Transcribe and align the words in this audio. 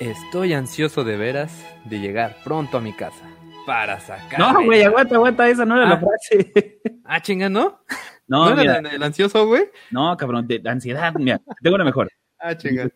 Estoy 0.00 0.52
ansioso 0.52 1.02
de 1.04 1.16
veras 1.16 1.64
de 1.84 1.98
llegar 1.98 2.36
pronto 2.44 2.78
a 2.78 2.80
mi 2.80 2.92
casa 2.92 3.24
para 3.66 3.98
sacar. 4.00 4.38
No, 4.38 4.64
güey, 4.64 4.82
aguanta, 4.82 5.16
aguanta, 5.16 5.48
esa 5.48 5.64
no 5.64 5.76
era 5.76 5.86
la 5.86 5.94
Ah. 5.96 6.00
frase. 6.00 6.80
Ah, 7.04 7.20
chinga, 7.20 7.48
¿no? 7.48 7.80
No, 8.28 8.54
¿No, 8.54 8.60
era 8.60 8.78
el 8.78 9.02
ansioso, 9.02 9.46
güey? 9.46 9.64
no, 9.90 10.16
cabrón, 10.16 10.46
de 10.46 10.60
ansiedad, 10.66 11.12
mira, 11.14 11.40
tengo 11.62 11.74
una 11.76 11.84
mejor. 11.84 12.10
Ah, 12.38 12.56
chinga. 12.56 12.88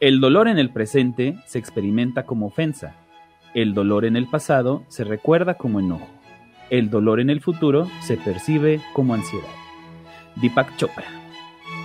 El 0.00 0.20
dolor 0.20 0.48
en 0.48 0.58
el 0.58 0.70
presente 0.70 1.36
se 1.46 1.58
experimenta 1.58 2.24
como 2.24 2.46
ofensa. 2.46 2.96
El 3.54 3.74
dolor 3.74 4.04
en 4.04 4.16
el 4.16 4.26
pasado 4.28 4.84
se 4.88 5.04
recuerda 5.04 5.54
como 5.54 5.80
enojo. 5.80 6.08
El 6.68 6.90
dolor 6.90 7.20
en 7.20 7.30
el 7.30 7.40
futuro 7.40 7.88
se 8.02 8.16
percibe 8.16 8.80
como 8.92 9.14
ansiedad. 9.14 9.48
Deepak 10.36 10.76
Chopra. 10.76 11.04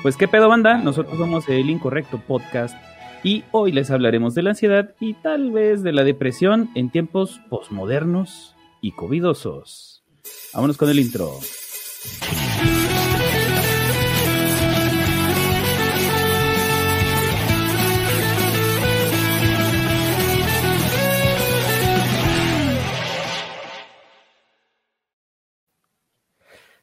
Pues 0.01 0.15
qué 0.17 0.27
pedo 0.27 0.47
banda, 0.49 0.77
nosotros 0.77 1.17
somos 1.17 1.47
el 1.49 1.69
Incorrecto 1.69 2.19
Podcast 2.19 2.75
y 3.25 3.43
hoy 3.51 3.71
les 3.71 3.89
hablaremos 3.89 4.35
de 4.35 4.43
la 4.43 4.51
ansiedad 4.51 4.93
y 4.99 5.15
tal 5.15 5.51
vez 5.51 5.81
de 5.81 5.91
la 5.91 6.03
depresión 6.03 6.69
en 6.75 6.91
tiempos 6.91 7.41
posmodernos 7.49 8.55
y 8.81 8.91
covidosos. 8.91 10.03
Vámonos 10.53 10.77
con 10.77 10.91
el 10.91 10.99
intro. 10.99 11.31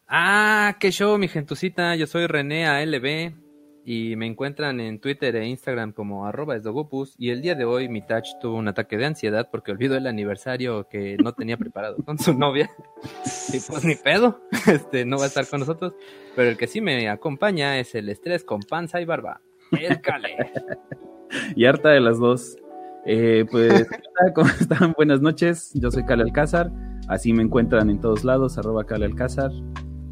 Ah, 0.09 0.77
qué 0.81 0.91
show, 0.91 1.17
mi 1.19 1.29
gentucita. 1.29 1.95
Yo 1.95 2.09
soy 2.09 2.27
René 2.27 2.67
ALB 2.67 3.52
y 3.85 4.17
me 4.17 4.27
encuentran 4.27 4.81
en 4.81 5.01
Twitter 5.01 5.35
e 5.37 5.47
Instagram 5.47 5.93
como 5.93 6.27
arroba 6.27 6.57
esdogopus. 6.57 7.15
Y 7.19 7.31
el 7.31 7.43
día 7.43 7.55
de 7.55 7.65
hoy 7.65 7.89
mi 7.89 8.01
touch 8.01 8.29
tuvo 8.41 8.57
un 8.57 8.69
ataque 8.69 8.97
de 8.97 9.07
ansiedad 9.07 9.49
porque 9.51 9.73
olvidó 9.73 9.97
el 9.97 10.07
aniversario 10.07 10.89
que 10.89 11.17
no 11.23 11.33
tenía 11.35 11.57
preparado 11.57 11.97
con 12.05 12.19
su 12.19 12.35
novia. 12.35 12.71
Y 13.53 13.59
pues 13.61 13.85
ni 13.85 13.95
pedo, 13.97 14.41
este 14.67 15.05
no 15.05 15.19
va 15.19 15.25
a 15.25 15.27
estar 15.27 15.47
con 15.47 15.61
nosotros. 15.61 15.95
Pero 16.37 16.51
el 16.51 16.57
que 16.57 16.67
sí 16.67 16.81
me 16.81 17.09
acompaña 17.09 17.79
es 17.79 17.95
el 17.95 18.09
estrés 18.09 18.45
con 18.45 18.61
panza 18.61 19.01
y 19.01 19.05
barba. 19.05 19.41
El 19.73 20.01
Cale. 20.01 20.37
y 21.57 21.65
harta 21.65 21.91
de 21.91 22.01
las 22.01 22.19
dos. 22.19 22.57
Eh, 23.05 23.45
pues. 23.51 23.89
¿cómo 24.35 24.49
están? 24.49 24.93
Buenas 24.97 25.21
noches. 25.21 25.73
Yo 25.75 25.91
soy 25.91 26.05
Cale 26.05 26.23
Alcázar. 26.23 26.71
Así 27.09 27.33
me 27.33 27.43
encuentran 27.43 27.91
en 27.91 28.01
todos 28.01 28.23
lados, 28.23 28.59
arroba 28.59 28.85
Cale 28.85 29.07
Alcázar. 29.07 29.51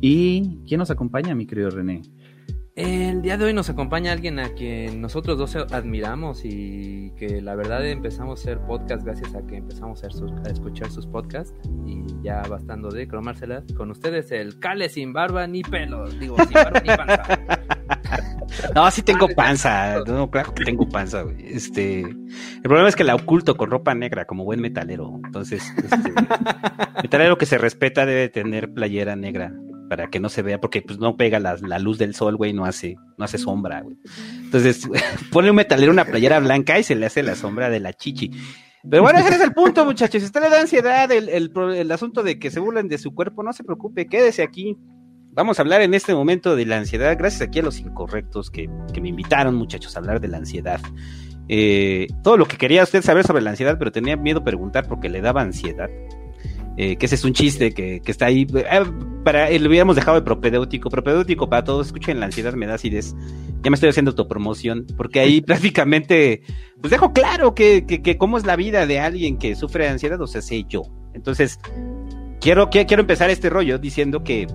¿Y 0.00 0.58
quién 0.66 0.78
nos 0.78 0.90
acompaña, 0.90 1.34
mi 1.34 1.46
querido 1.46 1.70
René? 1.70 2.02
El 2.76 3.20
día 3.20 3.36
de 3.36 3.44
hoy 3.46 3.52
nos 3.52 3.68
acompaña 3.68 4.12
alguien 4.12 4.38
a 4.38 4.50
quien 4.50 5.00
nosotros 5.02 5.36
dos 5.36 5.56
admiramos 5.56 6.42
y 6.44 7.10
que 7.18 7.42
la 7.42 7.54
verdad 7.56 7.84
empezamos 7.86 8.38
a 8.38 8.42
hacer 8.42 8.58
podcast 8.60 9.04
gracias 9.04 9.34
a 9.34 9.42
que 9.46 9.56
empezamos 9.56 10.02
a, 10.02 10.06
hacer 10.06 10.12
sus- 10.18 10.32
a 10.46 10.50
escuchar 10.50 10.88
sus 10.90 11.06
podcasts 11.06 11.52
y 11.84 12.02
ya 12.22 12.42
bastando 12.42 12.88
de 12.90 13.06
cromárselas. 13.08 13.64
Con 13.76 13.90
ustedes 13.90 14.30
el 14.30 14.58
Cale 14.60 14.88
sin 14.88 15.12
barba 15.12 15.46
ni 15.46 15.62
pelos, 15.62 16.18
digo, 16.18 16.36
sin 16.44 16.52
barba 16.52 16.80
ni 16.80 16.88
panza. 16.88 17.22
No, 18.74 18.90
sí 18.90 19.02
tengo 19.02 19.28
panza. 19.28 20.02
No, 20.06 20.28
claro 20.30 20.52
que 20.54 20.64
tengo 20.64 20.86
panza, 20.88 21.22
güey. 21.22 21.36
Este, 21.46 22.00
el 22.00 22.62
problema 22.62 22.88
es 22.88 22.96
que 22.96 23.04
la 23.04 23.14
oculto 23.14 23.56
con 23.56 23.70
ropa 23.70 23.94
negra, 23.94 24.26
como 24.26 24.44
buen 24.44 24.60
metalero. 24.60 25.20
Entonces, 25.24 25.62
este, 25.76 26.12
metalero 27.02 27.38
que 27.38 27.46
se 27.46 27.58
respeta 27.58 28.04
debe 28.06 28.28
tener 28.28 28.72
playera 28.74 29.14
negra 29.16 29.52
para 29.90 30.08
que 30.08 30.20
no 30.20 30.28
se 30.28 30.42
vea, 30.42 30.60
porque 30.60 30.82
pues 30.82 31.00
no 31.00 31.16
pega 31.16 31.40
la, 31.40 31.56
la 31.56 31.80
luz 31.80 31.98
del 31.98 32.14
sol, 32.14 32.36
güey, 32.36 32.52
no 32.52 32.64
hace, 32.64 32.96
no 33.18 33.24
hace 33.24 33.38
sombra, 33.38 33.80
güey. 33.80 33.96
Entonces, 34.44 34.88
pone 35.32 35.50
un 35.50 35.56
metalero 35.56 35.90
una 35.90 36.04
playera 36.04 36.38
blanca 36.38 36.78
y 36.78 36.84
se 36.84 36.94
le 36.94 37.06
hace 37.06 37.24
la 37.24 37.34
sombra 37.34 37.70
de 37.70 37.80
la 37.80 37.92
chichi. 37.92 38.30
Pero 38.88 39.02
bueno, 39.02 39.18
ese 39.18 39.30
es 39.30 39.40
el 39.40 39.52
punto, 39.52 39.84
muchachos. 39.84 40.22
Si 40.22 40.26
usted 40.26 40.42
le 40.42 40.48
da 40.48 40.60
ansiedad 40.60 41.10
el, 41.10 41.28
el, 41.28 41.90
asunto 41.90 42.22
de 42.22 42.38
que 42.38 42.52
se 42.52 42.60
burlen 42.60 42.86
de 42.86 42.98
su 42.98 43.12
cuerpo, 43.16 43.42
no 43.42 43.52
se 43.52 43.64
preocupe, 43.64 44.06
quédese 44.06 44.44
aquí. 44.44 44.78
Vamos 45.32 45.58
a 45.58 45.62
hablar 45.62 45.80
en 45.80 45.92
este 45.92 46.14
momento 46.14 46.54
de 46.54 46.66
la 46.66 46.78
ansiedad, 46.78 47.18
gracias 47.18 47.42
aquí 47.42 47.58
a 47.58 47.62
los 47.62 47.80
incorrectos 47.80 48.48
que, 48.48 48.70
que 48.94 49.00
me 49.00 49.08
invitaron, 49.08 49.56
muchachos, 49.56 49.96
a 49.96 49.98
hablar 49.98 50.20
de 50.20 50.28
la 50.28 50.36
ansiedad. 50.36 50.80
Eh, 51.48 52.06
todo 52.22 52.36
lo 52.36 52.46
que 52.46 52.56
quería 52.56 52.84
usted 52.84 53.02
saber 53.02 53.26
sobre 53.26 53.42
la 53.42 53.50
ansiedad, 53.50 53.76
pero 53.76 53.90
tenía 53.90 54.16
miedo 54.16 54.44
preguntar 54.44 54.86
porque 54.86 55.08
le 55.08 55.20
daba 55.20 55.42
ansiedad. 55.42 55.90
Eh, 56.82 56.96
que 56.96 57.04
ese 57.04 57.16
es 57.16 57.24
un 57.24 57.34
chiste 57.34 57.72
que, 57.74 58.00
que 58.00 58.10
está 58.10 58.24
ahí. 58.24 58.46
eh, 58.54 58.80
para, 59.22 59.50
eh, 59.50 59.58
lo 59.58 59.68
hubiéramos 59.68 59.96
dejado 59.96 60.16
de 60.16 60.22
propedéutico. 60.22 60.88
Propedéutico 60.88 61.46
para 61.50 61.62
todos. 61.62 61.88
Escuchen 61.88 62.18
la 62.20 62.24
ansiedad, 62.26 62.54
me 62.54 62.66
da 62.66 62.74
acidez. 62.74 63.14
Ya 63.62 63.70
me 63.70 63.74
estoy 63.74 63.90
haciendo 63.90 64.12
autopromoción. 64.12 64.86
Porque 64.96 65.20
ahí 65.20 65.40
prácticamente, 65.46 66.40
pues 66.80 66.90
dejo 66.90 67.12
claro 67.12 67.54
que, 67.54 67.84
que, 67.84 68.00
que 68.00 68.16
cómo 68.16 68.38
es 68.38 68.46
la 68.46 68.56
vida 68.56 68.86
de 68.86 68.98
alguien 68.98 69.36
que 69.36 69.56
sufre 69.56 69.84
de 69.84 69.90
ansiedad, 69.90 70.18
o 70.22 70.26
sea, 70.26 70.40
sé 70.40 70.64
yo. 70.70 70.84
Entonces, 71.12 71.58
quiero, 72.40 72.70
que- 72.70 72.86
quiero 72.86 73.02
empezar 73.02 73.28
este 73.28 73.50
rollo 73.50 73.78
diciendo 73.78 74.24
que 74.24 74.46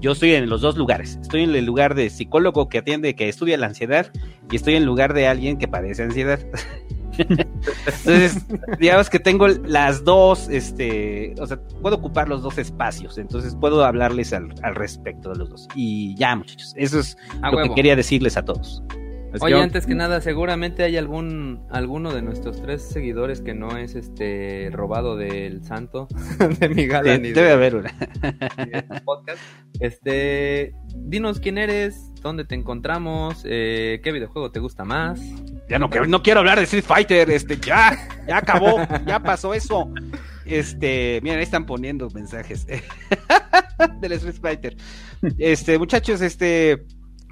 yo 0.00 0.12
estoy 0.12 0.34
en 0.34 0.48
los 0.48 0.60
dos 0.60 0.76
lugares. 0.76 1.18
Estoy 1.20 1.42
en 1.42 1.54
el 1.56 1.64
lugar 1.64 1.96
de 1.96 2.10
psicólogo 2.10 2.68
que 2.68 2.78
atiende, 2.78 3.16
que 3.16 3.28
estudia 3.28 3.56
la 3.58 3.66
ansiedad, 3.66 4.12
y 4.52 4.54
estoy 4.54 4.74
en 4.74 4.82
el 4.82 4.86
lugar 4.86 5.14
de 5.14 5.26
alguien 5.26 5.58
que 5.58 5.66
padece 5.66 6.04
ansiedad. 6.04 6.38
Entonces, 7.18 8.44
digamos 8.78 9.10
que 9.10 9.18
tengo 9.18 9.48
las 9.48 10.04
dos, 10.04 10.48
este, 10.48 11.34
o 11.40 11.46
sea, 11.46 11.58
puedo 11.82 11.96
ocupar 11.96 12.28
los 12.28 12.42
dos 12.42 12.58
espacios, 12.58 13.18
entonces 13.18 13.56
puedo 13.60 13.84
hablarles 13.84 14.32
al, 14.32 14.54
al 14.62 14.74
respecto 14.74 15.30
de 15.30 15.36
los 15.36 15.50
dos. 15.50 15.68
Y 15.74 16.14
ya, 16.16 16.34
muchachos, 16.36 16.72
eso 16.76 17.00
es 17.00 17.16
A 17.42 17.50
lo 17.50 17.58
huevo. 17.58 17.68
que 17.70 17.74
quería 17.76 17.96
decirles 17.96 18.36
a 18.36 18.44
todos. 18.44 18.82
Oye, 19.42 19.54
que- 19.54 19.60
antes 19.60 19.86
que 19.86 19.94
nada, 19.94 20.20
seguramente 20.20 20.82
hay 20.82 20.96
algún 20.96 21.66
alguno 21.70 22.12
de 22.12 22.22
nuestros 22.22 22.60
tres 22.62 22.82
seguidores 22.82 23.40
que 23.40 23.54
no 23.54 23.76
es 23.76 23.94
este 23.94 24.70
robado 24.72 25.16
del 25.16 25.64
santo 25.64 26.08
de 26.60 26.68
mi 26.68 26.86
de- 26.86 27.18
debe 27.32 27.52
haber 27.52 27.76
una. 27.76 27.90
tu 27.98 29.04
podcast. 29.04 29.38
Este, 29.80 30.74
dinos 30.96 31.40
quién 31.40 31.58
eres, 31.58 32.10
dónde 32.22 32.44
te 32.44 32.54
encontramos, 32.54 33.42
eh, 33.44 34.00
qué 34.02 34.12
videojuego 34.12 34.50
te 34.50 34.60
gusta 34.60 34.84
más. 34.84 35.20
Ya 35.68 35.78
no, 35.78 35.90
quiero- 35.90 36.06
no 36.06 36.22
quiero 36.22 36.40
hablar 36.40 36.58
de 36.58 36.64
Street 36.64 36.84
Fighter, 36.84 37.30
este, 37.30 37.56
ya, 37.58 37.96
ya 38.26 38.38
acabó, 38.38 38.78
ya 39.06 39.20
pasó 39.20 39.52
eso. 39.52 39.90
Este, 40.44 41.18
miren, 41.24 41.38
ahí 41.38 41.42
están 41.44 41.66
poniendo 41.66 42.08
mensajes 42.10 42.66
del 44.00 44.12
Street 44.12 44.36
Fighter. 44.40 44.76
Este, 45.38 45.76
muchachos, 45.78 46.20
este, 46.20 46.84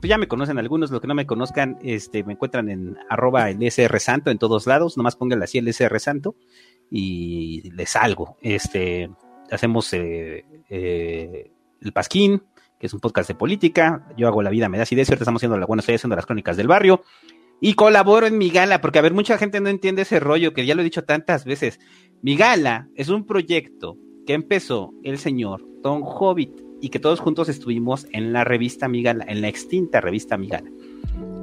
pues 0.04 0.10
ya 0.10 0.18
me 0.18 0.28
conocen 0.28 0.58
algunos, 0.58 0.90
los 0.90 1.00
que 1.00 1.06
no 1.06 1.14
me 1.14 1.24
conozcan, 1.24 1.78
este, 1.82 2.24
me 2.24 2.34
encuentran 2.34 2.68
en 2.68 2.98
arroba 3.08 3.48
el 3.48 3.72
Santo 4.00 4.30
en 4.30 4.36
todos 4.36 4.66
lados, 4.66 4.98
nomás 4.98 5.16
pónganle 5.16 5.44
así 5.44 5.56
el 5.56 5.66
SR 5.66 5.98
Santo 5.98 6.36
y 6.90 7.70
les 7.70 7.88
salgo. 7.88 8.36
Este, 8.42 9.08
hacemos 9.50 9.90
eh, 9.94 10.44
eh, 10.68 11.50
el 11.80 11.92
Pasquín, 11.94 12.42
que 12.78 12.86
es 12.86 12.92
un 12.92 13.00
podcast 13.00 13.28
de 13.28 13.34
política, 13.34 14.06
yo 14.14 14.28
hago 14.28 14.42
la 14.42 14.50
vida, 14.50 14.68
me 14.68 14.76
da 14.76 14.84
y 14.90 14.94
ahorita 14.94 15.14
estamos 15.14 15.38
haciendo 15.38 15.56
la 15.56 15.64
buena, 15.64 15.80
estoy 15.80 15.94
haciendo 15.94 16.16
las 16.16 16.26
crónicas 16.26 16.58
del 16.58 16.68
barrio. 16.68 17.02
Y 17.58 17.72
colaboro 17.72 18.26
en 18.26 18.36
mi 18.36 18.50
gala, 18.50 18.82
porque 18.82 18.98
a 18.98 19.02
ver, 19.02 19.14
mucha 19.14 19.38
gente 19.38 19.58
no 19.62 19.70
entiende 19.70 20.02
ese 20.02 20.20
rollo, 20.20 20.52
que 20.52 20.66
ya 20.66 20.74
lo 20.74 20.82
he 20.82 20.84
dicho 20.84 21.04
tantas 21.04 21.46
veces. 21.46 21.80
Mi 22.20 22.36
gala 22.36 22.90
es 22.94 23.08
un 23.08 23.24
proyecto 23.24 23.96
que 24.26 24.34
empezó 24.34 24.92
el 25.02 25.16
señor 25.16 25.64
Don 25.82 26.02
Hobbit 26.04 26.63
y 26.84 26.90
que 26.90 26.98
todos 26.98 27.18
juntos 27.18 27.48
estuvimos 27.48 28.06
en 28.12 28.34
la 28.34 28.44
revista 28.44 28.88
Mi 28.88 29.02
Gala, 29.02 29.24
en 29.26 29.40
la 29.40 29.48
extinta 29.48 30.02
revista 30.02 30.36
Mi 30.36 30.48
Gala. 30.48 30.70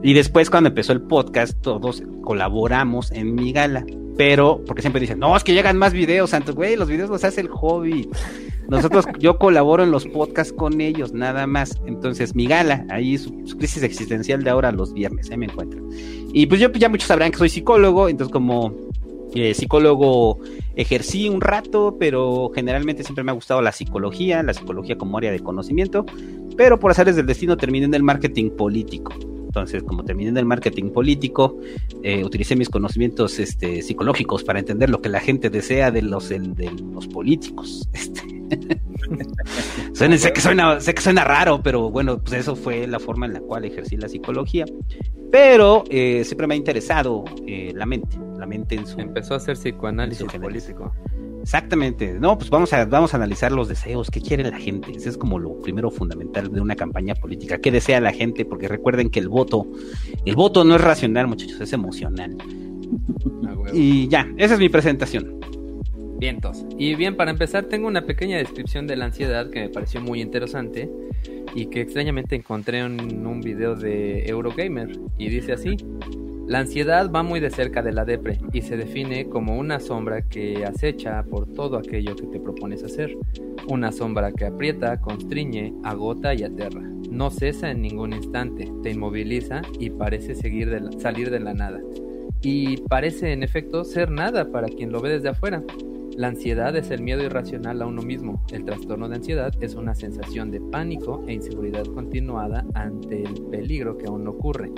Y 0.03 0.13
después 0.13 0.51
cuando 0.51 0.69
empezó 0.69 0.93
el 0.93 1.01
podcast, 1.01 1.59
todos 1.61 2.03
colaboramos 2.21 3.11
en 3.11 3.33
Mi 3.33 3.51
Gala. 3.51 3.83
Pero, 4.17 4.61
porque 4.67 4.83
siempre 4.83 4.99
dicen, 4.99 5.17
no, 5.17 5.35
es 5.35 5.43
que 5.43 5.55
llegan 5.55 5.79
más 5.79 5.93
videos, 5.93 6.29
santo, 6.29 6.53
güey, 6.53 6.75
los 6.75 6.87
videos 6.87 7.09
los 7.09 7.23
hace 7.23 7.41
el 7.41 7.49
Hobbit. 7.51 8.15
Nosotros, 8.69 9.05
yo 9.19 9.39
colaboro 9.39 9.81
en 9.81 9.89
los 9.89 10.05
podcasts 10.05 10.53
con 10.53 10.79
ellos, 10.79 11.11
nada 11.11 11.47
más. 11.47 11.81
Entonces, 11.87 12.35
mi 12.35 12.45
gala, 12.45 12.85
ahí 12.91 13.17
su, 13.17 13.41
su 13.45 13.57
crisis 13.57 13.81
existencial 13.81 14.43
de 14.43 14.51
ahora 14.51 14.71
los 14.71 14.93
viernes, 14.93 15.31
ahí 15.31 15.37
me 15.37 15.47
encuentran. 15.47 15.83
Y 16.33 16.45
pues 16.45 16.61
yo 16.61 16.69
pues 16.69 16.81
ya 16.81 16.87
muchos 16.87 17.07
sabrán 17.07 17.31
que 17.31 17.39
soy 17.39 17.49
psicólogo, 17.49 18.09
entonces 18.09 18.31
como 18.31 18.75
eh, 19.33 19.53
psicólogo 19.53 20.39
ejercí 20.75 21.29
un 21.29 21.41
rato, 21.41 21.97
pero 21.99 22.51
generalmente 22.53 23.03
siempre 23.03 23.23
me 23.23 23.31
ha 23.31 23.35
gustado 23.35 23.61
la 23.61 23.71
psicología, 23.71 24.43
la 24.43 24.53
psicología 24.53 24.97
como 24.97 25.17
área 25.17 25.31
de 25.31 25.39
conocimiento, 25.39 26.05
pero 26.57 26.79
por 26.79 26.91
azares 26.91 27.15
del 27.15 27.25
destino 27.25 27.57
terminé 27.57 27.85
en 27.85 27.93
el 27.93 28.03
marketing 28.03 28.51
político. 28.51 29.13
Entonces, 29.51 29.83
como 29.83 30.05
terminé 30.05 30.29
en 30.29 30.37
el 30.37 30.45
marketing 30.45 30.91
político, 30.91 31.59
eh, 32.03 32.23
utilicé 32.23 32.55
mis 32.55 32.69
conocimientos 32.69 33.37
este, 33.37 33.81
psicológicos 33.81 34.45
para 34.45 34.59
entender 34.59 34.89
lo 34.89 35.01
que 35.01 35.09
la 35.09 35.19
gente 35.19 35.49
desea 35.49 35.91
de 35.91 36.01
los, 36.01 36.31
el- 36.31 36.55
de 36.55 36.71
los 36.93 37.05
políticos. 37.09 37.89
Este. 37.93 38.21
Suena- 39.93 40.17
sé, 40.17 40.31
que 40.31 40.39
suena, 40.39 40.79
sé 40.79 40.93
que 40.93 41.01
suena 41.01 41.25
raro, 41.25 41.61
pero 41.61 41.89
bueno, 41.91 42.19
pues 42.23 42.39
eso 42.39 42.55
fue 42.55 42.87
la 42.87 42.97
forma 42.99 43.25
en 43.25 43.33
la 43.33 43.41
cual 43.41 43.65
ejercí 43.65 43.97
la 43.97 44.07
psicología. 44.07 44.63
Pero 45.31 45.83
eh, 45.89 46.23
siempre 46.23 46.47
me 46.47 46.53
ha 46.53 46.57
interesado 46.57 47.25
eh, 47.45 47.73
la 47.75 47.85
mente, 47.85 48.17
la 48.39 48.45
mente 48.45 48.75
en 48.75 48.87
su... 48.87 48.99
Empezó 49.01 49.33
a 49.33 49.37
hacer 49.37 49.55
psicoanálisis 49.57 50.25
político. 50.31 50.93
Exactamente. 51.41 52.13
No, 52.19 52.37
pues 52.37 52.49
vamos 52.49 52.71
a, 52.73 52.85
vamos 52.85 53.13
a 53.13 53.17
analizar 53.17 53.51
los 53.51 53.67
deseos. 53.67 54.09
¿Qué 54.09 54.21
quiere 54.21 54.49
la 54.49 54.57
gente? 54.57 54.91
Ese 54.91 55.09
es 55.09 55.17
como 55.17 55.39
lo 55.39 55.59
primero 55.59 55.91
fundamental 55.91 56.51
de 56.51 56.61
una 56.61 56.75
campaña 56.75 57.15
política. 57.15 57.57
¿Qué 57.57 57.71
desea 57.71 57.99
la 57.99 58.13
gente? 58.13 58.45
Porque 58.45 58.67
recuerden 58.67 59.09
que 59.09 59.19
el 59.19 59.29
voto, 59.29 59.65
el 60.25 60.35
voto 60.35 60.63
no 60.63 60.75
es 60.75 60.81
racional, 60.81 61.27
muchachos, 61.27 61.59
es 61.59 61.73
emocional. 61.73 62.37
y 63.73 64.07
ya, 64.07 64.27
esa 64.37 64.53
es 64.53 64.59
mi 64.59 64.69
presentación. 64.69 65.39
Vientos. 66.21 66.67
Y 66.77 66.93
bien, 66.93 67.17
para 67.17 67.31
empezar, 67.31 67.63
tengo 67.63 67.87
una 67.87 68.05
pequeña 68.05 68.37
descripción 68.37 68.85
de 68.85 68.95
la 68.95 69.05
ansiedad 69.05 69.49
que 69.49 69.61
me 69.61 69.69
pareció 69.69 70.01
muy 70.01 70.21
interesante 70.21 70.87
y 71.55 71.65
que 71.65 71.81
extrañamente 71.81 72.35
encontré 72.35 72.77
en 72.77 73.25
un 73.25 73.41
video 73.41 73.75
de 73.75 74.29
Eurogamer. 74.29 74.99
Y 75.17 75.29
dice 75.29 75.53
así: 75.53 75.77
La 76.45 76.59
ansiedad 76.59 77.09
va 77.11 77.23
muy 77.23 77.39
de 77.39 77.49
cerca 77.49 77.81
de 77.81 77.91
la 77.91 78.05
depre 78.05 78.37
y 78.53 78.61
se 78.61 78.77
define 78.77 79.29
como 79.29 79.57
una 79.57 79.79
sombra 79.79 80.21
que 80.21 80.63
acecha 80.63 81.23
por 81.23 81.51
todo 81.51 81.77
aquello 81.77 82.15
que 82.15 82.27
te 82.27 82.39
propones 82.39 82.83
hacer. 82.83 83.17
Una 83.67 83.91
sombra 83.91 84.31
que 84.31 84.45
aprieta, 84.45 85.01
constriñe, 85.01 85.73
agota 85.83 86.35
y 86.35 86.43
aterra. 86.43 86.81
No 87.09 87.31
cesa 87.31 87.71
en 87.71 87.81
ningún 87.81 88.13
instante, 88.13 88.71
te 88.83 88.91
inmoviliza 88.91 89.63
y 89.79 89.89
parece 89.89 90.35
seguir 90.35 90.69
de 90.69 90.99
salir 90.99 91.31
de 91.31 91.39
la 91.39 91.55
nada. 91.55 91.81
Y 92.43 92.77
parece 92.81 93.33
en 93.33 93.41
efecto 93.41 93.83
ser 93.83 94.11
nada 94.11 94.51
para 94.51 94.67
quien 94.67 94.91
lo 94.91 95.01
ve 95.01 95.09
desde 95.09 95.29
afuera. 95.29 95.63
La 96.17 96.27
ansiedad 96.27 96.75
es 96.75 96.91
el 96.91 97.01
miedo 97.01 97.23
irracional 97.23 97.81
a 97.81 97.85
uno 97.85 98.01
mismo. 98.01 98.43
El 98.51 98.65
trastorno 98.65 99.07
de 99.07 99.15
ansiedad 99.15 99.53
es 99.63 99.75
una 99.75 99.95
sensación 99.95 100.51
de 100.51 100.59
pánico 100.59 101.23
e 101.25 101.33
inseguridad 101.33 101.85
continuada 101.85 102.65
ante 102.73 103.23
el 103.23 103.41
peligro 103.49 103.97
que 103.97 104.07
aún 104.07 104.27
ocurre. 104.27 104.71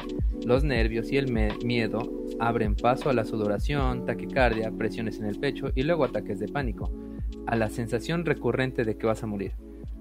Los 0.45 0.63
nervios 0.63 1.11
y 1.11 1.17
el 1.17 1.31
miedo 1.65 2.25
abren 2.39 2.75
paso 2.75 3.09
a 3.09 3.13
la 3.13 3.25
sudoración, 3.25 4.05
taquicardia, 4.05 4.71
presiones 4.71 5.19
en 5.19 5.25
el 5.25 5.39
pecho 5.39 5.71
y 5.73 5.83
luego 5.83 6.05
ataques 6.05 6.39
de 6.39 6.47
pánico, 6.47 6.91
a 7.47 7.55
la 7.55 7.69
sensación 7.69 8.25
recurrente 8.25 8.83
de 8.83 8.95
que 8.95 9.07
vas 9.07 9.23
a 9.23 9.27
morir. 9.27 9.53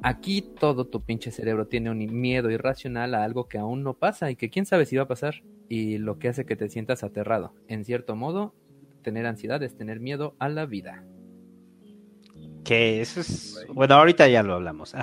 Aquí 0.02 0.42
todo 0.42 0.86
tu 0.86 1.00
pinche 1.00 1.30
cerebro 1.30 1.66
tiene 1.66 1.90
un 1.90 1.98
miedo 2.20 2.50
irracional 2.50 3.14
a 3.14 3.24
algo 3.24 3.48
que 3.48 3.58
aún 3.58 3.82
no 3.82 3.94
pasa 3.94 4.30
y 4.30 4.36
que 4.36 4.50
quién 4.50 4.66
sabe 4.66 4.84
si 4.84 4.96
va 4.96 5.04
a 5.04 5.08
pasar 5.08 5.42
y 5.68 5.96
lo 5.96 6.18
que 6.18 6.28
hace 6.28 6.44
que 6.44 6.56
te 6.56 6.68
sientas 6.68 7.02
aterrado. 7.02 7.54
En 7.68 7.84
cierto 7.84 8.16
modo, 8.16 8.54
tener 9.02 9.24
ansiedad 9.26 9.62
es 9.62 9.76
tener 9.76 9.98
miedo 9.98 10.34
a 10.38 10.50
la 10.50 10.66
vida. 10.66 11.04
Que 12.64 13.00
eso 13.00 13.20
es. 13.20 13.66
Bueno, 13.72 13.94
ahorita 13.94 14.28
ya 14.28 14.42
lo 14.42 14.54
hablamos. 14.54 14.94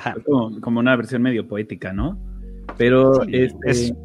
Como, 0.62 0.80
una 0.80 0.96
versión 0.96 1.22
medio 1.22 1.48
poética, 1.48 1.94
¿no? 1.94 2.18
Pero, 2.78 3.24
este. 3.24 3.96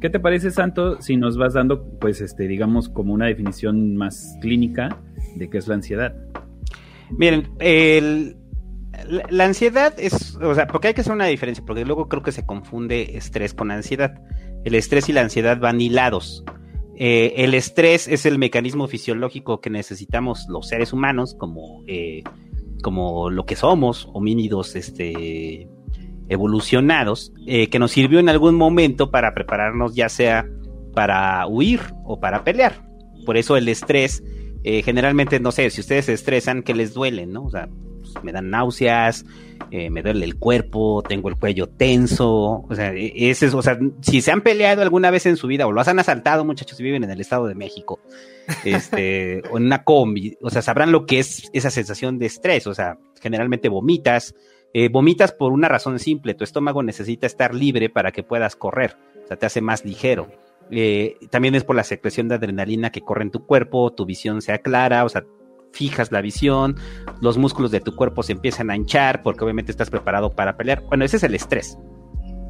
¿Qué 0.00 0.10
te 0.10 0.20
parece, 0.20 0.52
Santo, 0.52 1.02
si 1.02 1.16
nos 1.16 1.36
vas 1.36 1.54
dando, 1.54 1.84
pues, 1.98 2.20
este, 2.20 2.46
digamos, 2.46 2.88
como 2.88 3.12
una 3.12 3.26
definición 3.26 3.96
más 3.96 4.36
clínica 4.40 4.96
de 5.34 5.50
qué 5.50 5.58
es 5.58 5.66
la 5.66 5.74
ansiedad? 5.74 6.14
Miren, 7.10 7.48
la, 9.30 9.44
ansiedad 9.44 9.94
es, 9.98 10.36
o 10.36 10.54
sea, 10.54 10.66
porque 10.68 10.88
hay 10.88 10.94
que 10.94 11.00
hacer 11.00 11.12
una 11.12 11.26
diferencia, 11.26 11.64
porque 11.66 11.84
luego 11.84 12.08
creo 12.08 12.22
que 12.22 12.32
se 12.32 12.46
confunde 12.46 13.16
estrés 13.16 13.54
con 13.54 13.70
ansiedad. 13.70 14.20
El 14.64 14.74
estrés 14.74 15.08
y 15.08 15.12
la 15.12 15.22
ansiedad 15.22 15.58
van 15.58 15.80
hilados. 15.80 16.44
Eh, 16.96 17.44
el 17.44 17.54
estrés 17.54 18.08
es 18.08 18.26
el 18.26 18.38
mecanismo 18.38 18.88
fisiológico 18.88 19.60
que 19.60 19.70
necesitamos 19.70 20.46
los 20.48 20.68
seres 20.68 20.92
humanos, 20.92 21.34
como 21.34 21.82
eh, 21.86 22.22
como 22.82 23.30
lo 23.30 23.44
que 23.44 23.56
somos, 23.56 24.08
homínidos 24.12 24.76
este, 24.76 25.68
evolucionados, 26.28 27.32
eh, 27.46 27.68
que 27.68 27.78
nos 27.78 27.92
sirvió 27.92 28.18
en 28.18 28.28
algún 28.28 28.54
momento 28.54 29.10
para 29.10 29.34
prepararnos 29.34 29.94
ya 29.94 30.08
sea 30.08 30.46
para 30.94 31.46
huir 31.46 31.80
o 32.04 32.20
para 32.20 32.44
pelear. 32.44 32.88
Por 33.24 33.36
eso 33.36 33.56
el 33.56 33.68
estrés, 33.68 34.22
eh, 34.64 34.82
generalmente, 34.82 35.40
no 35.40 35.52
sé, 35.52 35.70
si 35.70 35.80
ustedes 35.80 36.06
se 36.06 36.14
estresan, 36.14 36.62
que 36.62 36.74
les 36.74 36.94
duele, 36.94 37.26
¿no? 37.26 37.44
O 37.44 37.50
sea, 37.50 37.68
pues, 37.98 38.24
me 38.24 38.32
dan 38.32 38.50
náuseas, 38.50 39.24
eh, 39.70 39.90
me 39.90 40.02
duele 40.02 40.24
el 40.24 40.36
cuerpo, 40.36 41.02
tengo 41.06 41.28
el 41.28 41.36
cuello 41.36 41.66
tenso, 41.66 42.64
o 42.68 42.74
sea, 42.74 42.92
e, 42.92 43.30
ese 43.30 43.46
es, 43.46 43.54
o 43.54 43.62
sea, 43.62 43.78
si 44.00 44.20
se 44.20 44.32
han 44.32 44.40
peleado 44.40 44.82
alguna 44.82 45.10
vez 45.10 45.26
en 45.26 45.36
su 45.36 45.46
vida 45.46 45.66
o 45.66 45.72
los 45.72 45.88
han 45.88 45.98
asaltado, 45.98 46.44
muchachos, 46.44 46.76
si 46.76 46.82
viven 46.82 47.04
en 47.04 47.10
el 47.10 47.20
Estado 47.20 47.46
de 47.46 47.54
México, 47.54 48.00
este, 48.64 49.42
o 49.50 49.56
en 49.58 49.66
una 49.66 49.84
combi, 49.84 50.36
o 50.40 50.50
sea, 50.50 50.62
sabrán 50.62 50.92
lo 50.92 51.06
que 51.06 51.18
es 51.18 51.50
esa 51.52 51.70
sensación 51.70 52.18
de 52.18 52.26
estrés, 52.26 52.66
o 52.66 52.74
sea, 52.74 52.98
generalmente 53.20 53.68
vomitas, 53.68 54.34
eh, 54.72 54.88
vomitas 54.88 55.32
por 55.32 55.52
una 55.52 55.68
razón 55.68 55.98
simple, 55.98 56.34
tu 56.34 56.44
estómago 56.44 56.82
necesita 56.82 57.26
estar 57.26 57.54
libre 57.54 57.90
para 57.90 58.12
que 58.12 58.22
puedas 58.22 58.56
correr, 58.56 58.96
o 59.24 59.26
sea, 59.28 59.36
te 59.36 59.46
hace 59.46 59.60
más 59.60 59.84
ligero. 59.84 60.28
Eh, 60.70 61.16
también 61.30 61.54
es 61.54 61.64
por 61.64 61.76
la 61.76 61.84
secreción 61.84 62.28
de 62.28 62.34
adrenalina 62.34 62.90
que 62.90 63.00
corre 63.00 63.22
en 63.22 63.30
tu 63.30 63.46
cuerpo, 63.46 63.92
tu 63.92 64.04
visión 64.04 64.42
se 64.42 64.52
aclara, 64.52 65.04
o 65.04 65.08
sea, 65.08 65.24
fijas 65.72 66.12
la 66.12 66.20
visión, 66.20 66.76
los 67.20 67.38
músculos 67.38 67.70
de 67.70 67.80
tu 67.80 67.94
cuerpo 67.94 68.22
se 68.22 68.32
empiezan 68.32 68.70
a 68.70 68.76
hinchar 68.76 69.22
porque 69.22 69.44
obviamente 69.44 69.70
estás 69.70 69.90
preparado 69.90 70.30
para 70.30 70.56
pelear. 70.56 70.82
Bueno, 70.88 71.04
ese 71.04 71.18
es 71.18 71.22
el 71.22 71.34
estrés. 71.34 71.78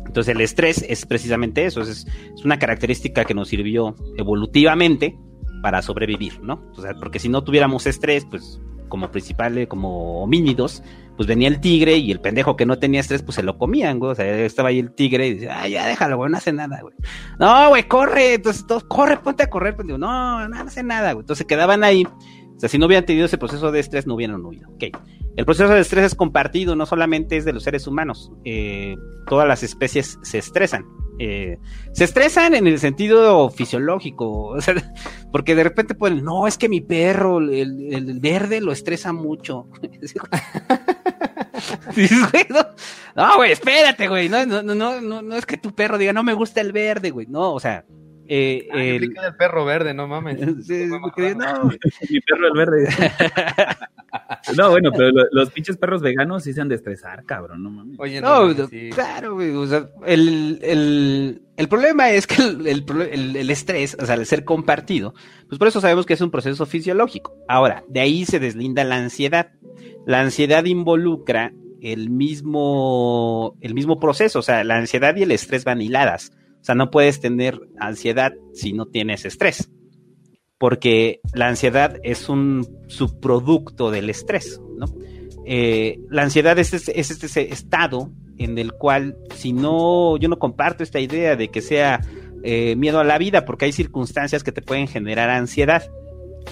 Entonces 0.06 0.34
el 0.34 0.40
estrés 0.40 0.84
es 0.88 1.04
precisamente 1.04 1.66
eso, 1.66 1.82
es, 1.82 2.06
una 2.44 2.58
característica 2.58 3.24
que 3.24 3.34
nos 3.34 3.48
sirvió 3.48 3.94
evolutivamente 4.16 5.18
para 5.62 5.82
sobrevivir, 5.82 6.40
¿no? 6.40 6.62
O 6.76 6.80
sea, 6.80 6.94
porque 6.94 7.18
si 7.18 7.28
no 7.28 7.44
tuviéramos 7.44 7.86
estrés, 7.86 8.24
pues 8.24 8.60
como 8.88 9.10
principal, 9.10 9.68
como 9.68 10.22
homínidos, 10.22 10.82
pues 11.18 11.26
venía 11.26 11.48
el 11.48 11.60
tigre 11.60 11.96
y 11.96 12.10
el 12.10 12.20
pendejo 12.20 12.56
que 12.56 12.64
no 12.64 12.78
tenía 12.78 13.00
estrés, 13.00 13.22
pues 13.22 13.34
se 13.34 13.42
lo 13.42 13.58
comían, 13.58 13.98
güey. 13.98 14.12
O 14.12 14.14
sea, 14.14 14.24
estaba 14.38 14.70
ahí 14.70 14.78
el 14.78 14.94
tigre 14.94 15.26
y 15.26 15.34
decía, 15.34 15.60
ay, 15.60 15.72
ya 15.72 15.86
déjalo, 15.86 16.16
güey, 16.16 16.30
no 16.30 16.38
hace 16.38 16.52
nada, 16.52 16.80
güey. 16.80 16.94
No, 17.38 17.68
güey, 17.70 17.86
corre, 17.88 18.34
entonces 18.34 18.66
todos, 18.66 18.84
corre, 18.84 19.18
ponte 19.18 19.42
a 19.42 19.50
correr. 19.50 19.74
Pues 19.74 19.86
no, 19.88 19.98
no, 19.98 20.48
no 20.48 20.60
hace 20.60 20.82
nada, 20.82 21.12
güey. 21.12 21.24
Entonces 21.24 21.44
quedaban 21.44 21.84
ahí 21.84 22.06
o 22.58 22.60
sea, 22.60 22.68
si 22.68 22.76
no 22.76 22.86
hubieran 22.86 23.06
tenido 23.06 23.26
ese 23.26 23.38
proceso 23.38 23.70
de 23.70 23.78
estrés, 23.78 24.08
no 24.08 24.16
hubieran 24.16 24.44
huido. 24.44 24.68
Okay. 24.74 24.90
El 25.36 25.44
proceso 25.44 25.72
de 25.72 25.78
estrés 25.78 26.06
es 26.06 26.16
compartido, 26.16 26.74
no 26.74 26.86
solamente 26.86 27.36
es 27.36 27.44
de 27.44 27.52
los 27.52 27.62
seres 27.62 27.86
humanos. 27.86 28.32
Eh, 28.44 28.96
todas 29.28 29.46
las 29.46 29.62
especies 29.62 30.18
se 30.22 30.38
estresan. 30.38 30.84
Eh, 31.20 31.58
se 31.92 32.02
estresan 32.02 32.56
en 32.56 32.66
el 32.66 32.80
sentido 32.80 33.48
fisiológico, 33.50 34.48
o 34.56 34.60
sea, 34.60 34.74
porque 35.30 35.54
de 35.54 35.62
repente 35.62 35.94
pueden, 35.94 36.24
no, 36.24 36.48
es 36.48 36.58
que 36.58 36.68
mi 36.68 36.80
perro, 36.80 37.38
el, 37.38 38.18
verde, 38.20 38.60
lo 38.60 38.72
estresa 38.72 39.12
mucho. 39.12 39.68
no, 43.14 43.36
güey, 43.36 43.52
espérate, 43.52 44.08
güey, 44.08 44.28
no, 44.28 44.44
no, 44.46 44.64
no, 44.64 45.00
no, 45.00 45.22
no 45.22 45.36
es 45.36 45.46
que 45.46 45.58
tu 45.58 45.76
perro 45.76 45.96
diga, 45.96 46.12
no 46.12 46.24
me 46.24 46.34
gusta 46.34 46.60
el 46.60 46.72
verde, 46.72 47.10
güey, 47.10 47.28
no, 47.28 47.52
o 47.52 47.60
sea, 47.60 47.84
eh, 48.28 48.68
el... 48.72 49.14
perro 49.38 49.64
verde, 49.64 49.94
no 49.94 50.06
mames. 50.06 50.38
no, 50.40 50.54
mi 52.10 52.20
perro 52.20 52.46
el 52.46 52.54
verde. 52.54 52.88
no, 54.56 54.70
bueno, 54.70 54.90
pero 54.92 55.10
los 55.32 55.50
pinches 55.50 55.78
perros 55.78 56.02
veganos 56.02 56.44
sí 56.44 56.52
se 56.52 56.60
han 56.60 56.68
de 56.68 56.74
estresar, 56.74 57.24
cabrón, 57.24 57.62
no 57.62 57.70
mames. 57.70 57.98
Oye, 57.98 58.20
no, 58.20 58.54
claro, 58.94 59.34
güey, 59.34 59.50
o 59.50 59.66
sea, 59.66 59.88
el, 60.06 60.58
el, 60.62 61.42
el, 61.56 61.68
problema 61.68 62.10
es 62.10 62.26
que 62.26 62.42
el, 62.42 62.66
el, 62.66 63.36
el, 63.36 63.50
estrés, 63.50 63.96
o 63.98 64.04
sea, 64.04 64.14
al 64.14 64.26
ser 64.26 64.44
compartido, 64.44 65.14
pues 65.48 65.58
por 65.58 65.68
eso 65.68 65.80
sabemos 65.80 66.04
que 66.04 66.14
es 66.14 66.20
un 66.20 66.30
proceso 66.30 66.66
fisiológico. 66.66 67.34
Ahora, 67.48 67.82
de 67.88 68.00
ahí 68.00 68.26
se 68.26 68.38
deslinda 68.38 68.84
la 68.84 68.96
ansiedad. 68.96 69.52
La 70.06 70.20
ansiedad 70.20 70.64
involucra 70.66 71.52
el 71.80 72.10
mismo, 72.10 73.56
el 73.60 73.74
mismo 73.74 73.98
proceso, 73.98 74.40
o 74.40 74.42
sea, 74.42 74.64
la 74.64 74.76
ansiedad 74.76 75.16
y 75.16 75.22
el 75.22 75.32
estrés 75.32 75.64
van 75.64 75.80
hiladas. 75.80 76.32
O 76.60 76.64
sea, 76.64 76.74
no 76.74 76.90
puedes 76.90 77.20
tener 77.20 77.60
ansiedad 77.78 78.32
si 78.52 78.72
no 78.72 78.86
tienes 78.86 79.24
estrés, 79.24 79.70
porque 80.58 81.20
la 81.32 81.48
ansiedad 81.48 81.98
es 82.02 82.28
un 82.28 82.66
subproducto 82.88 83.90
del 83.90 84.10
estrés, 84.10 84.60
¿no? 84.76 84.86
Eh, 85.50 85.98
la 86.10 86.24
ansiedad 86.24 86.58
es, 86.58 86.74
este 86.74 87.52
estado 87.52 88.10
en 88.36 88.58
el 88.58 88.74
cual, 88.74 89.16
si 89.34 89.54
no, 89.54 90.18
yo 90.18 90.28
no 90.28 90.38
comparto 90.38 90.82
esta 90.82 91.00
idea 91.00 91.36
de 91.36 91.48
que 91.48 91.62
sea 91.62 92.02
eh, 92.42 92.76
miedo 92.76 93.00
a 93.00 93.04
la 93.04 93.16
vida, 93.16 93.46
porque 93.46 93.64
hay 93.64 93.72
circunstancias 93.72 94.44
que 94.44 94.52
te 94.52 94.60
pueden 94.60 94.88
generar 94.88 95.30
ansiedad. 95.30 95.90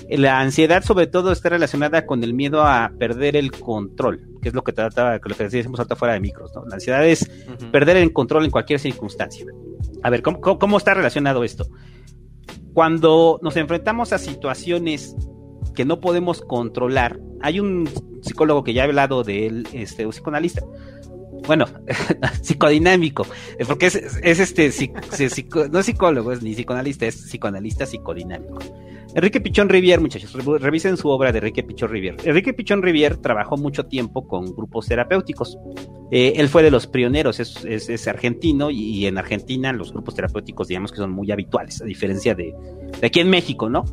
La 0.09 0.41
ansiedad, 0.41 0.83
sobre 0.83 1.07
todo, 1.07 1.31
está 1.31 1.51
relacionada 1.51 2.07
con 2.07 2.25
el 2.25 2.33
miedo 2.33 2.63
a 2.63 2.91
perder 2.99 3.37
el 3.37 3.51
control, 3.51 4.27
que 4.41 4.49
es 4.49 4.55
lo 4.55 4.65
que 4.65 4.73
trataba, 4.73 5.21
lo 5.23 5.37
que 5.37 5.45
decíamos 5.45 5.79
ahorita 5.79 5.97
fuera 5.97 6.15
de 6.15 6.21
micros, 6.21 6.53
¿no? 6.55 6.65
La 6.65 6.77
ansiedad 6.77 7.07
es 7.07 7.31
perder 7.71 7.99
el 7.99 8.13
control 8.15 8.47
en 8.47 8.51
cualquier 8.51 8.79
circunstancia. 8.81 9.45
A 10.07 10.09
ver, 10.09 10.23
¿cómo, 10.23 10.79
está 10.79 10.95
relacionado 10.95 11.43
esto? 11.43 11.67
Cuando 12.75 13.41
nos 13.43 13.57
enfrentamos 13.57 14.13
a 14.13 14.19
situaciones 14.19 15.17
que 15.75 15.85
no 15.85 15.99
podemos 15.99 16.43
controlar, 16.43 17.19
hay 17.41 17.59
un 17.59 17.91
psicólogo 18.23 18.63
que 18.63 18.73
ya 18.73 18.83
ha 18.83 18.85
hablado 18.85 19.25
de 19.25 19.49
él, 19.49 19.69
este, 19.73 20.07
un 20.07 20.13
psicoanalista, 20.13 20.63
bueno, 21.47 21.67
psicodinámico, 22.43 23.27
porque 23.67 23.87
es, 23.87 23.97
este, 24.23 24.71
no 25.71 25.79
es 25.79 25.87
psicólogo, 25.87 26.33
es 26.33 26.43
ni 26.43 26.55
psicoanalista, 26.55 27.07
es 27.07 27.17
psicoanalista 27.17 27.87
psicodinámico. 27.87 28.59
Enrique 29.15 29.41
Pichón 29.41 29.71
Rivier, 29.71 29.99
muchachos, 29.99 30.33
revisen 30.61 30.99
su 30.99 31.09
obra 31.09 31.33
de 31.33 31.39
Enrique 31.39 31.63
Pichón 31.63 31.89
Rivier. 31.89 32.17
Enrique 32.25 32.53
Pichón 32.53 32.83
Rivier 32.83 33.17
trabajó 33.17 33.57
mucho 33.57 33.87
tiempo 33.87 34.29
con 34.29 34.55
grupos 34.55 34.89
terapéuticos. 34.89 35.57
Eh, 36.11 36.35
él 36.37 36.49
fue 36.49 36.63
de 36.63 36.71
los 36.71 36.87
pioneros, 36.87 37.41
es, 37.41 38.09
argentino 38.09 38.71
y, 38.71 39.07
en 39.07 39.17
Argentina 39.17 39.73
los 39.73 39.93
grupos 39.93 40.15
terapéuticos 40.15 40.69
digamos 40.69 40.93
que 40.93 40.99
son 40.99 41.13
muy 41.13 41.31
habituales, 41.33 41.81
a 41.81 41.87
diferencia 41.87 42.35
de, 42.35 42.55
aquí 43.03 43.21
en 43.21 43.31
México, 43.31 43.71
¿no? 43.71 43.85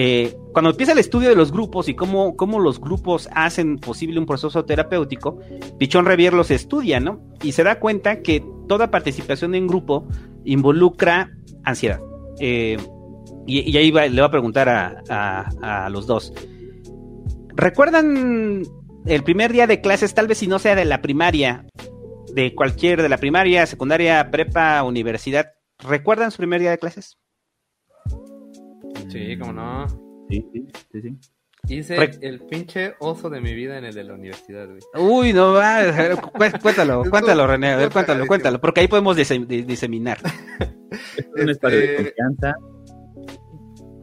Eh, 0.00 0.36
cuando 0.52 0.70
empieza 0.70 0.92
el 0.92 0.98
estudio 0.98 1.28
de 1.28 1.34
los 1.34 1.50
grupos 1.50 1.88
y 1.88 1.96
cómo, 1.96 2.36
cómo 2.36 2.60
los 2.60 2.80
grupos 2.80 3.28
hacen 3.32 3.78
posible 3.78 4.20
un 4.20 4.26
proceso 4.26 4.64
terapéutico, 4.64 5.40
Pichón 5.76 6.06
Rivier 6.06 6.34
los 6.34 6.52
estudia, 6.52 7.00
¿no? 7.00 7.20
Y 7.42 7.50
se 7.50 7.64
da 7.64 7.80
cuenta 7.80 8.22
que 8.22 8.44
toda 8.68 8.92
participación 8.92 9.56
en 9.56 9.66
grupo 9.66 10.06
involucra 10.44 11.32
ansiedad. 11.64 11.98
Eh, 12.38 12.76
y, 13.44 13.76
ahí 13.76 13.90
le 13.90 14.08
voy 14.08 14.20
a 14.20 14.30
preguntar 14.30 14.68
a, 14.68 15.48
a, 15.60 15.90
los 15.90 16.06
dos. 16.06 16.32
¿Recuerdan 17.56 18.62
el 19.04 19.24
primer 19.24 19.52
día 19.52 19.66
de 19.66 19.80
clases, 19.80 20.14
tal 20.14 20.28
vez 20.28 20.38
si 20.38 20.46
no 20.46 20.60
sea 20.60 20.76
de 20.76 20.84
la 20.84 21.02
primaria, 21.02 21.66
de 22.32 22.54
cualquier, 22.54 23.02
de 23.02 23.08
la 23.08 23.18
primaria, 23.18 23.66
secundaria, 23.66 24.30
prepa, 24.30 24.80
universidad, 24.84 25.46
¿recuerdan 25.80 26.30
su 26.30 26.36
primer 26.36 26.60
día 26.60 26.70
de 26.70 26.78
clases? 26.78 27.18
Sí, 29.08 29.38
cómo 29.38 29.52
no. 29.52 29.88
Sí, 30.28 30.44
sí, 30.52 31.02
sí. 31.02 31.18
Hice 31.68 32.18
el 32.22 32.40
pinche 32.40 32.94
oso 32.98 33.28
de 33.28 33.40
mi 33.40 33.54
vida 33.54 33.76
en 33.78 33.84
el 33.84 33.94
de 33.94 34.04
la 34.04 34.14
universidad, 34.14 34.66
güey. 34.66 34.80
Uy, 34.94 35.32
no 35.32 35.52
va. 35.52 35.80
Cuéntalo, 36.62 37.04
cuéntalo, 37.10 37.46
René. 37.46 37.72
A 37.72 37.76
ver, 37.76 37.90
cuéntalo, 37.90 38.26
cuéntalo. 38.26 38.60
Porque 38.60 38.80
ahí 38.80 38.88
podemos 38.88 39.16
diseminar. 39.16 40.18
Es 41.16 41.26
un 41.42 41.50
espacio 41.50 41.78
de 41.78 41.84
este, 41.84 42.04
confianza. 42.04 42.56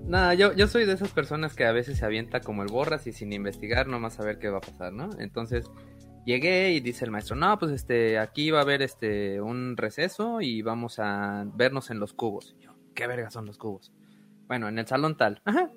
Nada, 0.08 0.36
yo, 0.36 0.54
yo 0.54 0.68
soy 0.68 0.86
de 0.86 0.94
esas 0.94 1.10
personas 1.10 1.56
que 1.56 1.66
a 1.66 1.72
veces 1.72 1.98
se 1.98 2.06
avienta 2.06 2.40
como 2.42 2.62
el 2.62 2.72
borras 2.72 3.08
y 3.08 3.14
sin 3.14 3.34
investigar 3.34 3.88
nomás 3.88 4.20
a 4.20 4.24
ver 4.24 4.38
qué 4.38 4.50
va 4.50 4.60
a 4.60 4.62
pasar, 4.62 4.94
¿no? 4.94 5.10
Entonces 5.18 5.66
llegué 6.26 6.74
y 6.74 6.80
dice 6.80 7.06
el 7.06 7.12
maestro, 7.12 7.36
no, 7.36 7.58
pues 7.58 7.72
este, 7.72 8.20
aquí 8.20 8.52
va 8.52 8.60
a 8.60 8.62
haber 8.62 8.84
este 8.84 9.42
un 9.42 9.76
receso 9.78 10.42
y 10.42 10.62
vamos 10.62 11.00
a 11.00 11.46
vernos 11.56 11.90
en 11.90 12.00
los 12.00 12.14
cubos. 12.14 12.56
yo, 12.60 12.76
¿qué 12.94 13.08
verga 13.08 13.32
son 13.32 13.48
los 13.48 13.58
cubos? 13.58 13.92
Bueno, 14.48 14.68
en 14.68 14.78
el 14.80 14.88
salón 14.88 15.18
tal. 15.18 15.42
Ajá, 15.46 15.72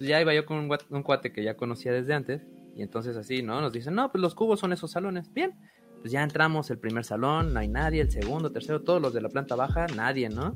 ya 0.00 0.20
iba 0.20 0.34
yo 0.34 0.46
con 0.46 0.70
un, 0.90 1.02
cuate 1.02 1.32
que 1.32 1.42
ya 1.42 1.56
conocía 1.56 1.92
desde 1.92 2.14
antes. 2.14 2.42
Y 2.76 2.82
entonces 2.82 3.16
así, 3.16 3.42
¿no? 3.42 3.60
Nos 3.60 3.72
dicen, 3.72 3.94
no, 3.94 4.10
pues 4.12 4.22
los 4.22 4.34
cubos 4.34 4.60
son 4.60 4.72
esos 4.72 4.92
salones. 4.92 5.32
Bien. 5.32 5.52
Pues 6.00 6.12
ya 6.12 6.22
entramos 6.22 6.70
el 6.70 6.78
primer 6.78 7.04
salón, 7.04 7.52
no 7.52 7.58
hay 7.58 7.66
nadie, 7.66 8.00
el 8.00 8.10
segundo, 8.12 8.52
tercero, 8.52 8.82
todos 8.82 9.02
los 9.02 9.12
de 9.12 9.20
la 9.20 9.28
planta 9.28 9.56
baja, 9.56 9.88
nadie, 9.96 10.28
¿no? 10.28 10.54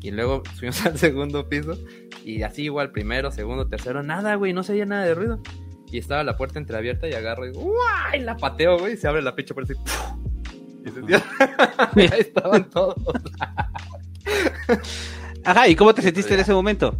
Y 0.00 0.12
luego 0.12 0.42
subimos 0.56 0.86
al 0.86 0.96
segundo 0.96 1.46
piso 1.50 1.76
y 2.24 2.42
así 2.42 2.62
igual, 2.62 2.90
primero, 2.90 3.30
segundo, 3.30 3.68
tercero, 3.68 4.02
nada, 4.02 4.36
güey, 4.36 4.54
no 4.54 4.62
se 4.62 4.72
oía 4.72 4.86
nada 4.86 5.04
de 5.04 5.14
ruido. 5.14 5.42
Y 5.90 5.98
estaba 5.98 6.24
la 6.24 6.38
puerta 6.38 6.58
entreabierta 6.58 7.06
y 7.06 7.12
agarro 7.12 7.46
y 7.46 7.52
¡guay! 7.52 8.20
La 8.20 8.36
pateo, 8.38 8.78
güey, 8.78 8.94
y 8.94 8.96
se 8.96 9.08
abre 9.08 9.20
la 9.20 9.36
pinche 9.36 9.52
puerta 9.52 9.74
y, 9.74 10.88
y 10.88 10.90
se 10.90 11.00
y 11.00 12.06
ahí 12.12 12.20
estaban 12.20 12.70
todos. 12.70 12.96
Ajá, 15.44 15.68
¿y 15.68 15.76
cómo 15.76 15.94
te 15.94 16.02
sentiste 16.02 16.34
en 16.34 16.40
ese 16.40 16.52
momento? 16.52 16.98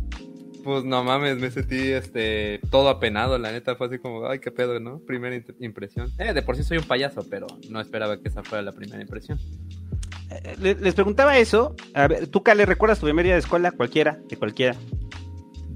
pues 0.69 0.85
no 0.85 1.03
mames, 1.03 1.39
me 1.39 1.51
sentí 1.51 1.93
este 1.93 2.61
todo 2.71 2.91
apenado, 2.91 3.39
la 3.39 3.53
neta, 3.53 3.75
fue 3.75 3.87
así 3.87 3.99
como, 3.99 4.27
ay, 4.27 4.39
qué 4.39 4.51
pedo, 4.51 4.79
¿no? 4.79 4.99
Primera 4.99 5.35
impresión. 5.61 6.13
Eh, 6.19 6.35
de 6.35 6.43
por 6.43 6.57
sí 6.57 6.63
soy 6.63 6.77
un 6.77 6.85
payaso, 6.85 7.27
pero 7.31 7.47
no 7.71 7.81
esperaba 7.81 8.21
que 8.21 8.29
esa 8.29 8.43
fuera 8.43 8.61
la 8.61 8.73
primera 8.73 9.01
impresión. 9.01 9.39
Eh, 10.31 10.77
les 10.79 10.95
preguntaba 10.95 11.39
eso, 11.39 11.75
a 11.95 12.07
ver, 12.07 12.27
tú, 12.27 12.43
Cale, 12.43 12.67
¿recuerdas 12.67 13.01
tu 13.01 13.07
primer 13.07 13.25
día 13.25 13.33
de 13.33 13.41
escuela? 13.41 13.71
Cualquiera, 13.73 14.19
de 14.29 14.37
cualquiera. 14.37 14.77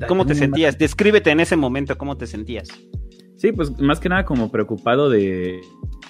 ¿Cómo 0.08 0.26
te 0.26 0.34
sentías? 0.34 0.76
Descríbete 0.76 1.30
en 1.30 1.40
ese 1.40 1.56
momento, 1.56 1.96
¿cómo 1.96 2.18
te 2.18 2.26
sentías? 2.26 2.68
Sí, 3.42 3.50
pues 3.50 3.76
más 3.80 3.98
que 3.98 4.08
nada 4.08 4.24
como 4.24 4.52
preocupado 4.52 5.10
de, 5.10 5.62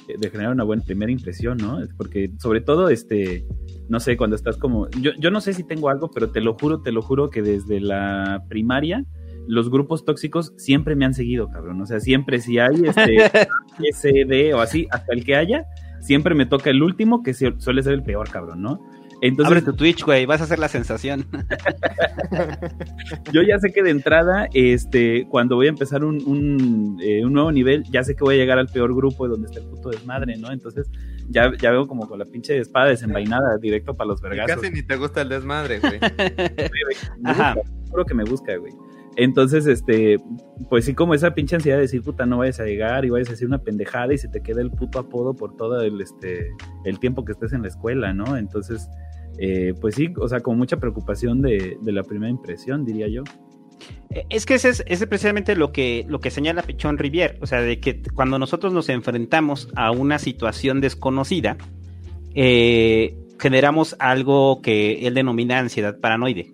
de 0.06 0.30
generar 0.30 0.52
una 0.52 0.64
buena 0.64 0.82
primera 0.84 1.10
impresión, 1.10 1.56
¿no? 1.56 1.78
Porque 1.96 2.30
sobre 2.38 2.60
todo, 2.60 2.90
este, 2.90 3.46
no 3.88 4.00
sé, 4.00 4.18
cuando 4.18 4.36
estás 4.36 4.58
como, 4.58 4.90
yo, 5.00 5.12
yo 5.18 5.30
no 5.30 5.40
sé 5.40 5.54
si 5.54 5.64
tengo 5.64 5.88
algo, 5.88 6.10
pero 6.10 6.30
te 6.30 6.42
lo 6.42 6.52
juro, 6.52 6.82
te 6.82 6.92
lo 6.92 7.00
juro 7.00 7.30
que 7.30 7.40
desde 7.40 7.80
la 7.80 8.44
primaria 8.50 9.06
los 9.46 9.70
grupos 9.70 10.04
tóxicos 10.04 10.52
siempre 10.58 10.94
me 10.94 11.06
han 11.06 11.14
seguido, 11.14 11.48
cabrón. 11.48 11.80
O 11.80 11.86
sea, 11.86 12.00
siempre 12.00 12.38
si 12.38 12.58
hay 12.58 12.82
este 12.84 13.16
SD 13.94 14.52
o 14.52 14.60
así, 14.60 14.86
hasta 14.90 15.14
el 15.14 15.24
que 15.24 15.34
haya, 15.34 15.64
siempre 16.02 16.34
me 16.34 16.44
toca 16.44 16.68
el 16.68 16.82
último, 16.82 17.22
que 17.22 17.32
suele 17.32 17.82
ser 17.82 17.94
el 17.94 18.02
peor, 18.02 18.28
cabrón, 18.28 18.60
¿no? 18.60 18.78
Entonces, 19.22 19.52
Abre 19.52 19.62
tu 19.62 19.72
Twitch, 19.72 20.04
güey, 20.04 20.26
vas 20.26 20.40
a 20.40 20.44
hacer 20.44 20.58
la 20.58 20.66
sensación. 20.66 21.24
yo 23.32 23.42
ya 23.42 23.56
sé 23.60 23.72
que 23.72 23.84
de 23.84 23.90
entrada, 23.90 24.48
este, 24.52 25.28
cuando 25.28 25.54
voy 25.54 25.66
a 25.66 25.68
empezar 25.68 26.02
un, 26.02 26.20
un, 26.26 27.00
eh, 27.00 27.24
un, 27.24 27.32
nuevo 27.32 27.52
nivel, 27.52 27.84
ya 27.84 28.02
sé 28.02 28.16
que 28.16 28.24
voy 28.24 28.34
a 28.34 28.38
llegar 28.38 28.58
al 28.58 28.66
peor 28.66 28.92
grupo 28.92 29.28
donde 29.28 29.46
está 29.46 29.60
el 29.60 29.66
puto 29.66 29.90
desmadre, 29.90 30.36
¿no? 30.38 30.50
Entonces, 30.50 30.90
ya, 31.28 31.52
ya 31.56 31.70
veo 31.70 31.86
como 31.86 32.08
con 32.08 32.18
la 32.18 32.24
pinche 32.24 32.58
espada 32.58 32.88
desenvainada 32.88 33.58
directo 33.58 33.94
para 33.94 34.08
los 34.08 34.20
vergazos. 34.20 34.56
casi 34.56 34.72
ni 34.72 34.82
te 34.82 34.96
gusta 34.96 35.22
el 35.22 35.28
desmadre, 35.28 35.78
güey. 35.78 36.00
Ajá. 37.24 37.54
Seguro 37.84 38.04
que 38.04 38.14
me 38.14 38.24
busca, 38.24 38.56
güey. 38.56 38.72
Entonces, 39.14 39.66
este, 39.66 40.16
pues 40.68 40.84
sí, 40.84 40.94
como 40.94 41.14
esa 41.14 41.32
pinche 41.32 41.54
ansiedad 41.54 41.76
de 41.76 41.82
decir, 41.82 42.02
puta, 42.02 42.26
no 42.26 42.38
vayas 42.38 42.58
a 42.58 42.64
llegar 42.64 43.04
y 43.04 43.10
vayas 43.10 43.28
a 43.28 43.32
decir 43.32 43.46
una 43.46 43.58
pendejada 43.58 44.12
y 44.14 44.18
se 44.18 44.26
te 44.26 44.40
queda 44.40 44.62
el 44.62 44.72
puto 44.72 44.98
apodo 44.98 45.34
por 45.34 45.56
todo 45.56 45.80
el, 45.80 46.00
este, 46.00 46.50
el 46.84 46.98
tiempo 46.98 47.24
que 47.24 47.32
estés 47.32 47.52
en 47.52 47.62
la 47.62 47.68
escuela, 47.68 48.12
¿no? 48.12 48.36
Entonces, 48.36 48.88
eh, 49.38 49.74
pues 49.80 49.94
sí, 49.94 50.12
o 50.18 50.28
sea, 50.28 50.40
con 50.40 50.58
mucha 50.58 50.78
preocupación 50.78 51.42
de, 51.42 51.78
la 51.84 52.02
primera 52.02 52.30
impresión, 52.30 52.84
diría 52.84 53.08
yo. 53.08 53.22
Eh, 54.10 54.26
es 54.30 54.46
que 54.46 54.54
ese 54.54 54.70
es, 54.86 55.06
precisamente 55.06 55.56
lo 55.56 55.72
que, 55.72 56.04
lo 56.08 56.20
que 56.20 56.30
señala 56.30 56.62
Pichón 56.62 56.98
Rivier, 56.98 57.38
o 57.40 57.46
sea, 57.46 57.60
de 57.60 57.80
que 57.80 58.02
cuando 58.14 58.38
nosotros 58.38 58.72
nos 58.72 58.88
enfrentamos 58.88 59.68
a 59.74 59.90
una 59.90 60.18
situación 60.18 60.80
desconocida, 60.80 61.56
eh, 62.34 63.16
generamos 63.38 63.96
algo 63.98 64.62
que 64.62 65.06
él 65.06 65.14
denomina 65.14 65.58
ansiedad 65.58 65.98
paranoide. 65.98 66.52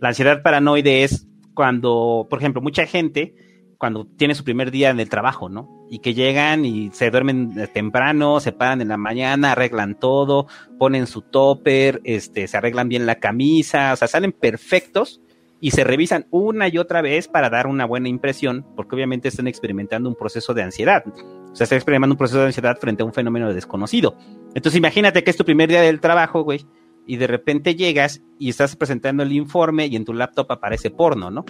La 0.00 0.08
ansiedad 0.08 0.42
paranoide 0.42 1.04
es 1.04 1.26
cuando, 1.54 2.26
por 2.30 2.38
ejemplo, 2.38 2.62
mucha 2.62 2.86
gente, 2.86 3.34
cuando 3.80 4.04
tiene 4.04 4.34
su 4.34 4.44
primer 4.44 4.70
día 4.70 4.90
en 4.90 5.00
el 5.00 5.08
trabajo, 5.08 5.48
¿no? 5.48 5.86
Y 5.88 6.00
que 6.00 6.12
llegan 6.12 6.66
y 6.66 6.90
se 6.92 7.10
duermen 7.10 7.54
temprano, 7.72 8.38
se 8.38 8.52
paran 8.52 8.82
en 8.82 8.88
la 8.88 8.98
mañana, 8.98 9.52
arreglan 9.52 9.98
todo, 9.98 10.46
ponen 10.78 11.06
su 11.06 11.22
topper, 11.22 12.02
este, 12.04 12.46
se 12.46 12.58
arreglan 12.58 12.90
bien 12.90 13.06
la 13.06 13.14
camisa, 13.14 13.94
o 13.94 13.96
sea, 13.96 14.06
salen 14.06 14.32
perfectos 14.32 15.22
y 15.62 15.70
se 15.70 15.82
revisan 15.82 16.26
una 16.30 16.68
y 16.68 16.76
otra 16.76 17.00
vez 17.00 17.26
para 17.26 17.48
dar 17.48 17.66
una 17.66 17.86
buena 17.86 18.10
impresión, 18.10 18.66
porque 18.76 18.96
obviamente 18.96 19.28
están 19.28 19.48
experimentando 19.48 20.10
un 20.10 20.14
proceso 20.14 20.52
de 20.52 20.62
ansiedad. 20.62 21.02
O 21.06 21.56
sea, 21.56 21.64
están 21.64 21.78
experimentando 21.78 22.12
un 22.12 22.18
proceso 22.18 22.40
de 22.40 22.46
ansiedad 22.48 22.76
frente 22.78 23.02
a 23.02 23.06
un 23.06 23.14
fenómeno 23.14 23.52
desconocido. 23.54 24.14
Entonces, 24.54 24.76
imagínate 24.76 25.24
que 25.24 25.30
es 25.30 25.38
tu 25.38 25.46
primer 25.46 25.70
día 25.70 25.80
del 25.80 26.00
trabajo, 26.00 26.42
güey, 26.42 26.66
y 27.06 27.16
de 27.16 27.26
repente 27.26 27.74
llegas 27.76 28.20
y 28.38 28.50
estás 28.50 28.76
presentando 28.76 29.22
el 29.22 29.32
informe 29.32 29.86
y 29.86 29.96
en 29.96 30.04
tu 30.04 30.12
laptop 30.12 30.52
aparece 30.52 30.90
porno, 30.90 31.30
¿no? 31.30 31.46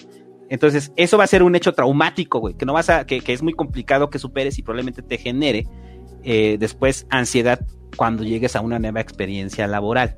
Entonces, 0.51 0.93
eso 0.97 1.17
va 1.17 1.25
a 1.25 1.29
ser 1.29 1.45
un 1.45 1.55
hecho 1.55 1.73
traumático, 1.73 2.41
güey, 2.41 2.55
que 2.55 2.67
no 2.67 2.73
vas 2.73 2.91
a, 2.91 3.07
que, 3.07 3.23
es 3.25 3.41
muy 3.41 3.53
complicado 3.53 4.11
que 4.11 4.19
superes 4.19 4.59
y 4.59 4.63
probablemente 4.63 5.01
te 5.01 5.17
genere 5.17 5.69
eh, 6.25 6.57
después 6.59 7.07
ansiedad 7.09 7.65
cuando 7.97 8.25
llegues 8.25 8.57
a 8.57 8.61
una 8.61 8.81
nueva 8.81 9.01
experiencia 9.01 9.69
laboral. 9.69 10.17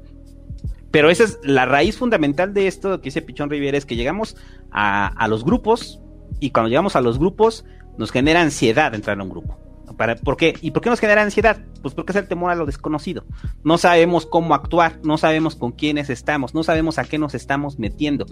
Pero 0.90 1.10
esa 1.10 1.24
es 1.24 1.38
la 1.42 1.66
raíz 1.66 1.98
fundamental 1.98 2.54
de 2.54 2.66
esto 2.66 2.98
que 3.00 3.04
dice 3.04 3.20
Pichón 3.20 3.50
Riviera, 3.50 3.76
es 3.76 3.84
que 3.84 3.94
llegamos 3.94 4.36
a, 4.70 5.26
los 5.28 5.44
grupos 5.44 6.00
y 6.40 6.50
cuando 6.50 6.70
llegamos 6.70 6.96
a 6.96 7.02
los 7.02 7.18
grupos 7.18 7.66
nos 7.98 8.10
genera 8.10 8.40
ansiedad 8.40 8.94
entrar 8.94 9.20
a 9.20 9.22
un 9.22 9.28
grupo. 9.28 9.58
Para, 9.96 10.16
¿Por 10.16 10.36
qué? 10.36 10.54
¿Y 10.60 10.70
por 10.70 10.82
qué 10.82 10.90
nos 10.90 11.00
genera 11.00 11.22
ansiedad? 11.22 11.60
Pues 11.82 11.94
porque 11.94 12.12
es 12.12 12.16
el 12.16 12.28
temor 12.28 12.50
a 12.50 12.54
lo 12.54 12.66
desconocido. 12.66 13.24
No 13.64 13.78
sabemos 13.78 14.26
cómo 14.26 14.54
actuar, 14.54 14.98
no 15.04 15.18
sabemos 15.18 15.56
con 15.56 15.72
quiénes 15.72 16.10
estamos, 16.10 16.54
no 16.54 16.62
sabemos 16.62 16.98
a 16.98 17.04
qué 17.04 17.18
nos 17.18 17.34
estamos 17.34 17.78
metiendo. 17.78 18.26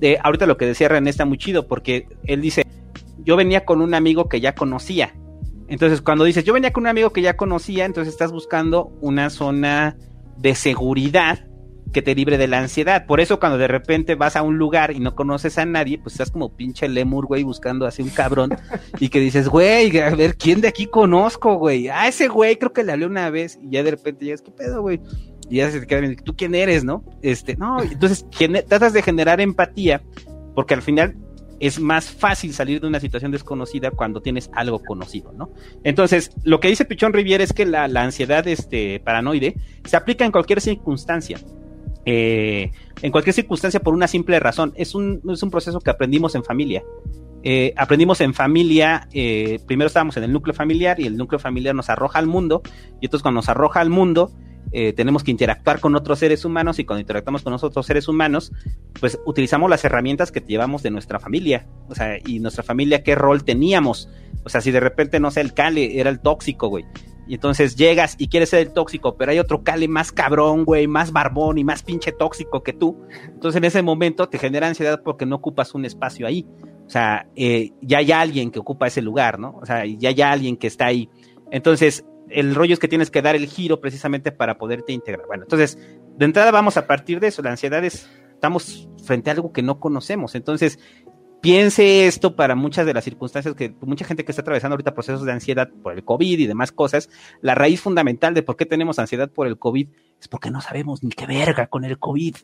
De, 0.00 0.18
ahorita 0.22 0.46
lo 0.46 0.56
que 0.56 0.66
decía 0.66 0.88
René 0.88 1.10
está 1.10 1.24
muy 1.24 1.38
chido 1.38 1.66
porque 1.66 2.08
él 2.24 2.40
dice, 2.40 2.64
yo 3.24 3.36
venía 3.36 3.64
con 3.64 3.80
un 3.80 3.94
amigo 3.94 4.28
que 4.28 4.40
ya 4.40 4.54
conocía. 4.54 5.14
Entonces 5.68 6.02
cuando 6.02 6.24
dices, 6.24 6.44
yo 6.44 6.52
venía 6.52 6.72
con 6.72 6.82
un 6.84 6.88
amigo 6.88 7.10
que 7.10 7.22
ya 7.22 7.36
conocía, 7.36 7.84
entonces 7.84 8.12
estás 8.12 8.32
buscando 8.32 8.92
una 9.00 9.30
zona 9.30 9.96
de 10.36 10.54
seguridad 10.54 11.46
que 11.94 12.02
te 12.02 12.14
libre 12.14 12.36
de 12.36 12.48
la 12.48 12.58
ansiedad. 12.58 13.06
Por 13.06 13.20
eso 13.20 13.40
cuando 13.40 13.56
de 13.56 13.68
repente 13.68 14.16
vas 14.16 14.36
a 14.36 14.42
un 14.42 14.58
lugar 14.58 14.90
y 14.90 15.00
no 15.00 15.14
conoces 15.14 15.56
a 15.56 15.64
nadie, 15.64 15.96
pues 15.96 16.14
estás 16.14 16.30
como 16.30 16.54
pinche 16.54 16.86
lemur, 16.88 17.26
güey, 17.26 17.42
buscando 17.42 17.86
así 17.86 18.02
un 18.02 18.10
cabrón 18.10 18.50
y 19.00 19.08
que 19.08 19.20
dices, 19.20 19.48
güey, 19.48 19.98
a 20.00 20.14
ver, 20.14 20.36
¿quién 20.36 20.60
de 20.60 20.68
aquí 20.68 20.86
conozco, 20.86 21.54
güey? 21.54 21.88
Ah, 21.88 22.08
ese 22.08 22.28
güey 22.28 22.56
creo 22.56 22.74
que 22.74 22.84
le 22.84 22.92
hablé 22.92 23.06
una 23.06 23.30
vez 23.30 23.58
y 23.62 23.70
ya 23.70 23.82
de 23.82 23.92
repente 23.92 24.26
ya 24.26 24.34
es, 24.34 24.42
¿qué 24.42 24.50
pedo, 24.50 24.82
güey? 24.82 25.00
Y 25.48 25.56
ya 25.56 25.70
se 25.70 25.80
te 25.80 25.86
queda 25.86 26.00
bien, 26.00 26.16
¿tú 26.16 26.34
quién 26.36 26.54
eres, 26.54 26.84
no? 26.84 27.04
Este, 27.22 27.56
no, 27.56 27.82
entonces 27.82 28.26
tratas 28.68 28.92
de 28.92 29.02
generar 29.02 29.40
empatía 29.40 30.02
porque 30.54 30.74
al 30.74 30.82
final 30.82 31.16
es 31.60 31.78
más 31.78 32.10
fácil 32.10 32.52
salir 32.52 32.80
de 32.80 32.88
una 32.88 33.00
situación 33.00 33.30
desconocida 33.30 33.90
cuando 33.90 34.20
tienes 34.20 34.50
algo 34.52 34.80
conocido, 34.80 35.32
¿no? 35.32 35.50
Entonces, 35.84 36.32
lo 36.42 36.60
que 36.60 36.68
dice 36.68 36.84
Pichón 36.84 37.12
Riviera 37.12 37.44
es 37.44 37.52
que 37.52 37.64
la, 37.64 37.86
la 37.88 38.02
ansiedad 38.02 38.46
este, 38.48 39.00
paranoide 39.00 39.54
se 39.84 39.96
aplica 39.96 40.24
en 40.24 40.32
cualquier 40.32 40.60
circunstancia. 40.60 41.38
Eh, 42.06 42.70
en 43.02 43.12
cualquier 43.12 43.34
circunstancia 43.34 43.80
por 43.80 43.94
una 43.94 44.08
simple 44.08 44.38
razón. 44.40 44.72
Es 44.76 44.94
un, 44.94 45.20
es 45.30 45.42
un 45.42 45.50
proceso 45.50 45.80
que 45.80 45.90
aprendimos 45.90 46.34
en 46.34 46.44
familia. 46.44 46.82
Eh, 47.42 47.74
aprendimos 47.76 48.20
en 48.22 48.32
familia, 48.32 49.06
eh, 49.12 49.60
primero 49.66 49.88
estábamos 49.88 50.16
en 50.16 50.24
el 50.24 50.32
núcleo 50.32 50.54
familiar 50.54 50.98
y 50.98 51.06
el 51.06 51.16
núcleo 51.18 51.38
familiar 51.38 51.74
nos 51.74 51.90
arroja 51.90 52.18
al 52.18 52.26
mundo 52.26 52.62
y 53.02 53.06
entonces 53.06 53.22
cuando 53.22 53.40
nos 53.40 53.50
arroja 53.50 53.80
al 53.80 53.90
mundo 53.90 54.32
tenemos 54.96 55.22
que 55.22 55.30
interactuar 55.30 55.78
con 55.78 55.94
otros 55.94 56.18
seres 56.18 56.44
humanos 56.44 56.80
y 56.80 56.84
cuando 56.84 57.00
interactuamos 57.00 57.42
con 57.42 57.52
otros 57.52 57.86
seres 57.86 58.08
humanos 58.08 58.50
pues 58.98 59.20
utilizamos 59.24 59.70
las 59.70 59.84
herramientas 59.84 60.32
que 60.32 60.40
llevamos 60.40 60.82
de 60.82 60.90
nuestra 60.90 61.20
familia, 61.20 61.68
o 61.88 61.94
sea, 61.94 62.18
y 62.26 62.40
nuestra 62.40 62.64
familia 62.64 63.04
qué 63.04 63.14
rol 63.14 63.44
teníamos, 63.44 64.08
o 64.42 64.48
sea, 64.48 64.60
si 64.60 64.72
de 64.72 64.80
repente 64.80 65.20
no 65.20 65.30
sé, 65.30 65.42
el 65.42 65.54
Cale 65.54 66.00
era 66.00 66.10
el 66.10 66.18
tóxico, 66.18 66.66
güey, 66.66 66.84
Y 67.26 67.34
entonces 67.34 67.76
llegas 67.76 68.16
y 68.18 68.28
quieres 68.28 68.50
ser 68.50 68.60
el 68.60 68.72
tóxico, 68.72 69.16
pero 69.16 69.32
hay 69.32 69.38
otro 69.38 69.62
Cale 69.62 69.88
más 69.88 70.12
cabrón, 70.12 70.64
güey, 70.64 70.86
más 70.86 71.12
barbón 71.12 71.58
y 71.58 71.64
más 71.64 71.82
pinche 71.82 72.12
tóxico 72.12 72.62
que 72.62 72.72
tú. 72.72 73.06
Entonces 73.26 73.56
en 73.56 73.64
ese 73.64 73.82
momento 73.82 74.28
te 74.28 74.38
genera 74.38 74.66
ansiedad 74.66 75.02
porque 75.02 75.26
no 75.26 75.36
ocupas 75.36 75.74
un 75.74 75.84
espacio 75.84 76.26
ahí. 76.26 76.46
O 76.86 76.90
sea, 76.90 77.26
eh, 77.34 77.72
ya 77.80 77.98
hay 77.98 78.12
alguien 78.12 78.50
que 78.50 78.58
ocupa 78.58 78.86
ese 78.86 79.00
lugar, 79.00 79.38
¿no? 79.38 79.58
O 79.60 79.64
sea, 79.64 79.84
ya 79.86 80.10
hay 80.10 80.20
alguien 80.20 80.56
que 80.56 80.66
está 80.66 80.86
ahí. 80.86 81.08
Entonces, 81.50 82.04
el 82.28 82.54
rollo 82.54 82.74
es 82.74 82.78
que 82.78 82.88
tienes 82.88 83.10
que 83.10 83.22
dar 83.22 83.36
el 83.36 83.46
giro 83.46 83.80
precisamente 83.80 84.32
para 84.32 84.58
poderte 84.58 84.92
integrar. 84.92 85.26
Bueno, 85.26 85.44
entonces, 85.44 85.78
de 86.16 86.24
entrada 86.24 86.50
vamos 86.50 86.76
a 86.76 86.86
partir 86.86 87.20
de 87.20 87.28
eso. 87.28 87.42
La 87.42 87.50
ansiedad 87.50 87.82
es, 87.84 88.08
estamos 88.32 88.88
frente 89.04 89.30
a 89.30 89.32
algo 89.32 89.52
que 89.52 89.62
no 89.62 89.80
conocemos. 89.80 90.34
Entonces, 90.34 90.78
piense 91.44 92.06
esto 92.06 92.36
para 92.36 92.54
muchas 92.54 92.86
de 92.86 92.94
las 92.94 93.04
circunstancias 93.04 93.54
que 93.54 93.74
mucha 93.82 94.06
gente 94.06 94.24
que 94.24 94.32
está 94.32 94.40
atravesando 94.40 94.72
ahorita 94.72 94.94
procesos 94.94 95.26
de 95.26 95.32
ansiedad 95.32 95.68
por 95.82 95.92
el 95.92 96.02
COVID 96.02 96.38
y 96.38 96.46
demás 96.46 96.72
cosas, 96.72 97.10
la 97.42 97.54
raíz 97.54 97.82
fundamental 97.82 98.32
de 98.32 98.42
por 98.42 98.56
qué 98.56 98.64
tenemos 98.64 98.98
ansiedad 98.98 99.28
por 99.28 99.46
el 99.46 99.58
COVID 99.58 99.86
es 100.18 100.26
porque 100.26 100.50
no 100.50 100.62
sabemos 100.62 101.02
ni 101.02 101.10
qué 101.10 101.26
verga 101.26 101.66
con 101.66 101.84
el 101.84 101.98
COVID. 101.98 102.34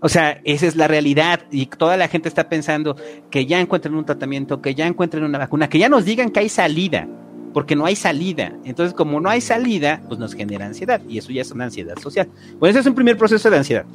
O 0.00 0.08
sea, 0.08 0.40
esa 0.42 0.66
es 0.66 0.74
la 0.74 0.88
realidad 0.88 1.42
y 1.52 1.66
toda 1.66 1.96
la 1.96 2.08
gente 2.08 2.28
está 2.28 2.48
pensando 2.48 2.96
que 3.30 3.46
ya 3.46 3.60
encuentren 3.60 3.94
un 3.94 4.04
tratamiento, 4.04 4.60
que 4.60 4.74
ya 4.74 4.88
encuentren 4.88 5.22
una 5.22 5.38
vacuna, 5.38 5.68
que 5.68 5.78
ya 5.78 5.88
nos 5.88 6.04
digan 6.04 6.30
que 6.30 6.40
hay 6.40 6.48
salida, 6.48 7.06
porque 7.52 7.76
no 7.76 7.86
hay 7.86 7.94
salida. 7.94 8.56
Entonces, 8.64 8.92
como 8.92 9.20
no 9.20 9.28
hay 9.28 9.40
salida, 9.40 10.02
pues 10.08 10.18
nos 10.18 10.34
genera 10.34 10.66
ansiedad 10.66 11.00
y 11.08 11.18
eso 11.18 11.30
ya 11.30 11.42
es 11.42 11.52
una 11.52 11.66
ansiedad 11.66 11.96
social. 12.00 12.28
Bueno, 12.58 12.70
ese 12.70 12.80
es 12.80 12.86
un 12.86 12.96
primer 12.96 13.16
proceso 13.16 13.48
de 13.50 13.56
ansiedad. 13.56 13.86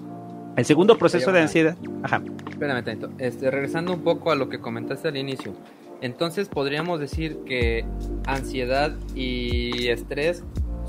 El 0.59 0.65
segundo 0.65 0.97
proceso 0.97 1.31
de 1.31 1.39
ansiedad. 1.39 1.77
Ajá. 2.03 2.21
Espérame 2.49 2.83
tanto. 2.83 3.09
Este, 3.17 3.49
regresando 3.49 3.93
un 3.93 4.01
poco 4.01 4.29
a 4.29 4.35
lo 4.35 4.49
que 4.49 4.59
comentaste 4.59 5.07
al 5.07 5.15
inicio. 5.15 5.53
Entonces 6.01 6.49
podríamos 6.49 6.99
decir 6.99 7.39
que 7.45 7.85
ansiedad 8.25 8.93
y 9.15 9.87
estrés 9.87 10.43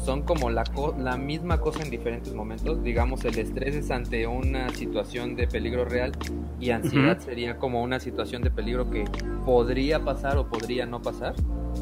son 0.05 0.23
como 0.23 0.51
la, 0.51 0.65
la 0.99 1.17
misma 1.17 1.61
cosa 1.61 1.85
en 1.85 1.91
diferentes 1.91 2.35
momentos. 2.35 2.83
Digamos, 2.83 3.25
el 3.25 3.39
estrés 3.39 3.77
es 3.77 3.93
ante 3.93 4.27
una 4.27 4.71
situación 4.71 5.37
de 5.37 5.47
peligro 5.47 5.85
real 5.85 6.11
y 6.59 6.71
ansiedad 6.71 7.21
sería 7.21 7.57
como 7.57 7.81
una 7.81 8.01
situación 8.01 8.43
de 8.43 8.51
peligro 8.51 8.91
que 8.91 9.05
podría 9.47 10.01
pasar 10.01 10.37
o 10.37 10.49
podría 10.49 10.85
no 10.85 11.01
pasar. 11.01 11.35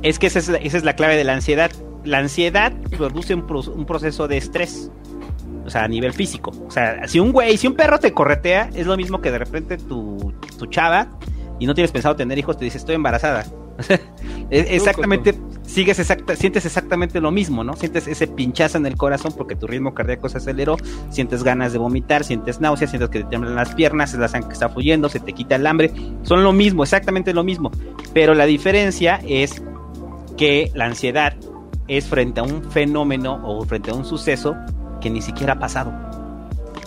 Es 0.03 0.19
que 0.19 0.27
esa 0.27 0.41
es 0.41 0.49
la, 0.51 0.59
esa 0.59 0.77
es 0.77 0.85
la 0.85 0.95
clave 0.95 1.17
de 1.17 1.25
la 1.25 1.33
ansiedad. 1.33 1.71
La 2.05 2.19
ansiedad 2.19 2.75
produce 2.99 3.35
un, 3.35 3.47
un 3.51 3.87
proceso 3.87 4.29
de 4.29 4.37
estrés 4.37 4.91
o 5.69 5.71
sea, 5.71 5.85
a 5.85 5.89
nivel 5.89 6.13
físico. 6.13 6.51
O 6.67 6.71
sea, 6.71 7.07
si 7.07 7.21
un 7.21 7.31
güey, 7.31 7.57
si 7.57 7.67
un 7.67 7.75
perro 7.75 7.99
te 8.01 8.13
corretea, 8.13 8.71
es 8.75 8.87
lo 8.87 8.97
mismo 8.97 9.21
que 9.21 9.31
de 9.31 9.39
repente 9.39 9.77
tu, 9.77 10.35
tu 10.59 10.67
chava 10.67 11.19
y 11.59 11.67
no 11.67 11.75
tienes 11.75 11.93
pensado 11.93 12.17
tener 12.17 12.39
hijos, 12.39 12.57
te 12.57 12.65
dice 12.65 12.79
estoy 12.79 12.95
embarazada. 12.95 13.45
exactamente, 14.51 15.35
sigues 15.63 15.99
exacta, 15.99 16.35
sientes 16.35 16.67
exactamente 16.67 17.21
lo 17.21 17.31
mismo, 17.31 17.63
¿no? 17.63 17.77
Sientes 17.77 18.09
ese 18.09 18.27
pinchazo 18.27 18.79
en 18.79 18.87
el 18.87 18.97
corazón 18.97 19.33
porque 19.37 19.55
tu 19.55 19.67
ritmo 19.67 19.95
cardíaco 19.95 20.29
se 20.29 20.39
aceleró, 20.39 20.77
sientes 21.11 21.45
ganas 21.45 21.73
de 21.73 21.79
vomitar, 21.79 22.25
sientes 22.25 22.61
náuseas, 22.61 22.91
sientes 22.91 23.11
que 23.11 23.21
te 23.21 23.29
tiemblan 23.29 23.55
las 23.55 23.75
piernas, 23.75 24.15
es 24.15 24.19
la 24.19 24.29
sangre 24.29 24.49
que 24.49 24.55
está 24.55 24.69
fluyendo, 24.69 25.09
se 25.09 25.21
te 25.21 25.33
quita 25.33 25.57
el 25.57 25.67
hambre, 25.67 25.93
son 26.23 26.43
lo 26.43 26.53
mismo, 26.53 26.83
exactamente 26.83 27.33
lo 27.35 27.45
mismo. 27.45 27.71
Pero 28.15 28.35
la 28.35 28.47
diferencia 28.47 29.21
es 29.27 29.63
que 30.37 30.73
la 30.75 30.87
ansiedad 30.87 31.35
es 31.89 32.07
frente 32.07 32.41
a 32.41 32.43
un 32.43 32.71
fenómeno 32.71 33.41
o 33.45 33.65
frente 33.65 33.91
a 33.91 33.95
un 33.95 34.05
suceso 34.05 34.57
que 35.01 35.11
ni 35.11 35.23
siquiera 35.23 35.55
ha 35.55 35.59
pasado. 35.59 35.93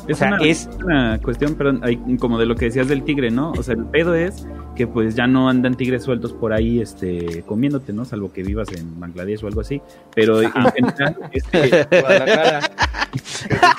Es, 0.08 0.22
una, 0.22 0.38
es 0.38 0.70
una 0.84 1.20
cuestión, 1.20 1.56
perdón, 1.56 1.82
como 2.20 2.40
de 2.40 2.46
lo 2.46 2.56
que 2.56 2.66
decías 2.66 2.88
del 2.88 3.04
tigre, 3.04 3.32
¿no? 3.32 3.52
O 3.52 3.64
sea, 3.64 3.76
el 3.76 3.86
pedo 3.86 4.16
es 4.16 4.48
que 4.76 4.88
pues 4.88 5.16
ya 5.16 5.28
no 5.28 5.50
andan 5.50 5.76
tigres 5.76 6.04
sueltos 6.04 6.34
por 6.34 6.54
ahí 6.54 6.82
este 6.82 7.44
comiéndote, 7.44 7.94
¿no? 7.94 8.06
Salvo 8.06 8.32
que 8.32 8.44
vivas 8.44 8.70
en 8.72 9.00
Bangladesh 9.00 9.44
o 9.44 9.48
algo 9.48 9.62
así. 9.62 9.82
Pero 10.16 10.42
en 10.42 10.52
general, 10.52 11.18
este, 11.32 11.88
Guadalajara. 12.02 12.72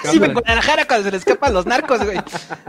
sí, 0.05 0.21
en 0.23 0.33
Guadalajara 0.33 0.85
cuando 0.87 1.05
se 1.05 1.11
le 1.11 1.17
escapan 1.17 1.55
los 1.55 1.67
narcos, 1.67 2.05
güey. 2.05 2.19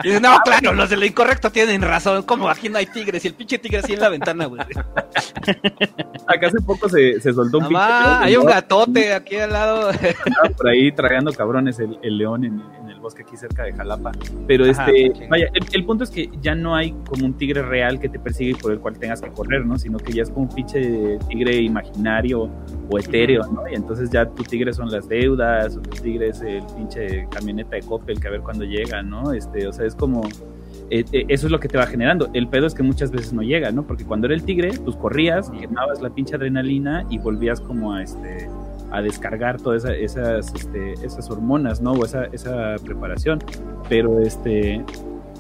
Y 0.04 0.08
dices, 0.08 0.22
no, 0.22 0.38
claro, 0.44 0.74
los 0.74 0.90
de 0.90 0.98
lo 0.98 1.06
incorrecto 1.06 1.52
tienen 1.52 1.82
razón. 1.82 2.24
Como 2.24 2.50
aquí 2.50 2.70
no 2.70 2.78
hay 2.78 2.86
tigres 2.86 3.24
y 3.26 3.28
el 3.28 3.34
pinche 3.34 3.60
tigre 3.60 3.80
así 3.80 3.94
en 3.94 4.00
la 4.00 4.10
ventana, 4.10 4.46
güey. 4.46 4.62
Acá 6.28 6.48
hace 6.48 6.62
poco 6.66 6.88
se, 6.90 7.20
se 7.20 7.34
soltó 7.34 7.60
un 7.60 7.68
pinche. 7.68 7.84
hay 7.84 8.36
un 8.36 8.46
gatote 8.46 9.14
aquí 9.14 9.36
al 9.36 9.52
lado. 9.52 9.92
por 10.58 10.68
ahí 10.70 10.92
tragando 10.92 11.34
cabrones 11.34 11.80
el, 11.80 11.98
el 12.02 12.18
león 12.18 12.46
en, 12.46 12.54
en, 12.80 12.83
el 12.83 12.83
bosque 13.04 13.22
aquí 13.22 13.38
cerca 13.38 13.64
de 13.64 13.74
Jalapa. 13.74 14.12
Pero 14.48 14.66
este, 14.66 15.14
vaya, 15.30 15.50
el, 15.54 15.64
el 15.72 15.86
punto 15.86 16.04
es 16.04 16.10
que 16.10 16.30
ya 16.42 16.56
no 16.56 16.76
hay 16.76 16.92
como 17.08 17.26
un 17.26 17.34
tigre 17.34 17.62
real 17.62 18.00
que 18.00 18.10
te 18.10 18.18
persigue 18.18 18.52
y 18.52 18.54
por 18.56 18.72
el 18.72 18.80
cual 18.80 18.98
tengas 18.98 19.22
que 19.22 19.30
correr, 19.30 19.64
¿no? 19.66 19.78
Sino 19.78 20.00
que 20.00 20.14
ya 20.14 20.24
es 20.24 20.30
como 20.30 20.48
un 20.48 20.56
pinche 20.56 21.20
tigre 21.30 21.58
imaginario 21.62 22.50
o 22.90 22.98
etéreo, 22.98 23.46
¿no? 23.52 23.68
Y 23.70 23.76
entonces 23.76 24.10
ya 24.10 24.26
tu 24.26 24.44
tigre 24.44 24.74
son 24.74 24.90
las 24.90 25.08
deudas, 25.08 25.78
o 25.78 25.82
tu 25.82 26.02
tigre 26.02 26.30
es 26.30 26.42
el 26.42 26.64
pinche 26.76 27.28
camioneta 27.30 27.76
de 27.76 27.84
Coppel 27.84 28.20
que 28.20 28.28
a 28.28 28.32
ver 28.32 28.42
cuándo 28.42 28.66
llega, 28.66 29.04
¿no? 29.04 29.34
Este, 29.34 29.68
o 29.68 29.74
sea, 29.74 29.86
es 29.86 29.94
como... 29.94 30.24
Eh, 30.90 31.06
eh, 31.12 31.26
eso 31.30 31.48
es 31.48 31.52
lo 31.52 31.60
que 31.60 31.68
te 31.68 31.78
va 31.78 31.88
generando. 31.88 32.30
El 32.34 32.48
pedo 32.48 32.68
es 32.68 32.74
que 32.74 32.84
muchas 32.84 33.10
veces 33.10 33.34
no 33.34 33.42
llega, 33.42 33.72
¿no? 33.72 33.88
Porque 33.88 34.06
cuando 34.06 34.28
era 34.28 34.36
el 34.36 34.44
tigre, 34.44 34.72
pues 34.84 34.96
corrías, 34.96 35.50
quemabas 35.50 36.02
la 36.02 36.10
pinche 36.10 36.36
adrenalina 36.36 37.06
y 37.10 37.18
volvías 37.18 37.60
como 37.62 37.94
a 37.94 38.04
este 38.04 38.48
a 38.94 39.02
descargar 39.02 39.60
todas 39.60 39.84
esa, 39.84 39.94
esas, 39.96 40.54
este, 40.54 40.94
esas 40.94 41.30
hormonas, 41.30 41.82
¿no? 41.82 41.92
O 41.94 42.06
esa, 42.06 42.26
esa 42.26 42.76
preparación. 42.84 43.40
Pero 43.90 44.20
este, 44.20 44.86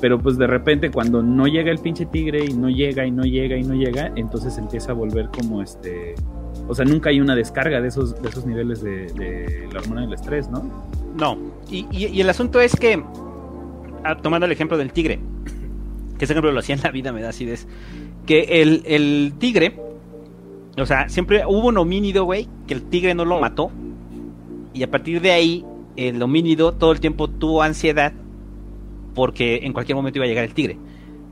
pero 0.02 0.20
pues 0.20 0.38
de 0.38 0.48
repente 0.48 0.92
cuando 0.92 1.24
no 1.24 1.48
llega 1.48 1.72
el 1.72 1.78
pinche 1.78 2.06
tigre 2.06 2.44
y 2.44 2.54
no 2.54 2.70
llega 2.70 3.06
y 3.06 3.12
no 3.12 3.24
llega 3.24 3.56
y 3.56 3.63
no 3.63 3.76
llega, 3.76 4.12
entonces 4.16 4.58
empieza 4.58 4.92
a 4.92 4.96
volver 4.96 5.30
como 5.30 5.62
este, 5.62 6.16
o 6.68 6.74
sea, 6.76 6.84
nunca 6.84 7.10
hay 7.10 7.22
una 7.22 7.36
descarga 7.36 7.80
de 7.80 7.88
esos, 7.88 8.22
de 8.22 8.28
esos 8.28 8.46
niveles 8.46 8.82
de, 8.82 9.70
la 9.72 9.80
hormona 9.80 10.02
del 10.02 10.13
estrés, 10.13 10.50
¿no? 10.50 10.63
No, 11.16 11.38
y, 11.70 11.86
y, 11.92 12.08
y 12.08 12.22
el 12.22 12.30
asunto 12.30 12.60
es 12.60 12.76
que, 12.76 13.02
ah, 14.04 14.18
tomando 14.18 14.46
el 14.46 14.52
ejemplo 14.52 14.78
del 14.78 14.92
tigre, 14.92 15.20
que 16.18 16.26
ese 16.26 16.34
ejemplo 16.34 16.52
lo 16.52 16.60
hacía 16.60 16.76
en 16.76 16.82
la 16.82 16.92
vida, 16.92 17.12
me 17.12 17.22
da 17.22 17.30
acidez, 17.30 17.68
que 18.26 18.62
el, 18.62 18.84
el 18.86 19.34
tigre, 19.38 19.80
o 20.78 20.86
sea, 20.86 21.10
siempre 21.10 21.46
hubo 21.46 21.68
un 21.68 21.78
homínido, 21.78 22.26
güey, 22.26 22.48
que 22.68 22.74
el 22.74 22.84
tigre 22.84 23.14
no 23.14 23.26
lo 23.26 23.40
mató, 23.40 23.72
y 24.74 24.84
a 24.84 24.90
partir 24.90 25.22
de 25.22 25.32
ahí, 25.32 25.66
el 25.96 26.22
homínido 26.22 26.74
todo 26.74 26.92
el 26.92 27.00
tiempo 27.00 27.30
tuvo 27.30 27.62
ansiedad 27.62 28.14
porque 29.14 29.60
en 29.64 29.74
cualquier 29.74 29.96
momento 29.96 30.18
iba 30.18 30.26
a 30.26 30.28
llegar 30.28 30.44
el 30.44 30.54
tigre. 30.54 30.80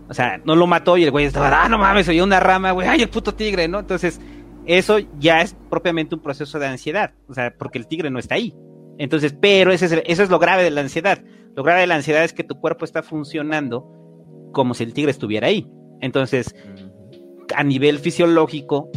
O 0.08 0.14
sea, 0.14 0.40
no 0.46 0.56
lo 0.56 0.68
mató 0.68 0.98
y 0.98 1.04
el 1.04 1.12
güey 1.12 1.26
estaba, 1.26 1.64
ah, 1.64 1.70
no 1.70 1.78
mames, 1.78 2.08
oye 2.10 2.22
una 2.22 2.40
rama, 2.40 2.72
güey, 2.72 2.88
ay, 2.88 3.02
el 3.02 3.10
puto 3.10 3.34
tigre, 3.34 3.68
¿no? 3.68 3.80
Entonces, 3.80 4.22
eso 4.66 5.00
ya 5.20 5.42
es 5.42 5.56
propiamente 5.70 6.14
un 6.14 6.22
proceso 6.22 6.60
de 6.60 6.68
ansiedad, 6.68 7.14
o 7.28 7.34
sea, 7.34 7.56
porque 7.58 7.80
el 7.80 7.88
tigre 7.88 8.12
no 8.12 8.20
está 8.20 8.36
ahí. 8.36 8.54
Entonces, 8.98 9.34
pero 9.40 9.72
ese 9.72 9.86
es, 9.86 10.04
eso 10.06 10.24
es 10.24 10.30
lo 10.30 10.38
grave 10.38 10.64
de 10.64 10.70
la 10.70 10.82
ansiedad. 10.82 11.24
Lo 11.56 11.64
grave 11.64 11.82
de 11.82 11.88
la 11.88 11.96
ansiedad 11.96 12.24
es 12.24 12.34
que 12.34 12.44
tu 12.44 12.60
cuerpo 12.60 12.86
está 12.86 13.02
funcionando 13.02 13.88
como 14.52 14.74
si 14.74 14.84
el 14.84 14.94
tigre 14.94 15.12
estuviera 15.12 15.48
ahí. 15.48 15.68
Entonces, 16.02 16.56
a 17.56 17.64
nivel 17.64 18.00
fisiológico, 18.00 18.92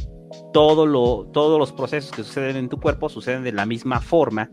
todo 0.52 0.86
lo, 0.86 1.26
todos 1.32 1.58
los 1.58 1.72
procesos 1.72 2.10
que 2.10 2.22
suceden 2.22 2.56
en 2.56 2.68
tu 2.68 2.80
cuerpo 2.80 3.08
suceden 3.08 3.42
de 3.44 3.52
la 3.52 3.66
misma 3.66 4.00
forma 4.00 4.50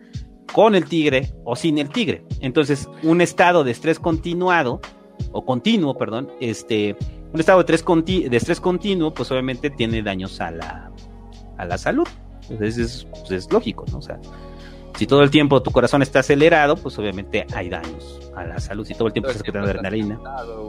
con 0.54 0.76
el 0.76 0.86
tigre 0.86 1.34
o 1.46 1.56
sin 1.56 1.78
el 1.78 1.89
tigre. 1.89 2.24
Entonces, 2.39 2.89
un 3.04 3.22
estado 3.22 3.63
de 3.63 3.72
estrés 3.72 4.00
continuado, 4.00 4.82
o 5.32 5.46
continuo, 5.46 5.98
perdón, 5.98 6.30
este, 6.39 6.96
un 7.34 7.39
estado 7.39 7.60
de 7.63 7.74
estrés, 8.36 8.60
continuo, 8.60 9.13
pues 9.13 9.32
obviamente 9.32 9.70
tiene 9.70 10.02
daños 10.02 10.41
a 10.41 10.52
la, 10.52 10.91
a 11.58 11.65
la 11.65 11.78
salud. 11.78 12.08
Entonces 12.50 12.78
es, 12.78 13.08
pues 13.12 13.32
es 13.32 13.52
lógico, 13.52 13.86
¿no? 13.91 14.00
O 14.00 14.02
sea, 14.02 14.20
si 14.98 15.08
todo 15.08 15.24
el 15.24 15.30
tiempo 15.30 15.62
tu 15.62 15.72
corazón 15.72 16.02
está 16.02 16.20
acelerado, 16.20 16.76
pues 16.76 16.98
obviamente 17.00 17.46
hay 17.54 17.70
daños 17.70 18.21
a 18.36 18.46
la 18.46 18.60
salud. 18.60 18.86
Si 18.86 18.94
todo 18.94 19.08
el 19.08 19.13
tiempo 19.13 19.30
estás 19.30 19.44
quitando 19.44 19.67
adrenalina. 19.67 20.20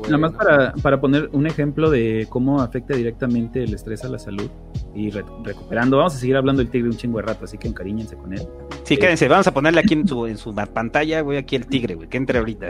Nada 0.05 0.18
más 0.18 0.33
para, 0.33 0.72
para, 0.75 1.01
poner 1.01 1.29
un 1.33 1.46
ejemplo 1.46 1.90
de 1.90 2.27
cómo 2.29 2.61
afecta 2.61 2.94
directamente 2.94 3.62
el 3.62 3.75
estrés 3.75 4.05
a 4.05 4.09
la 4.09 4.18
salud 4.18 4.51
y 4.94 5.11
re 5.11 5.25
recuperando. 5.44 5.98
Vamos 5.98 6.14
a 6.14 6.18
seguir 6.18 6.37
hablando 6.37 6.62
del 6.62 6.70
tigre 6.70 6.88
un 6.88 6.96
chingo 6.96 7.18
de 7.18 7.25
rato, 7.25 7.44
así 7.44 7.59
que 7.59 7.68
encariñense 7.68 8.16
con 8.16 8.33
él. 8.33 8.46
Sí, 8.85 8.97
quédense, 8.97 9.29
vamos 9.29 9.47
a 9.47 9.55
ponerle 9.55 9.81
aquí 9.81 9.95
en 9.95 10.07
su, 10.07 10.27
en 10.27 10.37
su 10.37 10.55
pantalla, 10.55 11.21
güey, 11.21 11.38
aquí 11.38 11.57
el 11.57 11.66
tigre, 11.66 11.95
güey, 11.95 12.09
que 12.09 12.16
entre 12.16 12.38
ahorita. 12.38 12.68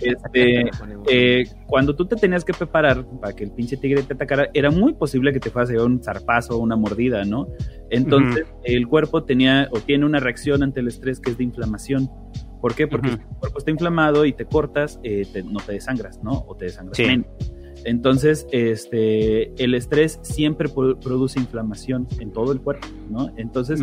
Este, 0.00 0.70
eh, 1.10 1.44
cuando 1.66 1.96
tú 1.96 2.06
te 2.06 2.16
tenías 2.16 2.44
que 2.44 2.52
preparar 2.52 3.04
para 3.20 3.34
que 3.34 3.44
el 3.44 3.50
pinche 3.52 3.76
tigre 3.76 4.02
te 4.02 4.14
atacara, 4.14 4.50
era 4.52 4.70
muy 4.70 4.92
posible 4.92 5.32
que 5.32 5.40
te 5.40 5.50
fuera 5.50 5.68
a 5.68 5.72
llevar 5.72 5.86
un 5.86 6.02
zarpazo 6.02 6.56
o 6.56 6.58
una 6.58 6.76
mordida, 6.76 7.24
¿no? 7.24 7.48
Entonces, 7.90 8.44
uh 8.44 8.54
-huh. 8.54 8.60
el 8.64 8.86
cuerpo 8.86 9.24
tenía 9.24 9.68
o 9.72 9.80
tiene 9.80 10.04
una 10.04 10.20
reacción 10.20 10.62
ante 10.62 10.80
el 10.80 10.88
estrés 10.88 11.20
que 11.20 11.30
es 11.30 11.38
de 11.38 11.44
inflamación. 11.44 12.10
¿Por 12.60 12.74
qué? 12.74 12.86
Porque 12.86 13.08
uh 13.08 13.12
-huh. 13.12 13.18
si 13.18 13.28
tu 13.28 13.38
cuerpo 13.38 13.58
está 13.58 13.70
inflamado 13.70 14.26
y 14.26 14.32
te 14.34 14.44
cortas, 14.44 15.00
eh, 15.02 15.26
te, 15.32 15.42
no 15.42 15.60
te 15.60 15.72
desangras, 15.72 16.22
¿no? 16.22 16.44
O 16.46 16.54
te 16.54 16.66
desangras 16.66 16.96
sí. 16.96 17.04
menos. 17.06 17.26
Entonces, 17.84 18.46
este, 18.52 19.52
el 19.62 19.74
estrés 19.74 20.18
siempre 20.22 20.68
produce 20.68 21.38
inflamación 21.38 22.06
en 22.18 22.32
todo 22.32 22.52
el 22.52 22.60
cuerpo, 22.60 22.86
¿no? 23.08 23.32
Entonces, 23.36 23.80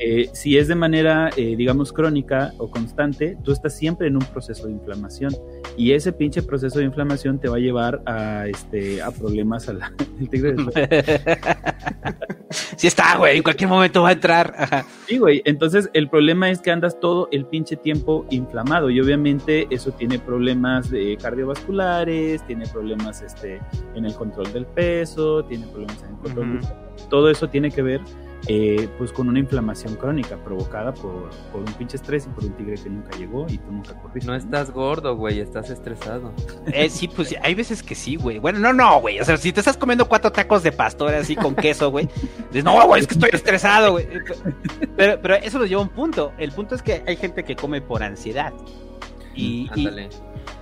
eh, 0.00 0.28
si 0.32 0.58
es 0.58 0.68
de 0.68 0.74
manera, 0.74 1.30
eh, 1.36 1.56
digamos, 1.56 1.92
crónica 1.92 2.52
o 2.58 2.70
constante, 2.70 3.36
tú 3.42 3.52
estás 3.52 3.76
siempre 3.76 4.08
en 4.08 4.16
un 4.16 4.24
proceso 4.24 4.66
de 4.66 4.72
inflamación 4.72 5.34
y 5.76 5.92
ese 5.92 6.12
pinche 6.12 6.42
proceso 6.42 6.78
de 6.78 6.84
inflamación 6.84 7.38
te 7.38 7.48
va 7.48 7.56
a 7.56 7.60
llevar 7.60 8.02
a, 8.06 8.46
este, 8.46 9.00
a 9.02 9.10
problemas 9.10 9.68
a 9.68 9.74
la, 9.74 9.92
tigre 10.30 10.56
sí 12.76 12.86
está, 12.86 13.16
güey, 13.16 13.38
en 13.38 13.42
cualquier 13.42 13.68
momento 13.68 14.02
va 14.02 14.10
a 14.10 14.12
entrar. 14.12 14.84
Sí, 15.06 15.18
güey, 15.18 15.42
entonces 15.44 15.88
el 15.92 16.08
problema 16.08 16.50
es 16.50 16.60
que 16.60 16.70
andas 16.70 16.98
todo 17.00 17.28
el 17.32 17.46
pinche 17.46 17.76
tiempo 17.76 18.26
inflamado 18.30 18.90
y 18.90 19.00
obviamente 19.00 19.66
eso 19.70 19.92
tiene 19.92 20.18
problemas 20.18 20.90
de 20.90 21.16
cardiovasculares, 21.20 22.46
tiene 22.46 22.66
problemas 22.66 23.22
este, 23.34 23.60
en 23.94 24.04
el 24.04 24.14
control 24.14 24.52
del 24.52 24.66
peso, 24.66 25.44
tiene 25.44 25.66
problemas 25.66 26.02
en 26.02 26.10
el 26.10 26.16
control 26.16 26.60
Todo 27.08 27.30
eso 27.30 27.48
tiene 27.48 27.70
que 27.70 27.82
ver 27.82 28.00
eh, 28.48 28.88
pues 28.96 29.12
con 29.12 29.28
una 29.28 29.38
inflamación 29.38 29.96
crónica 29.96 30.36
provocada 30.36 30.94
por, 30.94 31.28
por, 31.52 31.60
un 31.60 31.72
pinche 31.74 31.96
estrés 31.96 32.26
y 32.26 32.30
por 32.30 32.44
un 32.44 32.52
tigre 32.54 32.74
que 32.76 32.88
nunca 32.88 33.16
llegó 33.18 33.46
y 33.48 33.58
tú 33.58 33.70
nunca 33.70 33.94
corriste. 34.00 34.26
No, 34.26 34.34
estás 34.34 34.70
gordo, 34.70 35.14
güey, 35.14 35.40
estás 35.40 35.68
estresado. 35.70 36.32
Eh, 36.72 36.88
sí, 36.88 37.06
pues 37.08 37.34
hay 37.42 37.54
veces 37.54 37.82
que 37.82 37.94
sí, 37.94 38.16
güey. 38.16 38.38
Bueno, 38.38 38.58
no, 38.58 38.72
no, 38.72 39.00
güey. 39.00 39.20
O 39.20 39.24
sea, 39.24 39.36
si 39.36 39.52
te 39.52 39.60
estás 39.60 39.76
comiendo 39.76 40.08
cuatro 40.08 40.32
tacos 40.32 40.62
de 40.62 40.72
pastor 40.72 41.14
así 41.14 41.36
con 41.36 41.54
queso, 41.54 41.90
güey, 41.90 42.08
dices, 42.48 42.64
no, 42.64 42.86
güey, 42.86 43.02
es 43.02 43.06
que 43.06 43.14
estoy 43.14 43.30
estresado, 43.32 43.92
güey. 43.92 44.08
Pero, 44.96 45.20
pero 45.20 45.34
eso 45.34 45.58
nos 45.58 45.68
lleva 45.68 45.82
a 45.82 45.84
un 45.84 45.90
punto. 45.90 46.32
El 46.38 46.52
punto 46.52 46.74
es 46.74 46.82
que 46.82 47.02
hay 47.06 47.16
gente 47.16 47.44
que 47.44 47.56
come 47.56 47.80
por 47.82 48.02
ansiedad. 48.02 48.52
Y, 49.34 49.70
y 49.74 49.88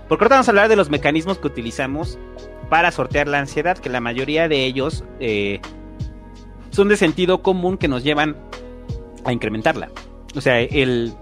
porque 0.09 0.25
ahorita 0.25 0.37
vamos 0.37 0.49
a 0.49 0.51
hablar 0.51 0.69
de 0.69 0.77
los 0.77 0.89
mecanismos 0.89 1.39
que 1.39 1.47
utilizamos 1.47 2.19
para 2.69 2.91
sortear 2.91 3.29
la 3.29 3.39
ansiedad, 3.39 3.79
que 3.79 3.89
la 3.89 4.01
mayoría 4.01 4.49
de 4.49 4.65
ellos 4.65 5.05
eh, 5.21 5.61
son 6.71 6.89
de 6.89 6.97
sentido 6.97 7.43
común 7.43 7.79
que 7.79 7.89
nos 7.89 8.05
llevan 8.05 8.37
a 9.25 9.33
incrementarla. 9.33 9.91
O 10.37 10.41
sea, 10.41 10.61
el, 10.61 11.13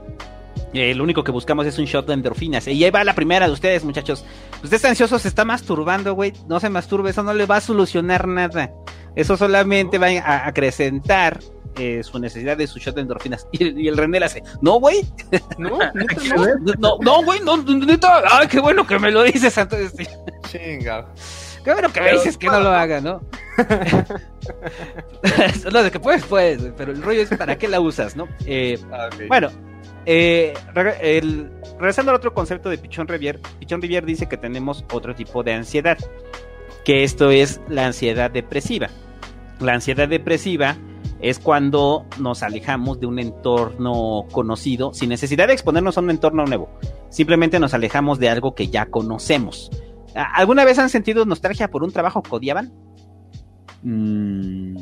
el 0.72 1.00
único 1.00 1.24
que 1.24 1.32
buscamos 1.32 1.66
es 1.66 1.78
un 1.78 1.84
shot 1.84 2.06
de 2.06 2.14
endorfinas. 2.14 2.66
Y 2.68 2.82
ahí 2.82 2.90
va 2.90 3.04
la 3.04 3.14
primera 3.14 3.46
de 3.46 3.52
ustedes, 3.52 3.84
muchachos. 3.84 4.24
Usted 4.62 4.76
está 4.76 4.88
ansioso, 4.88 5.18
se 5.18 5.28
está 5.28 5.44
masturbando, 5.44 6.14
güey. 6.14 6.32
No 6.48 6.60
se 6.60 6.68
masturbe, 6.70 7.10
eso 7.10 7.22
no 7.22 7.34
le 7.34 7.46
va 7.46 7.56
a 7.56 7.60
solucionar 7.60 8.26
nada. 8.26 8.72
Eso 9.14 9.36
solamente 9.36 9.98
va 9.98 10.08
a 10.08 10.46
acrecentar 10.46 11.40
eh, 11.78 12.02
su 12.02 12.18
necesidad 12.18 12.56
de 12.56 12.66
su 12.66 12.78
shot 12.78 12.94
de 12.94 13.02
endorfinas. 13.02 13.46
Y, 13.52 13.88
el 13.88 13.96
René 13.96 14.20
le 14.20 14.26
hace, 14.26 14.42
no, 14.60 14.80
güey. 14.80 15.04
No, 15.58 15.78
no, 16.78 16.98
no, 17.00 17.24
güey, 17.24 17.40
no, 17.40 17.56
neta. 17.56 18.22
Ay, 18.30 18.48
qué 18.48 18.60
bueno 18.60 18.86
que 18.86 18.98
me 18.98 19.10
lo 19.10 19.22
dices. 19.22 19.56
Entonces, 19.56 19.92
Chinga. 20.50 21.06
Qué 21.64 21.72
bueno 21.72 21.92
que 21.92 22.00
me 22.00 22.12
dices 22.12 22.38
que 22.38 22.46
no 22.46 22.60
lo 22.60 22.70
haga, 22.70 23.00
¿no? 23.00 23.20
no, 25.72 25.82
de 25.82 25.90
que 25.90 25.98
puedes, 25.98 26.24
puedes, 26.24 26.62
pero 26.76 26.92
el 26.92 27.02
rollo 27.02 27.22
es 27.22 27.28
para 27.36 27.58
qué 27.58 27.66
la 27.66 27.80
usas, 27.80 28.14
¿no? 28.14 28.28
Eh, 28.44 28.78
ah, 28.92 29.08
bueno, 29.26 29.50
eh, 30.06 30.54
el, 31.00 31.50
regresando 31.80 32.12
al 32.12 32.18
otro 32.18 32.32
concepto 32.32 32.70
de 32.70 32.78
Pichón 32.78 33.08
Rivier, 33.08 33.40
Pichón 33.58 33.82
Rivier 33.82 34.06
dice 34.06 34.28
que 34.28 34.36
tenemos 34.36 34.84
otro 34.92 35.12
tipo 35.16 35.42
de 35.42 35.54
ansiedad, 35.54 35.98
que 36.84 37.02
esto 37.02 37.32
es 37.32 37.60
la 37.68 37.86
ansiedad 37.86 38.30
depresiva. 38.30 38.88
La 39.58 39.72
ansiedad 39.72 40.06
depresiva 40.06 40.76
es 41.20 41.38
cuando 41.38 42.06
nos 42.18 42.42
alejamos 42.42 43.00
de 43.00 43.06
un 43.06 43.18
entorno 43.18 44.26
conocido 44.30 44.92
sin 44.92 45.08
necesidad 45.08 45.46
de 45.46 45.54
exponernos 45.54 45.96
a 45.96 46.00
un 46.00 46.10
entorno 46.10 46.44
nuevo. 46.44 46.68
Simplemente 47.08 47.58
nos 47.58 47.74
alejamos 47.74 48.18
de 48.18 48.28
algo 48.28 48.54
que 48.54 48.68
ya 48.68 48.86
conocemos. 48.86 49.70
¿Alguna 50.14 50.64
vez 50.64 50.78
han 50.78 50.90
sentido 50.90 51.24
nostalgia 51.24 51.68
por 51.68 51.82
un 51.82 51.92
trabajo 51.92 52.22
que 52.22 52.34
odiaban? 52.34 52.72
Mm, 53.82 54.76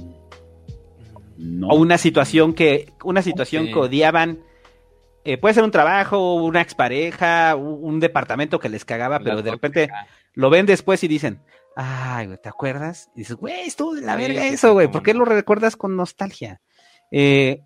no. 1.38 1.68
O 1.68 1.76
una 1.76 1.98
situación 1.98 2.54
que, 2.54 2.92
una 3.02 3.22
situación 3.22 3.66
que 3.66 3.74
odiaban. 3.74 4.40
Eh, 5.26 5.38
puede 5.38 5.54
ser 5.54 5.64
un 5.64 5.70
trabajo, 5.70 6.34
una 6.34 6.60
expareja, 6.60 7.56
un, 7.56 7.78
un 7.82 8.00
departamento 8.00 8.58
que 8.58 8.68
les 8.68 8.84
cagaba, 8.84 9.20
pero 9.20 9.40
de 9.40 9.50
repente 9.50 9.88
lo 10.34 10.50
ven 10.50 10.66
después 10.66 11.02
y 11.02 11.08
dicen, 11.08 11.40
Ay, 11.76 12.26
güey, 12.26 12.38
¿te 12.40 12.48
acuerdas? 12.48 13.10
Y 13.14 13.20
dices, 13.20 13.36
güey, 13.36 13.62
estuvo 13.66 13.94
de 13.94 14.02
la 14.02 14.16
verga 14.16 14.46
eso, 14.46 14.72
güey. 14.72 14.90
¿Por 14.90 15.02
qué 15.02 15.14
lo 15.14 15.24
recuerdas 15.24 15.76
con 15.76 15.96
nostalgia? 15.96 16.60
Eh, 17.10 17.62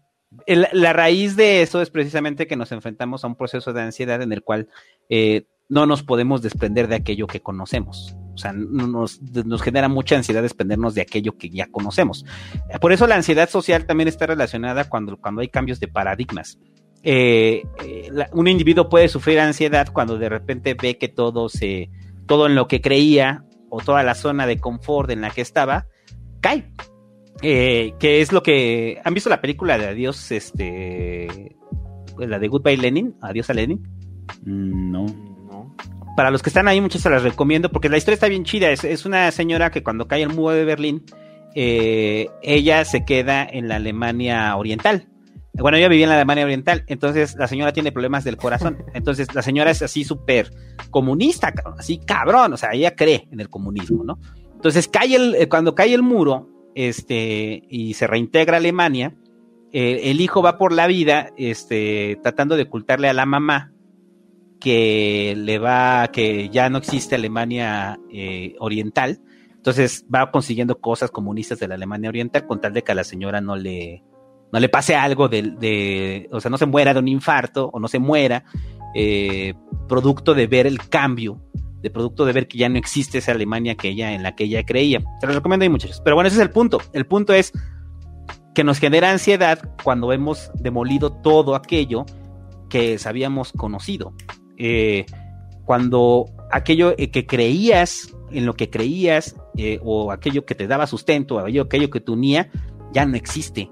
la 0.46 0.92
raíz 0.92 1.36
de 1.36 1.62
eso 1.62 1.80
es 1.80 1.90
precisamente 1.90 2.46
que 2.46 2.56
nos 2.56 2.72
enfrentamos 2.72 3.24
a 3.24 3.26
un 3.28 3.36
proceso 3.36 3.72
de 3.72 3.82
ansiedad 3.82 4.20
en 4.20 4.32
el 4.32 4.42
cual 4.42 4.68
eh, 5.08 5.46
no 5.68 5.86
nos 5.86 6.02
podemos 6.02 6.42
desprender 6.42 6.88
de 6.88 6.96
aquello 6.96 7.26
que 7.26 7.40
conocemos. 7.40 8.16
O 8.34 8.38
sea, 8.38 8.52
nos, 8.52 9.20
nos, 9.20 9.62
genera 9.62 9.88
mucha 9.88 10.16
ansiedad 10.16 10.42
desprendernos 10.42 10.94
de 10.94 11.02
aquello 11.02 11.36
que 11.36 11.50
ya 11.50 11.66
conocemos. 11.66 12.24
Por 12.80 12.92
eso 12.92 13.06
la 13.06 13.16
ansiedad 13.16 13.50
social 13.50 13.84
también 13.84 14.08
está 14.08 14.26
relacionada 14.26 14.88
cuando, 14.88 15.16
cuando 15.16 15.40
hay 15.40 15.48
cambios 15.48 15.80
de 15.80 15.88
paradigmas. 15.88 16.58
Eh, 17.02 17.62
un 18.32 18.48
individuo 18.48 18.88
puede 18.88 19.08
sufrir 19.08 19.40
ansiedad 19.40 19.88
cuando 19.92 20.18
de 20.18 20.28
repente 20.28 20.74
ve 20.74 20.98
que 20.98 21.08
todo 21.08 21.48
se, 21.48 21.90
todo 22.26 22.46
en 22.46 22.54
lo 22.54 22.68
que 22.68 22.80
creía 22.80 23.44
o 23.70 23.80
toda 23.80 24.02
la 24.02 24.14
zona 24.14 24.46
de 24.46 24.58
confort 24.58 25.10
en 25.10 25.20
la 25.20 25.30
que 25.30 25.40
estaba, 25.40 25.86
cae. 26.40 26.72
Eh, 27.42 27.94
que 27.98 28.20
es 28.20 28.32
lo 28.32 28.42
que. 28.42 29.00
¿Han 29.04 29.14
visto 29.14 29.30
la 29.30 29.40
película 29.40 29.78
de 29.78 29.86
Adiós? 29.86 30.32
Este. 30.32 31.56
La 32.18 32.38
de 32.38 32.48
Goodbye 32.48 32.76
Lenin. 32.76 33.16
Adiós 33.20 33.48
a 33.50 33.54
Lenin. 33.54 33.82
No. 34.44 35.06
Para 36.16 36.32
los 36.32 36.42
que 36.42 36.50
están 36.50 36.66
ahí, 36.66 36.80
muchos 36.80 37.00
se 37.00 37.10
las 37.10 37.22
recomiendo 37.22 37.70
porque 37.70 37.88
la 37.88 37.96
historia 37.96 38.14
está 38.14 38.28
bien 38.28 38.44
chida. 38.44 38.70
Es, 38.72 39.06
una 39.06 39.30
señora 39.30 39.70
que 39.70 39.84
cuando 39.84 40.08
cae 40.08 40.22
el 40.22 40.30
muro 40.30 40.50
de 40.52 40.64
Berlín, 40.64 41.04
eh, 41.54 42.28
ella 42.42 42.84
se 42.84 43.04
queda 43.04 43.46
en 43.48 43.68
la 43.68 43.76
Alemania 43.76 44.56
Oriental. 44.56 45.06
Bueno, 45.54 45.76
ella 45.76 45.88
vivía 45.88 46.04
en 46.04 46.10
la 46.10 46.16
Alemania 46.16 46.44
Oriental, 46.44 46.84
entonces 46.86 47.34
la 47.36 47.48
señora 47.48 47.72
tiene 47.72 47.90
problemas 47.90 48.24
del 48.24 48.36
corazón. 48.36 48.84
Entonces 48.94 49.34
la 49.34 49.42
señora 49.42 49.70
es 49.70 49.82
así 49.82 50.04
súper 50.04 50.50
comunista, 50.90 51.52
así 51.76 51.98
cabrón, 51.98 52.52
o 52.52 52.56
sea, 52.56 52.70
ella 52.72 52.94
cree 52.94 53.28
en 53.32 53.40
el 53.40 53.48
comunismo, 53.48 54.04
¿no? 54.04 54.18
Entonces 54.54 54.88
cae 54.88 55.16
el, 55.16 55.34
eh, 55.34 55.48
cuando 55.48 55.74
cae 55.74 55.94
el 55.94 56.02
muro, 56.02 56.48
este, 56.74 57.62
y 57.68 57.94
se 57.94 58.06
reintegra 58.06 58.58
Alemania, 58.58 59.14
eh, 59.72 60.10
el 60.10 60.20
hijo 60.20 60.42
va 60.42 60.58
por 60.58 60.72
la 60.72 60.86
vida, 60.86 61.30
este, 61.36 62.18
tratando 62.22 62.56
de 62.56 62.62
ocultarle 62.64 63.08
a 63.08 63.12
la 63.12 63.26
mamá 63.26 63.72
que 64.60 65.34
le 65.36 65.58
va, 65.58 66.08
que 66.12 66.48
ya 66.48 66.68
no 66.70 66.78
existe 66.78 67.14
Alemania 67.14 67.98
eh, 68.12 68.54
Oriental. 68.58 69.20
Entonces 69.54 70.06
va 70.12 70.30
consiguiendo 70.30 70.80
cosas 70.80 71.10
comunistas 71.10 71.58
de 71.58 71.68
la 71.68 71.74
Alemania 71.74 72.08
Oriental 72.08 72.46
con 72.46 72.60
tal 72.60 72.72
de 72.72 72.82
que 72.82 72.92
a 72.92 72.94
la 72.94 73.04
señora 73.04 73.40
no 73.40 73.56
le, 73.56 74.02
no 74.52 74.60
le 74.60 74.68
pase 74.68 74.94
algo 74.94 75.28
de, 75.28 76.28
o 76.32 76.40
sea, 76.40 76.50
no 76.50 76.58
se 76.58 76.66
muera 76.66 76.94
de 76.94 77.00
un 77.00 77.08
infarto 77.08 77.70
o 77.72 77.78
no 77.78 77.88
se 77.88 77.98
muera 77.98 78.44
eh, 78.94 79.54
producto 79.88 80.34
de 80.34 80.46
ver 80.46 80.66
el 80.66 80.78
cambio, 80.88 81.40
de 81.82 81.90
producto 81.90 82.24
de 82.24 82.32
ver 82.32 82.48
que 82.48 82.58
ya 82.58 82.68
no 82.68 82.78
existe 82.78 83.18
esa 83.18 83.32
Alemania 83.32 83.76
que 83.76 83.88
ella, 83.88 84.12
en 84.12 84.22
la 84.22 84.34
que 84.34 84.44
ella 84.44 84.64
creía. 84.64 85.02
Se 85.20 85.26
los 85.26 85.36
recomiendo 85.36 85.64
ahí 85.64 85.68
muchachos. 85.68 86.00
Pero 86.02 86.16
bueno, 86.16 86.28
ese 86.28 86.36
es 86.38 86.42
el 86.42 86.50
punto. 86.50 86.80
El 86.92 87.06
punto 87.06 87.32
es 87.32 87.52
que 88.54 88.64
nos 88.64 88.78
genera 88.78 89.10
ansiedad 89.10 89.60
cuando 89.84 90.12
hemos 90.12 90.50
demolido 90.54 91.12
todo 91.12 91.54
aquello 91.54 92.06
que 92.70 92.98
sabíamos 92.98 93.52
conocido. 93.52 94.14
Eh, 94.56 95.04
cuando 95.64 96.26
aquello 96.50 96.94
eh, 96.96 97.10
que 97.10 97.26
creías, 97.26 98.14
en 98.30 98.46
lo 98.46 98.54
que 98.54 98.70
creías, 98.70 99.36
o 99.82 100.12
aquello 100.12 100.46
que 100.46 100.54
te 100.54 100.68
daba 100.68 100.86
sustento, 100.86 101.40
aquello, 101.40 101.62
aquello 101.62 101.90
que 101.90 102.00
te 102.00 102.12
unía, 102.12 102.48
ya 102.92 103.04
no 103.04 103.16
existe 103.16 103.68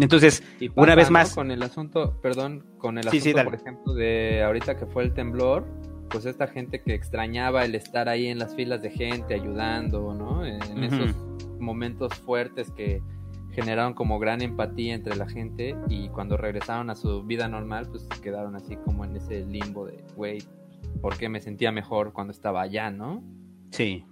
entonces, 0.00 0.42
una 0.74 0.94
vez 0.94 1.10
más. 1.10 1.34
Con 1.34 1.50
el 1.50 1.62
asunto, 1.62 2.18
perdón, 2.20 2.64
con 2.78 2.98
el 2.98 3.08
asunto, 3.08 3.44
por 3.44 3.54
ejemplo, 3.54 3.94
de 3.94 4.42
ahorita 4.42 4.76
que 4.76 4.86
fue 4.86 5.04
el 5.04 5.12
temblor, 5.12 5.66
pues 6.10 6.26
esta 6.26 6.46
gente 6.46 6.82
que 6.82 6.94
extrañaba 6.94 7.64
el 7.64 7.74
estar 7.74 8.08
ahí 8.08 8.26
en 8.26 8.38
las 8.38 8.54
filas 8.54 8.82
de 8.82 8.90
gente 8.90 9.34
ayudando, 9.34 10.14
¿no? 10.14 10.44
En 10.44 10.84
esos 10.84 11.14
momentos 11.58 12.14
fuertes 12.14 12.70
que 12.70 13.02
generaron 13.52 13.94
como 13.94 14.18
gran 14.18 14.42
empatía 14.42 14.94
entre 14.94 15.16
la 15.16 15.28
gente 15.28 15.76
y 15.88 16.08
cuando 16.08 16.36
regresaron 16.36 16.90
a 16.90 16.94
su 16.94 17.22
vida 17.24 17.48
normal, 17.48 17.88
pues 17.90 18.06
quedaron 18.22 18.56
así 18.56 18.76
como 18.76 19.04
en 19.04 19.16
ese 19.16 19.44
limbo 19.44 19.86
de, 19.86 20.04
güey, 20.16 20.42
¿por 21.00 21.16
qué 21.16 21.28
me 21.28 21.40
sentía 21.40 21.72
mejor 21.72 22.12
cuando 22.12 22.32
estaba 22.32 22.62
allá, 22.62 22.90
no? 22.90 23.22
Sí. 23.70 24.04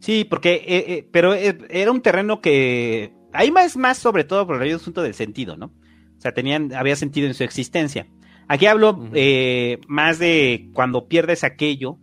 Sí, 0.00 0.24
porque, 0.24 0.54
eh, 0.54 0.84
eh, 0.88 1.08
pero 1.10 1.34
eh, 1.34 1.58
era 1.70 1.92
un 1.92 2.02
terreno 2.02 2.40
que 2.40 3.12
Ahí 3.32 3.50
más, 3.50 3.76
más 3.76 3.98
sobre 3.98 4.24
todo 4.24 4.46
por 4.46 4.62
el 4.62 4.74
asunto 4.74 5.02
del 5.02 5.14
sentido, 5.14 5.56
¿no? 5.56 5.66
O 5.66 6.20
sea, 6.20 6.32
tenían, 6.32 6.72
había 6.74 6.96
sentido 6.96 7.26
en 7.26 7.34
su 7.34 7.44
existencia. 7.44 8.06
Aquí 8.48 8.66
hablo 8.66 9.08
eh, 9.14 9.78
más 9.88 10.18
de 10.18 10.70
cuando 10.74 11.08
pierdes 11.08 11.42
aquello 11.44 11.98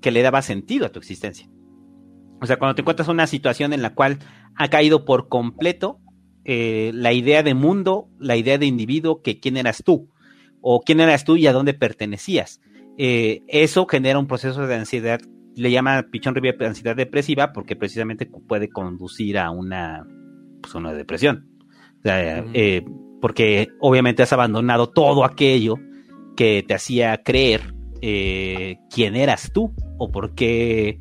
que 0.00 0.10
le 0.10 0.22
daba 0.22 0.42
sentido 0.42 0.86
a 0.86 0.90
tu 0.90 0.98
existencia. 0.98 1.48
O 2.40 2.46
sea, 2.46 2.58
cuando 2.58 2.74
te 2.74 2.82
encuentras 2.82 3.08
en 3.08 3.14
una 3.14 3.26
situación 3.26 3.72
en 3.72 3.82
la 3.82 3.94
cual 3.94 4.18
ha 4.54 4.68
caído 4.68 5.04
por 5.04 5.28
completo 5.28 5.98
eh, 6.44 6.92
la 6.94 7.12
idea 7.12 7.42
de 7.42 7.54
mundo, 7.54 8.08
la 8.18 8.36
idea 8.36 8.58
de 8.58 8.66
individuo, 8.66 9.22
que 9.22 9.40
quién 9.40 9.56
eras 9.56 9.82
tú, 9.84 10.10
o 10.60 10.80
quién 10.80 11.00
eras 11.00 11.24
tú 11.24 11.36
y 11.36 11.46
a 11.46 11.52
dónde 11.52 11.74
pertenecías. 11.74 12.60
Eh, 12.98 13.42
eso 13.48 13.86
genera 13.86 14.18
un 14.18 14.26
proceso 14.26 14.66
de 14.66 14.74
ansiedad 14.74 15.20
le 15.56 15.70
llama 15.70 16.06
Pichón 16.10 16.34
Rivière 16.34 16.66
ansiedad 16.66 16.94
depresiva 16.94 17.52
porque 17.52 17.76
precisamente 17.76 18.26
puede 18.26 18.68
conducir 18.68 19.38
a 19.38 19.50
una, 19.50 20.06
pues 20.66 20.74
una 20.74 20.92
depresión. 20.92 21.48
O 21.98 22.02
sea, 22.02 22.44
eh, 22.52 22.84
porque 23.20 23.68
obviamente 23.80 24.22
has 24.22 24.32
abandonado 24.32 24.90
todo 24.90 25.24
aquello 25.24 25.76
que 26.36 26.64
te 26.66 26.74
hacía 26.74 27.22
creer 27.22 27.74
eh, 28.02 28.78
quién 28.92 29.16
eras 29.16 29.50
tú 29.52 29.72
o 29.98 30.10
por 30.10 30.34
qué, 30.34 30.98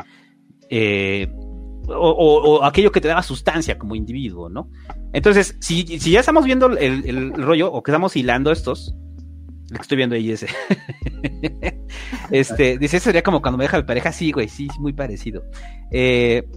eh, 0.69 1.27
o, 1.87 2.61
aquello 2.63 2.91
que 2.91 3.01
te 3.01 3.07
daba 3.07 3.21
sustancia 3.21 3.77
como 3.77 3.95
individuo, 3.95 4.49
¿no? 4.49 4.69
Entonces, 5.13 5.57
si, 5.59 5.83
si 5.99 6.11
ya 6.11 6.21
estamos 6.21 6.45
viendo 6.45 6.67
el, 6.77 7.33
rollo 7.33 7.71
o 7.71 7.83
que 7.83 7.91
estamos 7.91 8.15
hilando 8.15 8.51
estos, 8.51 8.95
lo 9.69 9.75
que 9.75 9.81
estoy 9.81 9.97
viendo 9.97 10.15
ahí 10.15 10.31
ese, 10.31 10.47
este, 12.31 12.77
dice, 12.77 12.97
eso 12.97 13.05
sería 13.05 13.23
como 13.23 13.41
cuando 13.41 13.57
me 13.57 13.65
deja 13.65 13.77
mi 13.77 13.83
pareja, 13.83 14.11
sí, 14.11 14.31
güey, 14.31 14.47
sí, 14.47 14.67
muy 14.79 14.93
parecido. 14.93 15.43
Eh, 15.91 16.47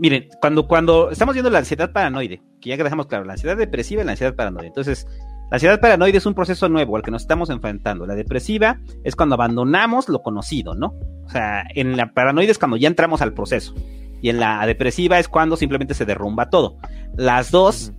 miren, 0.00 0.28
cuando, 0.40 0.66
cuando 0.66 1.10
estamos 1.10 1.34
viendo 1.34 1.50
la 1.50 1.58
ansiedad 1.58 1.92
paranoide, 1.92 2.42
que 2.60 2.70
ya 2.70 2.76
que 2.76 2.82
dejamos 2.82 3.06
claro, 3.06 3.24
la 3.24 3.34
ansiedad 3.34 3.56
depresiva 3.56 4.02
y 4.02 4.06
la 4.06 4.12
ansiedad 4.12 4.34
paranoide, 4.34 4.68
entonces 4.68 5.06
la 5.50 5.56
ansiedad 5.56 5.80
paranoide 5.80 6.16
es 6.16 6.26
un 6.26 6.34
proceso 6.34 6.68
nuevo 6.68 6.96
al 6.96 7.02
que 7.02 7.10
nos 7.10 7.22
estamos 7.22 7.50
enfrentando. 7.50 8.06
La 8.06 8.14
depresiva 8.14 8.80
es 9.04 9.14
cuando 9.14 9.34
abandonamos 9.34 10.08
lo 10.08 10.22
conocido, 10.22 10.74
¿no? 10.74 10.94
O 11.24 11.28
sea, 11.28 11.64
en 11.74 11.96
la 11.96 12.12
paranoide 12.12 12.52
es 12.52 12.58
cuando 12.58 12.76
ya 12.76 12.88
entramos 12.88 13.20
al 13.20 13.34
proceso. 13.34 13.74
Y 14.22 14.30
en 14.30 14.40
la 14.40 14.64
depresiva 14.66 15.18
es 15.18 15.28
cuando 15.28 15.56
simplemente 15.56 15.94
se 15.94 16.04
derrumba 16.04 16.50
todo. 16.50 16.78
Las 17.16 17.50
dos 17.50 17.92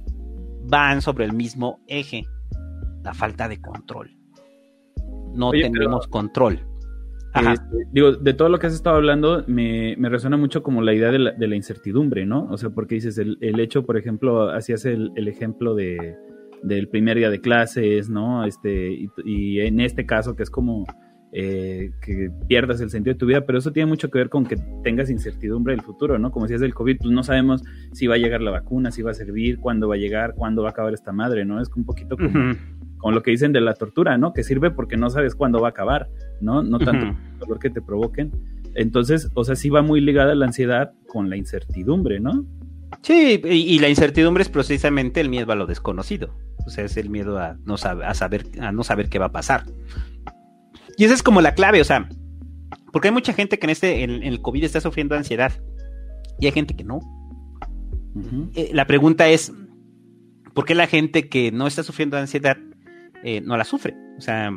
van 0.63 1.01
sobre 1.01 1.25
el 1.25 1.33
mismo 1.33 1.79
eje. 1.87 2.25
La 3.03 3.13
falta 3.13 3.47
de 3.47 3.59
control. 3.59 4.15
No 5.33 5.51
tenemos 5.51 6.07
control. 6.07 6.70
Ajá. 7.33 7.53
Este, 7.53 7.77
digo, 7.91 8.13
de 8.13 8.33
todo 8.33 8.49
lo 8.49 8.59
que 8.59 8.67
has 8.67 8.73
estado 8.73 8.97
hablando, 8.97 9.43
me, 9.47 9.95
resuena 9.97 10.37
mucho 10.37 10.63
como 10.63 10.81
la 10.81 10.93
idea 10.93 11.11
de 11.11 11.19
la, 11.19 11.55
incertidumbre, 11.55 12.25
¿no? 12.25 12.47
O 12.51 12.57
sea, 12.57 12.69
porque 12.69 12.95
dices, 12.95 13.17
el, 13.17 13.59
hecho, 13.59 13.85
por 13.85 13.97
ejemplo, 13.97 14.49
hacías 14.49 14.85
el 14.85 15.27
ejemplo 15.27 15.75
de, 15.75 16.15
del 16.61 16.87
primer 16.87 17.17
día 17.17 17.29
de 17.29 17.41
clases, 17.41 18.09
¿no? 18.09 18.45
Este, 18.45 19.09
y, 19.25 19.59
en 19.59 19.79
este 19.79 20.05
caso 20.05 20.35
que 20.35 20.43
es 20.43 20.49
como 20.49 20.85
eh, 21.31 21.91
que 22.01 22.29
pierdas 22.47 22.81
el 22.81 22.89
sentido 22.89 23.13
de 23.13 23.19
tu 23.19 23.25
vida, 23.25 23.45
pero 23.45 23.57
eso 23.59 23.71
tiene 23.71 23.87
mucho 23.87 24.09
que 24.09 24.19
ver 24.19 24.29
con 24.29 24.45
que 24.45 24.57
tengas 24.83 25.09
incertidumbre 25.09 25.73
del 25.73 25.83
futuro, 25.83 26.19
¿no? 26.19 26.31
Como 26.31 26.45
decías 26.45 26.61
del 26.61 26.73
COVID, 26.73 26.97
pues 26.99 27.11
no 27.11 27.23
sabemos 27.23 27.63
si 27.93 28.07
va 28.07 28.15
a 28.15 28.19
llegar 28.19 28.41
la 28.41 28.51
vacuna, 28.51 28.91
si 28.91 29.01
va 29.01 29.11
a 29.11 29.15
servir, 29.15 29.59
cuándo 29.59 29.87
va 29.87 29.95
a 29.95 29.99
llegar, 29.99 30.33
cuándo 30.35 30.61
va 30.61 30.69
a 30.69 30.71
acabar 30.71 30.93
esta 30.93 31.11
madre, 31.11 31.45
¿no? 31.45 31.61
Es 31.61 31.69
un 31.75 31.85
poquito 31.85 32.17
como, 32.17 32.55
lo 33.09 33.23
que 33.23 33.31
dicen 33.31 33.51
de 33.51 33.61
la 33.61 33.73
tortura, 33.73 34.17
¿no? 34.19 34.33
Que 34.33 34.43
sirve 34.43 34.69
porque 34.69 34.97
no 34.97 35.09
sabes 35.09 35.33
cuándo 35.33 35.59
va 35.59 35.69
a 35.69 35.71
acabar, 35.71 36.09
¿no? 36.39 36.61
No 36.61 36.77
tanto 36.77 37.07
el 37.07 37.39
dolor 37.39 37.57
que 37.57 37.71
te 37.71 37.81
provoquen. 37.81 38.31
Entonces, 38.75 39.31
o 39.33 39.43
sea, 39.43 39.55
sí 39.55 39.69
va 39.69 39.81
muy 39.81 40.01
ligada 40.01 40.35
la 40.35 40.45
ansiedad 40.45 40.93
con 41.07 41.29
la 41.29 41.37
incertidumbre, 41.37 42.19
¿no? 42.19 42.45
Sí, 43.01 43.41
y, 43.43 43.79
la 43.79 43.89
incertidumbre 43.89 44.43
es 44.43 44.49
precisamente 44.49 45.21
el 45.21 45.29
miedo 45.29 45.51
a 45.51 45.55
lo 45.55 45.65
desconocido. 45.65 46.35
O 46.65 46.69
sea, 46.69 46.85
es 46.85 46.97
el 46.97 47.09
miedo 47.09 47.39
a 47.39 47.57
no, 47.65 47.75
a 47.75 48.13
saber, 48.13 48.45
a 48.59 48.71
no 48.71 48.83
saber 48.83 49.09
qué 49.09 49.17
va 49.17 49.27
a 49.27 49.31
pasar. 49.31 49.63
Y 50.97 51.05
esa 51.05 51.15
es 51.15 51.23
como 51.23 51.41
la 51.41 51.55
clave, 51.55 51.81
o 51.81 51.83
sea, 51.83 52.07
porque 52.91 53.07
hay 53.07 53.13
mucha 53.13 53.33
gente 53.33 53.57
que 53.57 53.65
en 53.65 53.69
este, 53.71 54.03
en, 54.03 54.23
el 54.23 54.41
COVID 54.41 54.63
está 54.63 54.81
sufriendo 54.81 55.15
ansiedad. 55.15 55.51
Y 56.39 56.45
hay 56.45 56.51
gente 56.51 56.75
que 56.75 56.83
no. 56.83 56.99
Eh, 58.55 58.71
la 58.73 58.85
pregunta 58.85 59.27
es, 59.29 59.51
¿por 60.53 60.65
qué 60.65 60.75
la 60.75 60.87
gente 60.87 61.29
que 61.29 61.51
no 61.51 61.65
está 61.65 61.81
sufriendo 61.81 62.17
ansiedad 62.17 62.57
eh, 63.23 63.41
no 63.41 63.57
la 63.57 63.63
sufre? 63.63 63.95
O 64.17 64.21
sea, 64.21 64.51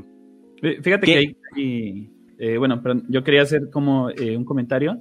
fíjate 0.61 1.07
que 1.07 1.37
hay, 1.57 2.11
eh, 2.39 2.59
bueno, 2.59 2.81
pero 2.83 3.01
yo 3.09 3.23
quería 3.25 3.43
hacer 3.43 3.71
como 3.71 4.07
un 4.07 4.45
comentario 4.45 5.01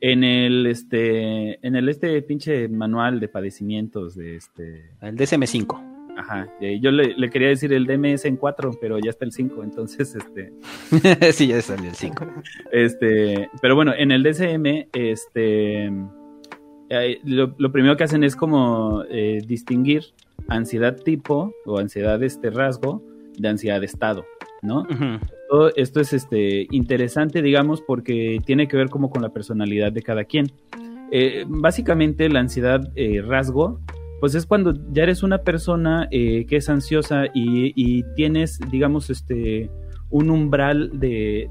en 0.00 0.24
el 0.24 0.66
este 0.66 1.64
en 1.66 1.76
el 1.76 1.88
este 1.88 2.22
pinche 2.22 2.68
manual 2.68 3.20
de 3.20 3.28
padecimientos 3.28 4.14
de 4.14 4.36
este 4.36 4.92
el 5.02 5.16
DSM5 5.16 5.90
Ajá, 6.16 6.48
yo 6.60 6.90
le, 6.90 7.30
quería 7.30 7.48
decir 7.48 7.72
el 7.72 7.86
DMS 7.86 8.26
en 8.26 8.36
4, 8.36 8.72
pero 8.78 8.98
ya 8.98 9.08
está 9.08 9.24
el 9.24 9.32
5, 9.32 9.62
entonces 9.64 10.14
este 10.14 10.52
sí, 11.32 11.46
ya 11.46 11.56
está 11.56 11.76
el 11.76 11.94
5. 11.94 12.26
Este, 12.72 13.48
pero 13.62 13.74
bueno, 13.74 13.94
en 13.96 14.10
el 14.10 14.22
DSM 14.22 14.88
este 14.92 15.90
eh, 16.90 17.20
lo, 17.24 17.72
primero 17.72 17.96
que 17.96 18.04
hacen 18.04 18.24
es 18.24 18.36
como 18.36 19.02
eh, 19.08 19.38
distinguir 19.46 20.02
ansiedad 20.48 20.96
tipo 20.96 21.52
o 21.66 21.78
ansiedad 21.78 22.22
este 22.22 22.50
rasgo 22.50 23.02
de 23.38 23.48
ansiedad 23.48 23.80
de 23.80 23.86
estado, 23.86 24.24
¿no? 24.62 24.86
esto 25.76 26.00
es 26.00 26.12
este, 26.12 26.66
interesante, 26.70 27.42
digamos, 27.42 27.82
porque 27.82 28.38
tiene 28.44 28.68
que 28.68 28.76
ver 28.76 28.88
como 28.88 29.10
con 29.10 29.22
la 29.22 29.30
personalidad 29.30 29.92
de 29.92 30.02
cada 30.02 30.24
quien. 30.24 30.46
Eh, 31.10 31.44
básicamente 31.48 32.28
la 32.28 32.40
ansiedad 32.40 32.80
eh, 32.94 33.20
rasgo, 33.20 33.80
pues 34.20 34.34
es 34.34 34.46
cuando 34.46 34.74
ya 34.92 35.02
eres 35.02 35.22
una 35.22 35.38
persona 35.38 36.06
eh, 36.10 36.46
que 36.46 36.56
es 36.56 36.68
ansiosa 36.68 37.24
y, 37.34 38.02
tienes, 38.14 38.58
digamos, 38.70 39.10
este 39.10 39.70
un 40.12 40.28
umbral 40.28 40.90
de, 40.98 41.46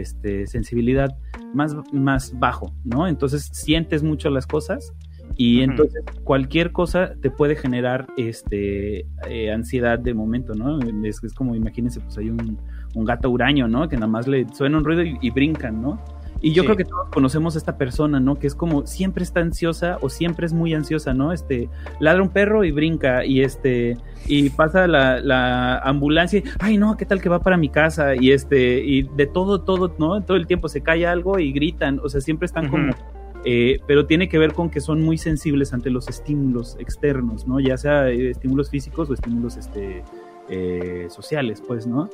este, 0.00 0.46
sensibilidad 0.46 1.10
más, 1.52 1.76
más 1.92 2.38
bajo, 2.38 2.74
¿no? 2.82 3.06
Entonces 3.06 3.50
sientes 3.52 4.02
mucho 4.02 4.30
las 4.30 4.46
cosas 4.46 4.94
y 5.36 5.62
entonces 5.62 6.04
cualquier 6.24 6.72
cosa 6.72 7.14
te 7.20 7.30
puede 7.30 7.56
generar 7.56 8.06
este 8.16 9.06
ansiedad 9.52 9.98
de 9.98 10.14
momento, 10.14 10.54
¿no? 10.54 10.78
Es, 11.04 11.22
es 11.22 11.32
como, 11.34 11.54
imagínense, 11.54 12.00
pues 12.00 12.18
hay 12.18 12.30
un, 12.30 12.58
un 12.94 13.04
gato 13.04 13.30
huraño, 13.30 13.68
¿no? 13.68 13.88
Que 13.88 13.96
nada 13.96 14.08
más 14.08 14.26
le 14.26 14.46
suena 14.52 14.78
un 14.78 14.84
ruido 14.84 15.02
y, 15.02 15.30
brincan, 15.30 15.80
¿no? 15.80 16.00
Y 16.40 16.52
yo 16.52 16.62
creo 16.64 16.76
que 16.76 16.84
todos 16.84 17.08
conocemos 17.10 17.56
a 17.56 17.58
esta 17.58 17.76
persona, 17.76 18.20
¿no? 18.20 18.36
Que 18.36 18.46
es 18.46 18.54
como 18.54 18.86
siempre 18.86 19.24
está 19.24 19.40
ansiosa 19.40 19.98
o 20.00 20.08
siempre 20.08 20.46
es 20.46 20.52
muy 20.52 20.72
ansiosa, 20.72 21.12
¿no? 21.12 21.32
Este, 21.32 21.68
ladra 21.98 22.22
un 22.22 22.28
perro 22.28 22.62
y 22.62 22.70
brinca 22.70 23.24
y 23.24 23.42
este, 23.42 23.96
y 24.26 24.48
pasa 24.50 24.86
la, 24.86 25.78
ambulancia 25.78 26.38
y, 26.38 26.44
ay, 26.60 26.78
no, 26.78 26.96
¿qué 26.96 27.06
tal 27.06 27.20
que 27.20 27.28
va 27.28 27.40
para 27.40 27.56
mi 27.56 27.68
casa? 27.68 28.14
Y 28.14 28.30
este, 28.30 28.84
y 28.84 29.02
de 29.02 29.26
todo, 29.26 29.62
todo, 29.62 29.94
¿no? 29.98 30.22
Todo 30.22 30.36
el 30.36 30.46
tiempo 30.46 30.68
se 30.68 30.80
cae 30.80 31.06
algo 31.06 31.40
y 31.40 31.52
gritan, 31.52 32.00
o 32.02 32.08
sea, 32.08 32.20
siempre 32.20 32.46
están 32.46 32.68
como... 32.68 32.92
Eh, 33.44 33.80
pero 33.86 34.06
tiene 34.06 34.28
que 34.28 34.38
ver 34.38 34.52
con 34.52 34.68
que 34.68 34.80
son 34.80 35.02
muy 35.02 35.16
sensibles 35.16 35.72
ante 35.72 35.90
los 35.90 36.08
estímulos 36.08 36.76
externos, 36.78 37.46
¿no? 37.46 37.60
Ya 37.60 37.76
sea 37.76 38.10
eh, 38.10 38.30
estímulos 38.30 38.70
físicos 38.70 39.08
o 39.10 39.14
estímulos 39.14 39.56
este, 39.56 40.02
eh, 40.48 41.06
sociales, 41.08 41.62
pues, 41.66 41.86
¿no? 41.86 42.08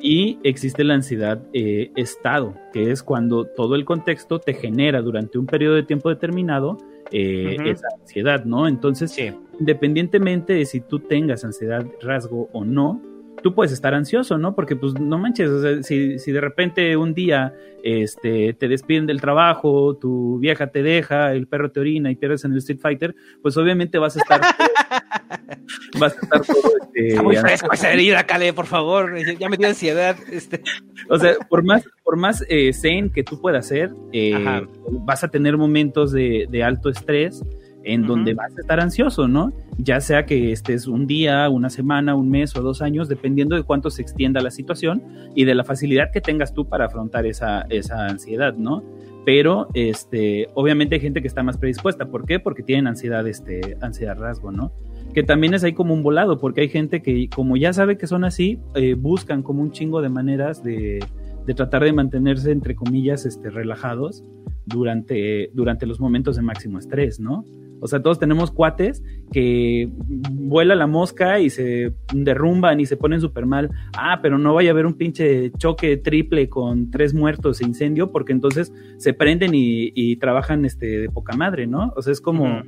y, 0.00 0.38
existe 0.42 0.84
la 0.84 0.94
ansiedad 0.94 1.40
eh, 1.52 1.90
estado, 1.96 2.54
que 2.72 2.90
es 2.90 3.02
cuando 3.02 3.44
todo 3.44 3.74
el 3.74 3.84
contexto 3.84 4.38
te 4.38 4.54
genera 4.54 5.02
durante 5.02 5.38
un 5.38 5.46
periodo 5.46 5.74
de 5.74 5.82
tiempo 5.82 6.08
determinado 6.08 6.78
eh, 7.12 7.56
esa 7.64 7.88
ansiedad, 8.00 8.44
¿no? 8.44 8.66
Entonces, 8.66 9.16
independientemente 9.58 10.54
de 10.54 10.66
si 10.66 10.80
tú 10.80 10.98
tengas 10.98 11.44
ansiedad 11.44 11.86
rasgo 12.00 12.48
o 12.52 12.64
no, 12.64 13.00
tú 13.42 13.54
puedes 13.54 13.72
estar 13.72 13.94
ansioso, 13.94 14.38
¿no? 14.38 14.54
Porque 14.54 14.76
pues 14.76 14.94
no 14.94 15.18
manches, 15.18 15.48
o 15.48 15.62
sea, 15.62 15.82
si, 15.82 16.18
si 16.18 16.32
de 16.32 16.40
repente 16.40 16.96
un 16.96 17.14
día 17.14 17.54
este, 17.82 18.54
te 18.54 18.68
despiden 18.68 19.06
del 19.06 19.20
trabajo, 19.20 19.96
tu 19.96 20.38
vieja 20.38 20.68
te 20.68 20.82
deja, 20.82 21.32
el 21.32 21.46
perro 21.46 21.70
te 21.70 21.80
orina 21.80 22.10
y 22.10 22.16
pierdes 22.16 22.44
en 22.44 22.52
el 22.52 22.58
Street 22.58 22.80
Fighter, 22.80 23.14
pues 23.42 23.56
obviamente 23.56 23.98
vas 23.98 24.16
a 24.16 24.20
estar 24.20 24.40
vas 25.98 26.16
a 26.16 26.20
estar 26.20 26.40
todo 26.42 26.72
este, 26.82 27.08
Está 27.08 27.22
muy 27.22 27.36
fresco 27.36 27.72
esa 27.72 27.92
herida, 27.92 28.24
Cale, 28.24 28.52
por 28.52 28.66
favor, 28.66 29.16
ya 29.38 29.48
me 29.48 29.56
dio 29.56 29.68
ansiedad. 29.68 30.16
Este. 30.30 30.62
O 31.08 31.18
sea, 31.18 31.34
por 31.48 31.62
más, 31.62 31.84
por 32.02 32.16
más 32.16 32.44
eh, 32.48 32.72
zen 32.72 33.10
que 33.10 33.22
tú 33.22 33.40
puedas 33.40 33.66
hacer, 33.66 33.90
eh, 34.12 34.66
vas 35.04 35.22
a 35.22 35.28
tener 35.28 35.56
momentos 35.56 36.12
de, 36.12 36.46
de 36.48 36.62
alto 36.64 36.88
estrés 36.88 37.42
en 37.86 38.06
donde 38.06 38.34
vas 38.34 38.56
a 38.56 38.60
estar 38.60 38.80
ansioso, 38.80 39.28
¿no? 39.28 39.52
Ya 39.78 40.00
sea 40.00 40.26
que 40.26 40.50
estés 40.50 40.88
un 40.88 41.06
día, 41.06 41.48
una 41.48 41.70
semana, 41.70 42.16
un 42.16 42.28
mes 42.28 42.56
o 42.56 42.60
dos 42.60 42.82
años, 42.82 43.08
dependiendo 43.08 43.54
de 43.54 43.62
cuánto 43.62 43.90
se 43.90 44.02
extienda 44.02 44.40
la 44.40 44.50
situación 44.50 45.02
y 45.36 45.44
de 45.44 45.54
la 45.54 45.62
facilidad 45.62 46.10
que 46.12 46.20
tengas 46.20 46.52
tú 46.52 46.68
para 46.68 46.86
afrontar 46.86 47.26
esa, 47.26 47.62
esa 47.70 48.06
ansiedad, 48.06 48.54
¿no? 48.54 48.82
Pero, 49.24 49.68
este, 49.74 50.48
obviamente 50.54 50.96
hay 50.96 51.00
gente 51.00 51.20
que 51.20 51.28
está 51.28 51.42
más 51.42 51.58
predispuesta. 51.58 52.06
¿Por 52.06 52.26
qué? 52.26 52.40
Porque 52.40 52.62
tienen 52.62 52.88
ansiedad, 52.88 53.26
este, 53.26 53.76
ansiedad 53.80 54.18
rasgo, 54.18 54.50
¿no? 54.50 54.72
Que 55.14 55.22
también 55.22 55.54
es 55.54 55.62
ahí 55.62 55.72
como 55.72 55.94
un 55.94 56.02
volado, 56.02 56.38
porque 56.38 56.62
hay 56.62 56.68
gente 56.68 57.02
que, 57.02 57.28
como 57.28 57.56
ya 57.56 57.72
sabe 57.72 57.98
que 57.98 58.08
son 58.08 58.24
así, 58.24 58.58
eh, 58.74 58.94
buscan 58.94 59.42
como 59.42 59.62
un 59.62 59.70
chingo 59.70 60.02
de 60.02 60.08
maneras 60.08 60.62
de, 60.62 61.04
de 61.46 61.54
tratar 61.54 61.84
de 61.84 61.92
mantenerse, 61.92 62.50
entre 62.50 62.74
comillas, 62.74 63.26
este, 63.26 63.50
relajados 63.50 64.24
durante, 64.64 65.50
durante 65.54 65.86
los 65.86 66.00
momentos 66.00 66.36
de 66.36 66.42
máximo 66.42 66.78
estrés, 66.78 67.20
¿no? 67.20 67.44
O 67.86 67.88
sea, 67.88 68.02
todos 68.02 68.18
tenemos 68.18 68.50
cuates 68.50 69.00
que 69.30 69.88
vuela 70.32 70.74
la 70.74 70.88
mosca 70.88 71.38
y 71.38 71.50
se 71.50 71.92
derrumban 72.12 72.80
y 72.80 72.86
se 72.86 72.96
ponen 72.96 73.20
súper 73.20 73.46
mal. 73.46 73.70
Ah, 73.96 74.18
pero 74.20 74.38
no 74.38 74.54
vaya 74.54 74.70
a 74.70 74.72
haber 74.72 74.86
un 74.86 74.94
pinche 74.94 75.52
choque 75.52 75.96
triple 75.96 76.48
con 76.48 76.90
tres 76.90 77.14
muertos 77.14 77.60
e 77.60 77.64
incendio, 77.64 78.10
porque 78.10 78.32
entonces 78.32 78.72
se 78.98 79.12
prenden 79.12 79.52
y, 79.54 80.16
trabajan 80.16 80.64
este, 80.64 80.86
de 80.98 81.08
poca 81.08 81.36
madre, 81.36 81.68
¿no? 81.68 81.92
O 81.94 82.02
sea, 82.02 82.12
es 82.12 82.20
como, 82.20 82.62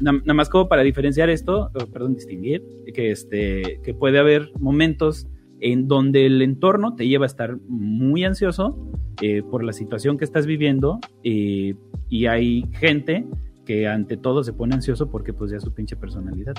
nada 0.00 0.34
más 0.34 0.48
como 0.48 0.66
para 0.66 0.82
diferenciar 0.82 1.28
esto, 1.28 1.70
perdón, 1.92 2.14
distinguir, 2.14 2.62
que, 2.94 3.10
este, 3.10 3.80
que 3.82 3.92
puede 3.92 4.18
haber 4.18 4.50
momentos 4.58 5.26
en 5.60 5.88
donde 5.88 6.26
el 6.26 6.40
entorno 6.40 6.94
te 6.94 7.06
lleva 7.06 7.24
a 7.24 7.26
estar 7.26 7.58
muy 7.68 8.24
ansioso 8.24 8.76
eh, 9.22 9.42
por 9.42 9.62
la 9.62 9.72
situación 9.72 10.18
que 10.18 10.24
estás 10.24 10.46
viviendo 10.46 10.98
eh, 11.22 11.74
y 12.08 12.26
hay 12.26 12.64
gente 12.72 13.24
que 13.64 13.88
ante 13.88 14.16
todo 14.16 14.44
se 14.44 14.52
pone 14.52 14.74
ansioso 14.74 15.10
porque 15.10 15.32
pues 15.32 15.50
ya 15.50 15.60
su 15.60 15.72
pinche 15.72 15.96
personalidad. 15.96 16.54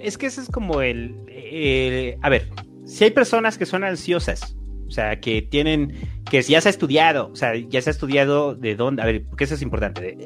Es 0.00 0.18
que 0.18 0.26
ese 0.26 0.42
es 0.42 0.48
como 0.48 0.82
el, 0.82 1.16
el... 1.28 2.16
A 2.22 2.28
ver, 2.28 2.48
si 2.84 3.04
hay 3.04 3.10
personas 3.10 3.58
que 3.58 3.66
son 3.66 3.84
ansiosas, 3.84 4.56
o 4.86 4.90
sea, 4.90 5.20
que 5.20 5.42
tienen, 5.42 5.94
que 6.30 6.42
ya 6.42 6.60
se 6.60 6.68
ha 6.68 6.70
estudiado, 6.70 7.30
o 7.32 7.36
sea, 7.36 7.54
ya 7.56 7.82
se 7.82 7.90
ha 7.90 7.92
estudiado 7.92 8.54
de 8.54 8.76
dónde, 8.76 9.02
a 9.02 9.06
ver, 9.06 9.24
porque 9.28 9.44
eso 9.44 9.54
es 9.54 9.62
importante. 9.62 10.16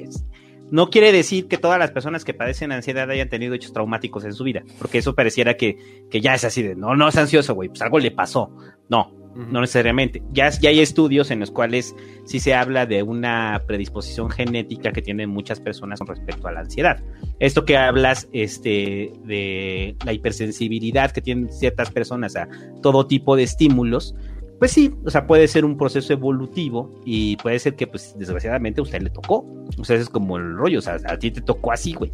no 0.71 0.91
quiere 0.91 1.13
decir 1.13 1.49
que 1.49 1.57
todas 1.57 1.79
las 1.79 1.91
personas 1.91 2.25
que 2.25 2.35
padecen 2.35 2.73
ansiedad 2.73 3.09
hayan 3.11 3.29
tenido 3.29 3.55
hechos 3.55 3.73
traumáticos 3.73 4.25
en 4.25 4.35
su 4.35 4.45
vida, 4.45 4.63
porque 4.79 4.99
eso 4.99 5.15
pareciera 5.15 5.57
que, 5.57 6.07
que 6.11 6.21
ya 6.21 6.35
es 6.35 6.45
así 6.45 6.63
de, 6.63 6.75
no, 6.77 6.95
no 6.97 7.09
es 7.09 7.17
ansioso, 7.17 7.55
güey, 7.55 7.71
pues 7.71 7.81
algo 7.83 7.99
le 7.99 8.11
pasó. 8.11 8.55
No, 8.89 9.20
no 9.35 9.61
necesariamente. 9.61 10.23
Ya, 10.33 10.51
ya 10.51 10.71
hay 10.71 10.81
estudios 10.81 11.31
en 11.31 11.41
los 11.41 11.51
cuales 11.51 11.95
sí 12.25 12.41
se 12.41 12.55
habla 12.55 12.87
de 12.87 13.03
una 13.03 13.63
predisposición 13.67 14.31
genética 14.31 14.93
que 14.93 15.03
tienen 15.03 15.31
muchas 15.31 15.61
personas 15.61 16.01
con 16.01 16.09
respecto 16.09 16.49
a 16.49 16.53
la 16.53 16.61
ansiedad. 16.61 17.03
Esto 17.39 17.65
que 17.65 17.77
hablas 17.77 18.29
este, 18.33 19.13
de 19.25 19.97
la 20.05 20.13
hipersensibilidad 20.13 21.13
que 21.13 21.21
tienen 21.21 21.53
ciertas 21.53 21.91
personas 21.91 22.37
a 22.37 22.49
todo 22.83 23.07
tipo 23.07 23.37
de 23.37 23.45
estímulos, 23.45 24.15
pues 24.59 24.73
sí, 24.73 24.95
o 25.05 25.11
sea, 25.11 25.27
puede 25.27 25.49
ser 25.49 25.65
un 25.65 25.79
proceso 25.79 26.13
evolutivo 26.13 27.01
y 27.05 27.37
puede 27.37 27.59
ser 27.59 27.77
que, 27.77 27.87
pues, 27.87 28.15
desgraciadamente 28.19 28.81
a 28.81 28.83
usted 28.83 29.01
le 29.01 29.09
tocó. 29.09 29.47
O 29.79 29.85
sea, 29.85 29.97
es 29.97 30.11
como 30.11 30.37
el 30.37 30.55
rollo, 30.55 30.81
o 30.81 30.83
sea, 30.83 30.99
a 31.07 31.19
ti 31.19 31.31
te 31.31 31.41
tocó 31.41 31.73
así, 31.73 31.95
güey. 31.95 32.13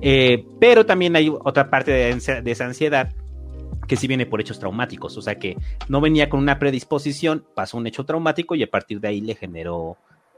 Eh, 0.00 0.44
pero 0.58 0.84
también 0.84 1.14
hay 1.14 1.28
otra 1.28 1.70
parte 1.70 1.92
de, 1.92 2.42
de 2.42 2.50
esa 2.50 2.64
ansiedad 2.64 3.14
que 3.86 3.96
sí 3.96 4.06
viene 4.06 4.26
por 4.26 4.40
hechos 4.40 4.58
traumáticos, 4.58 5.16
o 5.16 5.22
sea 5.22 5.38
que 5.38 5.56
no 5.88 6.00
venía 6.00 6.28
con 6.28 6.40
una 6.40 6.58
predisposición, 6.58 7.44
pasó 7.54 7.76
un 7.76 7.86
hecho 7.86 8.04
traumático 8.04 8.54
y 8.54 8.62
a 8.62 8.70
partir 8.70 9.00
de 9.00 9.08
ahí 9.08 9.20
le 9.20 9.34
generó 9.34 9.96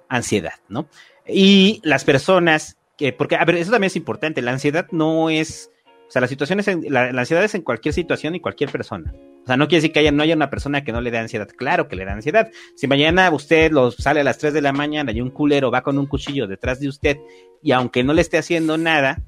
ansiedad, 0.08 0.54
¿no? 0.68 0.88
Y 1.26 1.80
las 1.82 2.04
personas 2.04 2.76
que, 2.96 3.12
porque, 3.12 3.36
a 3.36 3.44
ver, 3.44 3.56
eso 3.56 3.70
también 3.70 3.88
es 3.88 3.96
importante, 3.96 4.42
la 4.42 4.52
ansiedad 4.52 4.86
no 4.90 5.30
es, 5.30 5.70
o 6.08 6.10
sea, 6.10 6.20
las 6.20 6.30
situaciones, 6.30 6.66
la, 6.88 7.08
ansiedad 7.08 7.44
es 7.44 7.54
en 7.54 7.62
cualquier 7.62 7.94
situación 7.94 8.34
y 8.34 8.40
cualquier 8.40 8.70
persona. 8.70 9.12
O 9.42 9.46
sea, 9.46 9.56
no 9.56 9.68
quiere 9.68 9.82
decir 9.82 9.92
que 9.92 10.00
haya, 10.00 10.12
no 10.12 10.22
haya 10.22 10.34
una 10.34 10.50
persona 10.50 10.82
que 10.82 10.92
no 10.92 11.00
le 11.00 11.10
dé 11.10 11.18
ansiedad. 11.18 11.48
Claro 11.48 11.86
que 11.86 11.94
le 11.94 12.04
da 12.04 12.14
ansiedad. 12.14 12.50
Si 12.74 12.88
mañana 12.88 13.30
usted 13.30 13.70
lo 13.70 13.92
sale 13.92 14.20
a 14.20 14.24
las 14.24 14.38
3 14.38 14.52
de 14.54 14.60
la 14.60 14.72
mañana 14.72 15.12
y 15.12 15.20
un 15.20 15.30
culero 15.30 15.70
va 15.70 15.82
con 15.82 15.98
un 15.98 16.06
cuchillo 16.06 16.48
detrás 16.48 16.80
de 16.80 16.88
usted 16.88 17.18
y 17.62 17.70
aunque 17.70 18.02
no 18.02 18.12
le 18.12 18.22
esté 18.22 18.38
haciendo 18.38 18.76
nada, 18.76 19.22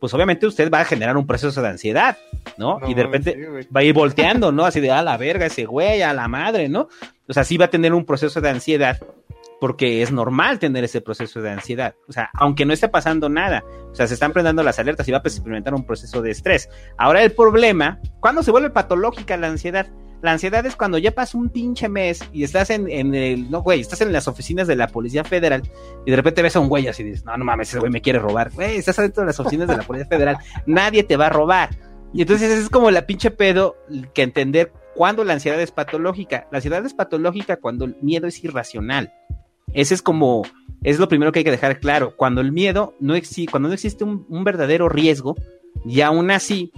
pues 0.00 0.14
obviamente 0.14 0.46
usted 0.46 0.70
va 0.70 0.80
a 0.80 0.84
generar 0.84 1.16
un 1.16 1.26
proceso 1.26 1.60
de 1.62 1.68
ansiedad, 1.68 2.16
¿no? 2.56 2.80
y 2.86 2.94
de 2.94 3.02
repente 3.02 3.66
va 3.74 3.80
a 3.80 3.84
ir 3.84 3.94
volteando, 3.94 4.52
¿no? 4.52 4.64
Así 4.64 4.80
de, 4.80 4.90
a 4.90 5.02
la 5.02 5.16
verga 5.16 5.46
ese 5.46 5.64
güey, 5.64 6.02
a 6.02 6.12
la 6.12 6.28
madre, 6.28 6.68
¿no? 6.68 6.88
O 7.28 7.32
sea, 7.32 7.44
sí 7.44 7.56
va 7.56 7.66
a 7.66 7.70
tener 7.70 7.92
un 7.92 8.04
proceso 8.04 8.40
de 8.40 8.50
ansiedad 8.50 8.98
porque 9.60 10.02
es 10.02 10.12
normal 10.12 10.58
tener 10.58 10.84
ese 10.84 11.00
proceso 11.00 11.40
de 11.40 11.50
ansiedad. 11.50 11.94
O 12.08 12.12
sea, 12.12 12.30
aunque 12.34 12.64
no 12.64 12.72
esté 12.72 12.88
pasando 12.88 13.28
nada, 13.28 13.64
o 13.90 13.94
sea, 13.94 14.06
se 14.06 14.14
están 14.14 14.32
prendiendo 14.32 14.62
las 14.62 14.78
alertas 14.78 15.08
y 15.08 15.12
va 15.12 15.18
a 15.18 15.22
experimentar 15.22 15.74
un 15.74 15.84
proceso 15.84 16.22
de 16.22 16.30
estrés. 16.30 16.68
Ahora 16.96 17.22
el 17.22 17.32
problema, 17.32 18.00
¿cuándo 18.20 18.42
se 18.42 18.50
vuelve 18.50 18.70
patológica 18.70 19.36
la 19.36 19.48
ansiedad? 19.48 19.88
La 20.20 20.32
ansiedad 20.32 20.66
es 20.66 20.74
cuando 20.74 20.98
ya 20.98 21.12
pasó 21.12 21.38
un 21.38 21.48
pinche 21.48 21.88
mes 21.88 22.20
y 22.32 22.42
estás 22.42 22.70
en, 22.70 22.90
en, 22.90 23.14
el, 23.14 23.50
no, 23.50 23.62
güey, 23.62 23.80
estás 23.80 24.00
en 24.00 24.12
las 24.12 24.26
oficinas 24.26 24.66
de 24.66 24.74
la 24.74 24.88
Policía 24.88 25.22
Federal 25.22 25.62
y 26.04 26.10
de 26.10 26.16
repente 26.16 26.42
ves 26.42 26.56
a 26.56 26.60
un 26.60 26.68
güey 26.68 26.88
así 26.88 27.04
dices, 27.04 27.24
no, 27.24 27.36
no 27.36 27.44
mames, 27.44 27.68
ese 27.68 27.78
güey 27.78 27.92
me 27.92 28.00
quiere 28.00 28.18
robar. 28.18 28.50
Güey, 28.52 28.76
estás 28.76 28.98
adentro 28.98 29.22
de 29.22 29.28
las 29.28 29.38
oficinas 29.38 29.68
de 29.68 29.76
la 29.76 29.84
Policía 29.84 30.08
Federal, 30.08 30.38
nadie 30.66 31.04
te 31.04 31.16
va 31.16 31.26
a 31.26 31.30
robar. 31.30 31.70
Y 32.12 32.22
entonces 32.22 32.50
es 32.50 32.68
como 32.68 32.90
la 32.90 33.06
pinche 33.06 33.30
pedo 33.30 33.76
que 34.14 34.22
entender 34.22 34.72
cuándo 34.94 35.22
la 35.24 35.34
ansiedad 35.34 35.60
es 35.60 35.70
patológica. 35.70 36.48
La 36.50 36.58
ansiedad 36.58 36.84
es 36.84 36.94
patológica 36.94 37.58
cuando 37.58 37.84
el 37.84 37.96
miedo 38.02 38.26
es 38.26 38.42
irracional. 38.42 39.12
Ese 39.74 39.94
es 39.94 40.02
como, 40.02 40.42
es 40.82 40.98
lo 40.98 41.08
primero 41.08 41.30
que 41.30 41.40
hay 41.40 41.44
que 41.44 41.50
dejar 41.50 41.78
claro. 41.78 42.16
Cuando 42.16 42.40
el 42.40 42.50
miedo 42.50 42.94
no 42.98 43.14
existe, 43.14 43.50
cuando 43.50 43.68
no 43.68 43.74
existe 43.74 44.04
un, 44.04 44.26
un 44.28 44.42
verdadero 44.42 44.88
riesgo, 44.88 45.36
y 45.84 46.00
aún 46.00 46.30
así 46.30 46.72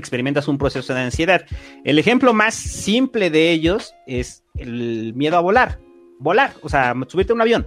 experimentas 0.00 0.48
un 0.48 0.58
proceso 0.58 0.92
de 0.92 1.00
ansiedad. 1.00 1.46
El 1.84 1.98
ejemplo 1.98 2.32
más 2.32 2.54
simple 2.54 3.30
de 3.30 3.52
ellos 3.52 3.94
es 4.06 4.44
el 4.56 5.14
miedo 5.14 5.36
a 5.36 5.40
volar. 5.40 5.78
Volar, 6.18 6.52
o 6.62 6.68
sea, 6.68 6.94
subirte 7.06 7.32
a 7.32 7.36
un 7.36 7.42
avión. 7.42 7.66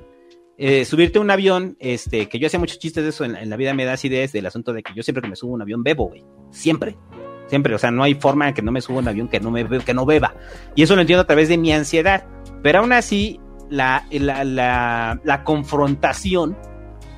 Eh, 0.57 0.85
subirte 0.85 1.17
a 1.17 1.21
un 1.21 1.31
avión, 1.31 1.77
este, 1.79 2.29
que 2.29 2.37
yo 2.37 2.47
hacía 2.47 2.59
muchos 2.59 2.77
chistes 2.77 3.03
de 3.03 3.09
eso 3.09 3.25
en, 3.25 3.49
la 3.49 3.55
vida, 3.57 3.73
me 3.73 3.85
da 3.85 3.95
ideas 4.03 4.31
del 4.31 4.45
asunto 4.45 4.71
de 4.71 4.83
que 4.83 4.93
yo 4.93 5.01
siempre 5.01 5.21
que 5.23 5.27
me 5.27 5.35
subo 5.35 5.51
a 5.51 5.55
un 5.55 5.61
avión 5.63 5.83
bebo, 5.83 6.09
güey. 6.09 6.23
Siempre. 6.51 6.95
Siempre, 7.47 7.73
o 7.75 7.77
sea, 7.77 7.91
no 7.91 8.03
hay 8.03 8.13
forma 8.13 8.47
en 8.47 8.53
que 8.53 8.61
no 8.61 8.71
me 8.71 8.81
suba 8.81 8.97
a 8.97 9.01
un 9.01 9.07
avión 9.07 9.27
que 9.27 9.39
no, 9.39 9.51
me, 9.51 9.67
que 9.67 9.93
no 9.93 10.05
beba. 10.05 10.35
Y 10.75 10.83
eso 10.83 10.95
lo 10.95 11.01
entiendo 11.01 11.21
a 11.21 11.27
través 11.27 11.49
de 11.49 11.57
mi 11.57 11.73
ansiedad. 11.73 12.25
Pero 12.61 12.79
aún 12.79 12.93
así, 12.93 13.39
la, 13.69 14.05
la, 14.11 15.19
la, 15.23 15.43
confrontación 15.43 16.55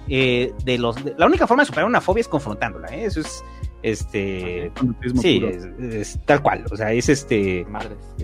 eh, 0.07 0.53
de 0.63 0.77
los... 0.77 0.95
la 1.17 1.25
única 1.25 1.47
forma 1.47 1.63
de 1.63 1.67
superar 1.67 1.87
una 1.87 2.01
fobia 2.01 2.21
es 2.21 2.27
confrontándola. 2.27 2.87
¿eh? 2.87 3.05
Eso 3.05 3.19
es 3.19 3.43
este 3.85 4.71
sí 5.21 5.43
es, 5.79 6.19
tal 6.25 6.41
cual 6.41 6.65
o 6.71 6.75
sea 6.75 6.91
es 6.91 7.07
este 7.07 7.67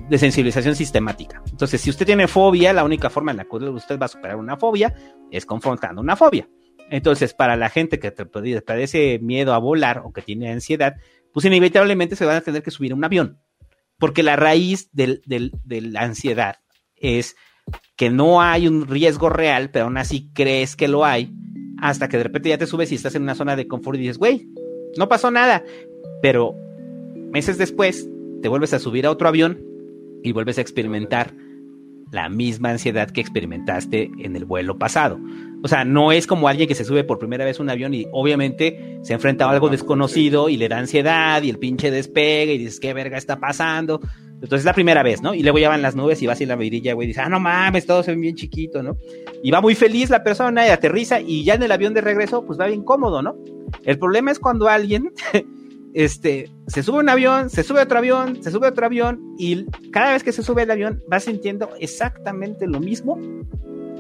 de 0.09 0.17
sensibilización 0.17 0.75
sistemática. 0.75 1.43
Entonces 1.51 1.79
si 1.79 1.91
usted 1.91 2.07
tiene 2.07 2.27
fobia 2.27 2.73
la 2.73 2.83
única 2.83 3.11
forma 3.11 3.29
en 3.29 3.37
la 3.37 3.45
que 3.45 3.55
usted 3.57 3.99
va 3.99 4.05
a 4.05 4.09
superar 4.09 4.37
una 4.37 4.57
fobia 4.57 4.95
es 5.29 5.45
confrontando 5.45 6.01
una 6.01 6.15
fobia. 6.15 6.49
Entonces 6.89 7.35
para 7.35 7.55
la 7.55 7.69
gente 7.69 7.99
que 7.99 8.11
padece 8.11 9.19
miedo 9.19 9.53
a 9.53 9.59
volar 9.59 10.01
o 10.03 10.11
que 10.11 10.23
tiene 10.23 10.51
ansiedad 10.51 10.95
pues 11.31 11.45
inevitablemente 11.45 12.15
se 12.15 12.25
van 12.25 12.37
a 12.37 12.41
tener 12.41 12.63
que 12.63 12.71
subir 12.71 12.93
a 12.93 12.95
un 12.95 13.03
avión 13.03 13.39
porque 13.99 14.23
la 14.23 14.35
raíz 14.37 14.89
del, 14.93 15.21
de 15.25 15.81
la 15.81 16.01
ansiedad 16.01 16.55
es 16.95 17.35
que 17.95 18.09
no 18.09 18.41
hay 18.41 18.67
un 18.67 18.87
riesgo 18.87 19.29
real 19.29 19.69
pero 19.69 19.85
aún 19.85 19.97
así 19.97 20.31
crees 20.33 20.75
que 20.75 20.87
lo 20.87 21.05
hay 21.05 21.31
hasta 21.79 22.09
que 22.09 22.17
de 22.17 22.23
repente 22.23 22.49
ya 22.49 22.57
te 22.57 22.65
subes 22.65 22.91
y 22.91 22.95
estás 22.95 23.13
en 23.13 23.21
una 23.21 23.35
zona 23.35 23.55
de 23.55 23.67
confort 23.67 23.99
y 23.99 24.01
dices 24.01 24.17
güey 24.17 24.47
no 24.97 25.09
pasó 25.09 25.31
nada. 25.31 25.63
Pero 26.21 26.55
meses 27.31 27.57
después 27.57 28.09
te 28.41 28.49
vuelves 28.49 28.73
a 28.73 28.79
subir 28.79 29.05
a 29.05 29.11
otro 29.11 29.27
avión 29.27 29.63
y 30.23 30.31
vuelves 30.31 30.57
a 30.57 30.61
experimentar 30.61 31.33
la 32.11 32.27
misma 32.29 32.71
ansiedad 32.71 33.09
que 33.09 33.21
experimentaste 33.21 34.11
en 34.19 34.35
el 34.35 34.45
vuelo 34.45 34.77
pasado. 34.77 35.17
O 35.63 35.67
sea, 35.67 35.85
no 35.85 36.11
es 36.11 36.27
como 36.27 36.47
alguien 36.47 36.67
que 36.67 36.75
se 36.75 36.83
sube 36.83 37.03
por 37.03 37.19
primera 37.19 37.45
vez 37.45 37.59
a 37.59 37.63
un 37.63 37.69
avión 37.69 37.93
y 37.93 38.05
obviamente 38.11 38.99
se 39.03 39.13
enfrenta 39.13 39.45
a 39.45 39.51
algo 39.51 39.69
desconocido 39.69 40.49
y 40.49 40.57
le 40.57 40.67
da 40.67 40.79
ansiedad 40.79 41.41
y 41.41 41.49
el 41.49 41.57
pinche 41.57 41.89
despega 41.89 42.51
y 42.51 42.57
dices, 42.57 42.79
¿qué 42.79 42.93
verga 42.93 43.17
está 43.17 43.39
pasando? 43.39 44.01
Entonces 44.33 44.61
es 44.61 44.65
la 44.65 44.73
primera 44.73 45.03
vez, 45.03 45.21
¿no? 45.21 45.35
Y 45.35 45.43
luego 45.43 45.59
ya 45.59 45.69
van 45.69 45.83
las 45.83 45.95
nubes 45.95 46.21
y 46.21 46.27
vas 46.27 46.41
en 46.41 46.49
la 46.49 46.55
vidilla, 46.55 46.93
güey, 46.93 47.05
y 47.05 47.09
dices, 47.09 47.23
ah, 47.23 47.29
no 47.29 47.39
mames, 47.39 47.85
todo 47.85 48.01
se 48.01 48.11
ve 48.11 48.17
bien 48.17 48.35
chiquito, 48.35 48.81
¿no? 48.81 48.97
Y 49.43 49.51
va 49.51 49.61
muy 49.61 49.75
feliz 49.75 50.09
la 50.09 50.23
persona 50.23 50.65
y 50.65 50.69
aterriza 50.71 51.21
y 51.21 51.43
ya 51.43 51.53
en 51.53 51.63
el 51.63 51.71
avión 51.71 51.93
de 51.93 52.01
regreso, 52.01 52.43
pues 52.45 52.59
va 52.59 52.65
bien 52.65 52.83
cómodo, 52.83 53.21
¿no? 53.21 53.35
El 53.83 53.97
problema 53.97 54.31
es 54.31 54.39
cuando 54.39 54.67
alguien, 54.67 55.11
este, 55.93 56.49
se 56.67 56.83
sube 56.83 56.99
un 56.99 57.09
avión, 57.09 57.49
se 57.49 57.63
sube 57.63 57.81
otro 57.81 57.97
avión, 57.97 58.41
se 58.43 58.51
sube 58.51 58.67
otro 58.67 58.85
avión 58.85 59.35
y 59.37 59.65
cada 59.91 60.13
vez 60.13 60.23
que 60.23 60.31
se 60.31 60.43
sube 60.43 60.63
al 60.63 60.71
avión 60.71 61.01
va 61.11 61.19
sintiendo 61.19 61.69
exactamente 61.79 62.67
lo 62.67 62.79
mismo 62.79 63.19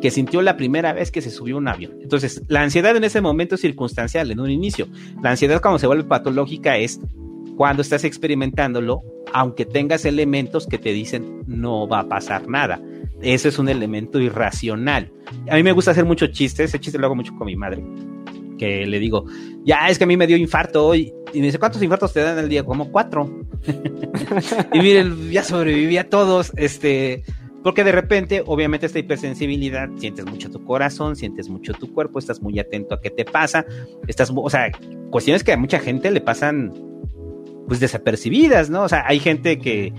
que 0.01 0.11
sintió 0.11 0.41
la 0.41 0.57
primera 0.57 0.93
vez 0.93 1.11
que 1.11 1.21
se 1.21 1.29
subió 1.29 1.57
un 1.57 1.67
avión. 1.67 1.93
Entonces, 2.01 2.41
la 2.47 2.61
ansiedad 2.61 2.95
en 2.95 3.03
ese 3.03 3.21
momento 3.21 3.55
es 3.55 3.61
circunstancial, 3.61 4.31
en 4.31 4.39
un 4.39 4.49
inicio. 4.49 4.87
La 5.21 5.29
ansiedad 5.29 5.61
cuando 5.61 5.79
se 5.79 5.87
vuelve 5.87 6.03
patológica 6.03 6.77
es 6.77 6.99
cuando 7.55 7.83
estás 7.83 8.03
experimentándolo, 8.03 9.03
aunque 9.31 9.65
tengas 9.65 10.03
elementos 10.05 10.67
que 10.67 10.79
te 10.79 10.91
dicen 10.91 11.43
no 11.45 11.87
va 11.87 11.99
a 11.99 12.07
pasar 12.07 12.47
nada. 12.47 12.81
Eso 13.21 13.47
es 13.47 13.59
un 13.59 13.69
elemento 13.69 14.19
irracional. 14.19 15.11
A 15.49 15.55
mí 15.55 15.63
me 15.63 15.71
gusta 15.71 15.91
hacer 15.91 16.05
muchos 16.05 16.31
chistes, 16.31 16.69
ese 16.71 16.79
chiste 16.79 16.97
lo 16.97 17.05
hago 17.05 17.15
mucho 17.15 17.33
con 17.35 17.45
mi 17.45 17.55
madre, 17.55 17.83
que 18.61 18.85
le 18.85 18.99
digo, 18.99 19.25
ya 19.65 19.87
es 19.89 19.97
que 19.97 20.03
a 20.03 20.07
mí 20.07 20.15
me 20.15 20.27
dio 20.27 20.37
infarto 20.37 20.85
hoy. 20.85 21.11
Y 21.33 21.39
me 21.39 21.47
dice, 21.47 21.57
¿cuántos 21.57 21.81
infartos 21.81 22.13
te 22.13 22.19
dan 22.19 22.37
al 22.37 22.47
día? 22.47 22.63
Como 22.63 22.91
cuatro. 22.91 23.43
y 24.73 24.79
miren, 24.79 25.31
ya 25.31 25.43
sobreviví 25.43 25.97
a 25.97 26.07
todos. 26.07 26.51
Este, 26.55 27.23
porque 27.63 27.83
de 27.83 27.91
repente, 27.91 28.43
obviamente, 28.45 28.85
esta 28.85 28.99
hipersensibilidad, 28.99 29.89
sientes 29.97 30.25
mucho 30.25 30.51
tu 30.51 30.63
corazón, 30.63 31.15
sientes 31.15 31.49
mucho 31.49 31.73
tu 31.73 31.91
cuerpo, 31.91 32.19
estás 32.19 32.39
muy 32.39 32.59
atento 32.59 32.93
a 32.93 33.01
qué 33.01 33.09
te 33.09 33.25
pasa, 33.25 33.65
estás, 34.07 34.31
o 34.35 34.49
sea, 34.51 34.71
cuestiones 35.09 35.43
que 35.43 35.53
a 35.53 35.57
mucha 35.57 35.79
gente 35.79 36.11
le 36.11 36.21
pasan 36.21 36.71
pues 37.67 37.79
desapercibidas, 37.79 38.69
¿no? 38.69 38.83
O 38.83 38.89
sea, 38.89 39.05
hay 39.07 39.19
gente 39.19 39.57
que, 39.57 39.91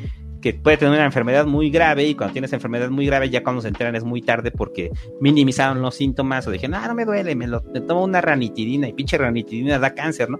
que 0.42 0.52
puede 0.52 0.76
tener 0.76 0.92
una 0.92 1.06
enfermedad 1.06 1.46
muy 1.46 1.70
grave 1.70 2.04
y 2.04 2.14
cuando 2.14 2.32
tienes 2.32 2.52
enfermedad 2.52 2.90
muy 2.90 3.06
grave 3.06 3.30
ya 3.30 3.42
cuando 3.42 3.62
se 3.62 3.68
enteran 3.68 3.96
es 3.96 4.04
muy 4.04 4.20
tarde 4.20 4.50
porque 4.50 4.90
minimizaron 5.20 5.80
los 5.80 5.94
síntomas 5.94 6.46
o 6.46 6.50
dijeron, 6.50 6.74
ah, 6.74 6.86
no 6.86 6.94
me 6.94 7.06
duele, 7.06 7.34
me, 7.34 7.46
lo, 7.46 7.62
me 7.62 7.80
tomo 7.80 8.04
una 8.04 8.20
ranitidina 8.20 8.88
y 8.88 8.92
pinche 8.92 9.16
ranitidina 9.16 9.78
da 9.78 9.94
cáncer, 9.94 10.28
¿no? 10.28 10.38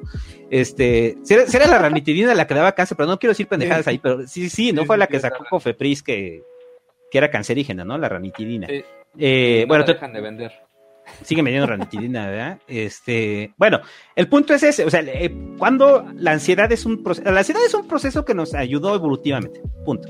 Este, 0.51 1.17
será, 1.23 1.67
la 1.67 1.79
ranitidina 1.79 2.35
la 2.35 2.47
que 2.47 2.55
daba 2.55 2.73
cáncer, 2.73 2.97
pero 2.97 3.09
no 3.09 3.19
quiero 3.19 3.31
decir 3.31 3.47
pendejadas 3.47 3.87
ahí, 3.87 3.99
pero 3.99 4.26
sí, 4.26 4.51
sí, 4.51 4.72
no 4.72 4.85
fue 4.85 4.99
la 4.99 5.07
que 5.07 5.20
sacó 5.20 5.45
Cofepris 5.49 6.03
que, 6.03 6.43
que 7.11 7.18
era 7.18 7.31
cancerígena, 7.31 7.85
¿no? 7.85 7.97
La 7.97 8.09
ranitidina. 8.09 8.68
Eh, 9.18 9.64
bueno, 9.68 9.85
dejan 9.85 10.12
de 10.12 10.20
vender. 10.20 10.53
Sigue 11.23 11.43
mediendo 11.43 11.67
ranitidina, 11.67 12.27
¿verdad? 12.27 12.59
Este, 12.67 13.53
bueno, 13.57 13.81
el 14.17 14.29
punto 14.29 14.55
es 14.55 14.63
ese, 14.63 14.85
o 14.85 14.91
sea, 14.91 15.01
eh, 15.01 15.35
cuando 15.59 16.07
la 16.17 16.33
ansiedad 16.33 16.71
es 16.73 16.85
un 16.87 17.03
proceso, 17.03 17.31
la 17.31 17.41
ansiedad 17.41 17.63
es 17.65 17.75
un 17.75 17.87
proceso 17.87 18.25
que 18.25 18.35
nos 18.35 18.55
ayudó 18.55 18.95
evolutivamente, 18.95 19.61
punto. 19.85 20.09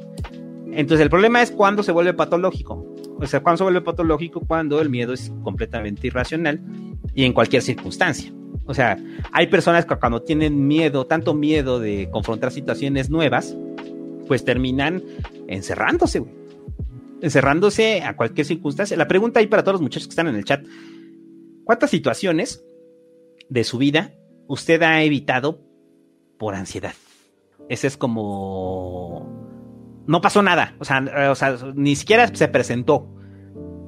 Entonces 0.72 1.02
el 1.02 1.10
problema 1.10 1.42
es 1.42 1.50
cuando 1.50 1.82
se 1.82 1.92
vuelve 1.92 2.14
patológico. 2.14 2.86
O 3.18 3.26
sea, 3.26 3.40
cuando 3.40 3.58
se 3.58 3.64
vuelve 3.64 3.82
patológico 3.82 4.40
cuando 4.40 4.80
el 4.80 4.88
miedo 4.88 5.12
es 5.12 5.32
completamente 5.42 6.06
irracional 6.06 6.60
y 7.14 7.24
en 7.24 7.32
cualquier 7.32 7.62
circunstancia. 7.62 8.32
O 8.66 8.74
sea, 8.74 8.96
hay 9.32 9.48
personas 9.48 9.84
que 9.84 9.96
cuando 9.96 10.22
tienen 10.22 10.66
miedo, 10.66 11.06
tanto 11.06 11.34
miedo 11.34 11.78
de 11.78 12.08
confrontar 12.10 12.52
situaciones 12.52 13.10
nuevas, 13.10 13.56
pues 14.26 14.44
terminan 14.44 15.02
encerrándose, 15.46 16.20
güey. 16.20 16.41
Encerrándose 17.22 18.02
a 18.02 18.16
cualquier 18.16 18.46
circunstancia. 18.46 18.96
La 18.96 19.08
pregunta 19.08 19.40
ahí 19.40 19.46
para 19.46 19.62
todos 19.62 19.74
los 19.74 19.82
muchachos 19.82 20.08
que 20.08 20.12
están 20.12 20.28
en 20.28 20.34
el 20.34 20.44
chat. 20.44 20.66
¿Cuántas 21.64 21.88
situaciones 21.88 22.64
de 23.48 23.64
su 23.64 23.78
vida 23.78 24.12
usted 24.48 24.82
ha 24.82 25.02
evitado 25.02 25.60
por 26.38 26.54
ansiedad? 26.54 26.94
Ese 27.68 27.86
es 27.86 27.96
como... 27.96 29.40
No 30.06 30.20
pasó 30.20 30.42
nada, 30.42 30.74
o 30.80 30.84
sea, 30.84 31.30
o 31.30 31.34
sea, 31.36 31.56
ni 31.74 31.94
siquiera 31.94 32.26
se 32.34 32.48
presentó, 32.48 33.08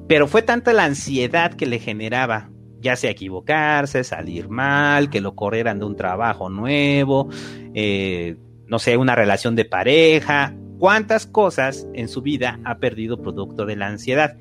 pero 0.07 0.27
fue 0.27 0.41
tanta 0.41 0.71
la 0.71 0.85
ansiedad 0.85 1.53
que 1.53 1.65
le 1.65 1.77
generaba 1.77 2.51
ya 2.85 2.95
sea 2.95 3.09
equivocarse, 3.09 4.03
salir 4.03 4.47
mal, 4.47 5.09
que 5.09 5.19
lo 5.19 5.35
corrieran 5.35 5.79
de 5.79 5.85
un 5.85 5.95
trabajo 5.95 6.49
nuevo, 6.49 7.29
eh, 7.73 8.37
no 8.67 8.79
sé, 8.79 8.95
una 8.95 9.15
relación 9.15 9.55
de 9.55 9.65
pareja, 9.65 10.53
cuántas 10.79 11.25
cosas 11.25 11.87
en 11.93 12.07
su 12.07 12.21
vida 12.21 12.59
ha 12.63 12.77
perdido 12.77 13.21
producto 13.21 13.65
de 13.65 13.75
la 13.75 13.87
ansiedad. 13.87 14.37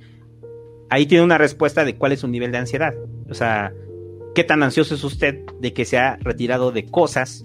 Ahí 0.90 1.06
tiene 1.06 1.24
una 1.24 1.38
respuesta 1.38 1.84
de 1.84 1.96
cuál 1.96 2.12
es 2.12 2.20
su 2.20 2.28
nivel 2.28 2.52
de 2.52 2.58
ansiedad. 2.58 2.94
O 3.28 3.34
sea, 3.34 3.72
qué 4.34 4.44
tan 4.44 4.62
ansioso 4.62 4.94
es 4.94 5.04
usted 5.04 5.44
de 5.60 5.72
que 5.72 5.84
se 5.84 5.98
ha 5.98 6.16
retirado 6.16 6.72
de 6.72 6.86
cosas 6.86 7.44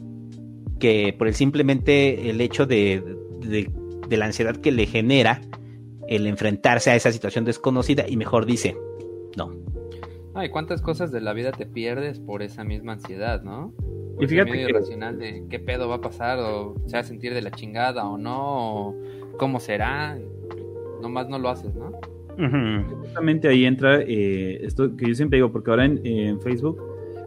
que 0.80 1.14
por 1.18 1.28
el 1.28 1.34
simplemente 1.34 2.30
el 2.30 2.40
hecho 2.42 2.66
de, 2.66 3.04
de 3.42 4.18
la 4.18 4.26
ansiedad 4.26 4.56
que 4.56 4.72
le 4.72 4.86
genera 4.86 5.42
el 6.08 6.26
enfrentarse 6.26 6.90
a 6.90 6.96
esa 6.96 7.12
situación 7.12 7.46
desconocida 7.46 8.08
y 8.08 8.18
mejor 8.18 8.46
dice, 8.46 8.78
no, 9.38 9.52
Ay, 10.40 10.50
cuántas 10.50 10.82
cosas 10.82 11.12
de 11.12 11.22
la 11.22 11.34
vida 11.34 11.52
te 11.52 11.66
pierdes 11.66 12.20
por 12.20 12.44
esa 12.44 12.64
misma 12.64 12.94
ansiedad, 12.94 13.42
¿no? 13.42 13.74
Y 14.20 14.28
fíjate 14.28 14.52
que... 14.52 14.62
irracional 14.62 15.18
de 15.18 15.46
qué 15.50 15.60
pedo 15.60 15.88
va 15.90 15.96
a 15.96 16.02
pasar, 16.02 16.40
o 16.40 16.76
se 16.86 16.94
va 16.94 17.00
a 17.00 17.04
sentir 17.04 17.34
de 17.34 17.42
la 17.42 17.52
chingada 17.52 18.06
o 18.08 18.18
no, 18.18 18.88
o 18.88 18.96
cómo 19.38 19.60
será, 19.60 20.18
nomás 21.02 21.30
no 21.30 21.40
lo 21.40 21.50
haces, 21.50 21.74
¿no? 21.76 21.92
Justamente 23.02 23.50
ahí 23.50 23.66
entra 23.66 24.00
eh, 24.02 24.66
esto 24.66 24.96
que 24.96 25.10
yo 25.10 25.16
siempre 25.16 25.38
digo, 25.38 25.52
porque 25.52 25.72
ahora 25.72 25.86
en, 25.86 26.00
en 26.06 26.40
Facebook 26.42 26.82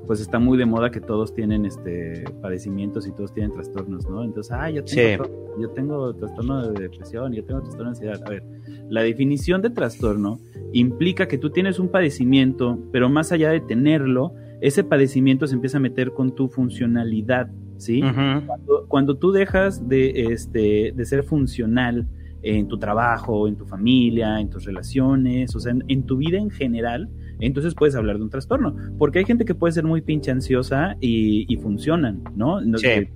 pues 0.06 0.20
está 0.20 0.38
muy 0.38 0.58
de 0.58 0.66
moda 0.66 0.90
que 0.90 1.00
todos 1.00 1.34
tienen 1.34 1.64
este 1.64 2.24
padecimientos 2.40 3.06
y 3.06 3.12
todos 3.12 3.32
tienen 3.32 3.52
trastornos, 3.52 4.08
¿no? 4.08 4.24
Entonces, 4.24 4.52
ah, 4.52 4.68
yo 4.70 4.84
tengo, 4.84 5.56
yo 5.60 5.70
tengo 5.70 6.14
trastorno 6.14 6.70
de 6.70 6.82
depresión, 6.82 7.32
yo 7.32 7.44
tengo 7.44 7.60
trastorno 7.62 7.84
de 7.84 7.90
ansiedad. 7.90 8.20
A 8.26 8.30
ver, 8.30 8.42
la 8.88 9.02
definición 9.02 9.62
de 9.62 9.70
trastorno 9.70 10.40
implica 10.72 11.28
que 11.28 11.38
tú 11.38 11.50
tienes 11.50 11.78
un 11.78 11.88
padecimiento, 11.88 12.78
pero 12.90 13.08
más 13.08 13.32
allá 13.32 13.50
de 13.50 13.60
tenerlo, 13.60 14.34
ese 14.62 14.84
padecimiento 14.84 15.46
se 15.46 15.54
empieza 15.54 15.78
a 15.78 15.80
meter 15.80 16.12
con 16.12 16.34
tu 16.34 16.48
funcionalidad, 16.48 17.50
¿sí? 17.78 18.00
cuando, 18.46 18.86
cuando, 18.86 19.16
tú 19.16 19.32
dejas 19.32 19.88
de, 19.88 20.32
este, 20.32 20.92
de 20.94 21.04
ser 21.04 21.24
funcional 21.24 22.06
en 22.42 22.68
tu 22.68 22.78
trabajo, 22.78 23.48
en 23.48 23.56
tu 23.56 23.66
familia, 23.66 24.40
en 24.40 24.48
tus 24.48 24.64
relaciones, 24.64 25.54
o 25.56 25.60
sea, 25.60 25.72
en, 25.72 25.84
en 25.88 26.04
tu 26.04 26.16
vida 26.16 26.38
en 26.38 26.50
general, 26.50 27.10
entonces 27.40 27.74
puedes 27.74 27.96
hablar 27.96 28.18
de 28.18 28.22
un 28.22 28.30
trastorno. 28.30 28.76
Porque 28.98 29.18
hay 29.18 29.24
gente 29.24 29.44
que 29.44 29.54
puede 29.54 29.72
ser 29.72 29.84
muy 29.84 30.00
pinche 30.00 30.30
ansiosa 30.30 30.96
y, 31.00 31.52
y 31.52 31.56
funcionan, 31.56 32.22
¿no? 32.36 32.60
Sí. 32.78 33.08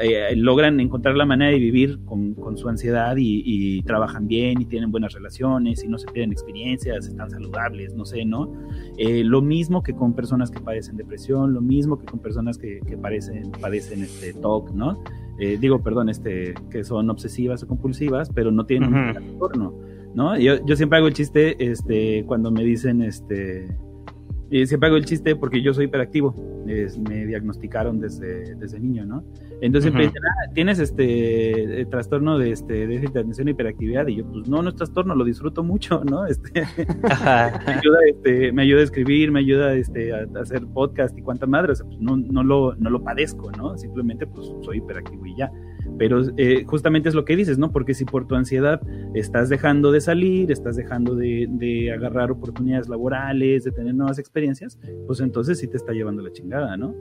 Eh, 0.00 0.34
logran 0.36 0.80
encontrar 0.80 1.16
la 1.16 1.26
manera 1.26 1.50
de 1.50 1.58
vivir 1.58 1.98
con, 2.04 2.34
con 2.34 2.56
su 2.56 2.68
ansiedad 2.68 3.16
y, 3.16 3.42
y, 3.44 3.82
trabajan 3.82 4.26
bien 4.26 4.60
y 4.60 4.64
tienen 4.64 4.90
buenas 4.90 5.12
relaciones 5.12 5.84
y 5.84 5.88
no 5.88 5.98
se 5.98 6.06
pierden 6.06 6.32
experiencias, 6.32 7.06
están 7.06 7.30
saludables, 7.30 7.94
no 7.94 8.04
sé, 8.04 8.24
¿no? 8.24 8.52
Eh, 8.96 9.24
lo 9.24 9.42
mismo 9.42 9.82
que 9.82 9.94
con 9.94 10.14
personas 10.14 10.50
que 10.50 10.60
padecen 10.60 10.96
depresión, 10.96 11.52
lo 11.52 11.60
mismo 11.60 11.98
que 11.98 12.06
con 12.06 12.20
personas 12.20 12.58
que, 12.58 12.80
que 12.86 12.96
padecen, 12.96 13.50
padecen 13.60 14.02
este 14.02 14.32
TOC, 14.32 14.72
¿no? 14.72 15.02
Eh, 15.38 15.58
digo, 15.60 15.82
perdón, 15.82 16.08
este, 16.08 16.54
que 16.70 16.84
son 16.84 17.10
obsesivas 17.10 17.62
o 17.62 17.66
compulsivas, 17.66 18.30
pero 18.30 18.50
no 18.50 18.64
tienen 18.66 18.92
uh 18.92 18.96
-huh. 18.96 19.06
un 19.06 19.12
trastorno. 19.12 19.74
¿no? 20.14 20.38
Yo, 20.38 20.64
yo 20.66 20.76
siempre 20.76 20.98
hago 20.98 21.08
el 21.08 21.14
chiste, 21.14 21.70
este, 21.70 22.24
cuando 22.26 22.50
me 22.50 22.64
dicen, 22.64 23.02
este, 23.02 23.74
siempre 24.66 24.88
hago 24.88 24.96
el 24.96 25.04
chiste 25.04 25.34
porque 25.34 25.62
yo 25.62 25.72
soy 25.72 25.86
hiperactivo, 25.86 26.34
es, 26.66 26.98
me 26.98 27.26
diagnosticaron 27.26 28.00
desde, 28.00 28.54
desde 28.54 28.78
niño, 28.78 29.06
¿no? 29.06 29.24
Entonces 29.60 29.84
siempre 29.84 30.04
uh 30.04 30.08
-huh. 30.08 30.12
dicen, 30.12 30.22
ah, 30.26 30.52
tienes 30.54 30.78
este 30.78 31.80
eh, 31.80 31.86
trastorno 31.86 32.38
de 32.38 32.50
este 32.50 32.86
de 32.86 33.06
atención 33.06 33.48
y 33.48 33.52
hiperactividad, 33.52 34.06
y 34.08 34.16
yo, 34.16 34.26
pues 34.26 34.48
no, 34.48 34.62
no 34.62 34.68
es 34.68 34.76
trastorno, 34.76 35.14
lo 35.14 35.24
disfruto 35.24 35.62
mucho, 35.62 36.02
¿no? 36.04 36.26
Este, 36.32 36.62
me, 36.62 37.72
ayuda, 37.72 37.98
este, 38.08 38.52
me 38.52 38.62
ayuda 38.62 38.80
a 38.80 38.84
escribir, 38.84 39.30
me 39.30 39.40
ayuda 39.40 39.74
este, 39.74 40.12
a, 40.12 40.26
a 40.34 40.40
hacer 40.40 40.66
podcast 40.66 41.16
y 41.16 41.22
cuánta 41.22 41.46
madre, 41.46 41.72
o 41.72 41.74
sea, 41.74 41.86
pues 41.86 42.00
no, 42.00 42.16
no, 42.16 42.42
lo, 42.42 42.74
no 42.76 42.90
lo 42.90 43.02
padezco, 43.02 43.50
¿no? 43.52 43.76
Simplemente 43.76 44.26
pues 44.26 44.52
soy 44.62 44.78
hiperactivo 44.78 45.26
y 45.26 45.36
ya. 45.36 45.50
Pero 45.98 46.22
eh, 46.36 46.64
justamente 46.66 47.08
es 47.08 47.14
lo 47.14 47.24
que 47.24 47.36
dices, 47.36 47.58
¿no? 47.58 47.70
Porque 47.70 47.94
si 47.94 48.04
por 48.04 48.26
tu 48.26 48.34
ansiedad 48.34 48.80
estás 49.14 49.48
dejando 49.48 49.92
de 49.92 50.00
salir, 50.00 50.50
estás 50.50 50.76
dejando 50.76 51.14
de, 51.14 51.46
de, 51.48 51.92
agarrar 51.92 52.30
oportunidades 52.30 52.88
laborales, 52.88 53.64
de 53.64 53.72
tener 53.72 53.94
nuevas 53.94 54.18
experiencias, 54.18 54.78
pues 55.06 55.20
entonces 55.20 55.58
sí 55.58 55.68
te 55.68 55.76
está 55.76 55.92
llevando 55.92 56.22
la 56.22 56.32
chingada, 56.32 56.76
¿no? 56.76 56.94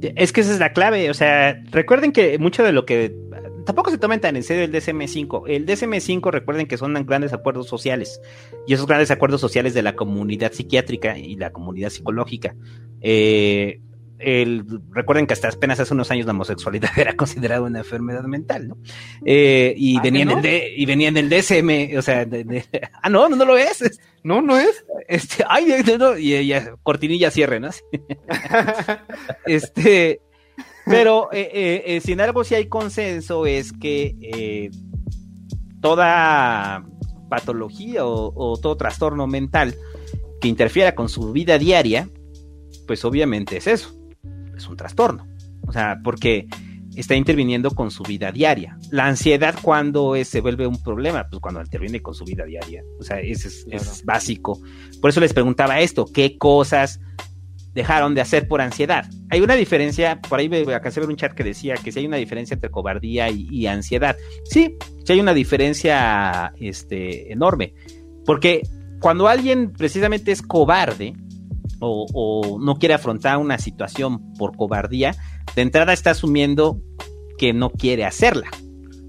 Es 0.00 0.32
que 0.32 0.42
esa 0.42 0.52
es 0.52 0.60
la 0.60 0.72
clave, 0.72 1.10
o 1.10 1.14
sea, 1.14 1.60
recuerden 1.72 2.12
que 2.12 2.38
mucho 2.38 2.62
de 2.62 2.72
lo 2.72 2.86
que 2.86 3.16
tampoco 3.68 3.90
se 3.90 3.98
tomen 3.98 4.18
tan 4.18 4.34
en 4.34 4.42
serio 4.42 4.64
el 4.64 4.72
DSM5. 4.72 5.42
El 5.46 5.66
DSM5 5.66 6.30
recuerden 6.30 6.66
que 6.66 6.78
son 6.78 6.94
grandes 7.04 7.34
acuerdos 7.34 7.66
sociales 7.66 8.18
y 8.66 8.72
esos 8.72 8.86
grandes 8.86 9.10
acuerdos 9.10 9.42
sociales 9.42 9.74
de 9.74 9.82
la 9.82 9.94
comunidad 9.94 10.52
psiquiátrica 10.52 11.18
y 11.18 11.36
la 11.36 11.50
comunidad 11.50 11.90
psicológica. 11.90 12.54
Eh, 13.02 13.82
el, 14.18 14.64
recuerden 14.90 15.26
que 15.26 15.34
hasta 15.34 15.48
apenas 15.48 15.80
hace 15.80 15.94
unos 15.94 16.10
años 16.10 16.26
la 16.26 16.32
homosexualidad 16.32 16.90
era 16.96 17.16
considerada 17.16 17.62
una 17.62 17.80
enfermedad 17.80 18.24
mental, 18.24 18.68
¿no? 18.68 18.78
Eh, 19.24 19.74
y, 19.76 19.96
¿Ah, 19.96 20.02
venía 20.02 20.24
no? 20.24 20.38
el 20.38 20.62
y 20.76 20.86
venía 20.86 21.08
en 21.08 21.16
el 21.16 21.28
DSM, 21.28 21.96
o 21.96 22.02
sea, 22.02 22.24
de, 22.24 22.44
de, 22.44 22.64
ah, 23.02 23.08
no, 23.08 23.28
no 23.28 23.44
lo 23.44 23.56
es. 23.56 24.00
No, 24.24 24.42
no 24.42 24.58
es. 24.58 24.84
Este, 25.06 25.44
ay, 25.48 25.66
no, 25.98 26.18
y 26.18 26.52
cortinilla 26.82 27.30
cierre, 27.30 27.60
¿no? 27.60 27.70
este, 29.46 30.20
pero 30.84 31.28
eh, 31.32 31.50
eh, 31.52 31.82
eh, 31.86 32.00
sin 32.00 32.20
algo 32.20 32.44
si 32.44 32.54
hay 32.54 32.66
consenso 32.66 33.46
es 33.46 33.72
que 33.72 34.16
eh, 34.20 34.70
toda 35.80 36.84
patología 37.28 38.06
o, 38.06 38.32
o 38.34 38.56
todo 38.58 38.76
trastorno 38.76 39.26
mental 39.26 39.74
que 40.40 40.48
interfiera 40.48 40.94
con 40.94 41.08
su 41.08 41.32
vida 41.32 41.58
diaria, 41.58 42.08
pues 42.86 43.04
obviamente 43.04 43.58
es 43.58 43.66
eso 43.66 43.97
es 44.58 44.68
un 44.68 44.76
trastorno. 44.76 45.26
O 45.66 45.72
sea, 45.72 45.98
porque 46.02 46.46
está 46.96 47.14
interviniendo 47.14 47.70
con 47.70 47.90
su 47.90 48.02
vida 48.02 48.32
diaria. 48.32 48.76
La 48.90 49.06
ansiedad 49.06 49.54
cuando 49.62 50.16
es, 50.16 50.28
se 50.28 50.40
vuelve 50.40 50.66
un 50.66 50.82
problema, 50.82 51.28
pues 51.30 51.40
cuando 51.40 51.60
interviene 51.60 52.00
con 52.00 52.14
su 52.14 52.24
vida 52.24 52.44
diaria. 52.44 52.82
O 52.98 53.04
sea, 53.04 53.20
ese 53.20 53.48
es, 53.48 53.64
claro. 53.64 53.82
es, 53.82 54.04
básico. 54.04 54.60
Por 55.00 55.10
eso 55.10 55.20
les 55.20 55.32
preguntaba 55.32 55.80
esto, 55.80 56.06
¿qué 56.12 56.36
cosas 56.36 57.00
dejaron 57.72 58.14
de 58.14 58.20
hacer 58.20 58.48
por 58.48 58.60
ansiedad? 58.60 59.08
Hay 59.30 59.40
una 59.40 59.54
diferencia, 59.54 60.20
por 60.20 60.40
ahí 60.40 60.48
me 60.48 60.58
alcancé 60.58 60.98
a 60.98 61.02
ver 61.02 61.10
un 61.10 61.16
chat 61.16 61.32
que 61.32 61.44
decía 61.44 61.74
que 61.76 61.92
si 61.92 62.00
hay 62.00 62.06
una 62.06 62.16
diferencia 62.16 62.54
entre 62.54 62.70
cobardía 62.70 63.30
y, 63.30 63.46
y 63.50 63.66
ansiedad. 63.66 64.16
Sí, 64.44 64.76
sí 65.04 65.12
hay 65.12 65.20
una 65.20 65.34
diferencia 65.34 66.52
este, 66.58 67.32
enorme. 67.32 67.74
Porque 68.24 68.62
cuando 69.00 69.28
alguien 69.28 69.72
precisamente 69.72 70.32
es 70.32 70.42
cobarde, 70.42 71.14
o, 71.80 72.58
no 72.60 72.76
quiere 72.76 72.94
afrontar 72.94 73.38
una 73.38 73.58
situación 73.58 74.32
por 74.34 74.56
cobardía, 74.56 75.14
de 75.54 75.62
entrada 75.62 75.92
está 75.92 76.10
asumiendo 76.10 76.80
que 77.38 77.52
no 77.52 77.70
quiere 77.70 78.04
hacerla. 78.04 78.48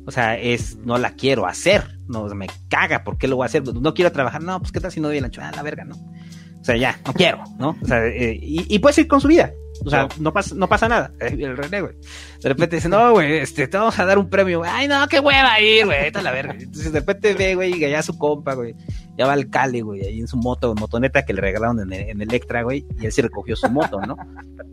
O 0.05 0.11
sea, 0.11 0.38
es 0.38 0.78
no 0.78 0.97
la 0.97 1.11
quiero 1.11 1.45
hacer, 1.45 1.99
no 2.07 2.26
me 2.34 2.47
caga, 2.67 3.03
¿por 3.03 3.17
qué 3.17 3.28
lo 3.28 3.36
voy 3.36 3.43
a 3.43 3.47
hacer? 3.47 3.63
No 3.63 3.93
quiero 3.93 4.11
trabajar, 4.11 4.41
no, 4.41 4.59
pues 4.59 4.72
qué 4.72 4.80
tal 4.80 4.91
si 4.91 4.99
no 4.99 5.07
doy 5.07 5.17
el 5.17 5.26
ancho, 5.26 5.41
ah, 5.43 5.51
la 5.55 5.61
verga, 5.61 5.86
no. 5.86 5.95
O 5.95 6.63
sea, 6.63 6.76
ya, 6.76 6.99
no 7.05 7.13
quiero, 7.13 7.43
¿no? 7.57 7.78
O 7.82 7.86
sea, 7.86 8.05
eh, 8.07 8.38
y, 8.41 8.74
y 8.74 8.80
puedes 8.80 9.05
con 9.05 9.22
su 9.22 9.28
vida. 9.28 9.51
O 9.86 9.89
sea, 9.89 10.07
no, 10.19 10.34
pasa, 10.34 10.55
no 10.55 10.67
pasa 10.67 10.88
nada. 10.88 11.11
El 11.19 11.55
René, 11.55 11.82
güey. 11.82 11.93
De 12.41 12.49
repente 12.49 12.75
dice, 12.77 12.89
no, 12.89 13.11
güey, 13.11 13.38
este, 13.38 13.67
te 13.67 13.77
vamos 13.77 13.97
a 13.99 14.05
dar 14.05 14.17
un 14.17 14.30
premio. 14.30 14.61
Ay, 14.65 14.88
no, 14.88 15.07
qué 15.07 15.19
hueva 15.19 15.59
ir, 15.59 15.86
güey. 15.86 16.11
La 16.11 16.32
verga. 16.32 16.55
Entonces 16.59 16.91
de 16.91 16.99
repente 16.99 17.34
ve, 17.34 17.55
güey, 17.55 17.77
y 17.77 17.86
allá 17.86 18.01
su 18.01 18.17
compa, 18.17 18.53
güey. 18.53 18.75
Ya 19.17 19.25
va 19.25 19.34
al 19.34 19.49
Cali, 19.49 19.82
güey, 19.82 20.01
ahí 20.05 20.19
en 20.19 20.27
su 20.27 20.38
moto, 20.38 20.73
motoneta 20.75 21.25
que 21.25 21.34
le 21.34 21.41
regalaron 21.41 21.80
en, 21.82 21.91
en 21.91 22.21
Electra, 22.21 22.63
güey. 22.63 22.86
Y 22.99 23.05
él 23.05 23.11
sí 23.11 23.21
recogió 23.21 23.55
su 23.55 23.69
moto, 23.69 23.99
¿no? 24.01 24.17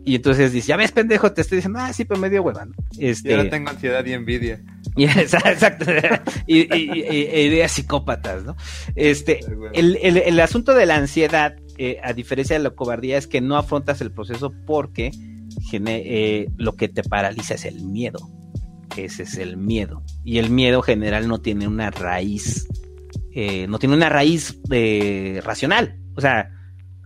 Y 0.05 0.15
entonces 0.15 0.53
dice, 0.53 0.69
ya 0.69 0.77
ves, 0.77 0.93
pendejo, 0.93 1.33
te 1.33 1.41
estoy 1.41 1.57
diciendo, 1.57 1.79
ah, 1.81 1.91
sí, 1.91 2.05
pero 2.05 2.19
me 2.19 2.29
dio 2.29 2.41
hueva, 2.43 2.65
¿no? 2.65 2.73
Este... 2.97 3.31
Yo 3.31 3.43
no 3.43 3.49
tengo 3.49 3.69
ansiedad 3.69 4.05
y 4.05 4.13
envidia. 4.13 4.61
Y, 4.95 5.03
exacto. 5.03 5.85
y, 6.47 6.75
y, 6.75 6.91
y, 6.91 7.39
ideas 7.41 7.71
psicópatas, 7.71 8.43
¿no? 8.45 8.55
Este, 8.95 9.41
el, 9.73 9.95
el, 10.01 10.17
el 10.17 10.39
asunto 10.39 10.73
de 10.73 10.87
la 10.87 10.95
ansiedad 10.95 11.53
eh, 11.77 11.99
a 12.03 12.13
diferencia 12.13 12.57
de 12.57 12.63
la 12.63 12.71
cobardía, 12.71 13.17
es 13.17 13.27
que 13.27 13.41
no 13.41 13.57
afrontas 13.57 14.01
el 14.01 14.11
proceso 14.11 14.53
porque 14.65 15.11
eh, 15.71 16.47
lo 16.57 16.73
que 16.73 16.87
te 16.87 17.03
paraliza 17.03 17.55
es 17.55 17.65
el 17.65 17.83
miedo. 17.83 18.19
Ese 18.95 19.23
es 19.23 19.37
el 19.37 19.57
miedo. 19.57 20.03
Y 20.23 20.39
el 20.39 20.49
miedo 20.49 20.81
general 20.81 21.27
no 21.27 21.39
tiene 21.39 21.67
una 21.67 21.91
raíz, 21.91 22.67
eh, 23.31 23.67
no 23.67 23.77
tiene 23.79 23.95
una 23.95 24.09
raíz 24.09 24.59
racional. 25.43 25.99
O 26.15 26.21
sea, 26.21 26.51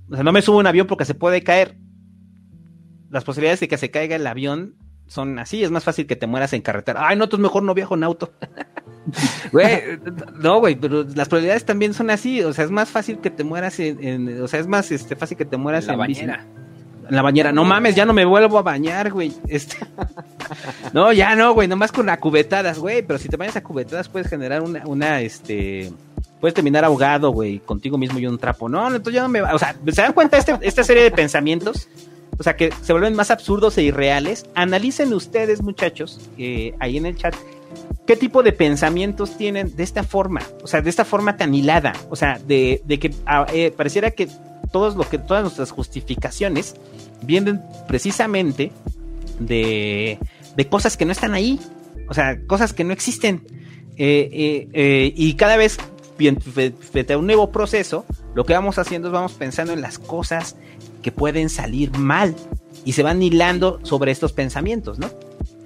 no 0.07 0.31
me 0.31 0.41
subo 0.41 0.57
un 0.57 0.67
avión 0.67 0.87
porque 0.87 1.05
se 1.05 1.15
puede 1.15 1.43
caer. 1.43 1.77
Las 3.09 3.25
posibilidades 3.25 3.59
de 3.59 3.67
que 3.67 3.77
se 3.77 3.91
caiga 3.91 4.15
el 4.15 4.25
avión 4.25 4.75
son 5.07 5.37
así. 5.39 5.63
Es 5.63 5.71
más 5.71 5.83
fácil 5.83 6.07
que 6.07 6.15
te 6.15 6.27
mueras 6.27 6.53
en 6.53 6.61
carretera. 6.61 7.07
Ay, 7.07 7.17
no, 7.17 7.25
entonces 7.25 7.43
mejor 7.43 7.63
no 7.63 7.73
viajo 7.73 7.95
en 7.95 8.03
auto. 8.03 8.31
Güey, 9.51 9.99
no, 10.39 10.59
güey, 10.59 10.75
pero 10.75 11.03
las 11.15 11.27
probabilidades 11.27 11.65
también 11.65 11.93
son 11.93 12.09
así. 12.09 12.41
O 12.43 12.53
sea, 12.53 12.65
es 12.65 12.71
más 12.71 12.89
fácil 12.89 13.19
que 13.19 13.29
te 13.29 13.43
mueras 13.43 13.79
en. 13.79 14.41
o 14.41 14.47
sea, 14.47 14.59
es 14.59 14.67
más 14.67 14.91
este, 14.91 15.15
fácil 15.15 15.37
que 15.37 15.45
te 15.45 15.57
mueras 15.57 15.85
en 15.85 15.91
la 15.91 15.97
bañera. 15.97 16.45
En 17.09 17.15
la 17.15 17.21
bañera. 17.21 17.51
No 17.51 17.65
mames, 17.65 17.95
ya 17.95 18.05
no 18.05 18.13
me 18.13 18.25
vuelvo 18.25 18.57
a 18.57 18.61
bañar, 18.61 19.11
güey. 19.11 19.33
Este... 19.47 19.77
no, 20.93 21.11
ya 21.11 21.35
no, 21.35 21.53
güey. 21.53 21.67
Nomás 21.67 21.91
con 21.91 22.05
la 22.05 22.19
cubetadas, 22.19 22.79
güey. 22.79 23.01
Pero 23.01 23.19
si 23.19 23.27
te 23.27 23.37
bañas 23.37 23.55
a 23.55 23.63
cubetadas, 23.63 24.07
puedes 24.07 24.27
generar 24.27 24.61
una, 24.61 24.83
una 24.85 25.21
este. 25.21 25.91
Puedes 26.39 26.53
terminar 26.53 26.83
ahogado, 26.85 27.31
güey, 27.31 27.59
contigo 27.59 27.97
mismo 27.97 28.17
y 28.19 28.25
un 28.25 28.37
trapo. 28.37 28.69
No, 28.69 28.87
entonces 28.87 29.13
ya 29.13 29.23
no 29.23 29.29
me. 29.29 29.41
O 29.41 29.59
sea, 29.59 29.75
¿se 29.87 30.01
dan 30.01 30.13
cuenta 30.13 30.37
este, 30.37 30.57
esta 30.61 30.83
serie 30.83 31.03
de 31.03 31.11
pensamientos? 31.11 31.87
O 32.41 32.43
sea, 32.43 32.55
que 32.55 32.73
se 32.81 32.93
vuelven 32.93 33.13
más 33.13 33.29
absurdos 33.29 33.77
e 33.77 33.83
irreales. 33.83 34.45
Analicen 34.55 35.13
ustedes, 35.13 35.61
muchachos, 35.61 36.19
eh, 36.39 36.73
ahí 36.79 36.97
en 36.97 37.05
el 37.05 37.15
chat, 37.15 37.35
qué 38.11 38.17
tipo 38.17 38.43
de 38.43 38.51
pensamientos 38.51 39.37
tienen 39.37 39.73
de 39.73 39.83
esta 39.83 40.03
forma, 40.03 40.41
o 40.61 40.67
sea, 40.67 40.81
de 40.81 40.89
esta 40.89 41.05
forma 41.05 41.37
tan 41.37 41.55
hilada, 41.55 41.93
o 42.09 42.17
sea, 42.17 42.39
de, 42.45 42.81
que 42.99 43.15
ah, 43.25 43.45
eh, 43.53 43.71
pareciera 43.71 44.11
que 44.11 44.27
todos 44.69 44.97
lo 44.97 45.07
que 45.07 45.17
todas 45.17 45.43
nuestras 45.43 45.71
justificaciones 45.71 46.75
vienen 47.21 47.61
precisamente 47.87 48.73
de, 49.39 50.19
de 50.57 50.67
cosas 50.67 50.97
que 50.97 51.05
no 51.05 51.13
están 51.13 51.33
ahí, 51.33 51.57
o 52.09 52.13
sea, 52.13 52.37
cosas 52.47 52.73
que 52.73 52.83
no 52.83 52.91
existen. 52.91 53.45
Eh, 53.95 54.67
eh, 54.73 55.13
y 55.15 55.35
cada 55.35 55.55
vez 55.55 55.77
frente 56.91 57.13
a 57.13 57.17
un 57.17 57.27
nuevo 57.27 57.49
proceso, 57.53 58.05
lo 58.35 58.43
que 58.43 58.51
vamos 58.51 58.77
haciendo 58.77 59.07
es 59.07 59.13
vamos 59.13 59.31
pensando 59.35 59.71
en 59.71 59.79
las 59.79 59.99
cosas 59.99 60.57
que 61.01 61.13
pueden 61.13 61.47
salir 61.47 61.97
mal 61.97 62.35
y 62.83 62.91
se 62.91 63.03
van 63.03 63.23
hilando 63.23 63.79
sobre 63.83 64.11
estos 64.11 64.33
pensamientos, 64.33 64.99
¿no? 64.99 65.09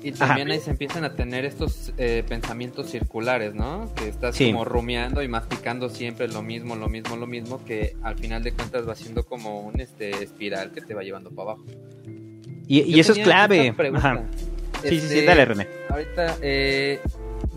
Y 0.06 0.12
también 0.12 0.52
ahí 0.52 0.60
se 0.60 0.70
empiezan 0.70 1.04
a 1.04 1.16
tener 1.16 1.46
estos 1.46 1.92
eh, 1.98 2.24
pensamientos 2.30 2.92
circulares, 2.92 3.56
¿no? 3.56 3.92
Que 3.96 4.08
estás 4.08 4.38
como 4.38 4.64
rumiando 4.64 5.24
y 5.24 5.28
masticando 5.28 5.90
siempre 5.90 6.28
lo 6.28 6.44
mismo, 6.44 6.76
lo 6.76 6.88
mismo, 6.88 7.16
lo 7.16 7.26
mismo, 7.26 7.66
que 7.66 7.98
al 8.04 8.16
final 8.16 8.44
de 8.44 8.52
cuentas 8.52 8.88
va 8.88 8.96
siendo 8.96 9.26
como 9.26 9.62
un 9.62 9.80
este 9.80 10.12
espiral 10.24 10.72
que 10.72 10.82
te 10.82 10.94
va 10.94 11.02
llevando 11.02 11.32
para 11.32 11.54
abajo. 11.54 11.66
Y, 12.68 13.00
eso 13.00 13.14
es 13.14 13.20
clave. 13.20 13.74
Sí, 14.84 15.00
sí, 15.00 15.08
sí, 15.08 15.22
dale, 15.26 15.44
René. 15.44 15.68
Ahorita, 15.90 16.38
eh, 16.44 17.00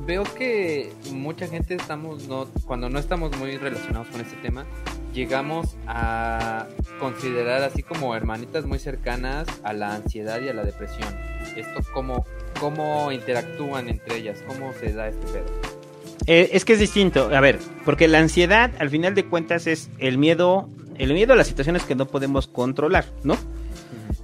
veo 0.07 0.25
que 0.25 0.91
mucha 1.13 1.49
gente 1.49 1.75
estamos, 1.75 2.29
no, 2.29 2.47
cuando 2.65 2.89
no 2.89 2.99
estamos 2.99 3.37
muy 3.37 3.59
relacionados 3.59 4.09
con 4.09 4.23
este 4.23 4.37
tema, 4.37 4.65
llegamos 5.13 5.77
a 5.87 6.67
considerar 6.99 7.63
así 7.63 7.83
como 7.83 8.15
hermanitas 8.15 8.65
muy 8.65 8.79
cercanas 8.79 9.47
a 9.63 9.73
la 9.73 9.95
ansiedad 9.95 10.41
y 10.41 10.49
a 10.49 10.55
la 10.55 10.65
depresión. 10.65 11.09
Esto 11.57 11.81
cómo, 11.93 12.25
cómo 12.61 13.13
interactúan 13.13 13.89
entre 13.89 14.19
ellas, 14.19 14.43
cómo 14.47 14.73
se 14.81 14.93
da 14.93 15.09
este 15.09 15.27
pedo. 15.27 15.47
Eh, 16.27 16.51
es 16.53 16.65
que 16.65 16.75
es 16.75 16.79
distinto, 16.79 17.31
a 17.35 17.41
ver, 17.41 17.59
porque 17.85 18.07
la 18.07 18.19
ansiedad 18.19 18.71
al 18.79 18.91
final 18.91 19.15
de 19.15 19.25
cuentas 19.25 19.67
es 19.67 19.89
el 19.99 20.19
miedo, 20.19 20.69
el 20.99 21.15
miedo 21.15 21.33
a 21.33 21.37
las 21.37 21.47
situaciones 21.47 21.85
que 21.85 21.95
no 21.95 22.07
podemos 22.07 22.47
controlar, 22.47 23.07
¿no? 23.25 23.37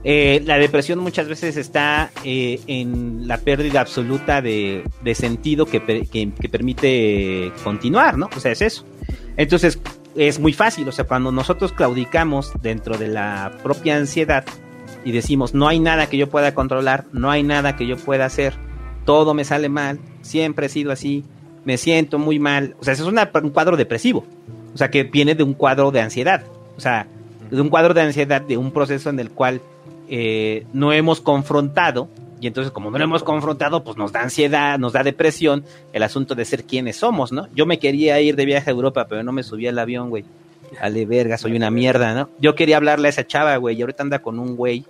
Eh, 0.06 0.42
la 0.44 0.58
depresión 0.58 0.98
muchas 0.98 1.28
veces 1.28 1.56
está 1.56 2.10
eh, 2.24 2.60
en 2.66 3.26
la 3.26 3.38
pérdida 3.38 3.80
absoluta 3.80 4.42
de, 4.42 4.84
sentido 5.14 5.64
que, 5.64 5.80
que, 5.80 6.48
permite 6.50 7.50
continuar, 7.62 8.18
¿no? 8.18 8.28
O 8.36 8.40
sea, 8.40 8.52
es 8.52 8.60
eso. 8.60 8.84
Entonces, 9.38 9.78
es 10.14 10.38
muy 10.38 10.52
fácil, 10.52 10.86
o 10.86 10.92
sea, 10.92 11.06
cuando 11.06 11.32
nosotros 11.32 11.72
claudicamos 11.72 12.52
dentro 12.60 12.98
de 12.98 13.08
la 13.08 13.56
propia 13.62 13.96
ansiedad 13.96 14.44
y 15.04 15.12
decimos, 15.12 15.54
no 15.54 15.68
hay 15.68 15.80
nada 15.80 16.08
que 16.08 16.16
yo 16.16 16.28
pueda 16.28 16.54
controlar, 16.54 17.04
no 17.12 17.30
hay 17.30 17.42
nada 17.42 17.76
que 17.76 17.86
yo 17.86 17.96
pueda 17.96 18.24
hacer, 18.24 18.54
todo 19.04 19.34
me 19.34 19.44
sale 19.44 19.68
mal, 19.68 19.98
siempre 20.22 20.66
he 20.66 20.68
sido 20.68 20.92
así, 20.92 21.24
me 21.64 21.76
siento 21.76 22.18
muy 22.18 22.38
mal, 22.38 22.76
o 22.80 22.84
sea, 22.84 22.94
eso 22.94 23.08
es 23.08 23.42
un 23.42 23.50
cuadro 23.50 23.76
depresivo, 23.76 24.24
o 24.74 24.78
sea, 24.78 24.90
que 24.90 25.04
viene 25.04 25.34
de 25.34 25.42
un 25.42 25.54
cuadro 25.54 25.90
de 25.90 26.00
ansiedad, 26.00 26.44
o 26.76 26.80
sea, 26.80 27.06
de 27.50 27.60
un 27.60 27.68
cuadro 27.68 27.94
de 27.94 28.02
ansiedad, 28.02 28.40
de 28.40 28.56
un 28.56 28.72
proceso 28.72 29.10
en 29.10 29.20
el 29.20 29.30
cual 29.30 29.60
eh, 30.08 30.66
no 30.72 30.92
hemos 30.92 31.20
confrontado 31.20 32.08
y 32.44 32.46
entonces, 32.46 32.72
como 32.72 32.90
no 32.90 32.98
lo 32.98 33.04
hemos 33.04 33.22
confrontado, 33.22 33.84
pues 33.84 33.96
nos 33.96 34.12
da 34.12 34.20
ansiedad, 34.20 34.78
nos 34.78 34.92
da 34.92 35.02
depresión 35.02 35.64
el 35.94 36.02
asunto 36.02 36.34
de 36.34 36.44
ser 36.44 36.64
quienes 36.64 36.96
somos, 36.96 37.32
¿no? 37.32 37.48
Yo 37.54 37.64
me 37.64 37.78
quería 37.78 38.20
ir 38.20 38.36
de 38.36 38.44
viaje 38.44 38.68
a 38.68 38.74
Europa, 38.74 39.06
pero 39.08 39.22
no 39.22 39.32
me 39.32 39.42
subí 39.42 39.66
al 39.66 39.78
avión, 39.78 40.10
güey. 40.10 40.26
Dale 40.80 41.06
verga, 41.06 41.38
soy 41.38 41.56
una 41.56 41.70
mierda, 41.70 42.14
¿no? 42.14 42.30
Yo 42.38 42.54
quería 42.54 42.76
hablarle 42.76 43.08
a 43.08 43.10
esa 43.10 43.26
chava, 43.26 43.56
güey, 43.56 43.76
y 43.76 43.82
ahorita 43.82 44.02
anda 44.02 44.20
con 44.20 44.38
un 44.38 44.56
güey, 44.56 44.84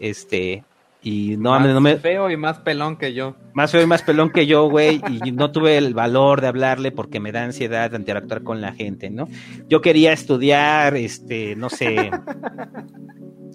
este, 0.00 0.64
y 1.02 1.36
no, 1.36 1.50
más 1.50 1.68
no 1.68 1.80
me... 1.80 1.96
feo 1.98 2.30
y 2.30 2.36
más 2.36 2.58
pelón 2.58 2.96
que 2.96 3.14
yo. 3.14 3.36
Más 3.52 3.70
feo 3.70 3.82
y 3.82 3.86
más 3.86 4.02
pelón 4.02 4.30
que 4.30 4.46
yo, 4.46 4.68
güey, 4.68 5.00
y 5.24 5.32
no 5.32 5.52
tuve 5.52 5.78
el 5.78 5.94
valor 5.94 6.40
de 6.40 6.48
hablarle 6.48 6.90
porque 6.90 7.20
me 7.20 7.32
da 7.32 7.44
ansiedad 7.44 7.90
de 7.90 7.96
interactuar 7.96 8.42
con 8.42 8.60
la 8.60 8.72
gente, 8.72 9.10
¿no? 9.10 9.28
Yo 9.68 9.80
quería 9.80 10.12
estudiar, 10.12 10.96
este, 10.96 11.54
no 11.54 11.70
sé, 11.70 12.10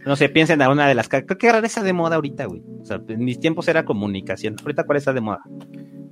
no 0.06 0.16
sé, 0.16 0.30
piensen 0.30 0.62
a 0.62 0.70
una 0.70 0.88
de 0.88 0.96
las... 0.96 1.08
Creo 1.10 1.26
que 1.26 1.48
era 1.48 1.60
esa 1.60 1.84
de 1.84 1.94
moda 1.94 2.16
ahorita, 2.16 2.46
güey. 2.46 2.62
O 2.82 2.86
sea, 2.86 3.02
en 3.08 3.24
mis 3.24 3.40
tiempos 3.40 3.68
era 3.68 3.86
comunicación. 3.86 4.56
Ahorita, 4.62 4.86
¿cuál 4.86 4.98
está 4.98 5.14
de 5.14 5.22
moda? 5.22 5.42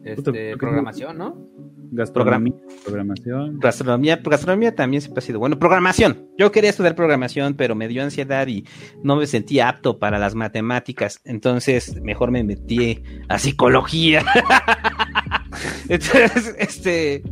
Este, 0.04 0.56
programación, 0.58 1.18
¿no? 1.18 1.50
Gastronomía, 1.92 2.54
programación. 2.86 3.60
Gastronomía, 3.60 4.20
gastronomía 4.24 4.76
también 4.76 5.02
siempre 5.02 5.20
ha 5.20 5.26
sido 5.26 5.40
bueno. 5.40 5.58
Programación. 5.58 6.30
Yo 6.38 6.52
quería 6.52 6.70
estudiar 6.70 6.96
programación, 6.96 7.56
pero 7.56 7.74
me 7.74 7.88
dio 7.88 8.04
ansiedad 8.04 8.48
y 8.48 8.66
no 9.04 9.16
me 9.16 9.26
sentía 9.26 9.70
apto 9.70 9.98
para 9.98 10.20
las 10.20 10.36
matemáticas. 10.36 11.20
Entonces, 11.26 12.00
mejor 12.02 12.30
me 12.30 12.44
metí 12.44 13.02
a 13.28 13.40
psicología. 13.40 14.24
Entonces, 15.90 16.56
este, 16.60 17.24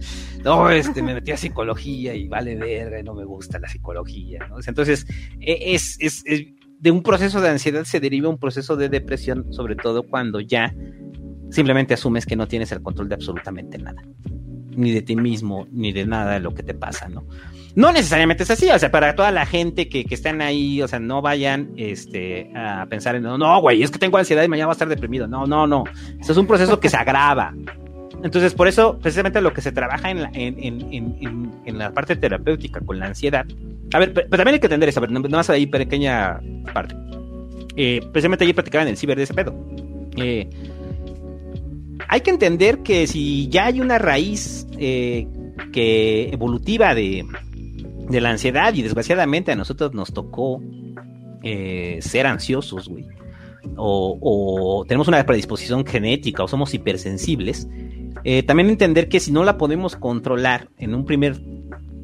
no, 0.43 0.69
este, 0.69 1.01
me 1.01 1.13
metí 1.13 1.31
a 1.31 1.37
psicología 1.37 2.13
y 2.13 2.27
vale 2.27 2.55
verga, 2.55 2.99
y 2.99 3.03
no 3.03 3.13
me 3.13 3.25
gusta 3.25 3.59
la 3.59 3.67
psicología, 3.67 4.47
¿no? 4.49 4.57
Entonces, 4.65 5.05
e, 5.39 5.73
es, 5.73 5.97
es, 5.99 6.23
de 6.79 6.91
un 6.91 7.03
proceso 7.03 7.41
de 7.41 7.49
ansiedad 7.49 7.83
se 7.83 7.99
deriva 7.99 8.29
un 8.29 8.37
proceso 8.37 8.75
de 8.75 8.89
depresión, 8.89 9.51
sobre 9.51 9.75
todo 9.75 10.03
cuando 10.03 10.39
ya 10.39 10.73
simplemente 11.49 11.93
asumes 11.93 12.25
que 12.25 12.35
no 12.35 12.47
tienes 12.47 12.71
el 12.71 12.81
control 12.81 13.09
de 13.09 13.15
absolutamente 13.15 13.77
nada, 13.77 14.03
ni 14.75 14.91
de 14.91 15.01
ti 15.01 15.15
mismo, 15.15 15.67
ni 15.71 15.91
de 15.91 16.05
nada 16.05 16.33
de 16.33 16.39
lo 16.39 16.53
que 16.53 16.63
te 16.63 16.73
pasa, 16.73 17.09
¿no? 17.09 17.25
No 17.75 17.91
necesariamente 17.91 18.41
es 18.41 18.49
así, 18.49 18.67
o 18.71 18.79
sea, 18.79 18.89
para 18.89 19.15
toda 19.15 19.31
la 19.31 19.45
gente 19.45 19.87
que, 19.87 20.03
que 20.03 20.15
están 20.15 20.41
ahí, 20.41 20.81
o 20.81 20.87
sea, 20.87 20.99
no 20.99 21.21
vayan 21.21 21.73
este, 21.77 22.51
a 22.55 22.87
pensar 22.87 23.15
en, 23.15 23.21
no, 23.21 23.37
no, 23.37 23.61
güey, 23.61 23.83
es 23.83 23.91
que 23.91 23.99
tengo 23.99 24.17
ansiedad 24.17 24.43
y 24.43 24.47
mañana 24.47 24.65
voy 24.65 24.71
a 24.71 24.73
estar 24.73 24.89
deprimido. 24.89 25.27
No, 25.27 25.45
no, 25.45 25.67
no. 25.67 25.83
Esto 26.19 26.31
es 26.31 26.37
un 26.39 26.47
proceso 26.47 26.79
que 26.79 26.89
se 26.89 26.97
agrava. 26.97 27.53
Entonces, 28.23 28.53
por 28.53 28.67
eso, 28.67 28.97
precisamente 28.99 29.41
lo 29.41 29.53
que 29.53 29.61
se 29.61 29.71
trabaja 29.71 30.09
en 30.09 30.23
la, 30.23 30.31
en, 30.33 30.59
en, 30.59 31.51
en, 31.65 31.77
la 31.77 31.93
parte 31.93 32.15
terapéutica 32.15 32.79
con 32.81 32.99
la 32.99 33.07
ansiedad. 33.07 33.45
A 33.93 33.99
ver, 33.99 34.13
pero, 34.13 34.29
también 34.29 34.55
hay 34.55 34.59
que 34.59 34.67
entender 34.67 34.89
eso, 34.89 34.99
a 34.99 35.01
ver, 35.01 35.11
nada 35.11 35.27
más 35.29 35.49
ahí 35.49 35.67
pequeña 35.67 36.39
parte. 36.73 36.95
Eh, 37.75 38.01
precisamente 38.11 38.43
ayer 38.43 38.55
platicaba 38.55 38.81
en 38.83 38.89
el 38.89 38.97
ciber 38.97 39.17
de 39.17 39.23
ese 39.23 39.33
pedo. 39.35 39.55
Eh, 40.15 40.49
hay 42.07 42.21
que 42.21 42.31
entender 42.31 42.79
que 42.79 43.05
si 43.05 43.47
ya 43.49 43.65
hay 43.65 43.79
una 43.79 43.99
raíz 43.99 44.67
eh, 44.79 45.27
que 45.71 46.29
evolutiva 46.29 46.95
de, 46.95 47.23
de, 48.09 48.21
la 48.21 48.31
ansiedad, 48.31 48.73
y 48.73 48.81
desgraciadamente 48.81 49.51
a 49.51 49.55
nosotros 49.55 49.93
nos 49.93 50.11
tocó 50.11 50.61
ser 51.99 52.27
ansiosos, 52.27 52.89
güey. 52.89 53.05
O, 53.75 54.17
o, 54.21 54.85
tenemos 54.85 55.07
una 55.07 55.23
predisposición 55.25 55.85
genética 55.85 56.43
o 56.43 56.47
somos 56.47 56.73
hipersensibles, 56.73 57.67
eh, 58.23 58.43
también 58.43 58.69
entender 58.69 59.09
que 59.09 59.19
si 59.19 59.31
no 59.31 59.43
la 59.43 59.57
podemos 59.57 59.95
controlar 59.95 60.69
en 60.77 60.93
un 60.93 61.05
primer 61.05 61.39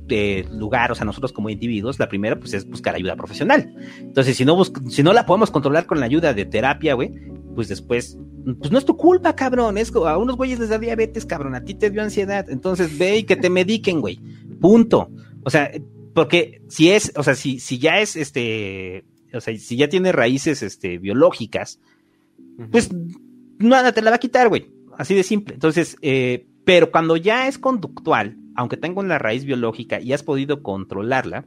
eh, 0.09 0.45
lugar, 0.51 0.91
o 0.91 0.95
sea, 0.95 1.05
nosotros 1.05 1.31
como 1.31 1.49
individuos, 1.49 1.97
la 1.99 2.09
primera 2.09 2.37
pues 2.37 2.53
es 2.53 2.69
buscar 2.69 2.95
ayuda 2.95 3.15
profesional. 3.15 3.73
Entonces, 3.99 4.37
si 4.37 4.45
no, 4.45 4.61
si 4.89 5.03
no 5.03 5.13
la 5.13 5.25
podemos 5.25 5.49
controlar 5.49 5.85
con 5.85 5.99
la 5.99 6.05
ayuda 6.05 6.33
de 6.33 6.45
terapia, 6.45 6.93
güey, 6.93 7.11
pues 7.55 7.67
después, 7.67 8.17
pues 8.59 8.71
no 8.71 8.77
es 8.77 8.85
tu 8.85 8.97
culpa, 8.97 9.35
cabrón, 9.35 9.77
es 9.77 9.93
a 9.95 10.17
unos 10.17 10.35
güeyes 10.35 10.59
les 10.59 10.69
da 10.69 10.77
diabetes, 10.77 11.25
cabrón, 11.25 11.55
a 11.55 11.63
ti 11.63 11.73
te 11.73 11.89
dio 11.89 12.01
ansiedad, 12.01 12.49
entonces 12.49 12.97
ve 12.97 13.19
y 13.19 13.23
que 13.23 13.35
te 13.35 13.49
mediquen, 13.49 14.01
güey, 14.01 14.19
punto. 14.59 15.09
O 15.43 15.49
sea, 15.49 15.71
porque 16.13 16.61
si 16.67 16.91
es, 16.91 17.11
o 17.15 17.23
sea, 17.23 17.35
si, 17.35 17.59
si 17.59 17.79
ya 17.79 17.99
es 17.99 18.15
este, 18.15 19.05
o 19.33 19.41
sea, 19.41 19.57
si 19.57 19.77
ya 19.77 19.89
tiene 19.89 20.11
raíces 20.11 20.61
este, 20.63 20.97
biológicas, 20.99 21.79
pues 22.71 22.89
nada 23.57 23.91
te 23.91 24.01
la 24.01 24.11
va 24.11 24.17
a 24.17 24.19
quitar, 24.19 24.49
güey. 24.49 24.72
Así 24.97 25.15
de 25.15 25.23
simple. 25.23 25.53
Entonces, 25.53 25.97
eh, 26.01 26.47
pero 26.65 26.91
cuando 26.91 27.17
ya 27.17 27.47
es 27.47 27.57
conductual, 27.57 28.37
aunque 28.55 28.77
tenga 28.77 28.99
una 28.99 29.17
raíz 29.17 29.45
biológica 29.45 29.99
y 29.99 30.13
has 30.13 30.23
podido 30.23 30.61
controlarla, 30.61 31.45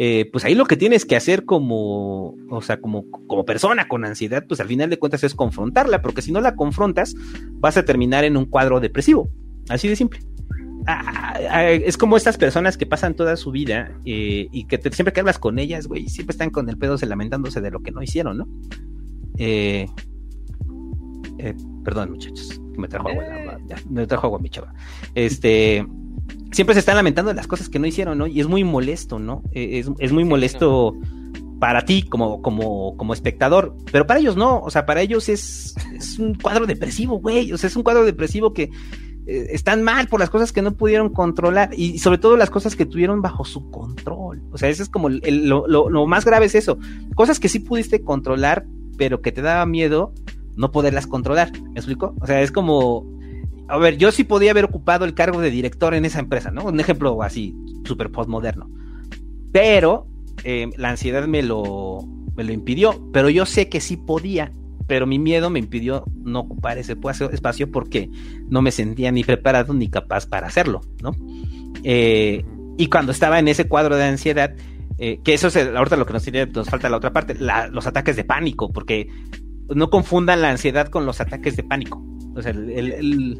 eh, 0.00 0.28
pues 0.30 0.44
ahí 0.44 0.54
lo 0.54 0.66
que 0.66 0.76
tienes 0.76 1.04
que 1.04 1.16
hacer 1.16 1.44
como, 1.44 2.36
o 2.50 2.62
sea, 2.62 2.80
como, 2.80 3.10
como 3.10 3.44
persona 3.44 3.88
con 3.88 4.04
ansiedad, 4.04 4.44
pues 4.46 4.60
al 4.60 4.68
final 4.68 4.90
de 4.90 4.98
cuentas 4.98 5.24
es 5.24 5.34
confrontarla, 5.34 6.02
porque 6.02 6.22
si 6.22 6.30
no 6.30 6.40
la 6.40 6.54
confrontas, 6.54 7.16
vas 7.54 7.76
a 7.76 7.84
terminar 7.84 8.24
en 8.24 8.36
un 8.36 8.46
cuadro 8.46 8.78
depresivo. 8.78 9.28
Así 9.68 9.88
de 9.88 9.96
simple. 9.96 10.20
Ah, 10.86 11.34
ah, 11.50 11.70
es 11.70 11.98
como 11.98 12.16
estas 12.16 12.38
personas 12.38 12.78
que 12.78 12.86
pasan 12.86 13.14
toda 13.14 13.36
su 13.36 13.50
vida 13.50 13.92
eh, 14.04 14.48
y 14.52 14.64
que 14.66 14.80
siempre 14.92 15.12
que 15.12 15.20
hablas 15.20 15.38
con 15.38 15.58
ellas, 15.58 15.88
güey, 15.88 16.08
siempre 16.08 16.32
están 16.32 16.50
con 16.50 16.68
el 16.68 16.78
pedo 16.78 16.96
se 16.96 17.06
lamentándose 17.06 17.60
de 17.60 17.70
lo 17.70 17.80
que 17.80 17.90
no 17.90 18.02
hicieron, 18.02 18.38
¿no? 18.38 18.48
Eh, 19.36 19.86
perdón, 21.84 22.12
muchachos, 22.12 22.60
que 22.72 22.80
me 22.80 22.88
trajo 22.88 23.08
agua, 23.08 23.58
me 23.88 24.06
trajo 24.06 24.26
agua 24.26 24.38
mi 24.38 24.50
chava. 24.50 24.74
Este, 25.14 25.86
siempre 26.52 26.74
se 26.74 26.80
están 26.80 26.96
lamentando 26.96 27.30
de 27.30 27.34
las 27.34 27.46
cosas 27.46 27.68
que 27.68 27.78
no 27.78 27.86
hicieron, 27.86 28.18
¿no? 28.18 28.26
Y 28.26 28.40
es 28.40 28.46
muy 28.46 28.64
molesto, 28.64 29.18
¿no? 29.18 29.42
E, 29.52 29.84
es, 29.98 30.12
muy 30.12 30.24
molesto 30.24 30.96
para 31.58 31.84
ti 31.84 32.02
como, 32.02 32.40
como, 32.40 32.96
como 32.96 33.12
espectador, 33.12 33.76
pero 33.90 34.06
para 34.06 34.20
ellos 34.20 34.36
no, 34.36 34.60
o 34.60 34.70
sea, 34.70 34.86
para 34.86 35.00
ellos 35.02 35.28
es, 35.28 35.74
es 35.94 36.18
un 36.18 36.34
cuadro 36.34 36.66
depresivo, 36.66 37.18
güey, 37.18 37.52
o 37.52 37.58
sea, 37.58 37.68
es 37.68 37.76
un 37.76 37.82
cuadro 37.82 38.04
depresivo 38.04 38.52
que 38.52 38.70
eh, 39.26 39.48
están 39.50 39.82
mal 39.82 40.06
por 40.06 40.20
las 40.20 40.30
cosas 40.30 40.52
que 40.52 40.62
no 40.62 40.76
pudieron 40.76 41.12
controlar 41.12 41.70
y 41.76 41.98
sobre 41.98 42.18
todo 42.18 42.36
las 42.36 42.50
cosas 42.50 42.76
que 42.76 42.86
tuvieron 42.86 43.22
bajo 43.22 43.44
su 43.44 43.70
control, 43.70 44.40
o 44.52 44.58
sea, 44.58 44.68
eso 44.68 44.84
es 44.84 44.88
como 44.88 45.08
lo, 45.08 45.66
lo 45.66 46.06
más 46.06 46.24
grave 46.24 46.46
es 46.46 46.54
eso, 46.54 46.78
cosas 47.16 47.40
que 47.40 47.48
sí 47.48 47.58
pudiste 47.58 48.02
controlar, 48.02 48.64
pero 48.96 49.20
que 49.20 49.32
te 49.32 49.42
daba 49.42 49.66
miedo 49.66 50.12
no 50.58 50.70
poderlas 50.70 51.06
controlar, 51.06 51.50
¿me 51.62 51.80
explico? 51.80 52.14
O 52.20 52.26
sea, 52.26 52.42
es 52.42 52.52
como 52.52 53.06
a 53.68 53.76
ver, 53.76 53.98
yo 53.98 54.10
sí 54.10 54.24
podía 54.24 54.50
haber 54.50 54.64
ocupado 54.64 55.04
el 55.04 55.14
cargo 55.14 55.40
de 55.40 55.50
director 55.50 55.94
en 55.94 56.06
esa 56.06 56.20
empresa, 56.20 56.50
¿no? 56.50 56.64
Un 56.64 56.80
ejemplo 56.80 57.22
así, 57.22 57.54
súper 57.84 58.10
postmoderno. 58.10 58.70
Pero 59.52 60.06
eh, 60.42 60.70
la 60.76 60.88
ansiedad 60.88 61.26
me 61.26 61.42
lo, 61.42 62.00
me 62.34 62.44
lo 62.44 62.52
impidió, 62.52 62.98
pero 63.12 63.28
yo 63.28 63.44
sé 63.44 63.68
que 63.68 63.80
sí 63.80 63.98
podía, 63.98 64.52
pero 64.86 65.06
mi 65.06 65.18
miedo 65.18 65.50
me 65.50 65.58
impidió 65.58 66.04
no 66.14 66.40
ocupar 66.40 66.78
ese 66.78 66.96
espacio 67.30 67.70
porque 67.70 68.08
no 68.48 68.62
me 68.62 68.70
sentía 68.70 69.12
ni 69.12 69.22
preparado 69.22 69.74
ni 69.74 69.88
capaz 69.88 70.26
para 70.26 70.46
hacerlo, 70.46 70.80
¿no? 71.02 71.12
Eh, 71.84 72.44
y 72.78 72.86
cuando 72.86 73.12
estaba 73.12 73.38
en 73.38 73.48
ese 73.48 73.68
cuadro 73.68 73.96
de 73.96 74.04
ansiedad, 74.04 74.54
eh, 74.96 75.20
que 75.22 75.34
eso 75.34 75.48
es 75.48 75.56
ahorita 75.56 75.96
lo 75.96 76.06
que 76.06 76.14
nos, 76.14 76.26
nos 76.54 76.70
falta 76.70 76.88
la 76.88 76.96
otra 76.96 77.12
parte, 77.12 77.36
los 77.70 77.86
ataques 77.86 78.16
de 78.16 78.24
pánico, 78.24 78.72
porque 78.72 79.08
no 79.74 79.90
confundan 79.90 80.42
la 80.42 80.50
ansiedad 80.50 80.88
con 80.88 81.06
los 81.06 81.20
ataques 81.20 81.56
de 81.56 81.64
pánico. 81.64 82.02
O 82.34 82.42
sea, 82.42 82.52
el 82.52 83.38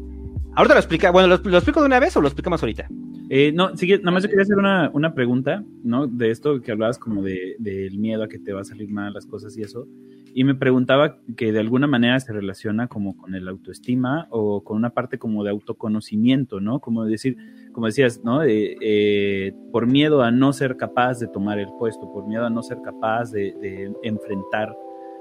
Ahorita 0.55 0.73
lo 0.73 0.79
explica, 0.79 1.11
bueno, 1.11 1.27
¿lo, 1.27 1.57
explico 1.57 1.79
de 1.79 1.85
una 1.85 1.99
vez 1.99 2.17
o 2.17 2.21
lo 2.21 2.27
explicamos 2.27 2.61
ahorita? 2.61 2.87
Eh, 3.29 3.51
no, 3.53 3.77
sigue, 3.77 3.99
nada 3.99 4.11
más 4.11 4.23
yo 4.23 4.29
quería 4.29 4.43
hacer 4.43 4.57
una, 4.57 4.89
una 4.93 5.13
pregunta, 5.13 5.63
¿no? 5.83 6.07
De 6.07 6.31
esto 6.31 6.61
que 6.61 6.71
hablabas 6.71 6.97
como 6.97 7.21
de, 7.21 7.55
del 7.59 7.97
miedo 7.99 8.23
a 8.23 8.27
que 8.27 8.39
te 8.39 8.51
va 8.51 8.61
a 8.61 8.65
salir 8.65 8.91
mal 8.91 9.13
las 9.13 9.25
cosas 9.25 9.55
y 9.57 9.61
eso. 9.61 9.87
Y 10.33 10.43
me 10.43 10.55
preguntaba 10.55 11.19
que 11.37 11.51
de 11.51 11.59
alguna 11.59 11.87
manera 11.87 12.19
se 12.19 12.33
relaciona 12.33 12.87
como 12.87 13.15
con 13.15 13.35
el 13.35 13.47
autoestima 13.47 14.27
o 14.31 14.63
con 14.63 14.75
una 14.75 14.89
parte 14.89 15.17
como 15.17 15.43
de 15.43 15.51
autoconocimiento, 15.51 16.59
¿no? 16.59 16.79
Como 16.79 17.05
decir, 17.05 17.37
como 17.71 17.85
decías, 17.85 18.21
¿no? 18.23 18.41
Eh, 18.43 19.53
por 19.71 19.87
miedo 19.87 20.23
a 20.23 20.31
no 20.31 20.51
ser 20.51 20.77
capaz 20.77 21.19
de 21.19 21.27
tomar 21.27 21.59
el 21.59 21.69
puesto, 21.77 22.11
por 22.11 22.27
miedo 22.27 22.45
a 22.45 22.49
no 22.49 22.63
ser 22.63 22.79
capaz 22.83 23.31
de, 23.31 23.53
de 23.61 23.93
enfrentar 24.03 24.75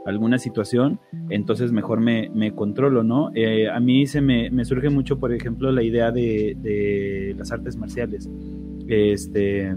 alguna 0.06 0.38
situación, 0.38 1.00
entonces 1.28 1.72
mejor 1.72 2.00
me, 2.00 2.30
me 2.34 2.54
controlo, 2.54 3.02
¿no? 3.04 3.30
Eh, 3.34 3.68
a 3.68 3.78
mí 3.80 4.06
se 4.06 4.20
me, 4.20 4.50
me, 4.50 4.64
surge 4.64 4.90
mucho, 4.90 5.18
por 5.18 5.32
ejemplo, 5.32 5.70
la 5.70 5.82
idea 5.82 6.10
de, 6.10 6.56
de 6.60 7.34
las 7.36 7.52
artes 7.52 7.76
marciales. 7.76 8.28
Este, 8.88 9.74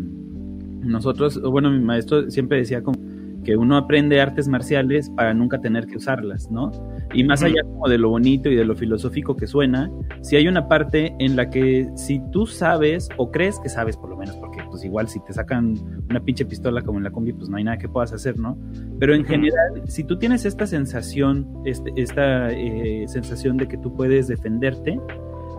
nosotros, 0.82 1.42
bueno, 1.42 1.70
mi 1.70 1.80
maestro 1.80 2.30
siempre 2.30 2.58
decía 2.60 2.82
como 2.82 2.98
que 3.44 3.58
uno 3.58 3.76
aprende 3.78 4.22
artes 4.22 4.48
marciales 4.48 5.10
para 5.10 5.34
nunca 5.34 5.60
tener 5.60 5.88
que 5.88 5.98
usarlas, 5.98 6.50
¿no? 6.52 6.72
Y 7.14 7.24
más 7.24 7.44
allá 7.44 7.64
como 7.64 7.88
de 7.88 7.98
lo 7.98 8.10
bonito 8.10 8.50
y 8.50 8.56
de 8.56 8.66
lo 8.66 8.76
filosófico 8.76 9.36
que 9.36 9.48
suena, 9.48 9.92
si 10.22 10.36
hay 10.36 10.48
una 10.48 10.68
parte 10.68 11.16
en 11.20 11.36
la 11.36 11.50
que 11.50 11.90
si 11.96 12.22
tú 12.32 12.46
sabes 12.46 13.10
o 13.18 13.32
crees 13.32 13.60
que 13.60 13.70
sabes 13.70 13.98
por 13.98 14.10
lo 14.10 14.18
menos, 14.18 14.36
porque 14.38 14.51
pues 14.82 14.86
igual 14.86 15.08
si 15.08 15.20
te 15.20 15.34
sacan 15.34 15.76
una 16.10 16.20
pinche 16.20 16.44
pistola 16.46 16.82
como 16.82 16.98
en 16.98 17.04
la 17.04 17.12
combi, 17.12 17.34
pues 17.34 17.50
no 17.50 17.58
hay 17.58 17.64
nada 17.64 17.78
que 17.78 17.88
puedas 17.88 18.14
hacer, 18.14 18.40
¿no? 18.40 18.58
Pero 19.00 19.14
en 19.14 19.26
general, 19.26 19.84
si 19.86 20.04
tú 20.04 20.18
tienes 20.18 20.46
esta 20.46 20.66
sensación, 20.66 21.48
este, 21.66 21.92
esta 21.96 22.52
eh, 22.52 23.06
sensación 23.08 23.58
de 23.58 23.68
que 23.68 23.78
tú 23.78 23.96
puedes 23.96 24.28
defenderte, 24.28 25.00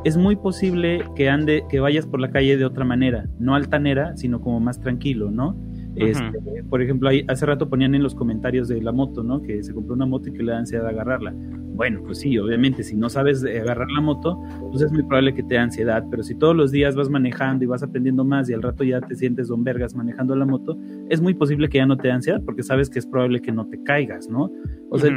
es 0.05 0.17
muy 0.17 0.35
posible 0.35 1.05
que 1.15 1.29
ande, 1.29 1.65
que 1.69 1.79
vayas 1.79 2.07
por 2.07 2.19
la 2.19 2.31
calle 2.31 2.57
de 2.57 2.65
otra 2.65 2.85
manera, 2.85 3.29
no 3.39 3.55
altanera, 3.55 4.17
sino 4.17 4.41
como 4.41 4.59
más 4.59 4.81
tranquilo, 4.81 5.31
¿no? 5.31 5.57
Este, 5.97 6.39
por 6.69 6.81
ejemplo, 6.81 7.09
ahí, 7.09 7.25
hace 7.29 7.45
rato 7.45 7.69
ponían 7.69 7.95
en 7.95 8.03
los 8.03 8.15
comentarios 8.15 8.69
de 8.69 8.81
la 8.81 8.93
moto, 8.93 9.23
¿no? 9.23 9.43
Que 9.43 9.63
se 9.63 9.75
compró 9.75 9.95
una 9.95 10.07
moto 10.07 10.29
y 10.29 10.33
que 10.33 10.43
le 10.43 10.53
da 10.53 10.59
ansiedad 10.59 10.87
agarrarla. 10.87 11.35
Bueno, 11.75 12.03
pues 12.05 12.19
sí, 12.19 12.39
obviamente, 12.39 12.83
si 12.83 12.97
no 12.97 13.09
sabes 13.09 13.45
agarrar 13.45 13.91
la 13.91 14.01
moto, 14.01 14.39
pues 14.71 14.83
es 14.83 14.93
muy 14.93 15.03
probable 15.03 15.35
que 15.35 15.43
te 15.43 15.55
dé 15.55 15.59
ansiedad, 15.59 16.05
pero 16.11 16.23
si 16.23 16.35
todos 16.35 16.55
los 16.55 16.71
días 16.71 16.95
vas 16.95 17.09
manejando 17.09 17.65
y 17.65 17.67
vas 17.67 17.83
aprendiendo 17.83 18.25
más 18.25 18.49
y 18.49 18.55
al 18.55 18.63
rato 18.63 18.85
ya 18.85 19.01
te 19.01 19.15
sientes 19.15 19.49
don 19.49 19.65
vergas 19.65 19.95
manejando 19.95 20.37
la 20.37 20.45
moto, 20.45 20.79
es 21.09 21.21
muy 21.21 21.35
posible 21.35 21.69
que 21.69 21.79
ya 21.79 21.87
no 21.87 21.97
te 21.97 22.09
dé 22.09 22.13
ansiedad 22.13 22.43
porque 22.45 22.63
sabes 22.63 22.91
que 22.91 22.99
es 22.99 23.07
probable 23.07 23.41
que 23.41 23.53
no 23.53 23.67
te 23.67 23.83
caigas, 23.83 24.29
¿no? 24.29 24.51
O 24.91 24.99
sea, 24.99 25.11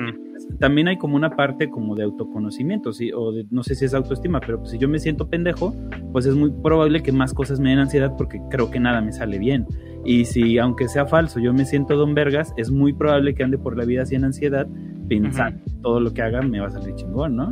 también 0.59 0.88
hay 0.88 0.97
como 0.97 1.15
una 1.15 1.36
parte 1.36 1.69
como 1.69 1.95
de 1.95 2.03
autoconocimiento, 2.03 2.93
¿sí? 2.93 3.11
o 3.13 3.32
de, 3.32 3.45
no 3.51 3.63
sé 3.63 3.76
si 3.76 3.86
es 3.86 3.93
autoestima, 3.93 4.39
pero 4.39 4.59
pues 4.59 4.71
si 4.71 4.78
yo 4.78 4.88
me 4.88 4.99
siento 4.99 5.30
pendejo, 5.30 5.76
pues 6.11 6.26
es 6.26 6.36
muy 6.36 6.51
probable 6.63 7.03
que 7.03 7.11
más 7.11 7.34
cosas 7.34 7.59
me 7.59 7.69
den 7.69 7.80
ansiedad 7.80 8.13
porque 8.17 8.39
creo 8.49 8.71
que 8.71 8.80
nada 8.80 9.01
me 9.01 9.11
sale 9.11 9.38
bien. 9.38 9.65
Y 10.06 10.26
si, 10.26 10.60
aunque 10.60 10.88
sea 10.88 11.08
falso, 11.08 11.39
yo 11.39 11.51
me 11.51 11.66
siento 11.66 11.95
don 11.95 12.14
vergas, 12.14 12.53
es 12.58 12.70
muy 12.70 12.93
probable 12.93 13.34
que 13.34 13.43
ande 13.43 13.58
por 13.58 13.76
la 13.76 13.86
vida 13.86 14.06
sin 14.06 14.24
ansiedad, 14.24 14.68
pensando 15.10 15.64
todo 15.82 15.99
lo 15.99 16.14
que 16.14 16.22
haga 16.22 16.41
me 16.43 16.60
va 16.60 16.68
a 16.68 16.72
salir 16.72 16.93
chingón, 16.95 17.36
¿no? 17.36 17.51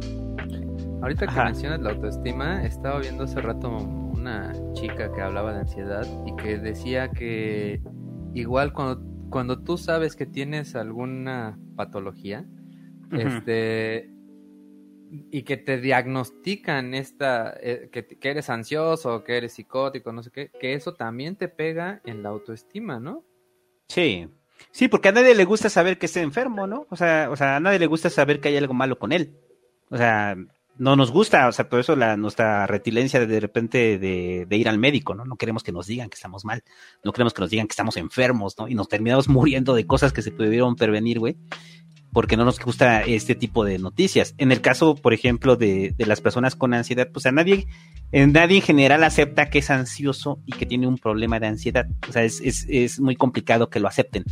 Ahorita 1.01 1.27
que 1.27 1.43
mencionas 1.43 1.81
la 1.81 1.89
autoestima, 1.89 2.63
estaba 2.63 2.99
viendo 2.99 3.23
hace 3.23 3.41
rato 3.41 3.75
una 3.77 4.53
chica 4.73 5.11
que 5.11 5.21
hablaba 5.21 5.51
de 5.53 5.61
ansiedad 5.61 6.07
y 6.25 6.35
que 6.35 6.57
decía 6.59 7.09
que 7.09 7.81
igual 8.33 8.71
cuando, 8.71 9.03
cuando 9.29 9.59
tú 9.63 9.77
sabes 9.77 10.15
que 10.15 10.25
tienes 10.25 10.75
alguna 10.75 11.57
patología, 11.75 12.45
este 13.11 14.12
y 15.31 15.43
que 15.43 15.57
te 15.57 15.79
diagnostican 15.79 16.93
esta, 16.93 17.53
eh, 17.61 17.89
que, 17.91 18.29
eres 18.29 18.49
ansioso, 18.49 19.23
que 19.23 19.37
eres 19.37 19.53
psicótico, 19.53 20.11
no 20.11 20.23
sé 20.23 20.31
qué, 20.31 20.51
que 20.59 20.73
eso 20.73 20.93
también 20.93 21.35
te 21.35 21.47
pega 21.47 22.01
en 22.05 22.23
la 22.23 22.29
autoestima, 22.29 22.99
¿no? 22.99 23.23
Sí, 23.87 24.27
sí, 24.71 24.87
porque 24.87 25.09
a 25.09 25.11
nadie 25.11 25.35
le 25.35 25.45
gusta 25.45 25.69
saber 25.69 25.97
que 25.97 26.07
esté 26.07 26.21
enfermo, 26.21 26.67
¿no? 26.67 26.87
O 26.89 26.95
sea, 26.95 27.29
o 27.31 27.35
sea, 27.35 27.57
a 27.57 27.59
nadie 27.59 27.79
le 27.79 27.87
gusta 27.87 28.09
saber 28.09 28.39
que 28.39 28.49
hay 28.49 28.57
algo 28.57 28.73
malo 28.73 28.97
con 28.97 29.11
él. 29.11 29.37
O 29.89 29.97
sea, 29.97 30.35
no 30.77 30.95
nos 30.95 31.11
gusta, 31.11 31.47
o 31.47 31.51
sea, 31.51 31.69
por 31.69 31.79
eso 31.79 31.95
la, 31.95 32.17
nuestra 32.17 32.65
retilencia 32.65 33.19
de, 33.19 33.27
de 33.27 33.39
repente 33.39 33.99
de, 33.99 34.47
de, 34.47 34.57
ir 34.57 34.67
al 34.67 34.79
médico, 34.79 35.13
¿no? 35.13 35.25
No 35.25 35.35
queremos 35.35 35.61
que 35.61 35.71
nos 35.71 35.85
digan 35.85 36.09
que 36.09 36.15
estamos 36.15 36.45
mal, 36.45 36.63
no 37.03 37.11
queremos 37.11 37.33
que 37.33 37.41
nos 37.41 37.51
digan 37.51 37.67
que 37.67 37.73
estamos 37.73 37.97
enfermos, 37.97 38.57
¿no? 38.57 38.67
Y 38.67 38.73
nos 38.73 38.87
terminamos 38.87 39.27
muriendo 39.29 39.75
de 39.75 39.85
cosas 39.85 40.11
que 40.11 40.23
se 40.23 40.31
pudieron 40.31 40.75
prevenir, 40.75 41.19
güey 41.19 41.37
porque 42.13 42.37
no 42.37 42.45
nos 42.45 42.59
gusta 42.59 43.01
este 43.01 43.35
tipo 43.35 43.65
de 43.65 43.79
noticias. 43.79 44.35
En 44.37 44.51
el 44.51 44.61
caso, 44.61 44.95
por 44.95 45.13
ejemplo, 45.13 45.55
de, 45.55 45.93
de 45.97 46.05
las 46.05 46.21
personas 46.21 46.55
con 46.55 46.73
ansiedad, 46.73 47.09
pues 47.11 47.25
nadie, 47.33 47.67
en 48.11 48.31
nadie 48.31 48.57
en 48.57 48.61
general 48.61 49.03
acepta 49.03 49.49
que 49.49 49.59
es 49.59 49.69
ansioso 49.71 50.39
y 50.45 50.53
que 50.53 50.65
tiene 50.65 50.87
un 50.87 50.97
problema 50.97 51.39
de 51.39 51.47
ansiedad. 51.47 51.87
O 52.07 52.11
sea, 52.11 52.23
es, 52.23 52.39
es, 52.41 52.67
es 52.69 52.99
muy 52.99 53.15
complicado 53.15 53.69
que 53.69 53.79
lo 53.79 53.87
acepten. 53.87 54.23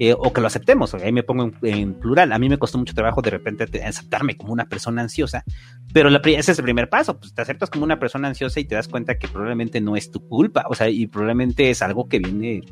Eh, 0.00 0.12
o 0.12 0.32
que 0.32 0.40
lo 0.40 0.48
aceptemos, 0.48 0.92
ahí 0.94 1.12
me 1.12 1.22
pongo 1.22 1.52
en, 1.62 1.94
plural. 1.94 2.32
A 2.32 2.38
mí 2.40 2.48
me 2.48 2.58
costó 2.58 2.78
mucho 2.78 2.94
trabajo 2.94 3.22
de 3.22 3.30
repente 3.30 3.80
aceptarme 3.84 4.36
como 4.36 4.52
una 4.52 4.64
persona 4.64 5.02
ansiosa, 5.02 5.44
pero 5.92 6.10
la, 6.10 6.18
ese 6.24 6.50
es 6.50 6.58
el 6.58 6.64
primer 6.64 6.88
paso, 6.88 7.20
pues 7.20 7.32
te 7.32 7.40
aceptas 7.40 7.70
como 7.70 7.84
una 7.84 8.00
persona 8.00 8.26
ansiosa 8.26 8.58
y 8.58 8.64
te 8.64 8.74
das 8.74 8.88
cuenta 8.88 9.18
que 9.18 9.28
probablemente 9.28 9.80
no 9.80 9.94
es 9.94 10.10
tu 10.10 10.26
culpa, 10.26 10.64
o 10.68 10.74
sea, 10.74 10.88
y 10.88 11.06
probablemente 11.06 11.70
es 11.70 11.80
algo 11.80 12.08
que 12.08 12.18
viene 12.18 12.64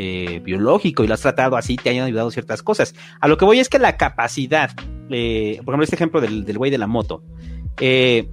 eh, 0.00 0.40
biológico 0.44 1.02
y 1.02 1.08
lo 1.08 1.14
has 1.14 1.22
tratado 1.22 1.56
así, 1.56 1.74
te 1.74 1.90
hayan 1.90 2.06
ayudado 2.06 2.30
ciertas 2.30 2.62
cosas. 2.62 2.94
A 3.20 3.26
lo 3.26 3.36
que 3.36 3.44
voy 3.44 3.58
es 3.58 3.68
que 3.68 3.80
la 3.80 3.96
capacidad, 3.96 4.70
eh, 5.10 5.60
por 5.64 5.74
ejemplo, 5.74 5.82
este 5.82 5.96
ejemplo 5.96 6.20
del, 6.20 6.44
del 6.44 6.56
güey 6.56 6.70
de 6.70 6.78
la 6.78 6.86
moto, 6.86 7.24
eh, 7.80 8.28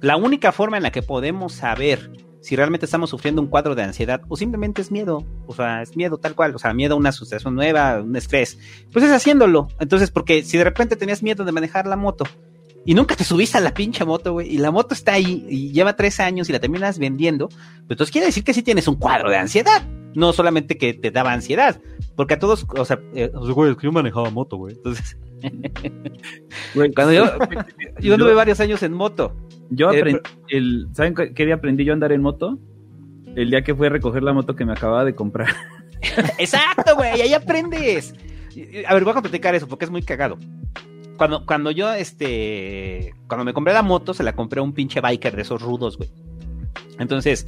la 0.00 0.16
única 0.16 0.52
forma 0.52 0.78
en 0.78 0.82
la 0.82 0.92
que 0.92 1.02
podemos 1.02 1.52
saber 1.52 2.10
si 2.40 2.56
realmente 2.56 2.86
estamos 2.86 3.10
sufriendo 3.10 3.42
un 3.42 3.48
cuadro 3.48 3.74
de 3.74 3.82
ansiedad 3.82 4.22
o 4.28 4.38
simplemente 4.38 4.80
es 4.80 4.90
miedo, 4.90 5.22
o 5.46 5.54
sea, 5.54 5.82
es 5.82 5.98
miedo 5.98 6.16
tal 6.16 6.34
cual, 6.34 6.54
o 6.54 6.58
sea, 6.58 6.72
miedo 6.72 6.94
a 6.94 6.96
una 6.96 7.12
sucesión 7.12 7.54
nueva, 7.54 8.00
un 8.00 8.16
estrés, 8.16 8.58
pues 8.90 9.04
es 9.04 9.10
haciéndolo. 9.10 9.68
Entonces, 9.78 10.10
porque 10.10 10.44
si 10.44 10.56
de 10.56 10.64
repente 10.64 10.96
tenías 10.96 11.22
miedo 11.22 11.44
de 11.44 11.52
manejar 11.52 11.86
la 11.86 11.96
moto 11.96 12.24
y 12.86 12.94
nunca 12.94 13.16
te 13.16 13.24
subiste 13.24 13.58
a 13.58 13.60
la 13.60 13.74
pinche 13.74 14.06
moto, 14.06 14.32
güey, 14.32 14.48
y 14.48 14.56
la 14.56 14.70
moto 14.70 14.94
está 14.94 15.12
ahí 15.12 15.44
y 15.46 15.72
lleva 15.72 15.94
tres 15.94 16.20
años 16.20 16.48
y 16.48 16.52
la 16.52 16.58
terminas 16.58 16.98
vendiendo, 16.98 17.48
pues 17.48 17.90
entonces 17.90 18.12
quiere 18.12 18.28
decir 18.28 18.44
que 18.44 18.54
sí 18.54 18.62
tienes 18.62 18.88
un 18.88 18.94
cuadro 18.94 19.28
de 19.28 19.36
ansiedad 19.36 19.86
no 20.16 20.32
solamente 20.32 20.78
que 20.78 20.94
te 20.94 21.10
daba 21.10 21.32
ansiedad, 21.32 21.80
porque 22.16 22.34
a 22.34 22.38
todos, 22.38 22.66
o 22.76 22.84
sea, 22.84 22.98
eh, 23.14 23.30
güey, 23.34 23.70
es 23.70 23.76
que 23.76 23.84
yo 23.84 23.92
manejaba 23.92 24.30
moto, 24.30 24.56
güey, 24.56 24.74
entonces... 24.74 25.16
Cuando 26.94 27.12
yo, 27.12 27.26
yo 28.00 28.14
anduve 28.14 28.34
varios 28.34 28.58
años 28.60 28.82
en 28.82 28.94
moto. 28.94 29.36
Yo 29.68 29.92
eh, 29.92 29.98
aprendí, 29.98 30.20
el, 30.48 30.88
¿saben 30.94 31.14
qué 31.14 31.44
día 31.44 31.56
aprendí 31.56 31.84
yo 31.84 31.92
a 31.92 31.94
andar 31.94 32.12
en 32.12 32.22
moto? 32.22 32.58
El 33.36 33.50
día 33.50 33.62
que 33.62 33.74
fui 33.74 33.88
a 33.88 33.90
recoger 33.90 34.22
la 34.22 34.32
moto 34.32 34.56
que 34.56 34.64
me 34.64 34.72
acababa 34.72 35.04
de 35.04 35.14
comprar. 35.14 35.54
Exacto, 36.38 36.96
güey, 36.96 37.20
ahí 37.20 37.34
aprendes. 37.34 38.14
A 38.88 38.94
ver, 38.94 39.04
voy 39.04 39.12
a 39.14 39.20
platicar 39.20 39.54
eso 39.54 39.68
porque 39.68 39.84
es 39.84 39.90
muy 39.90 40.02
cagado. 40.02 40.38
Cuando, 41.18 41.44
cuando 41.44 41.70
yo, 41.70 41.92
este, 41.92 43.14
cuando 43.28 43.44
me 43.44 43.52
compré 43.52 43.74
la 43.74 43.82
moto, 43.82 44.14
se 44.14 44.22
la 44.22 44.34
compré 44.34 44.60
a 44.60 44.62
un 44.62 44.72
pinche 44.72 45.02
biker 45.02 45.36
de 45.36 45.42
esos 45.42 45.60
rudos, 45.60 45.98
güey. 45.98 46.10
Entonces, 46.98 47.46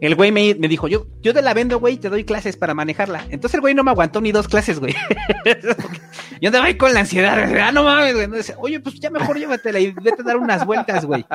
el 0.00 0.14
güey 0.14 0.32
me, 0.32 0.54
me, 0.54 0.68
dijo, 0.68 0.88
yo, 0.88 1.06
yo 1.20 1.34
te 1.34 1.42
la 1.42 1.52
vendo, 1.52 1.78
güey, 1.78 1.98
te 1.98 2.08
doy 2.08 2.24
clases 2.24 2.56
para 2.56 2.74
manejarla. 2.74 3.26
Entonces 3.30 3.54
el 3.54 3.60
güey 3.60 3.74
no 3.74 3.84
me 3.84 3.90
aguantó 3.90 4.20
ni 4.20 4.32
dos 4.32 4.48
clases, 4.48 4.80
güey. 4.80 4.94
yo 6.40 6.48
andaba 6.48 6.66
ahí 6.66 6.76
con 6.76 6.94
la 6.94 7.00
ansiedad, 7.00 7.38
ah, 7.60 7.72
no 7.72 7.84
mames, 7.84 8.54
Oye, 8.58 8.80
pues 8.80 8.98
ya 8.98 9.10
mejor 9.10 9.38
llévatela 9.38 9.78
y 9.78 9.92
vete 9.92 10.22
a 10.22 10.24
dar 10.24 10.36
unas 10.38 10.64
vueltas, 10.64 11.04
güey. 11.04 11.26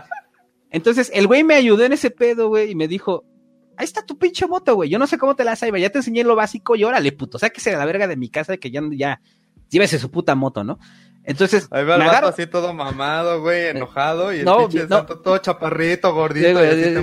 Entonces 0.71 1.11
el 1.13 1.27
güey 1.27 1.43
me 1.43 1.55
ayudó 1.55 1.85
en 1.85 1.93
ese 1.93 2.09
pedo, 2.09 2.49
güey, 2.49 2.71
y 2.71 2.75
me 2.75 2.87
dijo, 2.87 3.23
ahí 3.77 3.85
está 3.85 4.05
tu 4.05 4.17
pinche 4.17 4.47
moto, 4.47 4.75
güey. 4.75 4.89
Yo 4.89 4.99
no 4.99 5.07
sé 5.07 5.17
cómo 5.17 5.35
te 5.35 5.43
la 5.43 5.55
saiba, 5.55 5.77
ya 5.79 5.89
te 5.89 5.99
enseñé 5.99 6.23
lo 6.23 6.35
básico 6.35 6.75
y 6.75 6.83
órale, 6.83 7.11
puto. 7.11 7.37
Sáquese 7.37 7.71
de 7.71 7.77
la 7.77 7.85
verga 7.85 8.07
de 8.07 8.17
mi 8.17 8.29
casa 8.29 8.57
que 8.57 8.71
ya, 8.71 8.81
ya, 8.91 9.21
llévese 9.69 9.99
su 9.99 10.09
puta 10.11 10.35
moto, 10.35 10.63
¿no? 10.63 10.79
Entonces, 11.27 11.67
Ahí 11.71 11.83
va 11.83 11.95
el 11.95 12.01
vato 12.05 12.27
así 12.27 12.45
todo 12.47 12.71
mamado, 12.73 13.41
güey, 13.41 13.67
enojado, 13.69 14.31
y 14.33 14.39
el 14.39 14.45
No, 14.45 14.59
pinche 14.67 14.83
no. 14.87 14.97
santo 14.97 15.19
todo 15.19 15.37
chaparrito, 15.39 16.13
gordito, 16.13 16.51
güey, 16.53 16.65
y 16.65 16.83
así 16.83 16.91
no, 16.93 17.01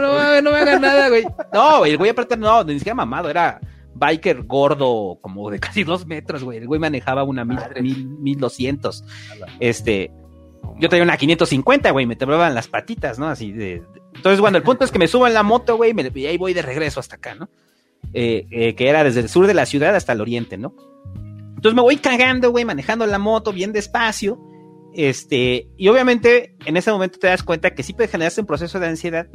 no, 0.00 0.08
güey. 0.10 0.18
mames, 0.18 0.42
no 0.42 0.50
me 0.50 0.56
hagan 0.58 0.80
nada, 0.80 1.08
güey. 1.08 1.24
No, 1.52 1.84
el 1.84 1.96
güey 1.96 2.10
aparte 2.10 2.36
no, 2.36 2.64
ni 2.64 2.78
siquiera 2.78 2.94
mamado, 2.96 3.30
era 3.30 3.60
biker 3.94 4.42
gordo, 4.44 5.18
como 5.20 5.48
de 5.50 5.60
casi 5.60 5.84
dos 5.84 6.06
metros, 6.06 6.42
güey. 6.42 6.58
El 6.58 6.66
güey 6.66 6.80
manejaba 6.80 7.22
una 7.22 7.44
mil, 7.44 7.58
mil, 7.80 8.06
mil 8.18 8.38
doscientos. 8.40 9.04
Este, 9.60 10.10
yo 10.78 10.88
traía 10.88 11.04
una 11.04 11.16
550, 11.16 11.90
güey, 11.92 12.06
me 12.06 12.16
temblaban 12.16 12.54
las 12.54 12.66
patitas, 12.68 13.18
¿no? 13.18 13.28
Así 13.28 13.52
de. 13.52 13.80
de- 13.80 14.02
Entonces, 14.14 14.40
bueno, 14.40 14.56
el 14.56 14.62
punto 14.64 14.84
es 14.84 14.90
que 14.90 14.98
me 14.98 15.06
subo 15.06 15.26
en 15.28 15.34
la 15.34 15.42
moto, 15.44 15.76
güey, 15.76 15.94
y 16.14 16.26
ahí 16.26 16.36
voy 16.36 16.52
de 16.52 16.62
regreso 16.62 16.98
hasta 17.00 17.16
acá, 17.16 17.34
¿no? 17.36 17.48
Eh, 18.12 18.46
eh, 18.50 18.74
que 18.74 18.88
era 18.88 19.04
desde 19.04 19.20
el 19.20 19.28
sur 19.28 19.46
de 19.46 19.54
la 19.54 19.66
ciudad 19.66 19.94
hasta 19.94 20.12
el 20.12 20.20
oriente, 20.20 20.58
¿no? 20.58 20.74
Entonces 21.62 21.76
me 21.76 21.82
voy 21.82 21.96
cagando, 21.98 22.50
güey, 22.50 22.64
manejando 22.64 23.06
la 23.06 23.20
moto 23.20 23.52
bien 23.52 23.72
despacio. 23.72 24.36
Este, 24.94 25.68
y 25.76 25.86
obviamente 25.86 26.56
en 26.66 26.76
ese 26.76 26.90
momento 26.90 27.20
te 27.20 27.28
das 27.28 27.44
cuenta 27.44 27.72
que 27.72 27.84
sí 27.84 27.92
puede 27.92 28.08
generarse 28.08 28.40
un 28.40 28.48
proceso 28.48 28.80
de 28.80 28.88
ansiedad, 28.88 29.28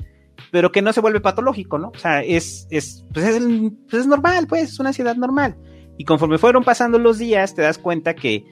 pero 0.51 0.73
que 0.73 0.81
no 0.81 0.91
se 0.91 0.99
vuelve 0.99 1.21
patológico, 1.21 1.79
¿no? 1.79 1.87
O 1.95 1.97
sea, 1.97 2.21
es, 2.21 2.67
es, 2.69 3.05
pues 3.13 3.25
es, 3.27 3.41
pues 3.89 4.01
es 4.01 4.07
normal, 4.07 4.45
pues, 4.45 4.73
es 4.73 4.79
una 4.81 4.89
ansiedad 4.89 5.15
normal. 5.15 5.55
Y 5.97 6.03
conforme 6.03 6.37
fueron 6.37 6.65
pasando 6.65 6.99
los 6.99 7.17
días, 7.17 7.55
te 7.55 7.61
das 7.61 7.77
cuenta 7.77 8.13
que 8.13 8.43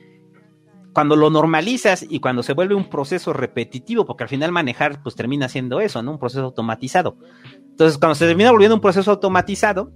cuando 0.94 1.18
lo 1.18 1.30
normalizas 1.30 2.06
y 2.10 2.22
cuando 2.22 2.44
se 2.44 2.54
vuelve 2.54 2.76
un 2.76 2.90
proceso 2.90 3.34
repetitivo, 3.34 4.06
porque 4.06 4.24
al 4.24 4.30
final 4.30 4.54
manejar, 4.54 5.04
pues 5.04 5.16
termina 5.16 5.50
siendo 5.50 5.82
eso, 5.82 6.02
¿no? 6.02 6.14
Un 6.14 6.20
proceso 6.20 6.46
automatizado. 6.46 7.18
Entonces, 7.72 7.98
cuando 7.98 8.16
se 8.16 8.26
termina 8.26 8.52
volviendo 8.52 8.76
un 8.76 8.82
proceso 8.82 9.12
automatizado, 9.12 9.92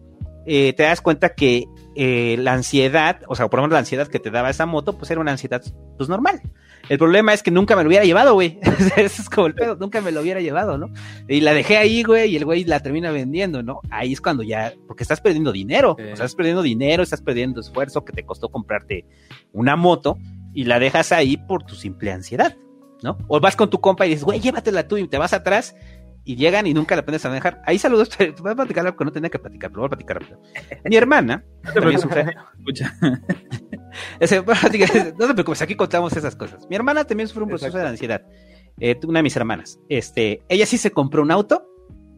eh, 0.45 0.73
te 0.73 0.83
das 0.83 0.99
cuenta 0.99 1.29
que 1.29 1.65
eh, 2.01 2.37
la 2.39 2.53
ansiedad, 2.53 3.19
o 3.27 3.35
sea, 3.35 3.49
por 3.49 3.57
lo 3.59 3.63
menos 3.63 3.73
la 3.73 3.79
ansiedad 3.79 4.07
que 4.07 4.19
te 4.19 4.31
daba 4.31 4.49
esa 4.49 4.65
moto, 4.65 4.97
pues 4.97 5.11
era 5.11 5.19
una 5.19 5.31
ansiedad, 5.31 5.61
pues 5.97 6.07
normal. 6.07 6.41
El 6.87 6.97
problema 6.97 7.33
es 7.33 7.43
que 7.43 7.51
nunca 7.51 7.75
me 7.75 7.83
lo 7.83 7.89
hubiera 7.89 8.05
llevado, 8.05 8.35
güey. 8.35 8.57
Ese 8.95 9.03
es 9.21 9.29
como 9.29 9.47
el 9.47 9.53
pedo, 9.53 9.75
nunca 9.75 9.99
me 9.99 10.13
lo 10.13 10.21
hubiera 10.21 10.39
llevado, 10.39 10.77
¿no? 10.77 10.87
Y 11.27 11.41
la 11.41 11.53
dejé 11.53 11.75
ahí, 11.75 12.03
güey, 12.03 12.31
y 12.31 12.37
el 12.37 12.45
güey 12.45 12.63
la 12.63 12.79
termina 12.79 13.11
vendiendo, 13.11 13.63
¿no? 13.63 13.81
Ahí 13.89 14.13
es 14.13 14.21
cuando 14.21 14.43
ya, 14.43 14.73
porque 14.87 15.03
estás 15.03 15.19
perdiendo 15.19 15.51
dinero, 15.51 15.95
Sí. 15.97 16.03
o 16.03 16.05
sea, 16.05 16.13
estás 16.13 16.35
perdiendo 16.35 16.61
dinero, 16.61 17.03
estás 17.03 17.21
perdiendo 17.21 17.59
esfuerzo 17.59 18.05
que 18.05 18.13
te 18.13 18.23
costó 18.25 18.47
comprarte 18.47 19.05
una 19.51 19.75
moto 19.75 20.17
y 20.53 20.63
la 20.63 20.79
dejas 20.79 21.11
ahí 21.11 21.35
por 21.35 21.63
tu 21.63 21.75
simple 21.75 22.13
ansiedad, 22.13 22.55
¿no? 23.03 23.17
O 23.27 23.41
vas 23.41 23.57
con 23.57 23.69
tu 23.69 23.81
compa 23.81 24.05
y 24.05 24.11
dices, 24.11 24.23
güey, 24.23 24.39
llévatela 24.39 24.87
tú 24.87 24.95
y 24.97 25.05
te 25.09 25.17
vas 25.17 25.33
atrás 25.33 25.75
y 26.23 26.35
llegan 26.35 26.67
y 26.67 26.73
nunca 26.73 26.95
la 26.95 27.01
aprendes 27.01 27.25
a 27.25 27.29
manejar. 27.29 27.61
Ahí 27.65 27.79
saludos, 27.79 28.09
voy 28.41 28.51
a 28.51 28.55
platicar 28.55 28.85
algo 28.85 28.97
que 28.97 29.05
no 29.05 29.11
tenía 29.11 29.29
que 29.29 29.39
platicar, 29.39 29.71
pero 29.71 29.81
voy 29.81 29.87
a 29.87 29.89
platicar 29.89 30.21
rápido. 30.21 30.41
Mi 30.85 30.95
hermana, 30.95 31.43
también 31.73 31.99
sufre, 31.99 32.21
Escucha. 32.59 32.95
no 35.17 35.27
te 35.27 35.33
preocupes, 35.33 35.61
aquí 35.61 35.75
contamos 35.75 36.15
esas 36.15 36.35
cosas. 36.35 36.67
Mi 36.69 36.75
hermana 36.75 37.05
también 37.05 37.27
sufre 37.27 37.43
un 37.43 37.49
proceso 37.49 37.67
Exacto. 37.67 37.83
de 37.85 37.89
ansiedad. 37.89 38.21
Eh, 38.79 38.97
una 39.05 39.19
de 39.19 39.23
mis 39.23 39.35
hermanas. 39.35 39.79
Este, 39.89 40.43
ella 40.47 40.65
sí 40.65 40.77
se 40.77 40.91
compró 40.91 41.21
un 41.21 41.31
auto. 41.31 41.65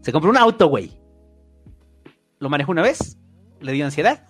Se 0.02 0.12
compró 0.12 0.30
un 0.30 0.38
auto, 0.38 0.68
güey. 0.68 1.00
Lo 2.40 2.50
manejó 2.50 2.72
una 2.72 2.82
vez, 2.82 3.20
le 3.60 3.72
dio 3.72 3.86
ansiedad, 3.86 4.28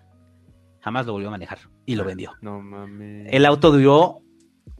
jamás 0.81 1.05
lo 1.05 1.13
volvió 1.13 1.29
a 1.29 1.31
manejar 1.31 1.59
y 1.85 1.95
lo 1.95 2.03
vendió. 2.03 2.33
No 2.41 2.61
mames. 2.61 3.27
El 3.31 3.45
auto 3.45 3.71
duró 3.71 4.21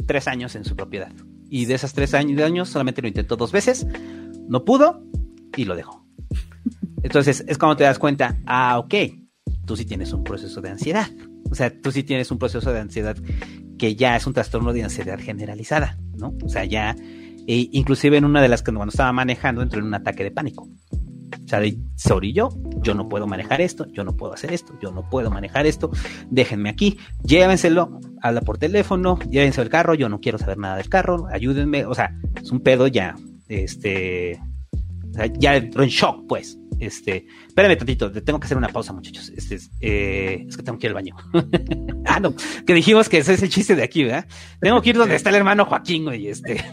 tres 0.06 0.28
años 0.28 0.56
en 0.56 0.66
su 0.66 0.76
propiedad. 0.76 1.12
Y 1.50 1.66
de 1.66 1.76
esos 1.76 1.94
tres 1.94 2.14
años 2.14 2.70
solamente 2.70 3.02
lo 3.02 3.08
intentó 3.08 3.36
dos 3.36 3.52
veces, 3.52 3.86
no 4.52 4.66
pudo 4.66 5.02
y 5.56 5.64
lo 5.64 5.78
dejó. 5.78 6.06
Entonces 7.04 7.46
es 7.48 7.58
cuando 7.58 7.78
te 7.78 7.86
das 7.86 7.98
cuenta, 7.98 8.38
ah, 8.46 8.80
ok, 8.80 8.94
tú 9.66 9.78
sí 9.78 9.86
tienes 9.86 10.12
un 10.12 10.26
proceso 10.26 10.60
de 10.60 10.70
ansiedad. 10.70 11.08
O 11.50 11.56
sea, 11.56 11.72
tú 11.82 11.90
sí 11.92 12.04
tienes 12.04 12.32
un 12.32 12.38
proceso 12.38 12.72
de 12.74 12.82
ansiedad 12.82 13.16
que 13.80 13.96
ya 13.96 14.18
es 14.18 14.28
un 14.28 14.34
trastorno 14.34 14.74
de 14.74 14.84
ansiedad 14.84 15.18
generalizada, 15.20 15.98
¿no? 16.18 16.36
O 16.44 16.50
sea, 16.50 16.66
ya, 16.66 16.98
e 17.48 17.70
inclusive 17.72 18.18
en 18.18 18.26
una 18.26 18.42
de 18.42 18.50
las 18.50 18.62
que 18.62 18.74
cuando 18.74 18.92
estaba 18.92 19.14
manejando 19.14 19.62
entró 19.62 19.80
en 19.80 19.86
un 19.86 19.94
ataque 19.94 20.26
de 20.26 20.32
pánico. 20.32 20.64
O 20.64 21.48
sea, 21.48 21.62
de, 21.62 21.78
sorry 21.96 22.34
yo, 22.34 22.50
yo 22.82 22.94
no 22.94 23.08
puedo 23.08 23.28
manejar 23.28 23.62
esto, 23.62 23.86
yo 23.88 24.04
no 24.04 24.18
puedo 24.18 24.34
hacer 24.34 24.52
esto, 24.52 24.78
yo 24.82 24.92
no 24.92 25.10
puedo 25.10 25.32
manejar 25.32 25.66
esto, 25.66 25.92
déjenme 26.30 26.70
aquí, 26.70 26.98
llévenselo, 27.24 28.00
habla 28.22 28.42
por 28.42 28.58
teléfono, 28.58 29.18
llévense 29.30 29.62
el 29.62 29.70
carro, 29.70 29.94
yo 29.94 30.10
no 30.10 30.20
quiero 30.20 30.38
saber 30.38 30.58
nada 30.58 30.76
del 30.76 30.90
carro, 30.90 31.28
ayúdenme, 31.32 31.86
o 31.86 31.94
sea, 31.94 32.18
es 32.42 32.52
un 32.52 32.62
pedo 32.62 32.88
ya, 32.88 33.16
este, 33.52 34.42
ya 35.38 35.58
entró 35.58 35.84
en 35.84 35.90
shock, 35.90 36.26
pues. 36.28 36.58
Este, 36.80 37.28
espérame 37.48 37.78
tantito, 37.78 38.12
te 38.12 38.22
tengo 38.22 38.40
que 38.40 38.46
hacer 38.46 38.58
una 38.58 38.70
pausa, 38.70 38.92
muchachos. 38.92 39.32
Este, 39.36 39.56
es, 39.56 39.70
eh, 39.82 40.46
es 40.48 40.58
que 40.58 40.64
tengo 40.64 40.80
que 40.80 40.88
ir 40.88 40.92
al 40.92 40.96
baño. 40.96 41.16
ah, 42.06 42.20
no, 42.20 42.34
que 42.66 42.74
dijimos 42.74 43.08
que 43.08 43.20
ese 43.20 43.34
es 43.34 43.44
el 43.44 43.50
chiste 43.50 43.76
de 43.76 43.84
aquí, 43.84 44.04
¿verdad? 44.04 44.26
Tengo 44.60 44.82
que 44.82 44.90
ir 44.90 44.98
donde 44.98 45.16
está 45.16 45.30
el 45.30 45.36
hermano 45.36 45.66
Joaquín, 45.66 46.06
güey, 46.06 46.28
este. 46.28 46.64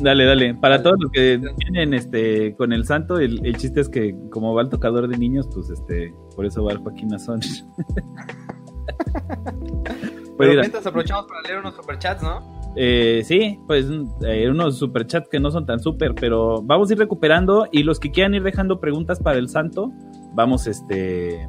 Dale, 0.00 0.24
dale. 0.24 0.54
Para 0.54 0.82
todos 0.82 0.96
los 1.00 1.10
que 1.10 1.40
vienen 1.56 1.92
este, 1.92 2.54
con 2.54 2.72
el 2.72 2.84
santo, 2.84 3.18
el, 3.18 3.44
el 3.44 3.56
chiste 3.56 3.80
es 3.80 3.88
que 3.88 4.14
como 4.30 4.54
va 4.54 4.62
el 4.62 4.68
tocador 4.68 5.08
de 5.08 5.18
niños, 5.18 5.48
pues 5.52 5.70
este, 5.70 6.14
por 6.36 6.46
eso 6.46 6.62
va 6.62 6.72
el 6.72 6.78
Joaquín 6.78 7.12
Azón. 7.14 7.40
Pero 10.38 10.50
Pues 10.50 10.50
mira, 10.50 10.60
mientras 10.62 10.86
aprovechamos 10.86 11.26
para 11.26 11.42
leer 11.42 11.58
unos 11.58 11.74
superchats, 11.74 12.22
¿no? 12.22 12.58
eh, 12.76 13.22
sí, 13.24 13.58
pues 13.66 13.86
eh, 14.24 14.48
unos 14.48 14.78
superchats 14.78 15.28
que 15.28 15.40
no 15.40 15.50
son 15.50 15.66
tan 15.66 15.80
super, 15.80 16.14
pero 16.14 16.62
vamos 16.62 16.88
a 16.88 16.92
ir 16.92 16.98
recuperando 16.98 17.66
y 17.72 17.82
los 17.82 17.98
que 17.98 18.12
quieran 18.12 18.34
ir 18.34 18.42
dejando 18.44 18.78
preguntas 18.78 19.18
para 19.18 19.38
el 19.38 19.48
santo, 19.48 19.90
vamos 20.34 20.68
este, 20.68 21.48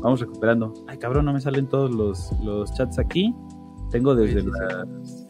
vamos 0.00 0.20
recuperando. 0.20 0.72
Ay, 0.86 0.96
cabrón, 0.98 1.26
no 1.26 1.32
me 1.34 1.40
salen 1.40 1.68
todos 1.68 1.94
los, 1.94 2.32
los 2.42 2.72
chats 2.74 2.98
aquí. 2.98 3.34
Tengo 3.90 4.14
desde 4.14 4.40
Sí, 4.40 4.46
sí, 4.46 4.52
las 4.52 5.26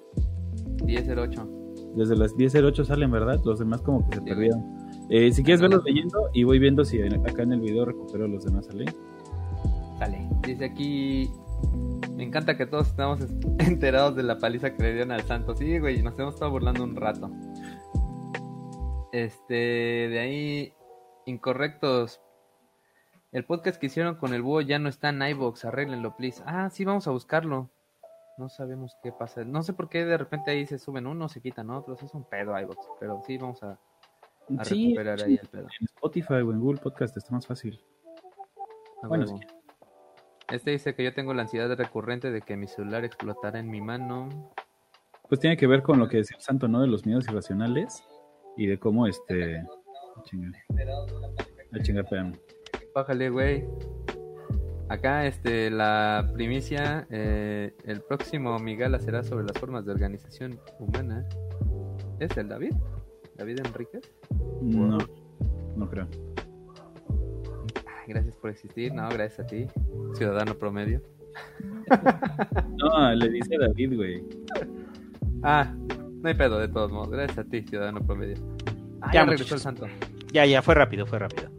1008. 0.84 1.48
Desde 1.96 2.16
las 2.16 2.34
10.08 2.34 2.84
salen, 2.84 3.11
¿verdad? 3.11 3.40
Los 3.44 3.59
demás 3.59 3.80
como 3.82 4.09
que 4.09 4.16
se 4.16 4.22
perdieron. 4.22 4.64
Eh, 5.11 5.32
si 5.32 5.42
quieres 5.42 5.61
verlos 5.61 5.84
leyendo 5.84 6.30
y 6.32 6.44
voy 6.44 6.59
viendo 6.59 6.84
si 6.84 7.00
acá 7.02 7.42
en 7.42 7.52
el 7.52 7.61
video 7.61 7.84
recupero 7.84 8.26
los 8.26 8.44
demás, 8.44 8.66
¿sale? 8.66 8.86
Sale. 9.98 10.28
Dice 10.42 10.64
aquí. 10.64 11.30
Me 12.16 12.22
encanta 12.24 12.56
que 12.56 12.66
todos 12.66 12.88
estamos 12.88 13.20
es- 13.20 13.32
enterados 13.68 14.16
de 14.16 14.22
la 14.22 14.38
paliza 14.38 14.74
que 14.74 14.82
le 14.82 14.92
dieron 14.94 15.12
al 15.12 15.22
santo. 15.22 15.54
Sí, 15.54 15.78
güey, 15.78 16.02
nos 16.02 16.18
hemos 16.18 16.34
estado 16.34 16.50
burlando 16.50 16.84
un 16.84 16.96
rato. 16.96 17.30
Este, 19.12 19.54
de 19.54 20.18
ahí, 20.18 20.72
incorrectos. 21.26 22.20
El 23.32 23.44
podcast 23.44 23.80
que 23.80 23.86
hicieron 23.86 24.16
con 24.16 24.32
el 24.34 24.42
búho 24.42 24.60
ya 24.60 24.78
no 24.78 24.88
está 24.88 25.08
en 25.08 25.22
iVoox, 25.22 25.64
arréglenlo, 25.64 26.16
please. 26.16 26.42
Ah, 26.46 26.70
sí, 26.70 26.84
vamos 26.84 27.06
a 27.08 27.10
buscarlo. 27.10 27.70
No 28.38 28.48
sabemos 28.48 28.96
qué 29.02 29.12
pasa. 29.12 29.44
No 29.44 29.62
sé 29.62 29.72
por 29.72 29.88
qué 29.88 30.04
de 30.04 30.16
repente 30.18 30.50
ahí 30.50 30.66
se 30.66 30.78
suben 30.78 31.06
unos, 31.06 31.32
se 31.32 31.40
quitan 31.40 31.70
otros. 31.70 32.02
Es 32.02 32.14
un 32.14 32.24
pedo 32.24 32.58
iVoox, 32.58 32.78
pero 33.00 33.22
sí 33.26 33.38
vamos 33.38 33.62
a, 33.62 33.78
a 34.58 34.64
Sí, 34.64 34.86
recuperar 34.88 35.20
sí, 35.20 35.24
ahí 35.26 35.38
el 35.40 35.48
pedo. 35.48 35.62
en 35.80 35.86
Spotify 35.86 36.34
o 36.34 36.52
en 36.52 36.60
Google 36.60 36.80
Podcast 36.80 37.16
está 37.16 37.32
más 37.32 37.46
fácil. 37.46 37.80
Bueno. 39.08 39.38
Este 40.51 40.72
dice 40.72 40.95
que 40.95 41.05
yo 41.05 41.14
tengo 41.14 41.32
la 41.34 41.42
ansiedad 41.42 41.74
recurrente 41.76 42.30
de 42.30 42.42
que 42.42 42.57
mi 42.57 42.66
celular 42.66 43.05
explotará 43.05 43.59
en 43.59 43.70
mi 43.70 43.80
mano. 43.80 44.53
Pues 45.28 45.40
tiene 45.40 45.57
que 45.57 45.66
ver 45.66 45.82
con 45.82 45.99
lo 45.99 46.09
que 46.09 46.18
decía 46.18 46.36
el 46.36 46.42
santo, 46.42 46.68
¿no? 46.68 46.82
De 46.82 46.86
los 46.86 47.07
miedos 47.07 47.26
irracionales 47.28 48.05
y 48.57 48.66
de 48.66 48.78
cómo 48.78 49.07
este. 49.07 49.64
Chinga. 50.24 50.53
Chinga, 51.82 52.03
espérame. 52.03 52.34
Bájale, 52.95 53.30
güey. 53.30 53.64
Acá, 54.88 55.26
este, 55.26 55.70
la 55.70 56.30
primicia, 56.34 57.07
eh, 57.11 57.74
el 57.84 58.03
próximo 58.03 58.59
Migala 58.59 59.01
será 59.01 59.22
sobre 59.22 59.47
las 59.47 59.59
formas 59.59 59.86
de 59.86 59.92
organización 59.92 60.61
humana. 60.78 61.26
¿Es 62.20 62.36
el 62.36 62.49
David? 62.49 62.74
¿David 63.36 63.61
Enríquez? 63.64 64.12
No, 64.61 64.99
no 65.76 65.88
creo. 65.88 66.07
Ay, 68.07 68.12
gracias 68.12 68.36
por 68.36 68.50
existir. 68.50 68.92
No, 68.92 69.09
gracias 69.09 69.40
a 69.40 69.46
ti, 69.46 69.66
ciudadano 70.14 70.55
promedio. 70.55 71.00
No, 72.76 73.12
le 73.14 73.28
dice 73.28 73.57
David, 73.59 73.96
güey. 73.96 74.22
Ah, 75.42 75.74
no 76.22 76.28
hay 76.28 76.34
pedo 76.34 76.59
de 76.59 76.68
todos 76.68 76.90
modos. 76.92 77.11
Gracias 77.11 77.38
a 77.38 77.44
ti, 77.44 77.62
ciudadano 77.62 78.00
promedio. 78.00 78.36
Ah, 79.00 79.11
Ya, 79.12 79.20
ya 79.24 79.26
regresó 79.30 79.55
el 79.55 79.61
santo. 79.61 79.86
Ya, 80.32 80.46
ya, 80.46 80.62
fue 80.62 80.74
rápido, 80.74 81.07
fue 81.07 81.18
rápido. 81.18 81.50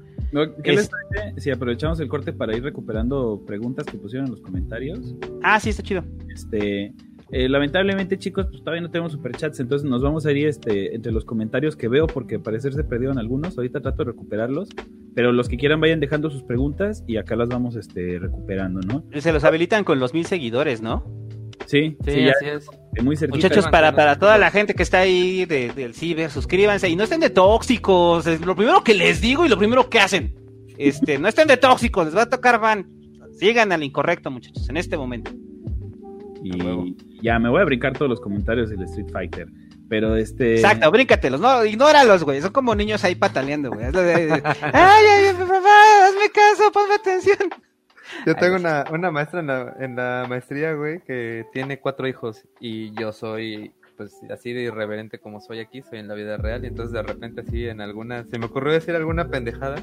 ¿Qué 0.64 0.74
les 0.74 0.90
parece 0.90 1.40
si 1.40 1.52
aprovechamos 1.52 2.00
el 2.00 2.08
corte 2.10 2.34
para 2.34 2.56
ir 2.56 2.64
recuperando 2.64 3.42
preguntas 3.46 3.86
que 3.86 3.98
pusieron 3.98 4.28
en 4.28 4.32
los 4.32 4.42
comentarios? 4.42 5.16
Ah, 5.44 5.60
sí, 5.60 5.70
está 5.70 5.84
chido. 5.84 6.04
Este, 6.34 6.94
eh, 7.38 7.50
lamentablemente, 7.50 8.18
chicos, 8.18 8.48
pues 8.50 8.64
todavía 8.64 8.82
no 8.82 8.90
tenemos 8.90 9.12
superchats, 9.12 9.60
entonces 9.60 9.86
nos 9.90 10.02
vamos 10.02 10.26
a 10.26 10.32
ir 10.32 10.48
este, 10.48 10.96
entre 10.96 11.12
los 11.12 11.26
comentarios 11.26 11.76
que 11.76 11.90
veo, 11.90 12.08
porque 12.08 12.40
parecer 12.40 12.72
se 12.72 12.86
perdieron 12.86 13.20
algunos. 13.20 13.58
Ahorita 13.58 13.82
trato 13.82 14.06
de 14.06 14.12
recuperarlos, 14.12 14.70
pero 15.14 15.34
los 15.34 15.50
que 15.50 15.58
quieran 15.58 15.82
vayan 15.82 16.00
dejando 16.00 16.30
sus 16.30 16.44
preguntas 16.44 17.04
y 17.08 17.18
acá 17.18 17.36
las 17.36 17.50
vamos 17.50 17.76
este, 17.76 18.20
recuperando, 18.20 18.80
¿no? 18.80 19.04
Se 19.20 19.34
los 19.34 19.44
habilitan 19.44 19.84
con 19.84 20.00
los 20.00 20.14
mil 20.14 20.26
seguidores, 20.26 20.82
¿no? 20.82 21.04
Sí, 21.66 21.98
sí, 22.06 22.30
así 22.30 22.46
es. 22.46 22.70
Muy 23.04 23.18
cerquita. 23.18 23.36
Muchachos, 23.36 23.68
para, 23.68 23.94
para 23.94 24.18
toda 24.18 24.38
la 24.38 24.50
gente 24.50 24.74
que 24.74 24.84
está 24.84 25.00
ahí 25.00 25.44
del 25.44 25.94
ciber, 25.94 26.32
suscríbanse 26.32 26.88
y 26.88 26.96
no 26.96 27.04
estén 27.04 27.20
de 27.20 27.32
tóxicos. 27.32 28.26
Es 28.28 28.46
lo 28.46 28.56
primero 28.56 28.82
que 28.82 28.94
les 28.94 29.20
digo 29.20 29.46
y 29.46 29.50
lo 29.50 29.58
primero 29.58 29.90
que 29.90 30.00
hacen. 30.00 30.34
Este, 30.78 31.20
no 31.20 31.28
estén 31.28 31.50
de 31.50 31.58
tóxicos, 31.58 32.06
les 32.06 32.16
va 32.16 32.22
a 32.22 32.30
tocar 32.30 32.62
van. 32.62 32.90
Sigan 33.34 33.74
al 33.74 33.84
incorrecto, 33.84 34.32
muchachos, 34.32 34.70
en 34.70 34.78
este 34.78 34.96
momento. 34.96 35.32
Y 36.46 36.96
ya 37.24 37.40
me 37.40 37.50
voy 37.50 37.62
a 37.62 37.66
brincar 37.66 37.94
todos 37.94 38.08
los 38.10 38.22
comentarios 38.22 38.70
del 38.70 38.84
Street 38.84 39.10
Fighter. 39.12 39.48
Pero 39.90 40.16
este. 40.16 40.56
Exacto, 40.56 40.92
bríncatelos, 40.92 41.40
no, 41.42 41.66
ignóralos, 41.66 42.24
güey. 42.24 42.42
Son 42.42 42.52
como 42.52 42.76
niños 42.76 43.04
ahí 43.04 43.16
pataleando, 43.16 43.72
güey. 43.72 43.86
ay, 43.86 43.94
ay, 43.94 45.34
papá, 45.34 46.08
hazme 46.08 46.30
caso, 46.34 46.72
ponme 46.72 46.96
atención. 46.96 47.38
Yo 48.26 48.36
tengo 48.36 48.58
una, 48.58 48.86
una 48.92 49.10
maestra 49.10 49.40
en 49.40 49.48
la, 49.48 49.76
en 49.80 49.96
la 49.96 50.26
maestría, 50.30 50.74
güey, 50.74 51.02
que 51.02 51.46
tiene 51.52 51.80
cuatro 51.80 52.08
hijos 52.08 52.44
y 52.60 52.94
yo 52.94 53.12
soy, 53.12 53.74
pues, 53.96 54.20
así 54.30 54.54
de 54.54 54.64
irreverente 54.64 55.20
como 55.20 55.42
soy 55.42 55.60
aquí, 55.60 55.82
soy 55.82 56.00
en 56.00 56.08
la 56.08 56.16
vida 56.16 56.38
real 56.38 56.64
y 56.64 56.68
entonces 56.68 56.94
de 56.94 57.04
repente 57.04 57.42
así 57.42 57.68
en 57.68 57.82
alguna, 57.82 58.26
se 58.26 58.40
me 58.40 58.46
ocurrió 58.46 58.74
decir 58.74 58.96
alguna 58.96 59.30
pendejada 59.30 59.82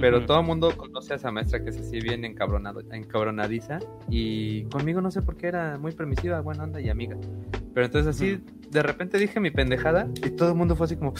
pero 0.00 0.24
todo 0.24 0.40
el 0.40 0.46
mundo 0.46 0.76
conoce 0.76 1.12
a 1.12 1.16
esa 1.16 1.30
maestra 1.30 1.62
que 1.62 1.70
es 1.70 1.78
así 1.78 2.00
bien 2.00 2.24
encabronado, 2.24 2.80
encabronadiza. 2.90 3.80
Y 4.08 4.64
conmigo 4.64 5.00
no 5.00 5.10
sé 5.10 5.20
por 5.20 5.36
qué 5.36 5.48
era 5.48 5.78
muy 5.78 5.92
permisiva, 5.92 6.40
buena 6.40 6.64
onda 6.64 6.80
y 6.80 6.88
amiga. 6.88 7.18
Pero 7.74 7.86
entonces 7.86 8.16
así, 8.16 8.42
de 8.70 8.82
repente 8.82 9.18
dije 9.18 9.40
mi 9.40 9.50
pendejada 9.50 10.08
y 10.24 10.30
todo 10.30 10.48
el 10.50 10.54
mundo 10.54 10.74
fue 10.74 10.86
así 10.86 10.96
como... 10.96 11.12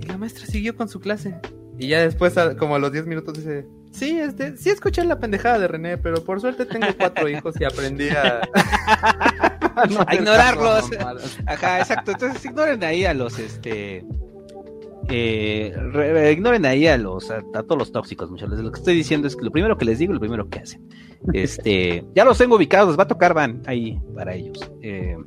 Y 0.00 0.06
la 0.06 0.18
maestra 0.18 0.46
siguió 0.46 0.76
con 0.76 0.88
su 0.88 1.00
clase. 1.00 1.34
Y 1.78 1.88
ya 1.88 2.00
después, 2.00 2.34
como 2.58 2.76
a 2.76 2.78
los 2.78 2.92
10 2.92 3.06
minutos, 3.06 3.34
dice... 3.34 3.66
Sí, 3.90 4.18
este, 4.18 4.56
sí 4.56 4.70
escuché 4.70 5.04
la 5.04 5.18
pendejada 5.18 5.58
de 5.58 5.68
René, 5.68 5.98
pero 5.98 6.22
por 6.22 6.40
suerte 6.40 6.64
tengo 6.64 6.86
cuatro 6.96 7.28
hijos 7.28 7.60
y 7.60 7.64
aprendí 7.64 8.08
a... 8.10 8.40
a 10.06 10.14
ignorarlos. 10.14 10.90
Ajá, 11.46 11.80
exacto. 11.80 12.12
Entonces 12.12 12.44
ignoren 12.44 12.82
ahí 12.84 13.04
a 13.04 13.14
los, 13.14 13.38
este 13.38 14.04
eh, 15.12 16.32
ignoren 16.32 16.64
ahí 16.64 16.86
a 16.86 16.96
los 16.96 17.30
a, 17.30 17.42
todos 17.42 17.78
los 17.78 17.92
tóxicos, 17.92 18.30
muchachos. 18.30 18.58
Lo 18.60 18.70
que 18.70 18.78
estoy 18.78 18.94
diciendo 18.94 19.26
es 19.26 19.36
que 19.36 19.44
lo 19.44 19.50
primero 19.50 19.76
que 19.76 19.84
les 19.84 19.98
digo, 19.98 20.12
lo 20.12 20.20
primero 20.20 20.48
que 20.48 20.60
hacen. 20.60 20.88
Este, 21.34 22.02
ya 22.14 22.24
los 22.24 22.38
tengo 22.38 22.56
ubicados, 22.56 22.98
va 22.98 23.02
a 23.02 23.06
tocar 23.06 23.34
van 23.34 23.60
ahí 23.66 24.00
para 24.14 24.34
ellos. 24.34 24.70
Eh, 24.80 25.18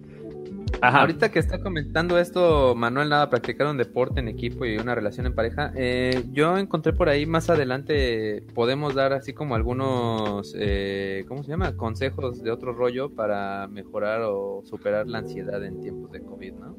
Ahorita 0.82 1.32
que 1.32 1.40
está 1.40 1.60
comentando 1.60 2.20
esto, 2.20 2.76
Manuel, 2.76 3.10
nada, 3.10 3.30
practicar 3.30 3.68
un 3.68 3.78
deporte 3.78 4.20
en 4.20 4.28
equipo 4.28 4.66
y 4.66 4.78
una 4.78 4.96
relación 4.96 5.26
en 5.26 5.34
pareja. 5.34 5.72
Eh, 5.76 6.26
yo 6.32 6.58
encontré 6.58 6.94
por 6.94 7.10
ahí 7.10 7.26
más 7.26 7.50
adelante, 7.50 8.44
podemos 8.54 8.94
dar 8.94 9.14
así 9.14 9.34
como 9.34 9.56
algunos, 9.56 10.54
eh, 10.58 11.26
¿cómo 11.28 11.44
se 11.44 11.52
llama? 11.52 11.78
Consejos 11.78 12.44
de 12.44 12.52
otro 12.52 12.74
rollo 12.74 13.10
para 13.10 13.68
mejorar 13.68 14.22
o 14.24 14.62
superar 14.66 15.08
la 15.08 15.20
ansiedad 15.20 15.64
en 15.64 15.80
tiempos 15.80 16.12
de 16.12 16.22
COVID, 16.22 16.54
¿no? 16.54 16.78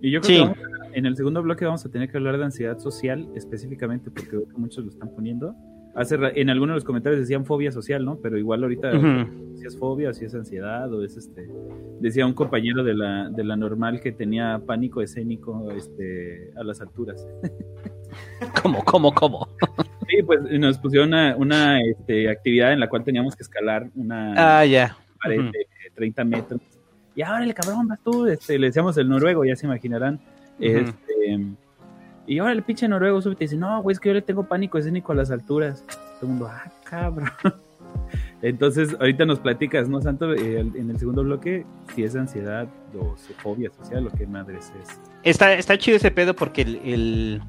Y 0.00 0.10
yo 0.10 0.20
creo 0.20 0.54
que 0.54 0.60
en 0.94 1.06
el 1.06 1.16
segundo 1.16 1.42
bloque 1.42 1.64
vamos 1.64 1.84
a 1.86 1.90
tener 1.90 2.10
que 2.10 2.16
hablar 2.16 2.36
de 2.36 2.44
ansiedad 2.44 2.78
social 2.78 3.28
específicamente 3.36 4.10
porque 4.10 4.36
muchos 4.56 4.84
lo 4.84 4.90
están 4.90 5.10
poniendo. 5.14 5.54
Hace, 5.94 6.16
en 6.40 6.48
algunos 6.48 6.74
de 6.74 6.76
los 6.76 6.84
comentarios 6.84 7.20
decían 7.20 7.44
fobia 7.44 7.70
social, 7.70 8.04
¿no? 8.04 8.16
Pero 8.16 8.38
igual 8.38 8.62
ahorita 8.62 8.92
si 9.54 9.66
es 9.66 9.76
fobia, 9.76 10.12
si 10.14 10.24
es 10.24 10.34
ansiedad 10.34 10.92
o 10.92 11.04
es 11.04 11.16
este... 11.16 11.48
Decía 12.00 12.26
un 12.26 12.32
compañero 12.32 12.82
de 12.82 12.94
la, 12.94 13.28
de 13.28 13.44
la 13.44 13.56
normal 13.56 14.00
que 14.00 14.12
tenía 14.12 14.60
pánico 14.66 15.02
escénico 15.02 15.70
este, 15.70 16.50
a 16.56 16.64
las 16.64 16.80
alturas. 16.80 17.26
¿Cómo, 18.62 18.84
cómo, 18.84 19.14
cómo? 19.14 19.48
Sí, 20.08 20.22
pues 20.22 20.42
nos 20.42 20.76
pusieron 20.76 21.08
una, 21.08 21.34
una 21.36 21.80
este, 21.80 22.28
actividad 22.28 22.74
en 22.74 22.80
la 22.80 22.88
cual 22.90 23.02
teníamos 23.02 23.34
que 23.34 23.44
escalar 23.44 23.88
una 23.94 24.58
ah, 24.58 24.66
ya. 24.66 24.94
pared 25.22 25.40
de 25.40 25.66
30 25.94 26.24
metros 26.24 26.60
y 27.14 27.22
ahora 27.22 27.44
el 27.44 27.54
cabrón, 27.54 27.88
vas 27.88 28.00
tú, 28.02 28.26
este, 28.26 28.58
le 28.58 28.68
decíamos 28.68 28.96
el 28.96 29.08
noruego, 29.08 29.44
ya 29.44 29.56
se 29.56 29.66
imaginarán. 29.66 30.20
Este, 30.58 31.38
y 32.26 32.38
ahora 32.38 32.52
el 32.52 32.62
pinche 32.62 32.86
noruego 32.88 33.20
sube 33.20 33.34
y 33.38 33.44
dice, 33.44 33.56
no, 33.56 33.82
güey, 33.82 33.94
es 33.94 34.00
que 34.00 34.08
yo 34.08 34.14
le 34.14 34.22
tengo 34.22 34.44
pánico 34.44 34.78
escénico 34.78 35.12
a 35.12 35.14
las 35.16 35.30
alturas. 35.30 35.84
Todo 35.86 36.22
el 36.22 36.28
mundo, 36.28 36.48
ah, 36.50 36.70
cabrón. 36.84 37.30
Entonces, 38.42 38.96
ahorita 38.98 39.24
nos 39.24 39.38
platicas, 39.38 39.88
¿no, 39.88 40.00
Santo? 40.00 40.32
Eh, 40.32 40.60
en 40.60 40.90
el 40.90 40.98
segundo 40.98 41.22
bloque, 41.22 41.64
si 41.94 42.04
es 42.04 42.16
ansiedad 42.16 42.66
o 42.98 43.16
fobia 43.38 43.70
social, 43.70 44.04
lo 44.04 44.10
que 44.10 44.26
madres 44.26 44.72
es. 44.82 45.00
Está, 45.22 45.54
está 45.54 45.78
chido 45.78 45.96
ese 45.96 46.10
pedo 46.10 46.34
porque 46.34 46.62
el, 46.62 47.40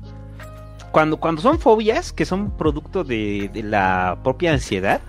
cuando, 0.91 1.17
cuando 1.17 1.41
son 1.41 1.59
fobias 1.59 2.13
que 2.13 2.25
son 2.25 2.55
producto 2.55 3.03
de, 3.03 3.49
la 3.63 4.19
propia 4.23 4.53
ansiedad, 4.53 5.01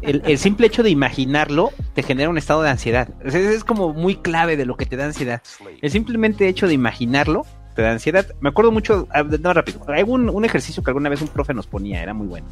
el, 0.00 0.38
simple 0.38 0.66
hecho 0.66 0.82
de 0.82 0.88
imaginarlo 0.88 1.70
te 1.94 2.02
genera 2.02 2.30
un 2.30 2.38
estado 2.38 2.62
de 2.62 2.70
ansiedad. 2.70 3.10
Es, 3.22 3.34
es 3.34 3.62
como 3.62 3.92
muy 3.92 4.16
clave 4.16 4.56
de 4.56 4.64
lo 4.64 4.76
que 4.76 4.86
te 4.86 4.96
da 4.96 5.04
ansiedad. 5.04 5.42
El 5.82 5.90
simplemente 5.90 6.48
hecho 6.48 6.66
de 6.66 6.72
imaginarlo 6.72 7.44
te 7.80 7.84
da 7.84 7.92
ansiedad. 7.92 8.26
Me 8.40 8.50
acuerdo 8.50 8.72
mucho, 8.72 9.08
ah, 9.10 9.22
no 9.22 9.54
rápido, 9.54 9.80
hay 9.88 10.02
un, 10.02 10.44
ejercicio 10.44 10.82
que 10.82 10.90
alguna 10.90 11.08
vez 11.08 11.22
un 11.22 11.28
profe 11.28 11.54
nos 11.54 11.66
ponía, 11.66 12.02
era 12.02 12.12
muy 12.12 12.26
bueno. 12.26 12.46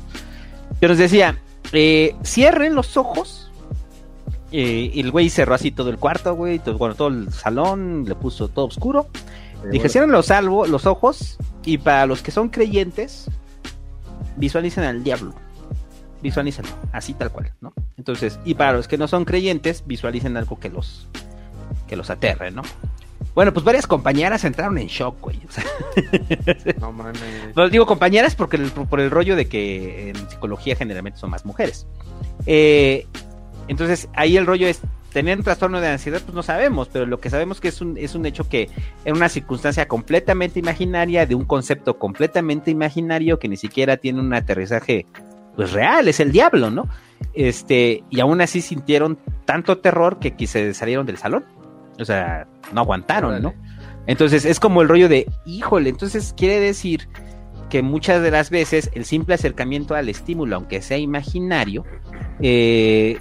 Que 0.81 0.89
nos 0.89 0.97
decía, 0.97 1.39
eh, 1.72 2.16
cierren 2.24 2.74
los 2.74 2.97
ojos. 2.97 3.53
Eh, 4.51 4.91
y 4.95 5.01
el 5.01 5.11
güey 5.11 5.29
cerró 5.29 5.55
así 5.55 5.70
todo 5.70 5.91
el 5.91 5.99
cuarto, 5.99 6.35
güey, 6.35 6.59
todo, 6.59 6.79
bueno, 6.79 6.95
todo 6.95 7.09
el 7.09 7.31
salón, 7.31 8.07
le 8.09 8.14
puso 8.14 8.49
todo 8.49 8.64
oscuro. 8.64 9.09
Dije, 9.70 9.91
cierren 9.91 10.11
los, 10.11 10.26
salvo, 10.26 10.66
los 10.66 10.87
ojos 10.87 11.37
y 11.64 11.76
para 11.76 12.07
los 12.07 12.22
que 12.22 12.31
son 12.31 12.49
creyentes, 12.49 13.31
visualicen 14.37 14.85
al 14.85 15.05
diablo. 15.05 15.35
Visualícenlo, 16.22 16.70
así 16.93 17.12
tal 17.12 17.31
cual, 17.31 17.53
¿no? 17.61 17.74
Entonces, 17.99 18.41
y 18.47 18.55
para 18.55 18.72
los 18.72 18.89
que 18.89 18.97
no 18.97 19.07
son 19.07 19.26
creyentes, 19.26 19.85
visualicen 19.87 20.39
algo 20.39 20.59
que 20.59 20.70
los 20.70 21.07
que 21.87 21.97
los 21.97 22.09
aterre, 22.09 22.51
¿no? 22.51 22.62
Bueno, 23.39 23.53
pues 23.53 23.64
varias 23.64 23.86
compañeras 23.86 24.43
entraron 24.43 24.78
en 24.78 24.89
shock, 24.89 25.20
güey. 25.20 25.41
no 26.80 26.91
mames. 26.91 27.22
digo 27.70 27.86
compañeras 27.86 28.34
porque 28.34 28.59
por 28.59 28.99
el 28.99 29.12
rollo 29.12 29.36
de 29.36 29.47
que 29.47 30.09
en 30.09 30.28
psicología 30.28 30.74
generalmente 30.74 31.20
son 31.20 31.30
más 31.30 31.47
mujeres. 31.47 31.86
Eh, 32.47 33.07
entonces, 33.68 34.09
ahí 34.14 34.36
el 34.36 34.45
rollo 34.45 34.66
es, 34.66 34.80
tener 35.12 35.39
un 35.39 35.45
trastorno 35.45 35.80
de 35.80 35.86
ansiedad, 35.86 36.20
pues 36.20 36.34
no 36.34 36.43
sabemos, 36.43 36.89
pero 36.93 37.07
lo 37.07 37.20
que 37.20 37.30
sabemos 37.30 37.61
que 37.61 37.68
es 37.68 37.80
un, 37.80 37.97
es 37.97 38.16
un 38.16 38.26
hecho 38.26 38.49
que 38.49 38.70
en 39.05 39.14
una 39.14 39.28
circunstancia 39.28 39.86
completamente 39.86 40.59
imaginaria, 40.59 41.24
de 41.24 41.36
un 41.36 41.45
concepto 41.45 41.97
completamente 41.97 42.72
imaginario 42.72 43.39
que 43.39 43.47
ni 43.47 43.57
siquiera 43.57 43.99
tiene 43.99 44.18
un 44.18 44.34
aterrizaje 44.34 45.07
pues 45.55 45.70
real, 45.70 46.09
es 46.09 46.18
el 46.18 46.32
diablo, 46.32 46.72
¿no? 46.72 46.89
Este, 47.34 48.03
y 48.11 48.18
aún 48.18 48.41
así 48.41 48.61
sintieron 48.61 49.16
tanto 49.45 49.78
terror 49.78 50.18
que, 50.18 50.34
se 50.49 50.74
salieron 50.74 51.07
del 51.07 51.18
salón. 51.18 51.45
O 51.99 52.05
sea, 52.05 52.47
no 52.73 52.83
aguantaron, 52.83 53.43
¿no? 53.43 53.55
Entonces 54.07 54.45
es 54.45 54.59
como 54.59 54.83
el 54.83 54.89
rollo 54.89 55.09
de, 55.09 55.31
híjole, 55.45 55.91
entonces 55.91 56.35
quiere 56.37 56.59
decir 56.61 57.09
que 57.69 57.83
muchas 57.83 58.23
de 58.23 58.31
las 58.31 58.51
veces 58.51 58.91
el 58.95 59.05
simple 59.05 59.35
acercamiento 59.35 59.95
al 59.95 60.09
estímulo, 60.09 60.57
aunque 60.57 60.81
sea 60.81 60.97
imaginario, 60.97 61.85
eh, 62.41 63.19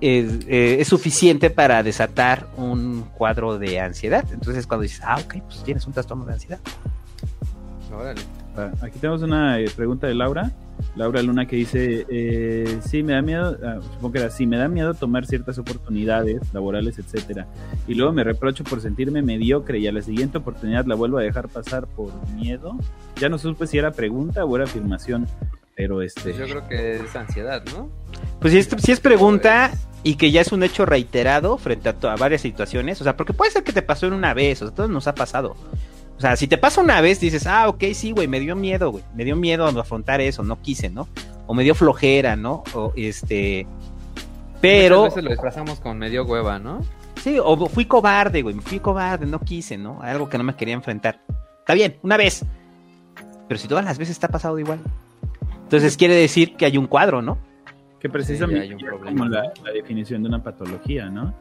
eh, 0.00 0.76
es, 0.80 0.88
suficiente 0.88 1.50
para 1.50 1.82
desatar 1.82 2.48
un 2.56 3.02
cuadro 3.16 3.58
de 3.58 3.80
ansiedad. 3.80 4.24
Entonces 4.32 4.66
cuando 4.66 4.82
dices, 4.82 5.00
ah, 5.04 5.18
ok, 5.22 5.36
pues 5.44 5.62
tienes 5.62 5.86
un 5.86 5.92
trastorno 5.92 6.24
de 6.24 6.32
ansiedad. 6.32 6.58
Ah, 8.56 8.72
aquí 8.82 8.98
tenemos 8.98 9.22
una 9.22 9.60
eh, 9.60 9.70
pregunta 9.74 10.06
de 10.06 10.14
Laura. 10.14 10.50
Laura 10.96 11.22
Luna 11.22 11.46
que 11.46 11.56
dice, 11.56 12.06
eh, 12.08 12.78
sí, 12.82 13.02
me 13.02 13.14
da 13.14 13.22
miedo, 13.22 13.56
ah, 13.64 13.78
supongo 13.82 14.12
que 14.12 14.18
era, 14.18 14.30
sí, 14.30 14.46
me 14.46 14.56
da 14.56 14.68
miedo 14.68 14.94
tomar 14.94 15.26
ciertas 15.26 15.58
oportunidades 15.58 16.40
laborales, 16.52 16.98
etcétera. 16.98 17.46
Y 17.86 17.94
luego 17.94 18.12
me 18.12 18.24
reprocho 18.24 18.64
por 18.64 18.80
sentirme 18.80 19.22
mediocre 19.22 19.78
y 19.78 19.86
a 19.86 19.92
la 19.92 20.02
siguiente 20.02 20.38
oportunidad 20.38 20.86
la 20.86 20.94
vuelvo 20.94 21.18
a 21.18 21.22
dejar 21.22 21.48
pasar 21.48 21.86
por 21.86 22.12
miedo. 22.34 22.76
Ya 23.16 23.28
no 23.28 23.38
supe 23.38 23.66
si 23.66 23.78
era 23.78 23.92
pregunta 23.92 24.44
o 24.44 24.56
era 24.56 24.64
afirmación, 24.64 25.26
pero 25.74 26.02
este... 26.02 26.34
Yo 26.34 26.44
creo 26.44 26.68
que 26.68 26.96
es 26.96 27.16
ansiedad, 27.16 27.62
¿no? 27.72 27.90
Pues 28.40 28.52
si 28.52 28.58
es, 28.58 28.68
si 28.78 28.92
es 28.92 29.00
pregunta, 29.00 29.70
y 30.02 30.14
que 30.14 30.30
ya 30.30 30.40
es 30.40 30.52
un 30.52 30.62
hecho 30.62 30.86
reiterado 30.86 31.58
frente 31.58 31.88
a, 31.88 32.16
varias 32.16 32.40
situaciones. 32.40 33.00
O 33.00 33.04
sea, 33.04 33.16
porque 33.16 33.32
puede 33.32 33.50
ser 33.50 33.64
que 33.64 33.72
te 33.72 33.82
pasó 33.82 34.06
en 34.06 34.14
una 34.14 34.34
vez, 34.34 34.62
o 34.62 34.66
sea, 34.66 34.74
todo 34.74 34.88
nos 34.88 35.06
ha 35.06 35.14
pasado. 35.14 35.56
O 36.20 36.22
sea, 36.22 36.36
si 36.36 36.46
te 36.46 36.58
pasa 36.58 36.82
una 36.82 37.00
vez, 37.00 37.18
dices, 37.18 37.46
ah, 37.46 37.66
ok, 37.70 37.82
sí, 37.94 38.12
güey, 38.12 38.28
me 38.28 38.40
dio 38.40 38.54
miedo, 38.54 38.90
güey, 38.90 39.02
me 39.14 39.24
dio 39.24 39.36
miedo 39.36 39.64
afrontar 39.64 40.20
eso, 40.20 40.42
no 40.42 40.60
quise, 40.60 40.90
¿no? 40.90 41.08
O 41.46 41.54
me 41.54 41.62
dio 41.62 41.74
flojera, 41.74 42.36
¿no? 42.36 42.62
O 42.74 42.92
este. 42.94 43.66
Pero. 44.60 44.98
Muchas 44.98 45.14
veces 45.14 45.24
lo 45.24 45.30
disfrazamos 45.30 45.80
con 45.80 45.96
medio 45.96 46.26
hueva, 46.26 46.58
¿no? 46.58 46.82
Sí, 47.22 47.38
o 47.42 47.66
fui 47.68 47.86
cobarde, 47.86 48.42
güey, 48.42 48.54
me 48.54 48.60
fui 48.60 48.80
cobarde, 48.80 49.24
no 49.24 49.40
quise, 49.40 49.78
¿no? 49.78 50.02
Algo 50.02 50.28
que 50.28 50.36
no 50.36 50.44
me 50.44 50.54
quería 50.54 50.74
enfrentar. 50.74 51.22
Está 51.60 51.72
bien, 51.72 51.96
una 52.02 52.18
vez. 52.18 52.44
pero 53.48 53.58
si 53.58 53.66
todas 53.66 53.86
las 53.86 53.96
veces 53.96 54.12
está 54.12 54.28
pasado 54.28 54.58
igual. 54.58 54.80
Entonces 55.62 55.96
quiere 55.96 56.16
decir 56.16 56.54
que 56.54 56.66
hay 56.66 56.76
un 56.76 56.86
cuadro, 56.86 57.22
¿no? 57.22 57.38
Que 57.98 58.10
precisamente 58.10 58.60
hay 58.60 58.74
un 58.74 58.80
es 58.80 58.86
problema. 58.86 59.10
como 59.10 59.24
la, 59.30 59.52
la 59.64 59.72
definición 59.72 60.22
de 60.22 60.28
una 60.28 60.42
patología, 60.42 61.08
¿no? 61.08 61.34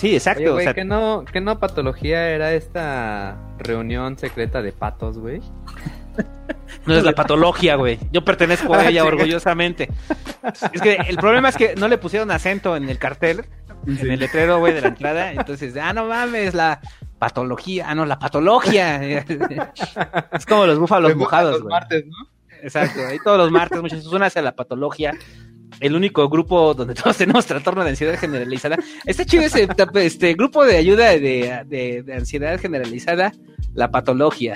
Sí, 0.00 0.14
exacto. 0.14 0.54
Oye, 0.54 0.60
o 0.60 0.60
sea, 0.60 0.72
¿qué 0.72 0.84
no, 0.84 1.26
qué 1.30 1.42
no 1.42 1.60
patología 1.60 2.30
era 2.30 2.54
esta 2.54 3.36
reunión 3.58 4.16
secreta 4.16 4.62
de 4.62 4.72
patos, 4.72 5.18
güey? 5.18 5.42
no 6.86 6.94
es 6.94 7.04
la 7.04 7.12
patología, 7.12 7.76
güey. 7.76 7.98
Yo 8.10 8.24
pertenezco 8.24 8.74
a 8.74 8.86
ella 8.86 9.04
orgullosamente. 9.04 9.90
Es 10.72 10.80
que 10.80 10.94
el 10.94 11.16
problema 11.18 11.50
es 11.50 11.56
que 11.56 11.74
no 11.76 11.86
le 11.86 11.98
pusieron 11.98 12.30
acento 12.30 12.76
en 12.76 12.88
el 12.88 12.98
cartel, 12.98 13.44
en 13.86 14.10
el 14.10 14.20
letrero, 14.20 14.58
güey, 14.58 14.72
de 14.72 14.80
la 14.80 14.88
entrada. 14.88 15.32
Entonces, 15.32 15.76
ah, 15.76 15.92
no 15.92 16.06
mames, 16.06 16.54
la 16.54 16.80
patología. 17.18 17.84
Ah, 17.86 17.94
no, 17.94 18.06
la 18.06 18.18
patología. 18.18 19.02
es 20.32 20.46
como 20.46 20.64
los 20.64 20.78
búfalos 20.78 21.14
mojados, 21.14 21.52
Los 21.52 21.62
güey. 21.62 21.72
martes, 21.72 22.06
¿no? 22.06 22.16
Exacto, 22.62 23.06
ahí 23.06 23.18
todos 23.22 23.36
los 23.36 23.50
martes, 23.50 23.80
muchachos, 23.82 24.06
únanse 24.06 24.38
a 24.38 24.42
la 24.42 24.52
patología. 24.52 25.12
El 25.78 25.94
único 25.94 26.28
grupo 26.28 26.74
donde 26.74 26.94
todos 27.00 27.16
tenemos 27.16 27.46
trastorno 27.46 27.84
de 27.84 27.90
ansiedad 27.90 28.18
generalizada. 28.18 28.76
Está 29.06 29.24
chido 29.24 29.44
ese 29.44 29.68
este 29.94 30.34
grupo 30.34 30.64
de 30.64 30.76
ayuda 30.76 31.10
de, 31.10 31.62
de- 31.66 32.02
de 32.04 32.14
ansiedad 32.14 32.58
generalizada, 32.60 33.32
la 33.74 33.90
patología. 33.90 34.54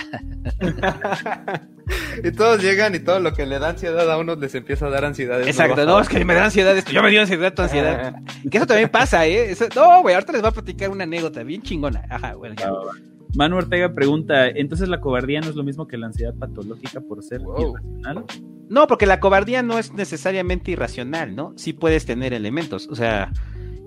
y 2.25 2.31
todos 2.33 2.63
llegan 2.63 2.95
y 2.95 2.99
todo 2.99 3.21
lo 3.21 3.33
que 3.33 3.47
le 3.47 3.59
da 3.59 3.71
ansiedad 3.71 4.11
a 4.11 4.19
unos 4.19 4.39
les 4.39 4.55
empieza 4.55 4.87
a 4.87 4.91
dar 4.91 5.05
ansiedad. 5.05 5.43
Exacto, 5.43 5.85
no, 5.85 6.01
es 6.01 6.09
que 6.09 6.25
me 6.25 6.35
da 6.35 6.47
ansiedad 6.47 6.77
esto, 6.77 6.91
yo 6.93 7.03
me 7.03 7.11
dio 7.11 7.21
ansiedad 7.21 7.55
tu 7.55 7.63
ansiedad. 7.63 8.15
Que 8.51 8.57
eso 8.59 8.67
también 8.67 8.89
pasa, 8.89 9.27
¿eh? 9.27 9.51
Eso- 9.51 9.67
no, 9.75 10.03
güey, 10.03 10.15
ahorita 10.15 10.33
les 10.33 10.41
voy 10.43 10.49
a 10.49 10.53
platicar 10.53 10.91
una 10.91 11.05
anécdota 11.05 11.43
bien 11.43 11.63
chingona. 11.63 12.05
Ajá, 12.09 12.35
bueno, 12.35 12.55
ya. 12.59 12.71
Manu 13.37 13.57
Ortega 13.57 13.93
pregunta, 13.95 14.47
¿entonces 14.49 14.89
la 14.89 15.01
cobardía 15.01 15.41
no 15.41 15.49
es 15.51 15.57
lo 15.57 15.65
mismo 15.65 15.89
que 15.89 15.97
la 15.97 16.07
ansiedad 16.07 16.35
patológica 16.35 17.01
por 17.01 17.23
ser 17.23 17.41
Wow. 17.41 17.75
irracional? 17.77 18.25
No, 18.69 18.87
porque 18.87 19.07
la 19.07 19.21
cobardía 19.21 19.63
no 19.63 19.79
es 19.79 19.93
necesariamente 19.93 20.71
irracional, 20.71 21.35
¿no? 21.35 21.53
Sí 21.57 21.73
puedes 21.73 22.07
tener 22.07 22.33
elementos. 22.33 22.89
O 22.91 22.95
sea, 22.95 23.33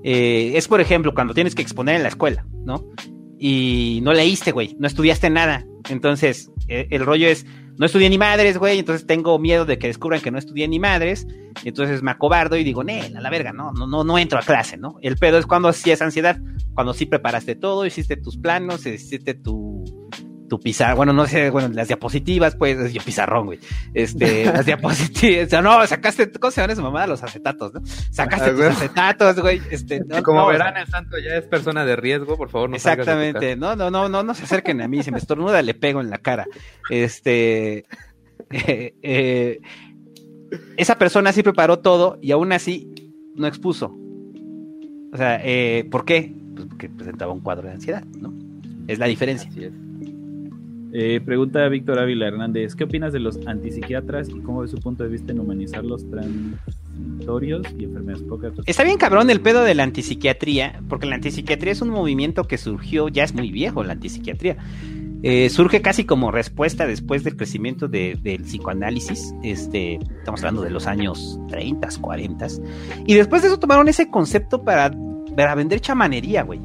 eh, 0.04 0.54
es 0.56 0.68
por 0.68 0.82
ejemplo 0.82 1.14
cuando 1.14 1.34
tienes 1.34 1.56
que 1.56 1.62
exponer 1.62 1.96
en 1.96 2.04
la 2.04 2.10
escuela, 2.10 2.46
¿no? 2.64 2.86
Y 3.40 4.00
no 4.04 4.14
leíste, 4.14 4.52
güey, 4.52 4.76
no 4.80 4.88
estudiaste 4.88 5.30
nada. 5.30 5.66
Entonces, 5.90 6.52
eh, 6.68 6.88
el 6.92 7.06
rollo 7.06 7.28
es, 7.28 7.46
no 7.78 7.86
estudié 7.86 8.10
ni 8.10 8.18
madres, 8.18 8.58
güey, 8.58 8.80
entonces 8.80 9.06
tengo 9.06 9.38
miedo 9.38 9.66
de 9.66 9.78
que 9.78 9.88
descubran 9.88 10.22
que 10.22 10.32
no 10.32 10.40
estudié 10.40 10.68
ni 10.68 10.80
madres. 10.80 11.28
Entonces 11.64 12.02
me 12.02 12.12
acobardo 12.12 12.56
y 12.58 12.64
digo, 12.64 12.84
Nel, 12.84 13.14
la 13.14 13.30
verga, 13.30 13.54
no, 13.54 13.72
no, 13.72 13.88
no, 13.88 14.04
no 14.04 14.18
entro 14.18 14.40
a 14.40 14.42
clase, 14.42 14.78
¿no? 14.78 14.98
El 15.02 15.18
pedo 15.18 15.38
es 15.38 15.46
cuando 15.46 15.72
sí 15.74 15.92
es 15.92 16.02
ansiedad, 16.02 16.40
cuando 16.74 16.94
sí 16.94 17.06
preparaste 17.06 17.56
todo, 17.56 17.86
hiciste 17.86 18.18
tus 18.18 18.38
planos, 18.38 18.86
hiciste 18.86 19.34
tu, 19.34 19.84
tu 20.48 20.60
pizarra, 20.60 20.94
bueno, 20.94 21.14
no 21.14 21.28
sé, 21.28 21.50
bueno, 21.50 21.70
las 21.74 21.88
diapositivas, 21.88 22.56
pues, 22.56 22.94
yo 22.94 23.02
pizarrón, 23.02 23.48
güey. 23.48 23.60
Este, 23.94 24.46
las 24.54 24.66
diapositivas, 24.66 25.48
o 25.48 25.50
sea, 25.50 25.62
no, 25.62 25.86
sacaste, 25.86 26.32
¿cómo 26.32 26.52
se 26.52 26.62
llaman 26.62 26.72
esa 26.72 26.82
mamada? 26.82 27.08
Los 27.08 27.24
acetatos, 27.24 27.74
¿no? 27.74 27.82
Sacaste 28.12 28.50
Ah, 28.50 28.54
tus 28.54 28.62
acetatos, 28.62 29.40
güey. 29.40 29.62
Este, 29.72 30.02
no, 30.06 30.24
Como 30.24 30.40
no, 30.40 30.46
o 30.46 30.50
verán, 30.50 30.74
sea, 30.74 30.82
el 30.84 30.88
santo 30.88 31.18
ya 31.20 31.36
es 31.36 31.46
persona 31.46 31.86
de 31.86 31.96
riesgo, 31.96 32.38
por 32.38 32.50
favor, 32.50 32.70
no 32.70 32.76
Exactamente, 32.76 33.56
no, 33.56 33.76
no, 33.76 33.90
no, 33.90 34.10
no, 34.10 34.24
no 34.24 34.34
se 34.34 34.44
acerquen 34.44 34.82
a 34.82 34.88
mí, 34.88 35.04
si 35.04 35.12
me 35.12 35.18
estornuda 35.18 35.62
le 35.62 35.74
pego 35.74 36.02
en 36.02 36.10
la 36.10 36.18
cara. 36.18 36.46
Este, 36.90 37.86
eh, 38.52 38.96
eh, 39.02 39.62
esa 40.78 40.98
persona 40.98 41.32
sí 41.34 41.44
preparó 41.44 41.80
todo 41.80 42.18
y 42.22 42.32
aún 42.32 42.52
así 42.52 42.94
no 43.36 43.48
expuso. 43.48 43.96
O 45.14 45.18
sea, 45.18 45.40
eh, 45.44 45.88
¿por 45.90 46.06
qué? 46.06 46.34
Pues 46.56 46.68
porque 46.68 46.90
presentaba 46.90 47.32
un 47.32 47.42
cuadro 47.42 47.68
de 47.68 47.74
ansiedad, 47.74 48.04
¿no? 48.20 48.34
Es 48.88 49.00
la 49.00 49.08
diferencia. 49.08 49.50
Así 49.50 49.66
es. 49.66 49.74
Eh, 50.94 51.20
pregunta 51.24 51.68
Víctor 51.68 52.00
Ávila 52.00 52.28
Hernández, 52.28 52.74
¿qué 52.76 52.86
opinas 52.86 53.12
de 53.14 53.20
los 53.20 53.38
antipsiquiatras 53.46 54.30
y 54.30 54.40
cómo 54.40 54.64
es 54.64 54.72
su 54.72 54.78
punto 54.80 55.04
de 55.04 55.10
vista 55.10 55.32
en 55.34 55.40
humanizar 55.40 55.84
los 55.84 56.06
transitorios 56.10 57.68
y 57.78 57.84
enfermedades 57.84 58.24
pocas? 58.24 58.54
Está 58.66 58.84
bien 58.84 58.98
cabrón 58.98 59.30
el 59.30 59.42
pedo 59.42 59.64
de 59.64 59.76
la 59.76 59.84
antipsiquiatría, 59.84 60.82
porque 60.88 61.06
la 61.06 61.16
antipsiquiatría 61.16 61.74
es 61.74 61.82
un 61.82 61.90
movimiento 61.90 62.46
que 62.46 62.58
surgió, 62.58 63.10
ya 63.10 63.24
es 63.26 63.34
muy 63.34 63.52
viejo 63.52 63.84
la 63.84 63.94
antipsiquiatría. 63.94 64.58
Eh, 65.24 65.50
surge 65.50 65.82
casi 65.82 66.06
como 66.06 66.32
respuesta 66.32 66.86
después 66.88 67.24
del 67.24 67.36
crecimiento 67.36 67.88
de- 67.88 68.18
del 68.22 68.44
psicoanálisis, 68.44 69.34
este, 69.44 69.96
estamos 70.20 70.42
hablando 70.42 70.62
de 70.62 70.70
los 70.70 70.88
años 70.88 71.40
30, 71.50 71.90
40, 72.00 72.48
y 73.06 73.16
después 73.16 73.42
de 73.42 73.50
eso 73.50 73.58
tomaron 73.60 73.88
ese 73.90 74.10
concepto 74.10 74.64
para, 74.64 74.92
para 75.36 75.56
vender 75.56 75.82
chamanería, 75.82 76.44
güey. 76.44 76.62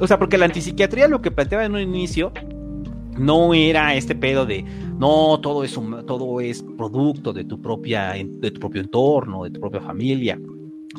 O 0.00 0.06
sea, 0.08 0.18
porque 0.18 0.38
la 0.38 0.46
antipsiquiatría 0.46 1.06
lo 1.06 1.22
que 1.22 1.30
planteaba 1.30 1.64
en 1.66 1.74
un 1.74 1.80
inicio 1.80 2.32
no 3.18 3.54
era 3.54 3.94
este 3.94 4.14
pedo 4.14 4.46
de 4.46 4.62
no, 4.98 5.38
todo 5.40 5.64
es 5.64 5.76
un- 5.76 6.04
todo 6.06 6.40
es 6.40 6.62
producto 6.76 7.32
de 7.32 7.44
tu 7.44 7.60
propia, 7.60 8.12
de 8.12 8.50
tu 8.50 8.60
propio 8.60 8.80
entorno, 8.82 9.44
de 9.44 9.50
tu 9.50 9.60
propia 9.60 9.80
familia. 9.80 10.38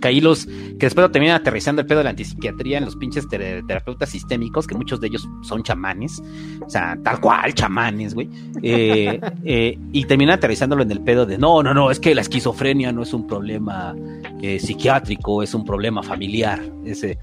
Que 0.01 0.09
ahí 0.09 0.19
los, 0.19 0.45
que 0.45 0.75
después 0.87 1.05
lo 1.05 1.11
terminan 1.11 1.37
aterrizando 1.37 1.81
el 1.81 1.87
pedo 1.87 1.99
de 1.99 2.03
la 2.03 2.09
antipsiquiatría 2.09 2.79
en 2.79 2.83
los 2.85 2.97
pinches 2.97 3.29
ter- 3.29 3.65
terapeutas 3.65 4.09
sistémicos, 4.09 4.67
que 4.67 4.75
muchos 4.75 4.99
de 4.99 5.07
ellos 5.07 5.25
son 5.41 5.63
chamanes, 5.63 6.21
o 6.65 6.69
sea, 6.69 6.99
tal 7.01 7.21
cual, 7.21 7.53
chamanes, 7.53 8.13
güey. 8.13 8.29
Eh, 8.61 9.21
eh, 9.45 9.79
y 9.93 10.03
terminan 10.03 10.35
aterrizándolo 10.35 10.83
en 10.83 10.91
el 10.91 10.99
pedo 10.99 11.25
de 11.25 11.37
no, 11.37 11.63
no, 11.63 11.73
no, 11.73 11.91
es 11.91 12.01
que 12.01 12.13
la 12.13 12.19
esquizofrenia 12.21 12.91
no 12.91 13.03
es 13.03 13.13
un 13.13 13.25
problema 13.25 13.95
eh, 14.41 14.59
psiquiátrico, 14.59 15.41
es 15.41 15.53
un 15.53 15.63
problema 15.63 16.03
familiar. 16.03 16.61
Ese, 16.83 17.17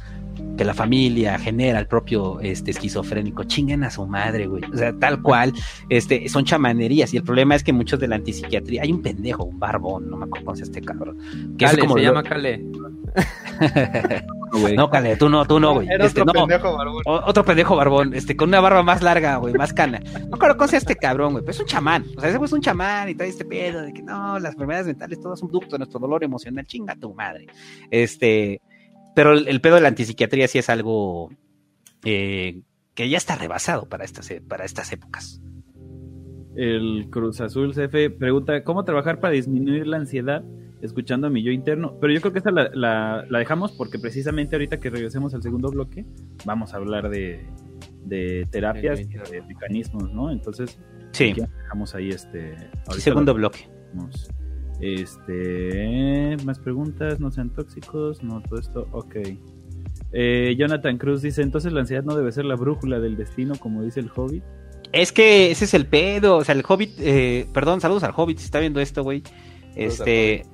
que 0.56 0.64
la 0.64 0.74
familia 0.74 1.38
genera 1.38 1.78
el 1.78 1.86
propio 1.86 2.38
este 2.40 2.70
esquizofrénico, 2.72 3.44
chinguen 3.44 3.84
a 3.84 3.90
su 3.90 4.06
madre, 4.06 4.46
güey. 4.46 4.62
O 4.72 4.76
sea, 4.76 4.92
tal 4.98 5.22
cual, 5.22 5.52
este, 5.88 6.28
son 6.28 6.44
chamanerías. 6.44 7.12
Y 7.14 7.16
el 7.16 7.22
problema 7.24 7.54
es 7.54 7.64
que 7.64 7.72
muchos 7.72 7.98
de 8.00 8.08
la 8.08 8.16
antipsiquiatría, 8.16 8.82
hay 8.82 8.92
un 8.92 9.02
pendejo, 9.02 9.44
un 9.44 9.58
barbón, 9.58 10.10
no 10.10 10.16
me 10.18 10.24
acuerdo 10.26 10.44
cómo 10.46 10.56
se 10.56 10.64
este 10.64 10.80
cabrón. 10.82 11.18
Que 11.58 11.64
es 11.64 11.76
como 11.78 11.94
se 11.94 12.00
lo- 12.02 12.06
llama 12.08 12.22
Cale. 12.22 12.62
No, 14.76 14.90
Cale, 14.90 15.16
tú 15.16 15.30
no, 15.30 15.46
tú 15.46 15.58
no, 15.58 15.72
güey. 15.74 15.88
Era 15.88 16.04
Este, 16.04 16.20
otro 16.20 16.34
no, 16.34 16.46
pendejo 16.46 16.76
barbón. 16.76 17.02
o- 17.06 17.22
otro 17.24 17.42
pendejo 17.42 17.74
barbón, 17.74 18.12
este, 18.14 18.36
con 18.36 18.50
una 18.50 18.60
barba 18.60 18.82
más 18.82 19.00
larga, 19.02 19.36
güey, 19.36 19.54
más 19.54 19.72
cana. 19.72 20.00
No 20.30 20.36
claro 20.36 20.56
cómo 20.58 20.68
se 20.68 20.76
este 20.76 20.94
cabrón, 20.94 21.32
güey, 21.32 21.42
pero 21.42 21.52
es 21.52 21.60
un 21.60 21.66
chamán. 21.66 22.04
O 22.16 22.20
sea, 22.20 22.28
ese 22.28 22.36
güey 22.38 22.46
es 22.48 22.52
un 22.52 22.60
chamán 22.60 23.08
y 23.08 23.14
trae 23.14 23.30
este 23.30 23.46
pedo 23.46 23.80
de 23.80 23.94
que 23.94 24.02
no, 24.02 24.38
las 24.38 24.52
enfermedades 24.52 24.86
mentales, 24.88 25.18
todo 25.20 25.32
es 25.32 25.42
un 25.42 25.50
ducto 25.50 25.70
de 25.76 25.78
nuestro 25.78 25.98
dolor 26.00 26.22
emocional, 26.22 26.66
chinga 26.66 26.94
tu 26.96 27.14
madre. 27.14 27.46
Este, 27.90 28.60
pero 29.14 29.32
el, 29.32 29.48
el 29.48 29.60
pedo 29.60 29.76
de 29.76 29.80
la 29.82 29.88
antipsiquiatría 29.88 30.48
sí 30.48 30.58
es 30.58 30.68
algo 30.70 31.30
eh, 32.04 32.62
que 32.94 33.08
ya 33.08 33.16
está 33.18 33.36
rebasado 33.36 33.86
para 33.88 34.04
estas, 34.04 34.30
e- 34.30 34.40
para 34.40 34.64
estas 34.64 34.92
épocas. 34.92 35.40
El 36.54 37.08
Cruz 37.10 37.40
Azul 37.40 37.72
CF 37.72 38.10
pregunta, 38.18 38.62
¿cómo 38.64 38.84
trabajar 38.84 39.20
para 39.20 39.32
disminuir 39.32 39.86
la 39.86 39.96
ansiedad 39.96 40.44
escuchando 40.82 41.28
a 41.28 41.30
mi 41.30 41.42
yo 41.42 41.50
interno? 41.50 41.96
Pero 42.00 42.12
yo 42.12 42.20
creo 42.20 42.32
que 42.32 42.38
esta 42.40 42.50
la, 42.50 42.70
la- 42.74 43.24
la 43.28 43.38
dejamos 43.38 43.72
porque 43.72 43.98
precisamente 43.98 44.56
ahorita 44.56 44.78
que 44.78 44.90
regresemos 44.90 45.32
al 45.34 45.42
segundo 45.42 45.70
bloque, 45.70 46.04
vamos 46.44 46.74
a 46.74 46.76
hablar 46.76 47.08
de, 47.08 47.46
de 48.04 48.46
terapias, 48.50 49.08
yo 49.08 49.22
de 49.30 49.40
mecanismos, 49.42 50.12
¿no? 50.12 50.30
Entonces, 50.30 50.78
Sí, 51.12 51.30
aquí 51.30 51.40
dejamos 51.62 51.94
ahí 51.94 52.08
este... 52.10 52.54
ahorita 52.86 53.00
segundo 53.00 53.32
lo 53.32 53.36
bloque. 53.38 53.68
Este, 54.80 56.36
más 56.44 56.58
preguntas, 56.58 57.20
no 57.20 57.30
sean 57.30 57.50
tóxicos, 57.50 58.22
no 58.22 58.40
todo 58.40 58.58
esto, 58.58 58.88
ok. 58.92 59.16
Eh, 60.12 60.54
Jonathan 60.58 60.98
Cruz 60.98 61.22
dice, 61.22 61.42
entonces 61.42 61.72
la 61.72 61.80
ansiedad 61.80 62.04
no 62.04 62.16
debe 62.16 62.32
ser 62.32 62.44
la 62.44 62.56
brújula 62.56 63.00
del 63.00 63.16
destino, 63.16 63.54
como 63.56 63.82
dice 63.82 64.00
el 64.00 64.10
Hobbit. 64.14 64.42
Es 64.92 65.12
que 65.12 65.50
ese 65.50 65.64
es 65.64 65.74
el 65.74 65.86
pedo, 65.86 66.36
o 66.36 66.44
sea, 66.44 66.54
el 66.54 66.64
Hobbit, 66.66 66.92
eh, 66.98 67.46
perdón, 67.54 67.80
saludos 67.80 68.02
al 68.02 68.12
Hobbit 68.14 68.38
si 68.38 68.44
está 68.44 68.60
viendo 68.60 68.80
esto, 68.80 69.02
güey. 69.02 69.22
Este, 69.74 70.44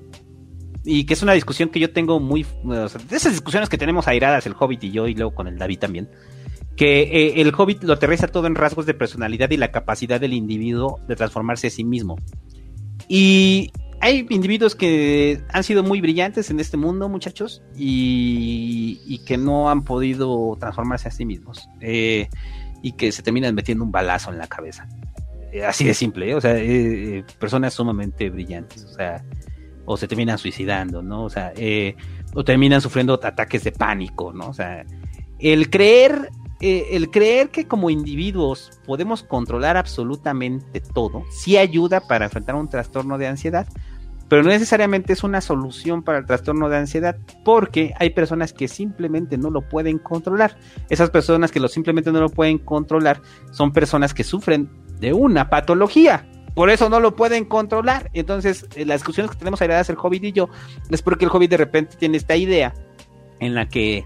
y 0.84 1.04
que 1.04 1.14
es 1.14 1.22
una 1.22 1.32
discusión 1.32 1.70
que 1.70 1.80
yo 1.80 1.92
tengo 1.92 2.20
muy, 2.20 2.46
o 2.64 2.88
sea, 2.88 3.00
de 3.02 3.16
esas 3.16 3.32
discusiones 3.32 3.68
que 3.68 3.78
tenemos 3.78 4.06
airadas 4.06 4.46
el 4.46 4.54
Hobbit 4.58 4.84
y 4.84 4.92
yo 4.92 5.08
y 5.08 5.14
luego 5.14 5.34
con 5.34 5.48
el 5.48 5.58
David 5.58 5.80
también, 5.80 6.08
que 6.76 7.02
eh, 7.02 7.40
el 7.40 7.52
Hobbit 7.52 7.82
lo 7.82 7.94
aterriza 7.94 8.28
todo 8.28 8.46
en 8.46 8.54
rasgos 8.54 8.86
de 8.86 8.94
personalidad 8.94 9.50
y 9.50 9.56
la 9.56 9.72
capacidad 9.72 10.20
del 10.20 10.34
individuo 10.34 11.00
de 11.08 11.16
transformarse 11.16 11.66
a 11.66 11.70
sí 11.70 11.82
mismo. 11.82 12.16
Y 13.08 13.72
hay 14.00 14.26
individuos 14.30 14.74
que 14.74 15.42
han 15.52 15.64
sido 15.64 15.82
muy 15.82 16.00
brillantes 16.00 16.50
en 16.50 16.60
este 16.60 16.76
mundo, 16.76 17.08
muchachos, 17.08 17.62
y, 17.76 19.20
que 19.26 19.36
no 19.36 19.68
han 19.70 19.84
podido 19.84 20.56
transformarse 20.58 21.08
a 21.08 21.10
sí 21.10 21.24
mismos. 21.24 21.68
Eh, 21.80 22.28
y 22.82 22.92
que 22.92 23.12
se 23.12 23.22
terminan 23.22 23.54
metiendo 23.54 23.84
un 23.84 23.92
balazo 23.92 24.30
en 24.30 24.38
la 24.38 24.46
cabeza. 24.46 24.88
Eh, 25.52 25.64
así 25.64 25.84
de 25.84 25.94
simple, 25.94 26.30
¿eh? 26.30 26.34
o 26.34 26.40
sea, 26.40 26.56
eh, 26.58 27.24
personas 27.38 27.74
sumamente 27.74 28.28
brillantes, 28.30 28.84
o 28.84 28.94
sea, 28.94 29.24
o 29.86 29.96
se 29.96 30.06
terminan 30.06 30.38
suicidando, 30.38 31.02
¿no? 31.02 31.24
O 31.24 31.30
sea, 31.30 31.52
o 32.34 32.44
terminan 32.44 32.80
sufriendo 32.80 33.14
ataques 33.14 33.64
de 33.64 33.72
pánico, 33.72 34.32
¿no? 34.32 34.48
O 34.48 34.52
sea, 34.52 34.84
el 35.38 35.70
creer, 35.70 36.28
el 36.60 37.10
creer 37.10 37.48
que 37.48 37.66
como 37.66 37.88
individuos 37.88 38.70
podemos 38.84 39.22
controlar 39.22 39.78
absolutamente 39.78 40.80
todo, 40.80 41.24
sí 41.30 41.56
ayuda 41.56 42.00
para 42.00 42.26
enfrentar 42.26 42.54
un 42.54 42.68
trastorno 42.68 43.16
de 43.16 43.28
ansiedad, 43.28 43.66
pero 44.28 44.42
no 44.42 44.50
necesariamente 44.50 45.12
es 45.12 45.24
una 45.24 45.40
solución 45.40 46.02
para 46.02 46.18
el 46.18 46.26
trastorno 46.26 46.68
de 46.68 46.76
ansiedad, 46.76 47.16
porque 47.44 47.94
hay 47.98 48.10
personas 48.10 48.52
que 48.52 48.68
simplemente 48.68 49.38
no 49.38 49.50
lo 49.50 49.62
pueden 49.62 49.98
controlar. 49.98 50.56
Esas 50.90 51.10
personas 51.10 51.50
que 51.50 51.60
lo 51.60 51.68
simplemente 51.68 52.12
no 52.12 52.20
lo 52.20 52.28
pueden 52.28 52.58
controlar 52.58 53.20
son 53.50 53.72
personas 53.72 54.14
que 54.14 54.24
sufren 54.24 54.68
de 55.00 55.12
una 55.12 55.48
patología. 55.48 56.26
Por 56.54 56.70
eso 56.70 56.88
no 56.88 57.00
lo 57.00 57.14
pueden 57.14 57.44
controlar. 57.44 58.10
Entonces, 58.14 58.66
eh, 58.74 58.84
las 58.84 59.00
discusiones 59.00 59.30
que 59.30 59.38
tenemos 59.38 59.62
ahí 59.62 59.68
el 59.70 59.96
Hobbit 59.96 60.24
y 60.24 60.32
yo 60.32 60.48
es 60.90 61.02
porque 61.02 61.24
el 61.24 61.30
Hobbit 61.30 61.50
de 61.50 61.56
repente 61.56 61.96
tiene 61.96 62.16
esta 62.16 62.36
idea 62.36 62.74
en 63.38 63.54
la 63.54 63.68
que 63.68 64.04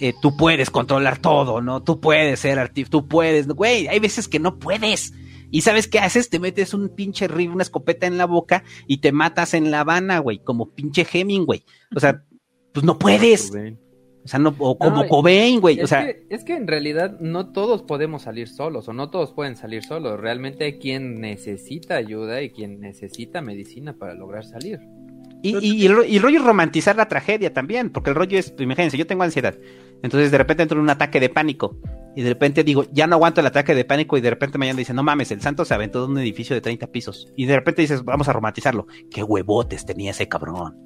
eh, 0.00 0.12
tú 0.20 0.36
puedes 0.36 0.70
controlar 0.70 1.18
todo, 1.18 1.60
¿no? 1.60 1.82
Tú 1.82 2.00
puedes 2.00 2.40
ser 2.40 2.58
artista, 2.58 2.90
tú 2.90 3.06
puedes, 3.06 3.46
güey, 3.46 3.86
hay 3.86 4.00
veces 4.00 4.26
que 4.28 4.40
no 4.40 4.58
puedes. 4.58 5.12
¿Y 5.54 5.60
sabes 5.60 5.86
qué 5.86 6.00
haces? 6.00 6.30
Te 6.30 6.40
metes 6.40 6.74
un 6.74 6.88
pinche 6.88 7.28
rifle, 7.28 7.54
una 7.54 7.62
escopeta 7.62 8.08
en 8.08 8.18
la 8.18 8.24
boca 8.24 8.64
y 8.88 8.98
te 8.98 9.12
matas 9.12 9.54
en 9.54 9.70
La 9.70 9.82
Habana, 9.82 10.18
güey, 10.18 10.40
como 10.40 10.70
pinche 10.70 11.06
Hemingway. 11.12 11.64
O 11.94 12.00
sea, 12.00 12.24
pues 12.72 12.84
no 12.84 12.98
puedes. 12.98 13.52
O 14.24 14.26
sea, 14.28 14.40
no, 14.40 14.52
o 14.58 14.76
como 14.76 15.06
Cobain, 15.06 15.60
güey. 15.60 15.80
O 15.80 15.86
sea, 15.86 16.06
que, 16.06 16.26
es 16.28 16.42
que 16.42 16.56
en 16.56 16.66
realidad 16.66 17.20
no 17.20 17.52
todos 17.52 17.84
podemos 17.84 18.22
salir 18.22 18.48
solos, 18.48 18.88
o 18.88 18.92
no 18.92 19.10
todos 19.10 19.32
pueden 19.32 19.54
salir 19.54 19.84
solos. 19.84 20.18
Realmente 20.18 20.64
hay 20.64 20.80
quien 20.80 21.20
necesita 21.20 21.94
ayuda 21.94 22.42
y 22.42 22.50
quien 22.50 22.80
necesita 22.80 23.40
medicina 23.40 23.96
para 23.96 24.14
lograr 24.14 24.44
salir. 24.44 24.80
Y, 25.44 25.82
y, 25.82 25.84
el, 25.84 26.22
rollo 26.22 26.38
es 26.38 26.44
romantizar 26.44 26.96
la 26.96 27.06
tragedia 27.06 27.52
también, 27.52 27.90
porque 27.90 28.08
el 28.08 28.16
rollo 28.16 28.38
es, 28.38 28.54
imagínense, 28.58 28.96
yo 28.96 29.06
tengo 29.06 29.24
ansiedad, 29.24 29.54
entonces 30.02 30.30
de 30.30 30.38
repente 30.38 30.62
entro 30.62 30.78
en 30.78 30.84
un 30.84 30.88
ataque 30.88 31.20
de 31.20 31.28
pánico, 31.28 31.76
y 32.16 32.22
de 32.22 32.30
repente 32.30 32.64
digo, 32.64 32.86
ya 32.92 33.06
no 33.06 33.16
aguanto 33.16 33.42
el 33.42 33.46
ataque 33.46 33.74
de 33.74 33.84
pánico, 33.84 34.16
y 34.16 34.22
de 34.22 34.30
repente 34.30 34.56
mañana 34.56 34.78
dice, 34.78 34.94
no 34.94 35.02
mames, 35.02 35.30
el 35.32 35.42
santo 35.42 35.66
se 35.66 35.74
aventó 35.74 36.00
de 36.00 36.12
un 36.12 36.18
edificio 36.18 36.56
de 36.56 36.62
30 36.62 36.86
pisos, 36.86 37.30
y 37.36 37.44
de 37.44 37.56
repente 37.56 37.82
dices, 37.82 38.02
vamos 38.04 38.26
a 38.26 38.32
romantizarlo, 38.32 38.86
qué 39.10 39.22
huevotes 39.22 39.84
tenía 39.84 40.12
ese 40.12 40.28
cabrón, 40.28 40.78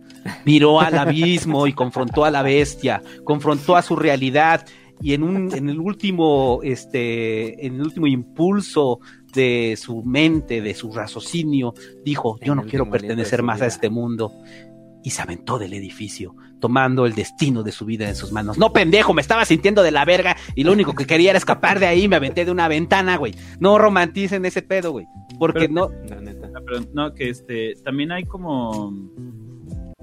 miró 0.45 0.81
al 0.81 0.99
abismo 0.99 1.69
y 1.69 1.73
confrontó 1.73 2.25
a 2.25 2.33
la 2.33 2.43
bestia, 2.43 3.01
confrontó 3.23 3.77
a 3.77 3.83
su 3.83 3.95
realidad, 3.95 4.67
y 5.01 5.15
en 5.15 5.23
un, 5.23 5.55
en 5.55 5.69
el 5.69 5.79
último, 5.79 6.59
este, 6.65 7.65
en 7.65 7.77
el 7.77 7.83
último 7.83 8.09
impulso 8.09 8.99
de 9.33 9.77
su 9.77 10.03
mente, 10.03 10.61
de 10.61 10.75
su 10.75 10.93
raciocinio, 10.93 11.75
dijo, 12.05 12.39
yo 12.43 12.55
no 12.55 12.65
quiero 12.65 12.91
pertenecer 12.91 13.43
más 13.43 13.63
a 13.63 13.67
este 13.67 13.91
mundo. 13.91 14.33
Y 15.05 15.11
se 15.11 15.23
aventó 15.23 15.59
del 15.59 15.73
edificio, 15.75 16.35
tomando 16.61 17.07
el 17.07 17.15
destino 17.15 17.63
de 17.63 17.73
su 17.73 17.85
vida 17.85 18.09
en 18.09 18.17
sus 18.17 18.33
manos. 18.33 18.59
No, 18.59 18.73
pendejo, 18.73 19.15
me 19.15 19.23
estaba 19.23 19.45
sintiendo 19.45 19.83
de 19.83 19.93
la 19.93 20.05
verga 20.05 20.37
y 20.57 20.65
lo 20.65 20.73
único 20.73 20.95
que 20.95 21.07
quería 21.07 21.31
era 21.31 21.39
escapar 21.39 21.79
de 21.79 21.87
ahí, 21.87 22.09
me 22.09 22.17
aventé 22.17 22.45
de 22.45 22.51
una 22.51 22.69
ventana, 22.69 23.17
güey. 23.17 23.35
No 23.61 23.79
romanticen 23.79 24.45
ese 24.45 24.61
pedo, 24.61 24.91
güey. 24.91 25.07
Porque 25.39 25.69
no... 25.69 25.89
No, 25.89 26.81
no, 26.93 27.15
que 27.15 27.31
este, 27.31 27.75
también 27.85 28.13
hay 28.13 28.25
como... 28.25 28.93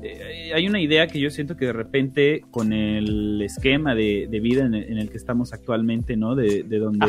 Eh, 0.01 0.51
hay 0.55 0.67
una 0.67 0.79
idea 0.79 1.07
que 1.07 1.19
yo 1.19 1.29
siento 1.29 1.57
que 1.57 1.65
de 1.65 1.73
repente 1.73 2.43
con 2.51 2.73
el 2.73 3.41
esquema 3.41 3.95
de, 3.95 4.27
vida 4.41 4.65
en 4.65 4.73
el, 4.73 5.09
que 5.09 5.17
estamos 5.17 5.51
actualmente, 5.51 6.15
¿no? 6.15 6.35
De, 6.35 6.63
de 6.63 6.79
donde 6.79 7.05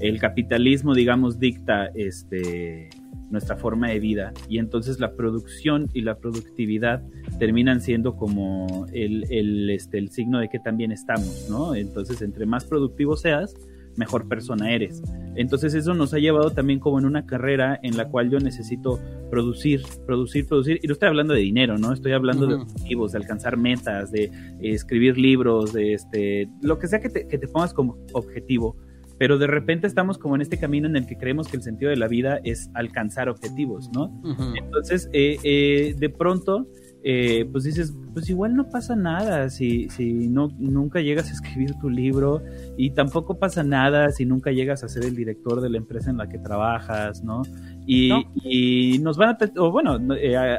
el 0.00 0.18
capitalismo, 0.18 0.94
digamos, 0.94 1.38
dicta 1.38 1.86
este, 1.94 2.90
nuestra 3.30 3.56
forma 3.56 3.88
de 3.88 4.00
vida 4.00 4.32
y 4.48 4.58
entonces 4.58 5.00
la 5.00 5.14
producción 5.14 5.88
y 5.92 6.02
la 6.02 6.18
productividad 6.18 7.02
terminan 7.38 7.80
siendo 7.80 8.16
como 8.16 8.86
el, 8.92 9.24
el, 9.30 9.70
este, 9.70 9.98
el 9.98 10.10
signo 10.10 10.38
de 10.38 10.48
que 10.48 10.58
también 10.58 10.92
estamos, 10.92 11.48
¿no? 11.50 11.74
Entonces, 11.74 12.22
entre 12.22 12.46
más 12.46 12.64
productivo 12.64 13.16
seas, 13.16 13.54
mejor 13.96 14.28
persona 14.28 14.72
eres. 14.72 15.02
Entonces 15.34 15.74
eso 15.74 15.94
nos 15.94 16.14
ha 16.14 16.18
llevado 16.18 16.50
también 16.50 16.78
como 16.78 16.98
en 16.98 17.06
una 17.06 17.26
carrera 17.26 17.78
en 17.82 17.96
la 17.96 18.08
cual 18.08 18.30
yo 18.30 18.38
necesito 18.38 19.00
producir, 19.30 19.82
producir, 20.06 20.46
producir. 20.46 20.78
Y 20.82 20.86
no 20.86 20.92
estoy 20.92 21.08
hablando 21.08 21.34
de 21.34 21.40
dinero, 21.40 21.78
¿no? 21.78 21.92
Estoy 21.92 22.12
hablando 22.12 22.46
de 22.46 22.54
objetivos, 22.54 23.12
de 23.12 23.18
alcanzar 23.18 23.56
metas, 23.56 24.12
de 24.12 24.30
escribir 24.60 25.18
libros, 25.18 25.72
de 25.72 25.94
este, 25.94 26.48
lo 26.60 26.78
que 26.78 26.86
sea 26.86 27.00
que 27.00 27.08
te, 27.08 27.26
que 27.26 27.38
te 27.38 27.48
pongas 27.48 27.72
como 27.72 27.96
objetivo 28.12 28.76
pero 29.18 29.38
de 29.38 29.46
repente 29.46 29.86
estamos 29.86 30.18
como 30.18 30.34
en 30.34 30.42
este 30.42 30.58
camino 30.58 30.86
en 30.86 30.96
el 30.96 31.06
que 31.06 31.16
creemos 31.16 31.48
que 31.48 31.56
el 31.56 31.62
sentido 31.62 31.90
de 31.90 31.96
la 31.96 32.08
vida 32.08 32.40
es 32.44 32.70
alcanzar 32.74 33.28
objetivos, 33.28 33.90
¿no? 33.92 34.10
Entonces, 34.56 35.08
eh, 35.12 35.38
eh, 35.42 35.94
de 35.98 36.08
pronto, 36.10 36.68
eh, 37.02 37.48
pues 37.50 37.64
dices, 37.64 37.94
pues 38.12 38.28
igual 38.28 38.56
no 38.56 38.68
pasa 38.68 38.96
nada 38.96 39.48
si, 39.48 39.88
si 39.90 40.28
no, 40.28 40.48
nunca 40.58 41.00
llegas 41.00 41.30
a 41.30 41.32
escribir 41.32 41.74
tu 41.80 41.88
libro 41.88 42.42
y 42.76 42.90
tampoco 42.90 43.38
pasa 43.38 43.62
nada 43.62 44.10
si 44.10 44.26
nunca 44.26 44.50
llegas 44.50 44.82
a 44.82 44.88
ser 44.88 45.04
el 45.04 45.14
director 45.14 45.60
de 45.60 45.70
la 45.70 45.78
empresa 45.78 46.10
en 46.10 46.16
la 46.16 46.28
que 46.28 46.38
trabajas, 46.38 47.22
¿no? 47.22 47.42
Y, 47.86 48.10
y 48.42 48.98
nos 48.98 49.16
van 49.16 49.30
a, 49.30 49.38
o 49.60 49.70
bueno, 49.70 49.98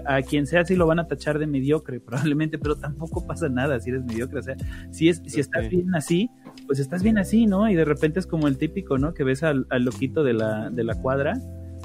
a, 0.06 0.22
quien 0.22 0.48
sea 0.48 0.64
si 0.64 0.76
lo 0.76 0.88
van 0.88 1.00
a 1.00 1.08
tachar 1.08 1.38
de 1.38 1.48
mediocre 1.48 2.00
probablemente, 2.06 2.58
pero 2.58 2.78
tampoco 2.78 3.28
pasa 3.28 3.50
nada 3.50 3.80
si 3.80 3.90
eres 3.90 4.06
mediocre, 4.06 4.40
o 4.40 4.44
sea, 4.44 4.56
si, 4.90 5.10
es, 5.10 5.22
si 5.26 5.42
estás 5.42 5.70
bien 5.70 5.94
así, 5.96 6.32
pues 6.68 6.80
estás 6.80 7.02
bien 7.02 7.18
así, 7.18 7.48
¿no? 7.48 7.70
Y 7.70 7.76
de 7.76 7.86
repente 7.86 8.20
es 8.20 8.28
como 8.28 8.48
el 8.48 8.58
típico, 8.58 8.98
¿no? 8.98 9.14
Que 9.14 9.24
ves 9.24 9.42
al, 9.42 9.66
loquito 9.80 10.24
de 10.24 10.34
la, 10.34 10.70
de 10.70 10.84
la 10.84 10.96
cuadra 10.96 11.34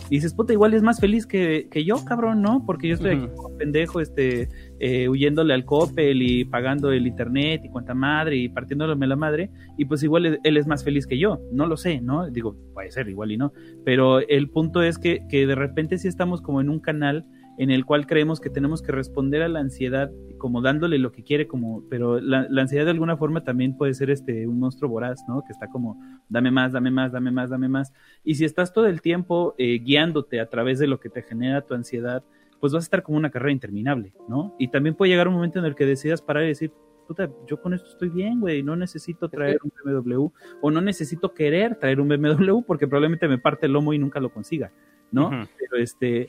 y 0.08 0.16
dices, 0.16 0.34
puta, 0.34 0.52
igual 0.52 0.74
es 0.74 0.82
más 0.82 1.00
feliz 1.00 1.26
que, 1.26 1.68
yo, 1.86 2.04
cabrón, 2.04 2.42
¿no? 2.42 2.64
Porque 2.66 2.88
yo 2.88 2.94
estoy 2.94 3.12
aquí 3.12 3.28
como 3.34 3.56
pendejo, 3.56 4.00
este, 4.00 4.48
eh, 4.78 5.08
huyéndole 5.08 5.54
al 5.54 5.64
Coppel 5.64 6.22
y 6.22 6.44
pagando 6.44 6.92
el 6.92 7.06
internet 7.06 7.62
y 7.64 7.68
cuanta 7.68 7.94
madre 7.94 8.36
y 8.36 8.48
partiéndole 8.48 8.94
la 9.06 9.16
madre, 9.16 9.50
y 9.78 9.84
pues 9.84 10.02
igual 10.02 10.40
él 10.42 10.56
es 10.56 10.66
más 10.66 10.84
feliz 10.84 11.06
que 11.06 11.18
yo, 11.18 11.40
no 11.52 11.66
lo 11.66 11.76
sé, 11.76 12.00
¿no? 12.00 12.28
Digo, 12.28 12.56
puede 12.74 12.90
ser 12.90 13.08
igual 13.08 13.32
y 13.32 13.36
no, 13.36 13.52
pero 13.84 14.20
el 14.20 14.50
punto 14.50 14.82
es 14.82 14.98
que, 14.98 15.26
que 15.28 15.46
de 15.46 15.54
repente 15.54 15.98
sí 15.98 16.08
estamos 16.08 16.42
como 16.42 16.60
en 16.60 16.68
un 16.68 16.80
canal 16.80 17.24
en 17.58 17.70
el 17.70 17.84
cual 17.84 18.06
creemos 18.06 18.40
que 18.40 18.50
tenemos 18.50 18.82
que 18.82 18.92
responder 18.92 19.42
a 19.42 19.48
la 19.48 19.60
ansiedad 19.60 20.10
como 20.38 20.60
dándole 20.62 20.98
lo 20.98 21.12
que 21.12 21.22
quiere, 21.22 21.46
como, 21.46 21.84
pero 21.88 22.20
la, 22.20 22.48
ansiedad 22.60 22.84
de 22.84 22.90
alguna 22.90 23.16
forma 23.16 23.44
también 23.44 23.76
puede 23.76 23.94
ser 23.94 24.10
este 24.10 24.46
un 24.46 24.58
monstruo 24.58 24.90
voraz, 24.90 25.22
¿no? 25.28 25.42
Que 25.44 25.52
está 25.52 25.68
como, 25.68 26.00
dame 26.28 26.50
más, 26.50 26.72
dame 26.72 26.90
más, 26.90 27.12
dame 27.12 27.30
más, 27.30 27.50
dame 27.50 27.68
más. 27.68 27.92
Y 28.24 28.34
si 28.34 28.44
estás 28.44 28.72
todo 28.72 28.86
el 28.86 29.00
tiempo 29.00 29.54
eh, 29.58 29.78
guiándote 29.78 30.40
a 30.40 30.48
través 30.48 30.78
de 30.78 30.86
lo 30.86 30.98
que 30.98 31.10
te 31.10 31.22
genera 31.22 31.62
tu 31.62 31.74
ansiedad, 31.74 32.24
pues 32.60 32.72
vas 32.72 32.84
a 32.84 32.86
estar 32.86 33.02
como 33.02 33.18
una 33.18 33.30
carrera 33.30 33.52
interminable, 33.52 34.14
¿no? 34.28 34.54
Y 34.58 34.68
también 34.68 34.94
puede 34.94 35.10
llegar 35.10 35.28
un 35.28 35.34
momento 35.34 35.58
en 35.58 35.64
el 35.64 35.74
que 35.74 35.84
decidas 35.84 36.22
parar 36.22 36.44
y 36.44 36.48
decir, 36.48 36.72
puta, 37.06 37.28
yo 37.46 37.60
con 37.60 37.74
esto 37.74 37.88
estoy 37.88 38.08
bien, 38.08 38.40
güey, 38.40 38.62
no 38.62 38.76
necesito 38.76 39.28
traer 39.28 39.58
un 39.62 39.72
BMW 39.84 40.28
o 40.60 40.70
no 40.70 40.80
necesito 40.80 41.34
querer 41.34 41.76
traer 41.76 42.00
un 42.00 42.08
BMW 42.08 42.62
porque 42.66 42.86
probablemente 42.86 43.28
me 43.28 43.38
parte 43.38 43.66
el 43.66 43.72
lomo 43.72 43.92
y 43.92 43.98
nunca 43.98 44.20
lo 44.20 44.30
consiga, 44.30 44.72
¿no? 45.10 45.30
Pero 45.58 45.82
este, 45.82 46.26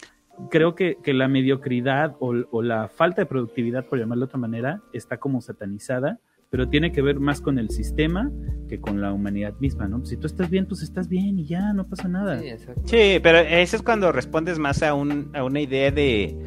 creo 0.50 0.76
que, 0.76 0.98
la 1.06 1.28
mediocridad 1.28 2.16
o, 2.20 2.62
la 2.62 2.88
falta 2.88 3.22
de 3.22 3.26
productividad, 3.26 3.86
por 3.86 4.00
llamarlo 4.00 4.26
de 4.26 4.30
otra 4.30 4.40
manera, 4.40 4.82
está 4.94 5.18
como 5.18 5.42
satanizada, 5.42 6.20
pero 6.50 6.70
tiene 6.70 6.92
que 6.92 7.02
ver 7.02 7.20
más 7.20 7.42
con 7.42 7.58
el 7.58 7.70
sistema 7.70 8.32
que 8.70 8.80
con 8.80 9.02
la 9.02 9.12
humanidad 9.12 9.56
misma, 9.60 9.88
¿no? 9.88 10.06
Si 10.06 10.18
tú 10.18 10.28
estás 10.28 10.50
bien, 10.50 10.68
pues 10.68 10.84
estás 10.84 11.10
bien 11.10 11.40
y 11.40 11.46
ya, 11.46 11.74
no 11.74 11.88
pasa 11.88 12.08
nada. 12.08 12.40
Sí, 12.86 13.20
pero 13.24 13.40
eso 13.40 13.76
es 13.76 13.82
cuando 13.82 14.12
respondes 14.12 14.60
más 14.60 14.84
a, 14.84 14.94
un, 14.94 15.32
a 15.34 15.44
una 15.44 15.62
idea 15.62 15.90
de, 15.90 16.38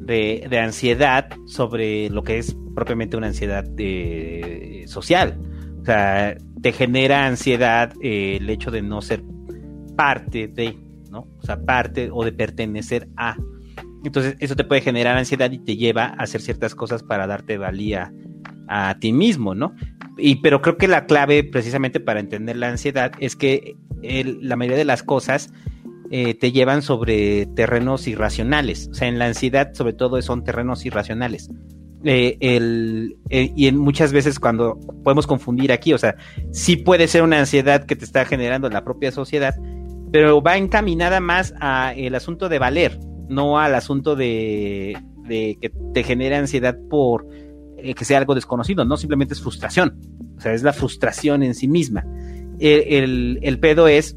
de, 0.00 0.58
ansiedad 0.58 1.28
sobre 1.46 2.10
lo 2.10 2.24
que 2.24 2.38
es 2.38 2.56
propiamente 2.74 3.16
una 3.16 3.28
ansiedad 3.28 3.64
de, 3.64 4.84
social. 4.86 5.38
O 5.80 5.84
sea, 5.84 6.36
te 6.60 6.72
genera 6.72 7.26
ansiedad 7.26 7.92
eh, 8.02 8.38
el 8.40 8.50
hecho 8.50 8.70
de 8.70 8.82
no 8.82 9.00
ser 9.00 9.22
parte 9.96 10.48
de 10.48 10.78
¿no? 11.12 11.28
O 11.38 11.42
sea, 11.42 11.64
parte 11.64 12.08
o 12.12 12.24
de 12.24 12.32
pertenecer 12.32 13.08
a. 13.16 13.36
Entonces, 14.04 14.36
eso 14.40 14.56
te 14.56 14.64
puede 14.64 14.80
generar 14.80 15.16
ansiedad 15.16 15.50
y 15.52 15.58
te 15.58 15.76
lleva 15.76 16.06
a 16.06 16.22
hacer 16.22 16.40
ciertas 16.40 16.74
cosas 16.74 17.04
para 17.04 17.28
darte 17.28 17.56
valía 17.56 18.12
a 18.66 18.98
ti 18.98 19.12
mismo, 19.12 19.54
¿no? 19.54 19.74
Y 20.18 20.36
pero 20.36 20.60
creo 20.60 20.76
que 20.76 20.88
la 20.88 21.06
clave 21.06 21.44
precisamente 21.44 22.00
para 22.00 22.18
entender 22.18 22.56
la 22.56 22.68
ansiedad 22.68 23.12
es 23.20 23.36
que 23.36 23.76
la 24.02 24.56
mayoría 24.56 24.78
de 24.78 24.84
las 24.84 25.02
cosas 25.04 25.52
eh, 26.10 26.34
te 26.34 26.52
llevan 26.52 26.82
sobre 26.82 27.46
terrenos 27.46 28.08
irracionales. 28.08 28.88
O 28.90 28.94
sea, 28.94 29.08
en 29.08 29.18
la 29.18 29.26
ansiedad 29.26 29.72
sobre 29.74 29.92
todo 29.92 30.20
son 30.22 30.42
terrenos 30.42 30.84
irracionales. 30.84 31.50
Eh, 32.04 32.36
el, 32.40 33.16
eh, 33.30 33.52
y 33.54 33.68
en 33.68 33.78
muchas 33.78 34.12
veces 34.12 34.40
cuando 34.40 34.78
podemos 35.04 35.26
confundir 35.26 35.70
aquí, 35.70 35.92
o 35.92 35.98
sea, 35.98 36.16
sí 36.50 36.76
puede 36.76 37.06
ser 37.06 37.22
una 37.22 37.38
ansiedad 37.38 37.86
que 37.86 37.94
te 37.94 38.04
está 38.04 38.24
generando 38.24 38.68
la 38.68 38.82
propia 38.82 39.12
sociedad, 39.12 39.54
pero 40.12 40.42
va 40.42 40.58
encaminada 40.58 41.20
más 41.20 41.54
a 41.58 41.94
el 41.96 42.14
asunto 42.14 42.48
de 42.50 42.58
valer, 42.58 43.00
no 43.28 43.58
al 43.58 43.74
asunto 43.74 44.14
de, 44.14 44.96
que 45.26 45.72
te 45.94 46.02
genere 46.04 46.36
ansiedad 46.36 46.76
por 46.90 47.26
eh, 47.78 47.94
que 47.94 48.04
sea 48.04 48.18
algo 48.18 48.34
desconocido, 48.34 48.84
no 48.84 48.98
simplemente 48.98 49.32
es 49.32 49.40
frustración, 49.40 49.98
o 50.36 50.40
sea, 50.40 50.52
es 50.52 50.62
la 50.62 50.74
frustración 50.74 51.42
en 51.42 51.54
sí 51.54 51.66
misma. 51.66 52.04
El, 52.58 53.40
el, 53.42 53.58
pedo 53.58 53.88
es 53.88 54.16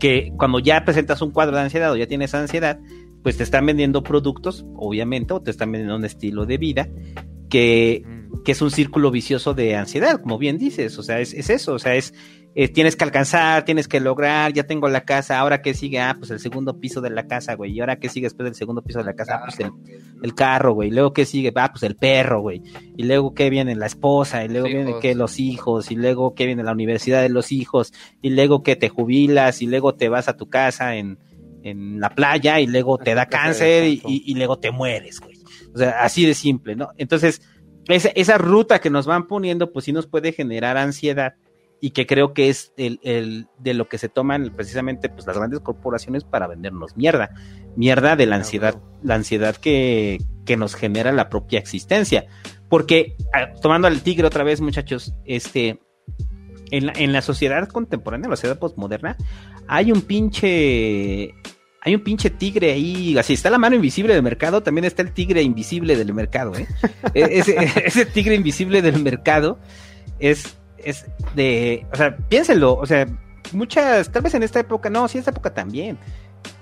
que 0.00 0.32
cuando 0.36 0.58
ya 0.58 0.84
presentas 0.84 1.20
un 1.22 1.30
cuadro 1.30 1.54
de 1.54 1.62
ansiedad 1.62 1.92
o 1.92 1.96
ya 1.96 2.06
tienes 2.06 2.34
ansiedad, 2.34 2.80
pues 3.22 3.36
te 3.36 3.42
están 3.42 3.66
vendiendo 3.66 4.02
productos, 4.02 4.64
obviamente, 4.74 5.34
o 5.34 5.42
te 5.42 5.50
están 5.50 5.70
vendiendo 5.70 5.96
un 5.96 6.04
estilo 6.04 6.46
de 6.46 6.56
vida 6.56 6.88
que, 7.50 8.04
que 8.44 8.52
es 8.52 8.62
un 8.62 8.70
círculo 8.70 9.10
vicioso 9.10 9.52
de 9.52 9.76
ansiedad, 9.76 10.20
como 10.22 10.38
bien 10.38 10.56
dices, 10.56 10.98
o 10.98 11.02
sea, 11.02 11.20
es, 11.20 11.34
es 11.34 11.50
eso, 11.50 11.74
o 11.74 11.78
sea, 11.78 11.94
es 11.94 12.14
eh, 12.54 12.68
tienes 12.68 12.96
que 12.96 13.04
alcanzar, 13.04 13.64
tienes 13.64 13.86
que 13.86 14.00
lograr, 14.00 14.52
ya 14.52 14.64
tengo 14.64 14.88
la 14.88 15.02
casa, 15.02 15.38
ahora 15.38 15.62
qué 15.62 15.72
sigue, 15.72 16.00
ah, 16.00 16.16
pues 16.18 16.32
el 16.32 16.40
segundo 16.40 16.80
piso 16.80 17.00
de 17.00 17.10
la 17.10 17.28
casa, 17.28 17.54
güey, 17.54 17.72
y 17.72 17.80
ahora 17.80 17.96
qué 18.00 18.08
sigue 18.08 18.26
después 18.26 18.44
del 18.44 18.56
segundo 18.56 18.82
piso 18.82 18.98
de 18.98 19.04
la 19.04 19.14
casa, 19.14 19.36
ah, 19.36 19.42
pues 19.44 19.60
el, 19.60 19.70
el 20.20 20.34
carro, 20.34 20.74
güey, 20.74 20.88
y 20.88 20.92
luego 20.92 21.12
qué 21.12 21.26
sigue, 21.26 21.52
ah, 21.54 21.70
pues 21.70 21.84
el 21.84 21.94
perro, 21.94 22.40
güey, 22.40 22.60
y 22.96 23.04
luego 23.04 23.34
qué 23.34 23.50
viene 23.50 23.76
la 23.76 23.86
esposa, 23.86 24.44
y 24.44 24.48
luego 24.48 24.66
viene 24.66 24.94
qué 25.00 25.14
los 25.14 25.38
hijos, 25.38 25.92
y 25.92 25.94
luego 25.94 26.34
qué 26.34 26.46
viene 26.46 26.64
la 26.64 26.72
universidad 26.72 27.22
de 27.22 27.28
los 27.28 27.52
hijos, 27.52 27.92
y 28.20 28.30
luego 28.30 28.64
que 28.64 28.74
te 28.74 28.88
jubilas, 28.88 29.62
y 29.62 29.66
luego 29.66 29.94
te 29.94 30.08
vas 30.08 30.28
a 30.28 30.36
tu 30.36 30.48
casa 30.48 30.96
en, 30.96 31.18
en 31.62 32.00
la 32.00 32.10
playa, 32.16 32.58
y 32.58 32.66
luego 32.66 32.98
te 32.98 33.14
da 33.14 33.26
cáncer, 33.26 33.84
y, 33.84 34.02
y, 34.04 34.34
luego 34.34 34.58
te 34.58 34.72
mueres, 34.72 35.20
güey. 35.20 35.36
O 35.72 35.78
sea, 35.78 36.02
así 36.02 36.26
de 36.26 36.34
simple, 36.34 36.74
¿no? 36.74 36.88
Entonces, 36.96 37.42
esa, 37.86 38.08
esa 38.08 38.38
ruta 38.38 38.80
que 38.80 38.90
nos 38.90 39.06
van 39.06 39.28
poniendo, 39.28 39.72
pues 39.72 39.84
sí 39.84 39.92
nos 39.92 40.08
puede 40.08 40.32
generar 40.32 40.76
ansiedad 40.76 41.34
y 41.80 41.90
que 41.90 42.06
creo 42.06 42.34
que 42.34 42.48
es 42.48 42.72
el, 42.76 43.00
el, 43.02 43.48
de 43.58 43.74
lo 43.74 43.88
que 43.88 43.98
se 43.98 44.08
toman 44.08 44.52
precisamente 44.54 45.08
pues 45.08 45.26
las 45.26 45.36
grandes 45.36 45.60
corporaciones 45.60 46.24
para 46.24 46.46
vendernos 46.46 46.96
mierda, 46.96 47.30
mierda 47.76 48.16
de 48.16 48.26
la 48.26 48.36
ansiedad, 48.36 48.80
la 49.02 49.14
ansiedad 49.14 49.56
que, 49.56 50.18
que 50.44 50.56
nos 50.56 50.74
genera 50.74 51.12
la 51.12 51.28
propia 51.28 51.58
existencia. 51.58 52.26
Porque, 52.68 53.16
ah, 53.32 53.52
tomando 53.60 53.88
al 53.88 54.02
tigre 54.02 54.26
otra 54.26 54.44
vez, 54.44 54.60
muchachos, 54.60 55.14
este, 55.24 55.80
en 56.70 56.86
la, 56.86 56.92
en 56.96 57.12
la 57.12 57.22
sociedad 57.22 57.68
contemporánea, 57.68 58.26
en 58.26 58.30
la 58.30 58.36
sociedad 58.36 58.58
postmoderna, 58.58 59.16
hay 59.66 59.90
un 59.90 60.02
pinche 60.02 61.34
hay 61.82 61.94
un 61.94 62.02
pinche 62.02 62.28
tigre 62.28 62.72
ahí, 62.72 63.16
así 63.16 63.32
está 63.32 63.48
la 63.48 63.58
mano 63.58 63.74
invisible 63.74 64.12
del 64.12 64.22
mercado, 64.22 64.62
también 64.62 64.84
está 64.84 65.00
el 65.00 65.12
tigre 65.12 65.42
invisible 65.42 65.96
del 65.96 66.12
mercado, 66.12 66.54
¿eh? 66.54 66.66
E, 67.14 67.38
ese, 67.38 67.56
ese, 67.86 68.04
tigre 68.04 68.34
invisible 68.34 68.82
del 68.82 69.02
mercado 69.02 69.58
es 70.18 70.59
es 70.84 71.06
de, 71.34 71.86
o 71.92 71.96
sea, 71.96 72.16
piénsenlo, 72.16 72.74
o 72.74 72.86
sea, 72.86 73.06
muchas, 73.52 74.10
tal 74.10 74.22
vez 74.22 74.34
en 74.34 74.42
esta 74.42 74.60
época, 74.60 74.90
no, 74.90 75.08
sí, 75.08 75.18
en 75.18 75.20
esta 75.20 75.30
época 75.30 75.54
también, 75.54 75.98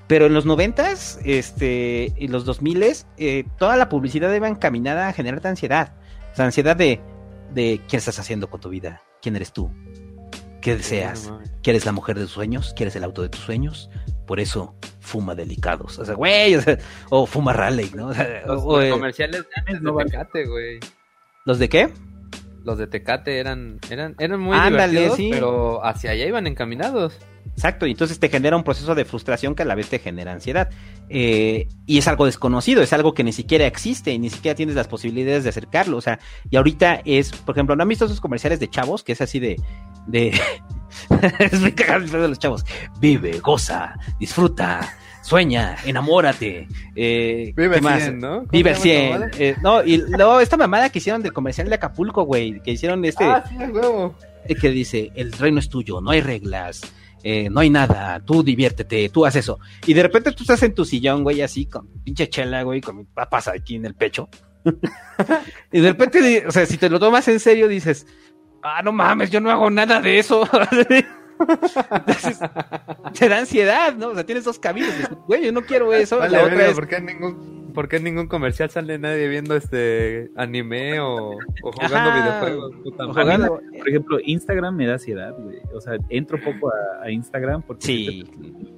pero 0.06 0.26
en 0.26 0.34
los 0.34 0.46
noventas, 0.46 1.18
este, 1.24 2.12
y 2.16 2.28
los 2.28 2.44
dos 2.44 2.62
miles, 2.62 3.06
eh, 3.16 3.44
toda 3.58 3.76
la 3.76 3.88
publicidad 3.88 4.32
iba 4.32 4.48
encaminada 4.48 5.08
a 5.08 5.12
generar 5.12 5.46
ansiedad, 5.46 5.94
o 6.32 6.36
sea, 6.36 6.44
ansiedad 6.46 6.76
de, 6.76 7.00
de 7.52 7.80
qué 7.88 7.96
estás 7.96 8.18
haciendo 8.18 8.48
con 8.48 8.60
tu 8.60 8.68
vida, 8.68 9.02
quién 9.20 9.36
eres 9.36 9.52
tú, 9.52 9.70
qué 10.60 10.76
deseas, 10.76 11.32
quieres 11.62 11.84
la 11.84 11.92
mujer 11.92 12.16
de 12.16 12.22
tus 12.24 12.32
sueños, 12.32 12.72
quieres 12.74 12.96
el 12.96 13.04
auto 13.04 13.22
de 13.22 13.28
tus 13.28 13.40
sueños, 13.40 13.90
por 14.26 14.40
eso 14.40 14.74
fuma 15.00 15.34
delicados, 15.34 15.98
o 15.98 16.04
sea, 16.04 16.14
güey, 16.14 16.54
o, 16.54 16.62
sea, 16.62 16.78
o 17.10 17.26
fuma 17.26 17.52
Raleigh, 17.52 17.92
¿no? 17.94 18.08
O 18.08 18.14
sea, 18.14 18.42
los, 18.46 18.62
o, 18.64 18.80
los 18.80 18.90
comerciales 18.90 19.44
de 19.66 19.80
no 19.80 19.92
güey. 19.92 20.80
¿Los 21.44 21.58
de 21.58 21.68
qué? 21.68 21.90
Los 22.64 22.78
de 22.78 22.86
Tecate 22.86 23.38
eran, 23.38 23.78
eran, 23.90 24.14
eran 24.18 24.40
muy 24.40 24.58
divertidos, 24.58 25.18
pero 25.30 25.84
hacia 25.84 26.10
allá 26.10 26.26
iban 26.26 26.46
encaminados. 26.46 27.18
Exacto, 27.58 27.86
y 27.86 27.90
entonces 27.90 28.20
te 28.20 28.28
genera 28.28 28.56
un 28.56 28.62
proceso 28.62 28.94
de 28.94 29.04
frustración 29.04 29.54
que 29.54 29.62
a 29.62 29.66
la 29.66 29.74
vez 29.74 29.88
te 29.88 29.98
genera 29.98 30.32
ansiedad. 30.32 30.68
Eh, 31.08 31.66
y 31.86 31.98
es 31.98 32.06
algo 32.06 32.26
desconocido, 32.26 32.82
es 32.82 32.92
algo 32.92 33.14
que 33.14 33.24
ni 33.24 33.32
siquiera 33.32 33.66
existe, 33.66 34.12
y 34.12 34.18
ni 34.18 34.30
siquiera 34.30 34.54
tienes 34.54 34.76
las 34.76 34.86
posibilidades 34.86 35.42
de 35.42 35.50
acercarlo. 35.50 35.96
O 35.96 36.00
sea, 36.00 36.20
y 36.50 36.56
ahorita 36.56 37.00
es, 37.04 37.32
por 37.32 37.56
ejemplo, 37.56 37.74
¿no 37.74 37.82
han 37.82 37.88
visto 37.88 38.04
esos 38.04 38.20
comerciales 38.20 38.60
de 38.60 38.68
chavos? 38.68 39.02
Que 39.02 39.12
es 39.12 39.20
así 39.20 39.40
de. 39.40 39.56
de... 40.06 40.40
es 41.40 41.60
muy 41.60 41.72
cagado 41.72 42.06
de 42.06 42.28
los 42.28 42.38
chavos. 42.38 42.64
Vive, 43.00 43.40
goza, 43.40 43.96
disfruta 44.20 44.96
sueña, 45.28 45.76
enamórate. 45.84 46.66
Eh, 46.96 47.52
Vive 47.54 47.80
más? 47.80 48.02
100, 48.02 48.18
¿no? 48.18 48.46
Vive 48.46 48.74
100. 48.74 49.30
Eh, 49.38 49.56
no, 49.62 49.84
y 49.84 49.98
luego 49.98 50.40
esta 50.40 50.56
mamada 50.56 50.88
que 50.88 50.98
hicieron 50.98 51.22
del 51.22 51.32
comercial 51.32 51.68
de 51.68 51.74
Acapulco, 51.74 52.24
güey, 52.24 52.60
que 52.62 52.72
hicieron 52.72 53.04
este... 53.04 53.24
Ah, 53.24 53.44
sí, 53.46 53.56
huevo. 53.56 54.14
Eh, 54.46 54.54
que 54.54 54.70
dice, 54.70 55.12
el 55.14 55.32
reino 55.32 55.58
es 55.58 55.68
tuyo, 55.68 56.00
no 56.00 56.10
hay 56.10 56.22
reglas, 56.22 56.80
eh, 57.22 57.50
no 57.50 57.60
hay 57.60 57.68
nada, 57.68 58.20
tú 58.20 58.42
diviértete, 58.42 59.10
tú 59.10 59.26
haces 59.26 59.44
eso. 59.44 59.58
Y 59.86 59.92
de 59.92 60.02
repente 60.02 60.32
tú 60.32 60.44
estás 60.44 60.62
en 60.62 60.74
tu 60.74 60.86
sillón, 60.86 61.22
güey, 61.22 61.42
así, 61.42 61.66
con 61.66 61.86
pinche 62.02 62.28
chela, 62.30 62.62
güey, 62.62 62.80
con 62.80 63.04
papas 63.04 63.48
aquí 63.48 63.76
en 63.76 63.84
el 63.84 63.94
pecho. 63.94 64.30
y 65.72 65.80
de 65.80 65.88
repente, 65.88 66.44
o 66.46 66.50
sea, 66.50 66.64
si 66.64 66.78
te 66.78 66.88
lo 66.88 66.98
tomas 66.98 67.28
en 67.28 67.38
serio, 67.38 67.68
dices, 67.68 68.06
ah, 68.62 68.80
no 68.82 68.92
mames, 68.92 69.30
yo 69.30 69.40
no 69.40 69.50
hago 69.50 69.68
nada 69.68 70.00
de 70.00 70.18
eso. 70.18 70.48
Entonces, 71.38 72.38
te 73.18 73.28
da 73.28 73.38
ansiedad, 73.38 73.94
¿no? 73.96 74.08
O 74.08 74.14
sea, 74.14 74.24
tienes 74.24 74.44
dos 74.44 74.58
caminos. 74.58 74.92
Güey, 75.26 75.44
yo 75.44 75.52
no 75.52 75.62
quiero 75.62 75.92
eso. 75.92 76.18
la 76.26 76.44
otra 76.44 76.68
es... 76.68 76.74
¿por, 76.74 76.88
qué 76.88 76.96
en 76.96 77.06
ningún, 77.06 77.72
¿por, 77.74 77.88
qué 77.88 77.96
en 77.96 78.04
ningún, 78.04 78.26
comercial 78.26 78.70
sale 78.70 78.98
nadie 78.98 79.28
viendo 79.28 79.56
este 79.56 80.30
anime 80.36 81.00
o, 81.00 81.38
o 81.62 81.72
jugando 81.72 82.12
videojuegos? 82.12 82.74
por 83.78 83.88
ejemplo, 83.88 84.18
Instagram 84.24 84.74
me 84.74 84.86
da 84.86 84.94
ansiedad, 84.94 85.34
güey. 85.38 85.58
O 85.74 85.80
sea, 85.80 85.96
entro 86.08 86.38
poco 86.42 86.70
a, 86.70 87.04
a 87.04 87.10
Instagram 87.10 87.62
porque... 87.62 87.86
Sí. 87.86 88.24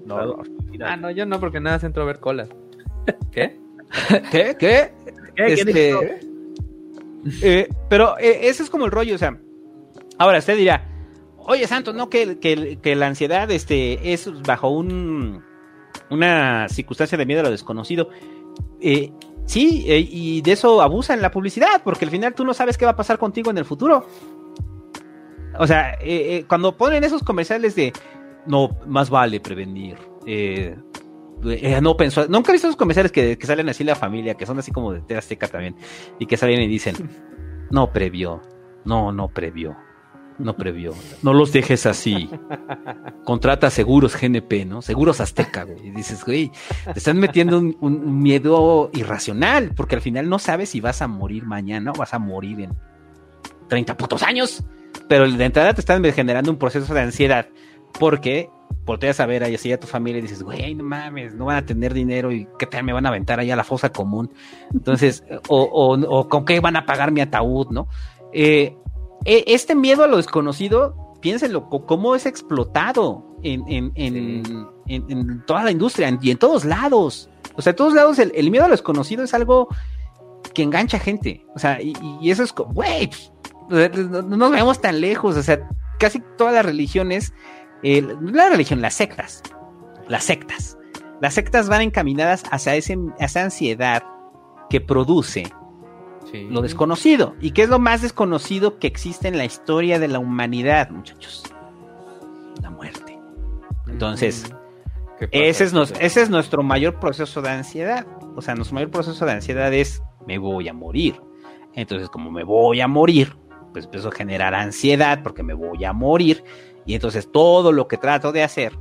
No, 0.06 0.42
ah, 0.84 0.96
no, 0.96 1.10
yo 1.10 1.26
no, 1.26 1.40
porque 1.40 1.60
nada 1.60 1.78
se 1.78 1.86
entro 1.86 2.02
a 2.02 2.06
ver 2.06 2.20
colas. 2.20 2.48
¿Qué? 3.32 3.58
¿Qué? 4.30 4.56
¿Qué? 4.58 4.92
¿Qué? 5.36 5.52
Este... 5.54 6.20
Eh, 7.42 7.68
pero 7.88 8.18
eh, 8.18 8.48
ese 8.48 8.62
es 8.62 8.70
como 8.70 8.86
el 8.86 8.90
rollo, 8.90 9.14
o 9.14 9.18
sea, 9.18 9.38
ahora 10.18 10.38
usted 10.38 10.56
dirá, 10.56 10.89
Oye, 11.50 11.66
Santos, 11.66 11.96
no, 11.96 12.08
que, 12.08 12.78
la 12.94 13.06
ansiedad 13.08 13.50
este, 13.50 14.12
es 14.12 14.30
bajo 14.42 14.68
un, 14.68 15.42
una 16.08 16.68
circunstancia 16.68 17.18
de 17.18 17.26
miedo 17.26 17.40
a 17.40 17.42
lo 17.42 17.50
desconocido. 17.50 18.08
Eh, 18.80 19.10
sí, 19.46 19.84
eh, 19.88 19.98
y 19.98 20.42
de 20.42 20.52
eso 20.52 20.80
abusa 20.80 21.12
en 21.12 21.20
la 21.20 21.32
publicidad, 21.32 21.82
porque 21.82 22.04
al 22.04 22.12
final 22.12 22.34
tú 22.34 22.44
no 22.44 22.54
sabes 22.54 22.78
qué 22.78 22.84
va 22.84 22.92
a 22.92 22.96
pasar 22.96 23.18
contigo 23.18 23.50
en 23.50 23.58
el 23.58 23.64
futuro. 23.64 24.06
O 25.58 25.66
sea, 25.66 25.98
eh, 26.00 26.44
cuando 26.46 26.76
ponen 26.76 27.02
esos 27.02 27.24
comerciales 27.24 27.74
de 27.74 27.92
no, 28.46 28.68
más 28.86 29.10
vale 29.10 29.40
prevenir. 29.40 29.98
no 31.82 31.96
pensó, 31.96 32.28
nunca 32.28 32.52
he 32.52 32.54
visto 32.54 32.68
esos 32.68 32.76
comerciales 32.76 33.10
que, 33.10 33.36
que, 33.36 33.46
salen 33.48 33.68
así 33.68 33.82
la 33.82 33.96
familia, 33.96 34.34
que 34.34 34.46
son 34.46 34.60
así 34.60 34.70
como 34.70 34.92
de 34.92 35.16
Azteca 35.16 35.48
también, 35.48 35.74
y 36.20 36.26
que 36.26 36.36
salen 36.36 36.60
y 36.60 36.68
dicen, 36.68 36.94
no 37.72 37.92
previó, 37.92 38.40
no, 38.84 39.10
no 39.10 39.26
previó 39.26 39.76
no 40.40 40.56
previó. 40.56 40.94
No 41.22 41.32
los 41.32 41.52
dejes 41.52 41.86
así. 41.86 42.28
Contrata 43.24 43.70
seguros 43.70 44.16
GNP, 44.20 44.64
¿no? 44.66 44.82
Seguros 44.82 45.20
Azteca, 45.20 45.64
güey. 45.64 45.88
Y 45.88 45.90
dices, 45.90 46.24
güey, 46.24 46.50
te 46.84 46.98
están 46.98 47.18
metiendo 47.18 47.58
un, 47.58 48.22
miedo 48.22 48.90
irracional, 48.92 49.72
porque 49.76 49.94
al 49.94 50.00
final 50.00 50.28
no 50.28 50.38
sabes 50.38 50.70
si 50.70 50.80
vas 50.80 51.02
a 51.02 51.08
morir 51.08 51.44
mañana 51.44 51.92
o 51.92 51.98
vas 51.98 52.14
a 52.14 52.18
morir 52.18 52.60
en 52.60 52.72
30 53.68 53.96
putos 53.96 54.22
años. 54.22 54.64
Pero 55.08 55.30
de 55.30 55.44
entrada 55.44 55.74
te 55.74 55.80
están 55.80 56.02
generando 56.12 56.50
un 56.50 56.58
proceso 56.58 56.92
de 56.94 57.00
ansiedad, 57.00 57.48
porque 57.98 58.48
volteas 58.84 59.20
a 59.20 59.26
ver 59.26 59.44
ahí 59.44 59.54
a 59.72 59.80
tu 59.80 59.86
familia 59.86 60.18
y 60.18 60.22
dices, 60.22 60.42
güey, 60.42 60.74
no 60.74 60.84
mames, 60.84 61.34
no 61.34 61.44
van 61.44 61.58
a 61.58 61.66
tener 61.66 61.94
dinero 61.94 62.32
y 62.32 62.48
qué 62.58 62.66
tal 62.66 62.82
me 62.82 62.92
van 62.92 63.06
a 63.06 63.10
aventar 63.10 63.38
ahí 63.38 63.50
a 63.50 63.56
la 63.56 63.64
fosa 63.64 63.90
común. 63.90 64.32
Entonces, 64.72 65.22
o, 65.48 65.62
o, 65.62 65.94
o 65.94 66.28
con 66.28 66.44
qué 66.44 66.58
van 66.60 66.76
a 66.76 66.86
pagar 66.86 67.12
mi 67.12 67.20
ataúd, 67.20 67.68
¿no? 67.70 67.88
Eh, 68.32 68.76
este 69.24 69.74
miedo 69.74 70.04
a 70.04 70.06
lo 70.06 70.16
desconocido, 70.16 71.16
piénsenlo, 71.20 71.68
cómo 71.68 72.14
es 72.14 72.26
explotado 72.26 73.24
en, 73.42 73.64
en, 73.68 73.92
en, 73.94 74.66
en, 74.86 75.44
toda 75.46 75.64
la 75.64 75.70
industria 75.70 76.16
y 76.20 76.30
en 76.30 76.38
todos 76.38 76.64
lados. 76.64 77.28
O 77.56 77.62
sea, 77.62 77.70
en 77.70 77.76
todos 77.76 77.94
lados 77.94 78.18
el, 78.18 78.50
miedo 78.50 78.64
a 78.64 78.68
lo 78.68 78.74
desconocido 78.74 79.24
es 79.24 79.34
algo 79.34 79.68
que 80.54 80.62
engancha 80.62 80.98
gente. 80.98 81.44
O 81.54 81.58
sea, 81.58 81.80
y, 81.80 81.94
eso 82.30 82.42
es 82.42 82.52
como, 82.52 82.72
güey, 82.72 83.10
pues, 83.68 83.92
no, 84.08 84.22
nos 84.22 84.50
vemos 84.50 84.80
tan 84.80 85.00
lejos. 85.00 85.36
O 85.36 85.42
sea, 85.42 85.68
casi 85.98 86.20
todas 86.36 86.54
las 86.54 86.64
religiones, 86.64 87.32
eh, 87.82 88.02
la 88.22 88.48
religión, 88.48 88.80
las 88.80 88.94
sectas, 88.94 89.42
las 90.08 90.24
sectas, 90.24 90.78
las 91.20 91.34
sectas 91.34 91.68
van 91.68 91.82
encaminadas 91.82 92.44
hacia, 92.50 92.74
ese, 92.76 92.98
esa 93.18 93.42
ansiedad 93.42 94.02
que 94.70 94.80
produce 94.80 95.52
lo 96.32 96.62
desconocido. 96.62 97.34
¿Y 97.40 97.52
qué 97.52 97.62
es 97.62 97.68
lo 97.68 97.78
más 97.78 98.02
desconocido 98.02 98.78
que 98.78 98.86
existe 98.86 99.28
en 99.28 99.38
la 99.38 99.44
historia 99.44 99.98
de 99.98 100.08
la 100.08 100.18
humanidad, 100.18 100.90
muchachos? 100.90 101.44
La 102.62 102.70
muerte. 102.70 103.18
Entonces, 103.86 104.52
ese 105.30 105.64
es, 105.64 105.74
ese 106.00 106.22
es 106.22 106.30
nuestro 106.30 106.62
mayor 106.62 106.98
proceso 107.00 107.42
de 107.42 107.50
ansiedad. 107.50 108.06
O 108.36 108.42
sea, 108.42 108.54
nuestro 108.54 108.74
mayor 108.74 108.90
proceso 108.90 109.24
de 109.26 109.32
ansiedad 109.32 109.72
es, 109.72 110.02
me 110.26 110.38
voy 110.38 110.68
a 110.68 110.72
morir. 110.72 111.20
Entonces, 111.74 112.08
como 112.08 112.30
me 112.30 112.44
voy 112.44 112.80
a 112.80 112.88
morir, 112.88 113.36
pues 113.72 113.84
empiezo 113.84 114.08
a 114.08 114.12
generar 114.12 114.54
ansiedad 114.54 115.22
porque 115.22 115.42
me 115.42 115.54
voy 115.54 115.84
a 115.84 115.92
morir. 115.92 116.42
Y 116.86 116.94
entonces 116.94 117.30
todo 117.30 117.72
lo 117.72 117.88
que 117.88 117.96
trato 117.96 118.32
de 118.32 118.42
hacer, 118.42 118.72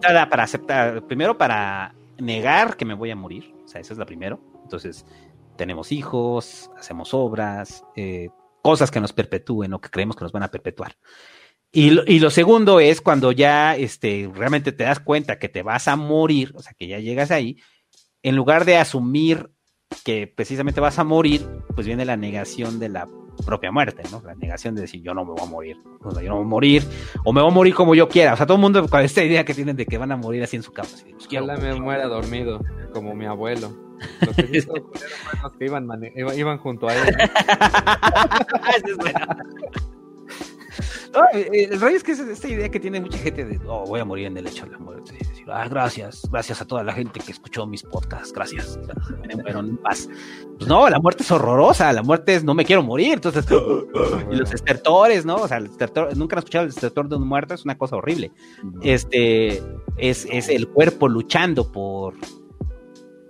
para 0.00 0.42
aceptar, 0.42 1.06
primero 1.06 1.38
para 1.38 1.94
negar 2.18 2.76
que 2.76 2.84
me 2.84 2.94
voy 2.94 3.10
a 3.10 3.16
morir, 3.16 3.54
o 3.64 3.68
sea, 3.68 3.80
eso 3.80 3.94
es 3.94 3.98
lo 3.98 4.06
primero. 4.06 4.40
Entonces, 4.62 5.06
tenemos 5.56 5.92
hijos, 5.92 6.70
hacemos 6.78 7.14
obras, 7.14 7.84
eh, 7.96 8.28
cosas 8.62 8.90
que 8.90 9.00
nos 9.00 9.12
perpetúen 9.12 9.72
o 9.74 9.80
que 9.80 9.90
creemos 9.90 10.16
que 10.16 10.24
nos 10.24 10.32
van 10.32 10.44
a 10.44 10.50
perpetuar. 10.50 10.96
Y 11.72 11.90
lo, 11.90 12.02
y 12.06 12.18
lo, 12.18 12.30
segundo 12.30 12.80
es 12.80 13.00
cuando 13.00 13.32
ya 13.32 13.76
este, 13.76 14.30
realmente 14.34 14.72
te 14.72 14.84
das 14.84 15.00
cuenta 15.00 15.38
que 15.38 15.48
te 15.48 15.62
vas 15.62 15.88
a 15.88 15.96
morir, 15.96 16.52
o 16.54 16.62
sea, 16.62 16.74
que 16.74 16.86
ya 16.86 16.98
llegas 16.98 17.30
ahí, 17.30 17.58
en 18.22 18.36
lugar 18.36 18.64
de 18.64 18.76
asumir 18.76 19.50
que 20.04 20.26
precisamente 20.26 20.80
vas 20.80 20.98
a 20.98 21.04
morir, 21.04 21.46
pues 21.74 21.86
viene 21.86 22.04
la 22.04 22.16
negación 22.16 22.78
de 22.78 22.88
la 22.88 23.08
propia 23.46 23.72
muerte, 23.72 24.02
¿no? 24.10 24.22
La 24.24 24.34
negación 24.34 24.74
de 24.74 24.82
decir 24.82 25.02
yo 25.02 25.14
no 25.14 25.24
me 25.24 25.32
voy 25.32 25.42
a 25.42 25.46
morir, 25.46 25.76
o 26.02 26.10
sea, 26.10 26.22
yo 26.22 26.28
no 26.28 26.36
voy 26.36 26.44
a 26.44 26.48
morir, 26.48 26.84
o 27.24 27.32
me 27.32 27.40
voy 27.40 27.50
a 27.50 27.54
morir 27.54 27.74
como 27.74 27.94
yo 27.94 28.08
quiera. 28.08 28.34
O 28.34 28.36
sea, 28.36 28.46
todo 28.46 28.56
el 28.56 28.60
mundo 28.60 28.86
con 28.88 29.00
esta 29.00 29.22
idea 29.22 29.44
que 29.44 29.54
tienen 29.54 29.76
de 29.76 29.86
que 29.86 29.98
van 29.98 30.12
a 30.12 30.16
morir 30.16 30.42
así 30.42 30.56
en 30.56 30.62
su 30.62 30.72
cama. 30.72 30.88
Así, 30.92 31.12
pues, 31.12 31.26
Ojalá 31.26 31.56
me 31.56 31.74
muera 31.74 32.06
dormido, 32.06 32.60
como 32.92 33.14
mi 33.14 33.26
abuelo. 33.26 33.91
Los 34.26 34.36
que 34.36 34.42
los 35.42 35.52
iban, 35.60 35.88
iban 36.36 36.58
junto 36.58 36.88
a 36.88 36.94
él. 36.94 37.16
No, 41.12 41.20
eh, 41.34 41.68
el 41.70 41.80
rollo 41.80 41.96
es 41.96 42.02
que 42.02 42.12
es 42.12 42.20
esta 42.20 42.48
idea 42.48 42.70
que 42.70 42.80
tiene 42.80 43.00
mucha 43.00 43.18
gente 43.18 43.44
de, 43.44 43.60
oh, 43.66 43.84
voy 43.86 44.00
a 44.00 44.04
morir 44.04 44.26
en 44.26 44.36
el 44.38 44.46
hecho 44.46 44.64
de 44.64 44.72
la 44.72 44.78
muerte. 44.78 45.12
Decir, 45.12 45.46
ah, 45.50 45.68
gracias, 45.68 46.26
gracias 46.30 46.62
a 46.62 46.66
toda 46.66 46.82
la 46.82 46.94
gente 46.94 47.20
que 47.20 47.32
escuchó 47.32 47.66
mis 47.66 47.82
podcasts, 47.82 48.32
gracias. 48.32 48.78
Me 49.26 49.42
fueron 49.42 49.70
en 49.70 49.76
paz. 49.76 50.08
Pues 50.56 50.68
no, 50.68 50.88
la 50.88 50.98
muerte 50.98 51.22
es 51.22 51.30
horrorosa, 51.30 51.92
la 51.92 52.02
muerte 52.02 52.34
es 52.34 52.44
no 52.44 52.54
me 52.54 52.64
quiero 52.64 52.82
morir. 52.82 53.14
Entonces, 53.14 53.44
y 54.30 54.36
los 54.36 54.52
estertores, 54.52 55.26
¿no? 55.26 55.36
O 55.36 55.48
sea, 55.48 55.58
el 55.58 55.66
estertor, 55.66 56.16
nunca 56.16 56.36
han 56.36 56.38
escuchado 56.38 56.64
el 56.64 56.70
estertor 56.70 57.08
de 57.08 57.16
un 57.16 57.28
muerto, 57.28 57.52
es 57.54 57.64
una 57.64 57.76
cosa 57.76 57.96
horrible. 57.96 58.32
Este, 58.82 59.62
es, 59.98 60.26
es 60.30 60.48
el 60.48 60.68
cuerpo 60.68 61.08
luchando 61.08 61.70
por, 61.70 62.14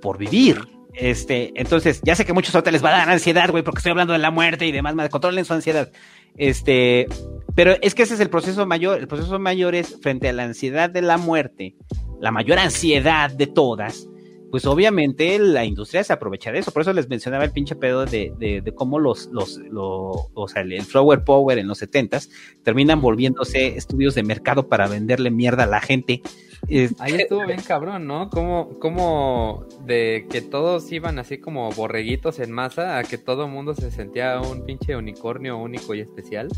por 0.03 0.19
vivir. 0.19 0.61
Este, 0.95 1.53
entonces, 1.59 2.03
ya 2.05 2.15
sé 2.15 2.27
que 2.27 2.35
muchos 2.35 2.55
ahorita 2.55 2.71
les 2.71 2.85
va 2.85 2.91
a 2.91 2.99
dar 2.99 3.09
ansiedad, 3.11 3.51
güey, 3.51 3.63
porque 3.65 3.79
estoy 3.79 3.93
hablando 3.93 4.13
de 4.13 4.19
la 4.19 4.31
muerte 4.31 4.67
y 4.67 4.73
demás, 4.73 4.95
más 4.95 5.09
controlen 5.09 5.47
su 5.47 5.55
ansiedad. 5.55 5.91
Este, 6.37 7.07
pero 7.55 7.75
es 7.81 7.95
que 7.95 8.03
ese 8.03 8.15
es 8.15 8.21
el 8.21 8.29
proceso 8.29 8.67
mayor. 8.67 8.99
El 9.01 9.09
proceso 9.09 9.39
mayor 9.39 9.75
es 9.75 9.99
frente 10.03 10.29
a 10.29 10.33
la 10.35 10.45
ansiedad 10.45 10.91
de 10.91 11.01
la 11.01 11.17
muerte, 11.17 11.77
la 12.21 12.31
mayor 12.31 12.59
ansiedad 12.59 13.31
de 13.31 13.47
todas. 13.47 14.07
Pues 14.51 14.67
obviamente 14.67 15.39
la 15.39 15.65
industria 15.65 16.05
se 16.05 16.13
aprovecha 16.13 16.53
de 16.53 16.59
eso. 16.59 16.73
Por 16.73 16.83
eso 16.83 16.93
les 16.93 17.09
mencionaba 17.09 17.45
el 17.45 17.53
pinche 17.53 17.75
pedo 17.75 18.05
de, 18.05 18.35
de, 18.39 18.75
cómo 18.75 18.99
los, 18.99 19.31
los, 19.33 19.57
lo- 19.71 20.29
o 20.35 20.47
sea, 20.47 20.61
el 20.61 20.83
flower 20.83 21.25
power 21.25 21.57
en 21.57 21.69
los 21.69 21.81
70s 21.81 22.29
terminan 22.63 23.01
volviéndose 23.01 23.79
estudios 23.79 24.15
de 24.15 24.23
mercado 24.25 24.69
para 24.69 24.89
venderle 24.89 25.31
mierda 25.31 25.63
a 25.63 25.67
la 25.67 25.81
gente. 25.81 26.21
Este, 26.69 27.03
Ahí 27.03 27.15
estuvo 27.15 27.45
bien 27.47 27.61
cabrón, 27.61 28.07
¿no? 28.07 28.31
Como, 28.31 28.79
como 28.79 29.67
de 29.85 30.27
que 30.31 30.41
todos 30.43 30.91
iban 30.93 31.19
así 31.19 31.39
como 31.39 31.71
borreguitos 31.73 32.39
en 32.39 32.53
masa 32.53 32.99
a 32.99 33.03
que 33.05 33.19
todo 33.19 33.49
mundo 33.49 33.75
se 33.75 33.91
sentía 33.91 34.41
un 34.41 34.65
pinche 34.65 34.97
unicornio 34.97 35.59
único 35.59 35.95
y 35.95 36.01
especial. 36.01 36.49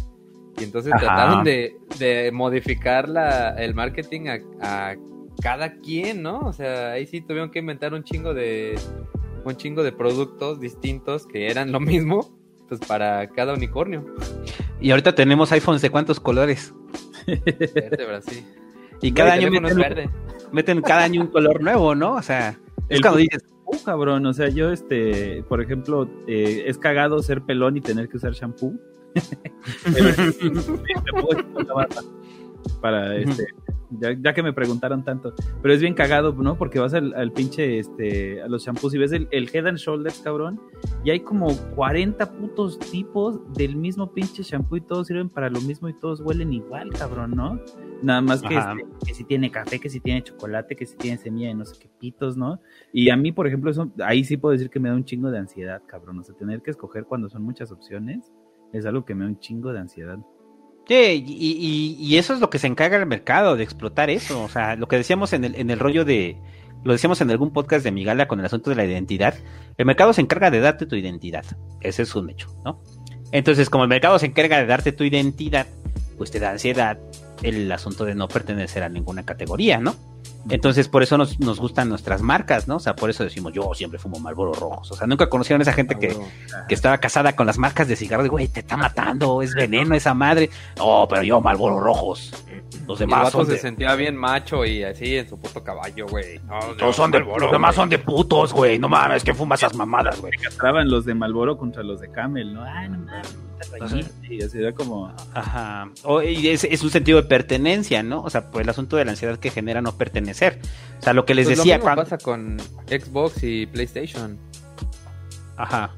Y 0.59 0.65
entonces 0.65 0.93
Ajá. 0.93 1.07
trataron 1.07 1.45
de, 1.45 1.77
de 1.99 2.31
modificar 2.33 3.09
la, 3.09 3.51
el 3.51 3.75
marketing 3.75 4.29
a, 4.29 4.39
a 4.61 4.97
cada 5.43 5.81
quien, 5.81 6.23
¿no? 6.23 6.41
O 6.41 6.53
sea, 6.53 6.93
ahí 6.93 7.07
sí 7.07 7.21
tuvieron 7.21 7.51
que 7.51 7.59
inventar 7.59 7.93
un 7.93 8.05
chingo 8.05 8.35
de 8.35 8.79
un 9.45 9.57
chingo 9.57 9.83
de 9.83 9.93
productos 9.93 10.61
distintos 10.61 11.27
que 11.27 11.51
eran 11.51 11.73
lo 11.73 11.81
mismo, 11.81 12.39
pues 12.69 12.81
para 12.81 13.29
cada 13.29 13.55
unicornio. 13.55 14.05
Y 14.81 14.91
ahorita 14.91 15.15
tenemos 15.15 15.53
iPhones 15.53 15.83
de 15.83 15.91
cuántos 15.91 16.21
colores. 16.21 16.75
Sí. 18.27 18.45
Y 19.01 19.13
cada 19.13 19.35
año 19.35 19.51
meten, 19.51 19.77
verde. 19.77 20.11
meten 20.53 20.81
cada 20.83 21.05
año 21.05 21.21
un 21.23 21.29
color 21.29 21.63
nuevo, 21.63 21.95
¿no? 21.95 22.15
O 22.15 22.23
sea, 22.23 22.51
es 22.89 22.97
El 22.97 23.01
cuando 23.01 23.19
dices, 23.19 23.45
Uh, 23.67 23.83
cabrón, 23.85 24.27
o 24.27 24.33
sea, 24.35 24.49
yo, 24.49 24.71
este, 24.71 25.43
por 25.49 25.63
ejemplo, 25.63 26.09
eh, 26.27 26.65
es 26.67 26.77
cagado 26.79 27.23
ser 27.23 27.43
pelón 27.43 27.77
y 27.77 27.81
tener 27.81 28.09
que 28.09 28.19
usar 28.19 28.33
shampoo. 28.33 28.75
Pero, 29.95 30.09
me 30.43 31.23
puedo 31.23 31.43
quitar 31.43 31.67
la 31.67 31.75
barba 31.75 32.03
para, 32.81 33.17
este, 33.17 33.47
ya, 34.01 34.13
ya 34.21 34.35
que 34.35 34.43
me 34.43 34.53
preguntaron 34.53 35.03
tanto. 35.03 35.35
Pero 35.63 35.73
es 35.73 35.81
bien 35.81 35.95
cagado, 35.95 36.35
¿no? 36.35 36.59
Porque 36.59 36.79
vas 36.79 36.93
al, 36.93 37.15
al 37.15 37.33
pinche, 37.33 37.79
este, 37.79 38.43
a 38.43 38.49
los 38.49 38.65
shampoos 38.65 38.95
y 38.95 38.99
ves 38.99 39.13
el, 39.13 39.29
el 39.31 39.49
Head 39.53 39.67
and 39.67 39.79
Shoulders, 39.79 40.19
cabrón, 40.19 40.61
y 41.03 41.11
hay 41.11 41.21
como 41.21 41.57
40 41.75 42.33
putos 42.33 42.79
tipos 42.79 43.41
del 43.55 43.77
mismo 43.77 44.13
pinche 44.13 44.43
shampoo 44.43 44.77
y 44.77 44.81
todos 44.83 45.07
sirven 45.07 45.31
para 45.31 45.49
lo 45.49 45.61
mismo 45.63 45.89
y 45.89 45.95
todos 45.95 46.21
huelen 46.21 46.53
igual, 46.53 46.91
cabrón, 46.91 47.31
¿no? 47.35 47.59
Nada 48.05 48.21
más 48.21 48.43
que, 48.43 48.55
este, 48.55 48.85
que 49.07 49.15
si 49.15 49.25
tiene 49.25 49.51
café, 49.51 49.81
que 49.81 49.89
si 49.89 49.99
tiene 50.01 50.23
chocolate, 50.23 50.77
que 50.77 50.85
si 50.87 50.97
tiene 50.97 51.17
semilla 51.17 51.49
de 51.49 51.55
no 51.55 51.65
sé 51.65 51.77
qué 51.81 51.89
pitos, 51.99 52.37
¿no? 52.37 52.61
Y 52.93 53.09
a 53.11 53.17
mí, 53.17 53.33
por 53.33 53.47
ejemplo, 53.47 53.71
eso, 53.71 53.91
ahí 54.05 54.25
sí 54.25 54.37
puedo 54.37 54.53
decir 54.53 54.69
que 54.71 54.79
me 54.79 54.89
da 54.91 54.95
un 54.95 55.05
chingo 55.05 55.31
de 55.31 55.39
ansiedad, 55.39 55.81
cabrón. 55.87 56.19
O 56.19 56.23
sea, 56.23 56.35
tener 56.35 56.61
que 56.61 56.71
escoger 56.71 57.05
cuando 57.05 57.29
son 57.31 57.43
muchas 57.43 57.73
opciones 57.73 58.31
es 58.73 58.85
algo 58.87 59.05
que 59.05 59.15
me 59.15 59.25
da 59.25 59.31
un 59.31 59.39
chingo 59.39 59.73
de 59.73 59.79
ansiedad. 59.81 60.19
Sí, 60.87 61.25
y, 61.27 61.53
y- 61.59 61.97
y 61.99 62.19
eso 62.19 62.35
es 62.35 62.41
lo 62.41 62.51
que 62.51 62.59
se 62.59 62.67
encarga 62.67 62.99
el 62.99 63.07
mercado, 63.07 63.57
de 63.57 63.65
explotar 63.65 64.11
eso. 64.11 64.43
O 64.43 64.49
sea, 64.49 64.77
lo 64.77 64.87
que 64.87 64.97
decíamos 64.97 65.33
en 65.33 65.45
el, 65.45 65.55
en 65.55 65.71
el 65.71 65.79
rollo 65.79 66.05
de. 66.05 66.37
Lo 66.85 66.93
decíamos 66.93 67.19
en 67.23 67.31
algún 67.31 67.55
podcast 67.55 67.83
de 67.83 67.91
Migala 67.91 68.29
con 68.29 68.39
el 68.41 68.45
asunto 68.45 68.69
de 68.69 68.77
la 68.77 68.85
identidad. 68.85 69.35
El 69.79 69.87
mercado 69.87 70.13
se 70.13 70.21
encarga 70.21 70.51
de 70.51 70.61
darte 70.61 70.85
tu 70.85 70.95
identidad. 70.97 71.45
Ese 71.81 72.03
es 72.03 72.15
un 72.15 72.29
hecho, 72.29 72.49
¿no? 72.67 72.83
Entonces, 73.33 73.71
como 73.71 73.85
el 73.85 73.89
mercado 73.89 74.19
se 74.19 74.27
encarga 74.27 74.59
de 74.59 74.67
darte 74.67 74.93
tu 74.93 75.05
identidad, 75.05 75.67
pues 76.19 76.31
te 76.31 76.39
da 76.39 76.51
ansiedad 76.51 76.99
el 77.43 77.71
asunto 77.73 78.05
de 78.05 78.15
no 78.15 78.29
pertenecer 78.29 78.83
a 78.83 78.89
ninguna 78.89 79.25
categoría, 79.25 79.79
¿no? 79.79 79.95
Entonces, 80.51 80.89
por 80.89 81.03
eso 81.03 81.17
nos, 81.17 81.41
nos 81.41 81.59
gustan 81.59 81.89
nuestras 81.89 82.21
marcas, 82.21 82.69
¿no? 82.69 82.77
O 82.77 82.81
sea, 82.81 82.95
por 82.95 83.09
eso 83.09 83.25
decimos, 83.25 83.53
yo 83.55 83.73
siempre 83.75 83.99
fumo 83.99 84.19
Marlboro 84.19 84.53
rojos. 84.53 84.93
O 84.93 84.95
sea, 84.95 85.07
nunca 85.07 85.29
conocieron 85.31 85.61
a 85.61 85.63
esa 85.63 85.73
gente 85.73 85.99
que, 85.99 86.15
que 86.69 86.75
estaba 86.75 86.99
casada 86.99 87.35
con 87.35 87.47
las 87.47 87.57
marcas 87.57 87.89
de 87.89 87.97
cigarros, 87.97 88.29
güey, 88.29 88.49
te 88.49 88.61
está 88.61 88.77
matando, 88.77 89.41
es 89.41 89.55
veneno 89.55 89.95
esa 89.95 90.13
madre. 90.13 90.51
No, 90.77 91.07
pero 91.09 91.23
yo 91.23 91.41
Malboro 91.41 91.81
rojos. 91.81 92.45
Los 92.87 92.99
demás 92.99 93.25
vato 93.25 93.39
son 93.39 93.47
se 93.47 93.53
de, 93.53 93.59
sentía 93.59 93.95
bien 93.95 94.17
macho 94.17 94.67
y 94.67 94.83
así 94.83 95.17
en 95.17 95.27
su 95.29 95.39
puto 95.39 95.65
caballo, 95.65 96.07
güey. 96.09 96.39
No, 96.41 96.59
todos 96.79 96.95
son 96.97 97.11
de, 97.11 97.21
Marlboro, 97.21 97.41
los 97.47 97.53
demás 97.53 97.75
son 97.75 97.89
de 97.89 97.99
putos, 97.99 98.53
güey. 98.53 98.79
No 98.79 98.89
mames, 98.91 99.25
que 99.25 99.33
fuma 99.33 99.55
esas 99.55 99.75
mamadas, 99.75 100.21
güey. 100.21 100.33
Castraban 100.43 100.91
los 100.91 101.07
de 101.07 101.15
Malboro 101.15 101.57
contra 101.57 101.83
los 101.83 102.01
de 102.01 102.11
Camel, 102.11 102.53
¿no? 102.53 102.63
Ah, 102.63 102.87
no 102.89 102.99
mames, 102.99 103.35
rayita. 103.73 104.11
Y 104.29 104.43
así 104.43 104.59
era 104.59 104.73
como, 104.73 105.11
Ajá. 105.33 105.89
O- 106.03 106.21
y 106.21 106.49
es, 106.49 106.65
es 106.65 106.83
un 106.83 106.91
sentido 106.91 107.23
de 107.23 107.29
pertenencia, 107.29 108.03
¿no? 108.03 108.21
O 108.23 108.29
sea, 108.29 108.51
pues 108.51 108.65
el 108.65 108.69
asunto 108.69 108.97
de 108.97 109.05
la 109.07 109.13
ansiedad 109.13 109.39
que 109.39 109.51
genera 109.51 109.81
no 109.81 109.97
pertenecer. 110.15 110.61
O 110.99 111.03
sea, 111.03 111.13
lo 111.13 111.27
que 111.27 111.35
les 111.35 111.47
Pues 111.47 111.59
decía 111.59 111.75
lo 111.75 111.79
mismo 111.79 111.95
cuando. 111.95 112.03
pasa 112.05 112.19
con 112.19 112.57
Xbox 112.87 113.43
y 113.43 113.67
PlayStation. 113.67 114.39
Ajá. 115.57 115.95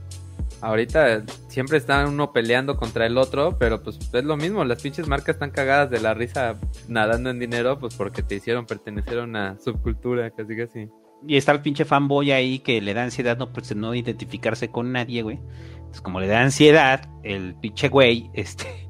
Ahorita 0.62 1.22
siempre 1.48 1.76
está 1.76 2.06
uno 2.06 2.32
peleando 2.32 2.76
contra 2.76 3.06
el 3.06 3.18
otro, 3.18 3.58
pero 3.58 3.82
pues 3.82 3.98
es 4.12 4.24
lo 4.24 4.36
mismo, 4.36 4.64
las 4.64 4.80
pinches 4.80 5.06
marcas 5.06 5.36
están 5.36 5.50
cagadas 5.50 5.90
de 5.90 6.00
la 6.00 6.14
risa 6.14 6.56
nadando 6.88 7.28
en 7.30 7.38
dinero, 7.38 7.78
pues 7.78 7.94
porque 7.94 8.22
te 8.22 8.36
hicieron 8.36 8.64
pertenecer 8.64 9.18
a 9.18 9.24
una 9.24 9.58
subcultura, 9.60 10.30
casi 10.30 10.56
casi. 10.56 10.88
Y 11.26 11.36
está 11.36 11.52
el 11.52 11.60
pinche 11.60 11.84
fanboy 11.84 12.32
ahí 12.32 12.58
que 12.60 12.80
le 12.80 12.94
da 12.94 13.04
ansiedad 13.04 13.36
no, 13.36 13.52
pues, 13.52 13.74
no 13.76 13.94
identificarse 13.94 14.68
con 14.68 14.92
nadie, 14.92 15.22
güey. 15.22 15.38
Entonces, 15.76 16.00
como 16.00 16.20
le 16.20 16.26
da 16.26 16.40
ansiedad, 16.40 17.08
el 17.22 17.54
pinche 17.56 17.88
güey, 17.88 18.30
este, 18.34 18.85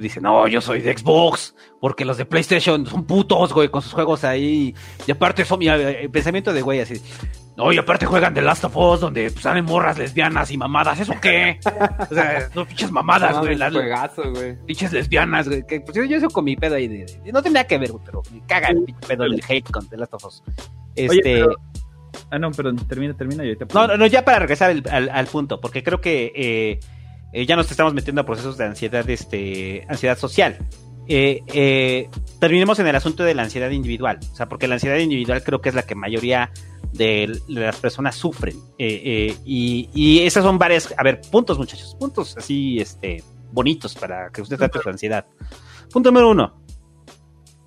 dice, 0.00 0.20
no, 0.20 0.48
yo 0.48 0.60
soy 0.60 0.80
de 0.80 0.96
Xbox, 0.96 1.54
porque 1.80 2.04
los 2.04 2.16
de 2.16 2.24
PlayStation 2.24 2.86
son 2.86 3.04
putos, 3.04 3.52
güey, 3.52 3.68
con 3.68 3.82
sus 3.82 3.92
juegos 3.92 4.24
ahí. 4.24 4.74
Y 5.06 5.10
aparte 5.12 5.44
son, 5.44 5.58
mira, 5.58 5.76
el 5.76 6.10
pensamiento 6.10 6.52
de 6.52 6.62
güey 6.62 6.80
así, 6.80 7.00
no, 7.56 7.72
y 7.72 7.78
aparte 7.78 8.06
juegan 8.06 8.32
The 8.32 8.40
Last 8.42 8.64
of 8.64 8.76
Us, 8.76 9.00
donde 9.00 9.30
pues, 9.30 9.42
salen 9.42 9.64
morras 9.66 9.98
lesbianas 9.98 10.50
y 10.50 10.56
mamadas, 10.56 10.98
¿eso 11.00 11.12
qué? 11.20 11.58
O 12.10 12.14
sea, 12.14 12.48
no 12.54 12.64
pinches 12.66 12.90
mamadas, 12.90 13.38
güey, 13.38 13.54
las 13.56 13.72
juegazo, 13.72 14.22
güey. 14.32 14.56
pinches 14.64 14.92
lesbianas, 14.92 15.46
güey. 15.48 15.66
Que, 15.66 15.80
pues, 15.80 15.94
yo, 15.94 16.04
yo 16.04 16.16
eso 16.16 16.28
con 16.30 16.44
mi 16.44 16.56
pedo 16.56 16.76
ahí 16.76 16.88
de, 16.88 17.04
de- 17.22 17.32
no 17.32 17.42
tendría 17.42 17.66
que 17.66 17.76
ver, 17.76 17.92
güey, 17.92 18.02
pero 18.04 18.22
me 18.32 18.40
caga 18.46 18.68
el 18.68 18.82
pinche 18.84 19.06
pedo 19.06 19.24
del 19.24 19.42
hate 19.46 19.70
con 19.70 19.86
The 19.88 19.96
Last 19.98 20.14
of 20.14 20.24
Us. 20.24 20.42
Este. 20.96 21.10
Oye, 21.10 21.20
pero- 21.22 21.56
ah, 22.30 22.38
no, 22.38 22.50
perdón, 22.52 22.76
termina, 22.88 23.14
termina. 23.14 23.44
No, 23.74 23.86
no, 23.88 23.96
no, 23.98 24.06
ya 24.06 24.24
para 24.24 24.38
regresar 24.38 24.70
al, 24.70 24.82
al- 24.90 25.10
al 25.10 25.26
punto, 25.26 25.60
porque 25.60 25.82
creo 25.82 26.00
que 26.00 26.32
eh, 26.34 26.80
eh, 27.32 27.46
ya 27.46 27.56
nos 27.56 27.70
estamos 27.70 27.94
metiendo 27.94 28.22
a 28.22 28.26
procesos 28.26 28.56
de 28.56 28.64
ansiedad, 28.64 29.08
este, 29.08 29.86
ansiedad 29.88 30.18
social. 30.18 30.58
Eh, 31.12 31.42
eh, 31.48 32.08
terminemos 32.38 32.78
en 32.78 32.86
el 32.86 32.94
asunto 32.94 33.24
de 33.24 33.34
la 33.34 33.42
ansiedad 33.42 33.70
individual, 33.70 34.20
o 34.30 34.36
sea, 34.36 34.48
porque 34.48 34.68
la 34.68 34.74
ansiedad 34.74 34.98
individual 34.98 35.42
creo 35.42 35.60
que 35.60 35.68
es 35.68 35.74
la 35.74 35.82
que 35.82 35.96
mayoría 35.96 36.52
de 36.92 37.36
las 37.48 37.74
personas 37.76 38.14
sufren. 38.14 38.56
Eh, 38.78 39.36
y, 39.44 39.90
y 39.92 40.20
esas 40.20 40.44
son 40.44 40.56
varias, 40.56 40.94
a 40.96 41.02
ver, 41.02 41.20
puntos 41.20 41.58
muchachos, 41.58 41.96
puntos 41.98 42.36
así, 42.36 42.78
este, 42.78 43.24
bonitos 43.50 43.96
para 43.96 44.30
que 44.30 44.40
usted 44.42 44.56
trate 44.56 44.78
su 44.80 44.88
ansiedad. 44.88 45.26
Punto 45.92 46.10
número 46.10 46.30
uno, 46.30 46.62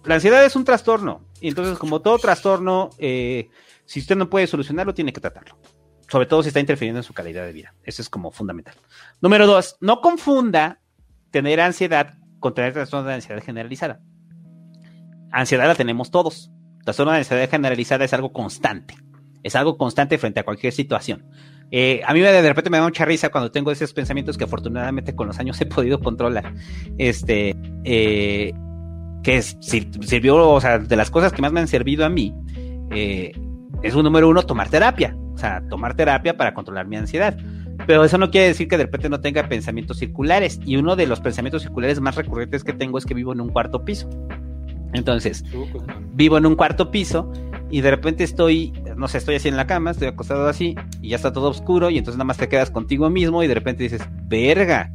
la 0.06 0.16
ansiedad 0.16 0.46
es 0.46 0.56
un 0.56 0.64
trastorno, 0.64 1.26
y 1.42 1.50
entonces 1.50 1.78
como 1.78 2.02
todo 2.02 2.18
trastorno, 2.20 2.92
si 2.98 4.00
usted 4.00 4.16
no 4.16 4.30
puede 4.30 4.48
solucionarlo, 4.48 4.94
tiene 4.94 5.12
que 5.12 5.20
tratarlo 5.20 5.58
sobre 6.10 6.26
todo 6.26 6.44
si 6.44 6.50
está 6.50 6.60
interfiriendo 6.60 7.00
en 7.00 7.04
su 7.04 7.14
calidad 7.14 7.46
de 7.46 7.54
vida. 7.54 7.74
Eso 7.84 8.02
es 8.02 8.10
como 8.10 8.32
fundamental. 8.32 8.76
Número 9.22 9.48
dos, 9.48 9.78
no 9.82 10.02
confunda 10.02 10.80
tener 11.32 11.60
ansiedad 11.62 12.16
con 12.40 12.54
tener 12.54 12.74
trastorno 12.74 13.08
de 13.08 13.16
ansiedad 13.16 13.42
generalizada. 13.44 14.02
Ansiedad 15.32 15.68
la 15.68 15.76
tenemos 15.76 16.12
todos. 16.12 16.52
Trastorno 16.84 17.14
de 17.14 17.20
ansiedad 17.20 17.50
generalizada 17.50 18.06
es 18.06 18.14
algo 18.14 18.34
constante. 18.34 18.96
Es 19.42 19.56
algo 19.56 19.78
constante 19.78 20.18
frente 20.18 20.40
a 20.40 20.44
cualquier 20.44 20.74
situación. 20.74 21.26
Eh, 21.72 22.02
a 22.06 22.14
mí 22.14 22.20
de 22.20 22.42
repente 22.42 22.70
me 22.70 22.78
da 22.78 22.84
mucha 22.84 23.04
risa 23.04 23.30
cuando 23.30 23.52
tengo 23.52 23.72
esos 23.72 23.94
pensamientos 23.94 24.38
que 24.38 24.44
afortunadamente 24.44 25.16
con 25.16 25.28
los 25.28 25.40
años 25.40 25.60
he 25.60 25.66
podido 25.66 26.00
controlar. 26.00 26.54
Este, 26.98 27.56
eh, 27.84 28.54
que 29.24 29.42
sirvió, 29.42 30.52
o 30.52 30.62
sea, 30.62 30.78
de 30.78 30.96
las 30.96 31.10
cosas 31.10 31.34
que 31.34 31.42
más 31.42 31.52
me 31.52 31.62
han 31.62 31.68
servido 31.68 32.06
a 32.06 32.10
mí, 32.10 32.36
eh, 32.92 33.32
es 33.82 33.96
un 33.96 34.04
número 34.04 34.30
uno, 34.30 34.44
tomar 34.44 34.70
terapia. 34.70 35.18
Sea, 35.44 35.62
tomar 35.70 35.94
terapia 35.94 36.38
para 36.38 36.54
controlar 36.54 36.88
mi 36.88 36.96
ansiedad. 36.96 37.38
Pero 37.86 38.06
eso 38.06 38.18
no 38.18 38.32
quiere 38.32 38.48
decir 38.48 38.70
que 38.70 38.78
de 38.78 38.86
repente 38.86 39.10
no 39.10 39.20
tenga 39.20 39.50
pensamientos 39.50 39.98
circulares. 39.98 40.58
Y 40.64 40.78
uno 40.78 40.96
de 40.96 41.06
los 41.06 41.20
pensamientos 41.20 41.64
circulares 41.64 42.00
más 42.00 42.16
recurrentes 42.16 42.64
que 42.64 42.72
tengo 42.72 42.98
es 42.98 43.06
que 43.06 43.14
vivo 43.14 43.34
en 43.34 43.42
un 43.42 43.50
cuarto 43.50 43.84
piso. 43.84 44.10
Entonces, 44.94 45.44
vivo 46.14 46.38
en 46.38 46.46
un 46.46 46.56
cuarto 46.56 46.92
piso 46.92 47.30
y 47.70 47.82
de 47.82 47.92
repente 47.92 48.24
estoy, 48.24 48.72
no 48.96 49.10
sé, 49.10 49.18
estoy 49.18 49.36
así 49.36 49.50
en 49.50 49.58
la 49.58 49.68
cama, 49.68 49.92
estoy 49.92 50.08
acostado 50.08 50.48
así 50.48 50.76
y 51.02 51.10
ya 51.10 51.18
está 51.18 51.34
todo 51.34 51.50
oscuro 51.50 51.90
y 51.90 51.98
entonces 51.98 52.18
nada 52.18 52.26
más 52.26 52.38
te 52.38 52.48
quedas 52.48 52.72
contigo 52.72 53.10
mismo 53.10 53.44
y 53.44 53.48
de 53.48 53.56
repente 53.56 53.84
dices, 53.84 54.08
verga, 54.28 54.94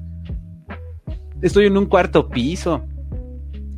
estoy 1.42 1.66
en 1.66 1.76
un 1.76 1.84
cuarto 1.84 2.30
piso. 2.30 2.86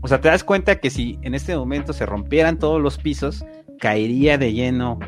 O 0.03 0.07
sea, 0.07 0.21
te 0.21 0.29
das 0.29 0.45
cuenta 0.45 0.77
que 0.77 0.91
si 0.91 1.19
en 1.23 1.35
este 1.35 1.57
momento 1.57 1.93
se 1.93 2.07
rompieran 2.07 2.61
todos 2.61 2.81
los 2.81 2.97
pisos, 2.97 3.45
caería 3.81 4.39
de 4.39 4.53
lleno. 4.53 5.01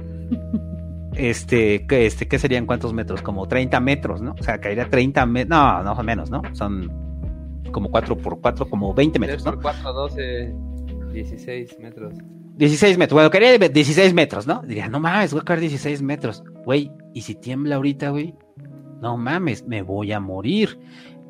Este, 1.22 1.86
¿qué, 1.86 2.06
este, 2.06 2.26
¿qué 2.26 2.36
serían 2.36 2.66
cuántos 2.66 2.92
metros? 2.92 3.22
Como 3.22 3.46
30 3.46 3.78
metros, 3.78 4.20
¿no? 4.20 4.34
O 4.36 4.42
sea, 4.42 4.60
caería 4.60 4.90
30 4.90 5.24
metros. 5.26 5.50
No, 5.50 5.84
no, 5.84 6.02
menos, 6.02 6.30
¿no? 6.32 6.42
Son 6.52 6.90
como 7.70 7.92
4 7.92 8.18
por 8.18 8.40
4, 8.40 8.68
como 8.68 8.92
20 8.92 9.20
metros, 9.20 9.44
¿no? 9.44 9.56
4, 9.60 9.92
12, 9.92 10.52
16 11.12 11.78
metros. 11.78 12.14
16 12.56 12.98
metros, 12.98 13.14
bueno, 13.14 13.30
caería 13.30 13.56
16 13.56 14.12
metros, 14.14 14.48
¿no? 14.48 14.62
Diría, 14.62 14.88
no 14.88 14.98
mames, 14.98 15.30
voy 15.32 15.42
a 15.42 15.44
caer 15.44 15.60
16 15.60 16.02
metros. 16.02 16.42
Güey, 16.64 16.90
¿y 17.14 17.22
si 17.22 17.36
tiembla 17.36 17.76
ahorita, 17.76 18.10
güey? 18.10 18.34
No 19.00 19.16
mames, 19.16 19.64
me 19.64 19.82
voy 19.82 20.10
a 20.10 20.18
morir 20.18 20.80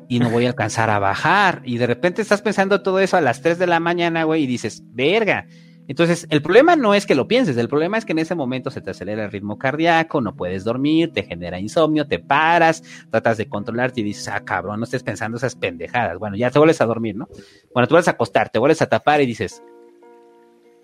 y 0.07 0.17
no 0.17 0.31
voy 0.31 0.45
a 0.45 0.49
alcanzar 0.49 0.89
a 0.89 0.97
bajar. 0.97 1.61
Y 1.65 1.77
de 1.77 1.85
repente 1.85 2.23
estás 2.23 2.41
pensando 2.41 2.81
todo 2.81 2.97
eso 2.97 3.15
a 3.15 3.21
las 3.21 3.43
3 3.43 3.59
de 3.59 3.67
la 3.67 3.79
mañana, 3.79 4.23
güey, 4.23 4.45
y 4.45 4.47
dices, 4.47 4.81
verga, 4.87 5.45
entonces, 5.87 6.27
el 6.29 6.41
problema 6.41 6.75
no 6.75 6.93
es 6.93 7.05
que 7.05 7.15
lo 7.15 7.27
pienses, 7.27 7.57
el 7.57 7.67
problema 7.67 7.97
es 7.97 8.05
que 8.05 8.13
en 8.13 8.19
ese 8.19 8.35
momento 8.35 8.71
se 8.71 8.79
te 8.81 8.91
acelera 8.91 9.25
el 9.25 9.31
ritmo 9.31 9.57
cardíaco, 9.57 10.21
no 10.21 10.35
puedes 10.35 10.63
dormir, 10.63 11.11
te 11.11 11.23
genera 11.23 11.59
insomnio, 11.59 12.07
te 12.07 12.19
paras, 12.19 12.83
tratas 13.09 13.37
de 13.37 13.49
controlarte 13.49 14.01
y 14.01 14.03
dices, 14.03 14.29
ah, 14.29 14.43
cabrón, 14.45 14.79
no 14.79 14.85
estés 14.85 15.03
pensando 15.03 15.37
esas 15.37 15.55
pendejadas. 15.55 16.17
Bueno, 16.19 16.37
ya 16.37 16.51
te 16.51 16.59
vuelves 16.59 16.79
a 16.79 16.85
dormir, 16.85 17.15
¿no? 17.15 17.27
Bueno, 17.73 17.87
te 17.87 17.93
vuelves 17.93 18.07
a 18.07 18.11
acostar, 18.11 18.49
te 18.49 18.59
vuelves 18.59 18.81
a 18.81 18.87
tapar 18.87 19.19
y 19.21 19.25
dices, 19.25 19.61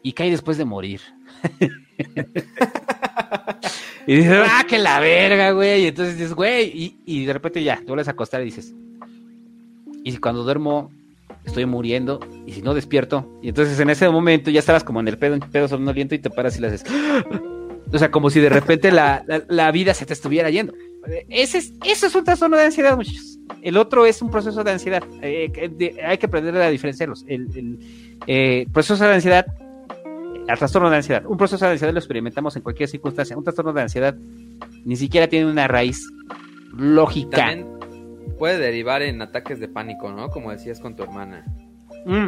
¿y 0.04 0.12
qué 0.12 0.24
hay 0.24 0.32
después 0.32 0.58
de 0.58 0.66
morir? 0.66 1.00
y 4.06 4.16
dices, 4.18 4.44
ah, 4.50 4.66
que 4.68 4.80
la 4.80 5.00
verga, 5.00 5.52
güey. 5.52 5.84
Y 5.84 5.88
entonces 5.88 6.18
dices, 6.18 6.34
güey, 6.34 6.66
y, 6.68 7.00
y 7.06 7.26
de 7.26 7.34
repente 7.34 7.64
ya, 7.64 7.78
te 7.78 7.86
vuelves 7.86 8.10
a 8.10 8.12
acostar 8.12 8.42
y 8.42 8.46
dices, 8.46 8.76
y 10.04 10.18
cuando 10.18 10.44
duermo, 10.44 10.92
estoy 11.50 11.66
muriendo, 11.66 12.20
y 12.46 12.54
si 12.54 12.62
no 12.62 12.74
despierto, 12.74 13.30
y 13.42 13.50
entonces 13.50 13.80
en 13.80 13.90
ese 13.90 14.10
momento 14.10 14.50
ya 14.50 14.60
estabas 14.60 14.84
como 14.84 15.00
en 15.00 15.08
el 15.08 15.18
pedo, 15.18 15.36
en 15.36 15.42
pedo 15.42 15.68
somnoliento 15.68 16.16
y 16.16 16.20
te 16.20 16.30
paras 16.30 16.58
y 16.58 16.62
le 16.62 16.68
haces. 16.68 16.84
O 17.92 17.98
sea, 17.98 18.12
como 18.12 18.30
si 18.30 18.40
de 18.40 18.50
repente 18.50 18.92
la, 18.92 19.26
la, 19.48 19.72
vida 19.72 19.96
se 19.96 20.06
te 20.06 20.14
estuviera 20.14 20.52
yendo. 20.52 20.74
Ese 21.28 21.58
es, 21.58 21.74
eso 21.84 22.06
es 22.06 22.14
un 22.14 22.24
trastorno 22.24 22.56
de 22.56 22.66
ansiedad, 22.66 22.96
muchachos. 22.96 23.40
El 23.64 23.78
otro 23.78 24.06
es 24.06 24.22
un 24.22 24.30
proceso 24.30 24.64
de 24.64 24.70
ansiedad. 24.70 25.04
Eh, 25.24 25.52
hay 26.06 26.20
que 26.20 26.26
aprender 26.28 26.56
a 26.58 26.70
diferenciarlos. 26.70 27.26
El, 27.28 27.80
eh, 28.28 28.68
proceso 28.72 29.04
de 29.04 29.16
ansiedad, 29.16 29.44
el 30.48 30.58
trastorno 30.60 30.92
de 30.92 30.98
ansiedad. 30.98 31.26
Un 31.26 31.38
proceso 31.38 31.66
de 31.66 31.72
ansiedad 31.72 31.92
lo 31.92 31.98
experimentamos 31.98 32.56
en 32.56 32.62
cualquier 32.62 32.90
circunstancia. 32.90 33.36
Un 33.36 33.44
trastorno 33.44 33.74
de 33.74 33.82
ansiedad 33.82 34.16
ni 34.86 34.96
siquiera 34.96 35.28
tiene 35.28 35.50
una 35.50 35.68
raíz 35.68 36.08
lógica 36.78 37.58
puede 38.30 38.58
derivar 38.58 39.02
en 39.02 39.22
ataques 39.22 39.60
de 39.60 39.68
pánico, 39.68 40.12
¿no? 40.12 40.30
Como 40.30 40.52
decías 40.52 40.80
con 40.80 40.96
tu 40.96 41.04
hermana. 41.04 41.46
Mm. 42.06 42.28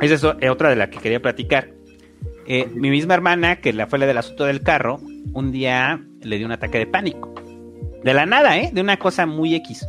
Esa 0.00 0.14
es 0.40 0.50
otra 0.50 0.70
de 0.70 0.76
la 0.76 0.90
que 0.90 0.98
quería 0.98 1.20
platicar. 1.20 1.68
Eh, 2.46 2.68
mi 2.74 2.90
misma 2.90 3.14
hermana, 3.14 3.56
que 3.56 3.72
la 3.72 3.86
fue 3.86 3.98
la 3.98 4.06
del 4.06 4.18
asunto 4.18 4.44
del 4.44 4.62
carro, 4.62 5.00
un 5.32 5.52
día 5.52 6.04
le 6.22 6.36
dio 6.36 6.46
un 6.46 6.52
ataque 6.52 6.78
de 6.78 6.86
pánico. 6.86 7.32
De 8.02 8.12
la 8.12 8.26
nada, 8.26 8.58
¿eh? 8.58 8.70
De 8.72 8.80
una 8.80 8.98
cosa 8.98 9.24
muy 9.26 9.54
X. 9.54 9.86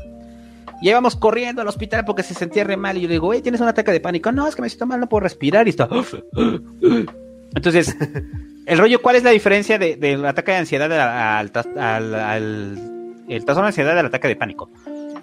Y 0.81 0.89
íbamos 0.89 1.15
corriendo 1.15 1.61
al 1.61 1.67
hospital 1.67 2.05
porque 2.05 2.23
se 2.23 2.33
sentía 2.33 2.63
re 2.63 2.77
mal. 2.77 2.97
Y 2.97 3.01
yo 3.01 3.07
le 3.07 3.15
digo, 3.15 3.27
oye, 3.27 3.41
¿tienes 3.41 3.61
un 3.61 3.67
ataque 3.67 3.91
de 3.91 3.99
pánico? 3.99 4.31
No, 4.31 4.47
es 4.47 4.55
que 4.55 4.61
me 4.61 4.69
siento 4.69 4.85
mal, 4.85 4.99
no 4.99 5.09
puedo 5.09 5.21
respirar. 5.21 5.67
Y 5.67 5.71
está. 5.71 5.89
Entonces, 7.55 7.95
el 8.65 8.77
rollo, 8.77 9.01
¿cuál 9.01 9.15
es 9.15 9.23
la 9.23 9.31
diferencia 9.31 9.77
del 9.77 10.25
ataque 10.25 10.51
de 10.51 10.57
ansiedad 10.57 10.91
al, 10.91 11.51
el 13.27 13.45
trastorno 13.45 13.63
de 13.63 13.67
ansiedad 13.67 13.95
del 13.95 14.05
ataque 14.05 14.27
de 14.27 14.35
pánico? 14.35 14.69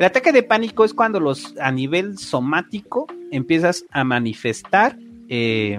El 0.02 0.06
ataque 0.06 0.32
de 0.32 0.42
pánico 0.42 0.84
es 0.84 0.94
cuando 0.94 1.20
los 1.20 1.56
a 1.60 1.70
nivel 1.70 2.18
somático 2.18 3.06
empiezas 3.30 3.84
a 3.92 4.02
manifestar 4.02 4.98
eh, 5.28 5.78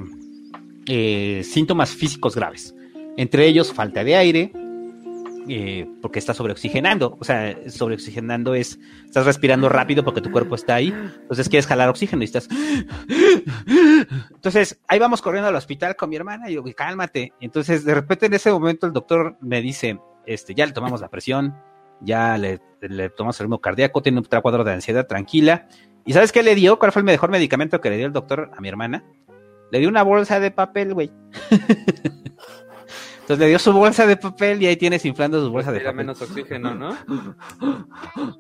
eh, 0.88 1.42
síntomas 1.44 1.90
físicos 1.90 2.34
graves. 2.34 2.74
Entre 3.18 3.46
ellos 3.46 3.74
falta 3.74 4.02
de 4.06 4.16
aire, 4.16 4.54
eh, 5.50 5.86
porque 6.02 6.20
estás 6.20 6.38
sobreoxigenando. 6.38 7.18
O 7.20 7.26
sea, 7.26 7.54
sobreoxigenando 7.70 8.56
es, 8.56 8.80
estás 9.04 9.26
respirando 9.26 9.68
rápido 9.68 10.06
porque 10.06 10.22
tu 10.22 10.32
cuerpo 10.32 10.56
está 10.56 10.76
ahí. 10.76 10.94
Entonces 11.24 11.50
quieres 11.50 11.68
jalar 11.68 11.90
oxígeno 11.90 12.22
y 12.22 12.26
estás... 12.26 12.48
Entonces, 14.36 14.80
ahí 14.88 15.00
vamos 15.00 15.22
corriendo 15.22 15.50
al 15.50 15.56
hospital 15.58 15.98
con 15.98 16.10
mi 16.10 16.16
hermana 16.16 16.50
y 16.50 16.54
yo, 16.54 16.64
cálmate. 16.78 17.34
Entonces, 17.42 17.84
de 17.84 17.94
repente 17.94 18.28
en 18.28 18.36
ese 18.36 18.54
momento 18.54 18.88
el 18.88 18.94
doctor 18.94 19.36
me 19.42 19.62
dice, 19.62 20.00
este, 20.26 20.56
ya 20.56 20.66
le 20.66 20.72
tomamos 20.72 21.02
la 21.02 21.10
presión, 21.10 21.54
ya 22.04 22.38
le, 22.38 22.60
le 22.82 23.06
el 23.06 23.12
ritmo 23.12 23.60
cardíaco, 23.60 24.02
tiene 24.02 24.20
un 24.20 24.26
cuadro 24.26 24.64
de 24.64 24.74
ansiedad 24.74 25.08
tranquila. 25.08 25.68
¿Y 26.06 26.14
sabes 26.14 26.32
qué 26.32 26.44
le 26.44 26.56
dio? 26.56 26.80
¿Cuál 26.80 26.92
fue 26.92 27.02
el 27.02 27.06
mejor 27.06 27.30
medicamento 27.30 27.80
que 27.80 27.90
le 27.90 27.98
dio 27.98 28.06
el 28.06 28.14
doctor 28.14 28.52
a 28.56 28.62
mi 28.62 28.68
hermana? 28.68 29.04
Le 29.72 29.80
dio 29.80 29.90
una 29.90 30.04
bolsa 30.04 30.40
de 30.40 30.52
papel, 30.52 30.94
güey. 30.94 31.12
Entonces 33.24 33.40
le 33.40 33.48
dio 33.48 33.58
su 33.58 33.72
bolsa 33.72 34.06
de 34.06 34.18
papel 34.18 34.62
y 34.62 34.68
ahí 34.68 34.76
tienes 34.76 35.06
inflando 35.06 35.42
su 35.42 35.50
bolsa 35.50 35.72
de 35.72 35.80
papel. 35.80 35.96
menos 35.96 36.22
oxígeno, 36.22 36.76
¿no? 36.76 36.98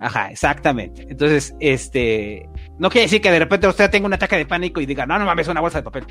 Ajá, 0.01 0.29
exactamente. 0.29 1.07
Entonces, 1.09 1.55
este, 1.61 2.49
no 2.79 2.89
quiere 2.89 3.05
decir 3.05 3.21
que 3.21 3.31
de 3.31 3.39
repente 3.39 3.65
usted 3.65 3.89
tenga 3.89 4.07
un 4.07 4.13
ataque 4.13 4.35
de 4.35 4.45
pánico 4.45 4.81
y 4.81 4.85
diga, 4.85 5.05
no, 5.05 5.17
no 5.17 5.25
mames, 5.25 5.47
una 5.47 5.61
bolsa 5.61 5.77
de 5.77 5.83
papel. 5.83 6.05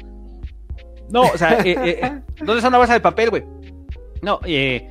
No, 1.11 1.21
o 1.21 1.37
sea, 1.37 1.61
eh, 1.61 1.77
eh, 1.77 2.23
¿dónde 2.39 2.57
está 2.57 2.69
una 2.69 2.79
bolsa 2.79 2.95
de 2.95 3.01
papel, 3.01 3.29
güey? 3.29 3.45
No, 4.23 4.41
eh, 4.47 4.89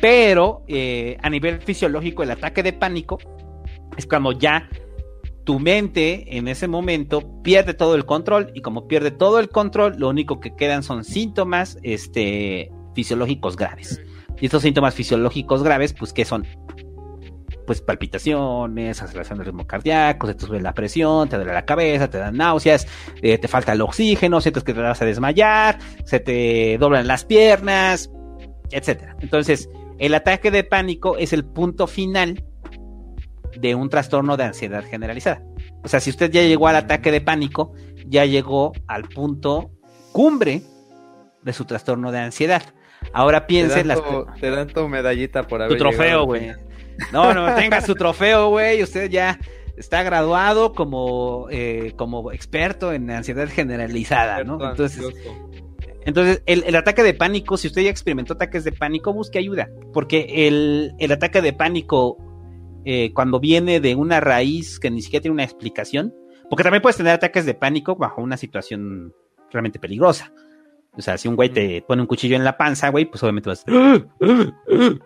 pero 0.00 0.64
eh, 0.68 1.16
a 1.22 1.30
nivel 1.30 1.60
fisiológico, 1.60 2.22
el 2.22 2.30
ataque 2.30 2.62
de 2.62 2.72
pánico 2.72 3.18
es 3.96 4.06
cuando 4.06 4.32
ya 4.32 4.68
tu 5.44 5.60
mente 5.60 6.36
en 6.36 6.48
ese 6.48 6.66
momento 6.66 7.42
pierde 7.42 7.72
todo 7.72 7.94
el 7.94 8.04
control 8.04 8.50
y 8.52 8.62
como 8.62 8.88
pierde 8.88 9.12
todo 9.12 9.38
el 9.38 9.48
control, 9.48 9.94
lo 9.96 10.08
único 10.08 10.40
que 10.40 10.56
quedan 10.56 10.82
son 10.82 11.04
síntomas 11.04 11.78
este, 11.82 12.70
fisiológicos 12.94 13.56
graves. 13.56 14.00
Y 14.40 14.46
estos 14.46 14.62
síntomas 14.62 14.94
fisiológicos 14.94 15.62
graves, 15.62 15.94
pues, 15.94 16.12
¿qué 16.12 16.24
son? 16.24 16.44
Pues 17.64 17.80
palpitaciones, 17.80 19.00
aceleración 19.00 19.38
del 19.38 19.46
ritmo 19.46 19.66
cardíaco, 19.66 20.26
se 20.26 20.34
te 20.34 20.46
sube 20.46 20.60
la 20.60 20.74
presión, 20.74 21.28
te 21.28 21.36
duele 21.36 21.52
la 21.52 21.64
cabeza, 21.64 22.10
te 22.10 22.18
dan 22.18 22.36
náuseas, 22.36 22.86
eh, 23.22 23.38
te 23.38 23.48
falta 23.48 23.72
el 23.72 23.80
oxígeno, 23.80 24.40
sientes 24.40 24.62
que 24.62 24.74
te 24.74 24.80
vas 24.80 25.00
a 25.00 25.04
desmayar, 25.04 25.78
se 26.04 26.20
te 26.20 26.76
doblan 26.78 27.06
las 27.06 27.24
piernas, 27.24 28.10
etcétera. 28.70 29.16
Entonces, 29.20 29.68
el 29.98 30.14
ataque 30.14 30.50
de 30.50 30.64
pánico 30.64 31.16
es 31.16 31.32
el 31.32 31.44
punto 31.44 31.86
final 31.86 32.44
de 33.58 33.74
un 33.74 33.88
trastorno 33.88 34.36
de 34.36 34.44
ansiedad 34.44 34.84
generalizada. 34.84 35.42
O 35.82 35.88
sea, 35.88 36.00
si 36.00 36.10
usted 36.10 36.30
ya 36.30 36.42
llegó 36.42 36.68
al 36.68 36.76
ataque 36.76 37.10
de 37.10 37.20
pánico, 37.20 37.72
ya 38.06 38.24
llegó 38.24 38.72
al 38.86 39.04
punto 39.04 39.70
cumbre 40.12 40.62
de 41.42 41.52
su 41.52 41.64
trastorno 41.64 42.12
de 42.12 42.18
ansiedad. 42.18 42.62
Ahora 43.12 43.46
piense 43.46 43.80
en 43.80 43.88
las. 43.88 44.00
Te 44.40 44.50
dan 44.50 44.68
tu 44.68 44.88
medallita 44.88 45.46
por 45.46 45.62
haber. 45.62 45.76
Tu 45.76 45.82
trofeo, 45.82 46.24
güey. 46.24 46.52
No, 47.12 47.34
no, 47.34 47.54
tenga 47.54 47.80
su 47.80 47.94
trofeo, 47.94 48.48
güey. 48.48 48.82
Usted 48.82 49.10
ya 49.10 49.38
está 49.76 50.02
graduado 50.02 50.72
como, 50.72 51.46
eh, 51.50 51.92
como 51.96 52.32
experto 52.32 52.92
en 52.92 53.10
ansiedad 53.10 53.48
generalizada, 53.48 54.42
¿no? 54.44 54.54
Entonces, 54.70 55.02
entonces, 56.06 56.42
el, 56.46 56.76
ataque 56.76 57.02
de 57.02 57.14
pánico, 57.14 57.56
si 57.56 57.66
usted 57.66 57.82
ya 57.82 57.90
experimentó 57.90 58.34
ataques 58.34 58.62
de 58.62 58.70
pánico, 58.70 59.12
busque 59.12 59.40
ayuda, 59.40 59.68
porque 59.92 60.46
el, 60.46 61.12
ataque 61.12 61.42
de 61.42 61.52
pánico, 61.52 62.16
eh, 62.84 63.12
cuando 63.12 63.40
viene 63.40 63.80
de 63.80 63.96
una 63.96 64.20
raíz 64.20 64.78
que 64.78 64.88
ni 64.88 65.02
siquiera 65.02 65.22
tiene 65.22 65.34
una 65.34 65.42
explicación, 65.42 66.14
porque 66.48 66.62
también 66.62 66.80
puedes 66.80 66.96
tener 66.96 67.12
ataques 67.12 67.44
de 67.44 67.54
pánico 67.54 67.96
bajo 67.96 68.22
una 68.22 68.36
situación 68.36 69.12
realmente 69.50 69.80
peligrosa. 69.80 70.32
O 70.92 71.02
sea, 71.02 71.18
si 71.18 71.26
un 71.26 71.34
güey 71.34 71.50
te 71.50 71.82
pone 71.82 72.02
un 72.02 72.08
cuchillo 72.08 72.36
en 72.36 72.44
la 72.44 72.56
panza, 72.56 72.88
güey, 72.90 73.06
pues 73.06 73.20
obviamente 73.24 73.50
vas, 73.50 73.64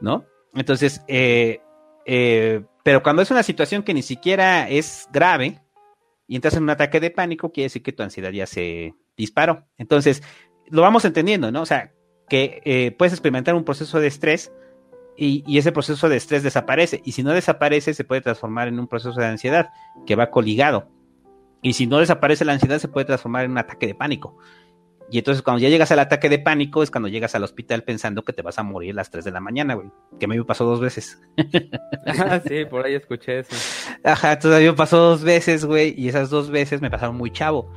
¿no? 0.03 0.27
Entonces, 0.55 1.03
eh, 1.09 1.61
eh, 2.05 2.63
pero 2.85 3.03
cuando 3.03 3.23
es 3.23 3.31
una 3.31 3.43
situación 3.43 3.83
que 3.83 3.95
ni 3.95 4.03
siquiera 4.03 4.69
es 4.69 5.09
grave 5.11 5.63
y 6.29 6.37
entras 6.37 6.57
en 6.57 6.65
un 6.65 6.71
ataque 6.71 7.01
de 7.01 7.11
pánico, 7.11 7.53
quiere 7.53 7.67
decir 7.67 7.83
que 7.83 7.93
tu 7.93 8.03
ansiedad 8.03 8.33
ya 8.33 8.47
se 8.47 8.95
disparó. 9.17 9.67
Entonces, 9.79 10.23
lo 10.71 10.83
vamos 10.83 11.05
entendiendo, 11.05 11.51
¿no? 11.53 11.63
O 11.63 11.67
sea, 11.67 11.93
que 12.29 12.63
eh, 12.65 12.93
puedes 12.93 13.13
experimentar 13.13 13.55
un 13.55 13.65
proceso 13.65 14.01
de 14.01 14.07
estrés 14.07 14.53
y, 15.17 15.59
ese 15.59 15.73
proceso 15.73 16.09
de 16.09 16.17
estrés 16.17 16.43
desaparece. 16.43 17.03
Y 17.05 17.13
si 17.13 17.23
no 17.23 17.33
desaparece, 17.33 17.93
se 17.93 18.05
puede 18.05 18.23
transformar 18.23 18.69
en 18.69 18.81
un 18.81 18.89
proceso 18.89 19.21
de 19.21 19.27
ansiedad 19.27 19.71
que 20.07 20.17
va 20.17 20.31
coligado. 20.31 20.89
Y 21.61 21.75
si 21.75 21.87
no 21.87 21.99
desaparece 21.99 22.47
la 22.47 22.55
ansiedad, 22.55 22.79
se 22.79 22.89
puede 22.89 23.05
transformar 23.05 23.45
en 23.45 23.51
un 23.51 23.59
ataque 23.59 23.87
de 23.87 23.95
pánico. 23.95 24.39
Y 25.11 25.19
entonces 25.19 25.43
cuando 25.43 25.61
ya 25.61 25.69
llegas 25.69 25.91
al 25.91 25.99
ataque 25.99 26.29
de 26.29 26.39
pánico 26.39 26.83
es 26.83 26.91
cuando 26.91 27.09
llegas 27.09 27.35
al 27.35 27.43
hospital 27.43 27.83
pensando 27.83 28.23
que 28.23 28.33
te 28.33 28.43
vas 28.43 28.59
a 28.59 28.63
morir 28.63 28.93
a 28.93 28.95
las 28.95 29.11
3 29.11 29.25
de 29.25 29.31
la 29.33 29.41
mañana, 29.41 29.75
güey. 29.75 29.91
Que 30.19 30.27
me 30.27 30.43
pasó 30.45 30.65
dos 30.65 30.81
veces. 30.81 31.21
ah, 32.07 32.41
sí, 32.47 32.65
por 32.65 32.87
ahí 32.87 32.95
escuché 32.95 33.41
eso. 33.41 33.57
Ajá, 34.05 34.39
todavía 34.39 34.71
me 34.71 34.77
pasó 34.77 34.99
dos 34.99 35.25
veces, 35.25 35.65
güey. 35.65 35.95
Y 35.99 36.09
esas 36.09 36.31
dos 36.31 36.49
veces 36.49 36.81
me 36.81 36.91
pasaron 36.91 37.17
muy 37.17 37.33
chavo. 37.33 37.73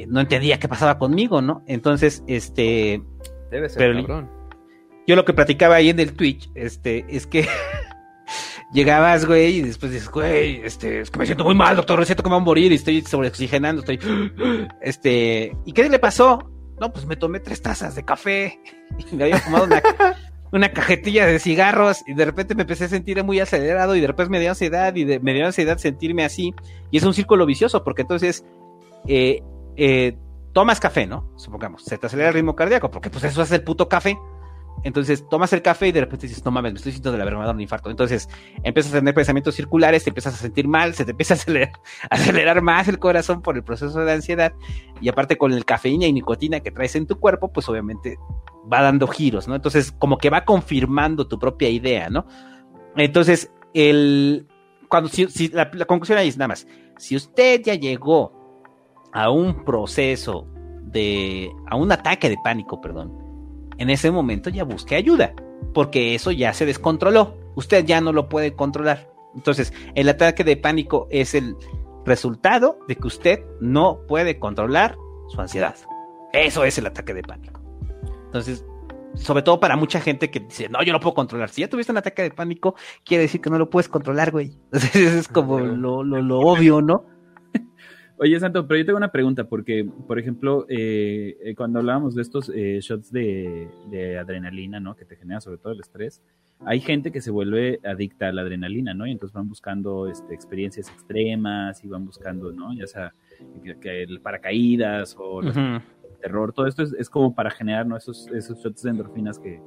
Eh, 0.00 0.06
no 0.08 0.20
entendía 0.20 0.58
qué 0.58 0.68
pasaba 0.68 0.98
conmigo, 0.98 1.42
¿no? 1.42 1.62
Entonces, 1.66 2.24
este... 2.26 3.02
Debe 3.50 3.68
ser 3.68 3.94
cabrón. 3.94 4.30
Yo 5.06 5.16
lo 5.16 5.24
que 5.24 5.32
platicaba 5.32 5.76
ahí 5.76 5.90
en 5.90 6.00
el 6.00 6.14
Twitch, 6.14 6.50
este, 6.54 7.04
es 7.08 7.26
que 7.26 7.46
llegabas, 8.72 9.26
güey, 9.26 9.56
y 9.56 9.62
después 9.62 9.92
dices, 9.92 10.10
güey, 10.10 10.62
este, 10.64 11.00
es 11.00 11.10
que 11.10 11.18
me 11.18 11.26
siento 11.26 11.44
muy 11.44 11.54
mal, 11.54 11.76
doctor, 11.76 12.04
siento 12.06 12.22
que 12.22 12.28
me 12.28 12.36
voy 12.36 12.42
a 12.42 12.44
morir 12.44 12.72
y 12.72 12.76
estoy 12.76 13.02
sobreoxigenando, 13.02 13.82
estoy, 13.82 13.98
este, 14.80 15.56
¿y 15.64 15.72
qué 15.72 15.88
le 15.88 15.98
pasó? 15.98 16.50
No, 16.80 16.92
pues 16.92 17.04
me 17.04 17.16
tomé 17.16 17.40
tres 17.40 17.60
tazas 17.60 17.94
de 17.94 18.04
café 18.04 18.58
y 19.12 19.16
me 19.16 19.24
había 19.24 19.38
fumado 19.38 19.66
una, 20.52 20.72
cajetilla 20.72 21.26
de 21.26 21.38
cigarros 21.38 22.02
y 22.06 22.14
de 22.14 22.24
repente 22.24 22.54
me 22.54 22.62
empecé 22.62 22.84
a 22.84 22.88
sentir 22.88 23.22
muy 23.22 23.40
acelerado 23.40 23.96
y 23.96 24.00
de 24.00 24.06
repente 24.06 24.30
me 24.30 24.40
dio 24.40 24.50
ansiedad 24.50 24.94
y 24.94 25.04
de, 25.04 25.20
me 25.20 25.34
dio 25.34 25.44
ansiedad 25.44 25.76
sentirme 25.76 26.24
así 26.24 26.54
y 26.90 26.96
es 26.96 27.02
un 27.02 27.12
círculo 27.12 27.44
vicioso 27.44 27.84
porque 27.84 28.02
entonces 28.02 28.44
eh, 29.06 29.42
eh, 29.76 30.16
tomas 30.52 30.80
café, 30.80 31.06
¿no? 31.06 31.32
Supongamos, 31.36 31.84
se 31.84 31.98
te 31.98 32.06
acelera 32.06 32.28
el 32.28 32.34
ritmo 32.34 32.56
cardíaco 32.56 32.90
porque 32.90 33.10
pues 33.10 33.24
eso 33.24 33.42
hace 33.42 33.56
el 33.56 33.64
puto 33.64 33.88
café 33.88 34.18
entonces 34.82 35.28
tomas 35.28 35.52
el 35.52 35.62
café 35.62 35.88
y 35.88 35.92
de 35.92 36.00
repente 36.00 36.26
dices, 36.26 36.44
no 36.44 36.50
mames, 36.50 36.72
me 36.72 36.76
estoy 36.78 36.92
sintiendo 36.92 37.12
de 37.12 37.24
la 37.24 37.24
verdad 37.24 37.54
un 37.54 37.60
infarto. 37.60 37.90
Entonces 37.90 38.28
empiezas 38.62 38.92
a 38.94 38.98
tener 38.98 39.14
pensamientos 39.14 39.54
circulares, 39.54 40.04
te 40.04 40.10
empiezas 40.10 40.34
a 40.34 40.36
sentir 40.38 40.68
mal, 40.68 40.94
se 40.94 41.04
te 41.04 41.10
empieza 41.10 41.34
a 41.34 41.36
acelerar, 41.36 41.72
acelerar 42.10 42.62
más 42.62 42.88
el 42.88 42.98
corazón 42.98 43.42
por 43.42 43.56
el 43.56 43.62
proceso 43.62 44.00
de 44.00 44.12
ansiedad. 44.12 44.52
Y 45.00 45.08
aparte 45.08 45.36
con 45.36 45.52
el 45.52 45.64
cafeína 45.64 46.06
y 46.06 46.12
nicotina 46.12 46.60
que 46.60 46.70
traes 46.70 46.96
en 46.96 47.06
tu 47.06 47.18
cuerpo, 47.18 47.52
pues 47.52 47.68
obviamente 47.68 48.18
va 48.72 48.82
dando 48.82 49.06
giros, 49.06 49.48
¿no? 49.48 49.54
Entonces 49.54 49.92
como 49.92 50.18
que 50.18 50.30
va 50.30 50.44
confirmando 50.44 51.28
tu 51.28 51.38
propia 51.38 51.68
idea, 51.68 52.08
¿no? 52.08 52.26
Entonces, 52.96 53.52
el, 53.74 54.48
cuando, 54.88 55.08
si, 55.08 55.48
la, 55.48 55.70
la 55.72 55.84
conclusión 55.84 56.18
ahí 56.18 56.28
es 56.28 56.36
nada 56.36 56.48
más, 56.48 56.66
si 56.96 57.16
usted 57.16 57.62
ya 57.62 57.74
llegó 57.74 58.39
a 59.12 59.30
un 59.30 59.64
proceso 59.64 60.46
de, 60.82 61.50
a 61.66 61.76
un 61.76 61.90
ataque 61.92 62.28
de 62.28 62.36
pánico, 62.42 62.80
perdón, 62.80 63.12
en 63.78 63.90
ese 63.90 64.10
momento 64.10 64.50
ya 64.50 64.64
busque 64.64 64.96
ayuda, 64.96 65.34
porque 65.72 66.14
eso 66.14 66.30
ya 66.30 66.52
se 66.52 66.66
descontroló. 66.66 67.34
Usted 67.54 67.84
ya 67.84 68.00
no 68.00 68.12
lo 68.12 68.28
puede 68.28 68.54
controlar. 68.54 69.10
Entonces, 69.34 69.72
el 69.94 70.08
ataque 70.08 70.44
de 70.44 70.56
pánico 70.56 71.06
es 71.10 71.34
el 71.34 71.56
resultado 72.04 72.78
de 72.88 72.96
que 72.96 73.06
usted 73.06 73.44
no 73.60 74.00
puede 74.06 74.38
controlar 74.38 74.96
su 75.28 75.40
ansiedad. 75.40 75.76
Eso 76.32 76.64
es 76.64 76.78
el 76.78 76.86
ataque 76.86 77.14
de 77.14 77.22
pánico. 77.22 77.60
Entonces, 78.26 78.64
sobre 79.14 79.42
todo 79.42 79.60
para 79.60 79.76
mucha 79.76 80.00
gente 80.00 80.30
que 80.30 80.40
dice, 80.40 80.68
no, 80.68 80.82
yo 80.82 80.92
no 80.92 81.00
puedo 81.00 81.14
controlar. 81.14 81.48
Si 81.48 81.62
ya 81.62 81.68
tuviste 81.68 81.92
un 81.92 81.98
ataque 81.98 82.22
de 82.22 82.30
pánico, 82.30 82.74
quiere 83.04 83.22
decir 83.22 83.40
que 83.40 83.50
no 83.50 83.58
lo 83.58 83.70
puedes 83.70 83.88
controlar, 83.88 84.30
güey. 84.30 84.52
Entonces, 84.72 85.14
es 85.14 85.28
como 85.28 85.58
lo, 85.58 86.02
lo, 86.02 86.22
lo 86.22 86.38
obvio, 86.40 86.80
¿no? 86.80 87.06
Oye, 88.22 88.38
Santo, 88.38 88.66
pero 88.66 88.78
yo 88.78 88.84
tengo 88.84 88.98
una 88.98 89.12
pregunta, 89.12 89.44
porque, 89.44 89.88
por 90.06 90.18
ejemplo, 90.18 90.66
eh, 90.68 91.38
eh, 91.42 91.54
cuando 91.54 91.78
hablábamos 91.78 92.14
de 92.14 92.20
estos 92.20 92.52
eh, 92.54 92.78
shots 92.82 93.10
de, 93.10 94.18
adrenalina, 94.20 94.78
¿no? 94.78 94.94
Que 94.94 95.06
te 95.06 95.16
genera 95.16 95.40
sobre 95.40 95.56
todo 95.56 95.72
el 95.72 95.80
estrés, 95.80 96.20
hay 96.66 96.80
gente 96.80 97.12
que 97.12 97.22
se 97.22 97.30
vuelve 97.30 97.80
adicta 97.82 98.28
a 98.28 98.32
la 98.32 98.42
adrenalina, 98.42 98.92
¿no? 98.92 99.06
Y 99.06 99.12
entonces 99.12 99.32
van 99.32 99.48
buscando 99.48 100.06
este, 100.06 100.34
experiencias 100.34 100.90
extremas 100.90 101.82
y 101.82 101.88
van 101.88 102.04
buscando, 102.04 102.52
¿no? 102.52 102.74
Ya 102.74 102.86
sea 102.86 103.14
que, 103.80 104.02
el 104.02 104.20
paracaídas 104.20 105.16
o 105.18 105.40
el 105.40 105.80
terror, 106.20 106.52
todo 106.52 106.66
esto 106.66 106.82
es, 106.82 107.08
como 107.08 107.34
para 107.34 107.50
generar, 107.50 107.86
¿no? 107.86 107.96
Esos, 107.96 108.28
esos 108.34 108.62
shots 108.62 108.82
de 108.82 108.90
endorfinas 108.90 109.38
que, 109.38 109.62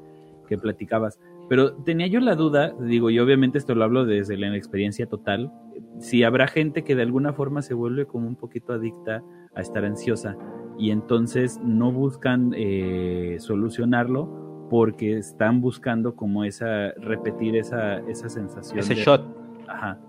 que 0.47 0.59
platicabas. 0.59 1.19
Pero 1.49 1.73
tenía 1.73 2.05
yo 2.05 2.19
la 2.19 2.35
duda, 2.35 2.75
digo, 2.79 3.09
y 3.09 3.17
obviamente 3.17 3.57
esto 3.57 3.73
lo 3.73 3.83
hablo 3.83 4.05
desde 4.05 4.37
la 4.37 4.55
experiencia 4.55 5.07
total, 5.07 5.51
si 5.99 6.23
habrá 6.23 6.47
gente 6.47 6.83
que 6.83 6.95
de 6.95 7.01
alguna 7.01 7.33
forma 7.33 7.61
se 7.61 7.73
vuelve 7.73 8.05
como 8.05 8.27
un 8.27 8.35
poquito 8.35 8.73
adicta 8.73 9.23
a 9.55 9.61
estar 9.61 9.85
ansiosa 9.85 10.35
y 10.77 10.91
entonces 10.91 11.59
no 11.63 11.91
buscan 11.91 12.53
eh, 12.55 13.37
solucionarlo 13.39 14.67
porque 14.69 15.17
están 15.17 15.61
buscando 15.61 16.15
como 16.15 16.43
esa, 16.43 16.91
repetir 16.97 17.55
esa, 17.55 17.99
esa 18.09 18.29
sensación. 18.29 18.79
Ese 18.79 18.95
shot. 18.95 19.23
Ajá. 19.67 19.99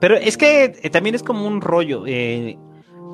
Pero 0.00 0.16
es 0.16 0.36
que 0.36 0.64
eh, 0.82 0.90
también 0.90 1.14
es 1.14 1.22
como 1.22 1.46
un 1.46 1.60
rollo. 1.60 2.04
Eh, 2.06 2.58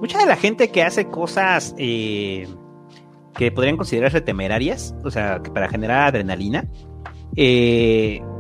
mucha 0.01 0.19
de 0.19 0.27
la 0.27 0.37
gente 0.37 0.71
que 0.71 0.83
hace 0.83 1.09
cosas 1.09 1.75
que 1.77 3.53
podrían 3.55 3.77
considerarse 3.77 4.21
temerarias, 4.21 4.97
o 5.05 5.11
sea, 5.11 5.41
que 5.43 5.51
para 5.51 5.69
generar 5.69 6.09
adrenalina, 6.09 6.65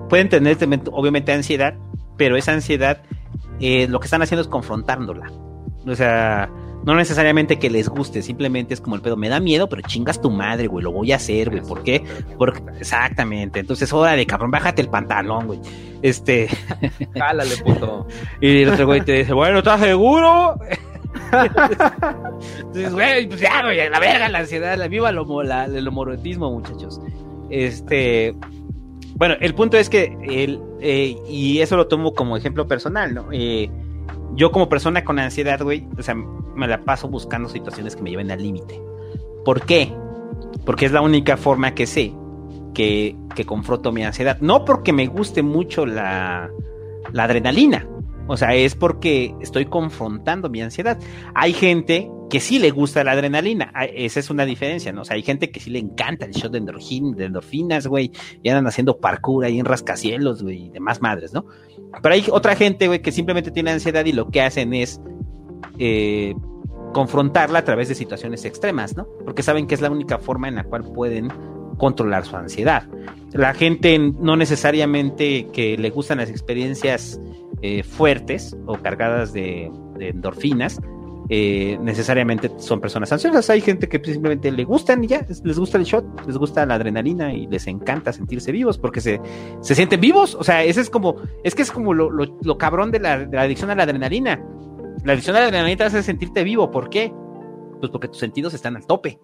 pueden 0.08 0.28
tener 0.28 0.56
obviamente 0.90 1.32
ansiedad, 1.32 1.74
pero 2.16 2.36
esa 2.36 2.52
ansiedad 2.52 3.02
eh, 3.60 3.86
lo 3.88 4.00
que 4.00 4.06
están 4.06 4.22
haciendo 4.22 4.42
es 4.42 4.48
confrontándola. 4.48 5.30
O 5.86 5.94
sea, 5.94 6.50
no 6.84 6.94
necesariamente 6.94 7.58
que 7.58 7.70
les 7.70 7.88
guste, 7.88 8.22
simplemente 8.22 8.74
es 8.74 8.80
como 8.80 8.96
el 8.96 9.02
pedo, 9.02 9.16
me 9.16 9.28
da 9.28 9.40
miedo, 9.40 9.68
pero 9.68 9.82
chingas 9.82 10.20
tu 10.20 10.30
madre, 10.30 10.68
güey, 10.68 10.84
lo 10.84 10.92
voy 10.92 11.12
a 11.12 11.16
hacer, 11.16 11.50
güey, 11.50 11.62
¿por 11.62 11.82
qué? 11.82 12.02
Porque, 12.38 12.62
exactamente, 12.78 13.60
entonces, 13.60 13.92
órale, 13.92 14.26
cabrón, 14.26 14.50
bájate 14.50 14.82
el 14.82 14.88
pantalón, 14.88 15.46
güey, 15.46 15.60
este... 16.02 16.48
Jálale, 17.14 17.56
puto. 17.58 18.06
Y 18.40 18.62
el 18.62 18.70
otro 18.70 18.86
güey 18.86 19.00
te 19.00 19.12
dice, 19.12 19.32
bueno, 19.32 19.58
¿estás 19.58 19.80
seguro? 19.80 20.58
entonces, 22.58 22.92
güey, 22.92 23.26
pues 23.28 23.40
ya, 23.40 23.62
güey, 23.62 23.88
la 23.90 23.98
verga, 23.98 24.28
la 24.28 24.38
ansiedad, 24.38 24.76
la 24.76 24.88
viva 24.88 25.10
lo, 25.12 25.42
la, 25.42 25.64
el 25.64 25.88
homorotismo, 25.88 26.50
muchachos. 26.50 27.00
Este, 27.50 28.34
bueno, 29.18 29.34
el 29.40 29.52
punto 29.52 29.76
es 29.76 29.90
que, 29.90 30.16
el, 30.22 30.60
eh, 30.80 31.16
y 31.28 31.58
eso 31.58 31.76
lo 31.76 31.88
tomo 31.88 32.14
como 32.14 32.36
ejemplo 32.36 32.68
personal, 32.68 33.14
¿no? 33.14 33.26
Eh, 33.32 33.68
yo 34.36 34.52
como 34.52 34.68
persona 34.68 35.04
con 35.04 35.18
ansiedad, 35.18 35.60
güey, 35.60 35.88
o 35.98 36.02
sea, 36.04 36.14
me 36.14 36.68
la 36.68 36.84
paso 36.84 37.08
buscando 37.08 37.48
situaciones 37.48 37.96
que 37.96 38.02
me 38.02 38.10
lleven 38.10 38.30
al 38.30 38.40
límite. 38.40 38.80
¿Por 39.44 39.62
qué? 39.62 39.92
Porque 40.64 40.86
es 40.86 40.92
la 40.92 41.00
única 41.00 41.36
forma 41.36 41.74
que 41.74 41.88
sé 41.88 42.12
que, 42.74 43.16
que 43.34 43.44
confronto 43.44 43.90
mi 43.90 44.04
ansiedad. 44.04 44.38
No 44.40 44.64
porque 44.64 44.92
me 44.92 45.08
guste 45.08 45.42
mucho 45.42 45.84
la, 45.84 46.48
la 47.12 47.24
adrenalina, 47.24 47.88
o 48.28 48.36
sea, 48.36 48.54
es 48.54 48.74
porque 48.74 49.34
estoy 49.40 49.64
confrontando 49.64 50.48
mi 50.50 50.60
ansiedad. 50.60 50.98
Hay 51.34 51.54
gente 51.54 52.10
que 52.28 52.40
sí 52.40 52.58
le 52.58 52.70
gusta 52.70 53.02
la 53.04 53.12
adrenalina. 53.12 53.70
Ah, 53.74 53.86
esa 53.86 54.20
es 54.20 54.28
una 54.28 54.44
diferencia, 54.44 54.92
¿no? 54.92 55.00
O 55.00 55.04
sea, 55.04 55.16
hay 55.16 55.22
gente 55.22 55.50
que 55.50 55.60
sí 55.60 55.70
le 55.70 55.78
encanta 55.78 56.26
el 56.26 56.34
show 56.34 56.50
de, 56.50 56.60
de 56.60 57.24
endorfinas, 57.24 57.86
güey. 57.86 58.12
Y 58.42 58.50
andan 58.50 58.66
haciendo 58.66 58.98
parkour 58.98 59.46
ahí 59.46 59.58
en 59.58 59.64
rascacielos, 59.64 60.42
güey, 60.42 60.66
y 60.66 60.68
demás 60.68 61.00
madres, 61.00 61.32
¿no? 61.32 61.46
Pero 62.02 62.14
hay 62.14 62.24
otra 62.30 62.54
gente, 62.54 62.86
güey, 62.86 63.00
que 63.00 63.12
simplemente 63.12 63.50
tiene 63.50 63.70
ansiedad 63.70 64.04
y 64.04 64.12
lo 64.12 64.28
que 64.28 64.42
hacen 64.42 64.74
es 64.74 65.00
eh, 65.78 66.34
confrontarla 66.92 67.60
a 67.60 67.64
través 67.64 67.88
de 67.88 67.94
situaciones 67.94 68.44
extremas, 68.44 68.94
¿no? 68.94 69.06
Porque 69.24 69.42
saben 69.42 69.66
que 69.66 69.74
es 69.74 69.80
la 69.80 69.90
única 69.90 70.18
forma 70.18 70.48
en 70.48 70.56
la 70.56 70.64
cual 70.64 70.84
pueden 70.84 71.32
controlar 71.78 72.26
su 72.26 72.36
ansiedad. 72.36 72.84
La 73.32 73.54
gente 73.54 73.98
no 73.98 74.36
necesariamente 74.36 75.46
que 75.52 75.78
le 75.78 75.90
gustan 75.90 76.18
las 76.18 76.28
experiencias 76.28 77.20
eh, 77.62 77.82
fuertes 77.82 78.56
o 78.66 78.76
cargadas 78.76 79.32
de, 79.32 79.70
endorfinas, 79.98 80.80
eh, 81.28 81.76
necesariamente 81.82 82.50
son 82.58 82.80
personas 82.80 83.12
ansiosas. 83.12 83.50
Hay 83.50 83.60
gente 83.60 83.88
que 83.88 84.02
simplemente 84.02 84.50
le 84.50 84.64
gustan 84.64 85.04
y 85.04 85.08
ya, 85.08 85.26
les 85.28 85.58
gusta 85.58 85.76
el 85.76 85.84
shot, 85.84 86.04
les 86.26 86.38
gusta 86.38 86.64
la 86.64 86.74
adrenalina 86.74 87.32
y 87.32 87.46
les 87.46 87.66
encanta 87.66 88.12
sentirse 88.12 88.52
vivos 88.52 88.78
porque 88.78 89.00
se, 89.00 89.20
se 89.60 89.74
sienten 89.74 90.00
vivos. 90.00 90.34
O 90.34 90.44
sea, 90.44 90.64
ese 90.64 90.80
es 90.80 90.88
como, 90.88 91.16
es 91.44 91.54
que 91.54 91.62
es 91.62 91.70
como 91.70 91.94
lo, 91.94 92.10
lo, 92.10 92.58
cabrón 92.58 92.90
de 92.90 93.00
la, 93.00 93.18
de 93.26 93.36
la, 93.36 93.42
adicción 93.42 93.70
a 93.70 93.74
la 93.74 93.82
adrenalina. 93.82 94.42
La 95.04 95.12
adicción 95.12 95.36
a 95.36 95.40
la 95.40 95.46
adrenalina 95.46 95.76
te 95.76 95.84
hace 95.84 96.02
sentirte 96.02 96.44
vivo. 96.44 96.70
¿Por 96.70 96.88
qué? 96.88 97.12
Pues 97.80 97.90
porque 97.90 98.08
tus 98.08 98.18
sentidos 98.18 98.54
están 98.54 98.76
al 98.76 98.86
tope. 98.86 99.20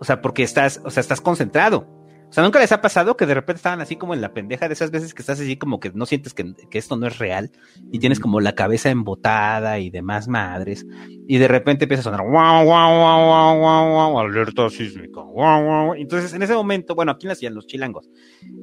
O 0.00 0.04
sea, 0.04 0.20
porque 0.20 0.42
estás, 0.42 0.80
o 0.84 0.90
sea, 0.90 1.00
estás 1.00 1.20
concentrado. 1.20 1.86
O 2.32 2.34
sea, 2.34 2.42
nunca 2.42 2.58
les 2.58 2.72
ha 2.72 2.80
pasado 2.80 3.14
que 3.14 3.26
de 3.26 3.34
repente 3.34 3.58
estaban 3.58 3.82
así 3.82 3.96
como 3.96 4.14
en 4.14 4.22
la 4.22 4.32
pendeja 4.32 4.66
de 4.66 4.72
esas 4.72 4.90
veces 4.90 5.12
que 5.12 5.20
estás 5.20 5.38
así 5.38 5.58
como 5.58 5.80
que 5.80 5.92
no 5.92 6.06
sientes 6.06 6.32
que, 6.32 6.54
esto 6.72 6.96
no 6.96 7.06
es 7.06 7.18
real 7.18 7.50
y 7.90 7.98
tienes 7.98 8.20
como 8.20 8.40
la 8.40 8.54
cabeza 8.54 8.88
embotada 8.88 9.78
y 9.80 9.90
demás 9.90 10.28
madres 10.28 10.86
y 11.28 11.36
de 11.36 11.46
repente 11.46 11.84
empieza 11.84 12.00
a 12.00 12.04
sonar 12.04 12.22
wow, 12.22 12.64
wow, 12.64 12.88
wow, 12.88 13.26
wow, 13.26 13.58
wow, 13.58 14.12
wow, 14.12 14.18
alerta 14.20 14.70
sísmica, 14.70 15.20
wow, 15.20 15.62
wow. 15.62 15.94
Entonces 15.94 16.32
en 16.32 16.40
ese 16.40 16.54
momento, 16.54 16.94
bueno, 16.94 17.12
aquí 17.12 17.26
nacían 17.26 17.54
los 17.54 17.66
chilangos 17.66 18.08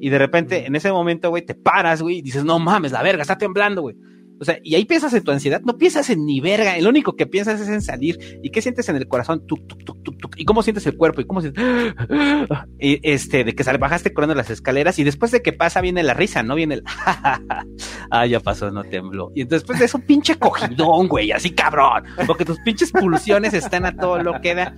y 0.01 0.09
de 0.09 0.17
repente 0.17 0.65
en 0.65 0.75
ese 0.75 0.91
momento, 0.91 1.29
güey, 1.29 1.45
te 1.45 1.53
paras, 1.53 2.01
güey, 2.01 2.17
y 2.17 2.21
dices, 2.23 2.43
no 2.43 2.57
mames, 2.57 2.91
la 2.91 3.03
verga, 3.03 3.21
está 3.21 3.37
temblando, 3.37 3.83
güey. 3.83 3.95
O 4.39 4.45
sea, 4.45 4.59
y 4.63 4.75
ahí 4.75 4.85
piensas 4.85 5.13
en 5.13 5.23
tu 5.23 5.31
ansiedad, 5.31 5.61
no 5.65 5.77
piensas 5.77 6.09
en 6.09 6.25
ni 6.25 6.39
verga, 6.39 6.77
el 6.77 6.87
único 6.87 7.15
que 7.15 7.27
piensas 7.27 7.59
es 7.59 7.67
en 7.67 7.81
salir. 7.81 8.39
¿Y 8.41 8.51
qué 8.51 8.61
sientes 8.61 8.87
en 8.89 8.95
el 8.95 9.07
corazón? 9.07 9.45
Tuc, 9.45 9.67
tuc, 9.67 9.83
tuc. 9.83 10.35
¿Y 10.37 10.45
cómo 10.45 10.63
sientes 10.63 10.85
el 10.87 10.95
cuerpo? 10.95 11.21
¿Y 11.21 11.25
cómo 11.25 11.41
sientes? 11.41 11.63
Y 12.81 12.99
este, 13.03 13.43
de 13.43 13.53
que 13.53 13.63
bajaste 13.77 14.13
corriendo 14.13 14.35
las 14.35 14.49
escaleras 14.49 14.99
y 14.99 15.03
después 15.03 15.31
de 15.31 15.41
que 15.41 15.53
pasa 15.53 15.81
viene 15.81 16.03
la 16.03 16.13
risa, 16.13 16.43
¿no? 16.43 16.55
Viene 16.55 16.75
el, 16.75 16.83
ah, 18.11 18.25
ya 18.25 18.39
pasó, 18.39 18.71
no 18.71 18.83
tembló. 18.83 19.31
Y 19.35 19.43
después 19.43 19.79
de 19.79 19.85
eso, 19.85 19.99
pinche 19.99 20.35
cogidón, 20.35 21.07
güey, 21.07 21.31
así 21.31 21.51
cabrón, 21.51 22.03
porque 22.25 22.45
tus 22.45 22.59
pinches 22.59 22.91
pulsiones 22.91 23.53
están 23.53 23.85
a 23.85 23.95
todo 23.95 24.21
lo 24.21 24.39
que 24.41 24.55
da. 24.55 24.77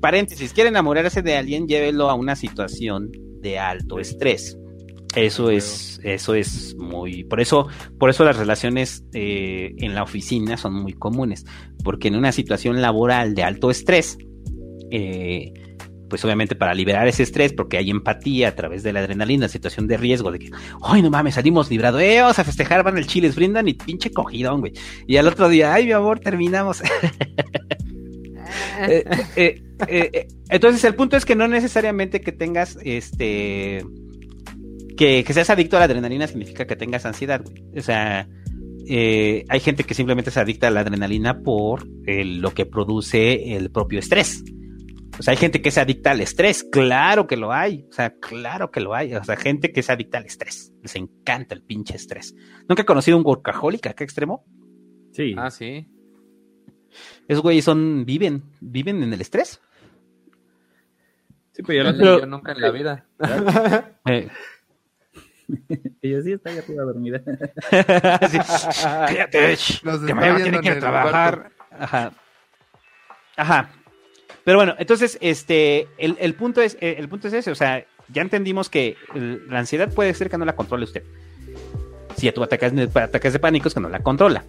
paréntesis, 0.00 0.52
quiere 0.52 0.70
enamorarse 0.70 1.22
de 1.22 1.36
alguien, 1.36 1.66
llévelo 1.66 2.10
a 2.10 2.14
una 2.14 2.36
situación 2.36 3.10
de 3.40 3.58
alto 3.58 3.98
estrés. 3.98 4.58
Eso 5.16 5.50
es, 5.50 5.98
eso 6.04 6.34
es 6.34 6.76
muy, 6.76 7.24
por 7.24 7.40
eso, 7.40 7.68
por 7.98 8.10
eso 8.10 8.22
las 8.22 8.36
relaciones 8.36 9.02
eh, 9.14 9.74
en 9.78 9.94
la 9.94 10.02
oficina 10.02 10.58
son 10.58 10.74
muy 10.74 10.92
comunes, 10.92 11.46
porque 11.82 12.08
en 12.08 12.16
una 12.16 12.32
situación 12.32 12.82
laboral 12.82 13.34
de 13.34 13.42
alto 13.42 13.70
estrés, 13.70 14.18
eh, 14.90 15.54
pues 16.10 16.22
obviamente 16.24 16.54
para 16.54 16.74
liberar 16.74 17.08
ese 17.08 17.22
estrés, 17.22 17.54
porque 17.54 17.78
hay 17.78 17.90
empatía 17.90 18.48
a 18.48 18.54
través 18.54 18.82
de 18.82 18.92
la 18.92 19.00
adrenalina, 19.00 19.48
situación 19.48 19.86
de 19.86 19.96
riesgo, 19.96 20.30
de 20.30 20.38
que, 20.38 20.50
ay, 20.82 21.00
no 21.00 21.10
mames, 21.10 21.34
salimos 21.34 21.70
librados, 21.70 22.02
eh, 22.02 22.20
vamos 22.20 22.38
a 22.38 22.44
festejar, 22.44 22.82
van 22.82 22.98
el 22.98 23.06
chiles, 23.06 23.34
brindan 23.34 23.68
y 23.68 23.72
pinche 23.74 24.10
cogidón, 24.10 24.60
güey. 24.60 24.74
Y 25.06 25.16
al 25.16 25.28
otro 25.28 25.48
día, 25.48 25.72
ay, 25.72 25.86
mi 25.86 25.92
amor, 25.92 26.20
terminamos. 26.20 26.82
Eh, 28.78 29.60
eh, 29.88 30.28
entonces, 30.50 30.84
el 30.84 30.94
punto 30.94 31.16
es 31.16 31.24
que 31.24 31.34
no 31.34 31.48
necesariamente 31.48 32.20
que 32.20 32.32
tengas, 32.32 32.78
este, 32.82 33.84
que, 34.96 35.24
que 35.24 35.32
seas 35.32 35.50
adicto 35.50 35.76
a 35.76 35.80
la 35.80 35.84
adrenalina 35.86 36.26
significa 36.26 36.66
que 36.66 36.76
tengas 36.76 37.06
ansiedad, 37.06 37.42
güey. 37.44 37.78
O 37.78 37.82
sea, 37.82 38.28
hay 38.88 39.60
gente 39.60 39.84
que 39.84 39.94
simplemente 39.94 40.30
se 40.30 40.40
adicta 40.40 40.68
a 40.68 40.70
la 40.70 40.80
adrenalina 40.80 41.40
por 41.40 41.86
lo 42.06 42.54
que 42.54 42.66
produce 42.66 43.56
el 43.56 43.70
propio 43.70 43.98
estrés. 43.98 44.42
O 45.18 45.22
sea, 45.22 45.32
hay 45.32 45.38
gente 45.38 45.62
que 45.62 45.70
es 45.70 45.78
adicta 45.78 46.10
al 46.10 46.20
estrés, 46.20 46.62
claro 46.62 47.26
que 47.26 47.38
lo 47.38 47.50
hay, 47.50 47.86
o 47.88 47.92
sea, 47.92 48.14
claro 48.20 48.70
que 48.70 48.80
lo 48.80 48.94
hay, 48.94 49.14
o 49.14 49.24
sea, 49.24 49.36
gente 49.36 49.72
que 49.72 49.80
es 49.80 49.88
adicta 49.88 50.18
al 50.18 50.26
estrés, 50.26 50.74
les 50.82 50.94
encanta 50.94 51.54
el 51.54 51.62
pinche 51.62 51.96
estrés. 51.96 52.34
¿Nunca 52.68 52.82
he 52.82 52.84
conocido 52.84 53.16
un 53.16 53.24
workaholic 53.24 53.94
qué 53.94 54.04
extremo? 54.04 54.44
Sí. 55.12 55.34
Ah, 55.38 55.50
sí. 55.50 55.88
Esos 57.28 57.42
güeyes 57.42 57.64
son, 57.64 58.04
viven, 58.04 58.42
viven 58.60 59.02
en 59.02 59.10
el 59.10 59.20
estrés. 59.22 59.58
Sí, 61.52 61.62
pero 61.66 61.82
yo 61.82 61.92
no 61.92 62.18
he 62.18 62.26
nunca 62.26 62.52
en 62.52 62.60
la 62.60 62.70
vida. 62.70 63.06
eh. 64.06 64.28
Ella 66.02 66.22
sí 66.22 66.32
está 66.32 66.52
ya 66.52 66.62
toda 66.62 66.84
dormida. 66.84 67.20
sí. 68.30 68.38
Cállate, 68.82 69.56
que 70.06 70.14
mañana 70.14 70.42
tiene 70.42 70.60
que 70.60 70.74
trabajar. 70.76 71.50
Ajá. 71.70 72.12
Ajá. 73.36 73.70
Pero 74.44 74.58
bueno, 74.58 74.74
entonces, 74.78 75.18
este, 75.20 75.88
el, 75.98 76.16
el, 76.20 76.34
punto 76.34 76.60
es, 76.60 76.76
eh, 76.80 76.96
el 76.98 77.08
punto 77.08 77.28
es 77.28 77.34
ese, 77.34 77.50
o 77.50 77.54
sea, 77.54 77.84
ya 78.08 78.22
entendimos 78.22 78.70
que 78.70 78.96
la 79.14 79.58
ansiedad 79.58 79.92
puede 79.92 80.14
ser 80.14 80.30
que 80.30 80.38
no 80.38 80.44
la 80.44 80.54
controle 80.54 80.84
usted. 80.84 81.02
Si 82.16 82.28
a 82.28 82.32
tu 82.32 82.42
ataques, 82.42 82.72
ataques 82.96 83.32
de 83.32 83.38
pánico 83.38 83.68
es 83.68 83.74
que 83.74 83.80
no 83.80 83.88
la 83.88 84.00
controla. 84.00 84.44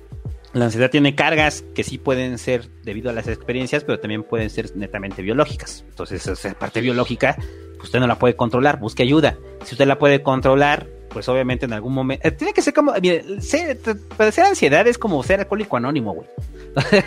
La 0.57 0.65
ansiedad 0.65 0.89
tiene 0.89 1.13
cargas 1.13 1.63
que 1.75 1.83
sí 1.83 1.99
pueden 1.99 2.39
ser 2.39 2.67
debido 2.83 3.11
a 3.11 3.13
las 3.13 3.27
experiencias, 3.27 3.83
pero 3.83 3.99
también 3.99 4.23
pueden 4.23 4.49
ser 4.49 4.75
netamente 4.75 5.21
biológicas. 5.21 5.85
Entonces, 5.87 6.25
esa 6.25 6.53
parte 6.55 6.81
biológica, 6.81 7.35
pues, 7.75 7.83
usted 7.83 7.99
no 7.99 8.07
la 8.07 8.17
puede 8.17 8.35
controlar, 8.35 8.79
busque 8.79 9.03
ayuda. 9.03 9.37
Si 9.63 9.75
usted 9.75 9.85
la 9.85 9.99
puede 9.99 10.23
controlar, 10.23 10.87
pues 11.09 11.29
obviamente 11.29 11.65
en 11.65 11.73
algún 11.73 11.93
momento. 11.93 12.27
Eh, 12.27 12.31
tiene 12.31 12.53
que 12.53 12.63
ser 12.63 12.73
como. 12.73 12.91
Mire, 12.99 13.39
ser, 13.39 13.77
padecer 14.17 14.45
ansiedad 14.45 14.87
es 14.87 14.97
como 14.97 15.21
ser 15.21 15.41
alcohólico 15.41 15.77
anónimo, 15.77 16.13
güey. 16.13 16.27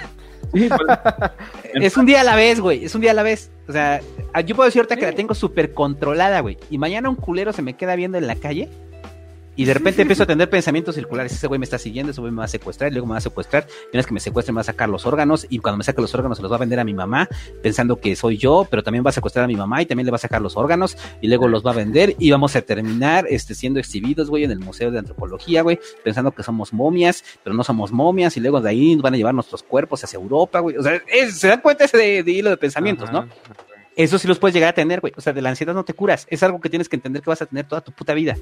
Pues, 0.50 0.68
es 1.74 1.96
un 1.96 2.06
día 2.06 2.22
a 2.22 2.24
la 2.24 2.34
vez, 2.34 2.58
güey. 2.58 2.84
Es 2.84 2.96
un 2.96 3.02
día 3.02 3.12
a 3.12 3.14
la 3.14 3.22
vez. 3.22 3.52
O 3.68 3.72
sea, 3.72 4.00
yo 4.44 4.56
puedo 4.56 4.66
decir 4.66 4.80
ahorita 4.80 4.96
que 4.96 5.06
la 5.06 5.12
tengo 5.12 5.32
súper 5.34 5.74
controlada, 5.74 6.40
güey. 6.40 6.58
Y 6.70 6.78
mañana 6.78 7.08
un 7.08 7.14
culero 7.14 7.52
se 7.52 7.62
me 7.62 7.74
queda 7.74 7.94
viendo 7.94 8.18
en 8.18 8.26
la 8.26 8.34
calle 8.34 8.68
y 9.56 9.64
de 9.64 9.74
repente 9.74 10.02
empiezo 10.02 10.22
a 10.22 10.26
tener 10.26 10.48
pensamientos 10.48 10.94
circulares. 10.94 11.32
Ese 11.32 11.46
güey 11.46 11.58
me 11.58 11.64
está 11.64 11.78
siguiendo, 11.78 12.12
ese 12.12 12.20
güey 12.20 12.32
me 12.32 12.38
va 12.38 12.44
a 12.44 12.48
secuestrar, 12.48 12.90
y 12.90 12.94
luego 12.94 13.06
me 13.06 13.12
va 13.12 13.18
a 13.18 13.20
secuestrar. 13.20 13.66
Y 13.68 13.88
una 13.88 13.98
vez 13.98 14.06
que 14.06 14.14
me 14.14 14.20
secuestre, 14.20 14.52
me 14.52 14.56
va 14.56 14.60
a 14.62 14.64
sacar 14.64 14.88
los 14.88 15.04
órganos. 15.06 15.46
Y 15.50 15.58
cuando 15.58 15.78
me 15.78 15.84
saque 15.84 16.00
los 16.00 16.14
órganos, 16.14 16.38
se 16.38 16.42
los 16.42 16.50
va 16.50 16.56
a 16.56 16.58
vender 16.58 16.78
a 16.80 16.84
mi 16.84 16.94
mamá, 16.94 17.28
pensando 17.62 18.00
que 18.00 18.16
soy 18.16 18.36
yo, 18.36 18.66
pero 18.70 18.82
también 18.82 19.04
va 19.04 19.10
a 19.10 19.12
secuestrar 19.12 19.44
a 19.44 19.48
mi 19.48 19.56
mamá 19.56 19.82
y 19.82 19.86
también 19.86 20.06
le 20.06 20.12
va 20.12 20.16
a 20.16 20.20
sacar 20.20 20.40
los 20.40 20.56
órganos. 20.56 20.96
Y 21.20 21.28
luego 21.28 21.48
los 21.48 21.64
va 21.66 21.72
a 21.72 21.74
vender. 21.74 22.14
Y 22.18 22.30
vamos 22.30 22.56
a 22.56 22.62
terminar 22.62 23.26
este, 23.28 23.54
siendo 23.54 23.80
exhibidos, 23.80 24.30
güey, 24.30 24.44
en 24.44 24.50
el 24.50 24.60
Museo 24.60 24.90
de 24.90 24.98
Antropología, 24.98 25.62
güey, 25.62 25.78
pensando 26.04 26.32
que 26.32 26.42
somos 26.42 26.72
momias, 26.72 27.24
pero 27.42 27.54
no 27.54 27.64
somos 27.64 27.92
momias. 27.92 28.36
Y 28.36 28.40
luego 28.40 28.60
de 28.60 28.70
ahí 28.70 28.96
van 28.96 29.14
a 29.14 29.16
llevar 29.16 29.34
nuestros 29.34 29.62
cuerpos 29.62 30.02
hacia 30.04 30.16
Europa, 30.16 30.60
güey. 30.60 30.76
O 30.76 30.82
sea, 30.82 31.02
se 31.30 31.48
dan 31.48 31.60
cuenta 31.60 31.84
ese 31.84 31.98
de, 31.98 32.30
hilo 32.30 32.50
de 32.50 32.56
pensamientos, 32.56 33.12
¿no? 33.12 33.28
Eso 33.96 34.18
sí 34.18 34.26
los 34.26 34.38
puedes 34.38 34.54
llegar 34.54 34.70
a 34.70 34.74
tener, 34.74 35.00
güey. 35.00 35.12
O 35.16 35.20
sea, 35.20 35.32
de 35.32 35.42
la 35.42 35.50
ansiedad 35.50 35.74
no 35.74 35.84
te 35.84 35.92
curas. 35.92 36.26
Es 36.30 36.42
algo 36.42 36.60
que 36.60 36.70
tienes 36.70 36.88
que 36.88 36.96
entender 36.96 37.20
que 37.20 37.28
vas 37.28 37.42
a 37.42 37.46
tener 37.46 37.66
toda 37.66 37.82
tu 37.82 37.92
puta 37.92 38.14
vida. 38.14 38.36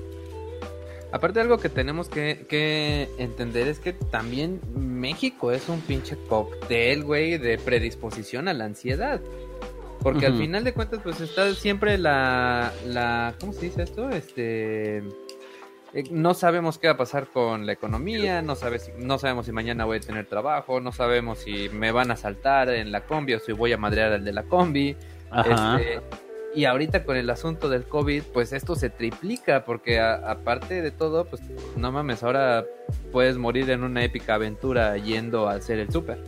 Aparte 1.10 1.40
algo 1.40 1.58
que 1.58 1.70
tenemos 1.70 2.08
que, 2.08 3.08
entender 3.18 3.66
es 3.66 3.78
que 3.78 3.92
también 3.92 4.60
México 4.74 5.52
es 5.52 5.68
un 5.68 5.80
pinche 5.80 6.16
cóctel, 6.28 7.02
güey, 7.02 7.38
de 7.38 7.56
predisposición 7.58 8.48
a 8.48 8.52
la 8.52 8.64
ansiedad. 8.64 9.20
Porque 10.02 10.26
al 10.26 10.36
final 10.36 10.64
de 10.64 10.72
cuentas, 10.72 11.00
pues 11.02 11.20
está 11.20 11.52
siempre 11.54 11.98
la, 11.98 12.72
la, 12.86 13.34
¿cómo 13.40 13.52
se 13.52 13.66
dice 13.66 13.82
esto? 13.82 14.10
Este, 14.10 14.98
eh, 15.92 16.04
no 16.10 16.34
sabemos 16.34 16.78
qué 16.78 16.88
va 16.88 16.94
a 16.94 16.96
pasar 16.96 17.26
con 17.26 17.66
la 17.66 17.72
economía, 17.72 18.42
no, 18.42 18.54
sabes, 18.54 18.92
no 18.98 19.18
sabemos 19.18 19.46
si 19.46 19.52
mañana 19.52 19.86
voy 19.86 19.96
a 19.96 20.00
tener 20.00 20.26
trabajo, 20.26 20.80
no 20.80 20.92
sabemos 20.92 21.38
si 21.38 21.68
me 21.70 21.90
van 21.90 22.10
a 22.10 22.16
saltar 22.16 22.68
en 22.68 22.92
la 22.92 23.06
combi 23.06 23.34
o 23.34 23.40
si 23.40 23.52
voy 23.52 23.72
a 23.72 23.78
madrear 23.78 24.12
al 24.12 24.24
de 24.24 24.32
la 24.32 24.44
combi. 24.44 24.96
Ajá. 25.30 25.80
Este, 25.80 26.27
y 26.58 26.64
ahorita 26.64 27.04
con 27.04 27.16
el 27.16 27.30
asunto 27.30 27.68
del 27.68 27.84
COVID, 27.84 28.24
pues 28.32 28.52
esto 28.52 28.74
se 28.74 28.90
triplica, 28.90 29.64
porque 29.64 30.00
aparte 30.00 30.82
de 30.82 30.90
todo, 30.90 31.24
pues 31.24 31.40
no 31.76 31.92
mames, 31.92 32.24
ahora 32.24 32.66
puedes 33.12 33.38
morir 33.38 33.70
en 33.70 33.84
una 33.84 34.02
épica 34.02 34.34
aventura 34.34 34.96
yendo 34.96 35.48
a 35.48 35.52
hacer 35.52 35.78
el 35.78 35.92
súper, 35.92 36.18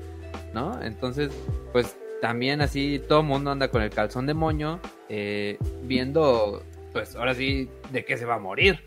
¿no? 0.55 0.81
Entonces, 0.85 1.32
pues 1.73 1.97
también 2.20 2.61
así 2.61 3.02
todo 3.09 3.23
el 3.23 3.27
mundo 3.27 3.51
anda 3.51 3.73
con 3.73 3.82
el 3.82 3.90
calzón 3.90 4.27
de 4.27 4.35
moño, 4.35 4.78
eh, 5.09 5.59
viendo, 5.82 6.62
pues 6.93 7.16
ahora 7.16 7.35
sí, 7.35 7.69
de 7.90 8.05
qué 8.05 8.16
se 8.16 8.24
va 8.24 8.36
a 8.36 8.39
morir. 8.39 8.85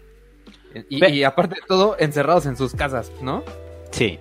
Y, 0.88 1.24
aparte 1.24 1.56
de 1.56 1.68
todo, 1.68 1.98
encerrados 2.00 2.46
en 2.46 2.56
sus 2.56 2.74
casas, 2.74 3.12
¿no? 3.22 3.44
Sí. 3.92 4.18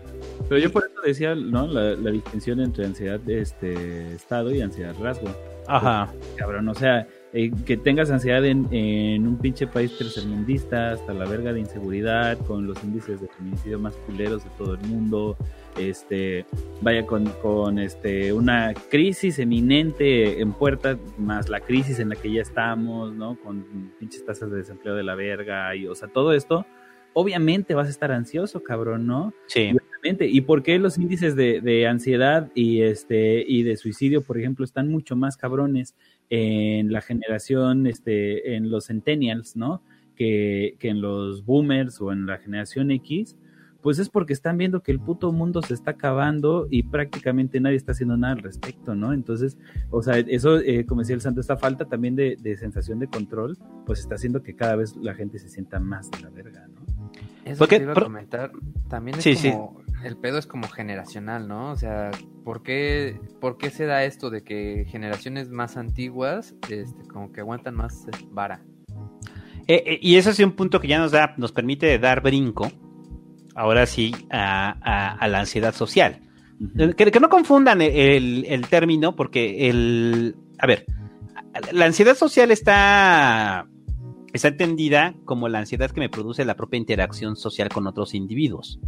Pero 0.49 0.61
yo 0.61 0.73
por 0.73 0.87
eso 0.87 1.01
decía, 1.05 1.37
¿no? 1.37 1.69
La, 1.69 1.95
la 1.95 2.11
distinción 2.11 2.59
entre 2.59 2.85
ansiedad 2.85 3.21
de 3.21 3.43
este 3.43 4.13
estado 4.17 4.53
y 4.53 4.61
ansiedad 4.61 4.97
rasgo. 5.01 5.29
Ajá. 5.67 6.13
Cabrón, 6.37 6.69
o 6.69 6.75
sea, 6.75 7.07
eh, 7.33 7.51
que 7.65 7.77
tengas 7.77 8.11
ansiedad 8.11 8.45
en, 8.45 8.69
en, 8.73 9.27
un 9.27 9.39
pinche 9.39 9.67
país 9.67 9.97
tercermundista, 9.97 10.93
hasta 10.93 11.15
la 11.15 11.25
verga 11.25 11.53
de 11.53 11.61
inseguridad, 11.61 12.37
con 12.47 12.67
los 12.67 12.83
índices 12.85 13.21
de 13.21 13.29
feminicidio 13.29 13.79
más 13.79 13.95
culeros 14.07 14.45
de 14.45 14.51
todo 14.59 14.75
el 14.75 14.81
mundo, 14.83 15.37
este, 15.79 16.45
vaya 16.83 17.07
con, 17.07 17.27
con 17.41 17.79
este, 17.79 18.33
una 18.33 18.75
crisis 18.91 19.39
eminente 19.39 20.41
en 20.41 20.53
puerta, 20.53 20.99
más 21.17 21.49
la 21.49 21.61
crisis 21.61 22.01
en 22.01 22.11
la 22.11 22.17
que 22.17 22.31
ya 22.31 22.43
estamos, 22.43 23.15
¿no? 23.15 23.39
Con 23.39 23.93
pinches 23.99 24.25
tasas 24.25 24.51
de 24.51 24.59
desempleo 24.59 24.95
de 24.95 25.03
la 25.03 25.15
verga, 25.15 25.75
y, 25.75 25.87
o 25.87 25.95
sea, 25.95 26.09
todo 26.09 26.35
esto, 26.35 26.67
obviamente 27.15 27.75
vas 27.75 27.89
a 27.89 27.91
estar 27.91 28.13
ansioso, 28.13 28.63
cabrón, 28.63 29.07
¿no? 29.07 29.33
Sí. 29.47 29.73
¿Y 30.05 30.41
por 30.41 30.65
qué 30.65 30.79
los 30.79 30.99
índices 30.99 31.37
de, 31.37 31.87
ansiedad 31.87 32.51
y, 32.55 32.83
este, 32.83 33.45
y 33.47 33.63
de 33.63 33.77
suicidio, 33.77 34.23
por 34.23 34.37
ejemplo, 34.37 34.65
están 34.65 34.89
mucho 34.89 35.15
más 35.15 35.37
cabrones 35.37 35.95
en 36.29 36.93
la 36.93 37.03
generación, 37.03 37.87
este, 37.87 38.57
en 38.57 38.71
los 38.71 38.87
centennials, 38.87 39.55
¿no? 39.55 39.81
Que, 40.17 40.75
que 40.81 40.89
en 40.89 41.01
los 41.01 41.45
boomers 41.45 42.01
o 42.01 42.13
en 42.13 42.27
la 42.27 42.39
generación 42.39 42.91
X, 42.91 43.37
pues 43.83 43.99
es 43.99 44.09
porque 44.09 44.33
están 44.33 44.57
viendo 44.57 44.83
que 44.83 44.93
el 44.93 45.01
puto 45.01 45.33
mundo 45.33 45.61
se 45.61 45.75
está 45.75 45.93
acabando 45.93 46.69
y 46.71 46.85
prácticamente 46.85 47.61
nadie 47.61 47.77
está 47.77 47.93
haciendo 47.93 48.17
nada 48.17 48.35
al 48.35 48.43
respecto, 48.43 48.95
¿no? 48.95 49.13
Entonces, 49.13 49.59
o 49.91 50.03
sea, 50.03 50.19
eso, 50.19 50.59
eh, 50.59 50.87
como 50.87 51.01
decía 51.01 51.17
el 51.17 51.21
santo, 51.21 51.41
esta 51.41 51.57
falta 51.57 51.85
también 51.85 52.15
de, 52.15 52.37
de, 52.41 52.57
sensación 52.57 53.01
de 53.01 53.09
control, 53.09 53.59
pues 53.85 53.99
está 53.99 54.15
haciendo 54.15 54.43
que 54.43 54.55
cada 54.55 54.77
vez 54.77 54.97
la 54.97 55.15
gente 55.15 55.39
se 55.41 55.49
sienta 55.49 55.81
más 55.81 56.11
de 56.13 56.21
la 56.21 56.31
verga, 56.31 56.69
Eso 57.45 57.67
que 57.67 57.77
iba 57.77 57.93
a 57.93 58.03
comentar. 58.03 58.53
También 58.89 59.19
es 59.19 59.43
como, 59.43 59.83
el 60.05 60.17
pedo 60.17 60.39
es 60.39 60.47
como 60.47 60.69
generacional, 60.69 61.49
¿no? 61.49 61.71
O 61.71 61.77
sea, 61.77 62.11
¿por 62.45 62.63
qué, 62.63 63.21
¿por 63.41 63.59
qué 63.59 63.71
se 63.71 63.87
da 63.87 64.05
esto 64.05 64.31
de 64.31 64.43
que 64.43 64.87
generaciones 64.89 65.51
más 65.51 65.77
antiguas, 65.77 66.55
este, 66.71 67.07
como 67.09 67.33
que 67.33 67.41
aguantan 67.41 67.75
más 67.75 68.07
vara? 68.31 68.63
Eh, 69.69 69.83
eh, 69.87 69.99
y 70.03 70.17
eso 70.17 70.31
es 70.31 70.39
un 70.41 70.53
punto 70.53 70.81
que 70.81 70.89
ya 70.89 70.99
nos 70.99 71.13
da, 71.13 71.35
nos 71.37 71.53
permite 71.53 71.99
dar 71.99 72.21
brinco, 72.21 72.71
ahora 73.55 73.87
sí, 73.87 74.15
a, 74.31 75.27
la 75.29 75.41
ansiedad 75.41 75.75
social. 75.75 76.21
que, 76.97 77.11
que, 77.11 77.21
no 77.21 77.29
confundan 77.29 77.81
el, 77.81 78.45
el 78.49 78.69
término, 78.69 79.15
porque 79.15 79.69
el, 79.69 80.37
a 80.59 80.67
ver, 80.67 80.87
la 81.73 81.87
ansiedad 81.87 82.17
social 82.17 82.51
está 82.51 83.69
está 84.33 84.49
entendida 84.49 85.15
como 85.25 85.49
la 85.49 85.59
ansiedad 85.59 85.91
que 85.91 86.01
me 86.01 86.09
produce 86.09 86.45
la 86.45 86.57
propia 86.57 86.79
interacción 86.79 87.37
social 87.37 87.69
con 87.69 87.87
otros 87.87 88.15
individuos. 88.15 88.81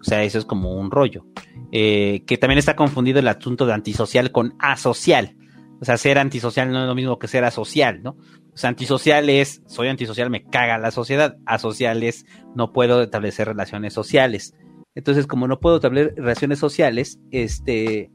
O 0.00 0.04
sea, 0.04 0.22
eso 0.22 0.38
es 0.38 0.44
como 0.44 0.74
un 0.74 0.90
rollo. 0.90 1.26
Eh, 1.72 2.24
que 2.26 2.38
también 2.38 2.58
está 2.58 2.76
confundido 2.76 3.18
el 3.18 3.28
asunto 3.28 3.66
de 3.66 3.74
antisocial 3.74 4.32
con 4.32 4.54
asocial. 4.58 5.36
O 5.80 5.84
sea, 5.84 5.96
ser 5.96 6.18
antisocial 6.18 6.70
no 6.72 6.82
es 6.82 6.88
lo 6.88 6.94
mismo 6.94 7.18
que 7.18 7.28
ser 7.28 7.44
asocial, 7.44 8.02
¿no? 8.02 8.16
O 8.52 8.56
sea, 8.56 8.70
antisocial 8.70 9.28
es, 9.30 9.62
soy 9.66 9.88
antisocial, 9.88 10.30
me 10.30 10.44
caga 10.44 10.78
la 10.78 10.90
sociedad. 10.90 11.36
Asocial 11.46 12.02
es, 12.02 12.26
no 12.56 12.72
puedo 12.72 13.02
establecer 13.02 13.48
relaciones 13.48 13.92
sociales. 13.92 14.54
Entonces, 14.94 15.28
como 15.28 15.46
no 15.46 15.60
puedo 15.60 15.76
establecer 15.76 16.14
relaciones 16.16 16.58
sociales, 16.58 17.20
este, 17.30 18.10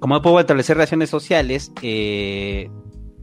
como 0.00 0.16
no 0.16 0.22
puedo 0.22 0.40
establecer 0.40 0.76
relaciones 0.76 1.08
sociales, 1.08 1.72
eh, 1.82 2.70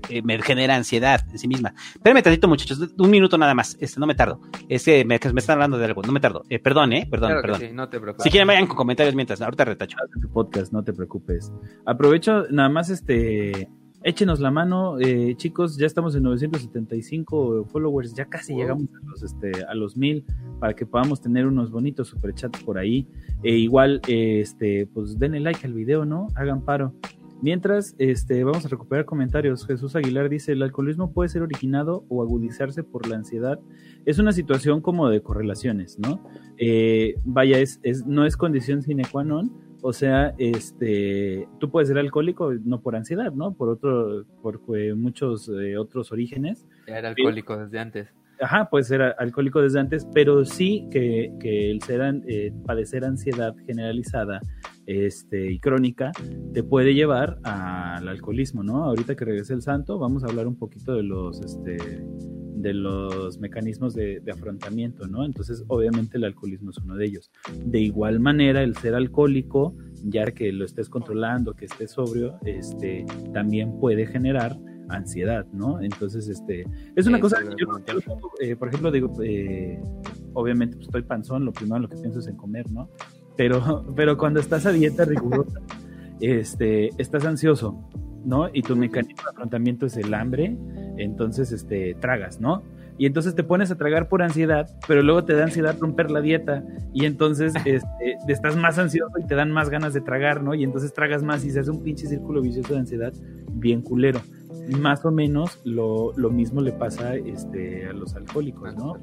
eh, 0.10 0.22
me 0.22 0.42
genera 0.42 0.76
ansiedad 0.76 1.22
en 1.32 1.40
sí 1.40 1.48
misma. 1.48 1.74
Espérenme 1.94 2.22
tantito, 2.22 2.48
muchachos, 2.48 2.80
un 2.98 3.10
minuto 3.10 3.38
nada 3.38 3.54
más, 3.54 3.78
este, 3.80 4.00
no 4.00 4.08
me 4.08 4.16
tardo. 4.16 4.40
Es 4.70 4.86
que 4.86 5.06
me, 5.06 5.20
me 5.34 5.40
están 5.40 5.54
hablando 5.54 5.78
de 5.78 5.86
algo, 5.86 6.02
no 6.02 6.12
me 6.12 6.20
tardo. 6.20 6.44
Eh, 6.50 6.60
perdón, 6.60 6.94
eh, 6.94 7.08
perdón, 7.10 7.30
Claro 7.30 7.42
perdón. 7.42 7.60
sí, 7.62 7.68
no 7.74 7.90
te 7.90 8.00
preocupes. 8.00 8.24
Si 8.24 8.30
quieren, 8.30 8.48
vayan 8.48 8.68
con 8.68 8.76
comentarios 8.78 9.16
mientras, 9.16 9.42
ahorita 9.42 9.66
retacho. 9.66 9.98
Tu 10.22 10.30
podcast, 10.30 10.72
no 10.74 10.84
te 10.84 10.94
preocupes. 10.94 11.52
Aprovecho 11.86 12.46
nada 12.50 12.70
más 12.70 12.90
este 12.90 13.70
échenos 14.08 14.40
la 14.40 14.52
mano, 14.52 15.00
eh, 15.00 15.34
chicos, 15.36 15.78
ya 15.78 15.88
estamos 15.88 16.16
en 16.16 16.22
975 16.24 17.66
followers, 17.72 18.14
ya 18.14 18.26
casi 18.26 18.54
Wow. 18.54 18.62
llegamos 18.62 18.84
a 18.94 19.06
los 19.10 19.24
este 19.24 19.52
a 19.68 19.74
los 19.74 19.98
mil 19.98 20.24
para 20.60 20.76
que 20.76 20.86
podamos 20.86 21.22
tener 21.22 21.48
unos 21.48 21.72
bonitos 21.72 22.10
superchats 22.10 22.62
por 22.64 22.78
ahí. 22.78 23.08
E 23.44 23.56
igual 23.56 24.02
eh, 24.08 24.42
este 24.42 24.88
pues 24.94 25.18
denle 25.18 25.40
like 25.40 25.66
al 25.66 25.74
video, 25.74 26.06
¿no? 26.06 26.28
Hagan 26.36 26.62
paro. 26.64 26.94
Mientras, 27.42 27.96
este, 28.00 28.44
vamos 28.44 28.66
a 28.66 28.70
recuperar 28.70 29.06
comentarios. 29.06 29.66
Jesús 29.68 29.96
Aguilar 29.96 30.30
dice, 30.30 30.54
el 30.54 30.64
alcoholismo 30.64 31.12
puede 31.12 31.30
ser 31.30 31.42
originado 31.42 32.06
o 32.10 32.24
agudizarse 32.24 32.84
por 32.84 33.08
la 33.08 33.18
ansiedad. 33.18 33.60
Es 34.06 34.20
una 34.20 34.32
situación 34.32 34.82
como 34.82 35.10
de 35.10 35.22
correlaciones, 35.22 36.00
¿no? 36.00 36.28
Eh, 36.58 37.16
vaya, 37.24 37.60
es, 37.60 37.80
es, 37.84 38.06
no 38.06 38.26
es 38.26 38.38
condición 38.38 38.82
sine 38.82 39.04
qua 39.12 39.24
non, 39.24 39.52
o 39.82 39.94
sea, 39.94 40.34
este, 40.40 41.48
tú 41.60 41.70
puedes 41.70 41.90
ser 41.90 42.00
alcohólico 42.00 42.52
no 42.64 42.82
por 42.82 42.96
ansiedad, 42.96 43.32
¿no? 43.34 43.54
Por 43.54 43.70
otro, 43.70 44.26
por 44.42 44.60
eh, 44.76 44.96
muchos 44.96 45.48
eh, 45.50 45.78
otros 45.78 46.12
orígenes. 46.12 46.66
Era 46.88 47.10
alcohólico 47.10 47.56
desde 47.56 47.78
antes. 47.78 48.08
Ajá, 48.42 48.68
puedes 48.70 48.88
ser 48.88 49.02
alcohólico 49.02 49.62
desde 49.62 49.80
antes, 49.80 50.08
pero 50.14 50.44
sí 50.44 50.88
que, 50.92 51.32
que 51.40 51.70
el 51.70 51.82
ser 51.84 52.02
eh, 52.28 52.52
padecer 52.66 53.06
ansiedad 53.06 53.56
generalizada 53.66 54.42
este, 54.88 55.52
y 55.52 55.60
crónica 55.60 56.12
te 56.54 56.64
puede 56.64 56.94
llevar 56.94 57.40
al 57.44 58.08
alcoholismo, 58.08 58.64
¿no? 58.64 58.84
Ahorita 58.84 59.16
que 59.16 59.26
regrese 59.26 59.54
el 59.54 59.62
santo, 59.62 59.98
vamos 60.00 60.24
a 60.24 60.28
hablar 60.28 60.48
un 60.48 60.56
poquito 60.56 60.96
de 60.96 61.04
los, 61.04 61.42
este, 61.42 61.78
de 62.56 62.74
los 62.74 63.40
mecanismos 63.40 63.94
de, 63.94 64.20
de 64.22 64.32
afrontamiento, 64.32 65.08
¿no? 65.08 65.26
Entonces, 65.26 65.64
obviamente 65.68 66.18
el 66.18 66.24
alcoholismo 66.24 66.72
es 66.72 66.78
uno 66.80 66.96
de 66.96 67.06
ellos. 67.06 67.32
De 67.66 67.80
igual 67.80 68.20
manera, 68.20 68.64
el 68.64 68.76
ser 68.76 68.96
alcohólico, 68.96 69.76
ya 70.04 70.26
que 70.32 70.52
lo 70.52 70.66
estés 70.66 70.90
controlando, 70.90 71.54
que 71.54 71.66
estés 71.66 71.92
sobrio, 71.92 72.38
este, 72.46 73.06
también 73.34 73.80
puede 73.80 74.08
generar 74.08 74.58
ansiedad, 74.90 75.46
¿no? 75.52 75.82
Entonces, 75.82 76.28
este, 76.28 76.66
es 76.96 77.08
una 77.08 77.18
Sí, 77.18 77.22
cosa 77.22 77.38
yo, 77.44 77.66
no- 77.68 77.80
yo 77.86 78.00
eh, 78.40 78.56
por 78.56 78.68
ejemplo, 78.68 78.92
digo, 78.92 79.12
eh, 79.24 79.80
obviamente 80.34 80.76
pues, 80.76 80.88
estoy 80.88 81.02
panzón, 81.04 81.44
lo 81.46 81.52
primero 81.52 81.80
lo 81.80 81.90
que 81.90 81.98
pienso 81.98 82.20
es 82.20 82.28
en 82.28 82.36
comer, 82.36 82.70
¿no? 82.72 82.90
Pero, 83.38 83.86
pero 83.96 84.18
cuando 84.18 84.40
estás 84.40 84.66
a 84.66 84.72
dieta 84.72 85.06
rigurosa, 85.06 85.60
este, 86.20 86.90
estás 87.02 87.26
ansioso, 87.26 87.78
¿no? 88.24 88.50
Y 88.54 88.62
tu 88.62 88.76
mecanismo 88.76 89.24
de 89.24 89.30
afrontamiento 89.30 89.86
es 89.86 89.98
el 89.98 90.14
hambre, 90.14 90.58
entonces, 90.98 91.52
este, 91.52 91.96
tragas, 91.96 92.40
¿no? 92.40 92.64
Y 92.98 93.06
entonces 93.06 93.36
te 93.36 93.44
pones 93.44 93.72
a 93.72 93.76
tragar 93.76 94.08
por 94.08 94.22
ansiedad, 94.22 94.70
pero 94.88 95.04
luego 95.04 95.26
te 95.26 95.34
da 95.34 95.44
ansiedad 95.44 95.78
romper 95.80 96.12
la 96.12 96.22
dieta 96.22 96.64
y 96.94 97.06
entonces 97.06 97.54
este, 97.66 98.18
estás 98.28 98.56
más 98.56 98.80
ansioso 98.80 99.18
y 99.20 99.28
te 99.28 99.36
dan 99.36 99.52
más 99.52 99.70
ganas 99.70 99.94
de 99.94 100.02
tragar, 100.02 100.42
¿no? 100.42 100.54
Y 100.54 100.64
entonces 100.64 100.94
tragas 100.94 101.24
más 101.24 101.44
y 101.44 101.52
se 101.52 101.60
hace 101.60 101.72
un 101.72 101.84
pinche 101.84 102.08
círculo 102.08 102.42
vicioso 102.42 102.74
de 102.74 102.80
ansiedad 102.80 103.14
bien 103.52 103.82
culero. 103.82 104.22
Más 104.80 105.06
o 105.06 105.12
menos 105.12 105.60
lo, 105.64 106.14
lo 106.18 106.30
mismo 106.32 106.62
le 106.62 106.72
pasa 106.72 107.16
este, 107.16 107.88
a 107.88 107.94
los 107.94 108.16
alcohólicos, 108.16 108.76
¿no? 108.76 108.96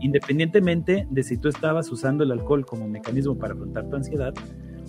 Independientemente 0.00 1.06
de 1.10 1.22
si 1.22 1.38
tú 1.38 1.48
estabas 1.48 1.90
usando 1.90 2.24
el 2.24 2.32
alcohol 2.32 2.66
como 2.66 2.88
mecanismo 2.88 3.36
para 3.38 3.54
afrontar 3.54 3.88
tu 3.88 3.96
ansiedad, 3.96 4.34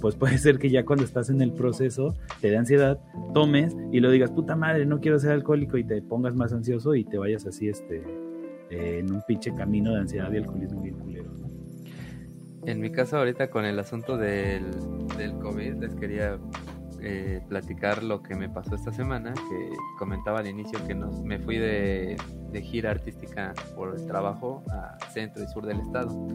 pues 0.01 0.15
puede 0.15 0.37
ser 0.37 0.59
que 0.59 0.69
ya 0.69 0.85
cuando 0.85 1.05
estás 1.05 1.29
en 1.29 1.41
el 1.41 1.53
proceso 1.53 2.15
te 2.41 2.49
dé 2.49 2.57
ansiedad, 2.57 2.99
tomes 3.33 3.75
y 3.91 3.99
lo 3.99 4.11
digas, 4.11 4.31
puta 4.31 4.55
madre, 4.55 4.85
no 4.85 4.99
quiero 4.99 5.19
ser 5.19 5.31
alcohólico 5.31 5.77
y 5.77 5.83
te 5.83 6.01
pongas 6.01 6.35
más 6.35 6.53
ansioso 6.53 6.95
y 6.95 7.03
te 7.03 7.17
vayas 7.17 7.45
así 7.45 7.69
este, 7.69 8.03
eh, 8.69 8.99
en 8.99 9.11
un 9.11 9.21
pinche 9.27 9.53
camino 9.53 9.93
de 9.93 10.01
ansiedad 10.01 10.31
y 10.31 10.37
alcoholismo 10.37 10.81
bien 10.81 10.95
culero, 10.95 11.31
¿no? 11.33 11.49
En 12.65 12.79
mi 12.81 12.91
caso 12.91 13.17
ahorita 13.17 13.49
con 13.49 13.65
el 13.65 13.79
asunto 13.79 14.17
del, 14.17 14.65
del 15.17 15.33
COVID 15.39 15.75
les 15.75 15.95
quería 15.95 16.37
eh, 17.01 17.41
platicar 17.47 18.03
lo 18.03 18.21
que 18.21 18.35
me 18.35 18.49
pasó 18.49 18.75
esta 18.75 18.91
semana, 18.91 19.33
que 19.33 19.69
comentaba 19.97 20.39
al 20.39 20.47
inicio 20.47 20.85
que 20.85 20.95
nos, 20.95 21.21
me 21.21 21.39
fui 21.39 21.57
de, 21.57 22.17
gira 22.61 22.91
artística 22.91 23.53
por 23.75 23.95
el 23.95 24.05
trabajo 24.05 24.63
a 24.69 24.97
centro 25.11 25.43
y 25.43 25.47
sur 25.47 25.65
del 25.65 25.79
estado. 25.79 26.27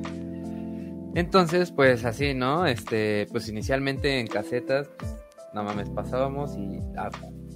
Entonces, 1.14 1.70
pues 1.70 2.04
así, 2.04 2.34
¿no? 2.34 2.66
Este, 2.66 3.26
pues 3.30 3.48
inicialmente 3.48 4.18
en 4.18 4.26
casetas, 4.26 4.88
pues, 4.98 5.14
no 5.52 5.62
mames, 5.62 5.90
pasábamos 5.90 6.56
y 6.56 6.80
a 6.96 7.10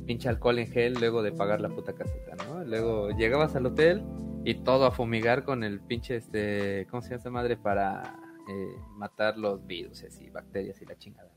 pinche 0.06 0.28
alcohol 0.28 0.58
en 0.58 0.68
gel 0.68 0.94
luego 0.94 1.22
de 1.22 1.32
pagar 1.32 1.60
la 1.60 1.68
puta 1.68 1.92
caseta, 1.92 2.36
¿no? 2.46 2.64
Luego 2.64 3.10
llegabas 3.10 3.56
al 3.56 3.66
hotel 3.66 4.04
y 4.44 4.62
todo 4.62 4.86
a 4.86 4.90
fumigar 4.90 5.44
con 5.44 5.64
el 5.64 5.80
pinche, 5.80 6.16
este, 6.16 6.86
¿cómo 6.90 7.02
se 7.02 7.10
llama 7.10 7.20
esa 7.20 7.30
madre? 7.30 7.56
Para 7.56 8.16
eh, 8.48 8.76
matar 8.96 9.36
los 9.36 9.66
virus 9.66 10.04
y 10.20 10.30
bacterias 10.30 10.80
y 10.80 10.86
la 10.86 10.96
chingada. 10.96 11.27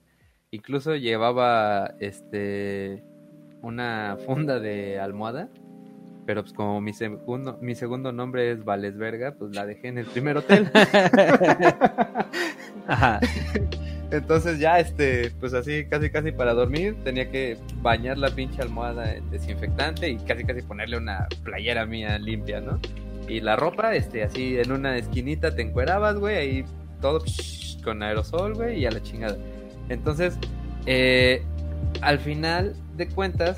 Incluso 0.53 0.97
llevaba, 0.97 1.95
este, 1.99 3.01
una 3.61 4.17
funda 4.25 4.59
de 4.59 4.99
almohada, 4.99 5.47
pero 6.25 6.41
pues 6.41 6.51
como 6.51 6.81
mi 6.81 6.91
segundo, 6.91 7.57
mi 7.61 7.73
segundo 7.73 8.11
nombre 8.11 8.51
es 8.51 8.65
Valesverga, 8.65 9.35
pues 9.35 9.55
la 9.55 9.65
dejé 9.65 9.87
en 9.87 9.97
el 9.97 10.07
primer 10.07 10.35
hotel. 10.35 10.69
Ajá. 12.87 13.21
Entonces 14.11 14.59
ya, 14.59 14.77
este, 14.77 15.31
pues 15.39 15.53
así, 15.53 15.85
casi 15.85 16.09
casi 16.09 16.33
para 16.33 16.53
dormir, 16.53 16.97
tenía 17.05 17.31
que 17.31 17.57
bañar 17.81 18.17
la 18.17 18.29
pinche 18.29 18.61
almohada 18.61 19.15
en 19.15 19.31
desinfectante 19.31 20.09
y 20.09 20.17
casi 20.17 20.43
casi 20.43 20.63
ponerle 20.63 20.97
una 20.97 21.29
playera 21.45 21.85
mía 21.85 22.19
limpia, 22.19 22.59
¿no? 22.59 22.77
Y 23.29 23.39
la 23.39 23.55
ropa, 23.55 23.95
este, 23.95 24.23
así 24.23 24.57
en 24.57 24.73
una 24.73 24.97
esquinita 24.97 25.55
te 25.55 25.61
encuerabas, 25.61 26.17
güey, 26.17 26.35
ahí 26.35 26.65
todo 26.99 27.21
psh, 27.21 27.81
con 27.83 28.03
aerosol, 28.03 28.55
güey, 28.55 28.81
y 28.81 28.85
a 28.85 28.91
la 28.91 29.01
chingada. 29.01 29.37
Entonces, 29.91 30.37
eh, 30.85 31.43
al 32.01 32.19
final 32.19 32.73
de 32.95 33.07
cuentas, 33.07 33.57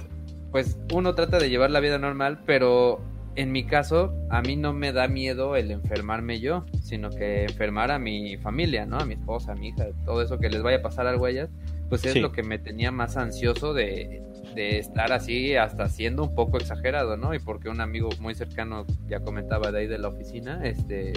pues 0.51 0.77
uno 0.93 1.15
trata 1.15 1.39
de 1.39 1.49
llevar 1.49 1.72
la 1.72 1.80
vida 1.80 1.97
normal, 1.97 2.39
pero 2.45 3.01
en 3.35 3.51
mi 3.51 3.64
caso, 3.64 4.14
a 4.30 4.41
mí 4.41 4.55
no 4.55 4.73
me 4.73 4.91
da 4.93 5.07
miedo 5.07 5.55
el 5.55 5.72
enfermarme 5.72 6.39
yo, 6.39 6.65
sino 6.81 7.10
que 7.10 7.43
enfermar 7.45 7.89
a 7.91 7.97
mi 7.97 8.38
familia, 8.38 8.85
¿no? 8.85 8.97
A 8.97 9.05
mi 9.05 9.15
esposa, 9.15 9.53
a 9.53 9.55
mi 9.55 9.69
hija, 9.69 9.88
todo 10.05 10.22
eso 10.22 10.38
que 10.38 10.49
les 10.49 10.61
vaya 10.61 10.77
a 10.77 10.81
pasar 10.84 11.07
algo 11.07 11.26
a 11.26 11.31
ellas, 11.31 11.49
pues 11.89 12.05
es 12.05 12.14
Sí. 12.14 12.19
lo 12.19 12.31
que 12.31 12.43
me 12.43 12.60
tenía 12.60 12.91
más 12.91 13.18
ansioso 13.18 13.73
de, 13.73 14.22
de 14.53 14.77
estar 14.77 15.11
así, 15.11 15.55
hasta 15.55 15.89
siendo 15.89 16.23
un 16.23 16.35
poco 16.35 16.57
exagerado, 16.57 17.18
¿no? 17.18 17.34
Y 17.34 17.39
porque 17.39 17.69
un 17.69 17.81
amigo 17.81 18.10
muy 18.19 18.35
cercano, 18.35 18.85
ya 19.07 19.19
comentaba 19.22 19.72
de 19.72 19.80
ahí 19.80 19.88
de 19.88 19.97
la 19.97 20.10
oficina, 20.10 20.61
este, 20.64 21.14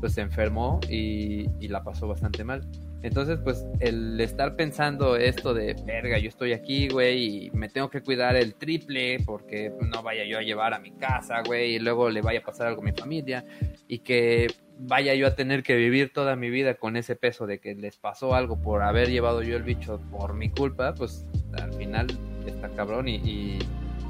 pues 0.00 0.12
se 0.12 0.20
enfermó 0.20 0.80
y, 0.90 1.48
y 1.60 1.68
la 1.68 1.82
pasó 1.82 2.06
bastante 2.06 2.44
mal. 2.44 2.66
Entonces, 3.02 3.38
pues 3.42 3.64
el 3.78 4.20
estar 4.20 4.56
pensando 4.56 5.16
esto 5.16 5.54
de, 5.54 5.74
verga, 5.84 6.18
yo 6.18 6.28
estoy 6.28 6.52
aquí, 6.52 6.88
güey, 6.88 7.46
y 7.46 7.50
me 7.52 7.68
tengo 7.68 7.88
que 7.90 8.02
cuidar 8.02 8.34
el 8.34 8.54
triple 8.54 9.18
porque 9.24 9.72
no 9.80 10.02
vaya 10.02 10.24
yo 10.24 10.38
a 10.38 10.42
llevar 10.42 10.74
a 10.74 10.80
mi 10.80 10.90
casa, 10.90 11.42
güey, 11.46 11.76
y 11.76 11.78
luego 11.78 12.10
le 12.10 12.22
vaya 12.22 12.40
a 12.40 12.42
pasar 12.42 12.66
algo 12.66 12.82
a 12.82 12.84
mi 12.84 12.92
familia, 12.92 13.44
y 13.86 14.00
que 14.00 14.48
vaya 14.80 15.14
yo 15.14 15.28
a 15.28 15.34
tener 15.36 15.62
que 15.62 15.76
vivir 15.76 16.12
toda 16.12 16.34
mi 16.34 16.50
vida 16.50 16.74
con 16.74 16.96
ese 16.96 17.14
peso 17.14 17.46
de 17.46 17.60
que 17.60 17.74
les 17.76 17.96
pasó 17.96 18.34
algo 18.34 18.60
por 18.60 18.82
haber 18.82 19.10
llevado 19.10 19.42
yo 19.42 19.56
el 19.56 19.62
bicho 19.62 20.00
por 20.10 20.34
mi 20.34 20.50
culpa, 20.50 20.94
pues 20.94 21.24
al 21.52 21.72
final 21.74 22.06
está 22.46 22.68
cabrón 22.70 23.08
y... 23.08 23.16
y 23.16 23.58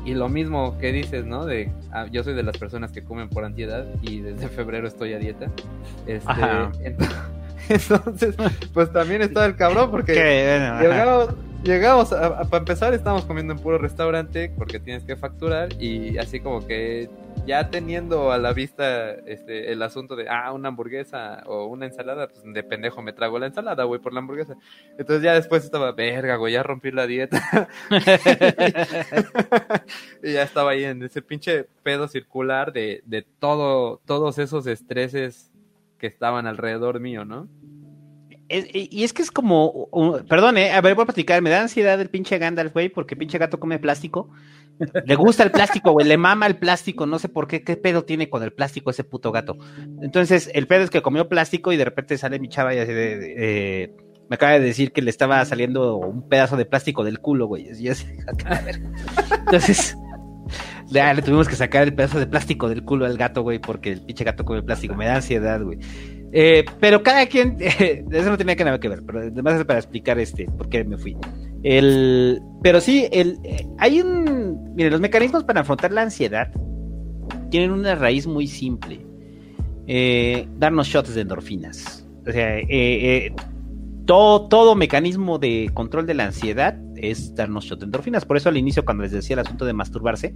y 0.04 0.14
lo 0.14 0.30
mismo 0.30 0.78
que 0.78 0.90
dices, 0.90 1.26
¿no? 1.26 1.44
De, 1.44 1.70
ah, 1.92 2.06
yo 2.10 2.24
soy 2.24 2.32
de 2.32 2.42
las 2.42 2.56
personas 2.56 2.92
que 2.92 3.04
comen 3.04 3.28
por 3.28 3.44
ansiedad 3.44 3.84
y 4.00 4.20
desde 4.20 4.48
febrero 4.48 4.88
estoy 4.88 5.12
a 5.12 5.18
dieta. 5.18 5.50
Este, 6.06 6.30
Ajá. 6.30 6.72
ent- 7.68 7.96
entonces, 7.96 8.36
pues 8.72 8.92
también 8.92 9.22
está 9.22 9.44
el 9.46 9.56
cabrón 9.56 9.90
porque 9.90 10.14
bueno, 10.14 10.80
llegamos, 10.80 11.28
llegamos 11.62 12.12
a- 12.12 12.26
a- 12.26 12.44
para 12.44 12.58
empezar 12.58 12.94
estábamos 12.94 13.24
comiendo 13.24 13.52
en 13.52 13.58
puro 13.60 13.78
restaurante 13.78 14.52
porque 14.56 14.78
tienes 14.80 15.04
que 15.04 15.16
facturar 15.16 15.72
y 15.80 16.18
así 16.18 16.40
como 16.40 16.66
que 16.66 17.08
ya 17.46 17.70
teniendo 17.70 18.30
a 18.32 18.36
la 18.38 18.52
vista 18.52 19.12
este 19.12 19.72
el 19.72 19.80
asunto 19.82 20.16
de 20.16 20.28
ah 20.28 20.52
una 20.52 20.68
hamburguesa 20.68 21.42
o 21.46 21.66
una 21.66 21.86
ensalada 21.86 22.28
pues 22.28 22.42
de 22.44 22.62
pendejo 22.62 23.00
me 23.00 23.12
trago 23.14 23.38
la 23.38 23.46
ensalada 23.46 23.84
güey 23.84 24.00
por 24.00 24.12
la 24.12 24.20
hamburguesa. 24.20 24.54
Entonces 24.98 25.22
ya 25.22 25.32
después 25.34 25.64
estaba 25.64 25.92
verga 25.92 26.36
güey 26.36 26.52
ya 26.54 26.62
rompí 26.62 26.90
la 26.90 27.06
dieta. 27.06 27.68
Y 30.22 30.32
ya 30.32 30.42
estaba 30.42 30.72
ahí 30.72 30.84
en 30.84 31.02
ese 31.02 31.22
pinche 31.22 31.64
pedo 31.82 32.08
circular 32.08 32.72
de, 32.72 33.02
de 33.06 33.22
todo 33.38 34.00
todos 34.04 34.38
esos 34.38 34.66
estreses 34.66 35.50
que 35.98 36.06
estaban 36.06 36.46
alrededor 36.46 37.00
mío 37.00 37.24
no 37.24 37.48
y 38.50 39.04
es 39.04 39.12
que 39.12 39.20
es 39.20 39.30
como, 39.30 39.88
perdón, 40.26 40.56
eh, 40.56 40.72
a 40.72 40.80
ver, 40.80 40.94
voy 40.94 41.02
a 41.02 41.06
platicar, 41.06 41.42
me 41.42 41.50
da 41.50 41.60
ansiedad 41.60 42.00
el 42.00 42.08
pinche 42.08 42.38
Gandalf, 42.38 42.72
güey, 42.72 42.88
porque 42.88 43.14
pinche 43.14 43.36
gato 43.36 43.60
come 43.60 43.78
plástico. 43.78 44.30
Le 45.04 45.16
gusta 45.16 45.42
el 45.42 45.50
plástico, 45.50 45.92
güey, 45.92 46.06
le 46.06 46.16
mama 46.16 46.46
el 46.46 46.56
plástico, 46.56 47.04
no 47.04 47.18
sé 47.18 47.28
por 47.28 47.46
qué, 47.46 47.62
qué 47.62 47.76
pedo 47.76 48.04
tiene 48.04 48.30
con 48.30 48.42
el 48.42 48.52
plástico 48.52 48.90
ese 48.90 49.04
puto 49.04 49.32
gato. 49.32 49.58
Entonces, 50.00 50.50
el 50.54 50.66
pedo 50.66 50.84
es 50.84 50.90
que 50.90 51.02
comió 51.02 51.28
plástico 51.28 51.72
y 51.72 51.76
de 51.76 51.84
repente 51.84 52.16
sale 52.16 52.38
mi 52.38 52.48
chava 52.48 52.74
y 52.74 52.78
así 52.78 52.92
de, 52.92 53.92
me 54.30 54.36
acaba 54.36 54.52
de 54.52 54.60
decir 54.60 54.92
que 54.92 55.02
le 55.02 55.10
estaba 55.10 55.44
saliendo 55.44 55.96
un 55.96 56.26
pedazo 56.26 56.56
de 56.56 56.64
plástico 56.64 57.04
del 57.04 57.18
culo, 57.18 57.48
güey. 57.48 57.68
Entonces, 59.30 59.94
le 60.90 61.22
tuvimos 61.22 61.48
que 61.48 61.56
sacar 61.56 61.82
el 61.82 61.94
pedazo 61.94 62.18
de 62.18 62.26
plástico 62.26 62.68
del 62.68 62.82
culo 62.82 63.06
al 63.06 63.16
gato, 63.16 63.42
güey, 63.42 63.58
porque 63.58 63.92
el 63.92 64.00
pinche 64.00 64.24
gato 64.24 64.44
come 64.44 64.62
plástico. 64.62 64.94
Me 64.94 65.06
da 65.06 65.16
ansiedad, 65.16 65.62
güey. 65.62 65.78
Eh, 66.32 66.64
pero 66.80 67.02
cada 67.02 67.26
quien, 67.26 67.56
eso 67.60 68.30
no 68.30 68.36
tenía 68.36 68.56
que 68.56 68.64
nada 68.64 68.78
que 68.78 68.88
ver, 68.88 69.02
pero 69.06 69.20
además 69.20 69.60
es 69.60 69.64
para 69.64 69.78
explicar 69.78 70.18
este 70.18 70.46
por 70.46 70.68
qué 70.68 70.84
me 70.84 70.96
fui. 70.96 71.16
El, 71.62 72.40
pero 72.62 72.80
sí, 72.80 73.08
el, 73.10 73.38
eh, 73.44 73.66
hay 73.78 74.00
un, 74.00 74.74
mire, 74.74 74.90
los 74.90 75.00
mecanismos 75.00 75.44
para 75.44 75.60
afrontar 75.60 75.92
la 75.92 76.02
ansiedad 76.02 76.50
tienen 77.50 77.70
una 77.70 77.94
raíz 77.94 78.26
muy 78.26 78.46
simple. 78.46 79.00
Eh, 79.86 80.46
darnos 80.58 80.86
shots 80.86 81.14
de 81.14 81.22
endorfinas. 81.22 82.06
O 82.26 82.30
sea, 82.30 82.58
todo, 84.08 84.48
todo 84.48 84.74
mecanismo 84.74 85.38
de 85.38 85.70
control 85.74 86.06
de 86.06 86.14
la 86.14 86.24
ansiedad 86.24 86.80
es 86.96 87.34
darnos 87.34 87.66
shot 87.66 87.80
de 87.80 87.84
endorfinas. 87.84 88.24
Por 88.24 88.38
eso 88.38 88.48
al 88.48 88.56
inicio, 88.56 88.82
cuando 88.82 89.02
les 89.02 89.12
decía 89.12 89.34
el 89.34 89.40
asunto 89.40 89.66
de 89.66 89.74
masturbarse, 89.74 90.34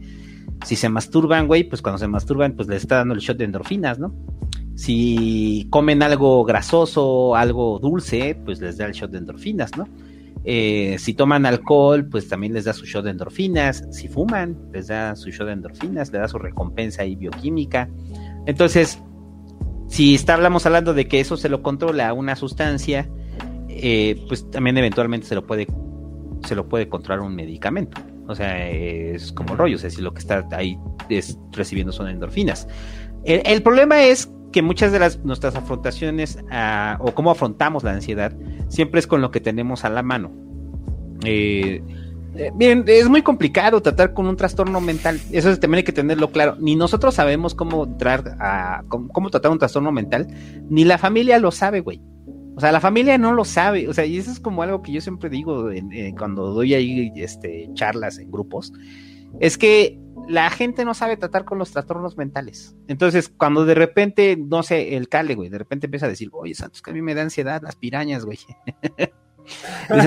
si 0.66 0.76
se 0.76 0.90
masturban, 0.90 1.46
güey, 1.46 1.64
pues 1.64 1.80
cuando 1.80 1.96
se 1.96 2.06
masturban, 2.06 2.52
pues 2.52 2.68
les 2.68 2.82
está 2.82 2.96
dando 2.96 3.14
el 3.14 3.20
shot 3.20 3.38
de 3.38 3.44
endorfinas, 3.44 3.98
¿no? 3.98 4.14
Si 4.74 5.68
comen 5.70 6.02
algo 6.02 6.44
grasoso, 6.44 7.34
algo 7.34 7.78
dulce, 7.78 8.38
pues 8.44 8.60
les 8.60 8.76
da 8.76 8.84
el 8.84 8.92
shot 8.92 9.10
de 9.10 9.18
endorfinas, 9.18 9.74
¿no? 9.74 9.88
Eh, 10.44 10.96
si 10.98 11.14
toman 11.14 11.46
alcohol, 11.46 12.06
pues 12.10 12.28
también 12.28 12.52
les 12.52 12.66
da 12.66 12.74
su 12.74 12.84
shot 12.84 13.02
de 13.02 13.12
endorfinas. 13.12 13.86
Si 13.90 14.06
fuman, 14.06 14.68
les 14.74 14.88
da 14.88 15.16
su 15.16 15.30
shot 15.30 15.46
de 15.46 15.54
endorfinas, 15.54 16.12
le 16.12 16.18
da 16.18 16.28
su 16.28 16.36
recompensa 16.36 17.04
bioquímica. 17.04 17.88
Entonces, 18.44 19.02
si 19.88 20.14
estamos 20.14 20.66
hablando 20.66 20.92
de 20.92 21.08
que 21.08 21.20
eso 21.20 21.38
se 21.38 21.48
lo 21.48 21.62
controla 21.62 22.12
una 22.12 22.36
sustancia, 22.36 23.08
eh, 23.76 24.24
pues 24.28 24.50
también 24.50 24.76
eventualmente 24.78 25.26
se 25.26 25.34
lo 25.34 25.46
puede 25.46 25.66
se 26.44 26.54
lo 26.54 26.68
puede 26.68 26.88
controlar 26.88 27.24
un 27.24 27.34
medicamento. 27.34 28.00
O 28.26 28.34
sea, 28.34 28.68
es 28.68 29.32
como 29.32 29.56
rollo, 29.56 29.76
o 29.76 29.78
sea, 29.78 29.90
si 29.90 30.00
lo 30.00 30.12
que 30.12 30.20
está 30.20 30.46
ahí 30.52 30.78
es 31.08 31.38
recibiendo 31.52 31.92
son 31.92 32.08
endorfinas. 32.08 32.68
El, 33.24 33.62
problema 33.62 34.02
es 34.02 34.30
que 34.52 34.62
muchas 34.62 34.90
de 34.90 34.98
las 34.98 35.24
nuestras 35.24 35.54
afrontaciones 35.54 36.38
o 36.98 37.14
cómo 37.14 37.30
afrontamos 37.30 37.84
la 37.84 37.92
ansiedad 37.92 38.32
siempre 38.68 39.00
es 39.00 39.06
con 39.06 39.20
lo 39.20 39.30
que 39.30 39.40
tenemos 39.40 39.84
a 39.84 39.90
la 39.90 40.02
mano. 40.02 40.32
Eh, 41.24 41.82
eh, 42.34 42.50
miren, 42.54 42.84
es 42.86 43.08
muy 43.08 43.22
complicado 43.22 43.82
tratar 43.82 44.14
con 44.14 44.26
un 44.26 44.36
trastorno 44.36 44.80
mental. 44.80 45.20
Eso 45.30 45.56
también 45.58 45.78
hay 45.78 45.84
que 45.84 45.92
tenerlo 45.92 46.30
claro. 46.30 46.56
Ni 46.58 46.76
nosotros 46.76 47.14
sabemos 47.14 47.54
cómo, 47.54 47.96
tratar 47.96 48.36
a, 48.40 48.82
cómo 48.88 49.30
tratar 49.30 49.50
un 49.50 49.58
trastorno 49.58 49.92
mental, 49.92 50.28
ni 50.68 50.84
la 50.84 50.98
familia 50.98 51.38
lo 51.38 51.50
sabe, 51.50 51.80
güey. 51.80 52.00
O 52.54 52.60
sea, 52.60 52.70
la 52.70 52.80
familia 52.80 53.16
no 53.16 53.32
lo 53.32 53.44
sabe, 53.44 53.88
o 53.88 53.94
sea, 53.94 54.04
y 54.04 54.18
eso 54.18 54.30
es 54.30 54.38
como 54.38 54.62
algo 54.62 54.82
que 54.82 54.92
yo 54.92 55.00
siempre 55.00 55.30
digo 55.30 55.70
cuando 56.18 56.52
doy 56.52 56.74
ahí 56.74 57.12
este, 57.16 57.70
charlas 57.72 58.18
en 58.18 58.30
grupos, 58.30 58.72
es 59.40 59.56
que 59.56 59.98
la 60.28 60.50
gente 60.50 60.84
no 60.84 60.94
sabe 60.94 61.16
tratar 61.16 61.44
con 61.44 61.58
los 61.58 61.72
trastornos 61.72 62.16
mentales. 62.16 62.76
Entonces, 62.88 63.28
cuando 63.28 63.64
de 63.64 63.74
repente, 63.74 64.36
no 64.36 64.62
sé, 64.62 64.96
el 64.96 65.08
cale, 65.08 65.34
güey, 65.34 65.48
de 65.48 65.58
repente 65.58 65.86
empieza 65.86 66.06
a 66.06 66.10
decir, 66.10 66.28
oye, 66.32 66.54
Santos, 66.54 66.82
que 66.82 66.90
a 66.90 66.94
mí 66.94 67.02
me 67.02 67.14
da 67.14 67.22
ansiedad 67.22 67.62
las 67.62 67.76
pirañas, 67.76 68.24
güey. 68.24 68.38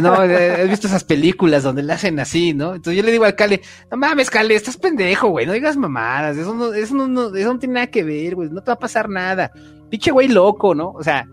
No, 0.01 0.23
he 0.23 0.67
visto 0.67 0.87
esas 0.87 1.03
películas 1.03 1.63
donde 1.63 1.83
le 1.83 1.93
hacen 1.93 2.19
así, 2.19 2.53
¿no? 2.53 2.75
Entonces 2.75 2.97
yo 2.97 3.05
le 3.05 3.11
digo 3.11 3.25
al 3.25 3.35
Cale, 3.35 3.61
no 3.91 3.97
mames, 3.97 4.29
Cale, 4.29 4.55
estás 4.55 4.77
pendejo, 4.77 5.27
güey, 5.27 5.45
no 5.45 5.53
digas 5.53 5.77
mamadas, 5.77 6.37
eso 6.37 6.55
no, 6.55 6.73
eso 6.73 6.95
no, 6.95 7.35
eso 7.35 7.53
no 7.53 7.59
tiene 7.59 7.73
nada 7.75 7.87
que 7.87 8.03
ver, 8.03 8.35
güey, 8.35 8.49
no 8.49 8.61
te 8.61 8.71
va 8.71 8.75
a 8.75 8.79
pasar 8.79 9.09
nada. 9.09 9.51
Pinche 9.89 10.11
güey 10.11 10.29
loco, 10.29 10.73
¿no? 10.73 10.91
O 10.91 11.03
sea, 11.03 11.27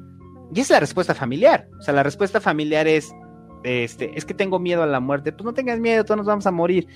y 0.55 0.61
es 0.61 0.70
la 0.70 0.81
respuesta 0.81 1.15
familiar. 1.15 1.69
O 1.79 1.83
sea, 1.83 1.95
la 1.95 2.03
respuesta 2.03 2.41
familiar 2.41 2.87
es, 2.87 3.12
este, 3.65 4.16
es 4.16 4.24
que 4.24 4.35
tengo 4.35 4.59
miedo 4.59 4.83
a 4.83 4.87
la 4.87 5.01
muerte. 5.01 5.33
Pues 5.33 5.45
no 5.45 5.55
tengas 5.55 5.79
miedo, 5.79 6.05
todos 6.05 6.19
nos 6.19 6.27
vamos 6.27 6.47
a 6.47 6.51
morir. 6.51 6.87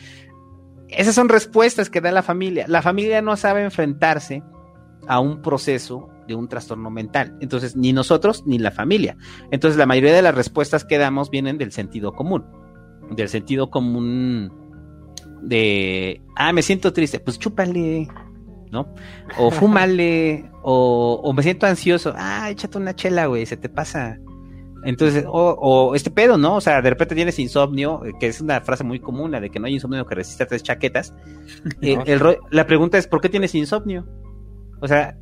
Esas 0.89 1.15
son 1.15 1.29
respuestas 1.29 1.91
que 1.91 2.01
da 2.01 2.13
la 2.13 2.23
familia. 2.23 2.67
La 2.69 2.83
familia 2.83 3.23
no 3.23 3.37
sabe 3.37 3.65
enfrentarse 3.65 4.43
a 5.09 5.21
un 5.21 5.43
proceso 5.43 6.09
de 6.29 6.35
un 6.35 6.49
trastorno 6.49 6.91
mental. 6.91 7.37
Entonces, 7.41 7.77
ni 7.77 7.93
nosotros 7.93 8.45
ni 8.47 8.59
la 8.59 8.71
familia. 8.71 9.17
Entonces, 9.51 9.79
la 9.79 9.87
mayoría 9.87 10.13
de 10.13 10.23
las 10.23 10.35
respuestas 10.35 10.85
que 10.85 10.99
damos 10.99 11.31
vienen 11.31 11.59
del 11.59 11.73
sentido 11.73 12.13
común. 12.13 12.45
Del 13.11 13.29
sentido 13.29 13.71
común 13.71 14.53
de, 15.43 16.23
ah, 16.35 16.53
me 16.53 16.63
siento 16.63 16.93
triste, 16.93 17.21
pues 17.21 17.39
chúpale, 17.39 18.09
¿no? 18.71 18.95
O 19.39 19.51
fúmale, 19.53 20.51
o, 20.63 21.33
me 21.35 21.43
siento 21.43 21.67
ansioso, 21.67 22.13
ah, 22.17 22.51
échate 22.51 22.79
una 22.79 22.95
chela, 22.95 23.27
güey, 23.27 23.47
se 23.47 23.57
te 23.57 23.69
pasa. 23.69 24.19
Entonces, 24.85 25.25
o, 25.27 25.95
este 25.97 26.11
pedo, 26.11 26.39
¿no? 26.39 26.57
O 26.57 26.61
sea, 26.61 26.81
de 26.81 26.91
repente 26.91 27.17
tienes 27.17 27.39
insomnio, 27.39 28.05
eh, 28.05 28.13
que 28.21 28.29
es 28.29 28.41
una 28.41 28.61
frase 28.61 28.85
muy 28.85 29.01
común, 29.01 29.33
la 29.33 29.41
de 29.41 29.51
que 29.51 29.59
no 29.59 29.67
hay 29.67 29.75
insomnio 29.75 30.07
que 30.07 30.15
resista 30.15 30.47
tres 30.47 30.63
chaquetas. 30.63 31.13
Eh, 31.83 32.19
la 32.51 32.67
pregunta 32.67 32.99
es, 32.99 33.07
¿por 33.07 33.21
qué 33.21 33.29
tienes 33.29 33.55
insomnio? 33.55 34.07
O 34.81 34.89
sea, 34.89 35.17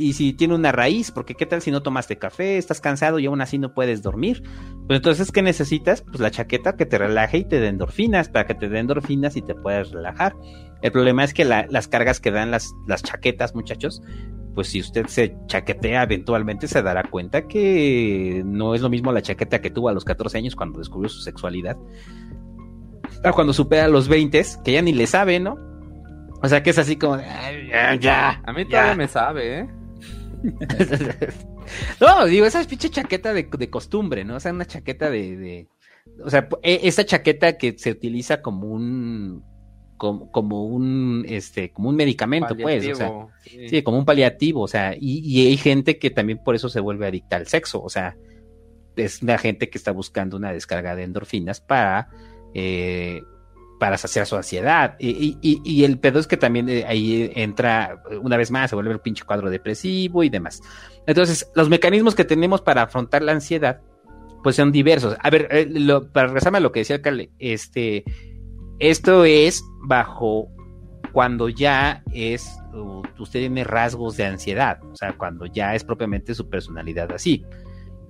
y 0.00 0.12
si 0.12 0.32
tiene 0.32 0.54
una 0.54 0.70
raíz, 0.70 1.10
porque 1.10 1.34
qué 1.34 1.44
tal 1.44 1.60
si 1.60 1.72
no 1.72 1.82
tomaste 1.82 2.18
café, 2.18 2.56
estás 2.56 2.80
cansado 2.80 3.18
y 3.18 3.26
aún 3.26 3.40
así 3.40 3.58
no 3.58 3.74
puedes 3.74 4.00
dormir. 4.00 4.44
Pues 4.86 4.98
entonces, 4.98 5.32
¿qué 5.32 5.42
necesitas? 5.42 6.02
Pues 6.02 6.20
la 6.20 6.30
chaqueta 6.30 6.76
que 6.76 6.86
te 6.86 6.98
relaje 6.98 7.38
y 7.38 7.44
te 7.44 7.58
dé 7.58 7.66
endorfinas, 7.66 8.28
para 8.28 8.46
que 8.46 8.54
te 8.54 8.68
dé 8.68 8.78
endorfinas 8.78 9.36
y 9.36 9.42
te 9.42 9.56
puedas 9.56 9.90
relajar. 9.90 10.36
El 10.82 10.92
problema 10.92 11.24
es 11.24 11.34
que 11.34 11.44
las 11.44 11.88
cargas 11.88 12.20
que 12.20 12.30
dan 12.30 12.52
las, 12.52 12.72
las 12.86 13.02
chaquetas, 13.02 13.56
muchachos, 13.56 14.00
pues 14.54 14.68
si 14.68 14.78
usted 14.78 15.06
se 15.06 15.36
chaquetea 15.46 16.04
eventualmente 16.04 16.68
se 16.68 16.80
dará 16.80 17.02
cuenta 17.02 17.48
que 17.48 18.42
no 18.46 18.76
es 18.76 18.80
lo 18.82 18.90
mismo 18.90 19.10
la 19.10 19.20
chaqueta 19.20 19.60
que 19.60 19.70
tuvo 19.70 19.88
a 19.88 19.92
los 19.92 20.04
14 20.04 20.38
años 20.38 20.54
cuando 20.54 20.78
descubrió 20.78 21.08
su 21.08 21.22
sexualidad. 21.22 21.76
A 23.24 23.32
cuando 23.32 23.52
supera 23.52 23.88
los 23.88 24.06
20, 24.06 24.46
que 24.64 24.72
ya 24.72 24.80
ni 24.80 24.92
le 24.92 25.08
sabe, 25.08 25.40
¿no? 25.40 25.56
O 26.40 26.46
sea 26.46 26.62
que 26.62 26.70
es 26.70 26.78
así 26.78 26.94
como, 26.94 27.16
ya, 27.16 27.96
ya, 27.96 28.42
A 28.46 28.52
mí 28.52 28.64
todavía 28.64 28.94
me 28.94 29.08
sabe, 29.08 29.58
¿eh? 29.58 29.77
no, 32.00 32.26
digo, 32.26 32.46
esa 32.46 32.60
es 32.60 32.66
pinche 32.66 32.90
chaqueta 32.90 33.32
de, 33.32 33.70
costumbre, 33.70 34.24
¿no? 34.24 34.36
O 34.36 34.40
sea, 34.40 34.52
una 34.52 34.66
chaqueta 34.66 35.10
de, 35.10 35.68
O 36.24 36.30
sea, 36.30 36.48
e, 36.62 36.80
esa 36.84 37.04
chaqueta 37.04 37.56
que 37.56 37.76
se 37.78 37.90
utiliza 37.90 38.42
como 38.42 38.68
un. 38.68 39.44
Como, 39.96 40.64
un 40.64 41.24
este 41.28 41.72
como 41.72 41.88
un 41.88 41.96
medicamento 41.96 42.56
pues 42.56 42.86
o 42.86 42.94
sea 42.94 43.10
sí. 43.42 43.82
como 43.82 43.98
un 43.98 44.04
paliativo 44.04 44.60
o 44.60 44.68
sea 44.68 44.94
y, 44.96 45.44
hay 45.48 45.56
gente 45.56 45.98
que 45.98 46.10
también 46.10 46.38
por 46.38 46.54
eso 46.54 46.68
se 46.68 46.78
vuelve 46.78 47.08
adicta 47.08 47.34
al 47.34 47.48
sexo 47.48 47.82
o 47.82 47.88
sea 47.88 48.16
es 48.94 49.22
una 49.22 49.38
gente 49.38 49.68
que 49.70 49.76
está 49.76 49.90
buscando 49.90 50.36
una 50.36 50.52
descarga 50.52 50.94
de 50.94 51.02
endorfinas 51.02 51.60
para 51.60 52.10
eh, 52.54 53.22
para 53.78 53.96
saciar 53.98 54.26
su 54.26 54.36
ansiedad. 54.36 54.96
Y, 54.98 55.38
y, 55.40 55.60
y, 55.64 55.84
el 55.84 55.98
pedo 55.98 56.18
es 56.18 56.26
que 56.26 56.36
también 56.36 56.68
eh, 56.68 56.84
ahí 56.86 57.30
entra, 57.34 58.02
una 58.20 58.36
vez 58.36 58.50
más, 58.50 58.70
se 58.70 58.76
vuelve 58.76 58.92
el 58.92 59.00
pinche 59.00 59.24
cuadro 59.24 59.50
depresivo 59.50 60.22
y 60.24 60.28
demás. 60.28 60.60
Entonces, 61.06 61.50
los 61.54 61.68
mecanismos 61.68 62.14
que 62.14 62.24
tenemos 62.24 62.60
para 62.60 62.82
afrontar 62.82 63.22
la 63.22 63.32
ansiedad, 63.32 63.80
pues 64.42 64.56
son 64.56 64.72
diversos. 64.72 65.16
A 65.22 65.30
ver, 65.30 65.48
eh, 65.50 65.68
para 66.12 66.28
regresarme 66.28 66.58
a 66.58 66.60
lo 66.60 66.72
que 66.72 66.80
decía 66.80 67.02
Carle, 67.02 67.30
este, 67.38 68.04
esto 68.78 69.24
es 69.24 69.64
bajo 69.86 70.48
cuando 71.12 71.48
ya 71.48 72.02
es, 72.12 72.58
usted 73.18 73.40
tiene 73.40 73.64
rasgos 73.64 74.16
de 74.16 74.24
ansiedad, 74.24 74.78
o 74.84 74.94
sea, 74.94 75.16
cuando 75.16 75.46
ya 75.46 75.74
es 75.74 75.84
propiamente 75.84 76.34
su 76.34 76.48
personalidad 76.48 77.10
así. 77.12 77.44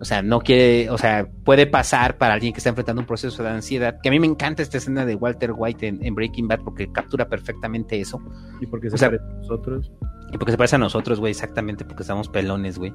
O 0.01 0.05
sea, 0.05 0.23
no 0.23 0.41
quiere, 0.41 0.91
o 0.91 0.99
sea, 0.99 1.29
puede 1.45 1.67
pasar 1.67 2.19
para 2.19 2.35
alguien 2.35 2.53
que 2.53 2.59
está 2.59 2.71
enfrentando 2.71 3.01
un 3.03 3.07
proceso 3.07 3.43
de 3.43 3.49
ansiedad. 3.49 3.99
Que 4.01 4.09
a 4.09 4.13
mí 4.13 4.21
me 4.21 4.29
encanta 4.29 4.63
esta 4.63 4.79
escena 4.79 5.05
de 5.05 5.17
Walter 5.17 5.53
White 5.57 5.89
en, 5.89 6.15
Breaking 6.15 6.47
Bad 6.47 6.61
porque 6.61 6.91
captura 6.93 7.29
perfectamente 7.29 8.01
eso. 8.01 8.21
Y 8.61 8.67
porque 8.67 8.91
se 8.91 8.97
parece 8.97 9.25
a 9.25 9.35
nosotros. 9.39 9.91
Y 10.33 10.39
porque 10.39 10.53
se 10.53 10.59
parece 10.59 10.77
a 10.77 10.79
nosotros, 10.79 11.19
güey, 11.19 11.33
exactamente, 11.33 11.85
porque 11.85 12.03
estamos 12.03 12.29
pelones, 12.29 12.79
güey. 12.79 12.93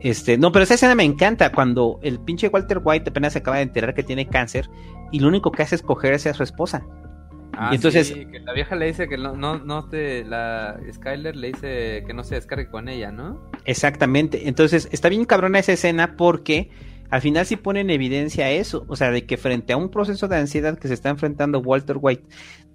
Este, 0.00 0.36
no, 0.36 0.52
pero 0.52 0.64
esa 0.64 0.74
escena 0.74 0.94
me 0.94 1.04
encanta 1.04 1.52
cuando 1.52 2.00
el 2.02 2.20
pinche 2.20 2.48
Walter 2.48 2.80
White 2.82 3.10
apenas 3.10 3.32
se 3.32 3.38
acaba 3.38 3.58
de 3.58 3.62
enterar 3.62 3.94
que 3.94 4.02
tiene 4.02 4.26
cáncer 4.26 4.68
y 5.12 5.20
lo 5.20 5.28
único 5.28 5.52
que 5.52 5.62
hace 5.62 5.76
es 5.76 5.82
cogerse 5.82 6.28
a 6.28 6.34
su 6.34 6.42
esposa. 6.42 6.84
Ah, 7.54 7.70
y 7.72 7.76
entonces 7.76 8.12
que 8.12 8.40
la 8.40 8.52
vieja 8.52 8.76
le 8.76 8.86
dice 8.86 9.08
que 9.08 9.18
no, 9.18 9.36
no, 9.36 9.58
no 9.58 9.88
te, 9.88 10.24
la 10.24 10.80
Skyler 10.92 11.36
le 11.36 11.48
dice 11.48 12.02
que 12.06 12.14
no 12.14 12.24
se 12.24 12.36
descargue 12.36 12.68
con 12.70 12.88
ella, 12.88 13.12
¿no? 13.12 13.50
Exactamente. 13.64 14.48
Entonces 14.48 14.88
está 14.90 15.08
bien 15.08 15.24
cabrona 15.24 15.58
esa 15.58 15.72
escena 15.72 16.16
porque 16.16 16.70
al 17.10 17.20
final 17.20 17.44
sí 17.44 17.56
pone 17.56 17.80
en 17.80 17.90
evidencia 17.90 18.50
eso, 18.50 18.86
o 18.88 18.96
sea, 18.96 19.10
de 19.10 19.26
que 19.26 19.36
frente 19.36 19.74
a 19.74 19.76
un 19.76 19.90
proceso 19.90 20.28
de 20.28 20.36
ansiedad 20.36 20.78
que 20.78 20.88
se 20.88 20.94
está 20.94 21.10
enfrentando 21.10 21.58
Walter 21.58 21.98
White 22.00 22.24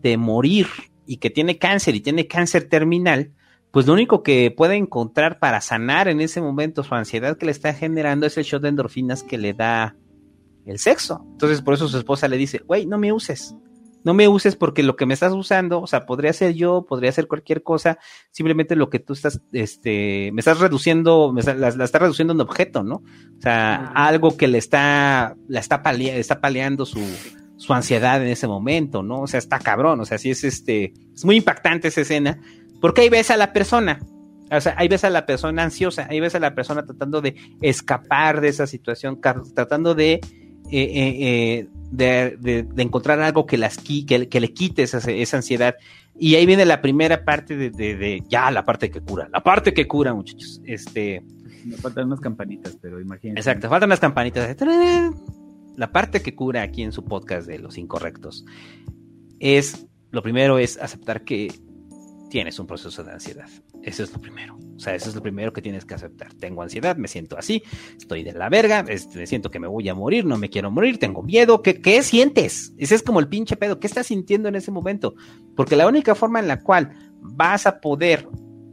de 0.01 0.15
morir 0.17 0.67
y 1.07 1.17
que 1.17 1.31
tiene 1.31 1.57
cáncer 1.57 1.95
y 1.95 2.01
tiene 2.01 2.27
cáncer 2.27 2.69
terminal, 2.69 3.31
pues 3.71 3.87
lo 3.87 3.93
único 3.93 4.21
que 4.21 4.51
puede 4.51 4.75
encontrar 4.75 5.39
para 5.39 5.59
sanar 5.59 6.07
en 6.07 6.21
ese 6.21 6.39
momento 6.39 6.83
su 6.83 6.93
ansiedad 6.93 7.37
que 7.37 7.47
le 7.47 7.51
está 7.51 7.73
generando 7.73 8.27
es 8.27 8.37
el 8.37 8.43
shot 8.43 8.61
de 8.61 8.69
endorfinas 8.69 9.23
que 9.23 9.39
le 9.39 9.53
da 9.53 9.95
el 10.67 10.77
sexo. 10.77 11.25
Entonces 11.31 11.61
por 11.63 11.73
eso 11.73 11.87
su 11.87 11.97
esposa 11.97 12.27
le 12.27 12.37
dice, 12.37 12.59
güey, 12.59 12.85
no 12.85 12.99
me 12.99 13.11
uses 13.11 13.55
no 14.07 14.13
me 14.13 14.29
uses 14.29 14.55
porque 14.55 14.83
lo 14.83 14.95
que 14.95 15.05
me 15.05 15.13
estás 15.13 15.33
usando, 15.33 15.81
o 15.81 15.85
sea, 15.85 16.05
podría 16.05 16.31
ser 16.31 16.53
yo, 16.53 16.85
podría 16.87 17.11
ser 17.11 17.27
cualquier 17.27 17.61
cosa, 17.61 17.99
simplemente 18.31 18.77
lo 18.77 18.89
que 18.89 18.99
tú 18.99 19.11
estás, 19.11 19.41
este, 19.51 20.31
me 20.31 20.39
estás 20.39 20.61
reduciendo, 20.61 21.33
me 21.33 21.43
la, 21.43 21.67
estás 21.67 22.01
reduciendo 22.01 22.31
en 22.31 22.39
objeto, 22.39 22.83
¿no? 22.83 23.03
O 23.37 23.41
sea, 23.41 23.91
algo 23.93 24.37
que 24.37 24.47
le 24.47 24.59
está, 24.59 25.35
la 25.49 25.59
está, 25.59 25.83
está 25.91 26.39
paleando 26.39 26.85
su, 26.85 27.01
su 27.57 27.73
ansiedad 27.73 28.21
en 28.21 28.29
ese 28.29 28.47
momento, 28.47 29.03
¿no? 29.03 29.23
O 29.23 29.27
sea, 29.27 29.39
está 29.39 29.59
cabrón, 29.59 29.99
o 29.99 30.05
sea, 30.05 30.17
sí 30.17 30.31
es 30.31 30.45
este, 30.45 30.93
es 31.13 31.25
muy 31.25 31.35
impactante 31.35 31.89
esa 31.89 31.99
escena, 31.99 32.39
porque 32.79 33.01
ahí 33.01 33.09
ves 33.09 33.29
a 33.29 33.35
la 33.35 33.51
persona, 33.51 33.99
o 34.49 34.61
sea, 34.61 34.73
ahí 34.77 34.87
ves 34.87 35.03
a 35.03 35.09
la 35.09 35.25
persona 35.25 35.63
ansiosa, 35.63 36.07
ahí 36.09 36.21
ves 36.21 36.33
a 36.33 36.39
la 36.39 36.55
persona 36.55 36.85
tratando 36.85 37.19
de 37.19 37.35
escapar 37.61 38.39
de 38.39 38.47
esa 38.47 38.67
situación, 38.67 39.19
tratando 39.53 39.95
de, 39.95 40.21
eh, 40.71 40.91
eh, 40.93 41.67
eh, 41.91 42.37
de, 42.39 42.67
encontrar 42.77 43.19
algo 43.21 43.45
que, 43.45 43.57
las, 43.57 43.77
que, 43.77 44.27
que 44.27 44.39
le 44.39 44.53
quite 44.53 44.83
esa, 44.83 44.97
esa, 44.97 45.37
ansiedad. 45.37 45.75
Y 46.19 46.35
ahí 46.35 46.45
viene 46.45 46.65
la 46.65 46.81
primera 46.81 47.23
parte 47.23 47.55
de, 47.55 47.69
de, 47.69 48.23
ya 48.27 48.51
la 48.51 48.65
parte 48.65 48.89
que 48.89 49.01
cura, 49.01 49.29
la 49.31 49.41
parte 49.41 49.73
que 49.73 49.87
cura, 49.87 50.13
muchachos. 50.13 50.61
Este, 50.65 51.23
me 51.65 51.77
faltan 51.77 52.07
unas 52.07 52.19
campanitas, 52.19 52.77
pero 52.81 52.99
imagínense. 52.99 53.39
Exacto, 53.39 53.69
faltan 53.69 53.89
unas 53.89 53.99
campanitas. 53.99 54.55
La 55.75 55.91
parte 55.91 56.21
que 56.21 56.33
cura 56.33 56.63
aquí 56.63 56.81
en 56.81 56.91
su 56.91 57.05
podcast 57.05 57.47
de 57.47 57.59
los 57.59 57.77
incorrectos 57.77 58.45
es, 59.39 59.85
lo 60.11 60.23
primero 60.23 60.57
es 60.57 60.77
aceptar 60.77 61.23
que 61.23 61.53
tienes 62.29 62.59
un 62.59 62.67
proceso 62.67 63.03
de 63.03 63.11
ansiedad. 63.11 63.49
Eso 63.83 64.03
es 64.03 64.11
lo 64.11 64.19
primero. 64.19 64.57
O 64.75 64.79
sea, 64.79 64.95
eso 64.95 65.09
es 65.09 65.15
lo 65.15 65.21
primero 65.21 65.53
que 65.53 65.61
tienes 65.61 65.85
que 65.85 65.93
aceptar. 65.93 66.33
Tengo 66.33 66.61
ansiedad, 66.61 66.97
me 66.97 67.07
siento 67.07 67.37
así, 67.37 67.63
estoy 67.97 68.23
de 68.23 68.33
la 68.33 68.49
verga, 68.49 68.85
este, 68.87 69.25
siento 69.27 69.49
que 69.49 69.59
me 69.59 69.67
voy 69.67 69.87
a 69.89 69.95
morir, 69.95 70.25
no 70.25 70.37
me 70.37 70.49
quiero 70.49 70.71
morir, 70.71 70.99
tengo 70.99 71.23
miedo. 71.23 71.61
¿Qué, 71.61 71.81
qué 71.81 72.03
sientes? 72.03 72.73
Ese 72.77 72.95
es 72.95 73.03
como 73.03 73.19
el 73.19 73.27
pinche 73.27 73.55
pedo. 73.55 73.79
¿Qué 73.79 73.87
estás 73.87 74.07
sintiendo 74.07 74.49
en 74.49 74.55
ese 74.55 74.71
momento? 74.71 75.15
Porque 75.55 75.75
la 75.75 75.87
única 75.87 76.15
forma 76.15 76.39
en 76.39 76.47
la 76.47 76.61
cual 76.61 76.91
vas 77.21 77.65
a 77.65 77.79
poder 77.79 78.27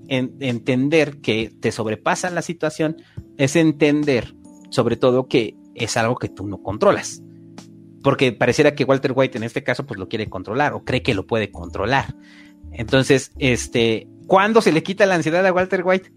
entender 0.09 1.21
que 1.21 1.51
te 1.61 1.73
sobrepasa 1.73 2.31
la 2.31 2.43
situación 2.43 2.97
es 3.39 3.57
entender, 3.57 4.35
sobre 4.71 4.97
todo, 4.97 5.29
que 5.29 5.57
es 5.75 5.97
algo 5.97 6.17
que 6.17 6.29
tú 6.29 6.47
no 6.47 6.63
controlas. 6.63 7.23
Porque 8.03 8.33
pareciera 8.33 8.75
que 8.75 8.85
Walter 8.85 9.13
White 9.15 9.39
en 9.39 9.45
este 9.45 9.63
caso 9.63 9.87
pues 9.87 9.99
lo 9.99 10.09
quiere 10.09 10.29
controlar 10.29 10.75
o 10.75 10.85
cree 10.85 11.03
que 11.03 11.15
lo 11.15 11.27
puede 11.27 11.51
controlar. 11.51 12.15
Entonces, 12.75 13.33
este, 13.39 14.09
¿cuándo 14.27 14.61
se 14.61 14.73
le 14.73 14.83
quita 14.83 15.07
la 15.07 15.15
ansiedad 15.15 15.47
a 15.47 15.53
Walter 15.53 15.83
White? 15.85 16.13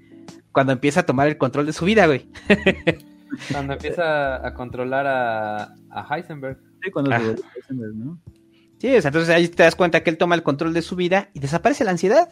Cuando 0.51 0.73
empieza 0.73 1.01
a 1.01 1.05
tomar 1.05 1.27
el 1.27 1.37
control 1.37 1.65
de 1.65 1.73
su 1.73 1.85
vida, 1.85 2.07
güey. 2.07 2.29
Cuando 3.51 3.73
empieza 3.73 4.45
a 4.45 4.53
controlar 4.53 5.05
a, 5.05 6.07
Heisenberg. 6.09 6.57
Sí, 6.81 6.91
cuando 6.91 7.11
se 7.11 7.35
Heisenberg, 7.55 7.93
¿no? 7.93 8.19
Sí, 8.79 8.95
o 8.95 9.01
sea, 9.01 9.09
entonces 9.09 9.35
ahí 9.35 9.47
te 9.49 9.63
das 9.63 9.75
cuenta 9.75 10.01
que 10.01 10.09
él 10.09 10.17
toma 10.17 10.35
el 10.35 10.43
control 10.43 10.73
de 10.73 10.81
su 10.81 10.95
vida 10.95 11.29
y 11.33 11.39
desaparece 11.39 11.83
la 11.83 11.91
ansiedad. 11.91 12.29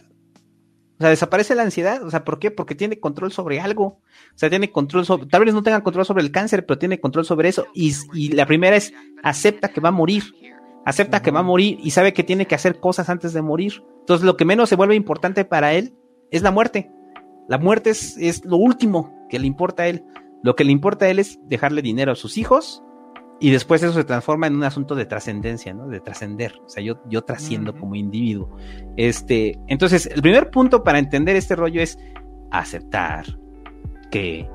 O 0.98 1.02
sea, 1.02 1.10
desaparece 1.10 1.54
la 1.54 1.64
ansiedad. 1.64 2.02
O 2.04 2.10
sea, 2.10 2.24
¿por 2.24 2.40
qué? 2.40 2.50
Porque 2.50 2.76
tiene 2.76 3.00
control 3.00 3.34
sobre 3.34 3.60
algo. 3.60 3.86
O 3.86 4.02
sea, 4.36 4.50
tiene 4.50 4.72
control 4.72 5.06
sobre, 5.06 5.26
tal 5.28 5.44
vez 5.44 5.54
no 5.54 5.64
tenga 5.64 5.84
control 5.84 6.06
sobre 6.06 6.24
el 6.24 6.32
cáncer, 6.32 6.66
pero 6.66 6.80
tiene 6.80 7.02
control 7.02 7.26
sobre 7.26 7.50
eso. 7.50 7.68
Y, 7.74 7.94
y 8.14 8.30
la 8.30 8.46
primera 8.46 8.78
es, 8.78 8.94
acepta 9.22 9.70
que 9.70 9.82
va 9.82 9.90
a 9.90 9.92
morir 9.92 10.24
acepta 10.86 11.22
que 11.22 11.32
va 11.32 11.40
a 11.42 11.44
morir 11.44 11.80
y 11.84 11.92
sabe 11.92 12.14
que 12.14 12.24
tiene 12.24 12.46
que 12.46 12.56
hacer 12.56 12.80
cosas 12.80 13.10
antes 13.10 13.34
de 13.34 13.42
morir. 13.42 13.84
Entonces 14.06 14.24
lo 14.24 14.38
que 14.38 14.46
menos 14.46 14.70
se 14.70 14.76
vuelve 14.76 14.94
importante 14.94 15.46
para 15.46 15.74
él 15.74 15.96
es 16.30 16.44
la 16.44 16.52
muerte. 16.52 16.92
La 17.48 17.58
muerte 17.58 17.90
es, 17.90 18.18
es 18.18 18.46
lo 18.46 18.58
último 18.58 19.28
que 19.30 19.40
le 19.40 19.48
importa 19.48 19.84
a 19.84 19.88
él. 19.88 20.04
Lo 20.44 20.56
que 20.56 20.64
le 20.64 20.72
importa 20.72 21.06
a 21.06 21.10
él 21.10 21.18
es 21.18 21.40
dejarle 21.48 21.82
dinero 21.82 22.12
a 22.12 22.16
sus 22.16 22.38
hijos 22.38 22.84
y 23.40 23.50
después 23.50 23.82
eso 23.82 23.94
se 23.94 24.04
transforma 24.04 24.46
en 24.46 24.56
un 24.56 24.64
asunto 24.64 24.94
de 24.94 25.06
trascendencia, 25.06 25.74
¿no? 25.74 25.88
De 25.88 26.00
trascender. 26.00 26.62
O 26.64 26.70
sea, 26.70 26.84
yo, 26.84 27.02
yo 27.10 27.24
trasciendo 27.24 27.76
como 27.76 27.96
individuo. 27.96 28.56
Este, 28.96 29.60
entonces, 29.68 30.06
el 30.06 30.22
primer 30.22 30.52
punto 30.52 30.84
para 30.84 31.00
entender 31.00 31.36
este 31.36 31.56
rollo 31.56 31.82
es 31.82 31.98
aceptar 32.52 33.26
que 34.12 34.48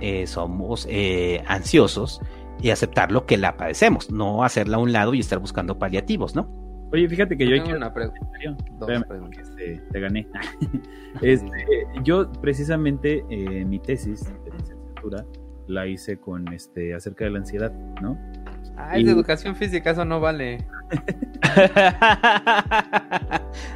eh, 0.00 0.28
somos 0.28 0.86
eh, 0.88 1.42
ansiosos 1.48 2.20
y 2.62 2.70
aceptar 2.70 3.10
lo 3.10 3.26
que 3.26 3.36
la 3.36 3.56
padecemos, 3.56 4.10
no 4.10 4.44
hacerla 4.44 4.76
a 4.76 4.80
un 4.80 4.92
lado 4.92 5.12
y 5.12 5.20
estar 5.20 5.38
buscando 5.38 5.78
paliativos, 5.78 6.34
¿no? 6.34 6.65
Oye, 6.92 7.08
fíjate 7.08 7.36
que 7.36 7.46
yo... 7.46 7.62
Tengo 7.62 7.76
una 7.76 7.92
pregunta. 7.92 8.20
Este, 9.40 9.82
te 9.90 10.00
gané. 10.00 10.26
este, 11.22 11.66
yo 12.04 12.30
precisamente 12.40 13.24
eh, 13.28 13.64
mi 13.64 13.78
tesis 13.78 14.24
de 14.44 14.50
licenciatura 14.52 15.24
la 15.66 15.86
hice 15.86 16.18
con 16.18 16.52
este 16.52 16.94
acerca 16.94 17.24
de 17.24 17.30
la 17.30 17.38
ansiedad, 17.38 17.72
¿no? 18.00 18.16
Ah, 18.76 18.98
es 18.98 19.06
de 19.06 19.12
educación 19.12 19.56
física, 19.56 19.90
eso 19.90 20.04
no 20.04 20.20
vale. 20.20 20.58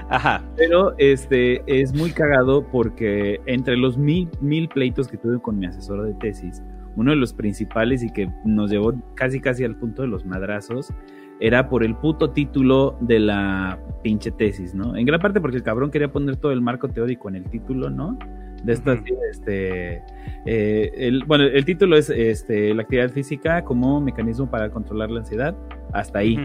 Ajá. 0.09 0.45
Pero 0.57 0.95
este 0.99 1.63
es 1.67 1.95
muy 1.95 2.11
cagado 2.11 2.67
porque 2.71 3.41
entre 3.47 3.77
los 3.77 3.97
mil, 3.97 4.29
mil 4.41 4.69
pleitos 4.69 5.09
que 5.09 5.17
tuve 5.17 5.41
con 5.41 5.59
mi 5.59 5.67
asesora 5.67 6.03
de 6.05 6.15
tesis, 6.15 6.63
uno 6.97 7.13
de 7.13 7.17
los 7.17 7.33
principales 7.33 8.03
y 8.03 8.11
que 8.11 8.31
nos 8.45 8.71
llevó 8.71 8.93
casi 9.15 9.41
casi 9.41 9.65
al 9.65 9.77
punto 9.77 10.03
de 10.03 10.09
los 10.09 10.27
madrazos, 10.27 10.93
era 11.41 11.69
por 11.69 11.83
el 11.83 11.97
puto 11.97 12.31
título 12.31 12.97
de 13.01 13.19
la 13.19 13.79
pinche 14.03 14.31
tesis, 14.31 14.75
¿no? 14.75 14.95
En 14.95 15.07
gran 15.07 15.21
parte 15.21 15.41
porque 15.41 15.57
el 15.57 15.63
cabrón 15.63 15.91
quería 15.91 16.13
poner 16.13 16.37
todo 16.37 16.53
el 16.53 16.61
marco 16.61 16.89
teórico 16.89 17.29
en 17.29 17.37
el 17.37 17.45
título, 17.45 17.89
¿no? 17.89 18.19
De 18.63 18.75
esta, 18.75 18.93
este, 19.31 20.03
eh, 20.45 20.93
el, 20.95 21.25
bueno, 21.25 21.45
el 21.45 21.65
título 21.65 21.97
es 21.97 22.11
este, 22.11 22.75
la 22.75 22.83
actividad 22.83 23.11
física 23.11 23.65
como 23.65 24.03
mecanismo 24.03 24.51
para 24.51 24.71
controlar 24.71 25.11
la 25.11 25.21
ansiedad, 25.21 25.57
hasta 25.93 26.19
ahí. 26.19 26.39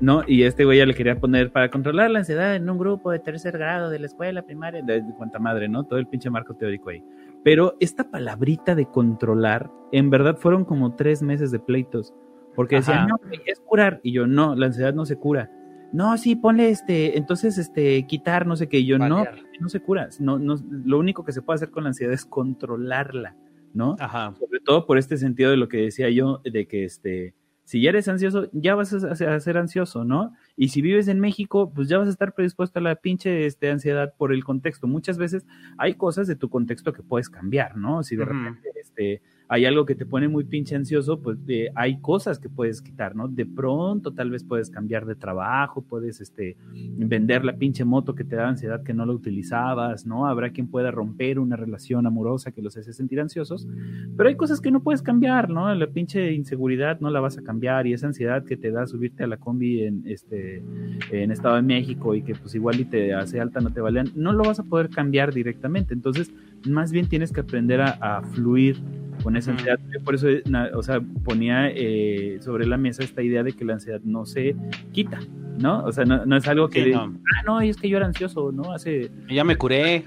¿no? 0.00 0.24
Y 0.26 0.42
este 0.42 0.64
güey 0.64 0.78
ya 0.78 0.86
le 0.86 0.94
quería 0.94 1.14
poner 1.20 1.52
para 1.52 1.70
controlar 1.70 2.10
la 2.10 2.18
ansiedad 2.18 2.56
en 2.56 2.68
un 2.68 2.76
grupo 2.76 3.12
de 3.12 3.20
tercer 3.20 3.56
grado 3.56 3.88
de 3.88 4.00
la 4.00 4.06
escuela 4.06 4.42
primaria, 4.42 4.82
de, 4.82 5.00
de 5.00 5.14
cuanta 5.14 5.38
madre, 5.38 5.68
¿no? 5.68 5.84
Todo 5.84 6.00
el 6.00 6.08
pinche 6.08 6.28
marco 6.28 6.54
teórico 6.54 6.90
ahí. 6.90 7.04
Pero 7.44 7.76
esta 7.78 8.10
palabrita 8.10 8.74
de 8.74 8.86
controlar, 8.86 9.70
en 9.92 10.10
verdad 10.10 10.36
fueron 10.36 10.64
como 10.64 10.96
tres 10.96 11.22
meses 11.22 11.52
de 11.52 11.60
pleitos. 11.60 12.12
Porque 12.54 12.76
decían, 12.76 13.08
no, 13.08 13.16
es 13.46 13.60
curar. 13.60 14.00
Y 14.02 14.12
yo, 14.12 14.26
no, 14.26 14.54
la 14.54 14.66
ansiedad 14.66 14.94
no 14.94 15.06
se 15.06 15.16
cura. 15.16 15.50
No, 15.92 16.16
sí, 16.16 16.36
ponle 16.36 16.70
este, 16.70 17.18
entonces, 17.18 17.58
este, 17.58 18.06
quitar, 18.06 18.46
no 18.46 18.56
sé 18.56 18.68
qué. 18.68 18.78
Y 18.78 18.86
yo, 18.86 18.98
no, 18.98 19.24
no 19.60 19.68
se 19.68 19.80
cura. 19.80 20.08
No, 20.20 20.38
no, 20.38 20.56
lo 20.70 20.98
único 20.98 21.24
que 21.24 21.32
se 21.32 21.42
puede 21.42 21.56
hacer 21.56 21.70
con 21.70 21.84
la 21.84 21.90
ansiedad 21.90 22.14
es 22.14 22.24
controlarla, 22.24 23.36
¿no? 23.74 23.96
Ajá. 23.98 24.34
Sobre 24.38 24.60
todo 24.60 24.86
por 24.86 24.98
este 24.98 25.16
sentido 25.16 25.50
de 25.50 25.56
lo 25.56 25.68
que 25.68 25.78
decía 25.78 26.08
yo, 26.08 26.40
de 26.44 26.66
que 26.66 26.84
este, 26.84 27.34
si 27.64 27.80
ya 27.80 27.90
eres 27.90 28.08
ansioso, 28.08 28.48
ya 28.52 28.74
vas 28.74 28.92
a, 28.92 29.40
ser 29.40 29.56
ansioso, 29.56 30.04
¿no? 30.04 30.34
Y 30.56 30.68
si 30.68 30.82
vives 30.82 31.08
en 31.08 31.20
México, 31.20 31.72
pues 31.74 31.88
ya 31.88 31.98
vas 31.98 32.08
a 32.08 32.10
estar 32.10 32.34
predispuesto 32.34 32.78
a 32.78 32.82
la 32.82 32.96
pinche 32.96 33.46
este, 33.46 33.70
ansiedad 33.70 34.14
por 34.16 34.32
el 34.32 34.44
contexto. 34.44 34.86
Muchas 34.86 35.16
veces 35.16 35.46
hay 35.78 35.94
cosas 35.94 36.26
de 36.26 36.36
tu 36.36 36.50
contexto 36.50 36.92
que 36.92 37.02
puedes 37.02 37.30
cambiar, 37.30 37.76
¿no? 37.76 38.02
Si 38.02 38.16
de 38.16 38.24
repente 38.24 38.70
este, 38.80 39.22
hay 39.52 39.66
algo 39.66 39.84
que 39.84 39.94
te 39.94 40.06
pone 40.06 40.28
muy 40.28 40.44
pinche 40.44 40.74
ansioso, 40.74 41.20
pues 41.20 41.36
hay 41.74 42.00
cosas 42.00 42.38
que 42.38 42.48
puedes 42.48 42.80
quitar, 42.80 43.14
¿no? 43.14 43.28
De 43.28 43.44
pronto 43.44 44.14
tal 44.14 44.30
vez 44.30 44.44
puedes 44.44 44.70
cambiar 44.70 45.04
de 45.04 45.14
trabajo, 45.14 45.82
puedes 45.82 46.22
este, 46.22 46.56
vender 46.72 47.44
la 47.44 47.54
pinche 47.54 47.84
moto 47.84 48.14
que 48.14 48.24
te 48.24 48.34
da 48.34 48.48
ansiedad 48.48 48.82
que 48.82 48.94
no 48.94 49.04
la 49.04 49.12
utilizabas, 49.12 50.06
¿no? 50.06 50.26
Habrá 50.26 50.52
quien 50.52 50.68
pueda 50.68 50.90
romper 50.90 51.38
una 51.38 51.54
relación 51.54 52.06
amorosa 52.06 52.50
que 52.50 52.62
los 52.62 52.78
hace 52.78 52.94
sentir 52.94 53.20
ansiosos, 53.20 53.68
pero 54.16 54.30
hay 54.30 54.36
cosas 54.36 54.58
que 54.62 54.70
no 54.70 54.82
puedes 54.82 55.02
cambiar, 55.02 55.50
¿no? 55.50 55.74
La 55.74 55.86
pinche 55.86 56.32
inseguridad 56.32 57.00
no 57.00 57.10
la 57.10 57.20
vas 57.20 57.36
a 57.36 57.42
cambiar 57.42 57.86
y 57.86 57.92
esa 57.92 58.06
ansiedad 58.06 58.46
que 58.46 58.56
te 58.56 58.70
da 58.70 58.86
subirte 58.86 59.24
a 59.24 59.26
la 59.26 59.36
combi 59.36 59.82
en, 59.82 60.02
este, 60.06 60.64
en 61.10 61.30
Estado 61.30 61.56
de 61.56 61.62
México 61.62 62.14
y 62.14 62.22
que 62.22 62.34
pues 62.34 62.54
igual 62.54 62.80
y 62.80 62.86
te 62.86 63.12
hace 63.12 63.38
alta, 63.38 63.60
no 63.60 63.70
te 63.70 63.82
valen, 63.82 64.12
no 64.14 64.32
lo 64.32 64.44
vas 64.44 64.60
a 64.60 64.64
poder 64.64 64.88
cambiar 64.88 65.34
directamente, 65.34 65.92
entonces 65.92 66.32
más 66.66 66.90
bien 66.90 67.06
tienes 67.06 67.32
que 67.32 67.40
aprender 67.40 67.82
a, 67.82 67.98
a 68.00 68.22
fluir 68.22 68.80
con 69.22 69.36
esa 69.36 69.52
ansiedad. 69.52 69.78
Por 70.04 70.14
eso, 70.14 70.26
o 70.74 70.82
sea, 70.82 71.00
ponía 71.24 71.68
eh, 71.68 72.38
sobre 72.40 72.66
la 72.66 72.76
mesa 72.76 73.02
esta 73.02 73.22
idea 73.22 73.42
de 73.42 73.52
que 73.52 73.64
la 73.64 73.74
ansiedad 73.74 74.00
no 74.04 74.26
se 74.26 74.56
quita, 74.92 75.20
¿no? 75.58 75.84
O 75.84 75.92
sea, 75.92 76.04
no, 76.04 76.36
es 76.36 76.48
algo 76.48 76.68
que... 76.68 76.90
no. 76.90 77.18
Ah, 77.36 77.42
no, 77.46 77.60
es 77.60 77.76
que 77.76 77.88
yo 77.88 77.96
era 77.96 78.06
ansioso, 78.06 78.52
¿no? 78.52 78.72
Hace... 78.72 79.10
Ya 79.28 79.44
me 79.44 79.56
curé. 79.56 80.04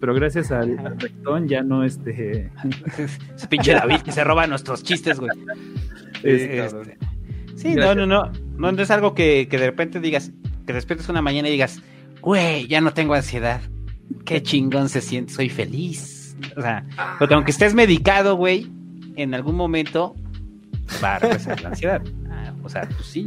pero 0.00 0.14
gracias 0.14 0.50
al, 0.50 0.78
rectón 0.98 1.48
ya 1.48 1.62
no, 1.62 1.84
este... 1.84 2.50
Ese 3.36 3.46
pinche 3.48 3.72
David 3.72 4.00
que 4.00 4.12
se 4.12 4.24
roba 4.24 4.46
nuestros 4.46 4.82
chistes, 4.82 5.20
güey. 5.20 5.30
Este, 6.22 6.96
sí, 7.54 7.74
no, 7.74 7.94
no, 7.94 8.06
no, 8.06 8.32
no. 8.56 8.82
es 8.82 8.90
algo 8.90 9.14
que, 9.14 9.46
que 9.50 9.58
de 9.58 9.66
repente 9.66 10.00
digas, 10.00 10.32
que 10.66 10.72
despiertes 10.72 11.10
una 11.10 11.20
mañana 11.20 11.48
y 11.48 11.50
digas, 11.50 11.82
güey, 12.22 12.66
ya 12.66 12.80
no 12.80 12.94
tengo 12.94 13.12
ansiedad. 13.12 13.60
Qué 14.24 14.42
chingón 14.42 14.88
se 14.88 15.02
siente, 15.02 15.34
soy 15.34 15.50
feliz 15.50 16.13
o 16.56 16.62
sea, 16.62 16.84
porque 17.18 17.34
aunque 17.34 17.50
estés 17.50 17.74
medicado, 17.74 18.36
güey, 18.36 18.70
en 19.16 19.34
algún 19.34 19.56
momento 19.56 20.14
va 21.02 21.16
a 21.16 21.18
regresar 21.18 21.60
la 21.62 21.68
ansiedad. 21.70 22.02
O 22.62 22.68
sea, 22.68 22.88
pues 22.88 23.06
sí. 23.06 23.26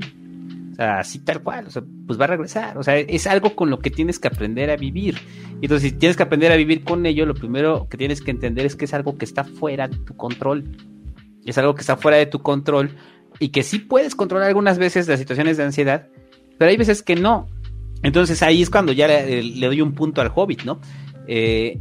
O 0.71 0.75
sea, 0.75 0.99
así 0.99 1.19
tal 1.19 1.41
cual. 1.41 1.67
O 1.67 1.69
sea, 1.69 1.83
pues 2.05 2.19
va 2.19 2.25
a 2.25 2.27
regresar. 2.27 2.77
O 2.77 2.83
sea, 2.83 2.97
es 2.97 3.27
algo 3.27 3.55
con 3.55 3.69
lo 3.69 3.79
que 3.79 3.91
tienes 3.91 4.19
que 4.19 4.27
aprender 4.27 4.69
a 4.69 4.75
vivir. 4.75 5.17
Entonces, 5.61 5.91
si 5.91 5.97
tienes 5.97 6.17
que 6.17 6.23
aprender 6.23 6.51
a 6.51 6.55
vivir 6.55 6.83
con 6.83 7.05
ello, 7.05 7.25
lo 7.25 7.35
primero 7.35 7.87
que 7.89 7.97
tienes 7.97 8.21
que 8.21 8.31
entender 8.31 8.65
es 8.65 8.75
que 8.75 8.85
es 8.85 8.93
algo 8.93 9.17
que 9.17 9.25
está 9.25 9.43
fuera 9.43 9.87
de 9.87 9.97
tu 9.97 10.15
control. 10.15 10.63
Es 11.45 11.57
algo 11.57 11.75
que 11.75 11.81
está 11.81 11.97
fuera 11.97 12.17
de 12.17 12.25
tu 12.25 12.39
control 12.39 12.91
y 13.39 13.49
que 13.49 13.63
sí 13.63 13.79
puedes 13.79 14.15
controlar 14.15 14.47
algunas 14.47 14.77
veces 14.77 15.07
las 15.07 15.19
situaciones 15.19 15.57
de 15.57 15.63
ansiedad, 15.63 16.07
pero 16.57 16.69
hay 16.69 16.77
veces 16.77 17.03
que 17.03 17.15
no. 17.15 17.47
Entonces 18.03 18.41
ahí 18.43 18.61
es 18.61 18.69
cuando 18.69 18.91
ya 18.91 19.07
le, 19.07 19.43
le 19.43 19.67
doy 19.67 19.81
un 19.81 19.93
punto 19.93 20.21
al 20.21 20.31
hobbit, 20.33 20.63
¿no? 20.63 20.79
Eh, 21.27 21.79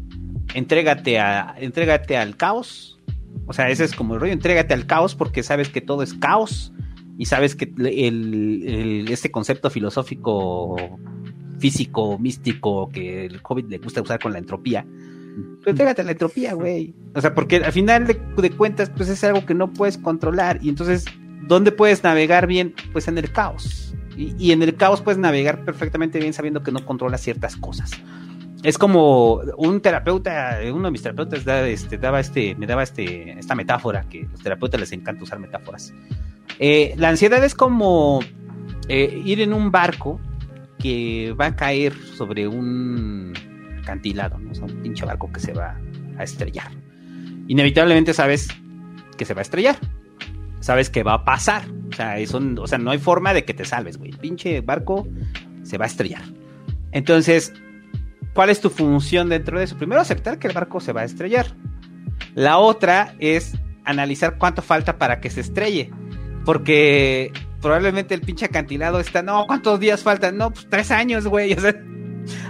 entrégate, 0.57 1.19
a, 1.19 1.55
entrégate 1.59 2.17
al 2.17 2.37
caos. 2.37 2.99
O 3.47 3.53
sea, 3.53 3.69
ese 3.69 3.85
es 3.85 3.95
como 3.95 4.15
el 4.15 4.21
rollo, 4.21 4.33
entrégate 4.33 4.75
al 4.75 4.87
caos 4.87 5.15
porque 5.15 5.43
sabes 5.43 5.69
que 5.69 5.81
todo 5.81 6.03
es 6.03 6.15
caos 6.15 6.73
y 7.19 7.27
sabes 7.27 7.55
que 7.55 7.73
el, 7.79 9.07
este 9.09 9.31
concepto 9.31 9.71
filosófico, 9.71 10.77
físico, 11.59 12.19
místico 12.19 12.89
que 12.91 13.27
el 13.27 13.41
hobbit 13.43 13.69
le 13.69 13.79
gusta 13.79 14.01
usar 14.01 14.19
con 14.19 14.33
la 14.33 14.39
entropía, 14.39 14.87
pues 15.57 15.67
entrégate 15.67 16.01
a 16.01 16.05
la 16.05 16.13
entropía, 16.13 16.55
güey. 16.55 16.95
O 17.15 17.21
sea, 17.21 17.35
porque 17.35 17.57
al 17.57 17.73
final 17.73 18.07
de, 18.07 18.19
de, 18.39 18.51
cuentas, 18.51 18.91
pues 18.91 19.11
es 19.11 19.23
algo 19.23 19.45
que 19.45 19.53
no 19.53 19.71
puedes 19.73 19.99
controlar. 19.99 20.59
Y 20.63 20.71
entonces, 20.71 21.05
¿dónde 21.47 21.73
puedes 21.73 22.03
navegar 22.03 22.47
bien? 22.47 22.75
Pues 22.93 23.07
en 23.07 23.19
el 23.19 23.31
caos. 23.31 23.95
Y, 24.17 24.35
y 24.39 24.53
en 24.53 24.63
el 24.63 24.75
caos 24.77 25.03
puedes 25.03 25.19
navegar 25.19 25.63
perfectamente 25.67 26.19
bien 26.19 26.33
sabiendo 26.33 26.63
que 26.63 26.73
no 26.73 26.87
controlas 26.87 27.21
ciertas 27.21 27.57
cosas 27.57 28.01
es 28.63 28.79
como 28.79 29.41
un 29.57 29.81
terapeuta, 29.81 30.59
uno 30.73 30.85
de 30.85 30.91
mis 30.91 31.03
terapeutas 31.03 31.45
da, 31.45 31.67
este, 31.69 31.99
daba 31.99 32.21
este, 32.21 32.55
me 32.57 32.67
daba 32.67 32.83
este, 32.83 33.39
esta 33.39 33.55
metáfora, 33.55 34.09
que 34.09 34.25
a 34.25 34.31
los 34.31 34.43
terapeutas 34.43 34.81
les 34.81 34.93
encanta 34.93 35.23
usar 35.23 35.39
metáforas. 35.39 35.93
Eh, 36.59 36.95
la 36.97 37.11
ansiedad 37.11 37.45
es 37.45 37.55
como 37.55 38.21
eh, 38.89 39.23
ir 39.25 39.41
en 39.41 39.53
un 39.53 39.71
barco 39.71 40.21
que 40.79 41.35
va 41.39 41.47
a 41.47 41.57
caer 41.57 41.95
sobre 41.95 42.49
un 42.49 43.33
acantilado, 43.83 44.39
¿no? 44.39 44.51
O 44.51 44.55
sea, 44.55 44.65
un 44.65 44.83
pinche 44.83 45.05
barco 45.05 45.31
que 45.33 45.41
se 45.41 45.53
va 45.53 45.77
a 46.19 46.25
estrellar. 46.25 46.71
Inevitablemente 47.49 48.15
sabes 48.15 48.49
que 49.17 49.25
se 49.25 49.35
va 49.35 49.41
a 49.41 49.43
estrellar. 49.43 49.77
Sabes 50.61 50.91
que 50.91 51.03
va 51.03 51.15
a 51.15 51.25
pasar. 51.25 51.63
O 51.91 51.95
sea, 51.95 52.19
eso, 52.19 52.41
o 52.59 52.67
sea 52.67 52.79
no 52.79 52.91
hay 52.91 52.99
forma 52.99 53.33
de 53.35 53.45
que 53.45 53.55
te 53.55 53.65
salves, 53.65 53.99
güey. 53.99 54.11
El 54.11 54.19
pinche 54.19 54.61
barco 54.61 55.07
se 55.63 55.79
va 55.79 55.85
a 55.85 55.89
estrellar. 55.89 56.23
Entonces, 56.93 57.53
¿Cuál 58.37 58.51
es 58.51 58.61
tu 58.61 58.69
función 58.69 59.31
dentro 59.31 59.59
de 59.59 59.65
eso? 59.65 59.79
Primero, 59.79 59.99
aceptar 59.99 60.39
que 60.39 60.47
el 60.47 60.53
barco 60.53 60.79
se 60.79 60.93
va 60.93 61.01
a 61.01 61.05
estrellar. 61.05 61.47
La 62.35 62.59
otra 62.59 63.15
es 63.19 63.55
analizar 63.83 64.37
cuánto 64.37 64.61
falta 64.61 64.99
para 64.99 65.21
que 65.21 65.31
se 65.31 65.41
estrelle. 65.41 65.91
Porque 66.45 67.33
probablemente 67.63 68.13
el 68.13 68.21
pinche 68.21 68.45
acantilado 68.45 69.01
está, 69.01 69.23
no, 69.23 69.47
¿cuántos 69.47 69.81
días 69.81 70.03
faltan? 70.03 70.37
No, 70.37 70.51
pues 70.51 70.67
tres 70.69 70.91
años, 70.91 71.27
güey. 71.27 71.57
O 71.57 71.61
sea, 71.63 71.75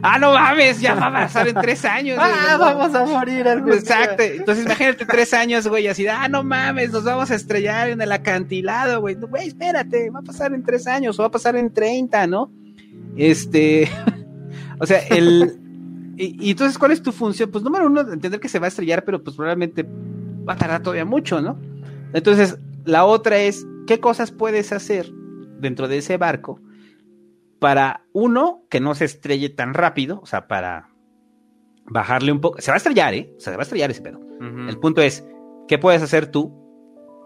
ah, 0.02 0.18
no 0.18 0.32
mames, 0.32 0.80
ya 0.80 0.94
va 0.94 1.08
a 1.08 1.12
pasar 1.12 1.48
en 1.48 1.54
tres 1.54 1.84
años. 1.84 2.18
ah, 2.18 2.56
vamos 2.58 2.94
a 2.94 3.04
morir 3.04 3.46
algún 3.46 3.74
Exacto. 3.74 4.22
Día. 4.22 4.36
Entonces 4.36 4.64
imagínate 4.64 5.04
tres 5.04 5.34
años, 5.34 5.68
güey, 5.68 5.86
así, 5.86 6.08
ah, 6.08 6.28
no 6.28 6.42
mames, 6.42 6.92
nos 6.92 7.04
vamos 7.04 7.30
a 7.30 7.34
estrellar 7.34 7.90
en 7.90 8.00
el 8.00 8.10
acantilado, 8.10 9.02
güey. 9.02 9.16
Güey, 9.16 9.48
espérate, 9.48 10.08
va 10.08 10.20
a 10.20 10.22
pasar 10.22 10.54
en 10.54 10.62
tres 10.62 10.86
años 10.86 11.18
o 11.18 11.22
va 11.22 11.28
a 11.28 11.30
pasar 11.30 11.56
en 11.56 11.70
treinta, 11.74 12.26
¿no? 12.26 12.50
Este, 13.18 13.90
o 14.80 14.86
sea, 14.86 15.00
el... 15.10 15.65
Y, 16.16 16.47
y, 16.47 16.51
entonces, 16.52 16.78
¿cuál 16.78 16.93
es 16.93 17.02
tu 17.02 17.12
función? 17.12 17.51
Pues 17.51 17.62
número 17.62 17.86
uno, 17.86 18.01
entender 18.01 18.40
que 18.40 18.48
se 18.48 18.59
va 18.59 18.66
a 18.66 18.68
estrellar, 18.68 19.05
pero 19.05 19.22
pues 19.22 19.36
probablemente 19.36 19.86
va 20.48 20.55
a 20.55 20.56
tardar 20.56 20.82
todavía 20.82 21.05
mucho, 21.05 21.40
¿no? 21.40 21.59
Entonces, 22.12 22.59
la 22.84 23.05
otra 23.05 23.38
es, 23.38 23.66
¿qué 23.86 24.01
cosas 24.01 24.32
puedes 24.32 24.72
hacer 24.72 25.12
dentro 25.60 25.88
de 25.88 25.98
ese 25.98 26.16
barco 26.16 26.60
para, 27.59 28.06
uno, 28.12 28.64
que 28.70 28.80
no 28.80 28.94
se 28.94 29.05
estrelle 29.05 29.48
tan 29.51 29.74
rápido, 29.74 30.20
o 30.22 30.26
sea, 30.26 30.47
para 30.47 30.90
bajarle 31.86 32.32
un 32.32 32.40
poco, 32.40 32.60
se 32.60 32.70
va 32.70 32.76
a 32.76 32.78
estrellar, 32.78 33.14
¿eh? 33.14 33.32
O 33.36 33.40
sea, 33.40 33.52
se 33.52 33.56
va 33.56 33.62
a 33.62 33.64
estrellar 33.64 33.90
ese 33.90 34.02
pedo. 34.02 34.18
Uh 34.18 34.43
-huh. 34.43 34.68
El 34.68 34.78
punto 34.78 35.02
es, 35.02 35.24
¿qué 35.68 35.78
puedes 35.78 36.02
hacer 36.02 36.30
tú 36.30 36.52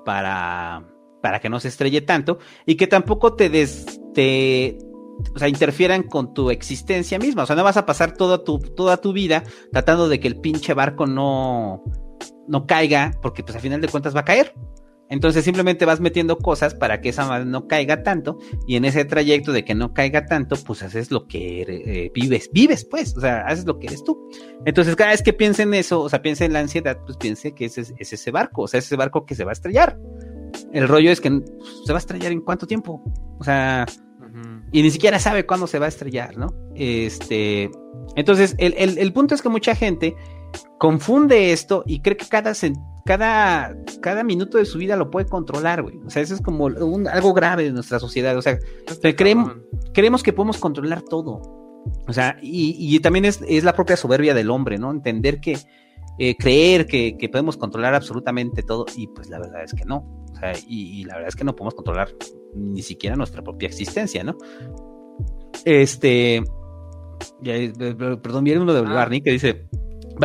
para, 0.04 0.84
para 1.22 1.40
que 1.40 1.48
no 1.48 1.60
se 1.60 1.68
estrelle 1.68 2.00
tanto 2.00 2.38
y 2.66 2.76
que 2.76 2.86
tampoco 2.86 3.34
te 3.34 3.48
des, 3.48 4.00
te, 4.14 4.78
o 5.34 5.38
sea, 5.38 5.48
interfieran 5.48 6.02
con 6.02 6.34
tu 6.34 6.50
existencia 6.50 7.18
misma. 7.18 7.44
O 7.44 7.46
sea, 7.46 7.56
no 7.56 7.64
vas 7.64 7.76
a 7.76 7.86
pasar 7.86 8.12
toda 8.12 8.44
tu, 8.44 8.58
toda 8.58 8.98
tu 8.98 9.12
vida 9.12 9.42
tratando 9.72 10.08
de 10.08 10.20
que 10.20 10.28
el 10.28 10.40
pinche 10.40 10.74
barco 10.74 11.06
no, 11.06 11.82
no 12.48 12.66
caiga, 12.66 13.12
porque 13.22 13.42
pues 13.42 13.56
al 13.56 13.62
final 13.62 13.80
de 13.80 13.88
cuentas 13.88 14.14
va 14.14 14.20
a 14.20 14.24
caer. 14.24 14.54
Entonces 15.10 15.44
simplemente 15.44 15.84
vas 15.84 16.00
metiendo 16.00 16.38
cosas 16.38 16.72
para 16.72 17.00
que 17.00 17.08
esa 17.08 17.26
madre 17.26 17.44
no 17.44 17.66
caiga 17.66 18.04
tanto 18.04 18.38
y 18.68 18.76
en 18.76 18.84
ese 18.84 19.04
trayecto 19.04 19.52
de 19.52 19.64
que 19.64 19.74
no 19.74 19.92
caiga 19.92 20.24
tanto, 20.24 20.54
pues 20.64 20.84
haces 20.84 21.10
lo 21.10 21.26
que 21.26 21.62
eh, 21.62 22.12
vives, 22.14 22.48
vives 22.52 22.86
pues, 22.88 23.16
o 23.16 23.20
sea, 23.20 23.40
haces 23.40 23.66
lo 23.66 23.80
que 23.80 23.88
eres 23.88 24.04
tú. 24.04 24.16
Entonces 24.64 24.94
cada 24.94 25.10
vez 25.10 25.22
que 25.22 25.32
piense 25.32 25.64
en 25.64 25.74
eso, 25.74 26.00
o 26.00 26.08
sea, 26.08 26.22
piense 26.22 26.44
en 26.44 26.52
la 26.52 26.60
ansiedad, 26.60 26.96
pues 27.04 27.16
piense 27.18 27.52
que 27.56 27.64
es, 27.64 27.76
es 27.76 27.92
ese 27.98 28.30
barco, 28.30 28.62
o 28.62 28.68
sea, 28.68 28.78
es 28.78 28.86
ese 28.86 28.94
barco 28.94 29.26
que 29.26 29.34
se 29.34 29.42
va 29.42 29.50
a 29.50 29.52
estrellar. 29.52 29.98
El 30.72 30.86
rollo 30.86 31.10
es 31.10 31.20
que 31.20 31.28
pues, 31.30 31.82
se 31.84 31.92
va 31.92 31.98
a 31.98 32.00
estrellar 32.00 32.30
en 32.30 32.42
cuánto 32.42 32.68
tiempo, 32.68 33.02
o 33.40 33.42
sea, 33.42 33.86
y 34.72 34.82
ni 34.82 34.90
siquiera 34.90 35.18
sabe 35.18 35.46
cuándo 35.46 35.66
se 35.66 35.78
va 35.78 35.86
a 35.86 35.88
estrellar, 35.88 36.36
¿no? 36.36 36.48
Este, 36.74 37.70
entonces, 38.16 38.54
el, 38.58 38.74
el, 38.76 38.98
el 38.98 39.12
punto 39.12 39.34
es 39.34 39.42
que 39.42 39.48
mucha 39.48 39.74
gente 39.74 40.14
confunde 40.78 41.52
esto 41.52 41.84
y 41.86 42.00
cree 42.00 42.16
que 42.16 42.26
cada, 42.26 42.52
cada, 43.04 43.76
cada 44.00 44.24
minuto 44.24 44.58
de 44.58 44.64
su 44.64 44.78
vida 44.78 44.96
lo 44.96 45.10
puede 45.10 45.26
controlar, 45.26 45.82
güey. 45.82 45.98
O 46.06 46.10
sea, 46.10 46.22
eso 46.22 46.34
es 46.34 46.40
como 46.40 46.64
un, 46.64 47.08
algo 47.08 47.32
grave 47.32 47.64
de 47.64 47.72
nuestra 47.72 47.98
sociedad. 47.98 48.36
O 48.36 48.42
sea, 48.42 48.58
creemos, 49.16 49.52
creemos 49.92 50.22
que 50.22 50.32
podemos 50.32 50.58
controlar 50.58 51.02
todo. 51.02 51.40
O 52.06 52.12
sea, 52.12 52.38
y, 52.42 52.76
y 52.78 53.00
también 53.00 53.24
es, 53.24 53.40
es, 53.46 53.64
la 53.64 53.72
propia 53.72 53.96
soberbia 53.96 54.34
del 54.34 54.50
hombre, 54.50 54.78
¿no? 54.78 54.90
Entender 54.90 55.40
que, 55.40 55.58
eh, 56.18 56.36
creer 56.36 56.86
que, 56.86 57.16
que, 57.16 57.28
podemos 57.28 57.56
controlar 57.56 57.94
absolutamente 57.94 58.62
todo 58.62 58.84
y 58.96 59.06
pues 59.06 59.30
la 59.30 59.38
verdad 59.38 59.64
es 59.64 59.72
que 59.72 59.84
no. 59.84 59.98
O 60.32 60.36
sea, 60.38 60.52
y, 60.66 61.00
y 61.00 61.04
la 61.04 61.14
verdad 61.14 61.28
es 61.28 61.36
que 61.36 61.44
no 61.44 61.56
podemos 61.56 61.74
controlar 61.74 62.08
ni 62.54 62.82
siquiera 62.82 63.16
nuestra 63.16 63.42
propia 63.42 63.68
existencia, 63.68 64.24
¿no? 64.24 64.36
Este, 65.64 66.42
perdón, 68.22 68.44
viene 68.44 68.60
uno 68.60 68.72
de 68.72 68.80
ah. 68.80 68.92
Barney 68.94 69.20
que 69.20 69.32
dice, 69.32 69.66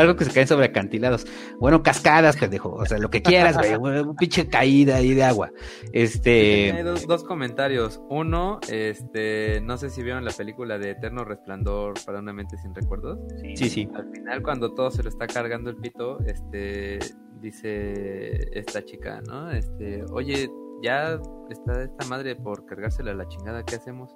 algo 0.02 0.16
que 0.16 0.26
se 0.26 0.32
cae 0.32 0.48
sobre 0.48 0.66
acantilados. 0.66 1.26
Bueno, 1.60 1.84
cascadas, 1.84 2.38
pendejo. 2.38 2.74
O 2.74 2.86
sea, 2.86 2.98
lo 2.98 3.10
que 3.10 3.22
quieras, 3.22 3.58
güey. 3.58 4.02
Un 4.02 4.16
pinche 4.16 4.48
caída 4.48 4.98
ahí 4.98 5.14
de 5.14 5.24
agua. 5.24 5.52
Este. 5.94 6.72
Hay 6.72 6.84
dos, 6.84 7.08
dos, 7.08 7.24
comentarios. 7.24 8.02
Uno, 8.10 8.60
este. 8.70 9.62
No 9.62 9.78
sé 9.78 9.90
si 9.90 10.04
vieron 10.04 10.26
la 10.26 10.32
película 10.32 10.78
de 10.78 10.92
Eterno 10.92 11.24
Resplandor 11.24 11.94
para 12.06 12.20
una 12.20 12.34
mente 12.34 12.58
sin 12.58 12.74
recuerdos. 12.74 13.20
Sí, 13.42 13.56
sí. 13.56 13.70
sí. 13.70 13.90
Al 13.94 14.12
final, 14.12 14.42
cuando 14.44 14.74
todo 14.74 14.92
se 14.92 15.04
lo 15.04 15.10
está 15.10 15.28
cargando 15.28 15.70
el 15.70 15.78
pito, 15.78 16.20
este. 16.26 17.00
Dice 17.42 18.50
esta 18.58 18.84
chica, 18.84 19.22
¿no? 19.28 19.52
Este. 19.52 20.04
Oye, 20.12 20.50
ya 20.82 21.20
está 21.50 21.84
esta 21.84 22.08
madre 22.08 22.36
por 22.36 22.66
cargársela 22.66 23.12
a 23.12 23.16
la 23.16 23.28
chingada. 23.28 23.64
¿Qué 23.64 23.76
hacemos? 23.76 24.16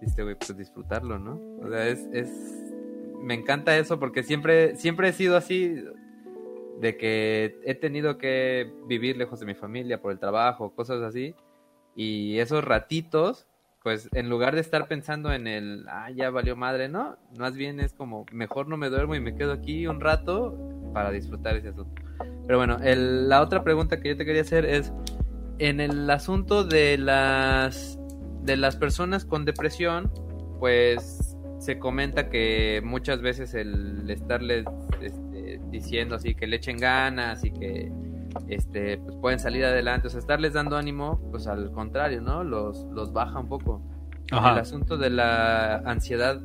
Dice, 0.00 0.22
güey, 0.22 0.34
pues 0.34 0.56
disfrutarlo, 0.56 1.18
¿no? 1.18 1.40
O 1.64 1.68
sea, 1.68 1.86
es. 1.86 2.08
es 2.12 2.30
me 3.22 3.34
encanta 3.34 3.78
eso 3.78 4.00
porque 4.00 4.24
siempre, 4.24 4.74
siempre 4.74 5.08
he 5.08 5.12
sido 5.12 5.36
así, 5.36 5.84
de 6.80 6.96
que 6.96 7.60
he 7.64 7.76
tenido 7.76 8.18
que 8.18 8.72
vivir 8.88 9.16
lejos 9.16 9.38
de 9.38 9.46
mi 9.46 9.54
familia 9.54 10.02
por 10.02 10.10
el 10.10 10.18
trabajo, 10.18 10.74
cosas 10.74 11.00
así, 11.02 11.36
y 11.94 12.38
esos 12.40 12.64
ratitos, 12.64 13.46
pues 13.84 14.08
en 14.12 14.28
lugar 14.28 14.56
de 14.56 14.60
estar 14.60 14.88
pensando 14.88 15.32
en 15.32 15.46
el, 15.46 15.86
ah, 15.88 16.10
ya 16.10 16.30
valió 16.30 16.56
madre, 16.56 16.88
no, 16.88 17.16
más 17.38 17.54
bien 17.54 17.78
es 17.78 17.92
como, 17.94 18.26
mejor 18.32 18.66
no 18.66 18.76
me 18.76 18.90
duermo 18.90 19.14
y 19.14 19.20
me 19.20 19.36
quedo 19.36 19.52
aquí 19.52 19.86
un 19.86 20.00
rato 20.00 20.58
para 20.92 21.12
disfrutar 21.12 21.56
ese 21.56 21.68
asunto. 21.68 22.02
Pero 22.46 22.58
bueno, 22.58 22.78
el, 22.82 23.28
la 23.28 23.42
otra 23.42 23.62
pregunta 23.62 24.00
que 24.00 24.10
yo 24.10 24.16
te 24.16 24.24
quería 24.24 24.42
hacer 24.42 24.64
es, 24.64 24.92
en 25.58 25.80
el 25.80 26.08
asunto 26.10 26.64
de 26.64 26.98
las, 26.98 27.98
de 28.42 28.56
las 28.56 28.76
personas 28.76 29.24
con 29.24 29.44
depresión, 29.44 30.10
pues 30.58 31.36
se 31.58 31.78
comenta 31.78 32.28
que 32.28 32.80
muchas 32.84 33.22
veces 33.22 33.54
el 33.54 34.08
estarles 34.10 34.64
este, 35.00 35.60
diciendo 35.70 36.16
así 36.16 36.34
que 36.34 36.46
le 36.46 36.56
echen 36.56 36.76
ganas 36.76 37.44
y 37.44 37.52
que 37.52 37.92
este 38.48 38.98
pues 38.98 39.16
pueden 39.16 39.38
salir 39.38 39.64
adelante, 39.64 40.08
o 40.08 40.10
sea, 40.10 40.18
estarles 40.18 40.54
dando 40.54 40.76
ánimo, 40.76 41.20
pues 41.30 41.46
al 41.46 41.70
contrario, 41.72 42.20
¿no? 42.20 42.42
Los, 42.42 42.84
los 42.92 43.12
baja 43.12 43.38
un 43.38 43.48
poco. 43.48 43.82
Ajá. 44.30 44.52
El 44.52 44.58
asunto 44.58 44.96
de 44.96 45.10
la 45.10 45.76
ansiedad 45.84 46.40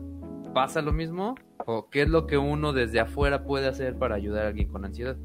pasa 0.54 0.82
lo 0.82 0.92
mismo 0.92 1.36
o 1.66 1.90
qué 1.90 2.04
es 2.04 2.10
lo 2.10 2.28
que 2.28 2.38
uno 2.38 2.74
desde 2.74 3.00
afuera 3.00 3.44
puede 3.44 3.68
hacer 3.68 3.98
para 3.98 4.16
ayudar 4.16 4.46
a 4.46 4.48
alguien 4.50 4.70
con 4.70 4.86
ansiedad. 4.86 5.18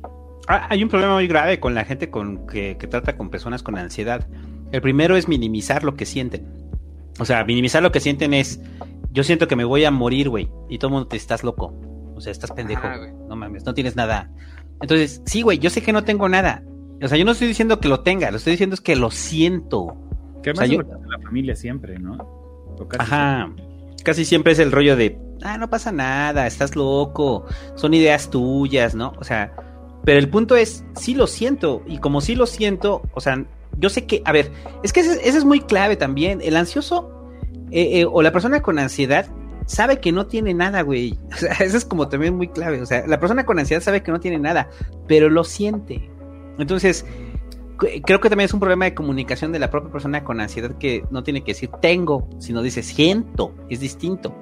Ah, 0.49 0.67
hay 0.71 0.83
un 0.83 0.89
problema 0.89 1.15
muy 1.15 1.27
grave 1.27 1.61
con 1.61 1.75
la 1.75 1.85
gente 1.85 2.11
con 2.11 2.47
que, 2.47 2.77
que 2.79 2.87
trata 2.87 3.17
con 3.17 3.31
personas 3.31 3.63
con 3.63 3.79
ansiedad. 3.79 4.27
El 4.73 4.81
primero 4.81 5.17
es 5.17 5.29
minimizar 5.29 5.85
lo 5.85 5.95
que 5.95 6.07
sienten. 6.07 6.47
O 7.19 7.25
sea, 7.25 7.45
minimizar 7.45 7.83
lo 7.83 7.93
que 7.93 8.01
sienten 8.01 8.35
es 8.35 8.61
yo 9.13 9.23
siento 9.25 9.47
que 9.47 9.57
me 9.57 9.65
voy 9.65 9.85
a 9.85 9.91
morir, 9.91 10.29
güey. 10.31 10.51
Y 10.69 10.79
todo 10.79 10.89
el 10.89 10.93
mundo 10.95 11.09
te 11.09 11.17
estás 11.17 11.45
loco. 11.45 11.75
O 12.15 12.21
sea, 12.21 12.33
estás 12.33 12.51
pendejo. 12.53 12.87
Ah, 12.87 12.99
no 13.29 13.37
mames, 13.37 13.65
no 13.65 13.75
tienes 13.75 13.95
nada. 13.95 14.31
Entonces, 14.81 15.23
sí, 15.27 15.43
güey, 15.43 15.59
yo 15.59 15.71
sé 15.71 15.83
que 15.83 15.93
no 15.93 16.05
tengo 16.05 16.29
nada. 16.29 16.63
O 17.03 17.09
sea, 17.09 17.19
yo 17.19 17.25
no 17.25 17.33
estoy 17.33 17.49
diciendo 17.49 17.81
que 17.81 17.89
lo 17.89 18.01
tenga, 18.01 18.31
lo 18.31 18.37
estoy 18.37 18.53
diciendo 18.53 18.75
es 18.75 18.81
que 18.81 18.97
lo 18.97 19.11
siento. 19.11 19.97
Que 20.43 20.51
más 20.51 20.65
o 20.65 20.67
sea, 20.67 20.77
yo... 20.77 20.83
la 20.83 21.19
familia 21.23 21.55
siempre, 21.55 21.99
¿no? 21.99 22.17
Casi 22.89 23.03
Ajá. 23.03 23.45
Siempre. 23.45 23.65
Casi 24.05 24.25
siempre 24.25 24.53
es 24.53 24.59
el 24.59 24.73
rollo 24.73 24.97
de, 24.97 25.19
ah, 25.45 25.59
no 25.59 25.71
pasa 25.71 25.93
nada, 25.93 26.47
estás 26.49 26.75
loco, 26.75 27.47
son 27.77 27.95
ideas 27.95 28.31
tuyas, 28.31 28.97
¿no? 28.97 29.13
O 29.19 29.25
sea, 29.25 29.53
pero 30.05 30.19
el 30.19 30.29
punto 30.29 30.57
es, 30.57 30.85
sí 30.95 31.15
lo 31.15 31.27
siento, 31.27 31.83
y 31.87 31.99
como 31.99 32.21
sí 32.21 32.35
lo 32.35 32.47
siento, 32.47 33.03
o 33.15 33.21
sea, 33.21 33.45
yo 33.79 33.89
sé 33.89 34.07
que, 34.07 34.23
a 34.25 34.33
ver, 34.33 34.51
es 34.83 34.93
que 34.93 35.01
ese, 35.01 35.29
es 35.29 35.45
muy 35.45 35.61
clave 35.61 35.97
también, 35.97 36.41
el 36.43 36.57
ansioso 36.57 37.31
eh, 37.71 38.01
eh, 38.01 38.07
o 38.11 38.23
la 38.23 38.33
persona 38.33 38.61
con 38.61 38.79
ansiedad 38.79 39.27
sabe 39.67 40.01
que 40.01 40.13
no 40.13 40.27
tiene 40.27 40.55
nada, 40.55 40.83
güey. 40.83 41.19
O 41.33 41.37
sea, 41.37 41.53
eso 41.53 41.77
es 41.77 41.85
como 41.85 42.09
también 42.09 42.37
muy 42.37 42.49
clave. 42.49 42.81
O 42.83 42.87
sea, 42.87 43.07
la 43.07 43.19
persona 43.19 43.45
con 43.45 43.59
ansiedad 43.59 43.83
sabe 43.83 44.03
que 44.03 44.13
no 44.13 44.21
tiene 44.21 44.39
nada, 44.39 44.69
pero 45.07 45.31
lo 45.31 45.45
siente. 45.45 46.11
Entonces, 46.59 47.07
creo 47.79 48.21
que 48.21 48.29
también 48.29 48.47
es 48.47 48.55
un 48.55 48.61
problema 48.61 48.85
de 48.85 48.95
comunicación 48.95 49.53
de 49.53 49.59
la 49.59 49.71
propia 49.71 49.91
persona 49.91 50.25
con 50.25 50.41
ansiedad 50.41 50.77
que 50.79 51.05
no 51.11 51.23
tiene 51.23 51.43
que 51.43 51.53
decir 51.53 51.71
tengo, 51.81 52.29
sino 52.39 52.63
dice 52.63 52.83
siento, 52.83 53.55
es 53.69 53.81
distinto. 53.81 54.35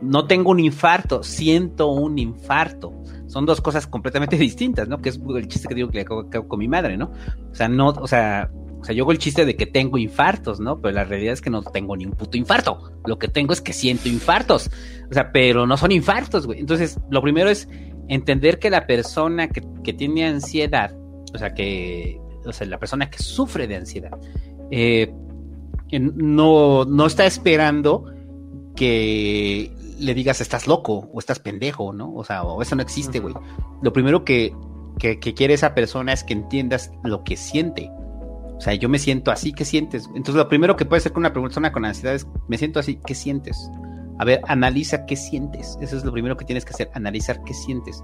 No 0.00 0.26
tengo 0.26 0.50
un 0.50 0.60
infarto, 0.60 1.22
siento 1.22 1.88
un 1.88 2.18
infarto. 2.18 2.92
Son 3.28 3.46
dos 3.46 3.60
cosas 3.60 3.86
completamente 3.86 4.36
distintas, 4.38 4.88
¿no? 4.88 5.00
Que 5.00 5.10
es 5.10 5.20
el 5.36 5.48
chiste 5.48 5.68
que 5.68 5.74
digo 5.74 5.90
que 5.90 6.00
hago 6.00 6.48
con 6.48 6.58
mi 6.58 6.68
madre, 6.68 6.96
¿no? 6.96 7.12
O 7.50 7.54
sea, 7.54 7.68
no, 7.68 7.88
o 7.90 8.06
sea, 8.08 8.50
o 8.80 8.84
sea, 8.84 8.94
yo 8.94 9.04
hago 9.04 9.12
el 9.12 9.18
chiste 9.18 9.44
de 9.44 9.56
que 9.56 9.66
tengo 9.66 9.98
infartos, 9.98 10.60
¿no? 10.60 10.80
Pero 10.80 10.94
la 10.94 11.04
realidad 11.04 11.32
es 11.32 11.40
que 11.40 11.50
no 11.50 11.62
tengo 11.62 11.96
ni 11.96 12.06
un 12.06 12.12
puto 12.12 12.36
infarto. 12.36 12.92
Lo 13.06 13.18
que 13.18 13.28
tengo 13.28 13.52
es 13.52 13.60
que 13.60 13.72
siento 13.72 14.08
infartos. 14.08 14.70
O 15.10 15.14
sea, 15.14 15.32
pero 15.32 15.66
no 15.66 15.76
son 15.76 15.92
infartos, 15.92 16.46
güey. 16.46 16.60
Entonces, 16.60 16.98
lo 17.10 17.20
primero 17.20 17.50
es 17.50 17.68
entender 18.08 18.58
que 18.58 18.70
la 18.70 18.86
persona 18.86 19.48
que, 19.48 19.62
que 19.82 19.92
tiene 19.92 20.26
ansiedad, 20.26 20.96
o 21.34 21.38
sea, 21.38 21.54
que, 21.54 22.20
o 22.46 22.52
sea, 22.52 22.66
la 22.66 22.78
persona 22.78 23.10
que 23.10 23.18
sufre 23.18 23.66
de 23.66 23.76
ansiedad, 23.76 24.16
eh, 24.70 25.12
no, 25.90 26.84
no 26.84 27.06
está 27.06 27.26
esperando 27.26 28.04
que 28.76 29.72
le 29.98 30.14
digas 30.14 30.40
estás 30.40 30.66
loco 30.66 31.08
o 31.12 31.18
estás 31.18 31.38
pendejo, 31.38 31.92
¿no? 31.92 32.14
O 32.14 32.24
sea, 32.24 32.42
o 32.42 32.62
eso 32.62 32.76
no 32.76 32.82
existe, 32.82 33.20
güey. 33.20 33.34
Lo 33.82 33.92
primero 33.92 34.24
que, 34.24 34.54
que, 34.98 35.18
que 35.18 35.34
quiere 35.34 35.54
esa 35.54 35.74
persona 35.74 36.12
es 36.12 36.24
que 36.24 36.32
entiendas 36.34 36.90
lo 37.02 37.24
que 37.24 37.36
siente. 37.36 37.90
O 38.58 38.60
sea, 38.60 38.74
yo 38.74 38.88
me 38.88 38.98
siento 38.98 39.30
así, 39.30 39.52
¿qué 39.52 39.64
sientes? 39.64 40.06
Entonces, 40.08 40.34
lo 40.34 40.48
primero 40.48 40.76
que 40.76 40.84
puede 40.84 41.00
ser 41.00 41.12
con 41.12 41.22
una 41.22 41.32
persona 41.32 41.70
con 41.70 41.84
ansiedad 41.84 42.14
es, 42.14 42.26
me 42.48 42.58
siento 42.58 42.80
así, 42.80 42.98
¿qué 43.06 43.14
sientes? 43.14 43.70
A 44.18 44.24
ver, 44.24 44.40
analiza 44.48 45.06
qué 45.06 45.14
sientes. 45.14 45.78
Eso 45.80 45.96
es 45.96 46.04
lo 46.04 46.10
primero 46.10 46.36
que 46.36 46.44
tienes 46.44 46.64
que 46.64 46.72
hacer, 46.72 46.90
analizar 46.92 47.40
qué 47.44 47.54
sientes. 47.54 48.02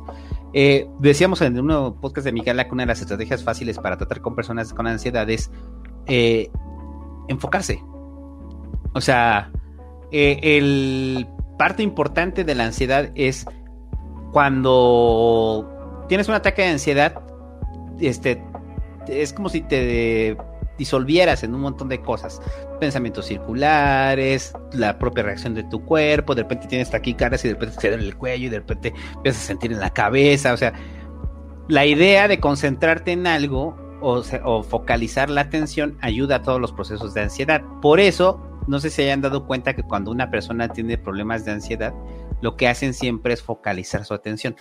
Eh, 0.52 0.88
decíamos 1.00 1.42
en 1.42 1.58
un 1.58 2.00
podcast 2.00 2.24
de 2.24 2.32
Miguel 2.32 2.56
que 2.64 2.70
una 2.70 2.84
de 2.84 2.86
las 2.86 3.00
estrategias 3.00 3.42
fáciles 3.42 3.78
para 3.78 3.96
tratar 3.96 4.20
con 4.20 4.36
personas 4.36 4.72
con 4.72 4.86
ansiedad 4.86 5.28
es 5.28 5.50
eh, 6.06 6.50
enfocarse. 7.26 7.82
O 8.94 9.00
sea, 9.00 9.50
eh, 10.12 10.38
el 10.40 11.26
parte 11.56 11.82
importante 11.82 12.44
de 12.44 12.54
la 12.54 12.64
ansiedad 12.64 13.10
es 13.14 13.46
cuando 14.32 16.04
tienes 16.08 16.28
un 16.28 16.34
ataque 16.34 16.62
de 16.62 16.68
ansiedad, 16.68 17.20
este, 18.00 18.42
es 19.08 19.32
como 19.32 19.48
si 19.48 19.60
te 19.60 20.36
disolvieras 20.78 21.44
en 21.44 21.54
un 21.54 21.60
montón 21.60 21.88
de 21.88 22.00
cosas. 22.00 22.42
Pensamientos 22.80 23.26
circulares, 23.26 24.52
la 24.72 24.98
propia 24.98 25.22
reacción 25.22 25.54
de 25.54 25.62
tu 25.64 25.84
cuerpo, 25.84 26.34
de 26.34 26.42
repente 26.42 26.66
tienes 26.66 26.90
taquicardias 26.90 27.44
y 27.44 27.48
de 27.48 27.54
repente 27.54 27.76
te 27.80 27.88
duele 27.88 28.04
el 28.04 28.16
cuello 28.16 28.46
y 28.46 28.50
de 28.50 28.58
repente 28.58 28.94
empiezas 29.14 29.42
a 29.42 29.46
sentir 29.46 29.72
en 29.72 29.80
la 29.80 29.90
cabeza, 29.90 30.52
o 30.52 30.56
sea, 30.56 30.72
la 31.68 31.86
idea 31.86 32.28
de 32.28 32.40
concentrarte 32.40 33.12
en 33.12 33.26
algo 33.26 33.76
o, 34.02 34.22
o, 34.44 34.62
focalizar 34.62 35.30
la 35.30 35.42
atención 35.42 35.96
ayuda 36.02 36.36
a 36.36 36.42
todos 36.42 36.60
los 36.60 36.72
procesos 36.72 37.14
de 37.14 37.22
ansiedad. 37.22 37.62
Por 37.80 38.00
eso, 38.00 38.53
no 38.66 38.80
sé 38.80 38.90
si 38.90 39.02
hayan 39.02 39.20
dado 39.20 39.46
cuenta 39.46 39.74
que 39.74 39.82
cuando 39.82 40.10
una 40.10 40.30
persona 40.30 40.68
tiene 40.68 40.98
problemas 40.98 41.44
de 41.44 41.52
ansiedad, 41.52 41.94
lo 42.40 42.56
que 42.56 42.68
hacen 42.68 42.94
siempre 42.94 43.34
es 43.34 43.42
focalizar 43.42 44.04
su 44.04 44.14
atención. 44.14 44.56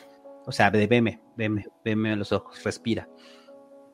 O 0.45 0.51
sea, 0.51 0.69
veme, 0.69 1.21
veme, 1.38 1.67
veme 1.84 2.11
a 2.11 2.15
los 2.15 2.31
ojos, 2.31 2.63
respira. 2.63 3.07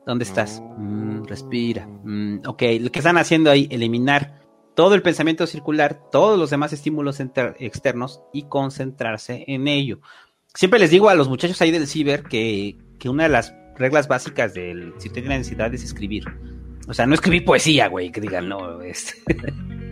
¿Dónde 0.06 0.24
estás? 0.24 0.62
Mm, 0.78 1.24
respira. 1.24 1.86
Mm, 1.86 2.40
ok, 2.46 2.62
lo 2.80 2.90
que 2.90 2.98
están 2.98 3.18
haciendo 3.18 3.50
ahí, 3.50 3.68
eliminar 3.70 4.40
todo 4.74 4.94
el 4.94 5.02
pensamiento 5.02 5.46
circular, 5.46 6.00
todos 6.10 6.38
los 6.38 6.50
demás 6.50 6.72
estímulos 6.72 7.20
externos 7.20 8.22
y 8.32 8.44
concentrarse 8.44 9.44
en 9.46 9.68
ello. 9.68 10.00
Siempre 10.54 10.80
les 10.80 10.90
digo 10.90 11.08
a 11.08 11.14
los 11.14 11.28
muchachos 11.28 11.60
ahí 11.60 11.70
del 11.70 11.86
ciber 11.86 12.24
que, 12.24 12.78
que 12.98 13.08
una 13.08 13.24
de 13.24 13.28
las 13.28 13.54
reglas 13.76 14.08
básicas 14.08 14.54
del 14.54 14.94
si 14.98 15.10
tienen 15.10 15.32
ansiedad 15.32 15.72
es 15.72 15.84
escribir. 15.84 16.24
O 16.88 16.94
sea, 16.94 17.06
no 17.06 17.14
escribir 17.14 17.44
poesía, 17.44 17.88
güey, 17.88 18.10
que 18.10 18.20
digan, 18.20 18.48
no, 18.48 18.80
es... 18.80 19.22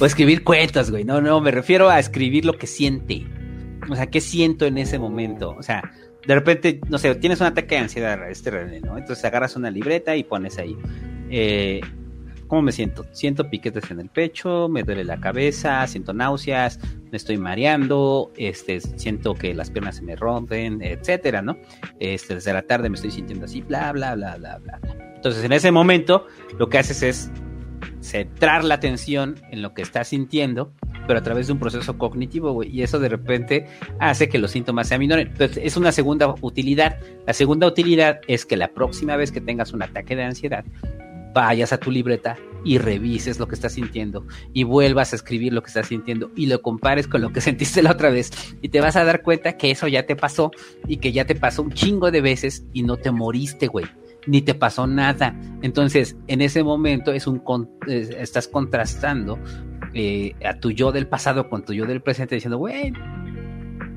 o 0.00 0.06
escribir 0.06 0.44
cuentos, 0.44 0.90
güey. 0.90 1.04
No, 1.04 1.20
no, 1.20 1.40
me 1.40 1.50
refiero 1.50 1.88
a 1.88 1.98
escribir 1.98 2.44
lo 2.44 2.54
que 2.54 2.66
siente. 2.66 3.26
O 3.88 3.94
sea, 3.94 4.06
¿qué 4.06 4.20
siento 4.20 4.66
en 4.66 4.78
ese 4.78 4.98
momento? 4.98 5.54
O 5.58 5.62
sea, 5.62 5.92
de 6.26 6.34
repente, 6.34 6.80
no 6.88 6.98
sé, 6.98 7.14
tienes 7.16 7.40
un 7.40 7.46
ataque 7.46 7.76
de 7.76 7.82
ansiedad, 7.82 8.30
este 8.30 8.50
René, 8.50 8.80
¿no? 8.80 8.98
Entonces 8.98 9.24
agarras 9.24 9.54
una 9.56 9.70
libreta 9.70 10.16
y 10.16 10.24
pones 10.24 10.58
ahí. 10.58 10.76
Eh, 11.30 11.80
¿Cómo 12.48 12.62
me 12.62 12.72
siento? 12.72 13.04
Siento 13.12 13.50
piquetes 13.50 13.90
en 13.90 14.00
el 14.00 14.08
pecho, 14.08 14.68
me 14.68 14.84
duele 14.84 15.02
la 15.02 15.18
cabeza, 15.18 15.84
siento 15.88 16.12
náuseas, 16.12 16.78
me 17.10 17.16
estoy 17.16 17.38
mareando, 17.38 18.32
este, 18.36 18.80
siento 18.80 19.34
que 19.34 19.52
las 19.52 19.70
piernas 19.70 19.96
se 19.96 20.02
me 20.02 20.14
rompen, 20.14 20.80
etcétera, 20.80 21.42
¿no? 21.42 21.58
Este, 21.98 22.36
desde 22.36 22.52
la 22.52 22.62
tarde 22.62 22.88
me 22.88 22.94
estoy 22.94 23.10
sintiendo 23.10 23.46
así, 23.46 23.62
bla, 23.62 23.92
bla, 23.92 24.14
bla, 24.14 24.36
bla, 24.36 24.58
bla. 24.58 24.80
Entonces, 25.16 25.42
en 25.42 25.52
ese 25.52 25.72
momento, 25.72 26.26
lo 26.56 26.68
que 26.68 26.78
haces 26.78 27.02
es 27.02 27.32
centrar 28.06 28.64
la 28.64 28.74
atención 28.74 29.36
en 29.50 29.62
lo 29.62 29.74
que 29.74 29.82
estás 29.82 30.08
sintiendo 30.08 30.72
pero 31.06 31.18
a 31.18 31.22
través 31.22 31.46
de 31.46 31.52
un 31.52 31.58
proceso 31.58 31.96
cognitivo, 31.98 32.52
güey. 32.52 32.70
Y 32.70 32.82
eso 32.82 32.98
de 32.98 33.08
repente 33.08 33.66
hace 33.98 34.28
que 34.28 34.38
los 34.38 34.50
síntomas 34.50 34.88
se 34.88 34.94
aminoren. 34.94 35.28
Entonces, 35.28 35.60
es 35.62 35.76
una 35.76 35.92
segunda 35.92 36.34
utilidad. 36.40 36.98
La 37.26 37.32
segunda 37.32 37.66
utilidad 37.66 38.20
es 38.26 38.44
que 38.44 38.56
la 38.56 38.68
próxima 38.68 39.16
vez 39.16 39.32
que 39.32 39.40
tengas 39.40 39.72
un 39.72 39.82
ataque 39.82 40.16
de 40.16 40.24
ansiedad, 40.24 40.64
vayas 41.32 41.72
a 41.72 41.78
tu 41.78 41.90
libreta 41.90 42.36
y 42.64 42.78
revises 42.78 43.38
lo 43.38 43.46
que 43.46 43.54
estás 43.54 43.74
sintiendo 43.74 44.26
y 44.54 44.64
vuelvas 44.64 45.12
a 45.12 45.16
escribir 45.16 45.52
lo 45.52 45.62
que 45.62 45.68
estás 45.68 45.88
sintiendo 45.88 46.30
y 46.34 46.46
lo 46.46 46.62
compares 46.62 47.06
con 47.06 47.20
lo 47.20 47.30
que 47.30 47.40
sentiste 47.42 47.82
la 47.82 47.92
otra 47.92 48.08
vez 48.08 48.30
y 48.62 48.70
te 48.70 48.80
vas 48.80 48.96
a 48.96 49.04
dar 49.04 49.22
cuenta 49.22 49.58
que 49.58 49.70
eso 49.70 49.86
ya 49.86 50.06
te 50.06 50.16
pasó 50.16 50.50
y 50.88 50.96
que 50.96 51.12
ya 51.12 51.26
te 51.26 51.34
pasó 51.34 51.62
un 51.62 51.72
chingo 51.72 52.10
de 52.10 52.22
veces 52.22 52.64
y 52.72 52.82
no 52.82 52.96
te 52.96 53.10
moriste, 53.10 53.66
güey 53.66 53.84
ni 54.26 54.42
te 54.42 54.54
pasó 54.54 54.86
nada. 54.86 55.38
Entonces, 55.62 56.16
en 56.26 56.40
ese 56.40 56.62
momento 56.62 57.12
es 57.12 57.26
un 57.26 57.42
estás 57.86 58.48
contrastando 58.48 59.38
eh, 59.94 60.34
a 60.44 60.58
tu 60.58 60.70
yo 60.70 60.92
del 60.92 61.06
pasado 61.06 61.48
con 61.48 61.64
tu 61.64 61.72
yo 61.72 61.86
del 61.86 62.02
presente 62.02 62.34
diciendo, 62.34 62.58
güey, 62.58 62.92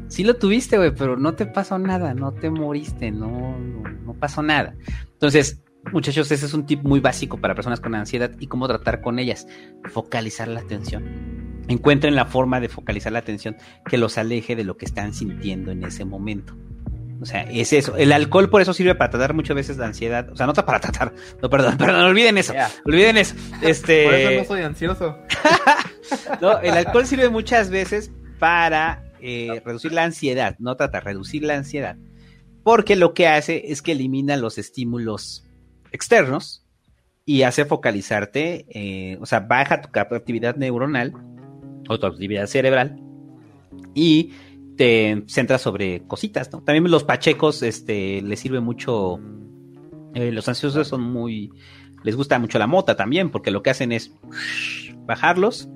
sí 0.08 0.24
lo 0.24 0.36
tuviste, 0.36 0.78
güey, 0.78 0.94
pero 0.94 1.18
no 1.18 1.34
te 1.34 1.46
pasó 1.46 1.78
nada, 1.80 2.14
no 2.14 2.32
te 2.34 2.50
moriste, 2.50 3.12
no, 3.12 3.58
no, 3.58 4.14
pasó 4.14 4.42
nada. 4.42 4.76
Entonces, 5.14 5.62
muchachos, 5.92 6.32
ese 6.32 6.46
es 6.46 6.54
un 6.54 6.66
tip 6.66 6.84
muy 6.84 7.00
básico 7.00 7.38
para 7.38 7.56
personas 7.56 7.80
con 7.80 7.96
ansiedad 7.96 8.32
y 8.40 8.48
cómo 8.48 8.68
tratar 8.68 9.02
con 9.02 9.20
ellas. 9.20 9.48
Focalizar 9.86 10.48
la 10.48 10.60
atención. 10.60 11.64
Encuentren 11.68 12.16
la 12.16 12.26
forma 12.26 12.60
de 12.60 12.68
focalizar 12.68 13.12
la 13.12 13.20
atención 13.20 13.56
que 13.86 13.98
los 13.98 14.18
aleje 14.18 14.56
de 14.56 14.64
lo 14.64 14.76
que 14.76 14.86
están 14.86 15.14
sintiendo 15.14 15.72
en 15.72 15.84
ese 15.84 16.04
momento. 16.04 16.56
O 17.22 17.26
sea, 17.26 17.44
es 17.44 17.74
eso. 17.74 17.98
El 17.98 18.12
alcohol 18.12 18.50
por 18.50 18.62
eso 18.62 18.74
sirve 18.74 18.96
para 18.96 19.10
tratar 19.10 19.34
muchas 19.34 19.56
veces 19.56 19.78
la 19.78 19.88
ansiedad. 19.88 20.30
O 20.30 20.36
sea, 20.36 20.46
no 20.48 20.54
para 20.54 20.80
tratar. 20.80 21.14
No, 21.42 21.50
perdón, 21.50 21.78
perdón, 21.78 22.02
olviden 22.06 22.38
eso. 22.38 22.54
Olviden 22.86 23.18
eso. 23.18 23.36
Este... 23.62 24.06
Por 24.06 24.14
eso 24.14 24.32
no 24.32 24.46
soy 24.46 24.62
ansioso. 24.62 25.18
no, 26.42 26.60
el 26.60 26.74
alcohol 26.74 27.06
sirve 27.06 27.30
muchas 27.30 27.70
veces 27.70 28.12
para 28.40 29.04
eh, 29.22 29.62
reducir 29.66 29.92
la 29.92 30.04
ansiedad. 30.04 30.56
No 30.60 30.76
trata, 30.76 31.00
reducir 31.02 31.44
la 31.44 31.56
ansiedad. 31.56 31.98
Porque 32.64 32.96
lo 32.96 33.14
que 33.14 33.28
hace 33.28 33.72
es 33.72 33.82
que 33.82 33.94
elimina 33.94 34.38
los 34.38 34.58
estímulos 34.58 35.46
externos 35.92 36.66
y 37.26 37.44
hace 37.44 37.66
focalizarte, 37.66 38.66
eh, 38.70 39.18
o 39.22 39.26
sea, 39.26 39.42
baja 39.42 39.82
tu 39.82 40.16
actividad 40.16 40.56
neuronal 40.56 41.14
o 41.88 42.00
tu 42.00 42.08
actividad 42.08 42.48
cerebral 42.48 43.00
y 43.94 44.34
te 44.80 45.24
centras 45.28 45.62
sobre 45.62 46.08
cositas, 46.08 46.50
¿no? 46.54 46.62
También 46.62 46.90
los 46.90 47.04
pachecos, 47.04 47.64
este, 47.64 48.22
les 48.22 48.40
sirve 48.40 48.62
mucho, 48.62 49.20
eh, 50.14 50.32
los 50.32 50.48
ansiosos 50.48 50.88
son 50.88 51.02
muy, 51.02 51.52
les 52.06 52.16
gusta 52.16 52.40
mucho 52.40 52.58
la 52.60 52.66
mota 52.66 52.96
también, 52.96 53.30
porque 53.30 53.52
lo 53.52 53.62
que 53.62 53.72
hacen 53.72 53.92
es 53.92 54.14
bajarlos, 55.06 55.68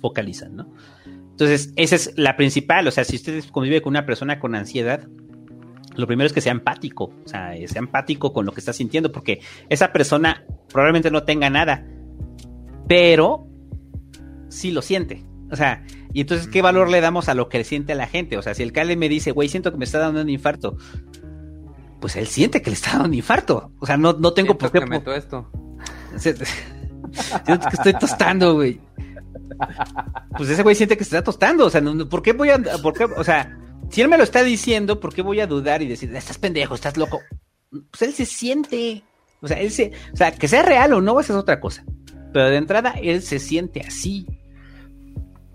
focalizan, 0.00 0.56
¿no? 0.56 0.72
Entonces, 1.04 1.74
esa 1.76 1.94
es 1.94 2.14
la 2.16 2.38
principal, 2.38 2.88
o 2.88 2.90
sea, 2.90 3.04
si 3.04 3.16
usted 3.16 3.44
convive 3.52 3.82
con 3.82 3.90
una 3.90 4.06
persona 4.06 4.40
con 4.40 4.54
ansiedad, 4.54 5.06
lo 5.94 6.06
primero 6.06 6.26
es 6.26 6.32
que 6.32 6.40
sea 6.40 6.52
empático, 6.52 7.12
o 7.22 7.28
sea, 7.28 7.52
sea 7.66 7.80
empático 7.80 8.32
con 8.32 8.46
lo 8.46 8.52
que 8.52 8.60
está 8.60 8.72
sintiendo, 8.72 9.12
porque 9.12 9.40
esa 9.68 9.92
persona 9.92 10.46
probablemente 10.68 11.10
no 11.10 11.24
tenga 11.24 11.50
nada, 11.50 11.86
pero 12.88 13.46
sí 14.48 14.70
lo 14.70 14.80
siente. 14.80 15.22
O 15.50 15.56
sea, 15.56 15.84
y 16.12 16.22
entonces, 16.22 16.48
¿qué 16.48 16.62
valor 16.62 16.88
le 16.90 17.00
damos 17.00 17.28
a 17.28 17.34
lo 17.34 17.48
que 17.48 17.62
siente 17.62 17.94
la 17.94 18.06
gente? 18.06 18.36
O 18.36 18.42
sea, 18.42 18.54
si 18.54 18.62
el 18.62 18.70
alcalde 18.70 18.96
me 18.96 19.08
dice, 19.08 19.30
güey, 19.30 19.48
siento 19.48 19.70
que 19.70 19.78
me 19.78 19.84
está 19.84 19.98
dando 19.98 20.20
un 20.20 20.28
infarto, 20.28 20.76
pues 22.00 22.16
él 22.16 22.26
siente 22.26 22.62
que 22.62 22.70
le 22.70 22.74
está 22.74 22.92
dando 22.92 23.08
un 23.08 23.14
infarto. 23.14 23.72
O 23.78 23.86
sea, 23.86 23.96
no, 23.96 24.12
no 24.14 24.32
tengo 24.32 24.56
por 24.58 24.72
qué. 24.72 24.80
Que 24.80 25.16
esto. 25.16 25.50
siento 26.16 26.44
que 27.68 27.76
estoy 27.76 27.94
tostando, 27.94 28.54
güey. 28.54 28.80
Pues 30.36 30.50
ese 30.50 30.62
güey 30.62 30.74
siente 30.74 30.96
que 30.96 31.04
se 31.04 31.16
está 31.16 31.24
tostando. 31.24 31.66
O 31.66 31.70
sea, 31.70 31.82
¿por 32.10 32.22
qué 32.22 32.32
voy 32.32 32.50
a.? 32.50 32.58
Por 32.82 32.92
qué, 32.92 33.04
o 33.04 33.24
sea, 33.24 33.58
si 33.90 34.02
él 34.02 34.08
me 34.08 34.18
lo 34.18 34.24
está 34.24 34.42
diciendo, 34.42 35.00
¿por 35.00 35.14
qué 35.14 35.22
voy 35.22 35.40
a 35.40 35.46
dudar 35.46 35.82
y 35.82 35.86
decir, 35.86 36.14
estás 36.14 36.38
pendejo, 36.38 36.74
estás 36.74 36.96
loco? 36.96 37.20
Pues 37.70 38.02
él 38.02 38.12
se 38.12 38.26
siente. 38.26 39.02
O 39.40 39.48
sea, 39.48 39.60
él 39.60 39.70
se. 39.70 39.92
O 40.12 40.16
sea, 40.16 40.32
que 40.32 40.48
sea 40.48 40.62
real 40.62 40.92
o 40.92 41.00
no, 41.00 41.20
esa 41.20 41.32
es 41.32 41.38
otra 41.38 41.60
cosa. 41.60 41.84
Pero 42.32 42.50
de 42.50 42.56
entrada, 42.56 42.94
él 43.00 43.22
se 43.22 43.38
siente 43.38 43.80
así. 43.80 44.26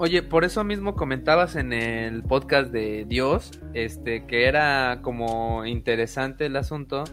Oye, 0.03 0.23
por 0.23 0.43
eso 0.43 0.63
mismo 0.63 0.95
comentabas 0.95 1.55
en 1.55 1.73
el 1.73 2.23
podcast 2.23 2.71
de 2.71 3.05
Dios, 3.07 3.51
este, 3.75 4.25
que 4.25 4.47
era 4.47 4.97
como 5.03 5.63
interesante 5.63 6.47
el 6.47 6.55
asunto 6.55 7.03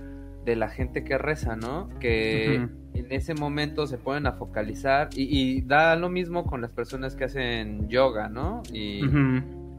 de 0.46 0.56
la 0.56 0.70
gente 0.70 1.04
que 1.04 1.18
reza, 1.18 1.54
¿no? 1.54 1.90
Que 2.00 2.54
en 2.54 3.12
ese 3.12 3.34
momento 3.34 3.86
se 3.86 3.98
ponen 3.98 4.26
a 4.26 4.32
focalizar 4.32 5.10
y, 5.14 5.60
da 5.66 5.96
lo 5.96 6.08
mismo 6.08 6.46
con 6.46 6.62
las 6.62 6.72
personas 6.72 7.14
que 7.14 7.24
hacen 7.24 7.90
yoga, 7.90 8.30
¿no? 8.30 8.62
Y 8.72 9.02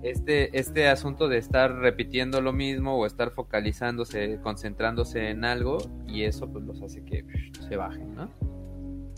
este, 0.04 0.56
este 0.60 0.88
asunto 0.88 1.28
de 1.28 1.40
estar 1.40 1.78
repitiendo 1.78 2.42
lo 2.42 2.54
mismo 2.54 2.96
o 2.96 3.08
estar 3.08 3.32
focalizándose, 3.32 4.38
concentrándose 4.44 5.32
en 5.32 5.46
algo 5.46 5.80
y 6.08 6.26
eso 6.26 6.48
pues 6.48 6.64
los 6.64 6.80
hace 6.84 7.04
que 7.04 7.26
se 7.68 7.76
bajen, 7.76 8.14
¿no? 8.14 8.30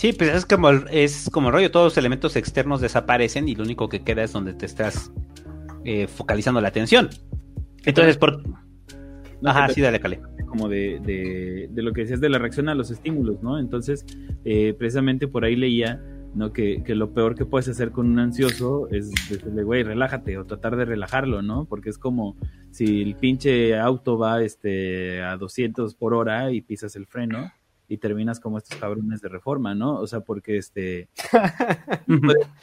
Sí, 0.02 0.14
pues 0.14 0.34
es 0.34 0.48
como, 0.48 0.72
es 0.72 1.30
como 1.32 1.49
el 1.49 1.53
rollo, 1.53 1.69
todos 1.69 1.86
los 1.91 1.98
elementos 1.99 2.36
externos 2.36 2.82
desaparecen 2.82 3.48
y 3.48 3.53
lo 3.53 3.64
único 3.64 3.88
que 3.88 4.02
queda 4.02 4.23
es 4.23 4.34
donde 4.34 4.56
te 4.56 4.65
estás 4.65 5.11
eh, 5.86 6.07
focalizando 6.07 6.60
la 6.60 6.69
atención. 6.69 7.07
Entonces, 7.86 8.18
por... 8.18 8.41
Ajá, 9.45 9.69
sí, 9.69 9.80
dale, 9.80 9.99
Cale. 9.99 10.19
Como 10.48 10.69
de, 10.69 11.69
de, 11.72 11.84
lo 11.84 11.94
que 11.94 12.02
decías 12.02 12.19
de 12.19 12.30
la 12.30 12.40
reacción 12.40 12.68
a 12.68 12.73
los 12.73 12.90
estímulos, 12.90 13.44
¿no? 13.44 13.60
Entonces, 13.60 14.03
eh, 14.44 14.73
precisamente 14.73 15.28
por 15.28 15.45
ahí 15.45 15.56
leía 15.56 16.02
¿no? 16.34 16.52
Que, 16.52 16.82
que, 16.82 16.95
lo 16.95 17.14
peor 17.14 17.36
que 17.36 17.45
puedes 17.45 17.68
hacer 17.68 17.91
con 17.91 18.10
un 18.10 18.18
ansioso 18.18 18.88
es 18.90 19.11
decirle, 19.30 19.61
güey, 19.61 19.84
relájate 19.84 20.36
o 20.40 20.45
tratar 20.45 20.78
de 20.78 20.86
relajarlo, 20.86 21.44
¿no? 21.44 21.65
Porque 21.65 21.91
es 21.91 21.99
como 21.99 22.36
si 22.72 23.03
el 23.03 23.18
pinche 23.18 23.78
auto 23.78 24.18
va 24.18 24.41
este, 24.41 25.22
a 25.22 25.38
200 25.38 25.94
por 25.94 26.15
hora 26.15 26.52
y 26.52 26.61
pisas 26.61 26.95
el 26.95 27.06
freno 27.06 27.52
y 27.91 27.97
terminas 27.97 28.39
como 28.39 28.57
estos 28.57 28.80
cabrones 28.80 29.19
de 29.19 29.27
reforma, 29.27 29.76
¿no? 29.76 29.99
O 29.99 30.07
sea, 30.07 30.22
porque 30.22 30.55
este, 30.55 31.09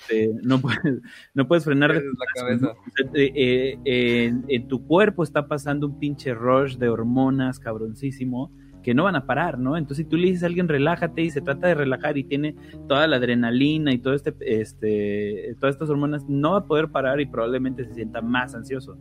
este 0.09 0.31
no, 0.43 0.59
puedes, 0.59 1.03
no, 1.35 1.47
puedes, 1.47 1.65
frenar 1.65 1.93
de 1.93 2.01
la 2.01 2.27
cabeza. 2.35 2.73
Eh, 3.13 3.79
eh, 3.85 4.33
en 4.49 4.69
tu 4.69 4.87
cuerpo 4.87 5.23
está 5.23 5.47
pasando 5.47 5.87
un 5.87 5.99
pinche 5.99 6.33
rush 6.33 6.79
de 6.79 6.89
hormonas 6.89 7.59
cabroncísimo 7.59 8.51
que 8.89 8.95
no 8.95 9.05
van 9.05 9.17
a 9.17 9.27
parar, 9.27 9.59
¿no? 9.59 9.77
Entonces, 9.77 10.07
si 10.07 10.09
tú 10.09 10.17
le 10.17 10.29
dices 10.29 10.45
a 10.45 10.47
alguien 10.47 10.67
relájate 10.67 11.21
y 11.21 11.29
se 11.29 11.43
trata 11.43 11.67
de 11.67 11.75
relajar 11.75 12.17
y 12.17 12.25
tiene 12.25 12.55
toda 12.89 13.07
la 13.07 13.17
adrenalina 13.17 13.93
y 13.93 13.99
todo 13.99 14.15
este, 14.15 14.35
este, 14.41 15.55
todas 15.61 15.75
estas 15.75 15.91
hormonas, 15.91 16.27
no 16.27 16.53
va 16.53 16.59
a 16.61 16.65
poder 16.65 16.89
parar 16.89 17.21
y 17.21 17.27
probablemente 17.27 17.85
se 17.85 17.93
sienta 17.93 18.23
más 18.23 18.55
ansioso. 18.55 18.97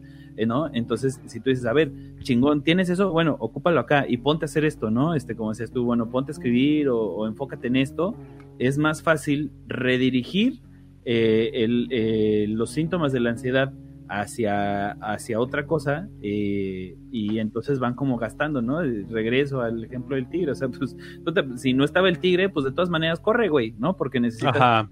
¿no? 0.46 0.70
Entonces, 0.74 1.22
si 1.28 1.40
tú 1.40 1.52
dices, 1.52 1.66
a 1.66 1.72
ver, 1.72 1.94
chingón, 2.20 2.64
¿tienes 2.64 2.90
eso? 2.90 3.14
Bueno, 3.14 3.38
ocúpalo 3.40 3.80
acá 3.80 4.04
y 4.10 4.18
ponte 4.18 4.44
a 4.44 4.48
hacer 4.48 4.66
esto, 4.66 4.92
¿no? 4.92 5.16
Este, 5.16 5.38
como 5.38 5.52
decías 5.52 5.72
tú, 5.72 5.86
bueno, 5.86 6.10
ponte 6.10 6.32
a 6.32 6.34
escribir 6.34 6.90
o, 6.90 7.26
enfócate 7.26 7.68
en 7.68 7.78
esto, 7.78 8.14
es 8.60 8.78
más 8.78 9.02
fácil 9.02 9.54
redirigir 9.68 10.60
eh, 11.06 11.66
eh, 11.92 12.46
los 12.50 12.72
síntomas 12.72 13.14
de 13.14 13.22
la 13.22 13.30
ansiedad 13.30 13.72
hacia, 14.10 14.92
hacia 14.92 15.40
otra 15.40 15.66
cosa 15.66 16.08
eh, 16.22 16.96
y 17.12 17.40
entonces 17.40 17.80
van 17.80 17.96
como 17.96 18.18
gastando, 18.18 18.62
¿no? 18.62 18.82
Regreso 18.82 19.62
al 19.62 19.84
ejemplo 19.84 20.16
del 20.16 20.30
tigre, 20.30 20.52
o 20.52 20.56
sea, 20.56 20.70
pues 20.70 20.96
si 21.56 21.74
no 21.74 21.84
estaba 21.84 22.10
el 22.10 22.20
tigre, 22.20 22.50
pues 22.50 22.66
de 22.66 22.72
todas 22.72 22.90
maneras 22.90 23.20
corre, 23.20 23.50
güey, 23.50 23.76
¿no? 23.78 23.98
Porque 23.98 24.20
necesitas, 24.20 24.88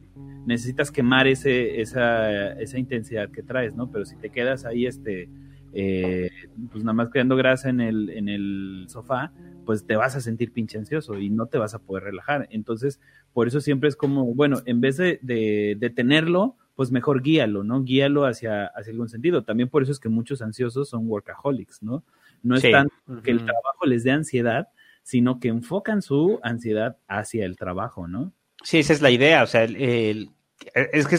necesitas 0.45 0.91
quemar 0.91 1.27
ese, 1.27 1.81
esa, 1.81 2.53
esa 2.53 2.77
intensidad 2.77 3.29
que 3.29 3.43
traes, 3.43 3.75
¿no? 3.75 3.89
Pero 3.91 4.05
si 4.05 4.15
te 4.17 4.29
quedas 4.29 4.65
ahí, 4.65 4.85
este, 4.85 5.29
eh, 5.73 6.29
pues 6.71 6.83
nada 6.83 6.93
más 6.93 7.09
creando 7.09 7.35
grasa 7.35 7.69
en 7.69 7.81
el, 7.81 8.09
en 8.09 8.29
el 8.29 8.85
sofá, 8.87 9.31
pues 9.65 9.85
te 9.85 9.95
vas 9.95 10.15
a 10.15 10.21
sentir 10.21 10.51
pinche 10.51 10.77
ansioso 10.77 11.17
y 11.17 11.29
no 11.29 11.47
te 11.47 11.57
vas 11.57 11.73
a 11.73 11.79
poder 11.79 12.03
relajar. 12.03 12.47
Entonces, 12.51 12.99
por 13.33 13.47
eso 13.47 13.59
siempre 13.59 13.89
es 13.89 13.95
como, 13.95 14.33
bueno, 14.33 14.61
en 14.65 14.79
vez 14.79 14.97
de, 14.97 15.19
de, 15.21 15.75
de 15.79 15.89
tenerlo, 15.89 16.55
pues 16.75 16.91
mejor 16.91 17.21
guíalo, 17.21 17.63
¿no? 17.63 17.83
Guíalo 17.83 18.25
hacia, 18.25 18.67
hacia 18.67 18.91
algún 18.91 19.09
sentido. 19.09 19.43
También 19.43 19.69
por 19.69 19.81
eso 19.81 19.91
es 19.91 19.99
que 19.99 20.09
muchos 20.09 20.41
ansiosos 20.41 20.89
son 20.89 21.07
workaholics, 21.07 21.81
¿no? 21.81 22.03
No 22.43 22.55
es 22.55 22.63
tanto 22.69 22.93
que 23.23 23.31
el 23.31 23.39
trabajo 23.39 23.85
les 23.85 24.03
dé 24.03 24.11
ansiedad, 24.11 24.67
sino 25.01 25.39
que 25.39 25.47
enfocan 25.47 26.01
su 26.01 26.39
ansiedad 26.43 26.97
hacia 27.07 27.45
el 27.45 27.55
trabajo, 27.55 28.07
¿no? 28.07 28.33
Sí, 28.63 28.79
esa 28.79 28.93
es 28.93 29.01
la 29.01 29.11
idea, 29.11 29.43
o 29.43 29.47
sea, 29.47 29.63
el, 29.63 30.31
es 30.73 31.07
que 31.07 31.17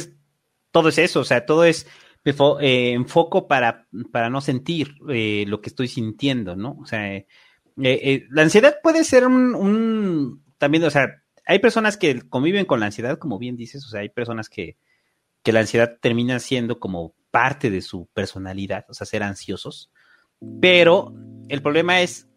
todo 0.71 0.89
es 0.89 0.99
eso, 0.99 1.21
o 1.21 1.25
sea, 1.25 1.47
todo 1.47 1.65
es 1.65 1.87
eh, 2.25 2.93
enfoco 2.93 3.47
para, 3.47 3.87
para 4.13 4.29
no 4.29 4.41
sentir 4.41 4.97
eh, 5.09 5.45
lo 5.47 5.61
que 5.61 5.69
estoy 5.69 5.89
sintiendo, 5.89 6.57
¿no? 6.57 6.77
O 6.81 6.87
sea, 6.87 7.17
eh, 7.17 8.27
la 8.31 8.43
ansiedad 8.43 8.77
puede 8.83 9.05
ser 9.05 9.27
un, 9.27 9.55
un, 9.55 10.45
también, 10.59 10.85
o 10.85 10.91
sea, 10.91 11.23
hay 11.47 11.61
personas 11.61 11.97
que 11.97 12.29
conviven 12.29 12.67
con 12.67 12.81
la 12.81 12.87
ansiedad, 12.87 13.19
como 13.19 13.39
bien 13.39 13.57
dices, 13.57 13.87
o 13.87 13.89
sea, 13.89 14.01
hay 14.01 14.09
personas 14.09 14.49
que, 14.49 14.77
que 15.47 15.53
la 15.53 15.61
ansiedad 15.61 15.99
termina 16.01 16.41
siendo 16.41 16.81
como 16.81 17.15
parte 17.31 17.71
de 17.71 17.81
su 17.81 18.09
personalidad, 18.13 18.85
o 18.89 18.95
sea, 18.95 19.07
ser 19.07 19.23
ansiosos. 19.23 19.93
Pero 20.61 21.15
el 21.49 21.63
problema 21.63 22.01
es 22.01 22.29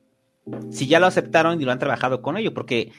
si 0.69 0.86
ya 0.86 0.99
lo 0.99 1.07
aceptaron 1.07 1.60
y 1.60 1.65
lo 1.65 1.72
han 1.72 1.80
trabajado 1.80 2.22
con 2.22 2.38
ello, 2.38 2.53
porque 2.53 2.91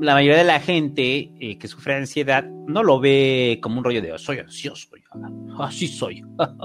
la 0.00 0.14
mayoría 0.14 0.38
de 0.38 0.44
la 0.44 0.60
gente 0.60 1.32
eh, 1.40 1.58
que 1.58 1.66
sufre 1.66 1.96
ansiedad 1.96 2.44
no 2.44 2.84
lo 2.84 3.00
ve 3.00 3.58
como 3.60 3.78
un 3.78 3.84
rollo 3.84 4.00
de 4.00 4.12
oh, 4.12 4.18
soy 4.18 4.38
ansioso, 4.38 4.86
así 5.58 5.88
soy. 5.88 6.22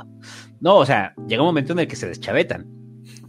no, 0.59 0.75
o 0.77 0.85
sea, 0.85 1.15
llega 1.27 1.41
un 1.41 1.47
momento 1.47 1.73
en 1.73 1.79
el 1.79 1.87
que 1.87 1.95
se 1.95 2.07
deschavetan. 2.07 2.67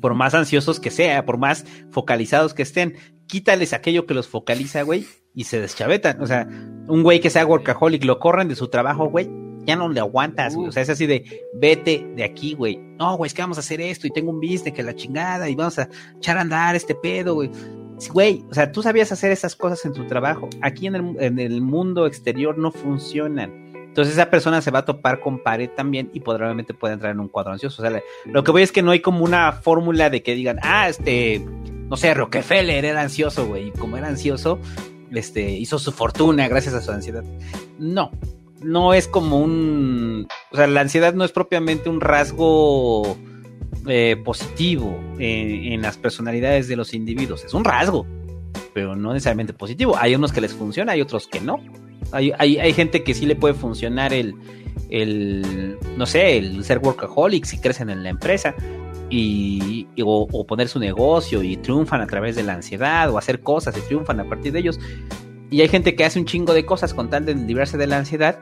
Por 0.02 0.12
más 0.12 0.34
ansiosos 0.34 0.78
que 0.78 0.90
sea, 0.90 1.24
por 1.24 1.38
más 1.38 1.64
focalizados 1.90 2.52
que 2.52 2.64
estén, 2.64 2.96
quítales 3.26 3.72
aquello 3.72 4.04
que 4.04 4.12
los 4.12 4.28
focaliza, 4.28 4.82
güey, 4.82 5.06
y 5.34 5.44
se 5.44 5.58
deschavetan. 5.58 6.20
O 6.20 6.26
sea, 6.26 6.46
un 6.88 7.02
güey 7.02 7.20
que 7.20 7.30
sea 7.30 7.46
workaholic, 7.46 8.04
lo 8.04 8.18
corren 8.18 8.48
de 8.48 8.56
su 8.56 8.68
trabajo, 8.68 9.06
güey, 9.06 9.28
ya 9.64 9.76
no 9.76 9.88
le 9.88 10.00
aguantas, 10.00 10.56
güey. 10.56 10.68
O 10.68 10.72
sea, 10.72 10.82
es 10.82 10.90
así 10.90 11.06
de, 11.06 11.24
vete 11.52 12.06
de 12.16 12.24
aquí, 12.24 12.54
güey. 12.54 12.78
No, 12.98 13.16
güey, 13.16 13.28
es 13.28 13.34
que 13.34 13.42
vamos 13.42 13.58
a 13.58 13.60
hacer 13.60 13.80
esto 13.80 14.06
y 14.06 14.10
tengo 14.10 14.30
un 14.30 14.40
business 14.40 14.72
que 14.72 14.82
la 14.82 14.94
chingada 14.94 15.48
y 15.48 15.54
vamos 15.54 15.78
a 15.78 15.88
echar 16.16 16.38
a 16.38 16.40
andar 16.40 16.74
este 16.74 16.94
pedo, 16.94 17.34
güey. 17.34 17.50
Güey, 18.12 18.44
o 18.50 18.54
sea, 18.54 18.72
tú 18.72 18.82
sabías 18.82 19.12
hacer 19.12 19.30
esas 19.30 19.54
cosas 19.56 19.84
en 19.84 19.92
tu 19.92 20.06
trabajo. 20.06 20.48
Aquí 20.62 20.86
en 20.86 20.94
el, 20.94 21.16
en 21.20 21.38
el 21.38 21.60
mundo 21.60 22.06
exterior 22.06 22.56
no 22.56 22.70
funcionan. 22.70 23.68
Entonces 23.74 24.14
esa 24.14 24.30
persona 24.30 24.62
se 24.62 24.70
va 24.70 24.80
a 24.80 24.84
topar 24.84 25.20
con 25.20 25.42
pared 25.42 25.68
también 25.70 26.08
y 26.14 26.20
probablemente 26.20 26.72
puede 26.72 26.94
entrar 26.94 27.12
en 27.12 27.20
un 27.20 27.28
cuadro 27.28 27.52
ansioso. 27.52 27.82
O 27.82 27.86
sea, 27.86 28.00
lo 28.26 28.44
que 28.44 28.52
voy 28.52 28.62
es 28.62 28.72
que 28.72 28.80
no 28.80 28.92
hay 28.92 29.00
como 29.00 29.24
una 29.24 29.52
fórmula 29.52 30.08
de 30.08 30.22
que 30.22 30.34
digan, 30.34 30.60
ah, 30.62 30.88
este, 30.88 31.44
no 31.88 31.96
sé, 31.96 32.14
Rockefeller 32.14 32.84
era 32.84 33.00
ansioso, 33.00 33.46
güey. 33.46 33.68
Y 33.68 33.70
como 33.72 33.96
era 33.96 34.08
ansioso, 34.08 34.60
este, 35.12 35.50
hizo 35.50 35.78
su 35.78 35.92
fortuna 35.92 36.48
gracias 36.48 36.74
a 36.74 36.80
su 36.80 36.90
ansiedad. 36.90 37.24
No, 37.78 38.10
no 38.62 38.94
es 38.94 39.08
como 39.08 39.40
un, 39.40 40.26
o 40.50 40.56
sea, 40.56 40.66
la 40.66 40.80
ansiedad 40.80 41.14
no 41.14 41.24
es 41.24 41.32
propiamente 41.32 41.88
un 41.88 42.00
rasgo 42.00 43.16
eh, 43.86 44.16
positivo 44.24 44.98
en, 45.18 45.80
las 45.82 45.96
personalidades 45.96 46.68
de 46.68 46.76
los 46.76 46.94
individuos, 46.94 47.44
es 47.44 47.54
un 47.54 47.64
rasgo, 47.64 48.06
pero 48.74 48.96
no 48.96 49.12
necesariamente 49.12 49.52
positivo. 49.52 49.96
Hay 49.96 50.14
unos 50.14 50.32
que 50.32 50.40
les 50.40 50.52
funciona, 50.52 50.92
hay 50.92 51.00
otros 51.00 51.26
que 51.28 51.40
no. 51.40 51.58
Hay, 52.12 52.32
hay, 52.38 52.72
gente 52.72 53.04
que 53.04 53.12
sí 53.12 53.26
le 53.26 53.36
puede 53.36 53.52
funcionar 53.52 54.14
el, 54.14 54.34
el, 54.88 55.76
no 55.96 56.06
sé, 56.06 56.38
el 56.38 56.64
ser 56.64 56.78
workaholic 56.78 57.44
si 57.44 57.58
crecen 57.58 57.90
en 57.90 58.02
la 58.02 58.08
empresa, 58.08 58.54
y, 59.10 59.86
o, 60.02 60.46
poner 60.46 60.68
su 60.68 60.78
negocio 60.78 61.42
y 61.42 61.56
triunfan 61.56 62.00
a 62.00 62.06
través 62.06 62.36
de 62.36 62.42
la 62.42 62.54
ansiedad 62.54 63.10
o 63.10 63.18
hacer 63.18 63.40
cosas 63.40 63.76
y 63.76 63.80
triunfan 63.80 64.20
a 64.20 64.28
partir 64.28 64.52
de 64.52 64.60
ellos. 64.60 64.78
Y 65.50 65.62
hay 65.62 65.68
gente 65.68 65.94
que 65.94 66.04
hace 66.04 66.18
un 66.18 66.26
chingo 66.26 66.52
de 66.52 66.66
cosas 66.66 66.92
con 66.92 67.08
tal 67.08 67.24
de 67.24 67.34
librarse 67.34 67.78
de 67.78 67.86
la 67.86 67.98
ansiedad 67.98 68.38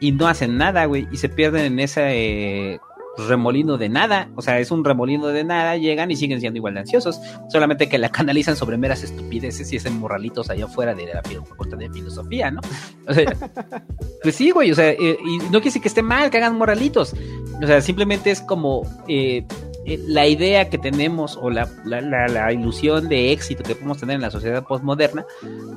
y 0.00 0.12
no 0.12 0.26
hacen 0.26 0.58
nada, 0.58 0.84
güey, 0.84 1.08
y 1.10 1.16
se 1.16 1.28
pierden 1.28 1.64
en 1.64 1.78
ese 1.78 2.02
eh, 2.04 2.80
remolino 3.16 3.78
de 3.78 3.88
nada. 3.88 4.30
O 4.36 4.42
sea, 4.42 4.58
es 4.58 4.70
un 4.70 4.84
remolino 4.84 5.28
de 5.28 5.44
nada, 5.44 5.76
llegan 5.76 6.10
y 6.10 6.16
siguen 6.16 6.40
siendo 6.40 6.58
igual 6.58 6.74
de 6.74 6.80
ansiosos, 6.80 7.20
solamente 7.48 7.88
que 7.88 7.98
la 7.98 8.10
canalizan 8.10 8.56
sobre 8.56 8.76
meras 8.76 9.02
estupideces 9.02 9.72
y 9.72 9.76
hacen 9.76 9.98
morralitos 9.98 10.50
allá 10.50 10.66
afuera 10.66 10.94
de 10.94 11.06
la 11.06 11.22
facultad 11.22 11.78
de 11.78 11.90
filosofía, 11.90 12.50
¿no? 12.50 12.60
O 13.08 13.14
sea, 13.14 13.24
pues 14.22 14.34
sí, 14.34 14.50
güey, 14.50 14.70
o 14.72 14.74
sea, 14.74 14.90
eh, 14.90 15.16
y 15.24 15.38
no 15.38 15.50
quiere 15.50 15.64
decir 15.64 15.82
que 15.82 15.88
esté 15.88 16.02
mal 16.02 16.30
que 16.30 16.38
hagan 16.38 16.56
morralitos. 16.58 17.14
O 17.62 17.66
sea, 17.66 17.80
simplemente 17.80 18.30
es 18.30 18.40
como 18.40 18.82
eh, 19.08 19.46
eh, 19.86 20.00
la 20.06 20.26
idea 20.26 20.70
que 20.70 20.78
tenemos 20.78 21.38
o 21.40 21.50
la, 21.50 21.68
la, 21.84 22.52
ilusión 22.52 23.08
de 23.08 23.32
éxito 23.32 23.62
que 23.62 23.74
podemos 23.74 23.98
tener 23.98 24.16
en 24.16 24.22
la 24.22 24.30
sociedad 24.30 24.64
postmoderna 24.64 25.26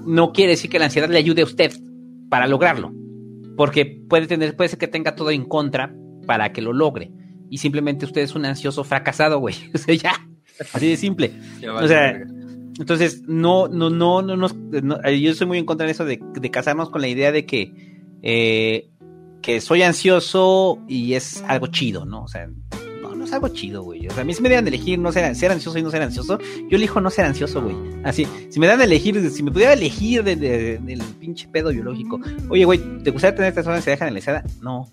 no 0.06 0.32
quiere 0.32 0.52
decir 0.52 0.70
que 0.70 0.80
la 0.80 0.86
ansiedad 0.86 1.10
le 1.10 1.18
ayude 1.18 1.42
a 1.42 1.46
usted 1.46 1.74
para 2.30 2.48
lograrlo. 2.48 2.94
Porque 3.56 3.86
puede 3.86 4.28
tener, 4.28 4.56
puede 4.56 4.70
ser 4.70 4.80
que 4.80 4.88
tenga 4.88 5.16
todo 5.16 5.32
en 5.32 5.46
contra 5.46 5.94
para 6.26 6.54
que 6.54 6.62
lo 6.62 6.74
logre. 6.74 7.12
Y 7.50 7.58
simplemente 7.58 8.06
usted 8.06 8.22
es 8.22 8.36
un 8.36 8.46
ansioso 8.46 8.84
fracasado, 8.84 9.40
güey. 9.40 9.56
O 9.74 9.78
sea, 9.78 9.96
ya. 9.96 10.14
Así 10.74 10.90
de 10.90 10.98
simple. 10.98 11.34
o 11.70 11.88
sea, 11.88 12.20
entonces, 12.80 13.24
no, 13.28 13.68
no, 13.68 13.90
no, 13.90 14.22
no, 14.22 14.36
no, 14.36 14.48
yo 15.10 15.32
estoy 15.32 15.48
muy 15.48 15.58
en 15.58 15.66
contra 15.66 15.86
de 15.86 15.92
eso 15.92 16.06
de, 16.06 16.20
de 16.40 16.52
casarnos 16.52 16.90
con 16.90 17.02
la 17.02 17.08
idea 17.08 17.32
de 17.32 17.46
que, 17.46 17.74
eh, 18.22 18.90
que 19.42 19.62
soy 19.62 19.82
ansioso 19.82 20.80
y 20.88 21.14
es 21.14 21.44
algo 21.48 21.68
chido, 21.68 22.06
¿no? 22.06 22.24
O 22.24 22.28
sea, 22.28 22.50
es 23.28 23.34
algo 23.34 23.50
chido, 23.50 23.84
güey. 23.84 24.08
O 24.08 24.12
sea, 24.12 24.22
a 24.22 24.26
mí 24.26 24.34
si 24.34 24.42
me 24.42 24.50
dieran 24.50 24.66
de 24.66 24.70
elegir 24.70 25.00
no 25.00 25.12
ser, 25.12 25.36
ser 25.36 25.52
ansioso 25.52 25.78
y 25.78 25.84
no 25.84 25.92
ser 25.92 26.02
ansioso, 26.02 26.40
yo 26.70 26.78
elijo 26.78 27.00
no 27.02 27.10
ser 27.10 27.26
ansioso, 27.26 27.62
güey. 27.62 27.76
Así, 28.04 28.28
si 28.50 28.60
me 28.60 28.68
dan 28.68 28.80
de 28.80 28.86
elegir, 28.86 29.30
si 29.30 29.44
me 29.44 29.52
pudiera 29.52 29.74
elegir 29.74 30.24
del 30.24 31.02
pinche 31.20 31.48
pedo 31.48 31.70
biológico, 31.70 32.20
oye, 32.50 32.66
güey, 32.66 32.80
¿te 33.04 33.12
gustaría 33.12 33.36
tener 33.36 33.50
esta 33.50 33.64
zona 33.64 33.76
de 33.76 33.80
ansiedad 33.80 34.00
generalizada? 34.00 34.44
No. 34.62 34.92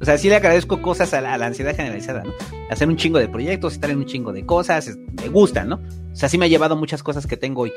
O 0.00 0.04
sea, 0.04 0.16
sí 0.16 0.28
le 0.30 0.36
agradezco 0.36 0.80
cosas 0.80 1.12
a 1.12 1.20
la, 1.20 1.34
a 1.34 1.38
la 1.38 1.46
ansiedad 1.46 1.76
generalizada, 1.76 2.22
¿no? 2.22 2.32
Hacer 2.70 2.88
un 2.88 2.96
chingo 2.96 3.18
de 3.18 3.28
proyectos, 3.28 3.74
estar 3.74 3.90
en 3.90 3.98
un 3.98 4.06
chingo 4.06 4.32
de 4.32 4.46
cosas, 4.46 4.88
es- 4.88 4.96
me 4.96 5.28
gustan, 5.28 5.68
¿no? 5.68 5.76
O 6.12 6.16
sea, 6.16 6.28
sí 6.28 6.38
me 6.38 6.46
ha 6.46 6.48
llevado 6.48 6.74
muchas 6.74 7.02
cosas 7.02 7.26
que 7.26 7.36
tengo 7.36 7.62
hoy. 7.62 7.72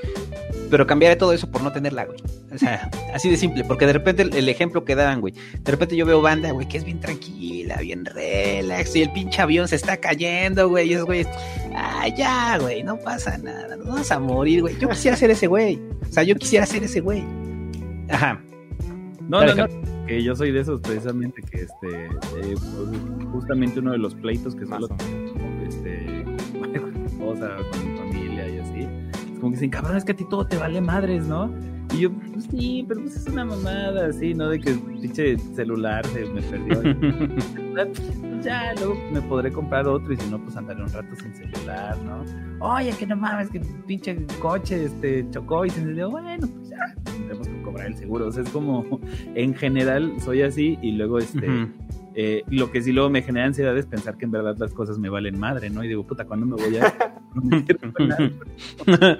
Pero 0.70 0.88
cambiaré 0.88 1.16
todo 1.18 1.34
eso 1.34 1.52
por 1.52 1.62
no 1.62 1.72
tenerla, 1.72 2.06
güey. 2.06 2.18
O 2.54 2.58
sea, 2.58 2.90
así 3.14 3.30
de 3.30 3.36
simple, 3.38 3.64
porque 3.66 3.86
de 3.86 3.94
repente 3.94 4.22
el, 4.24 4.34
el 4.36 4.48
ejemplo 4.48 4.86
que 4.86 4.95
daban, 4.95 5.20
güey. 5.22 5.34
De 5.34 5.72
repente 5.72 5.95
yo 5.98 6.06
veo 6.06 6.22
banda, 6.22 6.52
güey, 6.52 6.68
que 6.68 6.78
es 6.78 6.86
bien 6.86 7.00
tranquila, 7.02 7.76
bien 7.78 8.06
relax, 8.06 8.95
y 8.95 9.02
el 9.02 9.12
pinche 9.12 9.41
avión 9.41 9.68
se 9.68 9.76
está 9.76 9.98
cayendo, 9.98 10.70
güey. 10.70 10.90
Y 10.90 10.94
esos 10.94 11.06
güeyes, 11.06 11.28
ah, 11.76 12.08
ya, 12.18 12.58
güey, 12.60 12.84
no 12.84 12.98
pasa 12.98 13.38
nada, 13.38 13.76
nos 13.76 13.86
vamos 13.86 14.12
a 14.12 14.20
morir, 14.20 14.62
güey. 14.62 14.78
Yo 14.80 14.88
quisiera 14.90 15.18
ser 15.18 15.30
ese 15.32 15.48
güey. 15.48 15.80
O 16.10 16.12
sea, 16.14 16.24
yo 16.24 16.36
quisiera 16.36 16.66
ser 16.66 16.84
ese 16.84 17.02
güey. 17.02 17.24
Ajá. 18.10 18.41
No, 19.28 19.40
Dale, 19.41 19.56
no, 19.56 19.68
no. 19.68 19.93
Que 20.07 20.21
yo 20.21 20.35
soy 20.35 20.51
de 20.51 20.59
esos 20.59 20.81
precisamente 20.81 21.41
que 21.41 21.61
este 21.61 22.05
eh, 22.07 22.55
justamente 23.31 23.80
uno 23.80 23.91
de 23.91 23.97
los 23.97 24.13
pleitos 24.15 24.55
que 24.55 24.65
Más 24.65 24.80
suelo 24.80 24.95
o 24.95 25.65
este 25.65 26.23
con 26.80 26.93
mi 26.93 27.05
esposa, 27.05 27.51
con 27.71 27.91
mi 27.91 27.97
familia 27.97 28.49
y 28.49 28.59
así. 28.59 28.80
Es 28.81 29.39
como 29.39 29.51
que 29.51 29.55
dicen, 29.55 29.69
cabrón, 29.69 29.97
es 29.97 30.05
que 30.05 30.11
a 30.11 30.15
ti 30.15 30.25
todo 30.30 30.45
te 30.45 30.57
vale 30.57 30.81
madres, 30.81 31.25
¿no? 31.25 31.53
Y 31.93 32.01
yo, 32.01 32.11
pues 32.11 32.45
sí, 32.49 32.85
pero 32.88 33.01
pues 33.01 33.15
es 33.15 33.27
una 33.27 33.45
mamada 33.45 34.07
así, 34.07 34.34
¿no? 34.34 34.49
De 34.49 34.59
que 34.59 34.73
pinche 34.73 35.38
celular 35.38 36.05
se 36.07 36.25
me 36.25 36.41
perdió. 36.41 36.81
Pues 37.73 38.45
ya, 38.45 38.71
luego 38.75 38.95
me 39.11 39.19
podré 39.23 39.51
comprar 39.51 39.88
otro 39.88 40.13
y 40.13 40.17
si 40.17 40.30
no, 40.30 40.38
pues 40.38 40.55
andaré 40.55 40.84
un 40.84 40.91
rato 40.91 41.15
sin 41.15 41.34
celular, 41.34 41.97
¿no? 42.03 42.23
Oye, 42.59 42.91
que 42.91 43.07
no 43.07 43.15
mames, 43.15 43.49
que 43.49 43.59
pinche 43.88 44.27
coche 44.39 44.85
este, 44.85 45.27
chocó 45.31 45.65
y 45.65 45.71
se 45.71 45.80
encendió. 45.80 46.11
Bueno, 46.11 46.47
ya, 46.76 47.04
tendremos 47.04 47.48
que 47.48 47.62
cobrar 47.62 47.88
el 47.88 47.95
seguro. 47.95 48.28
O 48.28 48.32
sea, 48.32 48.44
es 48.44 48.50
como, 48.50 49.00
en 49.36 49.54
general, 49.56 50.14
soy 50.20 50.41
así 50.41 50.78
y 50.82 50.91
luego, 50.94 51.20
este, 51.20 51.48
eh, 52.16 52.44
lo 52.50 52.72
que 52.72 52.82
sí 52.82 52.91
luego 52.91 53.10
me 53.10 53.22
genera 53.22 53.45
ansiedad 53.48 53.78
es 53.78 53.86
pensar 53.86 54.18
que 54.18 54.26
en 54.26 54.32
verdad 54.32 54.56
las 54.58 54.74
cosas 54.74 54.98
me 55.00 55.10
valen 55.10 55.40
madre, 55.40 55.70
¿no? 55.70 55.84
Y 55.84 55.88
digo, 55.88 56.06
puta, 56.06 56.26
¿cuándo 56.26 56.45
me 56.45 56.56
voy 56.56 56.78
a? 56.78 56.94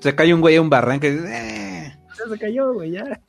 Se 0.00 0.14
cae 0.14 0.34
un 0.34 0.40
güey 0.40 0.56
a 0.56 0.60
un 0.62 0.68
barranco 0.70 1.06
y 1.06 1.10
dices, 1.10 1.30
eh. 1.30 1.96
Ya 2.18 2.28
se 2.28 2.38
cayó, 2.38 2.72
güey, 2.74 2.90
ya. 2.92 3.20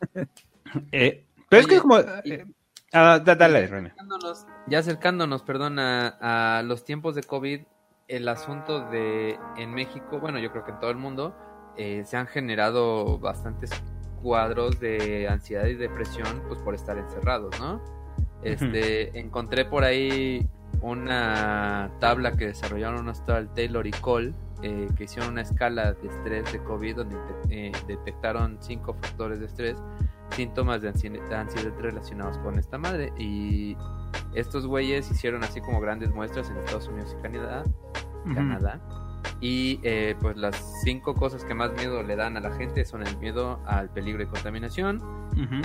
Eh, 0.91 1.25
pero 1.49 1.61
es 1.61 1.67
que 1.67 1.75
Oye, 1.75 1.81
como... 1.81 1.99
y- 2.23 2.31
eh, 2.33 2.45
ah, 2.93 3.19
da- 3.23 3.35
dale, 3.35 3.65
René. 3.67 3.89
acercándonos- 3.95 4.45
ya 4.67 4.79
acercándonos, 4.79 5.43
perdón, 5.43 5.79
a, 5.79 6.57
a 6.59 6.63
los 6.63 6.83
tiempos 6.83 7.15
de 7.15 7.23
COVID, 7.23 7.61
el 8.07 8.27
asunto 8.27 8.89
de 8.89 9.37
en 9.57 9.73
México, 9.73 10.19
bueno, 10.19 10.37
yo 10.39 10.51
creo 10.51 10.65
que 10.65 10.71
en 10.71 10.79
todo 10.79 10.91
el 10.91 10.97
mundo, 10.97 11.35
eh, 11.77 12.03
se 12.05 12.17
han 12.17 12.27
generado 12.27 13.17
bastantes 13.19 13.71
cuadros 14.21 14.79
de 14.79 15.27
ansiedad 15.27 15.65
y 15.65 15.75
depresión, 15.75 16.41
pues 16.47 16.59
por 16.59 16.73
estar 16.73 16.97
encerrados, 16.97 17.59
¿no? 17.59 17.81
Este, 18.41 19.19
encontré 19.19 19.65
por 19.65 19.83
ahí 19.83 20.47
una 20.81 21.91
tabla 21.99 22.35
que 22.37 22.47
desarrollaron 22.47 23.11
tal 23.25 23.53
Taylor 23.53 23.87
y 23.87 23.91
Cole, 23.91 24.33
eh, 24.61 24.87
que 24.95 25.05
hicieron 25.05 25.31
una 25.31 25.41
escala 25.41 25.93
de 25.93 26.07
estrés 26.07 26.51
de 26.51 26.59
COVID 26.63 26.95
donde 26.95 27.17
eh, 27.49 27.71
detectaron 27.87 28.57
cinco 28.61 28.93
factores 28.93 29.39
de 29.39 29.47
estrés, 29.47 29.77
síntomas 30.31 30.81
de 30.81 30.89
ansiedad 30.89 31.73
relacionados 31.79 32.37
con 32.39 32.57
esta 32.57 32.77
madre. 32.77 33.11
Y 33.17 33.75
estos 34.33 34.65
güeyes 34.65 35.09
hicieron 35.09 35.43
así 35.43 35.61
como 35.61 35.79
grandes 35.79 36.13
muestras 36.13 36.49
en 36.49 36.57
Estados 36.57 36.87
Unidos 36.87 37.15
y 37.17 37.21
Canadá. 37.21 37.63
Canadá. 38.33 38.79
Y 39.41 39.79
eh, 39.83 40.15
pues 40.19 40.37
las 40.37 40.81
cinco 40.83 41.15
cosas 41.15 41.43
que 41.43 41.53
más 41.53 41.71
miedo 41.73 42.03
le 42.03 42.15
dan 42.15 42.37
a 42.37 42.39
la 42.39 42.51
gente 42.55 42.85
son 42.85 43.05
el 43.05 43.17
miedo 43.17 43.59
al 43.65 43.89
peligro 43.89 44.19
de 44.19 44.27
contaminación, 44.27 45.01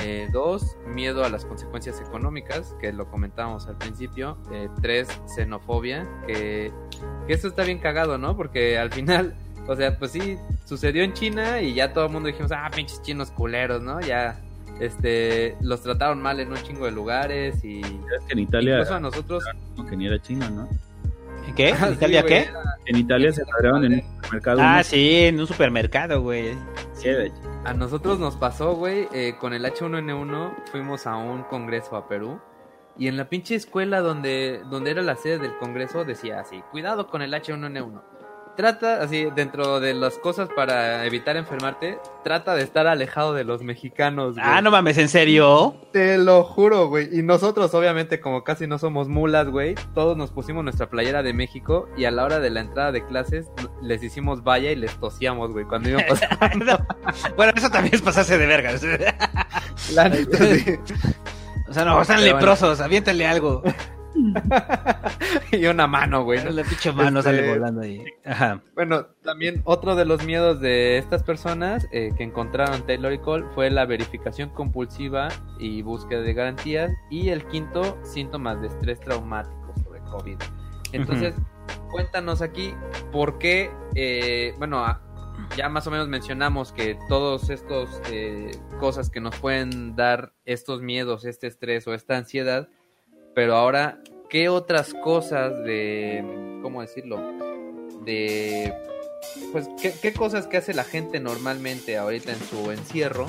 eh, 0.00 0.28
dos, 0.32 0.76
miedo 0.86 1.24
a 1.24 1.28
las 1.28 1.44
consecuencias 1.44 2.00
económicas, 2.00 2.74
que 2.80 2.92
lo 2.92 3.08
comentábamos 3.08 3.66
al 3.66 3.76
principio. 3.76 4.36
Eh, 4.52 4.68
tres, 4.82 5.08
xenofobia, 5.26 6.08
que, 6.26 6.72
que 7.26 7.32
esto 7.32 7.48
está 7.48 7.62
bien 7.64 7.78
cagado, 7.78 8.18
¿no? 8.18 8.36
Porque 8.36 8.78
al 8.78 8.90
final, 8.90 9.34
o 9.66 9.76
sea, 9.76 9.96
pues 9.98 10.10
sí, 10.12 10.36
sucedió 10.64 11.02
en 11.02 11.12
China 11.12 11.60
y 11.60 11.74
ya 11.74 11.92
todo 11.92 12.06
el 12.06 12.12
mundo 12.12 12.26
dijimos, 12.28 12.52
ah, 12.52 12.68
pinches 12.74 13.00
chinos 13.02 13.30
culeros, 13.30 13.82
¿no? 13.82 14.00
Ya, 14.00 14.40
este, 14.80 15.56
los 15.60 15.82
trataron 15.82 16.20
mal 16.22 16.40
en 16.40 16.48
un 16.48 16.56
chingo 16.56 16.86
de 16.86 16.92
lugares 16.92 17.62
y... 17.64 17.80
Es 17.80 18.24
que 18.26 18.32
en 18.32 18.38
Italia, 18.40 18.74
Incluso 18.74 18.94
a 18.94 19.00
nosotros... 19.00 19.44
como 19.76 19.88
que 19.88 19.96
ni 19.96 20.06
era 20.06 20.20
chino, 20.20 20.48
¿no? 20.50 20.68
¿Qué? 21.56 21.72
Ah, 21.72 21.86
¿En 21.86 21.88
sí, 21.88 21.94
Italia 21.94 22.22
güey, 22.22 22.32
qué? 22.44 22.50
En 22.86 22.96
Italia 22.96 23.32
se 23.32 23.42
agarraron 23.42 23.84
en 23.84 23.92
un 23.94 24.02
supermercado. 24.22 24.60
Ah, 24.62 24.72
unos- 24.74 24.86
sí, 24.86 25.16
en 25.24 25.40
un 25.40 25.46
supermercado, 25.46 26.22
güey. 26.22 26.54
Sí, 26.94 27.08
de- 27.08 27.32
A 27.64 27.74
nosotros 27.74 28.18
nos 28.18 28.36
pasó, 28.36 28.74
güey, 28.74 29.08
eh, 29.12 29.34
con 29.38 29.52
el 29.52 29.64
H1N1 29.66 30.54
fuimos 30.70 31.06
a 31.06 31.16
un 31.16 31.42
congreso 31.44 31.96
a 31.96 32.08
Perú 32.08 32.40
y 32.96 33.08
en 33.08 33.16
la 33.16 33.28
pinche 33.28 33.54
escuela 33.54 34.00
donde, 34.00 34.62
donde 34.70 34.90
era 34.92 35.02
la 35.02 35.16
sede 35.16 35.38
del 35.38 35.56
congreso 35.58 36.04
decía 36.04 36.40
así, 36.40 36.62
cuidado 36.70 37.08
con 37.08 37.20
el 37.22 37.34
H1N1. 37.34 38.02
Trata, 38.60 39.02
así, 39.02 39.26
dentro 39.34 39.80
de 39.80 39.94
las 39.94 40.18
cosas 40.18 40.50
para 40.54 41.06
evitar 41.06 41.38
enfermarte, 41.38 41.98
trata 42.22 42.54
de 42.54 42.62
estar 42.62 42.86
alejado 42.86 43.32
de 43.32 43.42
los 43.42 43.62
mexicanos, 43.62 44.34
güey. 44.34 44.44
Ah, 44.46 44.60
no 44.60 44.70
mames, 44.70 44.98
¿en 44.98 45.08
serio? 45.08 45.76
Te 45.92 46.18
lo 46.18 46.44
juro, 46.44 46.88
güey. 46.88 47.08
Y 47.10 47.22
nosotros, 47.22 47.72
obviamente, 47.72 48.20
como 48.20 48.44
casi 48.44 48.66
no 48.66 48.78
somos 48.78 49.08
mulas, 49.08 49.48
güey, 49.48 49.76
todos 49.94 50.14
nos 50.18 50.30
pusimos 50.30 50.62
nuestra 50.62 50.90
playera 50.90 51.22
de 51.22 51.32
México 51.32 51.88
y 51.96 52.04
a 52.04 52.10
la 52.10 52.22
hora 52.22 52.38
de 52.38 52.50
la 52.50 52.60
entrada 52.60 52.92
de 52.92 53.02
clases 53.06 53.46
les 53.80 54.02
hicimos 54.02 54.44
valla 54.44 54.70
y 54.70 54.76
les 54.76 54.94
tosíamos, 55.00 55.52
güey, 55.52 55.64
cuando 55.64 55.88
iban 55.88 56.04
pasando. 56.30 56.86
bueno, 57.38 57.54
eso 57.56 57.70
también 57.70 57.94
es 57.94 58.02
pasarse 58.02 58.36
de 58.36 58.44
verga. 58.44 58.72
La 59.94 60.10
neta, 60.10 60.36
sí. 60.54 60.78
O 61.66 61.72
sea, 61.72 61.86
no, 61.86 62.02
están 62.02 62.22
leprosos, 62.22 62.78
aviéntale 62.82 63.26
algo. 63.26 63.62
y 65.52 65.66
una 65.66 65.86
mano, 65.86 66.24
güey. 66.24 66.44
¿no? 66.44 66.50
La 66.50 66.62
pinche 66.62 66.92
mano 66.92 67.20
Este- 67.20 67.36
sale 67.36 67.48
volando 67.48 67.80
ahí. 67.82 68.04
Ajá. 68.24 68.62
Bueno, 68.74 69.06
también 69.22 69.62
otro 69.64 69.96
de 69.96 70.04
los 70.04 70.24
miedos 70.24 70.60
de 70.60 70.98
estas 70.98 71.22
personas 71.22 71.86
eh, 71.92 72.10
que 72.16 72.24
encontraron 72.24 72.86
Taylor 72.86 73.12
y 73.12 73.18
Cole 73.18 73.46
fue 73.54 73.70
la 73.70 73.86
verificación 73.86 74.50
compulsiva 74.50 75.28
y 75.58 75.82
búsqueda 75.82 76.22
de 76.22 76.34
garantías. 76.34 76.90
Y 77.10 77.28
el 77.30 77.44
quinto, 77.46 77.98
síntomas 78.02 78.60
de 78.60 78.68
estrés 78.68 79.00
traumático 79.00 79.72
sobre 79.84 80.00
COVID. 80.00 80.36
Entonces, 80.92 81.34
cuéntanos 81.90 82.42
aquí 82.42 82.74
por 83.12 83.38
qué, 83.38 83.70
eh, 83.94 84.54
bueno, 84.58 84.84
ya 85.56 85.68
más 85.68 85.86
o 85.86 85.90
menos 85.90 86.08
mencionamos 86.08 86.72
que 86.72 86.98
todos 87.08 87.50
estos 87.50 88.00
eh, 88.10 88.50
cosas 88.78 89.10
que 89.10 89.20
nos 89.20 89.36
pueden 89.36 89.94
dar 89.96 90.32
estos 90.44 90.82
miedos, 90.82 91.24
este 91.24 91.46
estrés 91.46 91.86
o 91.86 91.94
esta 91.94 92.16
ansiedad, 92.16 92.68
pero 93.34 93.56
ahora, 93.56 94.00
¿qué 94.30 94.48
otras 94.48 94.94
cosas 94.94 95.52
de, 95.64 96.24
cómo 96.62 96.80
decirlo? 96.80 97.20
De, 98.04 98.72
pues, 99.52 99.68
¿qué, 99.82 99.92
qué 100.00 100.12
cosas 100.12 100.46
que 100.46 100.56
hace 100.56 100.72
la 100.72 100.84
gente 100.84 101.20
normalmente 101.20 101.98
ahorita 101.98 102.32
en 102.32 102.40
su 102.40 102.70
encierro 102.70 103.26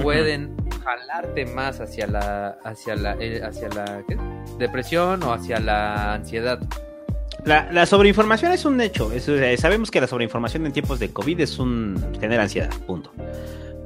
pueden 0.00 0.54
jalarte 0.84 1.46
más 1.46 1.80
hacia 1.80 2.06
la, 2.06 2.58
hacia 2.62 2.94
la, 2.94 3.16
eh, 3.18 3.42
hacia 3.42 3.68
la 3.68 4.04
¿qué? 4.06 4.16
depresión 4.58 5.22
o 5.22 5.32
hacia 5.32 5.58
la 5.58 6.14
ansiedad? 6.14 6.60
La, 7.44 7.70
la 7.72 7.86
sobreinformación 7.86 8.52
es 8.52 8.64
un 8.64 8.80
hecho. 8.80 9.12
Es, 9.12 9.28
eh, 9.28 9.56
sabemos 9.56 9.90
que 9.90 10.00
la 10.00 10.06
sobreinformación 10.06 10.66
en 10.66 10.72
tiempos 10.72 10.98
de 10.98 11.12
COVID 11.12 11.40
es 11.40 11.58
un 11.58 11.96
genera 12.20 12.42
ansiedad, 12.42 12.70
punto. 12.86 13.12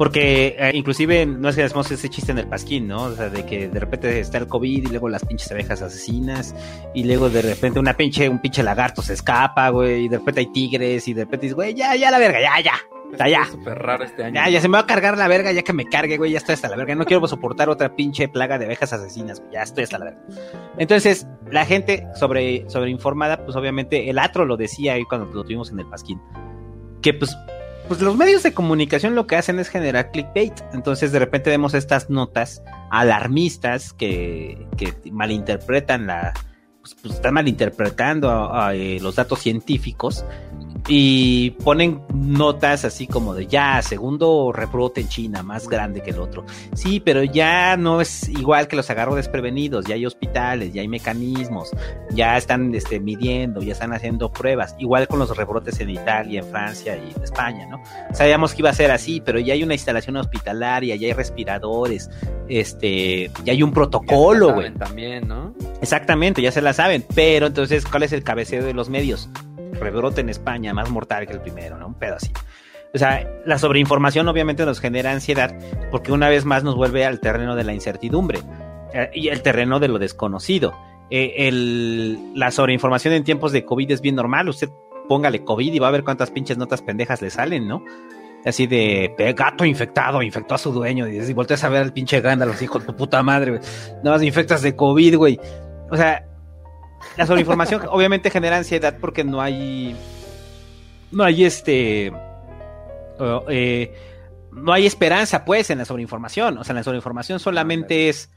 Porque 0.00 0.56
eh, 0.58 0.70
inclusive 0.72 1.26
no 1.26 1.50
es 1.50 1.56
que 1.56 1.62
hacemos 1.62 1.90
ese 1.90 2.08
chiste 2.08 2.32
en 2.32 2.38
el 2.38 2.46
pasquín, 2.46 2.88
¿no? 2.88 3.02
O 3.02 3.12
sea, 3.12 3.28
de 3.28 3.44
que 3.44 3.68
de 3.68 3.78
repente 3.78 4.18
está 4.18 4.38
el 4.38 4.46
COVID 4.46 4.84
y 4.84 4.86
luego 4.86 5.10
las 5.10 5.26
pinches 5.26 5.52
abejas 5.52 5.82
asesinas 5.82 6.54
y 6.94 7.04
luego 7.04 7.28
de 7.28 7.42
repente 7.42 7.78
una 7.78 7.92
pinche, 7.92 8.26
un 8.26 8.38
pinche 8.38 8.62
lagarto 8.62 9.02
se 9.02 9.12
escapa, 9.12 9.68
güey, 9.68 10.06
y 10.06 10.08
de 10.08 10.16
repente 10.16 10.40
hay 10.40 10.46
tigres 10.46 11.06
y 11.06 11.12
de 11.12 11.24
repente 11.24 11.44
dices, 11.44 11.54
güey, 11.54 11.74
ya, 11.74 11.96
ya 11.96 12.10
la 12.10 12.18
verga, 12.18 12.40
ya, 12.40 12.58
ya, 12.64 12.72
ya, 13.18 13.28
ya. 13.28 13.44
Súper 13.44 13.78
raro 13.78 14.04
este 14.04 14.24
año. 14.24 14.36
Ya, 14.36 14.48
ya 14.48 14.62
se 14.62 14.68
me 14.68 14.78
va 14.78 14.84
a 14.84 14.86
cargar 14.86 15.18
la 15.18 15.28
verga, 15.28 15.52
ya 15.52 15.60
que 15.60 15.74
me 15.74 15.84
cargue, 15.84 16.16
güey, 16.16 16.32
ya 16.32 16.38
estoy 16.38 16.54
hasta 16.54 16.70
la 16.70 16.76
verga. 16.76 16.94
No 16.94 17.04
quiero 17.04 17.28
soportar 17.28 17.68
otra 17.68 17.94
pinche 17.94 18.26
plaga 18.26 18.56
de 18.56 18.64
abejas 18.64 18.94
asesinas, 18.94 19.40
güey, 19.40 19.52
ya 19.52 19.64
estoy 19.64 19.84
hasta 19.84 19.98
la 19.98 20.06
verga. 20.06 20.22
Entonces, 20.78 21.26
la 21.50 21.66
gente 21.66 22.06
sobre, 22.14 22.64
sobreinformada, 22.70 23.44
pues 23.44 23.54
obviamente 23.54 24.08
el 24.08 24.18
atro 24.18 24.46
lo 24.46 24.56
decía 24.56 24.94
ahí 24.94 25.04
cuando 25.04 25.26
lo 25.26 25.44
tuvimos 25.44 25.70
en 25.70 25.80
el 25.80 25.86
pasquín, 25.90 26.22
que 27.02 27.12
pues, 27.12 27.36
pues 27.90 28.02
los 28.02 28.16
medios 28.16 28.44
de 28.44 28.54
comunicación 28.54 29.16
lo 29.16 29.26
que 29.26 29.34
hacen 29.34 29.58
es 29.58 29.68
generar 29.68 30.12
clickbait. 30.12 30.52
Entonces, 30.72 31.10
de 31.10 31.18
repente 31.18 31.50
vemos 31.50 31.74
estas 31.74 32.08
notas 32.08 32.62
alarmistas 32.88 33.92
que, 33.92 34.64
que 34.76 34.94
malinterpretan 35.10 36.06
la, 36.06 36.32
pues, 36.80 36.94
pues, 37.02 37.14
están 37.14 37.34
malinterpretando 37.34 38.30
a- 38.30 38.68
a, 38.68 38.74
eh, 38.76 38.98
los 39.00 39.16
datos 39.16 39.40
científicos 39.40 40.24
y 40.88 41.50
ponen 41.62 42.02
notas 42.14 42.84
así 42.84 43.06
como 43.06 43.34
de 43.34 43.46
ya, 43.46 43.80
segundo 43.82 44.52
rebrote 44.52 45.00
en 45.00 45.08
China, 45.08 45.42
más 45.42 45.68
grande 45.68 46.02
que 46.02 46.10
el 46.10 46.20
otro. 46.20 46.44
Sí, 46.74 47.00
pero 47.00 47.22
ya 47.22 47.76
no 47.76 48.00
es 48.00 48.28
igual 48.28 48.68
que 48.68 48.76
los 48.76 48.90
agarro 48.90 49.14
desprevenidos, 49.14 49.84
ya 49.86 49.94
hay 49.94 50.06
hospitales, 50.06 50.72
ya 50.72 50.82
hay 50.82 50.88
mecanismos, 50.88 51.70
ya 52.10 52.36
están 52.36 52.74
este, 52.74 53.00
midiendo, 53.00 53.60
ya 53.62 53.72
están 53.72 53.92
haciendo 53.92 54.32
pruebas, 54.32 54.74
igual 54.78 55.08
con 55.08 55.18
los 55.18 55.36
rebrotes 55.36 55.80
en 55.80 55.90
Italia, 55.90 56.40
en 56.40 56.46
Francia 56.46 56.96
y 56.96 57.12
en 57.14 57.22
España, 57.22 57.66
¿no? 57.66 57.82
Sabíamos 58.12 58.54
que 58.54 58.62
iba 58.62 58.70
a 58.70 58.74
ser 58.74 58.90
así, 58.90 59.20
pero 59.20 59.38
ya 59.38 59.54
hay 59.54 59.62
una 59.62 59.74
instalación 59.74 60.16
hospitalaria, 60.16 60.96
ya 60.96 61.06
hay 61.06 61.12
respiradores, 61.12 62.10
este, 62.48 63.30
ya 63.44 63.52
hay 63.52 63.62
un 63.62 63.72
protocolo, 63.72 64.54
güey. 64.54 64.72
También, 64.74 65.28
¿no? 65.28 65.54
Exactamente, 65.80 66.42
ya 66.42 66.52
se 66.52 66.62
la 66.62 66.72
saben, 66.72 67.04
pero 67.14 67.46
entonces, 67.46 67.84
¿cuál 67.86 68.02
es 68.02 68.12
el 68.12 68.22
cabeceo 68.22 68.64
de 68.64 68.74
los 68.74 68.88
medios? 68.88 69.28
Rebrote 69.80 70.20
en 70.20 70.28
España 70.28 70.72
más 70.74 70.90
mortal 70.90 71.26
que 71.26 71.32
el 71.32 71.40
primero, 71.40 71.78
¿no? 71.78 71.86
Un 71.88 71.94
pedo 71.94 72.16
así. 72.16 72.30
O 72.92 72.98
sea, 72.98 73.28
la 73.44 73.58
sobreinformación 73.58 74.28
obviamente 74.28 74.66
nos 74.66 74.80
genera 74.80 75.12
ansiedad 75.12 75.54
porque 75.90 76.12
una 76.12 76.28
vez 76.28 76.44
más 76.44 76.64
nos 76.64 76.74
vuelve 76.74 77.04
al 77.04 77.20
terreno 77.20 77.54
de 77.54 77.64
la 77.64 77.72
incertidumbre 77.72 78.40
eh, 78.92 79.10
y 79.14 79.28
el 79.28 79.42
terreno 79.42 79.78
de 79.78 79.88
lo 79.88 79.98
desconocido. 79.98 80.74
Eh, 81.10 81.48
el, 81.48 82.32
la 82.34 82.50
sobreinformación 82.50 83.14
en 83.14 83.24
tiempos 83.24 83.52
de 83.52 83.64
COVID 83.64 83.92
es 83.92 84.00
bien 84.00 84.16
normal. 84.16 84.48
Usted 84.48 84.70
póngale 85.08 85.44
COVID 85.44 85.72
y 85.72 85.78
va 85.78 85.88
a 85.88 85.92
ver 85.92 86.04
cuántas 86.04 86.30
pinches 86.30 86.58
notas 86.58 86.82
pendejas 86.82 87.22
le 87.22 87.30
salen, 87.30 87.68
¿no? 87.68 87.84
Así 88.44 88.66
de 88.66 89.14
gato 89.36 89.64
infectado, 89.64 90.22
infectó 90.22 90.54
a 90.54 90.58
su 90.58 90.72
dueño. 90.72 91.06
Y, 91.06 91.18
y 91.18 91.32
volteas 91.32 91.62
a 91.62 91.68
ver 91.68 91.82
al 91.82 91.92
pinche 91.92 92.20
ganda, 92.20 92.46
los 92.46 92.60
hijos 92.62 92.82
de 92.82 92.86
tu 92.86 92.96
puta 92.96 93.22
madre, 93.22 93.52
güey. 93.52 93.62
Nada 94.02 94.16
más 94.16 94.22
infectas 94.22 94.62
de 94.62 94.74
COVID, 94.74 95.16
güey. 95.16 95.38
O 95.90 95.96
sea, 95.96 96.24
la 97.16 97.26
sobreinformación 97.26 97.82
obviamente 97.88 98.30
genera 98.30 98.56
ansiedad 98.56 98.98
porque 99.00 99.24
no 99.24 99.40
hay. 99.40 99.96
No 101.10 101.24
hay 101.24 101.44
este. 101.44 102.12
Eh, 103.48 103.94
no 104.52 104.72
hay 104.72 104.86
esperanza, 104.86 105.44
pues, 105.44 105.70
en 105.70 105.78
la 105.78 105.84
sobreinformación. 105.84 106.58
O 106.58 106.64
sea, 106.64 106.74
la 106.74 106.82
sobreinformación 106.82 107.40
solamente 107.40 108.08
es. 108.08 108.30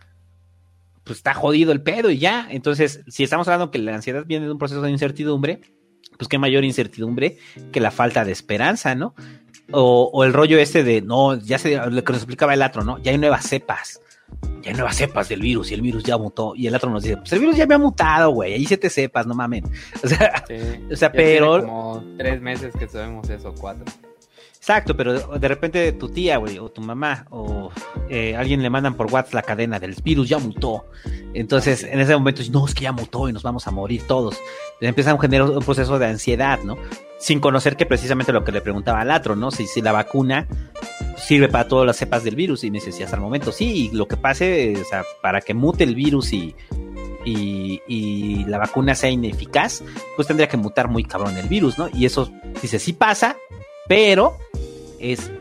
Pues 1.04 1.18
está 1.18 1.34
jodido 1.34 1.72
el 1.72 1.82
pedo 1.82 2.10
y 2.10 2.18
ya. 2.18 2.48
Entonces, 2.50 3.02
si 3.08 3.24
estamos 3.24 3.48
hablando 3.48 3.72
que 3.72 3.80
la 3.80 3.96
ansiedad 3.96 4.26
viene 4.26 4.46
de 4.46 4.52
un 4.54 4.58
proceso 4.58 4.82
de 4.82 4.90
incertidumbre, 4.90 5.62
pues 6.18 6.30
qué 6.30 6.38
mayor 6.38 6.64
incertidumbre 6.64 7.38
que 7.74 7.82
la 7.82 7.92
falta 7.92 8.24
de 8.24 8.32
esperanza, 8.32 8.96
¿no? 8.96 9.14
O, 9.72 10.10
o 10.14 10.24
el 10.24 10.32
rollo 10.32 10.60
este 10.60 10.84
de, 10.84 11.02
no, 11.02 11.36
ya 11.36 11.58
se, 11.58 11.76
lo 11.76 12.04
que 12.04 12.14
nos 12.14 12.22
explicaba 12.22 12.54
el 12.54 12.62
otro, 12.62 12.84
¿no? 12.86 13.00
Ya 13.00 13.12
hay 13.12 13.18
nuevas 13.18 13.48
cepas 13.48 14.00
ya 14.62 14.72
hay 14.72 14.74
nuevas 14.76 14.96
cepas 14.96 15.30
del 15.30 15.42
virus 15.42 15.72
y 15.72 15.74
el 15.74 15.82
virus 15.82 16.04
ya 16.04 16.18
mutó. 16.18 16.54
Y 16.56 16.68
el 16.68 16.76
otro 16.76 16.90
nos 16.90 17.04
dice, 17.04 17.18
pues 17.18 17.32
el 17.34 17.40
virus 17.40 17.58
ya 17.58 17.66
me 17.68 17.76
ha 17.76 17.80
mutado, 17.80 18.32
güey, 18.32 18.54
ahí 18.54 18.66
te 18.66 18.90
sepas, 18.90 19.28
no 19.28 19.36
mames. 19.36 19.64
O 20.04 20.08
sea, 20.08 20.44
o 20.92 20.96
sea 20.96 21.12
pero... 21.12 21.62
como 21.62 22.04
tres 22.18 22.42
meses 22.42 22.74
que 22.78 22.88
sabemos 22.88 23.30
eso, 23.30 23.54
cuatro. 23.60 23.86
Exacto, 24.64 24.96
pero 24.96 25.38
de 25.38 25.48
repente 25.50 25.92
tu 25.92 26.08
tía, 26.08 26.38
güey, 26.38 26.58
o 26.58 26.70
tu 26.70 26.82
mamá, 26.82 27.26
o 27.32 27.70
eh, 28.10 28.34
alguien 28.38 28.62
le 28.64 28.70
mandan 28.70 28.96
por 28.96 29.12
WhatsApp 29.12 29.34
la 29.34 29.42
cadena 29.42 29.78
del 29.78 29.94
virus 30.02 30.30
ya 30.30 30.38
mutó. 30.38 30.86
Entonces, 31.34 31.84
en 31.84 32.00
ese 32.00 32.16
momento, 32.16 32.42
no, 32.50 32.66
es 32.66 32.74
que 32.74 32.84
ya 32.84 32.94
mutó 32.94 33.28
y 33.28 33.34
nos 33.34 33.44
vamos 33.44 33.68
a 33.68 33.72
morir 33.72 34.04
todos. 34.08 34.38
empieza 34.80 35.12
a 35.12 35.20
generar 35.20 35.50
un 35.50 35.64
proceso 35.64 36.00
de 36.00 36.06
ansiedad, 36.06 36.60
¿no? 36.64 36.78
Sin 37.24 37.40
conocer 37.40 37.78
que 37.78 37.86
precisamente 37.86 38.34
lo 38.34 38.44
que 38.44 38.52
le 38.52 38.60
preguntaba 38.60 39.00
al 39.00 39.10
otro, 39.10 39.38
¿no? 39.38 39.50
Si, 39.50 39.66
si 39.66 39.82
la 39.82 39.94
vacuna 39.94 40.46
sirve 41.16 41.48
para 41.48 41.70
todas 41.70 41.88
las 41.88 41.96
cepas 41.96 42.26
del 42.26 42.36
virus 42.36 42.66
y 42.66 42.70
me 42.70 42.82
dice, 42.82 43.02
hasta 43.02 43.16
el 43.16 43.22
momento 43.22 43.54
sí, 43.54 43.90
y 43.90 43.96
lo 43.96 44.10
que 44.10 44.18
pase, 44.18 44.76
o 44.76 44.84
sea, 44.84 45.06
para 45.22 45.40
que 45.40 45.54
mute 45.54 45.86
el 45.86 45.96
virus 45.96 46.34
y, 46.34 46.54
y, 47.24 48.44
la 48.44 48.58
vacuna 48.58 48.94
sea 48.94 49.10
ineficaz, 49.10 49.86
pues 50.18 50.28
tendría 50.28 50.50
que 50.50 50.58
mutar 50.58 50.90
muy 50.90 51.06
cabrón 51.06 51.38
el 51.38 51.48
virus, 51.48 51.78
¿no? 51.78 51.88
Y 51.94 52.06
eso, 52.06 52.30
dice, 52.62 52.78
sí 52.78 52.92
pasa, 52.92 53.38
pero 53.88 54.38
es 55.00 55.32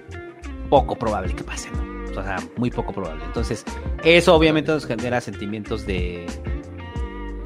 poco 0.70 0.94
probable 0.94 1.34
que 1.34 1.42
pase, 1.42 1.68
¿no? 1.72 1.82
O 2.12 2.22
sea, 2.22 2.36
muy 2.56 2.70
poco 2.70 2.92
probable. 2.92 3.24
Entonces, 3.24 3.64
eso 4.04 4.36
obviamente 4.36 4.70
nos 4.70 4.86
genera 4.86 5.20
sentimientos 5.20 5.84
de, 5.84 6.26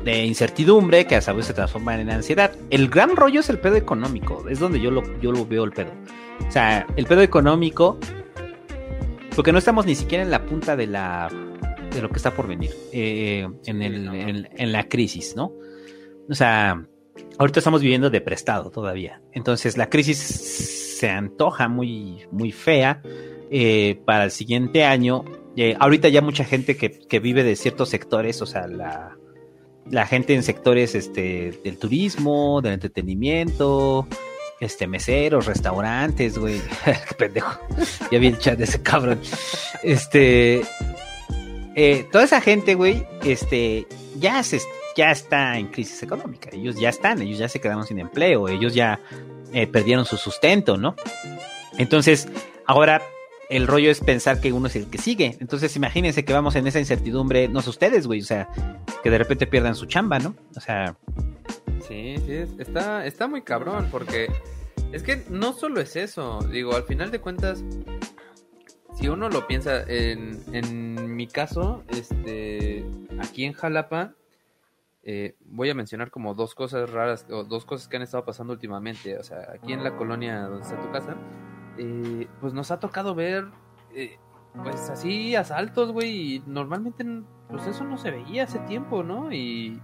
de 0.06 0.24
incertidumbre 0.24 1.04
que 1.04 1.16
a 1.16 1.20
su 1.20 1.34
vez 1.34 1.46
se 1.46 1.52
transforman 1.52 1.98
en 1.98 2.10
ansiedad. 2.10 2.52
El 2.70 2.88
gran 2.88 3.16
rollo 3.16 3.40
es 3.40 3.50
el 3.50 3.58
pedo 3.58 3.74
económico, 3.74 4.48
es 4.48 4.60
donde 4.60 4.80
yo 4.80 4.92
lo, 4.92 5.02
yo 5.20 5.32
lo 5.32 5.44
veo 5.44 5.64
el 5.64 5.72
pedo. 5.72 5.90
O 6.46 6.52
sea, 6.52 6.86
el 6.94 7.06
pedo 7.06 7.22
económico, 7.22 7.98
porque 9.34 9.50
no 9.50 9.58
estamos 9.58 9.84
ni 9.84 9.96
siquiera 9.96 10.22
en 10.22 10.30
la 10.30 10.46
punta 10.46 10.76
de 10.76 10.86
la 10.86 11.28
de 11.92 12.02
lo 12.02 12.08
que 12.08 12.16
está 12.16 12.34
por 12.34 12.46
venir 12.46 12.70
eh, 12.92 13.48
en, 13.64 13.82
el, 13.82 14.48
en 14.54 14.72
la 14.72 14.88
crisis, 14.88 15.34
¿no? 15.34 15.52
O 16.28 16.34
sea, 16.34 16.86
ahorita 17.38 17.58
estamos 17.58 17.80
viviendo 17.80 18.08
de 18.08 18.20
prestado 18.20 18.70
todavía. 18.70 19.22
Entonces 19.32 19.76
la 19.76 19.90
crisis 19.90 20.18
se 20.18 21.10
antoja 21.10 21.68
muy, 21.68 22.26
muy 22.30 22.52
fea 22.52 23.02
eh, 23.50 24.00
para 24.04 24.24
el 24.24 24.30
siguiente 24.30 24.84
año. 24.84 25.24
Eh, 25.56 25.74
ahorita 25.80 26.08
ya 26.10 26.20
mucha 26.20 26.44
gente 26.44 26.76
que, 26.76 26.90
que, 26.90 27.18
vive 27.18 27.42
de 27.42 27.56
ciertos 27.56 27.88
sectores, 27.88 28.42
o 28.42 28.46
sea, 28.46 28.66
la, 28.66 29.16
la 29.90 30.06
gente 30.06 30.34
en 30.34 30.42
sectores 30.42 30.94
este, 30.94 31.58
del 31.62 31.78
turismo, 31.78 32.60
del 32.60 32.74
entretenimiento, 32.74 34.06
este, 34.60 34.86
meseros, 34.86 35.46
restaurantes, 35.46 36.38
güey. 36.38 36.60
Pendejo. 37.18 37.58
Ya 38.10 38.18
vi 38.18 38.28
el 38.28 38.38
chat 38.38 38.58
de 38.58 38.64
ese 38.64 38.82
cabrón. 38.82 39.20
Este. 39.82 40.62
Eh, 41.74 42.06
toda 42.10 42.24
esa 42.24 42.40
gente, 42.40 42.74
güey, 42.74 43.06
este, 43.22 43.86
ya 44.18 44.42
ya 44.96 45.10
está 45.10 45.58
en 45.58 45.66
crisis 45.68 46.02
económica. 46.02 46.48
Ellos 46.52 46.76
ya 46.80 46.88
están, 46.88 47.20
ellos 47.20 47.38
ya 47.38 47.48
se 47.48 47.60
quedaron 47.60 47.86
sin 47.86 47.98
empleo, 47.98 48.48
ellos 48.48 48.74
ya 48.74 48.98
eh, 49.52 49.66
perdieron 49.66 50.06
su 50.06 50.16
sustento, 50.16 50.78
¿no? 50.78 50.96
Entonces, 51.76 52.28
ahora 52.64 53.02
el 53.48 53.66
rollo 53.66 53.90
es 53.90 54.00
pensar 54.00 54.40
que 54.40 54.52
uno 54.52 54.66
es 54.66 54.76
el 54.76 54.88
que 54.88 54.98
sigue. 54.98 55.36
Entonces, 55.40 55.76
imagínense 55.76 56.24
que 56.24 56.32
vamos 56.32 56.56
en 56.56 56.66
esa 56.66 56.78
incertidumbre, 56.78 57.48
no 57.48 57.62
sé 57.62 57.70
ustedes, 57.70 58.06
güey, 58.06 58.20
o 58.20 58.24
sea, 58.24 58.48
que 59.02 59.10
de 59.10 59.18
repente 59.18 59.46
pierdan 59.46 59.74
su 59.74 59.86
chamba, 59.86 60.18
¿no? 60.18 60.34
O 60.56 60.60
sea. 60.60 60.96
Sí, 61.86 62.16
sí, 62.26 62.44
está, 62.58 63.06
está 63.06 63.28
muy 63.28 63.42
cabrón, 63.42 63.88
porque 63.90 64.28
es 64.92 65.02
que 65.02 65.24
no 65.30 65.52
solo 65.52 65.80
es 65.80 65.94
eso, 65.96 66.40
digo, 66.50 66.74
al 66.74 66.84
final 66.84 67.10
de 67.10 67.20
cuentas, 67.20 67.64
si 68.98 69.08
uno 69.08 69.28
lo 69.28 69.46
piensa, 69.46 69.82
en, 69.82 70.42
en 70.52 71.14
mi 71.14 71.28
caso, 71.28 71.84
este, 71.88 72.84
aquí 73.20 73.44
en 73.44 73.52
Jalapa, 73.52 74.14
eh, 75.08 75.36
voy 75.44 75.70
a 75.70 75.74
mencionar 75.74 76.10
como 76.10 76.34
dos 76.34 76.56
cosas 76.56 76.90
raras 76.90 77.26
o 77.30 77.44
dos 77.44 77.64
cosas 77.64 77.86
que 77.86 77.94
han 77.94 78.02
estado 78.02 78.24
pasando 78.24 78.52
últimamente. 78.52 79.16
O 79.16 79.22
sea, 79.22 79.52
aquí 79.54 79.72
en 79.72 79.84
la 79.84 79.96
colonia 79.96 80.40
donde 80.40 80.62
está 80.62 80.80
tu 80.80 80.90
casa, 80.90 81.16
eh, 81.78 82.28
pues 82.40 82.52
nos 82.52 82.70
ha 82.70 82.80
tocado 82.80 83.14
ver, 83.14 83.46
eh, 83.94 84.18
pues 84.62 84.90
así, 84.90 85.36
asaltos, 85.36 85.92
güey. 85.92 86.36
Y 86.36 86.42
normalmente, 86.46 87.04
pues 87.48 87.66
eso 87.66 87.84
no 87.84 87.98
se 87.98 88.10
veía 88.10 88.44
hace 88.44 88.58
tiempo, 88.60 89.02
¿no? 89.02 89.32
Y, 89.32 89.80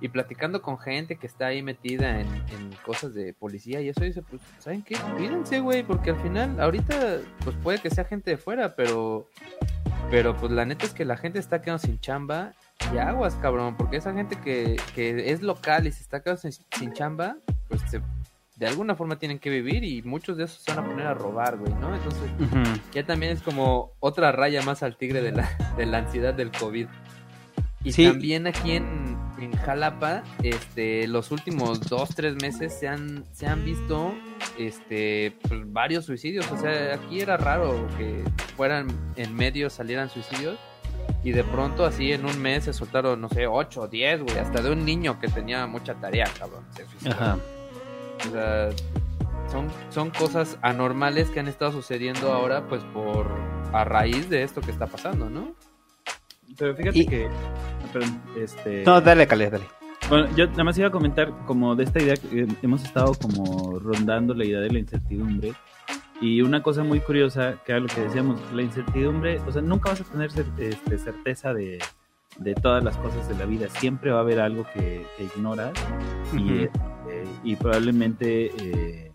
y 0.00 0.08
platicando 0.08 0.60
con 0.60 0.78
gente 0.78 1.16
que 1.16 1.26
está 1.26 1.46
ahí 1.46 1.62
metida 1.62 2.20
en, 2.20 2.28
en, 2.28 2.70
cosas 2.84 3.14
de 3.14 3.32
policía 3.32 3.80
y 3.80 3.88
eso 3.88 4.04
dice, 4.04 4.22
pues, 4.22 4.42
¿saben 4.58 4.82
qué? 4.82 4.96
Cuídense, 5.16 5.60
güey, 5.60 5.82
porque 5.82 6.10
al 6.10 6.16
final, 6.16 6.60
ahorita, 6.60 7.20
pues 7.42 7.56
puede 7.62 7.78
que 7.78 7.90
sea 7.90 8.04
gente 8.04 8.30
de 8.30 8.36
fuera, 8.36 8.74
pero, 8.76 9.28
pero 10.10 10.36
pues 10.36 10.52
la 10.52 10.64
neta 10.64 10.84
es 10.84 10.92
que 10.92 11.04
la 11.04 11.16
gente 11.16 11.38
está 11.38 11.62
quedando 11.62 11.78
sin 11.78 11.98
chamba 12.00 12.52
y 12.92 12.98
aguas, 12.98 13.36
cabrón, 13.36 13.76
porque 13.76 13.96
esa 13.96 14.12
gente 14.12 14.36
que, 14.36 14.76
que 14.94 15.30
es 15.30 15.42
local 15.42 15.86
y 15.86 15.92
se 15.92 16.02
está 16.02 16.22
quedando 16.22 16.42
sin, 16.42 16.92
chamba, 16.92 17.36
pues 17.68 17.82
de 18.64 18.70
alguna 18.70 18.94
forma 18.94 19.18
tienen 19.18 19.38
que 19.38 19.50
vivir 19.50 19.84
y 19.84 20.00
muchos 20.00 20.38
de 20.38 20.44
esos 20.44 20.62
se 20.62 20.72
van 20.72 20.86
a 20.86 20.88
poner 20.88 21.06
a 21.06 21.12
robar, 21.12 21.58
güey, 21.58 21.74
¿no? 21.74 21.94
Entonces, 21.94 22.30
ya 22.94 23.04
también 23.04 23.32
es 23.32 23.42
como 23.42 23.92
otra 24.00 24.32
raya 24.32 24.62
más 24.62 24.82
al 24.82 24.96
tigre 24.96 25.20
de 25.20 25.32
la, 25.32 25.50
de 25.76 25.84
la 25.84 25.98
ansiedad 25.98 26.32
del 26.32 26.50
COVID. 26.50 26.86
Y 27.84 27.92
también 27.92 28.46
aquí 28.46 28.72
en, 28.72 29.18
en, 29.38 29.52
Jalapa, 29.52 30.22
este, 30.42 31.06
los 31.08 31.30
últimos 31.30 31.78
dos, 31.90 32.14
tres 32.14 32.36
meses 32.36 32.72
se 32.72 32.88
han, 32.88 33.26
se 33.32 33.46
han 33.46 33.66
visto 33.66 34.14
este, 34.58 35.36
pues, 35.46 35.70
varios 35.70 36.06
suicidios. 36.06 36.50
O 36.50 36.56
sea, 36.56 36.94
aquí 36.94 37.20
era 37.20 37.36
raro 37.36 37.86
que 37.98 38.24
fueran 38.56 38.86
en 39.16 39.34
medio 39.36 39.68
salieran 39.68 40.08
suicidios 40.08 40.58
y 41.22 41.32
de 41.32 41.44
pronto 41.44 41.84
así 41.84 42.12
en 42.12 42.24
un 42.24 42.40
mes 42.40 42.64
se 42.64 42.72
soltaron, 42.72 43.20
no 43.20 43.28
sé, 43.28 43.46
8 43.46 43.82
o 43.82 43.88
10, 43.88 44.22
güey, 44.22 44.38
hasta 44.38 44.62
de 44.62 44.70
un 44.70 44.86
niño 44.86 45.20
que 45.20 45.28
tenía 45.28 45.66
mucha 45.66 45.92
tarea, 45.96 46.30
cabrón. 46.38 46.64
Ajá. 47.04 47.36
O 48.28 48.30
sea, 48.32 48.70
son, 49.50 49.68
son 49.90 50.10
cosas 50.10 50.58
anormales 50.62 51.30
que 51.30 51.40
han 51.40 51.48
estado 51.48 51.72
sucediendo 51.72 52.32
ahora, 52.32 52.66
pues 52.68 52.82
por 52.84 53.30
a 53.72 53.84
raíz 53.84 54.28
de 54.30 54.42
esto 54.42 54.60
que 54.60 54.70
está 54.70 54.86
pasando, 54.86 55.28
¿no? 55.28 55.54
Pero 56.56 56.76
fíjate 56.76 57.06
que. 57.06 57.28
Perdón, 57.92 58.22
este... 58.36 58.84
No, 58.84 59.00
dale, 59.00 59.26
Cale, 59.26 59.50
dale. 59.50 59.64
Bueno, 60.08 60.28
yo 60.36 60.46
nada 60.48 60.64
más 60.64 60.76
iba 60.76 60.88
a 60.88 60.90
comentar 60.90 61.32
como 61.46 61.74
de 61.74 61.84
esta 61.84 62.02
idea 62.02 62.16
que 62.16 62.46
hemos 62.62 62.84
estado 62.84 63.14
como 63.14 63.78
rondando 63.78 64.34
la 64.34 64.44
idea 64.44 64.60
de 64.60 64.70
la 64.70 64.78
incertidumbre 64.78 65.54
y 66.20 66.42
una 66.42 66.62
cosa 66.62 66.84
muy 66.84 67.00
curiosa, 67.00 67.56
que 67.64 67.72
era 67.72 67.80
lo 67.80 67.86
que 67.86 68.02
decíamos, 68.02 68.40
la 68.52 68.62
incertidumbre, 68.62 69.40
o 69.40 69.52
sea, 69.52 69.62
nunca 69.62 69.90
vas 69.90 70.00
a 70.02 70.04
tener 70.04 70.30
este, 70.58 70.98
certeza 70.98 71.54
de, 71.54 71.78
de, 72.38 72.54
todas 72.54 72.82
las 72.82 72.96
cosas 72.96 73.28
de 73.28 73.34
la 73.36 73.46
vida, 73.46 73.68
siempre 73.68 74.10
va 74.10 74.18
a 74.18 74.20
haber 74.22 74.40
algo 74.40 74.66
que, 74.72 75.06
ignoras 75.36 75.72
y, 76.32 76.68
y, 77.42 77.56
probablemente 77.56 78.50
eh, 78.58 79.12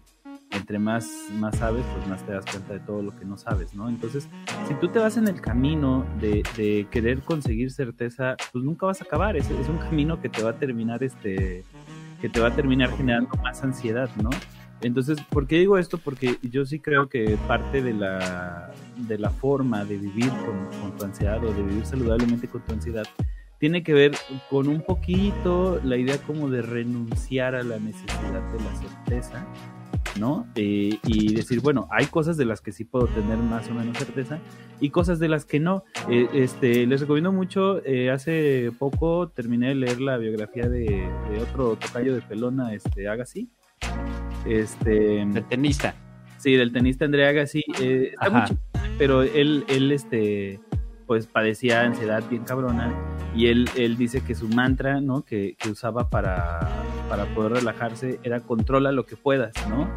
entre 0.51 0.79
más, 0.79 1.07
más 1.33 1.57
sabes, 1.57 1.85
pues 1.93 2.07
más 2.07 2.25
te 2.25 2.33
das 2.33 2.45
cuenta 2.45 2.73
de 2.73 2.79
todo 2.79 3.01
lo 3.01 3.15
que 3.15 3.25
no 3.25 3.37
sabes, 3.37 3.73
¿no? 3.73 3.87
Entonces, 3.89 4.27
si 4.67 4.73
tú 4.75 4.87
te 4.87 4.99
vas 4.99 5.17
en 5.17 5.27
el 5.27 5.41
camino 5.41 6.05
de, 6.19 6.43
de 6.57 6.87
querer 6.89 7.21
conseguir 7.21 7.71
certeza, 7.71 8.35
pues 8.51 8.63
nunca 8.63 8.85
vas 8.85 9.01
a 9.01 9.03
acabar, 9.03 9.35
es, 9.37 9.49
es 9.49 9.69
un 9.69 9.77
camino 9.77 10.21
que 10.21 10.29
te 10.29 10.41
va 10.41 10.51
a 10.51 10.57
terminar, 10.57 11.03
este, 11.03 11.63
que 12.21 12.29
te 12.29 12.39
va 12.39 12.47
a 12.47 12.55
terminar 12.55 12.89
generando 12.95 13.29
más 13.43 13.63
ansiedad, 13.63 14.09
¿no? 14.21 14.29
Entonces, 14.81 15.19
¿por 15.29 15.47
qué 15.47 15.57
digo 15.57 15.77
esto? 15.77 15.97
Porque 15.97 16.37
yo 16.41 16.65
sí 16.65 16.79
creo 16.79 17.09
que 17.09 17.37
parte 17.47 17.81
de 17.81 17.93
la, 17.93 18.71
de 18.95 19.17
la 19.17 19.29
forma 19.29 19.83
de 19.85 19.97
vivir 19.97 20.29
con, 20.29 20.81
con 20.81 20.97
tu 20.97 21.05
ansiedad 21.05 21.43
o 21.43 21.53
de 21.53 21.63
vivir 21.63 21.85
saludablemente 21.85 22.47
con 22.47 22.61
tu 22.61 22.73
ansiedad 22.73 23.05
tiene 23.59 23.83
que 23.83 23.93
ver 23.93 24.13
con 24.49 24.67
un 24.67 24.81
poquito 24.81 25.79
la 25.83 25.97
idea 25.97 26.17
como 26.19 26.49
de 26.49 26.61
renunciar 26.61 27.55
a 27.55 27.63
la 27.63 27.77
necesidad 27.77 28.41
de 28.51 28.59
la 28.63 28.75
certeza, 28.75 29.45
¿no? 30.17 30.47
Eh, 30.55 30.97
y 31.05 31.35
decir, 31.35 31.59
bueno, 31.59 31.87
hay 31.91 32.05
cosas 32.05 32.37
de 32.37 32.45
las 32.45 32.61
que 32.61 32.71
sí 32.71 32.85
puedo 32.85 33.07
tener 33.07 33.37
más 33.37 33.69
o 33.69 33.73
menos 33.73 33.97
certeza 33.97 34.39
y 34.79 34.91
cosas 34.91 35.19
de 35.19 35.27
las 35.27 35.43
que 35.43 35.59
no. 35.59 35.83
Eh, 36.09 36.29
este, 36.33 36.87
les 36.87 37.01
recomiendo 37.01 37.33
mucho, 37.33 37.85
eh, 37.85 38.09
hace 38.09 38.71
poco 38.79 39.27
terminé 39.27 39.69
de 39.69 39.75
leer 39.75 39.99
la 39.99 40.17
biografía 40.17 40.69
de, 40.69 40.85
de 41.29 41.41
otro 41.41 41.75
tocayo 41.75 42.15
de 42.15 42.21
pelona, 42.21 42.73
este, 42.73 43.09
Agassi. 43.09 43.49
Este, 44.45 45.21
El 45.21 45.43
tenista. 45.45 45.93
Sí, 46.37 46.53
del 46.55 46.71
tenista 46.71 47.05
Andrea 47.05 47.29
Agassi. 47.29 47.63
Eh, 47.81 48.11
está 48.13 48.29
muy 48.29 48.39
Ajá. 48.39 48.47
chido, 48.47 48.59
pero 48.97 49.23
él, 49.23 49.65
él, 49.67 49.91
este, 49.91 50.59
pues 51.05 51.27
padecía 51.27 51.81
ansiedad 51.81 52.23
bien 52.29 52.43
cabrona 52.43 52.93
y 53.35 53.47
él, 53.47 53.69
él 53.75 53.97
dice 53.97 54.21
que 54.21 54.35
su 54.35 54.47
mantra, 54.47 55.01
¿no? 55.01 55.23
Que, 55.23 55.55
que 55.59 55.69
usaba 55.69 56.09
para, 56.09 56.59
para 57.09 57.25
poder 57.35 57.53
relajarse 57.53 58.19
era 58.23 58.39
controla 58.39 58.91
lo 58.91 59.05
que 59.05 59.17
puedas, 59.17 59.51
¿no? 59.69 59.89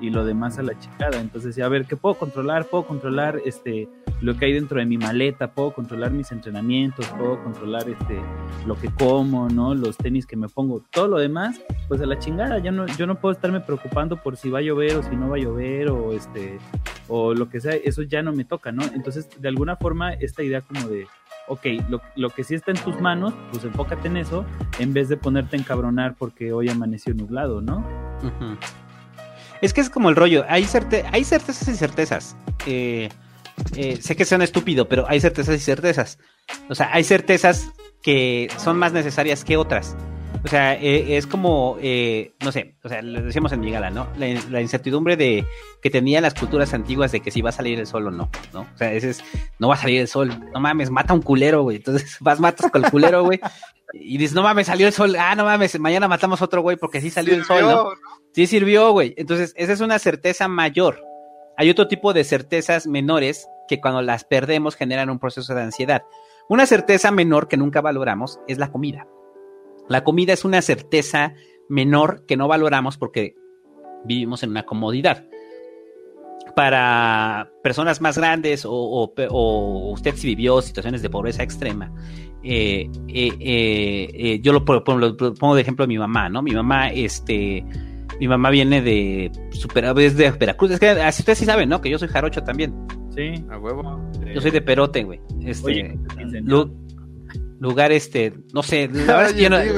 Y 0.00 0.10
lo 0.10 0.24
demás 0.24 0.58
a 0.58 0.62
la 0.62 0.78
chingada. 0.78 1.20
Entonces 1.20 1.58
a 1.58 1.68
ver, 1.68 1.86
¿qué 1.86 1.96
puedo 1.96 2.14
controlar? 2.14 2.66
Puedo 2.66 2.86
controlar 2.86 3.40
este 3.44 3.88
lo 4.20 4.36
que 4.36 4.46
hay 4.46 4.52
dentro 4.52 4.80
de 4.80 4.86
mi 4.86 4.98
maleta, 4.98 5.52
puedo 5.52 5.72
controlar 5.72 6.10
mis 6.10 6.32
entrenamientos, 6.32 7.06
puedo 7.16 7.42
controlar 7.42 7.88
este 7.88 8.20
lo 8.66 8.74
que 8.74 8.88
como, 8.88 9.48
¿no? 9.48 9.74
Los 9.74 9.96
tenis 9.96 10.26
que 10.26 10.36
me 10.36 10.48
pongo, 10.48 10.82
todo 10.90 11.06
lo 11.08 11.18
demás, 11.18 11.60
pues 11.86 12.00
a 12.00 12.06
la 12.06 12.18
chingada, 12.18 12.58
yo 12.58 12.72
no, 12.72 12.86
yo 12.86 13.06
no 13.06 13.20
puedo 13.20 13.32
estarme 13.32 13.60
preocupando 13.60 14.16
por 14.16 14.36
si 14.36 14.50
va 14.50 14.58
a 14.58 14.62
llover 14.62 14.96
o 14.96 15.02
si 15.02 15.14
no 15.14 15.28
va 15.28 15.36
a 15.36 15.40
llover 15.40 15.90
o 15.90 16.12
este 16.12 16.58
o 17.08 17.32
lo 17.32 17.48
que 17.48 17.60
sea, 17.60 17.72
eso 17.72 18.02
ya 18.02 18.22
no 18.22 18.32
me 18.32 18.44
toca, 18.44 18.70
¿no? 18.70 18.82
Entonces, 18.94 19.28
de 19.38 19.48
alguna 19.48 19.76
forma, 19.76 20.12
esta 20.12 20.42
idea 20.42 20.60
como 20.60 20.88
de, 20.88 21.06
ok, 21.48 21.66
lo, 21.88 22.02
lo 22.16 22.30
que 22.30 22.44
sí 22.44 22.54
está 22.54 22.70
en 22.70 22.76
tus 22.78 23.00
manos, 23.00 23.32
pues 23.50 23.64
enfócate 23.64 24.08
en 24.08 24.18
eso, 24.18 24.44
en 24.78 24.92
vez 24.92 25.08
de 25.08 25.16
ponerte 25.16 25.56
a 25.56 25.60
encabronar 25.60 26.16
porque 26.18 26.52
hoy 26.52 26.68
amaneció 26.68 27.14
nublado, 27.14 27.62
¿no? 27.62 27.78
Ujú. 28.18 28.56
Es 29.60 29.72
que 29.72 29.80
es 29.80 29.90
como 29.90 30.08
el 30.08 30.16
rollo, 30.16 30.44
hay, 30.48 30.64
certe- 30.64 31.04
hay 31.12 31.24
certezas 31.24 31.68
y 31.68 31.74
certezas. 31.76 32.36
Eh, 32.66 33.08
eh, 33.76 33.98
sé 34.00 34.14
que 34.16 34.24
suena 34.24 34.44
estúpido, 34.44 34.88
pero 34.88 35.04
hay 35.08 35.20
certezas 35.20 35.56
y 35.56 35.60
certezas. 35.60 36.18
O 36.68 36.74
sea, 36.74 36.90
hay 36.92 37.02
certezas 37.04 37.68
que 38.02 38.48
son 38.58 38.78
más 38.78 38.92
necesarias 38.92 39.44
que 39.44 39.56
otras. 39.56 39.96
O 40.44 40.48
sea, 40.48 40.74
eh, 40.74 41.16
es 41.16 41.26
como, 41.26 41.76
eh, 41.80 42.34
no 42.42 42.52
sé, 42.52 42.76
o 42.82 42.88
sea, 42.88 43.02
lo 43.02 43.22
decíamos 43.22 43.52
en 43.52 43.60
mi 43.60 43.70
gala, 43.70 43.90
¿no? 43.90 44.08
La, 44.16 44.26
la 44.50 44.60
incertidumbre 44.60 45.16
de 45.16 45.44
que 45.82 45.90
tenían 45.90 46.22
las 46.22 46.34
culturas 46.34 46.72
antiguas 46.74 47.12
de 47.12 47.20
que 47.20 47.30
si 47.30 47.42
va 47.42 47.50
a 47.50 47.52
salir 47.52 47.78
el 47.78 47.86
sol 47.86 48.06
o 48.06 48.10
no, 48.10 48.30
¿no? 48.52 48.60
O 48.60 48.78
sea, 48.78 48.92
ese 48.92 49.10
es, 49.10 49.24
no 49.58 49.68
va 49.68 49.74
a 49.74 49.78
salir 49.78 50.00
el 50.00 50.08
sol, 50.08 50.30
no 50.52 50.60
mames, 50.60 50.90
mata 50.90 51.12
a 51.12 51.16
un 51.16 51.22
culero, 51.22 51.62
güey. 51.62 51.78
Entonces 51.78 52.16
vas, 52.20 52.40
matas 52.40 52.70
con 52.70 52.84
el 52.84 52.90
culero, 52.90 53.24
güey. 53.24 53.40
Y 53.92 54.18
dices, 54.18 54.34
no 54.34 54.42
mames, 54.42 54.68
salió 54.68 54.86
el 54.86 54.92
sol, 54.92 55.16
ah, 55.18 55.34
no 55.34 55.44
mames, 55.44 55.78
mañana 55.80 56.08
matamos 56.08 56.40
otro 56.42 56.62
güey 56.62 56.76
porque 56.76 57.00
sí 57.00 57.10
salió 57.10 57.34
el 57.34 57.44
sol, 57.44 57.62
¿no? 57.62 57.90
Sí 58.32 58.46
sirvió, 58.46 58.92
güey. 58.92 59.14
Entonces, 59.16 59.54
esa 59.56 59.72
es 59.72 59.80
una 59.80 59.98
certeza 59.98 60.46
mayor. 60.46 61.02
Hay 61.56 61.70
otro 61.70 61.88
tipo 61.88 62.12
de 62.12 62.22
certezas 62.22 62.86
menores 62.86 63.48
que 63.66 63.80
cuando 63.80 64.02
las 64.02 64.24
perdemos 64.24 64.76
generan 64.76 65.10
un 65.10 65.18
proceso 65.18 65.54
de 65.54 65.62
ansiedad. 65.62 66.02
Una 66.48 66.66
certeza 66.66 67.10
menor 67.10 67.48
que 67.48 67.56
nunca 67.56 67.80
valoramos 67.80 68.38
es 68.46 68.58
la 68.58 68.70
comida. 68.70 69.06
La 69.88 70.04
comida 70.04 70.32
es 70.32 70.44
una 70.44 70.60
certeza 70.62 71.34
menor 71.68 72.24
que 72.26 72.36
no 72.36 72.48
valoramos 72.48 72.96
porque 72.98 73.34
vivimos 74.04 74.42
en 74.42 74.50
una 74.50 74.64
comodidad. 74.64 75.26
Para 76.56 77.50
personas 77.62 78.00
más 78.00 78.18
grandes 78.18 78.64
o, 78.64 78.72
o- 78.72 79.12
o 79.30 79.92
usted 79.92 80.14
si 80.16 80.26
vivió 80.28 80.60
situaciones 80.60 81.02
de 81.02 81.10
pobreza 81.10 81.42
extrema, 81.42 81.92
eh, 82.42 82.88
eh, 83.08 84.08
eh, 84.12 84.40
yo 84.42 84.52
lo, 84.52 84.64
pongo- 84.64 84.98
lo 84.98 85.16
pongo 85.34 85.54
de 85.54 85.60
ejemplo 85.62 85.84
a 85.84 85.88
mi 85.88 85.98
mamá, 85.98 86.28
¿no? 86.28 86.42
Mi 86.42 86.50
mamá, 86.52 86.88
este, 86.90 87.64
mi 88.18 88.26
mamá 88.26 88.50
viene 88.50 88.82
de 88.82 89.30
super, 89.50 89.84
es 89.98 90.16
de 90.16 90.30
Veracruz. 90.32 90.72
Es 90.72 90.80
que 90.80 90.88
así 90.88 91.22
ustedes 91.22 91.38
sí 91.38 91.44
saben, 91.44 91.68
¿no? 91.68 91.80
Que 91.80 91.90
yo 91.90 91.98
soy 91.98 92.08
jarocho 92.08 92.42
también. 92.42 92.74
Sí. 93.14 93.44
A 93.50 93.58
huevo. 93.58 94.00
Yo 94.34 94.40
soy 94.40 94.50
de 94.50 94.60
Perote, 94.62 95.04
güey. 95.04 95.20
Este, 95.44 95.66
Oye, 95.66 95.98
lugar, 97.60 97.92
este, 97.92 98.32
no 98.52 98.62
sé. 98.62 98.88
La 98.92 99.16
verdad 99.16 99.26
es 99.30 99.34
que 99.34 99.42
yo 99.42 99.50
no- 99.50 99.60
sí, 99.60 99.68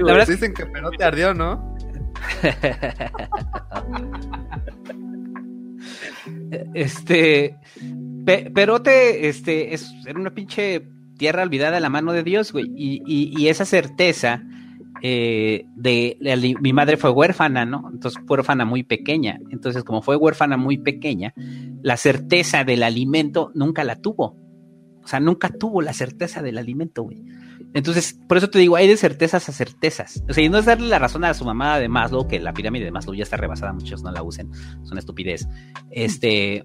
la 0.00 0.12
verdad 0.12 0.26
Dicen 0.28 0.54
que 0.54 0.66
pero 0.66 0.90
te 0.90 1.04
ardió, 1.04 1.34
¿no? 1.34 1.74
este, 6.74 7.56
Pe- 8.24 8.50
Perote, 8.54 9.28
este, 9.28 9.74
es 9.74 9.92
era 10.06 10.18
una 10.18 10.34
pinche 10.34 10.88
tierra 11.18 11.42
olvidada 11.42 11.76
a 11.76 11.80
la 11.80 11.90
mano 11.90 12.12
de 12.12 12.22
Dios, 12.22 12.52
güey. 12.52 12.66
Y, 12.76 13.02
y- 13.06 13.34
y 13.38 13.48
esa 13.48 13.64
certeza 13.64 14.42
eh, 15.02 15.64
de, 15.76 16.16
li- 16.20 16.56
mi 16.60 16.72
madre 16.72 16.96
fue 16.96 17.10
huérfana, 17.10 17.66
¿no? 17.66 17.90
Entonces 17.92 18.20
fue 18.26 18.36
huérfana 18.38 18.64
muy 18.64 18.82
pequeña. 18.84 19.38
Entonces, 19.50 19.84
como 19.84 20.02
fue 20.02 20.16
huérfana 20.16 20.56
muy 20.56 20.78
pequeña, 20.78 21.34
la 21.82 21.96
certeza 21.96 22.64
del 22.64 22.82
alimento 22.82 23.50
nunca 23.54 23.84
la 23.84 23.96
tuvo. 23.96 24.36
O 25.04 25.06
sea, 25.06 25.20
nunca 25.20 25.50
tuvo 25.50 25.82
la 25.82 25.92
certeza 25.92 26.42
del 26.42 26.56
alimento, 26.58 27.02
güey. 27.02 27.22
Entonces, 27.74 28.18
por 28.28 28.38
eso 28.38 28.48
te 28.48 28.58
digo, 28.58 28.76
hay 28.76 28.88
de 28.88 28.96
certezas 28.96 29.48
a 29.48 29.52
certezas. 29.52 30.22
O 30.28 30.32
sea, 30.32 30.42
y 30.42 30.48
no 30.48 30.58
es 30.58 30.64
darle 30.64 30.88
la 30.88 30.98
razón 30.98 31.24
a 31.24 31.34
su 31.34 31.44
mamá 31.44 31.78
de 31.78 31.88
Maslow, 31.88 32.26
que 32.26 32.40
la 32.40 32.52
pirámide 32.54 32.84
de 32.86 32.90
Maslow 32.90 33.14
ya 33.14 33.22
está 33.24 33.36
rebasada, 33.36 33.72
muchos 33.72 34.02
no 34.02 34.10
la 34.12 34.22
usen, 34.22 34.50
es 34.82 34.90
una 34.90 35.00
estupidez. 35.00 35.46
Este, 35.90 36.64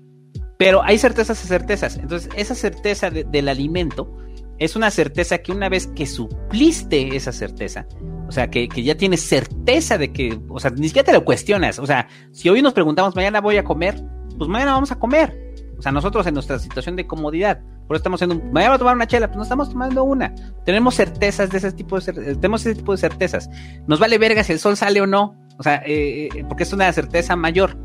pero 0.57 0.83
hay 0.83 0.97
certezas 0.97 1.43
a 1.43 1.47
certezas. 1.47 1.97
Entonces, 1.97 2.29
esa 2.35 2.55
certeza 2.55 3.09
de- 3.09 3.23
del 3.25 3.49
alimento 3.49 4.15
es 4.57 4.75
una 4.75 4.91
certeza 4.91 5.37
que 5.39 5.51
una 5.51 5.67
vez 5.69 5.87
que 5.87 6.05
supliste 6.05 7.15
esa 7.15 7.31
certeza, 7.31 7.87
o 8.27 8.31
sea, 8.31 8.49
que, 8.49 8.67
que 8.67 8.83
ya 8.83 8.95
tienes 8.95 9.21
certeza 9.21 9.97
de 9.97 10.11
que, 10.11 10.39
o 10.49 10.59
sea, 10.59 10.71
ni 10.71 10.87
siquiera 10.87 11.05
te 11.05 11.13
lo 11.13 11.25
cuestionas. 11.25 11.79
O 11.79 11.85
sea, 11.85 12.07
si 12.31 12.49
hoy 12.49 12.61
nos 12.61 12.73
preguntamos, 12.73 13.15
mañana 13.15 13.41
voy 13.41 13.57
a 13.57 13.63
comer, 13.63 14.01
pues 14.37 14.49
mañana 14.49 14.73
vamos 14.73 14.91
a 14.91 14.99
comer. 14.99 15.48
O 15.79 15.81
sea, 15.81 15.91
nosotros 15.91 16.27
en 16.27 16.33
nuestra 16.35 16.59
situación 16.59 16.95
de 16.97 17.07
comodidad, 17.07 17.59
por 17.87 17.95
eso 17.95 18.01
estamos 18.01 18.21
haciendo, 18.21 18.43
un- 18.45 18.53
voy 18.53 18.63
a 18.63 18.77
tomar 18.77 18.95
una 18.95 19.07
chela, 19.07 19.27
pues 19.27 19.37
no 19.37 19.43
estamos 19.43 19.69
tomando 19.69 20.03
una. 20.03 20.35
Tenemos 20.65 20.93
certezas 20.95 21.49
de 21.49 21.57
ese 21.57 21.71
tipo 21.71 21.99
de, 21.99 22.11
eh, 22.11 22.35
tenemos 22.35 22.65
ese 22.65 22.75
tipo 22.75 22.91
de 22.91 22.97
certezas. 22.97 23.49
Nos 23.87 23.99
vale 23.99 24.17
verga 24.17 24.43
si 24.43 24.51
el 24.51 24.59
sol 24.59 24.75
sale 24.77 25.01
o 25.01 25.07
no, 25.07 25.35
o 25.57 25.63
sea, 25.63 25.81
eh, 25.85 26.27
eh, 26.35 26.45
porque 26.47 26.63
es 26.63 26.73
una 26.73 26.91
certeza 26.93 27.35
mayor. 27.35 27.77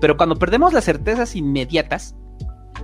Pero 0.00 0.16
cuando 0.16 0.36
perdemos 0.36 0.72
las 0.72 0.84
certezas 0.84 1.36
inmediatas, 1.36 2.16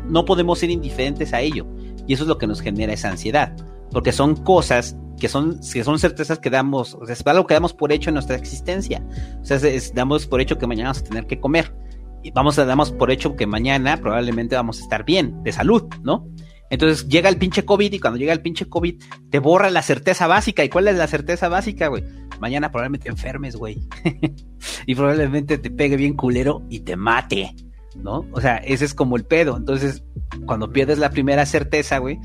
no 0.06 0.24
podemos 0.24 0.58
ser 0.58 0.70
indiferentes 0.70 1.32
a 1.34 1.40
ello. 1.40 1.66
Y 2.06 2.14
eso 2.14 2.24
es 2.24 2.28
lo 2.28 2.38
que 2.38 2.46
nos 2.46 2.60
genera 2.60 2.92
esa 2.92 3.08
ansiedad. 3.10 3.54
Porque 3.90 4.12
son 4.12 4.36
cosas 4.36 4.96
que 5.18 5.28
son, 5.28 5.58
que 5.72 5.84
son 5.84 5.98
certezas 5.98 6.38
que 6.38 6.48
damos, 6.48 6.94
o 6.94 7.04
sea, 7.04 7.12
es 7.14 7.26
algo 7.26 7.46
que 7.46 7.54
damos 7.54 7.74
por 7.74 7.92
hecho 7.92 8.10
en 8.10 8.14
nuestra 8.14 8.36
existencia. 8.36 9.02
O 9.42 9.44
sea, 9.44 9.58
damos 9.94 10.26
por 10.26 10.40
hecho 10.40 10.56
que 10.58 10.66
mañana 10.66 10.90
vamos 10.90 11.02
a 11.02 11.08
tener 11.08 11.26
que 11.26 11.40
comer. 11.40 11.74
Y 12.22 12.30
vamos 12.32 12.58
a 12.58 12.64
damos 12.64 12.92
por 12.92 13.10
hecho 13.10 13.36
que 13.36 13.46
mañana 13.46 13.96
probablemente 13.96 14.56
vamos 14.56 14.78
a 14.78 14.82
estar 14.82 15.04
bien, 15.04 15.42
de 15.42 15.52
salud, 15.52 15.84
¿no? 16.02 16.26
Entonces 16.70 17.08
llega 17.08 17.28
el 17.28 17.36
pinche 17.36 17.64
COVID 17.64 17.92
y 17.92 17.98
cuando 17.98 18.18
llega 18.18 18.32
el 18.32 18.42
pinche 18.42 18.68
COVID 18.68 19.02
te 19.28 19.38
borra 19.40 19.70
la 19.70 19.82
certeza 19.82 20.26
básica. 20.28 20.64
¿Y 20.64 20.68
cuál 20.68 20.86
es 20.88 20.96
la 20.96 21.08
certeza 21.08 21.48
básica, 21.48 21.88
güey? 21.88 22.04
Mañana 22.40 22.70
probablemente 22.70 23.04
te 23.04 23.10
enfermes, 23.10 23.56
güey. 23.56 23.80
y 24.86 24.94
probablemente 24.94 25.58
te 25.58 25.70
pegue 25.70 25.96
bien 25.96 26.14
culero 26.14 26.62
y 26.70 26.80
te 26.80 26.96
mate, 26.96 27.54
¿no? 27.96 28.24
O 28.32 28.40
sea, 28.40 28.56
ese 28.58 28.84
es 28.84 28.94
como 28.94 29.16
el 29.16 29.24
pedo. 29.24 29.56
Entonces, 29.56 30.04
cuando 30.46 30.70
pierdes 30.70 30.98
la 30.98 31.10
primera 31.10 31.44
certeza, 31.44 31.98
güey, 31.98 32.20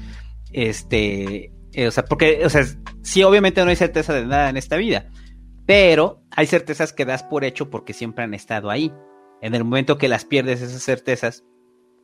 este, 0.51 1.51
eh, 1.73 1.87
o 1.87 1.91
sea, 1.91 2.05
porque, 2.05 2.45
o 2.45 2.49
sea, 2.49 2.63
sí, 3.01 3.23
obviamente 3.23 3.63
no 3.63 3.69
hay 3.69 3.75
certeza 3.75 4.13
de 4.13 4.25
nada 4.25 4.49
en 4.49 4.57
esta 4.57 4.77
vida, 4.77 5.09
pero 5.65 6.21
hay 6.31 6.45
certezas 6.45 6.93
que 6.93 7.03
das 7.03 7.23
por 7.23 7.43
hecho 7.43 7.69
porque 7.71 7.93
siempre 7.93 8.23
han 8.23 8.33
estado 8.35 8.69
ahí. 8.69 8.93
En 9.41 9.55
el 9.55 9.63
momento 9.63 9.97
que 9.97 10.07
las 10.07 10.25
pierdes 10.25 10.61
esas 10.61 10.83
certezas, 10.83 11.43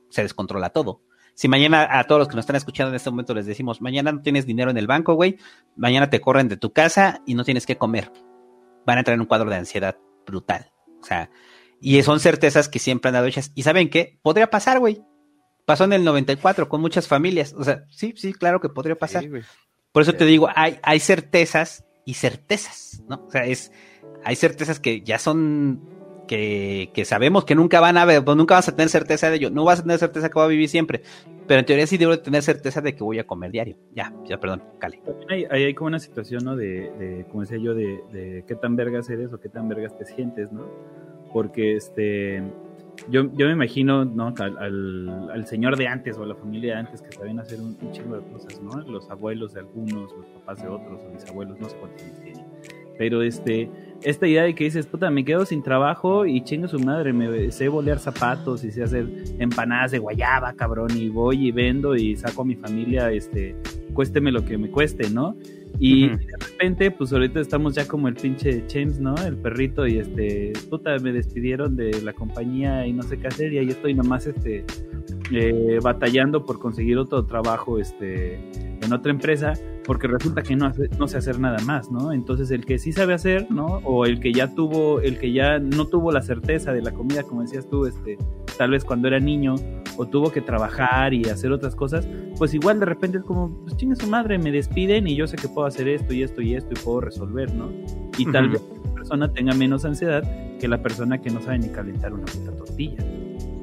se 0.10 0.22
descontrola 0.22 0.70
todo. 0.70 1.02
Si 1.34 1.48
mañana 1.48 1.88
a 1.98 2.04
todos 2.06 2.20
los 2.20 2.28
que 2.28 2.36
nos 2.36 2.44
están 2.44 2.58
escuchando 2.58 2.90
en 2.90 2.96
este 2.96 3.10
momento 3.10 3.34
les 3.34 3.46
decimos, 3.46 3.82
mañana 3.82 4.12
no 4.12 4.22
tienes 4.22 4.46
dinero 4.46 4.70
en 4.70 4.78
el 4.78 4.88
banco, 4.88 5.14
güey, 5.14 5.38
mañana 5.76 6.10
te 6.10 6.20
corren 6.20 6.50
de 6.50 6.58
tu 6.58 6.74
casa 6.74 7.22
y 7.26 7.36
no 7.36 7.44
tienes 7.44 7.66
que 7.66 7.78
comer, 7.78 8.12
van 8.86 8.98
a 8.98 9.02
entrar 9.02 9.16
en 9.16 9.22
un 9.22 9.28
cuadro 9.28 9.50
de 9.50 9.56
ansiedad 9.56 9.98
brutal. 10.26 10.72
O 11.02 11.06
sea, 11.06 11.32
y 11.80 12.02
son 12.04 12.20
certezas 12.20 12.70
que 12.70 12.80
siempre 12.80 13.10
han 13.10 13.14
dado 13.14 13.26
hechas. 13.26 13.52
¿Y 13.56 13.64
saben 13.64 13.90
qué? 13.90 14.20
Podría 14.22 14.50
pasar, 14.50 14.80
güey. 14.80 15.02
Pasó 15.66 15.86
en 15.86 15.94
el 15.94 16.04
94 16.04 16.70
con 16.70 16.82
muchas 16.82 17.08
familias. 17.08 17.54
O 17.58 17.64
sea, 17.64 17.86
sí, 17.90 18.14
sí, 18.16 18.34
claro 18.34 18.60
que 18.60 18.70
podría 18.70 18.96
pasar. 18.96 19.24
Sí. 19.24 19.30
Por 19.92 20.04
eso 20.04 20.14
te 20.14 20.26
digo, 20.26 20.48
hay, 20.56 20.78
hay 20.84 21.00
certezas 21.00 21.86
y 22.06 22.14
certezas, 22.14 23.02
¿no? 23.08 23.26
O 23.28 23.32
sea, 23.32 23.46
es, 23.46 23.72
hay 24.24 24.36
certezas 24.36 24.80
que 24.80 25.02
ya 25.02 25.18
son, 25.18 25.82
que, 26.32 26.92
que, 26.94 27.04
sabemos 27.04 27.44
que 27.44 27.56
nunca 27.56 27.82
van 27.82 27.98
a 27.98 28.06
ver, 28.06 28.24
pues 28.24 28.38
nunca 28.38 28.56
vas 28.56 28.70
a 28.70 28.72
tener 28.74 28.88
certeza 28.88 29.30
de 29.30 29.36
ello, 29.36 29.50
no 29.50 29.66
vas 29.66 29.80
a 29.80 29.82
tener 29.82 29.98
certeza 29.98 30.30
que 30.30 30.40
va 30.40 30.46
a 30.46 30.48
vivir 30.48 30.70
siempre, 30.70 31.02
pero 31.46 31.60
en 31.60 31.66
teoría 31.66 31.86
sí 31.86 31.98
debo 31.98 32.18
tener 32.20 32.42
certeza 32.42 32.80
de 32.80 32.96
que 32.96 33.04
voy 33.04 33.20
a 33.20 33.28
comer 33.28 33.52
diario. 33.52 33.76
Ya, 33.94 34.14
ya, 34.24 34.40
perdón, 34.40 34.64
Cali. 34.80 35.02
Hay, 35.28 35.44
hay, 35.44 35.74
como 35.74 35.90
una 35.90 36.00
situación, 36.00 36.46
¿no? 36.46 36.56
De, 36.56 36.90
de 36.98 37.26
como 37.30 37.42
decía 37.42 37.58
yo, 37.58 37.76
de, 37.76 38.00
de, 38.14 38.46
qué 38.48 38.56
tan 38.56 38.78
vergas 38.78 39.10
eres 39.10 39.34
o 39.34 39.42
qué 39.42 39.50
tan 39.50 39.68
vergas 39.68 39.98
te 39.98 40.06
sientes, 40.06 40.54
¿no? 40.54 40.64
Porque 41.34 41.76
este, 41.76 42.42
yo, 43.10 43.30
yo 43.34 43.48
me 43.48 43.52
imagino, 43.52 44.06
¿no? 44.06 44.34
Al, 44.40 45.10
al, 45.34 45.46
señor 45.48 45.76
de 45.76 45.90
antes 45.90 46.18
o 46.18 46.24
a 46.24 46.28
la 46.28 46.36
familia 46.36 46.76
de 46.76 46.80
antes 46.80 47.02
que 47.02 47.12
sabían 47.12 47.40
hacer 47.40 47.60
un, 47.60 47.78
un, 47.82 47.92
chingo 47.92 48.16
de 48.16 48.32
cosas, 48.32 48.62
¿no? 48.62 48.80
Los 48.90 49.10
abuelos 49.10 49.54
de 49.54 49.60
algunos, 49.60 50.14
los 50.14 50.28
papás 50.28 50.62
de 50.62 50.70
otros, 50.70 50.98
o 51.06 51.14
mis 51.14 51.26
abuelos, 51.26 51.60
no 51.60 51.68
sé 51.68 51.76
cuántos 51.76 52.04
tienen. 52.24 52.46
Pero 52.98 53.22
este, 53.22 53.70
esta 54.04 54.28
idea 54.28 54.44
de 54.44 54.56
que 54.56 54.64
dices, 54.64 54.86
puta, 54.86 55.10
me 55.10 55.24
quedo 55.24 55.46
sin 55.46 55.64
trabajo 55.64 56.26
y 56.26 56.44
chingo 56.44 56.68
su 56.68 56.80
madre, 56.80 57.14
me 57.14 57.52
sé 57.52 57.68
bolear 57.68 58.00
zapatos 58.00 58.64
y 58.64 58.72
sé 58.72 58.84
hacer 58.84 59.08
empanadas 59.40 59.92
de 59.92 60.00
guayaba, 60.00 60.54
cabrón, 60.54 60.90
y 60.96 61.10
voy 61.10 61.48
y 61.48 61.52
vendo 61.52 61.96
y 61.96 62.16
saco 62.16 62.42
a 62.42 62.46
mi 62.46 62.56
familia, 62.56 63.12
este, 63.12 63.56
cuésteme 63.94 64.32
lo 64.32 64.44
que 64.44 64.58
me 64.58 64.70
cueste, 64.70 65.10
¿no? 65.10 65.36
Y 65.80 66.10
de 66.10 66.38
repente, 66.40 66.92
pues 66.92 67.12
ahorita 67.12 67.40
estamos 67.40 67.74
ya 67.74 67.88
como 67.88 68.08
el 68.08 68.16
pinche 68.16 68.64
James, 68.72 69.00
¿no? 69.00 69.16
El 69.16 69.38
perrito 69.38 69.88
y 69.88 69.98
este, 69.98 70.54
puta, 70.70 70.98
me 71.00 71.12
despidieron 71.12 71.76
de 71.76 72.02
la 72.02 72.14
compañía 72.14 72.86
y 72.86 72.94
no 72.94 73.04
sé 73.04 73.18
qué 73.18 73.28
hacer 73.28 73.54
y 73.54 73.58
ahí 73.58 73.70
estoy 73.70 73.94
nomás, 73.94 74.28
este, 74.28 74.64
eh, 75.34 75.80
batallando 75.82 76.46
por 76.46 76.60
conseguir 76.60 76.98
otro 76.98 77.26
trabajo, 77.26 77.80
este, 77.80 78.36
en 78.82 78.94
otra 78.94 79.12
empresa 79.12 79.54
porque 79.86 80.08
resulta 80.08 80.42
que 80.44 80.56
no, 80.56 80.68
hace, 80.68 80.90
no 80.98 81.08
sé 81.08 81.18
hacer 81.18 81.40
nada 81.40 81.60
más, 81.66 81.92
¿no? 81.92 82.14
Entonces 82.14 82.52
el 82.52 82.66
que 82.66 82.80
sí 82.80 82.92
sabe 82.92 83.14
hacer, 83.14 83.50
¿no? 83.50 83.66
O 83.84 84.06
el 84.06 84.20
que 84.20 84.32
ya 84.32 84.54
tuvo, 84.54 85.02
el 85.02 85.18
que 85.18 85.32
ya 85.32 85.60
no 85.60 85.86
tuvo 85.88 86.12
la 86.12 86.22
certeza 86.22 86.74
de 86.74 86.82
la 86.82 86.92
comida, 86.92 87.24
como 87.24 87.42
decías 87.42 87.68
tú, 87.68 87.86
este, 87.86 88.18
tal 88.58 88.72
vez 88.72 88.86
cuando 88.86 89.08
era 89.08 89.20
niño, 89.20 89.56
o 89.98 90.06
tuvo 90.06 90.32
que 90.32 90.42
trabajar 90.42 91.14
y 91.14 91.26
hacer 91.26 91.52
otras 91.52 91.76
cosas, 91.76 92.08
pues 92.38 92.54
igual 92.54 92.80
de 92.80 92.86
repente 92.86 93.18
es 93.18 93.24
como, 93.24 93.50
pues 93.64 93.76
chinga 93.78 93.96
su 93.96 94.08
madre, 94.08 94.38
me 94.38 94.52
despiden 94.52 95.08
y 95.08 95.16
yo 95.16 95.28
sé 95.28 95.36
que 95.36 95.48
puedo 95.48 95.68
hacer 95.68 95.88
esto 95.88 96.14
y 96.14 96.24
esto 96.24 96.42
y 96.42 96.56
esto 96.56 96.70
y 96.74 96.84
puedo 96.84 97.02
resolver, 97.02 97.54
¿no? 97.54 97.72
Y 98.18 98.32
tal 98.32 98.50
vez 98.50 98.62
la 98.86 98.94
persona 98.94 99.34
tenga 99.34 99.54
menos 99.54 99.86
ansiedad 99.86 100.24
que 100.60 100.68
la 100.68 100.82
persona 100.82 101.20
que 101.20 101.32
no 101.32 101.42
sabe 101.42 101.60
ni 101.60 101.70
calentar 101.70 102.14
una 102.14 102.26
puta 102.26 102.56
tortilla. 102.56 103.04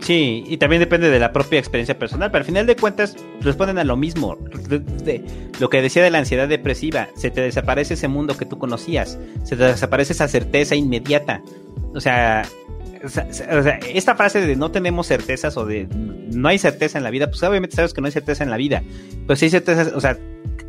Sí, 0.09 0.43
y 0.47 0.57
también 0.57 0.81
depende 0.81 1.11
de 1.11 1.19
la 1.19 1.35
propia 1.35 1.59
experiencia 1.59 1.99
personal, 1.99 2.31
pero 2.31 2.41
al 2.41 2.47
final 2.47 2.65
de 2.65 2.77
cuentas 2.77 3.15
responden 3.43 3.77
a 3.77 3.85
lo 3.85 3.95
mismo. 3.95 4.39
De, 4.67 5.23
lo 5.61 5.69
que 5.69 5.83
decía 5.83 6.03
de 6.03 6.09
la 6.09 6.17
ansiedad 6.17 6.49
depresiva, 6.49 7.09
se 7.15 7.31
te 7.31 7.43
desaparece 7.43 7.93
ese 7.93 8.09
mundo 8.09 8.35
que 8.35 8.47
tú 8.47 8.59
conocías, 8.59 9.19
se 9.45 9.55
te 9.55 9.65
desaparece 9.65 10.15
esa 10.15 10.27
certeza 10.27 10.75
inmediata. 10.75 11.43
O 11.95 12.01
sea, 12.01 12.49
esta 13.93 14.15
frase 14.15 14.41
de 14.41 14.57
no 14.57 14.71
tenemos 14.71 15.09
certezas 15.09 15.59
o 15.59 15.67
de 15.67 15.87
no 15.91 16.49
hay 16.49 16.57
certeza 16.57 16.97
en 16.97 17.05
la 17.05 17.11
vida, 17.11 17.27
pues 17.27 17.43
obviamente 17.43 17.77
sabes 17.77 17.93
que 17.93 18.01
no 18.01 18.07
hay 18.07 18.13
certeza 18.13 18.43
en 18.43 18.49
la 18.49 18.57
vida, 18.57 18.83
pero 19.27 19.37
sí 19.37 19.45
hay 19.45 19.51
certeza, 19.51 19.95
o 19.95 20.01
sea, 20.01 20.17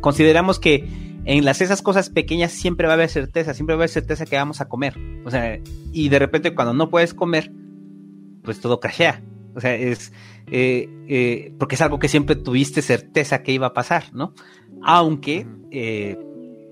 consideramos 0.02 0.58
que 0.58 0.86
en 1.24 1.46
las 1.46 1.62
esas 1.62 1.80
cosas 1.80 2.10
pequeñas 2.10 2.52
siempre 2.52 2.86
va 2.86 2.92
a 2.92 2.96
haber 2.96 3.08
certeza, 3.08 3.54
siempre 3.54 3.74
va 3.74 3.78
a 3.78 3.84
haber 3.84 3.88
certeza 3.88 4.26
que 4.26 4.36
vamos 4.36 4.60
a 4.60 4.68
comer. 4.68 4.98
O 5.24 5.30
sea, 5.30 5.58
y 5.94 6.10
de 6.10 6.18
repente 6.18 6.54
cuando 6.54 6.74
no 6.74 6.90
puedes 6.90 7.14
comer, 7.14 7.50
pues 8.42 8.60
todo 8.60 8.80
crashea. 8.80 9.22
O 9.54 9.60
sea, 9.60 9.74
es 9.74 10.12
eh, 10.50 10.88
eh, 11.08 11.52
porque 11.58 11.76
es 11.76 11.80
algo 11.80 11.98
que 11.98 12.08
siempre 12.08 12.36
tuviste 12.36 12.82
certeza 12.82 13.42
que 13.42 13.52
iba 13.52 13.68
a 13.68 13.72
pasar, 13.72 14.04
¿no? 14.12 14.34
Aunque 14.82 15.46
eh, 15.70 16.18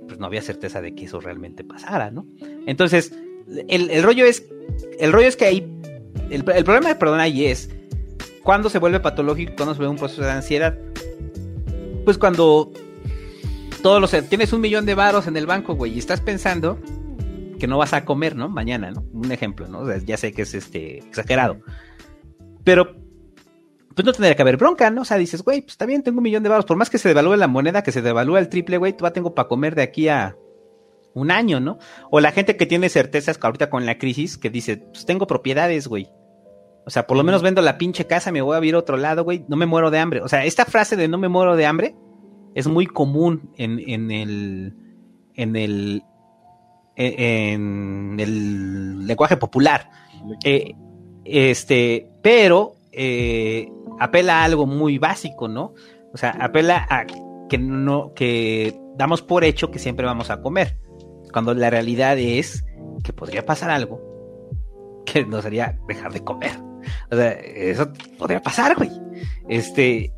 pues 0.06 0.18
no 0.18 0.26
había 0.26 0.42
certeza 0.42 0.80
de 0.80 0.94
que 0.94 1.04
eso 1.04 1.20
realmente 1.20 1.64
pasara, 1.64 2.10
¿no? 2.10 2.26
Entonces, 2.66 3.12
el, 3.68 4.02
rollo 4.02 4.24
es, 4.24 4.44
el 4.98 5.12
rollo 5.12 5.28
es 5.28 5.36
que 5.36 5.44
ahí, 5.44 5.80
el, 6.30 6.44
el 6.54 6.64
problema, 6.64 6.98
perdón, 6.98 7.20
ahí 7.20 7.46
es 7.46 7.70
cuando 8.42 8.70
se 8.70 8.78
vuelve 8.78 9.00
patológico, 9.00 9.52
cuando 9.56 9.74
se 9.74 9.78
vuelve 9.78 9.90
un 9.90 9.98
proceso 9.98 10.22
de 10.22 10.30
ansiedad. 10.30 10.76
Pues 12.04 12.16
cuando 12.16 12.72
todos 13.82 14.00
los 14.00 14.28
tienes 14.28 14.52
un 14.52 14.60
millón 14.60 14.86
de 14.86 14.94
varos 14.94 15.26
en 15.26 15.36
el 15.36 15.46
banco, 15.46 15.74
güey, 15.74 15.94
y 15.94 15.98
estás 15.98 16.20
pensando 16.20 16.78
que 17.58 17.66
no 17.66 17.78
vas 17.78 17.92
a 17.92 18.04
comer, 18.04 18.36
¿no? 18.36 18.48
Mañana, 18.48 18.90
¿no? 18.90 19.04
Un 19.12 19.30
ejemplo, 19.32 19.68
¿no? 19.68 19.80
O 19.80 19.86
sea, 19.86 19.98
ya 19.98 20.16
sé 20.16 20.32
que 20.32 20.42
es 20.42 20.54
este 20.54 20.98
exagerado. 20.98 21.60
Pero, 22.64 22.96
pues 23.94 24.04
no 24.04 24.12
tendría 24.12 24.34
que 24.34 24.42
haber 24.42 24.56
bronca, 24.56 24.90
¿no? 24.90 25.02
O 25.02 25.04
sea, 25.04 25.16
dices, 25.16 25.42
güey, 25.42 25.62
pues 25.62 25.72
está 25.72 25.86
bien, 25.86 26.02
tengo 26.02 26.18
un 26.18 26.24
millón 26.24 26.42
de 26.42 26.48
baros. 26.48 26.64
Por 26.64 26.76
más 26.76 26.90
que 26.90 26.98
se 26.98 27.08
devalúe 27.08 27.36
la 27.36 27.48
moneda, 27.48 27.82
que 27.82 27.92
se 27.92 28.02
devalúe 28.02 28.36
el 28.36 28.48
triple, 28.48 28.78
güey, 28.78 28.92
todavía 28.92 29.14
tengo 29.14 29.34
para 29.34 29.48
comer 29.48 29.74
de 29.74 29.82
aquí 29.82 30.08
a 30.08 30.36
un 31.14 31.30
año, 31.30 31.60
¿no? 31.60 31.78
O 32.10 32.20
la 32.20 32.32
gente 32.32 32.56
que 32.56 32.66
tiene 32.66 32.88
certezas 32.88 33.38
ahorita 33.42 33.70
con 33.70 33.86
la 33.86 33.98
crisis, 33.98 34.38
que 34.38 34.50
dice, 34.50 34.76
pues 34.76 35.04
tengo 35.04 35.26
propiedades, 35.26 35.88
güey. 35.88 36.08
O 36.86 36.90
sea, 36.90 37.06
por 37.06 37.16
lo 37.16 37.24
menos 37.24 37.42
vendo 37.42 37.60
la 37.60 37.76
pinche 37.76 38.06
casa, 38.06 38.32
me 38.32 38.40
voy 38.40 38.56
a 38.56 38.64
ir 38.64 38.74
a 38.74 38.78
otro 38.78 38.96
lado, 38.96 39.24
güey, 39.24 39.44
no 39.48 39.56
me 39.56 39.66
muero 39.66 39.90
de 39.90 39.98
hambre. 39.98 40.22
O 40.22 40.28
sea, 40.28 40.44
esta 40.44 40.64
frase 40.64 40.96
de 40.96 41.08
no 41.08 41.18
me 41.18 41.28
muero 41.28 41.54
de 41.56 41.66
hambre 41.66 41.94
es 42.54 42.66
muy 42.66 42.86
común 42.86 43.52
en, 43.56 43.78
en 43.78 44.10
el 44.10 44.74
en 45.34 45.54
el 45.54 46.02
en 46.98 48.16
el 48.18 49.06
lenguaje 49.06 49.36
popular. 49.36 49.88
Eh, 50.44 50.74
este, 51.24 52.10
pero 52.22 52.74
eh, 52.92 53.70
apela 54.00 54.40
a 54.40 54.44
algo 54.44 54.66
muy 54.66 54.98
básico, 54.98 55.48
¿no? 55.48 55.74
O 56.12 56.16
sea, 56.16 56.30
apela 56.30 56.86
a 56.90 57.06
que 57.48 57.58
no, 57.58 58.12
que 58.14 58.78
damos 58.96 59.22
por 59.22 59.44
hecho 59.44 59.70
que 59.70 59.78
siempre 59.78 60.06
vamos 60.06 60.30
a 60.30 60.42
comer, 60.42 60.76
cuando 61.32 61.54
la 61.54 61.70
realidad 61.70 62.18
es 62.18 62.64
que 63.04 63.12
podría 63.12 63.46
pasar 63.46 63.70
algo 63.70 64.00
que 65.06 65.24
nos 65.24 65.44
haría 65.44 65.78
dejar 65.86 66.12
de 66.12 66.24
comer. 66.24 66.52
O 67.10 67.16
sea, 67.16 67.30
eso 67.32 67.92
podría 68.18 68.42
pasar, 68.42 68.76
güey. 68.76 68.90
Este, 69.48 70.12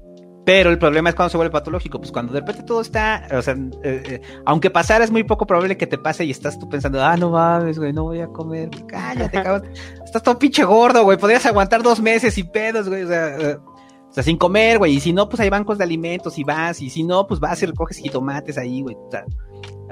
pero 0.45 0.71
el 0.71 0.79
problema 0.79 1.11
es 1.11 1.15
cuando 1.15 1.31
se 1.31 1.37
vuelve 1.37 1.53
patológico, 1.53 1.99
pues 1.99 2.13
cuando 2.13 2.33
de 2.33 2.41
repente 2.41 2.63
todo 2.63 2.81
está, 2.81 3.29
o 3.33 3.43
sea, 3.43 3.55
eh, 3.83 4.03
eh, 4.05 4.21
aunque 4.47 4.71
pasara 4.71 5.05
es 5.05 5.11
muy 5.11 5.23
poco 5.23 5.47
probable 5.47 5.77
que 5.77 5.87
te 5.87 5.99
pase 5.99 6.25
y 6.25 6.31
estás 6.31 6.59
tú 6.59 6.69
pensando, 6.69 7.03
ah, 7.05 7.17
no 7.17 7.31
mames, 7.31 7.79
güey, 7.79 7.93
no 7.93 8.05
voy 8.05 8.21
a 8.21 8.29
comer, 8.29 8.71
cállate, 8.89 9.31
cabrón, 9.43 9.71
estás 10.05 10.23
todo 10.23 10.39
pinche 10.39 10.65
gordo, 10.65 11.05
güey, 11.05 11.19
podrías 11.19 11.45
aguantar 11.47 11.83
dos 11.83 12.01
meses 12.01 12.39
y 12.39 12.45
pedos, 12.45 12.89
güey, 12.89 13.05
o 13.05 13.09
sea, 13.09 13.37
eh, 13.37 13.57
o 13.57 14.13
sea, 14.13 14.23
sin 14.23 14.39
comer, 14.39 14.79
güey, 14.79 14.95
y 14.95 15.01
si 15.01 15.13
no, 15.13 15.29
pues 15.29 15.41
hay 15.41 15.51
bancos 15.51 15.79
de 15.79 15.85
alimentos 15.85 16.39
y 16.39 16.45
vas, 16.45 16.81
y 16.81 16.89
si 16.89 17.03
no, 17.03 17.27
pues 17.27 17.39
vas 17.39 17.63
y 17.63 17.67
recoges 17.67 17.99
jitomates 17.99 18.57
ahí, 18.57 18.81
güey, 18.81 18.97
o 18.97 19.11
sea, 19.11 19.25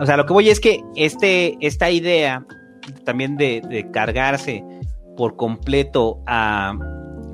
o 0.00 0.06
sea, 0.06 0.16
lo 0.16 0.26
que 0.26 0.32
voy 0.32 0.48
es 0.48 0.60
que 0.60 0.82
este, 0.96 1.56
esta 1.60 1.90
idea 1.90 2.46
también 3.04 3.36
de, 3.36 3.60
de 3.68 3.90
cargarse 3.90 4.64
por 5.16 5.36
completo 5.36 6.20
a 6.26 6.72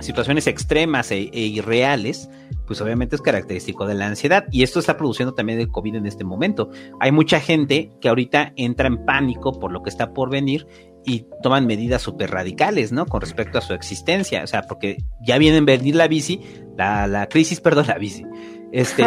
situaciones 0.00 0.46
extremas 0.46 1.10
e, 1.10 1.30
e 1.32 1.40
irreales, 1.40 2.28
pues 2.66 2.80
obviamente 2.80 3.16
es 3.16 3.22
característico 3.22 3.86
de 3.86 3.94
la 3.94 4.06
ansiedad 4.06 4.44
y 4.50 4.62
esto 4.62 4.80
está 4.80 4.96
produciendo 4.96 5.34
también 5.34 5.60
el 5.60 5.70
COVID 5.70 5.96
en 5.96 6.06
este 6.06 6.24
momento. 6.24 6.70
Hay 7.00 7.12
mucha 7.12 7.40
gente 7.40 7.90
que 8.00 8.08
ahorita 8.08 8.52
entra 8.56 8.88
en 8.88 9.04
pánico 9.04 9.58
por 9.58 9.72
lo 9.72 9.82
que 9.82 9.90
está 9.90 10.12
por 10.12 10.30
venir 10.30 10.66
y 11.04 11.26
toman 11.42 11.66
medidas 11.66 12.02
súper 12.02 12.30
radicales, 12.30 12.92
¿no? 12.92 13.06
Con 13.06 13.20
respecto 13.20 13.58
a 13.58 13.60
su 13.60 13.74
existencia, 13.74 14.42
o 14.42 14.46
sea, 14.46 14.62
porque 14.62 14.96
ya 15.22 15.38
vienen 15.38 15.64
a 15.64 15.66
venir 15.66 15.94
la 15.96 16.08
bici, 16.08 16.40
la, 16.76 17.06
la 17.06 17.28
crisis, 17.28 17.60
perdón, 17.62 17.86
la 17.88 17.98
bici, 17.98 18.24
este, 18.72 19.04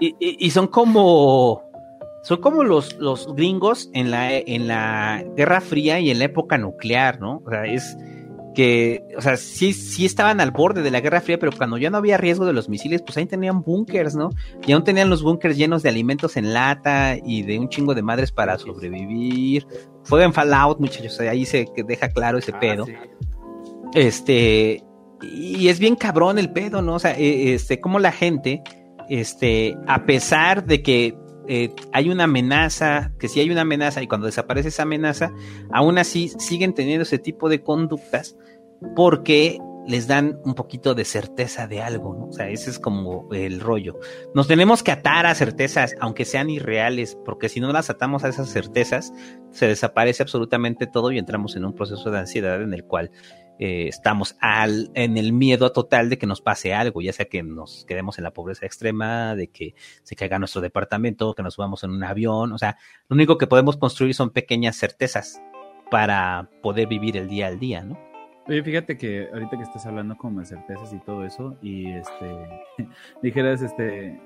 y, 0.00 0.08
y, 0.18 0.46
y, 0.46 0.50
son 0.50 0.66
como, 0.66 1.62
son 2.22 2.40
como 2.40 2.64
los, 2.64 2.98
los 2.98 3.34
gringos 3.34 3.88
en 3.94 4.10
la, 4.10 4.36
en 4.36 4.68
la 4.68 5.24
Guerra 5.36 5.60
Fría 5.60 6.00
y 6.00 6.10
en 6.10 6.18
la 6.18 6.26
época 6.26 6.58
nuclear, 6.58 7.20
¿no? 7.20 7.42
O 7.46 7.50
sea, 7.50 7.64
es, 7.64 7.96
que, 8.52 9.04
o 9.16 9.20
sea, 9.20 9.36
sí, 9.36 9.72
sí 9.72 10.04
estaban 10.04 10.40
al 10.40 10.50
borde 10.50 10.82
de 10.82 10.90
la 10.90 11.00
Guerra 11.00 11.20
Fría, 11.20 11.38
pero 11.38 11.52
cuando 11.52 11.78
ya 11.78 11.90
no 11.90 11.98
había 11.98 12.16
riesgo 12.16 12.44
de 12.44 12.52
los 12.52 12.68
misiles, 12.68 13.02
pues 13.02 13.16
ahí 13.16 13.26
tenían 13.26 13.62
búnkers, 13.62 14.14
¿no? 14.14 14.30
Y 14.66 14.72
aún 14.72 14.84
tenían 14.84 15.10
los 15.10 15.22
búnkers 15.22 15.56
llenos 15.56 15.82
de 15.82 15.88
alimentos 15.88 16.36
en 16.36 16.52
lata 16.52 17.16
y 17.16 17.42
de 17.42 17.58
un 17.58 17.68
chingo 17.68 17.94
de 17.94 18.02
madres 18.02 18.32
para 18.32 18.58
sobrevivir. 18.58 19.66
Fue 20.04 20.22
en 20.24 20.32
Fallout, 20.32 20.80
muchachos, 20.80 21.18
ahí 21.20 21.44
se 21.44 21.66
deja 21.86 22.08
claro 22.08 22.38
ese 22.38 22.52
ah, 22.54 22.60
pedo. 22.60 22.86
Este, 23.94 24.82
y 25.22 25.68
es 25.68 25.78
bien 25.78 25.96
cabrón 25.96 26.38
el 26.38 26.52
pedo, 26.52 26.82
¿no? 26.82 26.94
O 26.94 26.98
sea, 26.98 27.16
e, 27.18 27.54
este, 27.54 27.80
como 27.80 27.98
la 27.98 28.12
gente, 28.12 28.62
este, 29.08 29.76
a 29.86 30.04
pesar 30.04 30.64
de 30.64 30.82
que 30.82 31.14
eh, 31.48 31.74
hay 31.92 32.08
una 32.10 32.24
amenaza, 32.24 33.12
que 33.18 33.28
si 33.28 33.40
hay 33.40 33.50
una 33.50 33.62
amenaza 33.62 34.02
y 34.02 34.06
cuando 34.06 34.26
desaparece 34.26 34.68
esa 34.68 34.82
amenaza, 34.82 35.32
aún 35.72 35.98
así 35.98 36.28
siguen 36.38 36.74
teniendo 36.74 37.02
ese 37.02 37.18
tipo 37.18 37.48
de 37.48 37.62
conductas 37.62 38.36
porque 38.96 39.58
les 39.86 40.06
dan 40.06 40.38
un 40.44 40.54
poquito 40.54 40.94
de 40.94 41.04
certeza 41.04 41.66
de 41.66 41.82
algo, 41.82 42.14
¿no? 42.14 42.26
O 42.26 42.32
sea, 42.32 42.48
ese 42.48 42.70
es 42.70 42.78
como 42.78 43.28
el 43.32 43.60
rollo. 43.60 43.98
Nos 44.34 44.46
tenemos 44.46 44.82
que 44.82 44.92
atar 44.92 45.26
a 45.26 45.34
certezas, 45.34 45.96
aunque 46.00 46.24
sean 46.24 46.50
irreales, 46.50 47.18
porque 47.24 47.48
si 47.48 47.60
no 47.60 47.72
las 47.72 47.90
atamos 47.90 48.22
a 48.22 48.28
esas 48.28 48.48
certezas, 48.48 49.12
se 49.50 49.66
desaparece 49.66 50.22
absolutamente 50.22 50.86
todo 50.86 51.10
y 51.10 51.18
entramos 51.18 51.56
en 51.56 51.64
un 51.64 51.74
proceso 51.74 52.10
de 52.10 52.18
ansiedad 52.20 52.62
en 52.62 52.74
el 52.74 52.84
cual 52.84 53.10
eh, 53.58 53.86
estamos 53.88 54.36
al, 54.40 54.90
en 54.94 55.16
el 55.18 55.32
miedo 55.32 55.72
total 55.72 56.10
de 56.10 56.18
que 56.18 56.26
nos 56.26 56.40
pase 56.40 56.74
algo, 56.74 57.00
ya 57.00 57.12
sea 57.12 57.26
que 57.26 57.42
nos 57.42 57.84
quedemos 57.86 58.18
en 58.18 58.24
la 58.24 58.32
pobreza 58.32 58.66
extrema, 58.66 59.34
de 59.34 59.48
que 59.48 59.74
se 60.02 60.16
caiga 60.16 60.38
nuestro 60.38 60.60
departamento, 60.60 61.34
que 61.34 61.42
nos 61.42 61.54
subamos 61.54 61.84
en 61.84 61.90
un 61.90 62.04
avión, 62.04 62.52
o 62.52 62.58
sea, 62.58 62.76
lo 63.08 63.14
único 63.14 63.38
que 63.38 63.46
podemos 63.46 63.76
construir 63.76 64.14
son 64.14 64.30
pequeñas 64.30 64.76
certezas, 64.76 65.40
para 65.92 66.48
poder 66.62 66.88
vivir 66.88 67.18
el 67.18 67.28
día 67.28 67.48
al 67.48 67.58
día, 67.58 67.84
¿no? 67.84 67.98
Oye, 68.48 68.62
fíjate 68.62 68.96
que 68.96 69.28
ahorita 69.30 69.58
que 69.58 69.62
estás 69.62 69.84
hablando 69.84 70.16
como 70.16 70.40
de 70.40 70.46
certezas 70.46 70.90
y 70.94 70.98
todo 71.00 71.22
eso, 71.22 71.54
y 71.60 71.92
este, 71.92 72.34
dijeras, 73.22 73.60
este, 73.60 74.18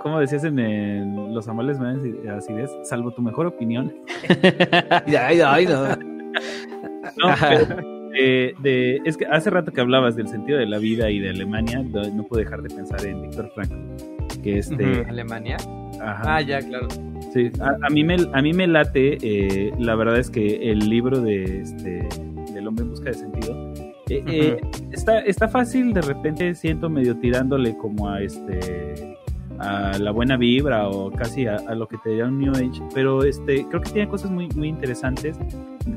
¿cómo 0.00 0.18
decías 0.18 0.42
en 0.44 1.34
Los 1.34 1.48
Amales 1.48 1.78
así 1.78 2.54
es, 2.54 2.70
salvo 2.82 3.12
tu 3.12 3.20
mejor 3.20 3.44
opinión? 3.46 3.94
ay, 5.06 5.42
ay, 5.42 5.66
no. 5.66 5.84
de, 8.12 9.00
es 9.04 9.16
que 9.16 9.26
hace 9.26 9.50
rato 9.50 9.72
que 9.72 9.80
hablabas 9.80 10.16
del 10.16 10.28
sentido 10.28 10.58
de 10.58 10.66
la 10.66 10.78
vida 10.78 11.10
y 11.10 11.18
de 11.18 11.30
Alemania, 11.30 11.82
no, 11.82 12.22
puedo 12.24 12.42
dejar 12.42 12.62
de 12.62 12.74
pensar 12.74 13.04
en 13.06 13.22
Víctor 13.22 13.50
Frank, 13.54 13.72
que 14.42 14.58
este... 14.58 15.04
¿Alemania? 15.08 15.56
Ah, 16.00 16.40
ya, 16.40 16.60
claro. 16.60 16.88
Sí, 17.32 17.50
a, 17.60 17.88
mí, 17.88 18.04
me, 18.04 18.16
a 18.32 18.42
mí 18.42 18.52
me 18.52 18.66
late, 18.66 19.16
eh, 19.22 19.72
la 19.78 19.94
verdad 19.94 20.18
es 20.18 20.28
que 20.28 20.70
el 20.70 20.80
libro 20.80 21.20
de 21.20 21.62
este 21.62 22.06
del 22.52 22.68
hombre 22.68 22.84
en 22.84 22.90
busca 22.90 23.06
de 23.06 23.14
sentido 23.14 23.72
eh, 24.10 24.22
eh, 24.26 24.60
está, 24.90 25.20
está 25.20 25.48
fácil, 25.48 25.94
de 25.94 26.02
repente 26.02 26.54
siento 26.54 26.90
medio 26.90 27.16
tirándole 27.16 27.74
como 27.78 28.10
a 28.10 28.20
este 28.20 29.16
a 29.58 29.96
la 29.98 30.10
buena 30.10 30.36
vibra 30.36 30.88
o 30.88 31.10
casi 31.10 31.46
a, 31.46 31.56
lo 31.74 31.86
que 31.88 31.96
te 31.98 32.10
diría 32.10 32.26
un 32.26 32.38
New 32.38 32.52
Age, 32.52 32.82
pero 32.92 33.22
este 33.22 33.64
creo 33.68 33.80
que 33.80 33.90
tiene 33.90 34.08
cosas 34.08 34.30
muy, 34.30 34.48
muy 34.48 34.68
interesantes 34.68 35.38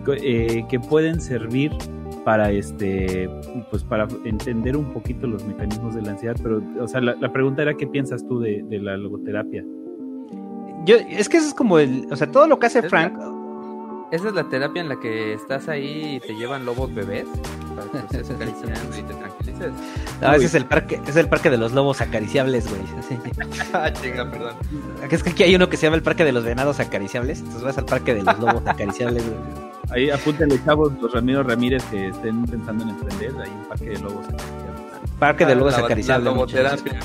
que 0.05 0.79
pueden 0.87 1.19
servir 1.19 1.71
para 2.25 2.51
este 2.51 3.29
pues 3.69 3.83
para 3.83 4.07
entender 4.25 4.75
un 4.75 4.91
poquito 4.91 5.27
los 5.27 5.45
mecanismos 5.45 5.95
de 5.95 6.01
la 6.01 6.11
ansiedad 6.11 6.35
pero 6.41 6.61
o 6.81 6.87
sea 6.87 6.99
la, 6.99 7.31
pregunta 7.31 7.61
era 7.61 7.75
qué 7.75 7.87
piensas 7.87 8.27
tú 8.27 8.39
de, 8.39 8.63
de, 8.67 8.79
la 8.79 8.97
logoterapia 8.97 9.63
yo 10.85 10.95
es 10.95 11.29
que 11.29 11.37
eso 11.37 11.47
es 11.47 11.53
como 11.53 11.79
el 11.79 12.07
o 12.11 12.15
sea 12.15 12.29
todo 12.29 12.47
lo 12.47 12.59
que 12.59 12.65
hace 12.65 12.81
Frank 12.81 13.13
esa 14.11 14.29
es 14.29 14.33
la 14.33 14.43
terapia 14.49 14.81
en 14.81 14.89
la 14.89 14.99
que 14.99 15.33
estás 15.33 15.67
ahí 15.67 16.15
y 16.15 16.19
te 16.19 16.35
llevan 16.35 16.65
lobos 16.65 16.93
bebés 16.93 17.27
para 17.75 17.89
que 17.91 18.17
estés 18.17 18.29
acariciando 18.35 18.97
y 18.97 19.01
te 19.01 19.13
tranquilices. 19.13 19.73
No, 20.21 20.33
ese 20.33 20.45
es 20.45 20.55
el 20.55 20.65
parque, 20.65 21.01
es 21.07 21.15
el 21.15 21.27
parque 21.27 21.49
de 21.49 21.57
los 21.57 21.73
lobos 21.73 22.01
acariciables, 22.01 22.69
güey. 22.69 22.81
ah, 23.73 23.91
chinga, 23.91 24.29
perdón. 24.29 24.55
Es 25.09 25.23
que 25.23 25.31
aquí 25.31 25.43
hay 25.43 25.55
uno 25.55 25.69
que 25.69 25.77
se 25.77 25.87
llama 25.87 25.97
el 25.97 26.03
parque 26.03 26.23
de 26.23 26.31
los 26.31 26.43
venados 26.43 26.79
acariciables. 26.79 27.39
Entonces 27.39 27.63
vas 27.63 27.77
al 27.77 27.85
parque 27.85 28.13
de 28.13 28.23
los 28.23 28.39
lobos 28.39 28.61
acariciables, 28.65 29.23
güey. 29.27 29.64
Ahí 29.89 30.09
apúntenle, 30.09 30.59
chavos, 30.65 30.91
los 31.01 31.11
Ramiro 31.13 31.43
Ramírez 31.43 31.83
que 31.85 32.07
estén 32.07 32.45
pensando 32.45 32.83
en 32.83 32.89
emprender. 32.91 33.31
Hay 33.43 33.49
un 33.49 33.65
parque 33.65 33.89
de 33.89 33.99
lobos 33.99 34.25
acariciables. 34.27 35.11
Parque 35.19 35.45
de 35.45 35.51
ah, 35.51 35.55
lobos 35.55 35.77
acariciables. 35.77 36.25
La 36.25 36.31
loboterapia. 36.31 36.99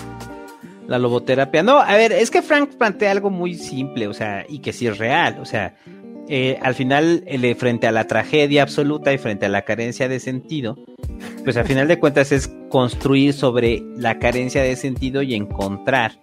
La 0.86 0.98
loboterapia. 0.98 1.62
No, 1.62 1.78
a 1.78 1.96
ver, 1.96 2.12
es 2.12 2.30
que 2.30 2.42
Frank 2.42 2.74
plantea 2.76 3.10
algo 3.10 3.30
muy 3.30 3.54
simple, 3.54 4.08
o 4.08 4.14
sea, 4.14 4.44
y 4.48 4.60
que 4.60 4.72
sí 4.72 4.86
es 4.86 4.98
real. 4.98 5.38
O 5.40 5.44
sea, 5.44 5.76
eh, 6.28 6.58
al 6.62 6.74
final, 6.74 7.24
frente 7.58 7.86
a 7.86 7.92
la 7.92 8.06
tragedia 8.06 8.62
absoluta 8.62 9.12
y 9.12 9.18
frente 9.18 9.46
a 9.46 9.48
la 9.48 9.62
carencia 9.62 10.08
de 10.08 10.18
sentido, 10.18 10.76
pues 11.44 11.56
al 11.56 11.66
final 11.66 11.86
de 11.86 11.98
cuentas 11.98 12.32
es 12.32 12.50
construir 12.70 13.34
sobre 13.34 13.82
la 13.96 14.18
carencia 14.18 14.62
de 14.62 14.76
sentido 14.76 15.22
y 15.22 15.34
encontrar 15.34 16.20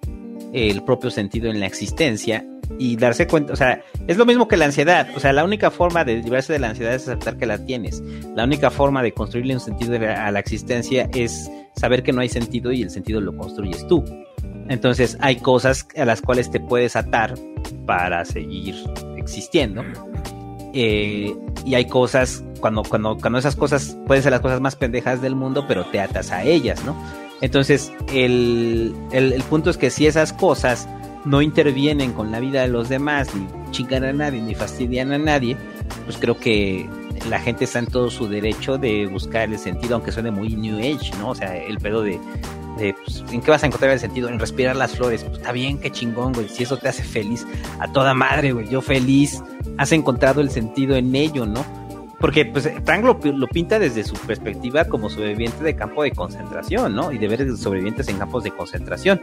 el 0.53 0.84
propio 0.84 1.11
sentido 1.11 1.50
en 1.50 1.60
la 1.60 1.66
existencia 1.66 2.45
y 2.80 2.96
darse 2.96 3.28
cuenta, 3.28 3.54
o 3.54 3.56
sea, 3.56 3.82
es 4.08 4.18
lo 4.18 4.26
mismo 4.26 4.48
que 4.48 4.58
la 4.58 4.66
ansiedad, 4.66 5.08
o 5.16 5.20
sea, 5.20 5.34
la 5.34 5.44
única 5.44 5.72
forma 5.72 6.04
de 6.04 6.18
librarse 6.18 6.54
de 6.54 6.60
la 6.60 6.70
ansiedad 6.70 6.94
es 6.94 7.08
aceptar 7.08 7.38
que 7.38 7.46
la 7.46 7.64
tienes, 7.64 8.02
la 8.36 8.44
única 8.44 8.70
forma 8.72 9.02
de 9.02 9.14
construirle 9.14 9.54
un 9.54 9.60
sentido 9.60 9.96
a 9.96 10.32
la 10.32 10.40
existencia 10.40 11.10
es 11.14 11.50
saber 11.76 12.04
que 12.04 12.12
no 12.12 12.22
hay 12.22 12.30
sentido 12.30 12.72
y 12.72 12.82
el 12.82 12.90
sentido 12.90 13.22
lo 13.22 13.36
construyes 13.36 13.88
tú. 13.88 14.04
Entonces 14.70 15.18
hay 15.22 15.38
cosas 15.38 15.88
a 15.96 16.06
las 16.06 16.22
cuales 16.22 16.52
te 16.52 16.60
puedes 16.60 16.96
atar 16.96 17.36
para 17.86 18.26
seguir 18.26 18.76
existiendo. 19.18 19.84
Eh, 20.74 21.34
y 21.66 21.76
hay 21.76 21.86
cosas, 21.86 22.44
cuando, 22.60 22.84
cuando, 22.84 23.18
cuando 23.18 23.40
esas 23.40 23.56
cosas 23.56 23.98
pueden 24.06 24.24
ser 24.24 24.32
las 24.32 24.42
cosas 24.42 24.62
más 24.62 24.76
pendejas 24.76 25.22
del 25.22 25.36
mundo, 25.36 25.66
pero 25.68 25.86
te 25.86 26.00
atas 26.00 26.32
a 26.32 26.44
ellas, 26.44 26.84
¿no? 26.86 26.96
Entonces, 27.42 27.92
el, 28.14 28.96
el, 29.12 29.44
punto 29.44 29.70
es 29.70 29.78
que 29.78 29.90
si 29.90 30.08
esas 30.08 30.34
cosas 30.34 30.88
no 31.28 31.42
intervienen 31.42 32.14
con 32.14 32.32
la 32.32 32.40
vida 32.40 32.62
de 32.62 32.70
los 32.70 32.90
demás, 32.90 33.30
ni 33.36 33.48
chingan 33.72 34.04
a 34.04 34.14
nadie, 34.14 34.42
ni 34.42 34.56
fastidian 34.56 35.12
a 35.12 35.18
nadie, 35.18 35.58
pues 36.06 36.18
creo 36.18 36.40
que 36.40 36.90
la 37.30 37.40
gente 37.40 37.66
está 37.66 37.80
en 37.80 37.88
todo 37.88 38.10
su 38.10 38.28
derecho 38.28 38.78
de 38.78 39.08
buscar 39.08 39.50
el 39.50 39.60
sentido, 39.60 39.96
aunque 39.96 40.12
suene 40.12 40.32
muy 40.32 40.56
New 40.56 40.78
Age, 40.78 41.12
¿no? 41.20 41.32
O 41.32 41.36
sea, 41.36 41.56
el 41.56 41.78
pedo 41.78 42.02
de, 42.02 42.20
pues, 42.78 43.24
¿en 43.32 43.42
qué 43.42 43.52
vas 43.52 43.64
a 43.64 43.68
encontrar 43.68 43.92
el 43.92 44.00
sentido? 44.00 44.30
En 44.30 44.40
respirar 44.40 44.76
las 44.76 44.96
flores. 44.96 45.24
Pues 45.24 45.38
está 45.38 45.52
bien, 45.52 45.80
qué 45.80 45.92
chingón, 45.92 46.34
güey. 46.34 46.48
Si 46.48 46.64
eso 46.64 46.78
te 46.78 46.88
hace 46.88 47.04
feliz, 47.04 47.46
a 47.80 47.92
toda 47.92 48.14
madre, 48.14 48.54
güey. 48.54 48.70
Yo 48.70 48.82
feliz. 48.82 49.42
Has 49.78 49.92
encontrado 49.92 50.42
el 50.42 50.50
sentido 50.50 50.96
en 50.96 51.14
ello, 51.16 51.46
¿no? 51.46 51.64
Porque, 52.20 52.46
pues, 52.46 52.68
Frank 52.84 53.04
lo, 53.04 53.48
pinta 53.48 53.78
desde 53.78 54.04
su 54.04 54.16
perspectiva 54.16 54.86
como 54.86 55.10
sobreviviente 55.10 55.64
de 55.64 55.76
campo 55.76 56.02
de 56.02 56.12
concentración, 56.12 56.96
¿no? 56.96 57.12
Y 57.12 57.20
de 57.20 57.28
ver 57.28 57.58
sobrevivientes 57.58 58.08
en 58.08 58.18
campos 58.18 58.44
de 58.44 58.52
concentración. 58.52 59.22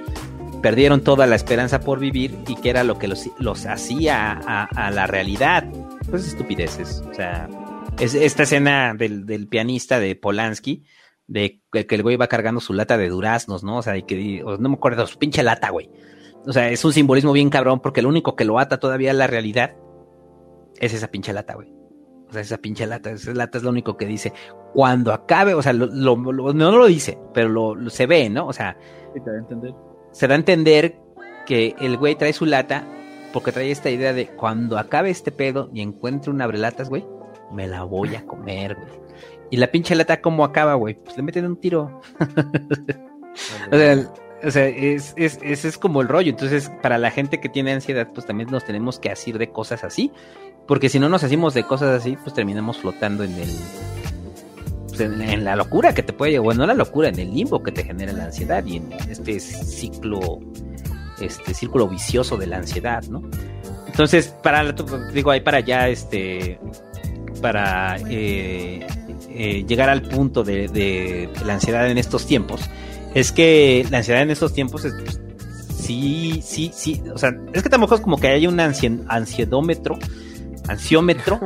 Perdieron 0.64 1.02
toda 1.02 1.26
la 1.26 1.36
esperanza 1.36 1.80
por 1.80 1.98
vivir 1.98 2.38
y 2.48 2.56
que 2.56 2.70
era 2.70 2.84
lo 2.84 2.98
que 2.98 3.06
los, 3.06 3.28
los 3.38 3.66
hacía 3.66 4.32
a, 4.32 4.90
la 4.90 5.06
realidad. 5.06 5.70
Pues 6.08 6.26
estupideces. 6.26 7.04
O 7.06 7.12
sea, 7.12 7.50
es 8.00 8.14
esta 8.14 8.44
escena 8.44 8.94
del, 8.94 9.26
del 9.26 9.46
pianista 9.46 10.00
de 10.00 10.16
Polanski 10.16 10.86
de 11.26 11.60
que 11.70 11.94
el 11.94 12.02
güey 12.02 12.16
va 12.16 12.28
cargando 12.28 12.62
su 12.62 12.72
lata 12.72 12.96
de 12.96 13.10
duraznos, 13.10 13.62
¿no? 13.62 13.76
O 13.76 13.82
sea, 13.82 13.98
y 13.98 14.04
que 14.04 14.42
no 14.42 14.68
me 14.70 14.76
acuerdo, 14.76 15.06
su 15.06 15.18
pinche 15.18 15.42
lata, 15.42 15.68
güey. 15.68 15.90
O 16.46 16.52
sea, 16.54 16.70
es 16.70 16.82
un 16.82 16.94
simbolismo 16.94 17.32
bien 17.32 17.50
cabrón 17.50 17.80
porque 17.80 18.00
lo 18.00 18.08
único 18.08 18.34
que 18.34 18.46
lo 18.46 18.58
ata 18.58 18.80
todavía 18.80 19.10
a 19.10 19.14
la 19.14 19.26
realidad 19.26 19.76
es 20.80 20.94
esa 20.94 21.08
pinche 21.08 21.34
lata, 21.34 21.56
güey. 21.56 21.74
O 22.30 22.32
sea, 22.32 22.40
esa 22.40 22.56
pinche 22.56 22.86
lata, 22.86 23.10
esa 23.10 23.34
lata 23.34 23.58
es 23.58 23.64
lo 23.64 23.68
único 23.68 23.98
que 23.98 24.06
dice. 24.06 24.32
Cuando 24.72 25.12
acabe, 25.12 25.52
o 25.52 25.60
sea, 25.60 25.74
no 25.74 26.16
lo 26.16 26.86
dice, 26.86 27.18
pero 27.34 27.50
lo, 27.50 27.90
se 27.90 28.06
ve, 28.06 28.30
¿no? 28.30 28.46
O 28.46 28.52
sea, 28.54 28.78
se 30.14 30.28
da 30.28 30.34
a 30.34 30.38
entender 30.38 30.96
que 31.44 31.74
el 31.80 31.98
güey 31.98 32.14
trae 32.14 32.32
su 32.32 32.46
lata 32.46 32.84
porque 33.32 33.50
trae 33.50 33.70
esta 33.70 33.90
idea 33.90 34.12
de 34.12 34.28
cuando 34.28 34.78
acabe 34.78 35.10
este 35.10 35.32
pedo 35.32 35.68
y 35.74 35.80
encuentre 35.82 36.30
un 36.30 36.40
abrelatas, 36.40 36.88
güey, 36.88 37.04
me 37.52 37.66
la 37.66 37.82
voy 37.82 38.14
a 38.14 38.24
comer, 38.24 38.76
güey. 38.76 38.88
Y 39.50 39.56
la 39.56 39.72
pinche 39.72 39.94
lata, 39.96 40.20
¿cómo 40.20 40.44
acaba, 40.44 40.74
güey? 40.74 40.94
Pues 40.94 41.16
le 41.16 41.24
meten 41.24 41.44
un 41.46 41.56
tiro. 41.56 42.00
o 43.72 43.76
sea, 43.76 44.12
o 44.42 44.50
sea 44.50 44.68
es, 44.68 45.14
es, 45.16 45.40
ese 45.42 45.68
es 45.68 45.78
como 45.78 46.00
el 46.00 46.08
rollo. 46.08 46.30
Entonces, 46.30 46.70
para 46.80 46.96
la 46.96 47.10
gente 47.10 47.40
que 47.40 47.48
tiene 47.48 47.72
ansiedad, 47.72 48.08
pues 48.14 48.24
también 48.24 48.50
nos 48.50 48.64
tenemos 48.64 49.00
que 49.00 49.10
asir 49.10 49.36
de 49.36 49.50
cosas 49.50 49.82
así. 49.82 50.12
Porque 50.68 50.88
si 50.88 51.00
no 51.00 51.08
nos 51.08 51.24
hacemos 51.24 51.54
de 51.54 51.64
cosas 51.64 52.00
así, 52.00 52.16
pues 52.22 52.34
terminamos 52.34 52.78
flotando 52.78 53.24
en 53.24 53.34
el. 53.34 53.50
Pues 54.96 55.10
en, 55.10 55.44
la 55.44 55.56
locura 55.56 55.92
que 55.92 56.02
te 56.02 56.12
puede 56.12 56.32
llevar. 56.32 56.44
Bueno, 56.44 56.60
no 56.60 56.66
la 56.68 56.74
locura, 56.74 57.08
en 57.08 57.18
el 57.18 57.34
limbo 57.34 57.62
que 57.62 57.72
te 57.72 57.82
genera 57.82 58.12
la 58.12 58.26
ansiedad 58.26 58.64
y 58.64 58.76
en 58.76 58.92
este 59.10 59.40
ciclo. 59.40 60.40
Este 61.20 61.54
círculo 61.54 61.88
vicioso 61.88 62.36
de 62.36 62.46
la 62.46 62.56
ansiedad, 62.58 63.02
¿no? 63.04 63.22
Entonces, 63.86 64.34
para, 64.42 64.74
digo, 65.12 65.30
ahí 65.30 65.40
para 65.40 65.58
allá, 65.58 65.88
este, 65.88 66.58
para 67.40 67.96
eh, 68.08 68.84
eh, 69.30 69.64
llegar 69.68 69.88
al 69.88 70.02
punto 70.02 70.42
de, 70.42 71.30
la 71.46 71.54
ansiedad 71.54 71.88
en 71.88 71.98
estos 71.98 72.26
tiempos, 72.26 72.60
es 73.14 73.30
que 73.30 73.86
la 73.90 73.98
ansiedad 73.98 74.22
en 74.22 74.32
estos 74.32 74.52
tiempos 74.52 74.84
es, 74.84 74.94
pues, 74.94 75.20
sí, 75.76 76.40
sí, 76.44 76.72
sí, 76.74 77.00
o 77.14 77.18
sea, 77.18 77.30
es 77.52 77.62
que 77.62 77.68
tampoco 77.68 77.94
es 77.94 78.00
como 78.00 78.16
que 78.16 78.26
haya 78.26 78.48
un 78.48 78.58
ansiedómetro, 78.58 79.96
ansiómetro 80.68 81.40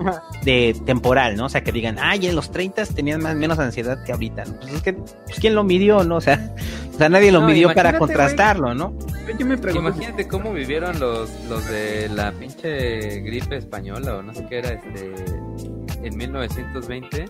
de 0.44 0.76
temporal, 0.86 1.36
¿no? 1.36 1.47
O 1.47 1.48
sea, 1.48 1.62
que 1.62 1.72
digan, 1.72 1.97
ay, 2.00 2.26
en 2.26 2.36
los 2.36 2.50
30 2.50 2.86
tenían 2.86 3.20
más 3.22 3.34
menos 3.36 3.58
ansiedad 3.58 4.02
que 4.05 4.12
ahorita. 4.12 4.44
Pues 4.60 4.74
es 4.74 4.82
que, 4.82 4.92
pues, 4.92 5.38
¿quién 5.40 5.55
lo 5.55 5.64
midió, 5.64 6.05
no? 6.05 6.16
O 6.16 6.20
sea, 6.20 6.55
o 6.94 6.98
sea 6.98 7.08
nadie 7.08 7.32
lo 7.32 7.42
midió 7.42 7.72
para 7.74 7.98
contrastarlo, 7.98 8.74
¿no? 8.74 8.92
Yo 9.38 9.44
me 9.44 9.58
pregunto, 9.58 9.90
imagínate 9.90 10.26
cómo 10.26 10.52
vivieron 10.52 10.98
los, 10.98 11.30
los 11.48 11.68
de 11.68 12.08
la 12.08 12.32
pinche 12.32 13.20
gripe 13.20 13.56
española 13.56 14.16
o 14.16 14.22
no 14.22 14.34
sé 14.34 14.47
qué 14.48 14.58
era, 14.58 14.70
este 14.70 15.12
en 16.02 16.17
1920, 16.17 17.27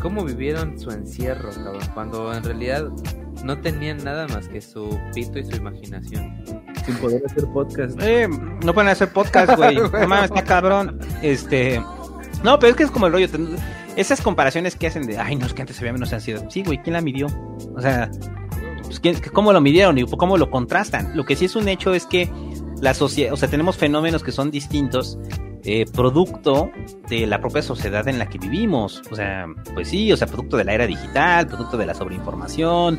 cómo 0.00 0.24
vivieron 0.24 0.78
su 0.78 0.90
encierro, 0.90 1.50
cabrón, 1.50 1.82
cuando 1.94 2.32
en 2.34 2.42
realidad 2.42 2.88
no 3.44 3.60
tenían 3.60 4.02
nada 4.04 4.28
más 4.28 4.48
que 4.48 4.60
su 4.60 4.98
pito 5.14 5.38
y 5.38 5.44
su 5.44 5.56
imaginación. 5.56 6.44
Sin 6.84 6.96
poder 6.96 7.22
hacer 7.26 7.44
podcast. 7.52 7.98
Eh, 8.02 8.28
no 8.64 8.74
pueden 8.74 8.90
hacer 8.90 9.08
podcast, 9.12 9.56
güey. 9.56 9.76
no 9.92 10.08
mames, 10.08 10.24
está 10.24 10.44
cabrón. 10.44 10.98
Este. 11.22 11.82
No, 12.42 12.58
pero 12.58 12.70
es 12.70 12.76
que 12.76 12.82
es 12.84 12.90
como 12.90 13.06
el 13.06 13.12
rollo. 13.12 13.28
Esas 13.96 14.20
comparaciones 14.20 14.76
que 14.76 14.86
hacen 14.86 15.06
de, 15.06 15.18
ay, 15.18 15.36
no, 15.36 15.46
es 15.46 15.52
que 15.52 15.62
antes 15.62 15.76
se 15.76 15.82
veía 15.82 15.92
menos 15.92 16.12
ansiedad. 16.12 16.46
Sí, 16.48 16.62
güey, 16.62 16.80
¿quién 16.82 16.94
la 16.94 17.00
midió? 17.00 17.26
O 17.74 17.80
sea, 17.80 18.10
pues, 18.82 19.30
¿cómo 19.32 19.52
lo 19.52 19.60
midieron 19.60 19.98
y 19.98 20.04
cómo 20.04 20.36
lo 20.36 20.50
contrastan? 20.50 21.16
Lo 21.16 21.24
que 21.24 21.36
sí 21.36 21.46
es 21.46 21.56
un 21.56 21.68
hecho 21.68 21.94
es 21.94 22.06
que 22.06 22.30
la 22.80 22.94
sociedad, 22.94 23.32
o 23.32 23.36
sea, 23.36 23.48
tenemos 23.48 23.76
fenómenos 23.76 24.22
que 24.22 24.32
son 24.32 24.50
distintos 24.50 25.18
eh, 25.62 25.84
producto 25.92 26.70
de 27.10 27.26
la 27.26 27.38
propia 27.40 27.60
sociedad 27.60 28.08
en 28.08 28.18
la 28.18 28.28
que 28.28 28.38
vivimos. 28.38 29.02
O 29.10 29.16
sea, 29.16 29.46
pues 29.74 29.88
sí, 29.88 30.10
o 30.12 30.16
sea, 30.16 30.26
producto 30.26 30.56
de 30.56 30.64
la 30.64 30.72
era 30.72 30.86
digital, 30.86 31.46
producto 31.46 31.76
de 31.76 31.86
la 31.86 31.94
sobreinformación, 31.94 32.98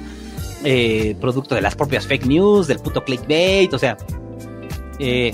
eh, 0.64 1.16
producto 1.19 1.56
de 1.56 1.61
las 1.61 1.76
propias 1.76 2.06
fake 2.06 2.27
news, 2.27 2.68
del 2.68 2.80
puto 2.80 3.03
clickbait, 3.03 3.74
o 3.74 3.80
sea, 3.80 3.98
eh, 5.00 5.34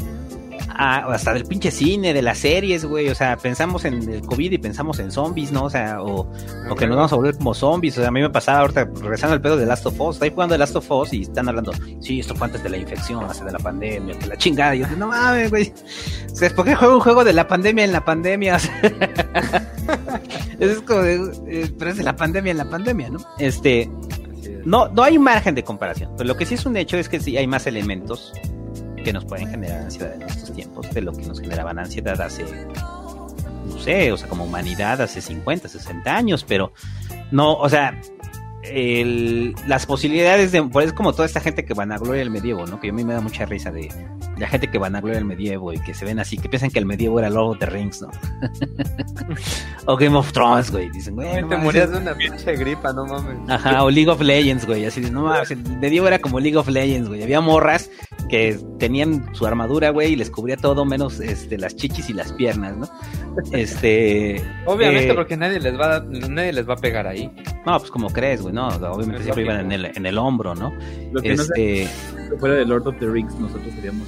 hasta 0.70 1.34
del 1.34 1.46
pinche 1.46 1.72
cine, 1.72 2.14
de 2.14 2.22
las 2.22 2.40
series, 2.40 2.86
güey. 2.86 3.10
O 3.10 3.16
sea, 3.16 3.38
pensamos 3.38 3.86
en 3.86 4.10
el 4.10 4.22
COVID 4.22 4.52
y 4.52 4.58
pensamos 4.58 5.00
en 5.00 5.12
zombies, 5.12 5.52
¿no? 5.52 5.66
O 5.66 5.70
sea, 5.70 6.02
o, 6.02 6.30
que 6.76 6.88
nos 6.88 6.96
vamos 6.96 7.14
a 7.14 7.16
volver 7.16 7.38
como 7.38 7.54
zombies. 7.54 7.98
O 7.98 8.02
sea, 8.02 8.10
a 8.10 8.12
mí 8.12 8.22
me 8.22 8.30
pasaba 8.30 8.60
ahorita, 8.60 8.90
regresando 9.02 9.34
al 9.34 9.42
pedo 9.42 9.58
de 9.58 9.66
Last 9.66 9.86
of 9.86 10.00
Us, 10.00 10.18
estoy 10.18 10.32
jugando 10.32 10.54
de 10.54 10.60
Last 10.60 10.76
of 10.76 10.90
Us 10.92 11.14
y 11.14 11.24
están 11.24 11.50
hablando, 11.50 11.72
sí, 12.00 12.20
esto 12.20 12.36
fue 12.36 12.48
antes 12.48 12.64
de 12.64 12.70
la 12.70 12.78
infección, 12.78 13.24
hace 13.26 13.44
de 13.44 13.52
la 13.52 13.60
pandemia, 13.60 14.16
de 14.16 14.28
la 14.28 14.38
chingada. 14.38 14.76
Y 14.76 14.80
yo, 14.80 14.88
no 14.98 15.08
mames, 15.08 15.50
güey. 15.50 15.74
O 16.32 16.36
sea, 16.36 16.50
¿por 16.52 16.66
qué 16.66 16.76
juego 16.76 16.96
un 16.96 17.02
juego 17.02 17.24
de 17.24 17.34
la 17.34 17.48
pandemia 17.48 17.86
en 17.86 17.92
la 17.92 18.06
pandemia? 18.06 18.58
es 20.60 20.82
como 20.82 21.02
de, 21.02 21.16
eh, 21.48 21.72
pero 21.78 21.92
es 21.92 21.98
de 21.98 22.04
la 22.04 22.16
pandemia 22.16 22.52
en 22.52 22.58
la 22.58 22.70
pandemia, 22.70 23.10
¿no? 23.10 23.20
Este, 23.40 23.90
no, 24.66 24.90
no 24.90 25.04
hay 25.04 25.18
margen 25.18 25.56
de 25.56 25.64
comparación, 25.64 26.12
pero 26.18 26.28
lo 26.28 26.38
que 26.38 26.46
sí 26.46 26.56
es 26.56 26.66
un 26.66 26.78
hecho 26.78 26.98
es 26.98 27.10
que 27.10 27.20
sí 27.20 27.38
hay 27.38 27.48
más 27.48 27.68
elementos 27.68 28.34
que 29.08 29.14
nos 29.14 29.24
pueden 29.24 29.50
generar 29.50 29.84
ansiedad 29.84 30.14
en 30.16 30.24
estos 30.24 30.52
tiempos 30.52 30.94
de 30.94 31.00
lo 31.00 31.14
que 31.14 31.26
nos 31.26 31.40
generaban 31.40 31.80
ansiedad 31.80 32.20
hace, 32.20 32.44
no 32.44 33.80
sé, 33.80 34.12
o 34.12 34.18
sea, 34.18 34.28
como 34.28 34.44
humanidad 34.44 35.00
hace 35.00 35.22
50, 35.22 35.70
60 35.70 36.14
años, 36.14 36.44
pero 36.46 36.74
no, 37.32 37.54
o 37.54 37.70
sea, 37.70 37.98
el, 38.72 39.56
las 39.68 39.86
posibilidades 39.86 40.52
de, 40.52 40.64
pues 40.64 40.88
es 40.88 40.94
como 40.94 41.14
toda 41.14 41.26
esta 41.26 41.40
gente 41.40 41.66
que 41.66 41.74
van 41.74 41.92
a 41.92 41.98
gloria 41.98 42.20
del 42.20 42.30
medievo, 42.30 42.66
¿no? 42.66 42.80
Que 42.80 42.90
a 42.90 42.94
mí 42.94 43.04
me 43.04 43.14
da 43.14 43.22
mucha 43.22 43.46
risa 43.46 43.72
de 43.72 43.90
la 44.38 44.48
gente 44.48 44.70
que 44.70 44.78
van 44.78 44.96
a 44.96 45.02
gloria 45.02 45.18
del 45.18 45.26
medievo 45.26 45.74
y 45.74 45.80
que 45.80 45.94
se 45.94 46.06
ven 46.06 46.20
así, 46.20 46.38
que 46.38 46.50
piensan 46.50 46.70
que 46.70 46.80
el 46.80 46.86
medievo 46.86 47.20
era 47.20 47.30
Lord 47.30 47.52
of 47.52 47.60
the 47.60 47.66
Rings, 47.66 48.02
¿no? 48.02 48.10
o 49.86 49.98
Game 49.98 50.16
of 50.16 50.32
Thrones, 50.32 50.72
güey. 50.72 50.90
Dicen, 50.90 51.16
güey. 51.16 51.42
No 51.42 51.48
te 51.48 51.58
morías 51.58 51.92
de 51.92 51.98
una 51.98 52.14
pinche 52.16 52.56
gripa, 52.56 52.94
no 52.94 53.06
mames. 53.06 53.50
Ajá, 53.50 53.84
o 53.84 53.90
League 53.90 54.10
of 54.10 54.22
Legends, 54.22 54.66
güey. 54.66 54.86
Así 54.86 55.02
de, 55.02 55.12
no 55.12 55.24
mames, 55.24 55.52
el 55.52 55.64
medievo 55.80 56.08
era 56.08 56.20
como 56.20 56.40
League 56.40 56.58
of 56.58 56.68
Legends, 56.68 57.08
güey. 57.08 57.24
Había 57.24 57.42
morras 57.42 57.90
que 58.30 58.60
tenían 58.80 59.34
su 59.34 59.46
armadura, 59.46 59.90
güey, 59.90 60.14
y 60.14 60.16
les 60.16 60.30
cubría 60.30 60.58
todo 60.58 60.86
menos 60.86 61.20
este, 61.20 61.58
las 61.58 61.76
chichis 61.76 62.10
y 62.10 62.14
las 62.14 62.32
piernas, 62.34 62.76
¿no? 62.78 62.88
Este. 63.52 64.44
Obviamente, 64.66 65.12
eh, 65.12 65.16
porque 65.16 65.38
nadie 65.38 65.60
les 65.60 65.80
va 65.80 65.98
a, 65.98 66.00
nadie 66.02 66.54
les 66.54 66.68
va 66.68 66.74
a 66.74 66.78
pegar 66.78 67.08
ahí. 67.08 67.32
No, 67.66 67.78
pues 67.80 67.92
como 67.92 68.10
crees, 68.10 68.42
güey, 68.42 68.54
no, 68.58 68.70
obviamente 68.70 69.24
siempre 69.24 69.44
iban 69.44 69.60
en 69.60 69.72
el, 69.72 69.86
en 69.86 70.06
el 70.06 70.18
hombro, 70.18 70.56
¿no? 70.56 70.74
Lo 71.12 71.22
que 71.22 71.34
este... 71.34 71.88
no 72.14 72.30
sé, 72.30 72.38
fuera 72.40 72.56
de 72.56 72.66
Lord 72.66 72.88
of 72.88 72.98
the 73.00 73.08
Rings, 73.08 73.36
nosotros 73.36 73.74
seríamos 73.76 74.08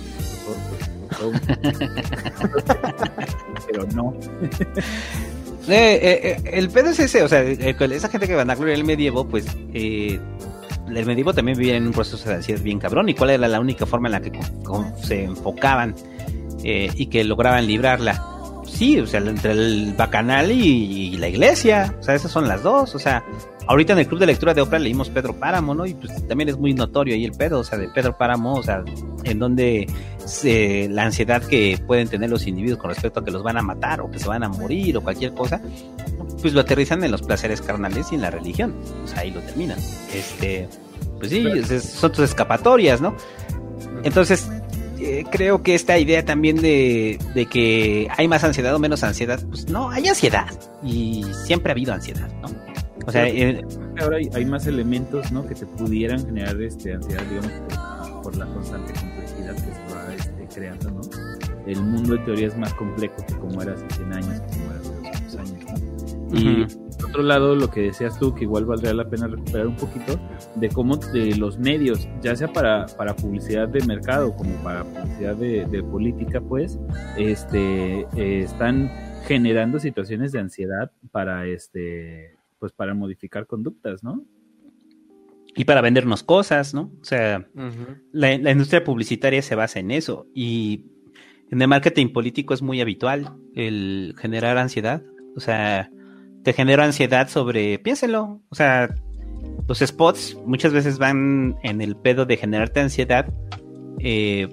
pero 3.67 3.85
no. 3.93 4.13
Eh, 5.67 5.67
eh, 5.67 6.21
eh, 6.23 6.41
el 6.53 6.69
pedo 6.69 6.89
es 6.89 6.99
ese, 6.99 7.23
o 7.23 7.27
sea, 7.27 7.41
esa 7.41 8.09
gente 8.09 8.27
que 8.27 8.35
van 8.35 8.49
a 8.49 8.55
gloria 8.55 8.73
el 8.73 8.85
medievo, 8.85 9.27
pues 9.27 9.45
el 9.73 10.21
medievo 10.87 11.33
también 11.33 11.57
vivía 11.57 11.75
en 11.75 11.87
un 11.87 11.93
proceso 11.93 12.29
de 12.29 12.35
ansiedad 12.35 12.61
bien 12.61 12.79
cabrón. 12.79 13.09
¿Y 13.09 13.13
cuál 13.13 13.31
era 13.31 13.47
la 13.47 13.59
única 13.59 13.85
forma 13.85 14.07
en 14.07 14.13
la 14.13 14.21
que 14.21 14.31
se 15.03 15.25
enfocaban 15.25 15.93
y 16.63 17.05
que 17.07 17.23
lograban 17.23 17.67
librarla? 17.67 18.25
Sí, 18.65 18.99
o 18.99 19.07
sea, 19.07 19.19
entre 19.19 19.51
el 19.51 19.93
bacanal 19.97 20.51
y, 20.51 21.17
la 21.17 21.27
iglesia, 21.27 21.95
o 21.99 22.03
sea, 22.03 22.15
esas 22.15 22.31
son 22.31 22.47
las 22.47 22.63
dos, 22.63 22.95
o 22.95 22.99
sea, 22.99 23.23
ahorita 23.69 23.93
en 23.93 23.99
el 23.99 24.07
club 24.07 24.19
de 24.19 24.25
lectura 24.25 24.55
de 24.55 24.61
Oprah 24.61 24.79
leímos 24.79 25.09
Pedro 25.09 25.39
Páramo, 25.39 25.75
¿no? 25.75 25.85
Y 25.85 25.93
pues 25.93 26.27
también 26.27 26.49
es 26.49 26.57
muy 26.57 26.73
notorio 26.73 27.13
ahí 27.13 27.23
el 27.23 27.33
pedo, 27.33 27.59
o 27.59 27.63
sea, 27.63 27.77
de 27.77 27.87
Pedro 27.87 28.17
Páramo, 28.17 28.55
o 28.55 28.63
sea, 28.63 28.83
en 29.23 29.37
donde 29.37 29.87
la 30.89 31.03
ansiedad 31.03 31.43
que 31.43 31.79
pueden 31.85 32.07
tener 32.07 32.31
los 32.31 32.47
individuos 32.47 32.79
con 32.79 32.89
respecto 32.89 33.19
a 33.19 33.23
que 33.23 33.29
los 33.29 33.43
van 33.43 33.57
a 33.57 33.61
matar 33.61 34.01
o 34.01 34.09
que 34.09 34.17
se 34.17 34.27
van 34.27 34.43
a 34.43 34.49
morir 34.49 34.97
o 34.97 35.01
cualquier 35.01 35.35
cosa, 35.35 35.61
pues 36.41 36.51
lo 36.51 36.61
aterrizan 36.61 37.03
en 37.03 37.11
los 37.11 37.21
placeres 37.21 37.61
carnales 37.61 38.07
y 38.11 38.15
en 38.15 38.21
la 38.21 38.31
religión, 38.31 38.73
o 39.03 39.07
sea, 39.07 39.19
ahí 39.19 39.29
lo 39.29 39.39
terminan. 39.41 39.77
Este, 40.13 40.67
pues 41.19 41.29
sí, 41.29 41.45
son 41.79 42.11
tus 42.11 42.25
escapatorias, 42.25 43.01
¿no? 43.01 43.15
Entonces, 44.03 44.49
eh, 44.99 45.25
creo 45.29 45.61
que 45.61 45.75
esta 45.75 45.99
idea 45.99 46.25
también 46.25 46.55
de, 46.55 47.19
de, 47.35 47.45
que 47.45 48.07
hay 48.17 48.27
más 48.27 48.43
ansiedad 48.43 48.73
o 48.73 48.79
menos 48.79 49.03
ansiedad, 49.03 49.39
pues 49.47 49.69
no, 49.69 49.91
hay 49.91 50.07
ansiedad 50.07 50.47
y 50.83 51.23
siempre 51.45 51.71
ha 51.71 51.73
habido 51.73 51.93
ansiedad, 51.93 52.29
¿no? 52.41 52.49
O 53.09 53.11
sea, 53.11 53.27
eh, 53.27 53.65
ahora 53.99 54.17
hay, 54.17 54.45
más 54.45 54.67
elementos, 54.67 55.31
¿no? 55.31 55.45
Que 55.47 55.55
te 55.55 55.65
pudieran 55.65 56.23
generar 56.23 56.61
este 56.61 56.93
ansiedad, 56.93 57.23
digamos, 57.23 57.51
por, 58.21 58.35
la 58.37 58.45
constante 58.45 58.93
complejidad 58.93 59.55
que 59.55 59.73
se 59.73 59.95
va 59.95 60.13
este, 60.13 60.47
creando, 60.53 60.91
¿no? 60.91 61.01
El 61.65 61.81
mundo 61.81 62.13
de 62.13 62.19
teoría 62.19 62.47
es 62.47 62.57
más 62.57 62.71
complejo 62.75 63.15
que 63.27 63.35
como 63.35 63.63
era 63.63 63.73
hace 63.73 63.85
100 63.95 64.13
años, 64.13 64.41
que 64.41 64.57
como 64.57 64.71
era 64.71 64.79
hace 64.79 64.93
200 64.93 65.35
años, 65.37 65.65
¿no? 65.65 66.39
Y 66.39 66.67
por 66.99 67.09
otro 67.09 67.23
lado, 67.23 67.55
lo 67.55 67.71
que 67.71 67.81
decías 67.81 68.19
tú, 68.19 68.35
que 68.35 68.43
igual 68.43 68.65
valdría 68.65 68.93
la 68.93 69.09
pena 69.09 69.25
recuperar 69.25 69.65
un 69.65 69.75
poquito, 69.75 70.19
de 70.53 70.69
cómo 70.69 70.97
de 70.97 71.35
los 71.35 71.57
medios, 71.57 72.07
ya 72.21 72.35
sea 72.35 72.53
para, 72.53 72.85
para 72.85 73.15
publicidad 73.15 73.67
de 73.67 73.83
mercado 73.85 74.35
como 74.35 74.53
para 74.57 74.83
publicidad 74.83 75.35
de, 75.35 75.65
de 75.65 75.81
política, 75.81 76.41
pues, 76.41 76.77
este, 77.17 78.01
eh, 78.15 78.41
están 78.43 78.91
generando 79.25 79.79
situaciones 79.79 80.31
de 80.31 80.41
ansiedad 80.41 80.91
para 81.11 81.47
este 81.47 82.38
pues 82.59 82.71
para 82.73 82.93
modificar 82.93 83.47
conductas, 83.47 84.03
¿no? 84.03 84.23
Y 85.55 85.65
para 85.65 85.81
vendernos 85.81 86.23
cosas, 86.23 86.73
¿no? 86.73 86.91
O 87.01 87.05
sea, 87.05 87.47
la, 88.11 88.33
industria 88.33 88.83
publicitaria 88.83 89.41
se 89.41 89.55
basa 89.55 89.79
en 89.79 89.91
eso. 89.91 90.27
Y 90.33 90.85
en 91.49 91.61
el 91.61 91.67
marketing 91.67 92.13
político 92.13 92.53
es 92.53 92.61
muy 92.61 92.81
habitual 92.81 93.35
el 93.55 94.15
generar 94.17 94.57
ansiedad. 94.57 95.01
O 95.35 95.39
sea, 95.39 95.89
te 96.43 96.53
genera 96.53 96.85
ansiedad 96.85 97.29
sobre, 97.29 97.79
piénselo. 97.79 98.41
O 98.49 98.55
sea, 98.55 98.93
los 99.67 99.79
spots 99.79 100.37
muchas 100.45 100.71
veces 100.71 100.97
van 100.97 101.57
en 101.63 101.81
el 101.81 101.95
pedo 101.95 102.25
de 102.25 102.37
generarte 102.37 102.79
ansiedad 102.79 103.33
eh, 103.99 104.47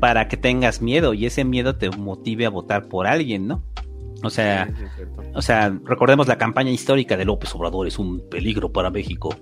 para 0.00 0.28
que 0.28 0.36
tengas 0.36 0.80
miedo 0.80 1.14
y 1.14 1.26
ese 1.26 1.44
miedo 1.44 1.76
te 1.76 1.90
motive 1.90 2.46
a 2.46 2.50
votar 2.50 2.88
por 2.88 3.06
alguien, 3.06 3.46
¿no? 3.46 3.64
O 4.22 4.30
sea, 4.30 4.68
o 5.34 5.42
sea, 5.42 5.74
recordemos 5.84 6.28
la 6.28 6.36
campaña 6.36 6.70
histórica 6.70 7.16
de 7.16 7.24
López 7.24 7.54
Obrador 7.54 7.86
es 7.86 7.98
un 7.98 8.28
peligro 8.28 8.70
para 8.70 8.90
México 8.90 9.34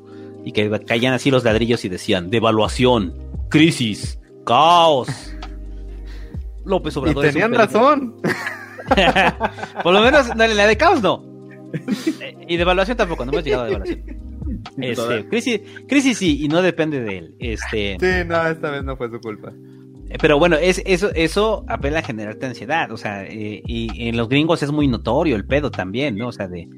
y 0.45 0.53
que 0.53 0.71
caían 0.87 1.15
así 1.15 1.31
los 1.31 1.45
ladrillos 1.45 1.85
y 1.85 1.89
decían 1.89 2.31
devaluación, 2.31 3.15
crisis, 3.49 4.21
caos. 4.45 5.09
López 6.65 6.97
Obrador. 6.97 7.25
Y 7.25 7.29
tenían 7.31 7.55
razón. 7.55 8.17
Por 9.83 9.93
lo 9.93 10.01
menos, 10.01 10.29
dale, 10.37 10.55
la 10.55 10.67
de 10.67 10.77
caos 10.77 11.03
no. 11.03 11.25
y 12.47 12.57
devaluación 12.57 12.97
tampoco, 12.97 13.25
no 13.25 13.33
hemos 13.33 13.45
llegado 13.45 13.65
a 13.65 13.67
devaluación. 13.67 14.03
Este, 14.79 15.29
crisis, 15.29 15.61
crisis 15.87 16.19
sí, 16.19 16.45
y 16.45 16.49
no 16.49 16.63
depende 16.63 17.01
de 17.01 17.19
él. 17.19 17.35
Este, 17.39 17.99
sí, 18.01 18.27
no, 18.27 18.47
esta 18.47 18.71
vez 18.71 18.83
no 18.83 18.97
fue 18.97 19.11
su 19.11 19.21
culpa. 19.21 19.53
Eh, 20.09 20.17
pero 20.21 20.39
bueno, 20.39 20.57
es, 20.57 20.83
eso, 20.87 21.11
eso 21.15 21.65
apela 21.69 22.01
a 22.01 22.03
generarte 22.03 22.47
ansiedad, 22.47 22.91
o 22.93 22.97
sea, 22.97 23.25
eh, 23.25 23.63
y 23.67 24.09
en 24.09 24.17
los 24.17 24.29
gringos 24.29 24.63
es 24.63 24.73
muy 24.73 24.89
notorio 24.89 25.37
el 25.37 25.47
pedo 25.47 25.71
también, 25.71 26.17
¿no? 26.17 26.29
O 26.29 26.33
sea, 26.33 26.49
de... 26.49 26.69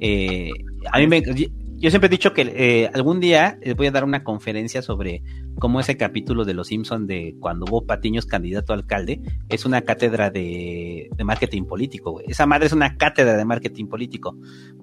Eh, 0.00 0.50
a 0.92 0.98
mí 0.98 1.08
me, 1.08 1.22
yo 1.22 1.90
siempre 1.90 2.06
he 2.06 2.10
dicho 2.10 2.32
que 2.32 2.88
algún 2.92 3.18
día 3.20 3.58
les 3.62 3.74
voy 3.76 3.88
a 3.88 3.90
dar 3.90 4.04
una 4.04 4.22
conferencia 4.22 4.80
sobre 4.80 5.22
cómo 5.58 5.80
ese 5.80 5.96
capítulo 5.96 6.44
de 6.44 6.54
Los 6.54 6.68
Simpson 6.68 7.06
de 7.06 7.34
cuando 7.40 7.66
Bob 7.66 7.86
Patiño 7.86 8.20
es 8.20 8.26
candidato 8.26 8.72
a 8.72 8.76
alcalde 8.76 9.20
es 9.48 9.64
una 9.64 9.82
cátedra 9.82 10.30
de, 10.30 11.08
de 11.16 11.24
marketing 11.24 11.64
político, 11.64 12.12
güey. 12.12 12.26
Esa 12.28 12.46
madre 12.46 12.66
es 12.66 12.72
una 12.72 12.96
cátedra 12.96 13.36
de 13.36 13.44
marketing 13.44 13.86
político. 13.86 14.36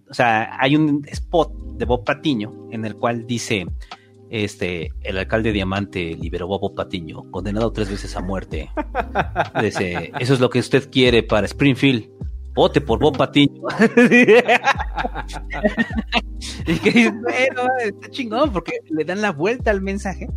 O 0.09 0.13
sea, 0.13 0.57
hay 0.59 0.75
un 0.75 1.05
spot 1.07 1.53
de 1.77 1.85
Bob 1.85 2.03
Patiño 2.03 2.67
en 2.71 2.85
el 2.85 2.95
cual 2.95 3.25
dice 3.25 3.65
este, 4.29 4.91
el 5.01 5.17
alcalde 5.17 5.51
Diamante 5.51 6.15
liberó 6.19 6.53
a 6.53 6.57
Bob 6.57 6.75
Patiño, 6.75 7.29
condenado 7.31 7.71
tres 7.71 7.89
veces 7.89 8.15
a 8.15 8.21
muerte. 8.21 8.69
Dice, 9.61 10.11
eso 10.19 10.33
es 10.33 10.39
lo 10.39 10.49
que 10.49 10.59
usted 10.59 10.89
quiere 10.89 11.23
para 11.23 11.45
Springfield. 11.45 12.09
Vote 12.53 12.81
por 12.81 12.99
Bob 12.99 13.17
Patiño. 13.17 13.61
y 16.65 16.79
que 16.79 16.91
dice, 16.91 17.11
bueno, 17.11 17.63
está 17.83 18.09
chingón, 18.09 18.53
porque 18.53 18.79
le 18.89 19.03
dan 19.03 19.21
la 19.21 19.33
vuelta 19.33 19.71
al 19.71 19.81
mensaje. 19.81 20.29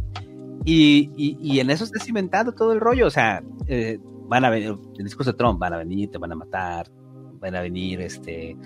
Y, 0.65 1.13
y, 1.17 1.61
en 1.61 1.71
eso 1.71 1.85
está 1.85 2.01
cimentado 2.01 2.51
todo 2.53 2.73
el 2.73 2.81
rollo. 2.81 3.07
O 3.07 3.11
sea, 3.11 3.41
eh, 3.69 3.99
van 4.29 4.45
a 4.45 4.51
venir, 4.51 4.75
el 4.99 5.05
discurso 5.05 5.31
de 5.33 5.39
Trump, 5.39 5.61
van 5.61 5.75
a 5.75 5.79
venir, 5.79 6.11
te 6.11 6.19
van 6.19 6.33
a 6.33 6.35
matar, 6.35 6.91
van 7.41 7.55
a 7.55 7.61
venir, 7.61 8.01
este, 8.01 8.57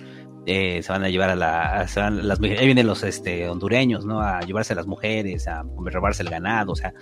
eh, 0.47 0.83
se 0.83 0.93
van 0.93 1.05
a 1.05 1.09
llevar 1.09 1.31
a, 1.31 1.37
la, 1.37 1.87
las 2.11 2.41
ahí 2.41 2.67
vienen 2.67 2.87
los 2.87 3.03
este, 3.05 3.49
hondureños, 3.49 4.05
¿no? 4.05 4.21
A 4.21 4.41
llevarse 4.41 4.73
a 4.73 4.77
las 4.77 4.87
mujeres, 4.87 5.47
a 5.49 5.65
robarse 5.77 6.23
el 6.23 6.31
ganado, 6.31 6.73
o 6.73 6.77
sea, 6.77 6.93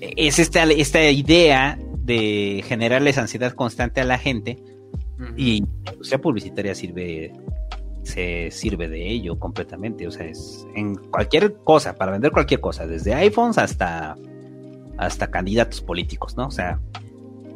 es 0.00 0.38
esta, 0.38 0.64
esta 0.64 1.10
idea 1.10 1.78
de 1.98 2.62
generarles 2.66 3.18
ansiedad 3.18 3.52
constante 3.52 4.00
a 4.00 4.04
la 4.04 4.18
gente 4.18 4.62
y 5.36 5.64
la 5.84 5.92
industria 5.92 6.20
publicitaria 6.20 6.74
sirve 6.74 7.32
se 8.02 8.50
sirve 8.50 8.88
de 8.88 9.10
ello 9.10 9.38
completamente, 9.38 10.06
o 10.06 10.10
sea, 10.10 10.26
es 10.26 10.66
en 10.74 10.94
cualquier 10.94 11.54
cosa, 11.64 11.94
para 11.94 12.12
vender 12.12 12.32
cualquier 12.32 12.60
cosa, 12.60 12.86
desde 12.86 13.14
iPhones 13.14 13.56
hasta 13.56 14.16
hasta 14.98 15.30
candidatos 15.30 15.80
políticos, 15.80 16.36
¿no? 16.36 16.46
O 16.46 16.50
sea, 16.50 16.78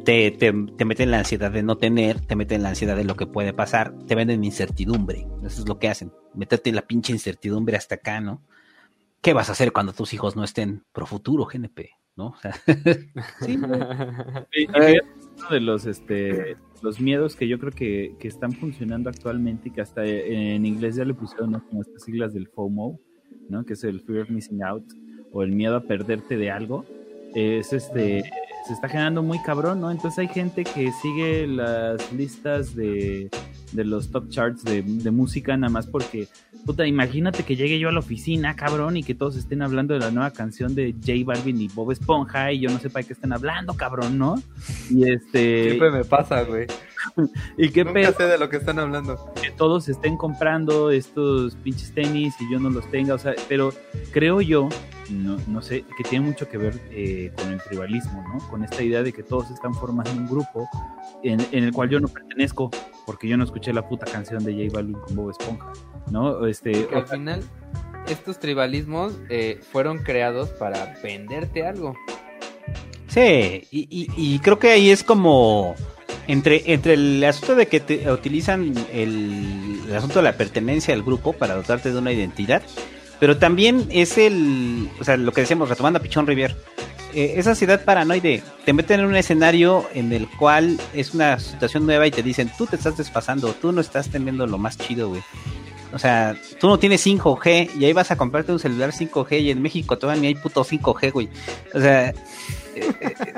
te, 0.03 0.31
te, 0.31 0.53
te 0.53 0.85
meten 0.85 1.11
la 1.11 1.19
ansiedad 1.19 1.51
de 1.51 1.63
no 1.63 1.77
tener, 1.77 2.19
te 2.19 2.35
meten 2.35 2.63
la 2.63 2.69
ansiedad 2.69 2.95
de 2.95 3.03
lo 3.03 3.15
que 3.15 3.27
puede 3.27 3.53
pasar, 3.53 3.93
te 4.07 4.15
venden 4.15 4.43
incertidumbre. 4.43 5.27
Eso 5.43 5.61
es 5.61 5.67
lo 5.67 5.79
que 5.79 5.89
hacen, 5.89 6.11
meterte 6.33 6.71
la 6.71 6.83
pinche 6.83 7.13
incertidumbre 7.13 7.77
hasta 7.77 7.95
acá, 7.95 8.21
¿no? 8.21 8.41
¿Qué 9.21 9.33
vas 9.33 9.49
a 9.49 9.51
hacer 9.51 9.73
cuando 9.73 9.93
tus 9.93 10.13
hijos 10.13 10.35
no 10.35 10.43
estén 10.43 10.83
pro 10.93 11.05
futuro, 11.05 11.45
GNP? 11.45 11.89
¿No? 12.15 12.27
O 12.27 12.35
sea, 12.37 12.53
sí, 13.41 13.57
uno 13.57 15.49
de 15.49 15.59
los, 15.61 15.85
este, 15.85 16.57
los 16.81 16.99
miedos 16.99 17.35
que 17.35 17.47
yo 17.47 17.59
creo 17.59 17.71
que, 17.71 18.15
que 18.19 18.27
están 18.27 18.51
funcionando 18.51 19.09
actualmente 19.09 19.69
y 19.69 19.71
que 19.71 19.81
hasta 19.81 20.05
en 20.05 20.65
inglés 20.65 20.95
ya 20.95 21.05
le 21.05 21.13
pusieron 21.13 21.51
¿no? 21.51 21.65
como 21.65 21.81
estas 21.81 22.03
siglas 22.03 22.33
del 22.33 22.47
FOMO, 22.47 22.99
¿no? 23.47 23.65
Que 23.65 23.73
es 23.73 23.83
el 23.85 24.01
Fear 24.01 24.23
of 24.23 24.29
Missing 24.29 24.63
Out 24.63 24.83
o 25.31 25.43
el 25.43 25.51
miedo 25.51 25.77
a 25.77 25.83
perderte 25.83 26.35
de 26.35 26.51
algo. 26.51 26.85
Es 27.35 27.71
este, 27.73 28.23
se 28.65 28.73
está 28.73 28.87
generando 28.87 29.23
muy 29.23 29.39
cabrón, 29.39 29.81
¿no? 29.81 29.91
Entonces 29.91 30.19
hay 30.19 30.27
gente 30.27 30.63
que 30.63 30.91
sigue 30.91 31.47
las 31.47 32.11
listas 32.13 32.75
de, 32.75 33.29
de 33.71 33.83
los 33.85 34.11
top 34.11 34.29
charts 34.29 34.63
de, 34.63 34.81
de, 34.81 35.11
música 35.11 35.55
nada 35.57 35.71
más 35.71 35.87
porque, 35.87 36.27
puta, 36.65 36.85
imagínate 36.85 37.43
que 37.43 37.55
llegue 37.55 37.79
yo 37.79 37.89
a 37.89 37.91
la 37.91 37.99
oficina, 37.99 38.55
cabrón, 38.55 38.97
y 38.97 39.03
que 39.03 39.15
todos 39.15 39.35
estén 39.35 39.61
hablando 39.61 39.93
de 39.93 39.99
la 39.99 40.11
nueva 40.11 40.31
canción 40.31 40.75
de 40.75 40.93
J 40.93 41.13
Balvin 41.25 41.61
y 41.61 41.67
Bob 41.67 41.91
Esponja 41.91 42.51
y 42.51 42.59
yo 42.59 42.69
no 42.69 42.79
sepa 42.79 42.99
de 42.99 43.05
qué 43.05 43.13
estén 43.13 43.33
hablando, 43.33 43.73
cabrón, 43.75 44.17
¿no? 44.17 44.41
Y 44.89 45.09
este... 45.09 45.63
Siempre 45.63 45.91
me 45.91 46.03
pasa, 46.03 46.43
güey. 46.43 46.67
Y 47.57 47.69
qué 47.69 47.83
Nunca 47.83 48.11
sé 48.13 48.23
de 48.23 48.37
lo 48.37 48.49
que 48.49 48.57
están 48.57 48.79
hablando. 48.79 49.31
Que 49.41 49.51
todos 49.51 49.89
estén 49.89 50.17
comprando 50.17 50.91
estos 50.91 51.55
pinches 51.55 51.93
tenis 51.93 52.35
y 52.39 52.51
yo 52.51 52.59
no 52.59 52.69
los 52.69 52.89
tenga, 52.91 53.15
o 53.15 53.17
sea, 53.17 53.33
pero 53.47 53.73
creo 54.11 54.41
yo, 54.41 54.69
no, 55.09 55.37
no 55.47 55.61
sé, 55.61 55.83
que 55.97 56.03
tiene 56.03 56.25
mucho 56.25 56.47
que 56.47 56.57
ver 56.57 56.79
eh, 56.91 57.31
con 57.35 57.51
el 57.51 57.61
tribalismo, 57.61 58.23
¿no? 58.33 58.49
Con 58.49 58.63
esta 58.63 58.83
idea 58.83 59.03
de 59.03 59.13
que 59.13 59.23
todos 59.23 59.49
están 59.51 59.73
formando 59.73 60.11
un 60.11 60.27
grupo 60.27 60.67
en, 61.23 61.39
en, 61.51 61.63
el 61.63 61.71
cual 61.71 61.89
yo 61.89 61.99
no 61.99 62.07
pertenezco 62.07 62.69
porque 63.05 63.27
yo 63.27 63.37
no 63.37 63.43
escuché 63.43 63.73
la 63.73 63.87
puta 63.87 64.05
canción 64.05 64.43
de 64.43 64.53
J 64.53 64.75
Balvin 64.75 64.99
con 64.99 65.15
Bob 65.15 65.31
Esponja, 65.31 65.71
¿no? 66.11 66.45
Este, 66.45 66.87
al 66.93 67.07
final, 67.07 67.43
estos 68.07 68.39
tribalismos 68.39 69.13
eh, 69.29 69.59
fueron 69.71 69.99
creados 69.99 70.49
para 70.49 70.95
venderte 71.01 71.65
algo. 71.65 71.95
Sí, 73.07 73.67
y, 73.71 73.87
y, 73.89 74.07
y 74.15 74.39
creo 74.39 74.59
que 74.59 74.69
ahí 74.69 74.91
es 74.91 75.03
como 75.03 75.75
entre, 76.29 76.61
entre 76.71 76.93
el 76.93 77.23
asunto 77.23 77.55
de 77.55 77.67
que 77.67 77.79
te 77.79 78.09
utilizan 78.11 78.75
el, 78.93 79.81
asunto 79.95 80.19
de 80.19 80.23
la 80.23 80.33
pertenencia 80.33 80.93
al 80.93 81.01
grupo 81.01 81.33
para 81.33 81.55
dotarte 81.55 81.91
de 81.91 81.97
una 81.97 82.11
identidad, 82.11 82.61
pero 83.19 83.37
también 83.37 83.87
es 83.89 84.15
el, 84.19 84.89
o 84.99 85.03
sea, 85.03 85.17
lo 85.17 85.31
que 85.31 85.41
decíamos, 85.41 85.69
retomando 85.69 85.97
a 85.97 86.03
Pichón 86.03 86.27
Rivier, 86.27 86.55
eh, 87.15 87.33
esa 87.37 87.55
ciudad 87.55 87.83
paranoide, 87.83 88.43
te 88.63 88.73
meten 88.73 88.99
en 88.99 89.07
un 89.07 89.15
escenario 89.15 89.89
en 89.95 90.13
el 90.13 90.29
cual 90.29 90.79
es 90.93 91.15
una 91.15 91.39
situación 91.39 91.87
nueva 91.87 92.05
y 92.05 92.11
te 92.11 92.21
dicen, 92.21 92.51
tú 92.55 92.67
te 92.67 92.75
estás 92.75 92.95
desfasando, 92.95 93.51
tú 93.53 93.71
no 93.71 93.81
estás 93.81 94.09
teniendo 94.09 94.45
lo 94.45 94.59
más 94.59 94.77
chido, 94.77 95.09
güey. 95.09 95.23
O 95.91 95.97
sea, 95.97 96.35
tú 96.59 96.67
no 96.67 96.77
tienes 96.77 97.03
5G 97.07 97.71
y 97.79 97.85
ahí 97.85 97.93
vas 97.93 98.11
a 98.11 98.17
comprarte 98.17 98.51
un 98.51 98.59
celular 98.59 98.91
5G 98.91 99.41
y 99.41 99.49
en 99.49 99.63
México 99.63 99.97
todavía 99.97 100.21
ni 100.21 100.27
hay 100.27 100.35
puto 100.35 100.63
5G, 100.63 101.11
güey. 101.11 101.29
O 101.73 101.79
sea, 101.79 102.13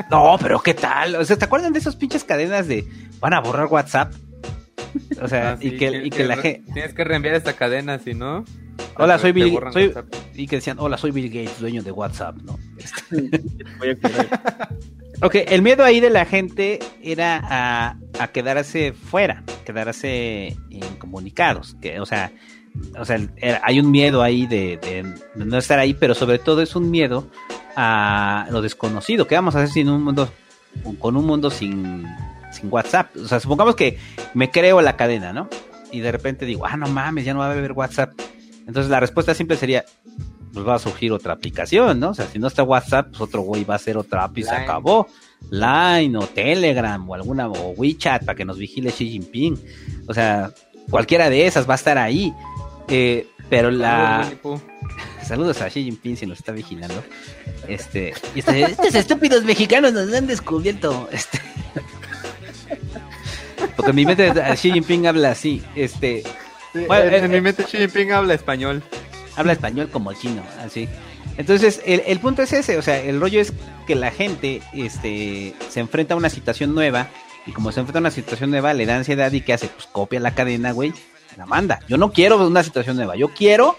no, 0.10 0.38
pero 0.42 0.62
¿qué 0.62 0.74
tal? 0.74 1.16
O 1.16 1.26
sea, 1.26 1.38
¿te 1.38 1.46
acuerdan 1.46 1.74
de 1.74 1.80
esas 1.80 1.96
pinches 1.96 2.24
cadenas 2.24 2.68
de 2.68 2.86
van 3.20 3.34
a 3.34 3.40
borrar 3.40 3.68
WhatsApp? 3.68 4.14
O 5.22 5.28
sea, 5.28 5.52
ah, 5.52 5.58
sí, 5.60 5.68
y 5.68 5.72
que, 5.72 5.92
que, 5.92 5.98
y 5.98 6.10
que, 6.10 6.18
que 6.18 6.24
la 6.26 6.38
gente... 6.38 6.72
Tienes 6.74 6.94
que 6.94 7.04
reenviar 7.04 7.36
esta 7.36 7.54
cadena, 7.54 8.00
si 8.00 8.14
no... 8.14 8.44
Hola, 8.98 9.20
soy 9.20 9.32
Bill 9.32 9.58
soy, 9.72 9.94
Y 10.36 10.48
que 10.48 10.58
decían, 10.58 10.78
hola, 10.80 10.98
soy 10.98 11.12
Bill 11.12 11.30
Gates, 11.30 11.60
dueño 11.60 11.84
de 11.84 11.92
WhatsApp, 11.92 12.36
¿no? 12.44 12.60
ok, 15.22 15.36
el 15.48 15.62
miedo 15.62 15.84
ahí 15.84 16.00
de 16.00 16.10
la 16.10 16.26
gente 16.26 16.80
era 17.02 17.40
a, 17.44 17.98
a 18.20 18.28
quedarse 18.30 18.94
fuera, 18.94 19.44
quedarse 19.66 20.58
incomunicados. 20.70 21.78
Que, 21.82 22.00
o 22.00 22.06
sea, 22.06 22.32
o 22.98 23.06
sea, 23.06 23.20
hay 23.64 23.80
un 23.80 23.92
miedo 23.92 24.22
ahí 24.22 24.46
de, 24.46 24.78
de, 24.78 25.04
de, 25.36 25.46
no 25.46 25.58
estar 25.58 25.80
ahí, 25.80 25.94
pero 25.94 26.16
sobre 26.16 26.40
todo 26.40 26.62
es 26.62 26.76
un 26.76 26.92
miedo 26.92 27.28
a 27.76 28.48
lo 28.52 28.62
desconocido. 28.62 29.28
¿Qué 29.28 29.36
vamos 29.36 29.56
a 29.56 29.60
hacer 29.60 29.70
sin 29.70 29.90
un 29.90 30.04
mundo, 30.04 30.30
con 31.00 31.18
un 31.18 31.26
mundo 31.26 31.50
sin, 31.50 32.06
sin 32.52 32.72
WhatsApp? 32.72 33.16
O 33.18 33.28
sea, 33.28 33.40
supongamos 33.40 33.76
que 33.76 33.98
me 34.34 34.50
creo 34.52 34.82
la 34.82 34.98
cadena, 34.98 35.34
¿no? 35.34 35.50
Y 35.92 36.00
de 36.00 36.12
repente 36.12 36.46
digo, 36.46 36.66
ah, 36.66 36.78
no 36.78 36.88
mames, 36.88 37.26
ya 37.26 37.34
no 37.34 37.40
va 37.40 37.48
a 37.48 37.52
haber 37.52 37.74
WhatsApp. 37.74 38.14
Entonces 38.68 38.90
la 38.90 39.00
respuesta 39.00 39.34
simple 39.34 39.58
sería, 39.58 39.84
pues 40.54 40.68
va 40.68 40.76
a 40.76 40.80
surgir 40.80 41.12
otra 41.12 41.34
aplicación, 41.34 42.00
¿no? 42.00 42.10
O 42.12 42.14
sea, 42.14 42.28
si 42.28 42.40
no 42.40 42.48
está 42.48 42.64
WhatsApp, 42.64 43.10
pues 43.10 43.22
otro 43.22 43.42
güey 43.42 43.64
va 43.64 43.76
a 43.76 43.78
hacer 43.78 43.98
otra 43.98 44.24
app 44.24 44.38
y 44.38 44.44
se 44.44 44.52
acabó. 44.56 45.08
Line 45.50 46.18
o 46.18 46.28
Telegram 46.28 47.10
o 47.10 47.16
alguna, 47.16 47.50
o 47.50 47.72
WeChat 47.72 48.26
para 48.26 48.36
que 48.36 48.46
nos 48.46 48.58
vigile 48.58 48.92
Xi 48.92 49.10
Jinping. 49.10 49.60
O 50.08 50.14
sea, 50.14 50.52
cualquiera 50.90 51.30
de 51.30 51.48
esas 51.48 51.68
va 51.68 51.74
a 51.74 51.76
estar 51.76 51.98
ahí. 51.98 52.34
Eh, 52.88 53.28
pero 53.50 53.72
la... 53.72 54.30
Saludos 55.32 55.62
a 55.62 55.70
Xi 55.70 55.86
Jinping 55.86 56.18
si 56.18 56.26
nos 56.26 56.40
está 56.40 56.52
vigilando. 56.52 57.02
Este, 57.66 58.14
y 58.36 58.40
este, 58.40 58.64
estos 58.64 58.94
estúpidos 58.94 59.46
mexicanos 59.46 59.94
nos 59.94 60.14
han 60.14 60.28
descubierto. 60.28 61.08
Este. 61.10 61.40
Porque 63.78 63.94
mi 63.94 64.06
mente 64.06 64.30
Xi 64.58 64.74
Jinping 64.74 65.08
habla 65.08 65.32
así. 65.32 65.64
Este, 65.74 66.24
bueno, 66.74 67.06
en, 67.06 67.14
eh, 67.14 67.18
en, 67.20 67.32
mi 67.32 67.40
mente 67.40 67.64
Xi 67.64 67.78
Jinping 67.78 68.12
habla 68.12 68.34
español. 68.34 68.84
Habla 69.38 69.54
español 69.54 69.88
como 69.90 70.12
chino, 70.12 70.44
así. 70.60 70.90
Entonces, 71.38 71.82
el, 71.86 72.04
el, 72.06 72.20
punto 72.20 72.42
es 72.42 72.52
ese, 72.52 72.78
o 72.78 72.82
sea, 72.82 73.02
el 73.02 73.22
rollo 73.22 73.40
es 73.40 73.54
que 73.88 73.96
la 73.96 74.12
gente 74.12 74.62
este, 74.74 75.56
se 75.70 75.80
enfrenta 75.80 76.14
a 76.14 76.18
una 76.18 76.30
situación 76.30 76.76
nueva 76.76 77.08
y 77.46 77.54
como 77.54 77.72
se 77.72 77.80
enfrenta 77.80 78.00
a 78.00 78.02
una 78.02 78.12
situación 78.12 78.50
nueva, 78.52 78.74
le 78.74 78.86
da 78.86 78.98
ansiedad 78.98 79.32
y 79.32 79.40
¿qué 79.40 79.54
hace? 79.54 79.70
Pues 79.70 79.88
copia 79.88 80.20
la 80.20 80.36
cadena, 80.36 80.74
güey, 80.74 80.92
la 81.38 81.46
manda. 81.46 81.80
Yo 81.88 81.96
no 81.96 82.12
quiero 82.12 82.46
una 82.46 82.64
situación 82.64 82.98
nueva, 82.98 83.16
yo 83.16 83.30
quiero 83.30 83.78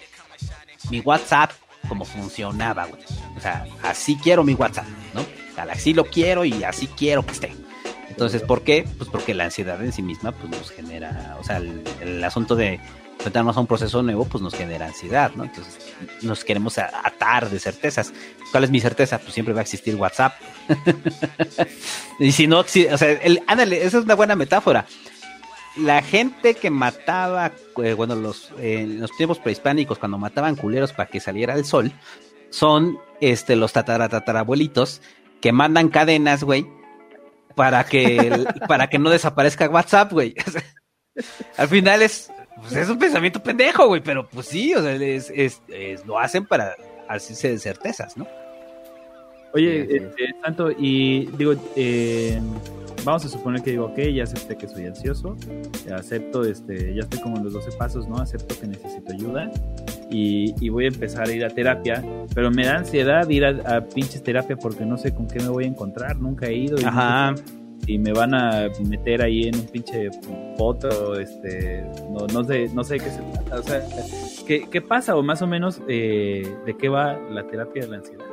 mi 0.91 1.01
WhatsApp 1.01 1.53
como 1.89 2.05
funcionaba, 2.05 2.87
güey. 2.87 3.03
O 3.37 3.41
sea, 3.41 3.67
así 3.83 4.17
quiero 4.17 4.45
mi 4.45 4.55
WhatsApp, 4.55 4.87
¿no? 5.15 5.21
O 5.21 5.55
sea, 5.55 5.65
así 5.65 5.93
lo 5.93 6.05
quiero 6.05 6.45
y 6.45 6.65
así 6.65 6.87
quiero 6.87 7.25
que 7.25 7.33
esté. 7.33 7.53
Entonces, 8.09 8.43
¿por 8.43 8.63
qué? 8.63 8.87
Pues 8.99 9.09
porque 9.11 9.35
la 9.35 9.45
ansiedad 9.45 9.83
en 9.83 9.93
sí 9.93 10.03
misma 10.03 10.33
pues 10.33 10.51
nos 10.51 10.71
genera, 10.71 11.37
o 11.41 11.45
sea, 11.45 11.57
el, 11.57 12.23
asunto 12.23 12.55
de 12.55 12.79
enfrentarnos 13.15 13.57
a 13.57 13.61
un 13.61 13.67
proceso 13.67 14.03
nuevo 14.03 14.27
pues 14.27 14.43
nos 14.43 14.55
genera 14.55 14.87
ansiedad, 14.87 15.33
¿no? 15.35 15.45
Entonces 15.45 15.79
nos 16.21 16.45
queremos 16.45 16.77
atar 16.79 17.49
de 17.49 17.59
certezas. 17.59 18.13
¿Cuál 18.51 18.65
es 18.65 18.71
mi 18.71 18.81
certeza? 18.81 19.19
Pues 19.19 19.33
siempre 19.33 19.55
va 19.55 19.61
a 19.61 19.63
existir 19.63 19.95
WhatsApp. 19.97 20.35
y 22.19 22.33
si 22.33 22.47
no, 22.47 22.65
si, 22.65 22.87
o 22.87 22.99
sea, 22.99 23.13
el, 23.13 23.43
ándale, 23.47 23.85
esa 23.85 23.99
es 23.99 24.05
una 24.05 24.15
buena 24.15 24.37
metáfora. 24.37 24.87
La 25.77 26.03
gente 26.03 26.55
que 26.55 26.71
mataba, 26.71 27.53
eh, 27.83 27.95
bueno, 27.95 28.15
los, 28.15 28.53
eh, 28.59 28.81
en 28.81 29.01
los 29.01 29.11
tiempos 29.17 29.39
prehispánicos, 29.39 29.99
cuando 29.99 30.19
mataban 30.19 30.57
culeros 30.57 30.93
para 30.93 31.09
que 31.09 31.21
saliera 31.21 31.55
el 31.55 31.65
sol, 31.65 31.93
son 32.51 32.99
este, 33.21 33.57
los 33.57 33.73
tataratatarabuelitos 33.73 35.01
que 35.41 35.53
mandan 35.53 35.89
cadenas, 35.89 36.45
güey, 36.45 36.67
para 37.55 37.85
que, 37.85 38.45
para 38.69 38.89
que 38.89 38.99
no 38.99 39.11
desaparezca 39.11 39.69
WhatsApp, 39.69 40.13
güey. 40.13 40.35
Al 41.57 41.69
final 41.69 42.03
es, 42.03 42.31
pues 42.61 42.73
es 42.75 42.89
un 42.89 42.99
pensamiento 42.99 43.43
pendejo, 43.43 43.87
güey, 43.87 44.03
pero 44.03 44.29
pues 44.29 44.47
sí, 44.47 44.75
o 44.75 44.83
sea, 44.83 44.95
es, 44.95 45.33
es, 45.35 45.63
es 45.69 46.05
lo 46.07 46.19
hacen 46.19 46.47
para 46.47 46.75
hacerse 47.09 47.51
de 47.51 47.59
certezas, 47.59 48.17
¿no? 48.17 48.27
Oye, 49.55 49.87
sí, 49.87 49.99
sí. 49.99 50.25
Eh, 50.25 50.35
tanto, 50.43 50.71
y 50.71 51.27
digo, 51.37 51.55
eh, 51.77 52.41
vamos 53.05 53.25
a 53.25 53.29
suponer 53.29 53.63
que 53.63 53.73
digo, 53.73 53.87
ok, 53.87 53.99
ya 54.15 54.25
acepté 54.25 54.57
que 54.57 54.69
soy 54.69 54.87
ansioso, 54.87 55.37
acepto, 55.95 56.45
este, 56.45 56.95
ya 56.95 57.01
estoy 57.01 57.21
como 57.21 57.37
en 57.37 57.45
los 57.45 57.53
12 57.53 57.73
pasos, 57.77 58.09
¿no? 58.09 58.17
Acepto 58.17 58.59
que 58.61 58.67
necesito 58.67 59.13
ayuda 59.13 59.51
y, 60.11 60.55
y 60.61 60.69
voy 60.69 60.85
a 60.85 60.89
empezar 60.89 61.29
a 61.29 61.33
ir 61.33 61.45
a 61.45 61.49
terapia, 61.49 62.05
pero 62.35 62.51
me 62.51 62.65
da 62.65 62.79
ansiedad 62.79 63.29
ir 63.29 63.45
a, 63.45 63.77
a, 63.77 63.85
pinches 63.85 64.23
terapia 64.23 64.57
porque 64.57 64.85
no 64.85 64.97
sé 64.97 65.15
con 65.15 65.27
qué 65.27 65.41
me 65.41 65.49
voy 65.49 65.65
a 65.65 65.69
encontrar, 65.69 66.17
nunca 66.19 66.47
he 66.47 66.55
ido. 66.55 66.79
Y 66.81 66.85
Ajá. 66.85 67.35
y 67.87 67.99
me 67.99 68.13
van 68.13 68.35
a 68.35 68.69
meter 68.89 69.23
ahí 69.23 69.49
en 69.49 69.57
un 69.57 69.67
pinche 69.67 70.11
foto, 70.57 71.19
este, 71.19 71.85
no, 72.11 72.27
no 72.27 72.45
sé, 72.45 72.69
no 72.75 72.85
sé 72.85 72.99
qué 72.99 73.11
se 73.11 73.23
trata, 73.23 73.59
o 73.59 73.63
sea, 73.63 73.81
¿qué, 74.47 74.69
qué 74.71 74.81
pasa 74.81 75.17
o 75.17 75.23
más 75.23 75.43
o 75.43 75.47
menos 75.47 75.81
eh, 75.89 76.47
de 76.65 76.77
qué 76.77 76.89
va 76.89 77.19
la 77.31 77.47
terapia 77.47 77.83
de 77.83 77.89
la 77.89 77.97
ansiedad? 77.97 78.32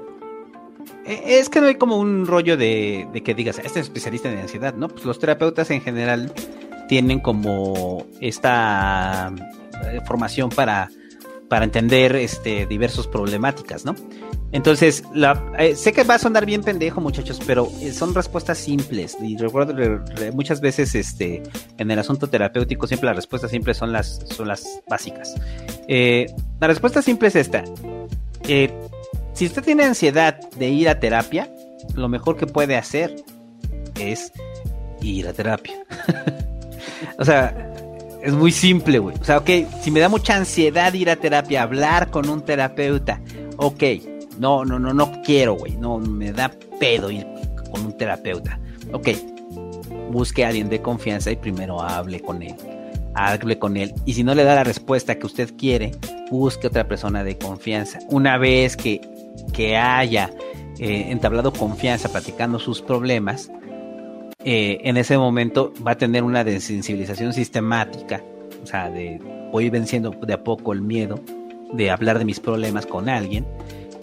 Es 1.10 1.50
que 1.50 1.60
no 1.60 1.68
hay 1.68 1.76
como 1.76 1.98
un 1.98 2.28
rollo 2.28 2.56
de, 2.56 3.08
de, 3.12 3.24
que 3.24 3.34
digas, 3.34 3.58
este 3.60 3.80
es 3.80 3.88
especialista 3.88 4.32
en 4.32 4.38
ansiedad, 4.38 4.76
¿no? 4.76 4.88
Pues 4.88 5.06
los 5.06 5.18
terapeutas 5.20 5.72
en 5.72 5.82
general 5.82 6.32
tienen 6.88 7.20
como 7.20 8.06
esta 8.22 9.34
eh, 9.86 10.02
formación 10.06 10.50
para, 10.50 10.90
para 11.50 11.66
entender 11.66 12.16
este, 12.16 12.66
diversas 12.68 13.08
problemáticas, 13.08 13.86
¿no? 13.86 13.96
Entonces, 14.52 15.04
eh, 15.60 15.76
sé 15.76 15.94
que 15.94 16.04
va 16.04 16.16
a 16.16 16.20
sonar 16.20 16.46
bien 16.46 16.64
pendejo, 16.64 17.02
muchachos, 17.02 17.40
pero 17.46 17.70
eh, 17.82 17.92
son 17.92 18.16
respuestas 18.16 18.58
simples. 18.58 19.16
Y 19.22 19.38
recuerdo 19.38 19.74
re, 19.74 20.32
muchas 20.32 20.60
veces 20.60 20.96
este, 20.96 21.44
en 21.78 21.92
el 21.92 22.00
asunto 22.00 22.28
terapéutico, 22.28 22.88
siempre 22.88 23.08
las 23.08 23.16
respuestas 23.16 23.52
simples 23.52 23.78
son 23.78 23.92
las, 23.92 24.20
son 24.36 24.48
las 24.48 24.82
básicas. 24.88 25.36
Eh, 25.88 26.28
la 26.60 26.68
respuesta 26.68 27.02
simple 27.02 27.28
es 27.28 27.36
esta. 27.36 27.64
Eh, 28.48 28.72
si 29.40 29.46
usted 29.46 29.64
tiene 29.64 29.86
ansiedad 29.86 30.38
de 30.58 30.68
ir 30.68 30.90
a 30.90 31.00
terapia, 31.00 31.50
lo 31.96 32.10
mejor 32.10 32.36
que 32.36 32.46
puede 32.46 32.76
hacer 32.76 33.16
es 33.98 34.34
ir 35.00 35.30
a 35.30 35.32
terapia. 35.32 35.76
o 37.18 37.24
sea, 37.24 37.56
es 38.22 38.34
muy 38.34 38.52
simple, 38.52 39.00
güey. 39.00 39.16
O 39.18 39.24
sea, 39.24 39.38
ok, 39.38 39.50
si 39.82 39.92
me 39.92 40.02
da 40.02 40.10
mucha 40.10 40.36
ansiedad 40.36 40.92
ir 40.92 41.10
a 41.10 41.16
terapia, 41.16 41.64
hablar 41.64 42.12
con 42.12 42.28
un 42.28 42.44
terapeuta, 42.44 43.22
ok, 43.56 43.82
no, 44.40 44.66
no, 44.66 44.78
no, 44.78 44.94
no 44.94 45.22
quiero, 45.22 45.54
güey. 45.54 45.78
No, 45.78 46.00
me 46.00 46.34
da 46.34 46.52
pedo 46.78 47.10
ir 47.10 47.26
con 47.72 47.86
un 47.86 47.98
terapeuta. 47.98 48.60
Ok, 48.92 49.08
busque 50.12 50.44
a 50.44 50.50
alguien 50.50 50.68
de 50.68 50.82
confianza 50.82 51.32
y 51.32 51.38
primero 51.38 51.82
hable 51.82 52.20
con 52.20 52.44
él. 52.44 52.56
Hable 53.16 53.58
con 53.58 53.78
él. 53.78 53.94
Y 54.06 54.16
si 54.16 54.24
no 54.26 54.36
le 54.36 54.44
da 54.44 54.56
la 54.56 54.66
respuesta 54.66 55.18
que 55.18 55.28
usted 55.28 55.56
quiere, 55.58 55.92
busque 56.30 56.68
otra 56.68 56.90
persona 56.90 57.24
de 57.24 57.38
confianza. 57.38 58.00
Una 58.10 58.38
vez 58.38 58.76
que, 58.76 59.00
que 59.52 59.78
haya 59.78 60.32
eh, 60.80 61.08
entablado 61.10 61.52
confianza 61.54 62.10
platicando 62.10 62.60
sus 62.60 62.82
problemas, 62.82 63.52
eh, 64.46 64.80
en 64.84 64.98
ese 64.98 65.18
momento 65.18 65.74
va 65.86 65.92
a 65.92 65.98
tener 65.98 66.24
una 66.24 66.44
desensibilización 66.44 67.34
sistemática. 67.34 68.24
O 68.64 68.66
sea, 68.66 68.90
de 68.90 69.20
voy 69.52 69.70
venciendo 69.70 70.12
de 70.12 70.34
a 70.34 70.44
poco 70.44 70.74
el 70.74 70.82
miedo 70.82 71.20
de 71.74 71.92
hablar 71.92 72.20
de 72.20 72.26
mis 72.26 72.40
problemas 72.40 72.86
con 72.86 73.10
alguien. 73.10 73.46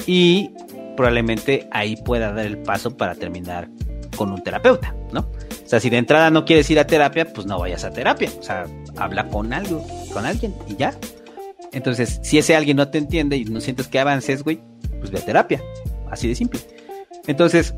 Y 0.06 0.50
probablemente 0.96 1.68
ahí 1.70 1.96
pueda 1.96 2.32
dar 2.32 2.46
el 2.46 2.58
paso 2.58 2.96
para 2.96 3.14
terminar 3.14 3.68
con 4.16 4.32
un 4.32 4.42
terapeuta, 4.42 4.94
¿no? 5.12 5.20
O 5.20 5.68
sea, 5.68 5.80
si 5.80 5.90
de 5.90 5.98
entrada 5.98 6.30
no 6.30 6.44
quieres 6.44 6.70
ir 6.70 6.78
a 6.78 6.86
terapia, 6.86 7.32
pues 7.32 7.46
no 7.46 7.58
vayas 7.58 7.84
a 7.84 7.90
terapia. 7.90 8.30
O 8.38 8.42
sea, 8.42 8.66
habla 8.96 9.28
con 9.28 9.52
algo, 9.52 9.84
con 10.12 10.24
alguien 10.24 10.54
y 10.68 10.76
ya. 10.76 10.94
Entonces, 11.72 12.20
si 12.22 12.38
ese 12.38 12.54
alguien 12.56 12.76
no 12.76 12.88
te 12.88 12.98
entiende 12.98 13.36
y 13.36 13.44
no 13.44 13.60
sientes 13.60 13.88
que 13.88 13.98
avances, 13.98 14.42
güey, 14.42 14.60
pues 14.98 15.10
ve 15.10 15.18
a 15.18 15.24
terapia. 15.24 15.62
Así 16.10 16.28
de 16.28 16.34
simple. 16.34 16.60
Entonces, 17.26 17.74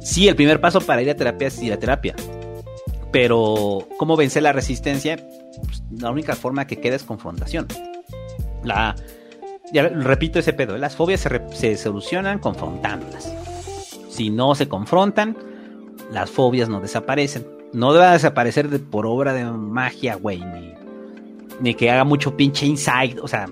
sí, 0.00 0.28
el 0.28 0.36
primer 0.36 0.60
paso 0.60 0.80
para 0.80 1.02
ir 1.02 1.10
a 1.10 1.16
terapia 1.16 1.48
es 1.48 1.62
ir 1.62 1.72
a 1.72 1.78
terapia. 1.78 2.14
Pero, 3.12 3.86
¿cómo 3.98 4.16
vencer 4.16 4.42
la 4.42 4.52
resistencia? 4.52 5.16
Pues, 5.64 5.82
la 5.98 6.10
única 6.10 6.34
forma 6.34 6.66
que 6.66 6.76
queda 6.80 6.96
es 6.96 7.02
confrontación. 7.02 7.66
La, 8.62 8.96
ya 9.72 9.88
repito 9.88 10.38
ese 10.38 10.52
pedo, 10.52 10.76
las 10.76 10.96
fobias 10.96 11.20
se, 11.20 11.40
se 11.52 11.76
solucionan 11.76 12.38
confrontándolas. 12.38 13.32
Si 14.10 14.30
no 14.30 14.54
se 14.54 14.68
confrontan, 14.68 15.36
las 16.10 16.30
fobias 16.30 16.68
no 16.68 16.80
desaparecen. 16.80 17.46
No 17.72 17.90
a 17.90 18.12
desaparecer 18.12 18.68
de, 18.68 18.78
por 18.78 19.06
obra 19.06 19.32
de 19.32 19.44
magia, 19.44 20.14
güey, 20.14 20.42
ni, 21.60 21.74
que 21.74 21.90
haga 21.90 22.04
mucho 22.04 22.36
pinche 22.36 22.64
inside, 22.64 23.16
o 23.20 23.28
sea, 23.28 23.46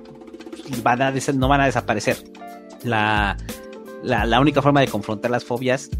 van 0.82 1.02
a 1.02 1.12
no 1.34 1.48
van 1.48 1.60
a 1.60 1.66
desaparecer. 1.66 2.16
La, 2.84 3.36
la, 4.02 4.40
única 4.40 4.62
forma 4.62 4.80
de 4.80 4.88
confrontar 4.88 5.30
las 5.30 5.44
fobias, 5.44 5.90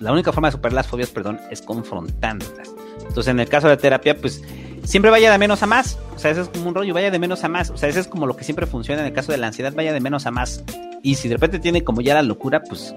la 0.00 0.12
única 0.12 0.32
forma 0.32 0.48
de 0.48 0.52
superar 0.52 0.72
las 0.72 0.86
fobias, 0.86 1.10
perdón, 1.10 1.40
es 1.50 1.62
confrontándolas. 1.62 2.70
Entonces, 3.00 3.28
en 3.28 3.40
el 3.40 3.48
caso 3.48 3.68
de 3.68 3.76
terapia, 3.76 4.16
pues 4.16 4.42
siempre 4.84 5.10
vaya 5.10 5.30
de 5.30 5.38
menos 5.38 5.62
a 5.62 5.66
más. 5.66 5.98
O 6.14 6.18
sea, 6.18 6.30
eso 6.30 6.42
es 6.42 6.48
como 6.48 6.68
un 6.68 6.74
rollo, 6.74 6.94
vaya 6.94 7.10
de 7.10 7.18
menos 7.18 7.44
a 7.44 7.48
más. 7.48 7.70
O 7.70 7.76
sea, 7.76 7.88
eso 7.88 8.00
es 8.00 8.06
como 8.06 8.26
lo 8.26 8.36
que 8.36 8.44
siempre 8.44 8.66
funciona 8.66 9.02
en 9.02 9.08
el 9.08 9.12
caso 9.12 9.32
de 9.32 9.38
la 9.38 9.48
ansiedad, 9.48 9.72
vaya 9.74 9.92
de 9.92 10.00
menos 10.00 10.26
a 10.26 10.30
más. 10.30 10.64
Y 11.02 11.16
si 11.16 11.28
de 11.28 11.34
repente 11.34 11.58
tiene 11.58 11.84
como 11.84 12.00
ya 12.00 12.14
la 12.14 12.22
locura, 12.22 12.62
pues 12.62 12.94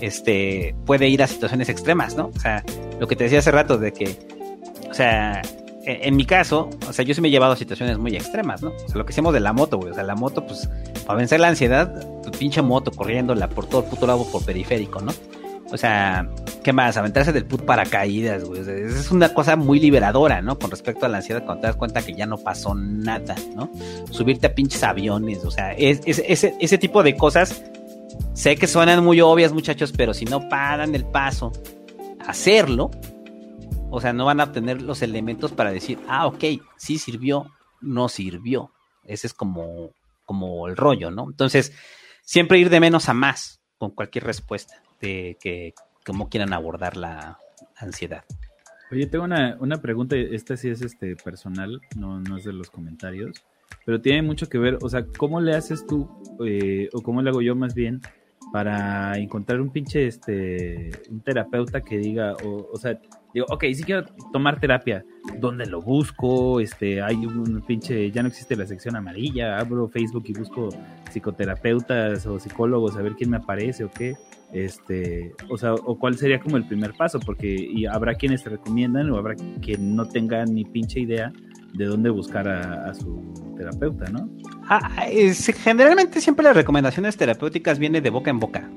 este 0.00 0.74
puede 0.86 1.08
ir 1.08 1.22
a 1.22 1.26
situaciones 1.26 1.68
extremas, 1.68 2.16
¿no? 2.16 2.30
O 2.34 2.40
sea, 2.40 2.64
lo 2.98 3.06
que 3.06 3.16
te 3.16 3.24
decía 3.24 3.40
hace 3.40 3.50
rato 3.50 3.78
de 3.78 3.92
que, 3.92 4.18
o 4.90 4.94
sea, 4.94 5.42
en, 5.84 6.16
mi 6.16 6.24
caso, 6.24 6.70
o 6.88 6.92
sea, 6.92 7.04
yo 7.04 7.14
sí 7.14 7.20
me 7.20 7.28
he 7.28 7.30
llevado 7.30 7.52
a 7.52 7.56
situaciones 7.56 7.98
muy 7.98 8.14
extremas, 8.14 8.62
¿no? 8.62 8.70
O 8.70 8.88
sea, 8.88 8.96
lo 8.96 9.04
que 9.04 9.12
hicimos 9.12 9.34
de 9.34 9.40
la 9.40 9.52
moto, 9.52 9.78
güey. 9.78 9.90
O 9.90 9.94
sea, 9.94 10.04
la 10.04 10.14
moto, 10.14 10.46
pues, 10.46 10.68
para 11.06 11.18
vencer 11.18 11.40
la 11.40 11.48
ansiedad, 11.48 12.06
tu 12.22 12.30
pinche 12.30 12.62
moto 12.62 12.90
corriéndola 12.92 13.48
por 13.48 13.66
todo 13.66 13.82
el 13.82 13.88
puto 13.88 14.06
lado 14.06 14.24
por 14.30 14.44
periférico, 14.44 15.00
¿no? 15.00 15.12
O 15.72 15.76
sea, 15.78 16.28
¿qué 16.62 16.72
más? 16.72 16.98
Aventarse 16.98 17.32
del 17.32 17.46
put 17.46 17.62
paracaídas, 17.62 18.44
güey. 18.44 18.60
O 18.60 18.64
sea, 18.64 18.74
es 18.74 19.10
una 19.10 19.32
cosa 19.32 19.56
muy 19.56 19.80
liberadora, 19.80 20.42
¿no? 20.42 20.58
Con 20.58 20.70
respecto 20.70 21.06
a 21.06 21.08
la 21.08 21.18
ansiedad, 21.18 21.44
cuando 21.44 21.62
te 21.62 21.66
das 21.68 21.76
cuenta 21.76 22.02
que 22.02 22.14
ya 22.14 22.26
no 22.26 22.36
pasó 22.36 22.74
nada, 22.74 23.34
¿no? 23.56 23.70
Subirte 24.10 24.48
a 24.48 24.54
pinches 24.54 24.82
aviones, 24.84 25.44
o 25.44 25.50
sea, 25.50 25.72
es, 25.72 26.02
es, 26.04 26.22
ese, 26.26 26.78
tipo 26.78 27.02
de 27.02 27.16
cosas, 27.16 27.62
sé 28.34 28.56
que 28.56 28.66
suenan 28.66 29.02
muy 29.02 29.22
obvias, 29.22 29.52
muchachos, 29.52 29.92
pero 29.96 30.12
si 30.12 30.26
no 30.26 30.46
paran 30.50 30.94
el 30.94 31.06
paso 31.06 31.52
hacerlo, 32.26 32.90
o 33.94 34.00
sea, 34.00 34.14
no 34.14 34.24
van 34.24 34.40
a 34.40 34.44
obtener 34.44 34.80
los 34.80 35.02
elementos 35.02 35.52
para 35.52 35.70
decir, 35.70 35.98
ah, 36.08 36.26
ok, 36.26 36.42
sí 36.76 36.96
sirvió, 36.96 37.52
no 37.82 38.08
sirvió. 38.08 38.72
Ese 39.04 39.26
es 39.26 39.34
como, 39.34 39.90
como 40.24 40.66
el 40.66 40.78
rollo, 40.78 41.10
¿no? 41.10 41.26
Entonces, 41.28 41.74
siempre 42.22 42.58
ir 42.58 42.70
de 42.70 42.80
menos 42.80 43.10
a 43.10 43.12
más 43.12 43.60
con 43.76 43.90
cualquier 43.90 44.24
respuesta 44.24 44.82
de 45.02 45.36
que 45.38 45.74
cómo 46.06 46.30
quieran 46.30 46.54
abordar 46.54 46.96
la 46.96 47.38
ansiedad. 47.76 48.24
Oye, 48.90 49.06
tengo 49.06 49.24
una, 49.24 49.58
una 49.60 49.82
pregunta, 49.82 50.16
esta 50.16 50.56
sí 50.56 50.70
es 50.70 50.80
este 50.80 51.14
personal, 51.14 51.82
no, 51.94 52.18
no 52.18 52.38
es 52.38 52.44
de 52.44 52.54
los 52.54 52.70
comentarios, 52.70 53.44
pero 53.84 54.00
tiene 54.00 54.22
mucho 54.22 54.48
que 54.48 54.56
ver, 54.56 54.78
o 54.80 54.88
sea, 54.88 55.04
¿cómo 55.18 55.38
le 55.40 55.54
haces 55.54 55.86
tú, 55.86 56.08
eh, 56.46 56.88
o 56.94 57.02
cómo 57.02 57.20
le 57.20 57.28
hago 57.28 57.42
yo 57.42 57.54
más 57.54 57.74
bien, 57.74 58.00
para 58.54 59.18
encontrar 59.18 59.60
un 59.60 59.70
pinche, 59.70 60.06
este, 60.06 60.90
un 61.10 61.20
terapeuta 61.20 61.82
que 61.82 61.98
diga, 61.98 62.34
o, 62.44 62.70
o 62.72 62.76
sea, 62.78 62.98
digo, 63.34 63.46
ok, 63.48 63.64
sí 63.74 63.82
quiero 63.82 64.04
tomar 64.32 64.60
terapia, 64.60 65.04
¿dónde 65.38 65.66
lo 65.66 65.80
busco? 65.80 66.60
Este, 66.60 67.02
hay 67.02 67.16
un 67.26 67.62
pinche, 67.66 68.10
ya 68.10 68.22
no 68.22 68.28
existe 68.28 68.56
la 68.56 68.66
sección 68.66 68.96
amarilla, 68.96 69.58
abro 69.58 69.88
Facebook 69.88 70.24
y 70.26 70.32
busco 70.32 70.68
psicoterapeutas 71.10 72.26
o 72.26 72.38
psicólogos 72.38 72.96
a 72.96 73.02
ver 73.02 73.14
quién 73.14 73.30
me 73.30 73.38
aparece 73.38 73.84
o 73.84 73.90
qué. 73.90 74.14
Este, 74.52 75.34
o 75.48 75.56
sea, 75.56 75.72
o 75.74 75.98
cuál 75.98 76.18
sería 76.18 76.38
como 76.38 76.58
el 76.58 76.66
primer 76.66 76.92
paso, 76.92 77.18
porque 77.20 77.48
y 77.48 77.86
habrá 77.86 78.14
quienes 78.14 78.42
te 78.44 78.50
recomiendan 78.50 79.10
o 79.10 79.16
habrá 79.16 79.34
quien 79.62 79.96
no 79.96 80.06
tenga 80.06 80.44
ni 80.44 80.64
pinche 80.64 81.00
idea 81.00 81.32
de 81.72 81.86
dónde 81.86 82.10
buscar 82.10 82.46
a, 82.48 82.92
su 82.94 83.32
terapeuta, 83.56 84.10
¿no? 84.10 84.28
Ah, 84.68 85.06
generalmente 85.64 86.20
siempre 86.20 86.44
las 86.44 86.54
recomendaciones 86.54 87.16
terapéuticas 87.16 87.78
vienen 87.78 88.02
de 88.02 88.10
boca 88.10 88.30
en 88.30 88.38
boca. 88.38 88.70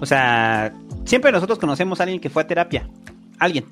O 0.00 0.06
sea, 0.06 0.72
siempre 1.04 1.32
nosotros 1.32 1.58
conocemos 1.58 2.00
a 2.00 2.02
alguien 2.02 2.20
que 2.20 2.28
fue 2.28 2.42
a 2.42 2.46
terapia. 2.46 2.88
Alguien. 3.38 3.64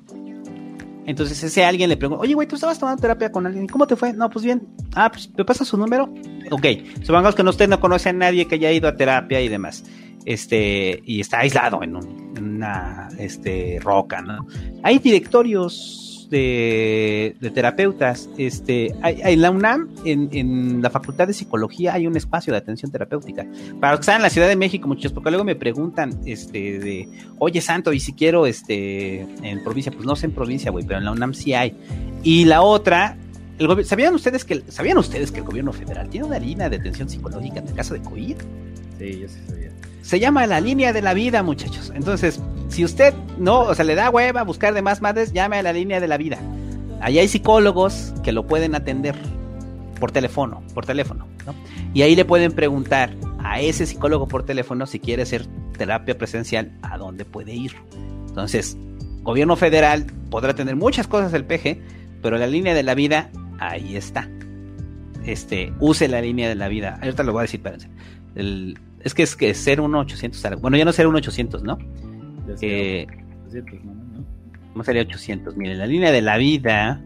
Entonces 1.05 1.43
ese 1.43 1.65
alguien 1.65 1.89
le 1.89 1.97
pregunta, 1.97 2.21
oye, 2.21 2.33
güey, 2.33 2.47
¿tú 2.47 2.55
estabas 2.55 2.79
tomando 2.79 3.01
terapia 3.01 3.31
con 3.31 3.45
alguien? 3.45 3.67
¿Cómo 3.67 3.85
te 3.87 3.95
fue? 3.95 4.13
No, 4.13 4.29
pues 4.29 4.45
bien. 4.45 4.67
Ah, 4.95 5.11
pues 5.11 5.29
¿me 5.35 5.43
pasa 5.43 5.65
su 5.65 5.77
número? 5.77 6.13
Ok. 6.51 6.65
Supongamos 7.01 7.35
que 7.35 7.41
usted 7.43 7.67
no 7.67 7.79
conoce 7.79 8.09
a 8.09 8.13
nadie 8.13 8.47
que 8.47 8.55
haya 8.55 8.71
ido 8.71 8.87
a 8.87 8.95
terapia 8.95 9.41
y 9.41 9.49
demás. 9.49 9.83
Este, 10.25 11.01
y 11.05 11.19
está 11.19 11.39
aislado 11.39 11.83
en, 11.83 11.97
en 12.37 12.55
una 12.55 13.09
este, 13.19 13.79
roca, 13.81 14.21
¿no? 14.21 14.47
Hay 14.81 14.99
directorios 14.99 16.02
de, 16.33 17.51
terapeutas. 17.53 18.27
Este, 18.37 18.95
hay, 19.01 19.21
en 19.23 19.41
la 19.41 19.51
UNAM, 19.51 19.89
en, 20.03 20.29
en, 20.31 20.81
la 20.81 20.89
Facultad 20.89 21.27
de 21.27 21.33
Psicología, 21.33 21.93
hay 21.93 22.07
un 22.07 22.17
espacio 22.17 22.51
de 22.51 22.57
atención 22.57 22.91
terapéutica. 22.91 23.45
Para 23.79 23.93
los 23.93 23.99
que 23.99 24.03
están 24.03 24.15
en 24.17 24.23
la 24.23 24.29
Ciudad 24.31 24.47
de 24.47 24.55
México, 24.55 24.87
muchos, 24.87 25.11
porque 25.13 25.29
luego 25.29 25.43
me 25.43 25.55
preguntan, 25.55 26.19
este, 26.25 26.79
de, 26.79 27.07
oye, 27.37 27.61
Santo, 27.61 27.93
y 27.93 27.99
si 27.99 28.13
quiero, 28.13 28.47
este, 28.47 29.21
en 29.43 29.63
provincia, 29.63 29.91
pues 29.91 30.05
no 30.05 30.15
sé 30.15 30.25
en 30.25 30.31
provincia, 30.31 30.71
güey, 30.71 30.85
pero 30.85 30.99
en 30.99 31.05
la 31.05 31.11
UNAM 31.11 31.35
sí 31.35 31.53
hay. 31.53 31.77
Y 32.23 32.45
la 32.45 32.63
otra, 32.63 33.15
¿sabían 33.83 34.15
ustedes 34.15 34.43
que, 34.43 34.63
sabían 34.69 34.97
ustedes 34.97 35.31
que 35.31 35.39
el 35.39 35.45
gobierno 35.45 35.71
federal 35.71 36.09
tiene 36.09 36.25
una 36.25 36.39
línea 36.39 36.67
de 36.67 36.77
atención 36.77 37.09
psicológica 37.09 37.59
en 37.59 37.67
el 37.67 37.73
caso 37.75 37.93
de 37.93 38.01
COVID? 38.01 38.35
Sí, 38.97 39.19
yo 39.19 39.27
sí 39.27 39.39
sabía. 39.47 39.69
Se 40.03 40.19
llama 40.19 40.45
la 40.47 40.59
línea 40.59 40.91
de 40.91 41.01
la 41.01 41.13
vida, 41.13 41.43
muchachos. 41.43 41.91
Entonces, 41.95 42.41
si 42.67 42.83
usted 42.83 43.13
no, 43.37 43.61
o 43.61 43.73
sea, 43.73 43.85
le 43.85 43.95
da 43.95 44.09
hueva 44.09 44.43
buscar 44.43 44.73
de 44.73 44.81
más 44.81 45.01
madres, 45.01 45.31
llame 45.31 45.57
a 45.57 45.63
la 45.63 45.71
línea 45.71 46.01
de 46.01 46.09
la 46.09 46.17
vida. 46.17 46.39
Allá 46.99 47.21
hay 47.21 47.27
psicólogos 47.29 48.13
que 48.21 48.33
lo 48.33 48.45
pueden 48.45 48.75
atender 48.75 49.15
por 50.01 50.11
teléfono, 50.11 50.61
por 50.73 50.85
teléfono, 50.85 51.25
¿no? 51.45 51.55
Y 51.93 52.01
ahí 52.01 52.15
le 52.15 52.25
pueden 52.25 52.51
preguntar 52.51 53.15
a 53.39 53.61
ese 53.61 53.85
psicólogo 53.85 54.27
por 54.27 54.45
teléfono 54.45 54.85
si 54.87 54.99
quiere 54.99 55.23
hacer 55.23 55.47
terapia 55.77 56.17
presencial, 56.17 56.77
a 56.81 56.97
dónde 56.97 57.23
puede 57.23 57.53
ir. 57.53 57.73
Entonces, 58.27 58.77
gobierno 59.21 59.55
federal 59.55 60.07
podrá 60.29 60.53
tener 60.53 60.75
muchas 60.75 61.07
cosas 61.07 61.31
del 61.31 61.45
PG, 61.45 61.79
pero 62.21 62.37
la 62.37 62.47
línea 62.47 62.73
de 62.73 62.83
la 62.83 62.93
vida 62.93 63.31
ahí 63.57 63.95
está. 63.95 64.29
Este, 65.25 65.71
use 65.79 66.09
la 66.09 66.19
línea 66.21 66.49
de 66.49 66.55
la 66.55 66.67
vida. 66.67 66.99
Ahorita 67.01 67.23
lo 67.23 67.31
voy 67.31 67.39
a 67.39 67.43
decir, 67.43 67.61
espérense. 67.61 67.89
El, 68.35 68.77
es 69.03 69.13
que 69.13 69.23
es 69.23 69.35
que 69.35 69.53
01800. 69.53 70.61
Bueno, 70.61 70.77
ya 70.77 70.85
no 70.85 70.91
01800, 70.91 71.63
¿no? 71.63 71.77
Eh, 72.61 73.07
800, 73.47 73.83
¿no? 73.83 73.93
¿no? 73.93 74.25
¿Cómo 74.71 74.83
sería 74.83 75.01
800? 75.03 75.57
Miren, 75.57 75.77
la 75.77 75.85
línea 75.85 76.11
de 76.11 76.21
la 76.21 76.37
vida. 76.37 77.03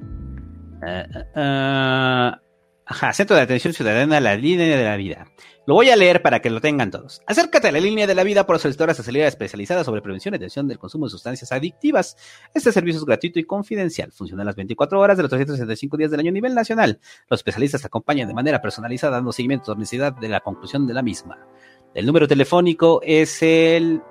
Uh, 0.82 1.40
uh, 1.40 2.38
ajá, 2.85 3.14
Centro 3.14 3.35
de 3.35 3.42
Atención 3.42 3.74
Ciudadana, 3.74 4.19
la 4.19 4.35
línea 4.35 4.77
de 4.77 4.84
la 4.84 4.95
vida. 4.95 5.27
Lo 5.67 5.74
voy 5.74 5.90
a 5.90 5.98
leer 5.98 6.22
para 6.22 6.40
que 6.40 6.50
lo 6.50 6.61
tengan 6.61 6.92
todos. 6.92 7.22
Acércate 7.27 7.67
a 7.67 7.72
la 7.74 7.82
línea 7.82 8.08
de 8.08 8.16
la 8.16 8.24
vida 8.24 8.45
por 8.45 8.58
solicituras 8.58 8.98
aceleradas 9.01 9.34
especializadas 9.34 9.85
sobre 9.85 10.01
prevención 10.01 10.34
y 10.34 10.38
atención 10.38 10.66
del 10.66 10.80
consumo 10.80 11.08
de 11.08 11.09
sustancias 11.09 11.51
adictivas. 11.51 12.16
Este 12.53 12.72
servicio 12.72 13.00
es 13.00 13.06
gratuito 13.06 13.38
y 13.38 13.43
confidencial. 13.43 14.14
Funciona 14.14 14.45
las 14.45 14.56
24 14.56 14.98
horas 14.98 15.17
de 15.17 15.24
los 15.24 15.30
365 15.30 15.98
días 15.98 16.09
del 16.09 16.22
año 16.22 16.30
a 16.30 16.34
nivel 16.34 16.56
nacional. 16.56 17.01
Los 17.30 17.42
especialistas 17.42 17.84
acompañan 17.84 18.30
de 18.30 18.34
manera 18.34 18.61
personalizada 18.61 19.17
dando 19.17 19.34
seguimiento 19.34 19.74
a 19.74 19.76
la 19.76 19.80
necesidad 19.80 20.14
de 20.14 20.30
la 20.30 20.40
conclusión 20.40 20.88
de 20.88 20.93
la 20.93 21.01
misma. 21.01 21.38
El 21.98 22.06
número 22.06 22.27
telefónico 22.27 23.01
es 23.03 23.42
el. 23.42 24.03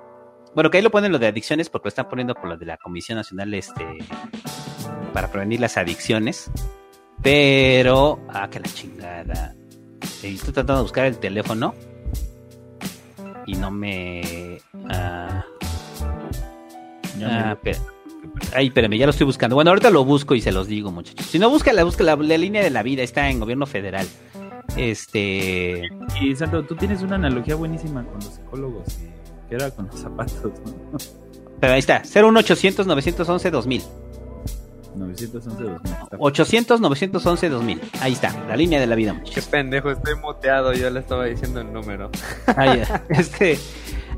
Bueno, 0.53 0.69
que 0.69 0.75
ahí 0.75 0.83
lo 0.83 0.91
ponen 0.91 1.09
lo 1.09 1.19
de 1.19 1.27
adicciones 1.27 1.69
porque 1.69 1.85
lo 1.85 1.89
están 1.89 2.09
poniendo 2.09 2.35
por 2.35 2.49
lo 2.49 2.57
de 2.57 2.65
la 2.65 2.75
Comisión 2.75 3.15
Nacional 3.15 3.53
este, 3.53 3.85
para 5.13 5.31
prevenir 5.31 5.61
las 5.61 5.77
adicciones. 5.77 6.51
Pero. 7.23 8.19
Ah, 8.27 8.49
que 8.49 8.59
la 8.59 8.67
chingada. 8.67 9.55
Estoy 10.01 10.35
tratando 10.35 10.75
de 10.75 10.81
buscar 10.81 11.05
el 11.05 11.17
teléfono. 11.17 11.73
Y 13.45 13.55
no 13.55 13.71
me. 13.71 14.59
Ah, 14.89 15.45
ah, 17.23 17.57
Ay, 18.53 18.67
espérame, 18.67 18.97
ya 18.97 19.05
lo 19.05 19.11
estoy 19.11 19.27
buscando. 19.27 19.55
Bueno, 19.55 19.71
ahorita 19.71 19.91
lo 19.91 20.03
busco 20.03 20.35
y 20.35 20.41
se 20.41 20.51
los 20.51 20.67
digo, 20.67 20.91
muchachos. 20.91 21.25
Si 21.25 21.39
no, 21.39 21.49
busca 21.49 21.71
la, 21.71 21.85
busca 21.85 22.03
la, 22.03 22.17
la 22.17 22.37
línea 22.37 22.61
de 22.61 22.69
la 22.69 22.83
vida, 22.83 23.01
está 23.01 23.29
en 23.29 23.39
gobierno 23.39 23.65
federal. 23.65 24.05
Este. 24.75 25.83
Y 26.21 26.35
Santo, 26.35 26.63
tú 26.65 26.75
tienes 26.75 27.01
una 27.01 27.15
analogía 27.15 27.55
buenísima 27.55 28.03
con 28.05 28.15
los 28.15 28.25
psicólogos, 28.25 28.83
que 29.49 29.55
era 29.55 29.71
con 29.71 29.87
los 29.87 29.99
zapatos, 29.99 30.35
¿no? 30.43 30.97
Pero 31.59 31.73
ahí 31.73 31.79
está, 31.79 32.01
01800 32.03 32.85
911 32.85 33.51
2000. 33.51 33.81
911 34.95 35.63
2000. 35.63 35.75
está- 36.03 36.17
800 36.19 36.81
911 36.81 37.49
2000. 37.49 37.81
Ahí 38.01 38.13
está, 38.13 38.45
la 38.47 38.55
línea 38.55 38.79
de 38.79 38.87
la 38.87 38.95
vida, 38.95 39.13
Qué 39.13 39.19
muchachos. 39.19 39.45
pendejo, 39.45 39.91
estoy 39.91 40.15
muteado. 40.15 40.73
Yo 40.73 40.89
le 40.89 40.99
estaba 40.99 41.25
diciendo 41.25 41.61
el 41.61 41.71
número. 41.71 42.09
Ahí, 42.55 42.81
este. 43.09 43.57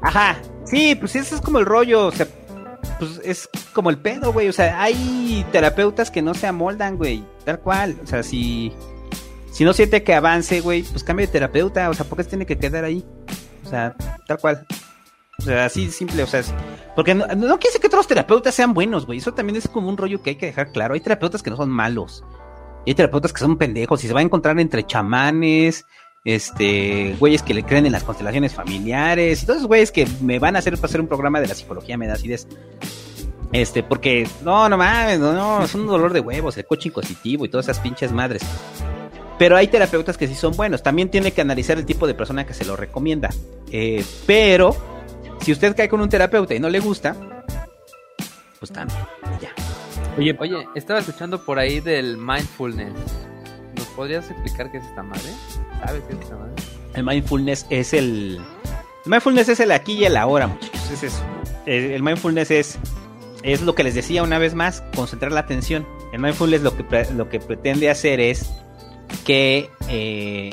Ajá, 0.02 0.38
sí, 0.66 0.96
pues 0.96 1.16
ese 1.16 1.36
es 1.36 1.42
como 1.42 1.60
el 1.60 1.66
rollo, 1.66 2.08
o 2.08 2.12
sea, 2.12 2.26
pues 3.00 3.20
es 3.26 3.50
como 3.74 3.90
el 3.90 3.98
pedo, 3.98 4.32
güey. 4.32 4.48
O 4.48 4.54
sea, 4.54 4.82
hay 4.82 5.46
terapeutas 5.52 6.10
que 6.12 6.22
no 6.22 6.34
se 6.34 6.48
amoldan, 6.48 6.96
güey, 6.98 7.24
tal 7.46 7.60
cual. 7.60 7.98
O 8.04 8.08
sea, 8.08 8.24
si, 8.24 8.72
si 9.60 9.66
no 9.66 9.74
siente 9.74 10.04
que 10.04 10.14
avance, 10.14 10.62
güey, 10.62 10.84
pues 10.84 11.04
cambia 11.04 11.26
de 11.26 11.34
terapeuta. 11.34 11.90
O 11.90 11.94
sea, 11.94 12.06
¿por 12.06 12.18
qué 12.18 12.24
se 12.24 12.30
tiene 12.30 12.46
que 12.46 12.58
quedar 12.58 12.86
ahí? 12.86 13.04
O 13.66 13.70
sea, 13.70 13.94
tal 14.26 14.40
cual. 14.40 14.66
O 15.38 15.42
sea, 15.42 15.66
así 15.66 15.92
simple, 15.92 16.24
o 16.24 16.28
sea, 16.28 16.44
porque 16.96 17.14
no, 17.14 17.28
no 17.28 17.36
quiere 17.36 17.66
decir 17.66 17.82
que 17.82 17.90
todos 17.90 18.00
los 18.00 18.08
terapeutas 18.08 18.56
sean 18.56 18.74
buenos, 18.74 19.06
güey. 19.06 19.20
Eso 19.20 19.34
también 19.34 19.58
es 19.58 19.68
como 19.68 19.90
un 19.90 19.98
rollo 19.98 20.24
que 20.24 20.30
hay 20.30 20.36
que 20.38 20.46
dejar 20.46 20.72
claro. 20.72 20.94
Hay 20.94 21.02
terapeutas 21.02 21.44
que 21.44 21.50
no 21.50 21.58
son 21.58 21.70
malos. 21.70 22.24
Y 22.86 22.92
hay 22.92 22.96
terapeutas 22.96 23.34
que 23.34 23.40
son 23.42 23.58
pendejos 23.58 24.02
y 24.02 24.08
se 24.08 24.14
va 24.14 24.22
a 24.22 24.24
encontrar 24.24 24.58
entre 24.62 24.86
chamanes, 24.86 25.86
este, 26.24 27.18
güeyes 27.20 27.44
que 27.44 27.54
le 27.54 27.64
creen 27.64 27.86
en 27.86 27.92
las 27.92 28.06
constelaciones 28.06 28.54
familiares 28.54 29.44
y 29.44 29.46
todos 29.46 29.58
esos 29.58 29.68
güeyes 29.68 29.92
que 29.92 30.08
me 30.22 30.40
van 30.40 30.56
a 30.56 30.60
hacer 30.60 30.76
hacer 30.82 31.02
un 31.02 31.08
programa 31.08 31.42
de 31.42 31.48
la 31.48 31.54
psicología 31.56 31.98
me 31.98 32.08
da 32.08 32.14
acidez. 32.14 32.48
Este, 33.52 33.84
porque, 33.84 34.26
no, 34.42 34.70
no 34.70 34.78
mames, 34.78 35.20
no, 35.20 35.34
no, 35.34 35.66
es 35.66 35.76
un 35.76 35.86
dolor 35.86 36.14
de 36.14 36.22
huevos, 36.22 36.56
el 36.58 36.66
coaching 36.66 36.92
positivo 36.92 37.44
y 37.44 37.50
todas 37.50 37.66
esas 37.66 37.80
pinches 37.80 38.14
madres. 38.14 38.42
Pero 39.40 39.56
hay 39.56 39.68
terapeutas 39.70 40.18
que 40.18 40.28
sí 40.28 40.36
son 40.36 40.56
buenos. 40.56 40.84
También 40.84 41.10
tiene 41.10 41.32
que 41.32 41.40
analizar 41.40 41.78
el 41.78 41.86
tipo 41.86 42.06
de 42.06 42.14
persona 42.14 42.46
que 42.46 42.54
se 42.54 42.66
lo 42.66 42.76
recomienda. 42.76 43.30
Eh, 43.72 44.04
pero, 44.28 44.76
si 45.40 45.54
usted 45.54 45.76
cae 45.76 45.88
con 45.88 46.02
un 46.02 46.10
terapeuta 46.10 46.54
y 46.54 46.60
no 46.60 46.70
le 46.70 46.82
gusta, 46.82 47.16
pues 48.60 48.72
también, 48.74 49.00
ya. 49.42 49.50
Oye, 50.18 50.36
Oye, 50.40 50.68
estaba 50.76 51.00
escuchando 51.00 51.42
por 51.46 51.58
ahí 51.58 51.80
del 51.80 52.18
mindfulness. 52.18 52.92
¿Nos 53.78 53.88
podrías 53.88 54.30
explicar 54.30 54.70
qué 54.72 54.80
es 54.80 54.84
esta 54.84 55.04
madre? 55.04 55.32
¿Sabes 55.86 56.04
qué 56.04 56.16
es 56.16 56.20
esta 56.20 56.36
madre? 56.36 56.54
El 56.96 57.06
mindfulness 57.06 57.66
es 57.70 57.94
el. 57.94 58.42
El 59.06 59.12
mindfulness 59.12 59.48
es 59.48 59.62
el 59.62 59.72
aquí 59.72 59.94
y 59.94 60.04
el 60.04 60.18
ahora, 60.18 60.48
muchachos. 60.48 60.92
Es 60.92 61.04
eso. 61.04 61.24
El, 61.66 61.92
el 61.92 62.04
mindfulness 62.04 62.52
es. 62.52 62.78
Es 63.44 63.62
lo 63.62 63.74
que 63.74 63.86
les 63.86 63.96
decía 63.96 64.22
una 64.22 64.38
vez 64.38 64.54
más, 64.54 64.84
concentrar 64.94 65.32
la 65.32 65.40
atención. 65.40 65.88
El 66.12 66.20
mindfulness 66.20 66.62
lo 66.62 66.76
que, 66.76 66.84
lo 67.16 67.30
que 67.30 67.40
pretende 67.40 67.90
hacer 67.90 68.20
es 68.20 68.52
que 69.26 69.70
eh, 69.90 70.52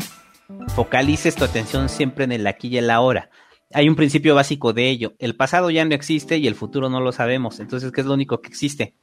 focalices 0.75 1.35
tu 1.35 1.45
atención 1.45 1.89
siempre 1.89 2.25
en 2.25 2.33
el 2.33 2.47
aquí 2.47 2.69
y 2.69 2.79
el 2.79 2.91
ahora. 2.91 3.31
Hay 3.73 3.89
un 3.89 3.97
principio 3.97 4.35
básico 4.35 4.73
de 4.73 4.89
ello. 4.89 5.15
El 5.19 5.37
pasado 5.37 5.71
ya 5.71 5.85
no 5.85 5.95
existe 5.95 6.39
y 6.39 6.47
el 6.47 6.55
futuro 6.55 6.89
no 6.89 7.01
lo 7.01 7.13
sabemos. 7.13 7.61
Entonces, 7.61 7.93
¿qué 7.93 8.01
es 8.01 8.07
lo 8.07 8.15
único 8.15 8.41
que 8.41 8.49
existe? 8.49 8.95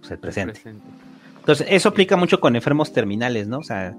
Pues 0.00 0.10
el 0.10 0.18
presente. 0.18 0.52
Presente. 0.52 0.86
Entonces, 1.38 1.66
eso 1.70 1.88
aplica 1.88 2.16
mucho 2.16 2.40
con 2.40 2.56
enfermos 2.56 2.92
terminales, 2.92 3.48
¿no? 3.48 3.58
O 3.58 3.62
sea, 3.62 3.96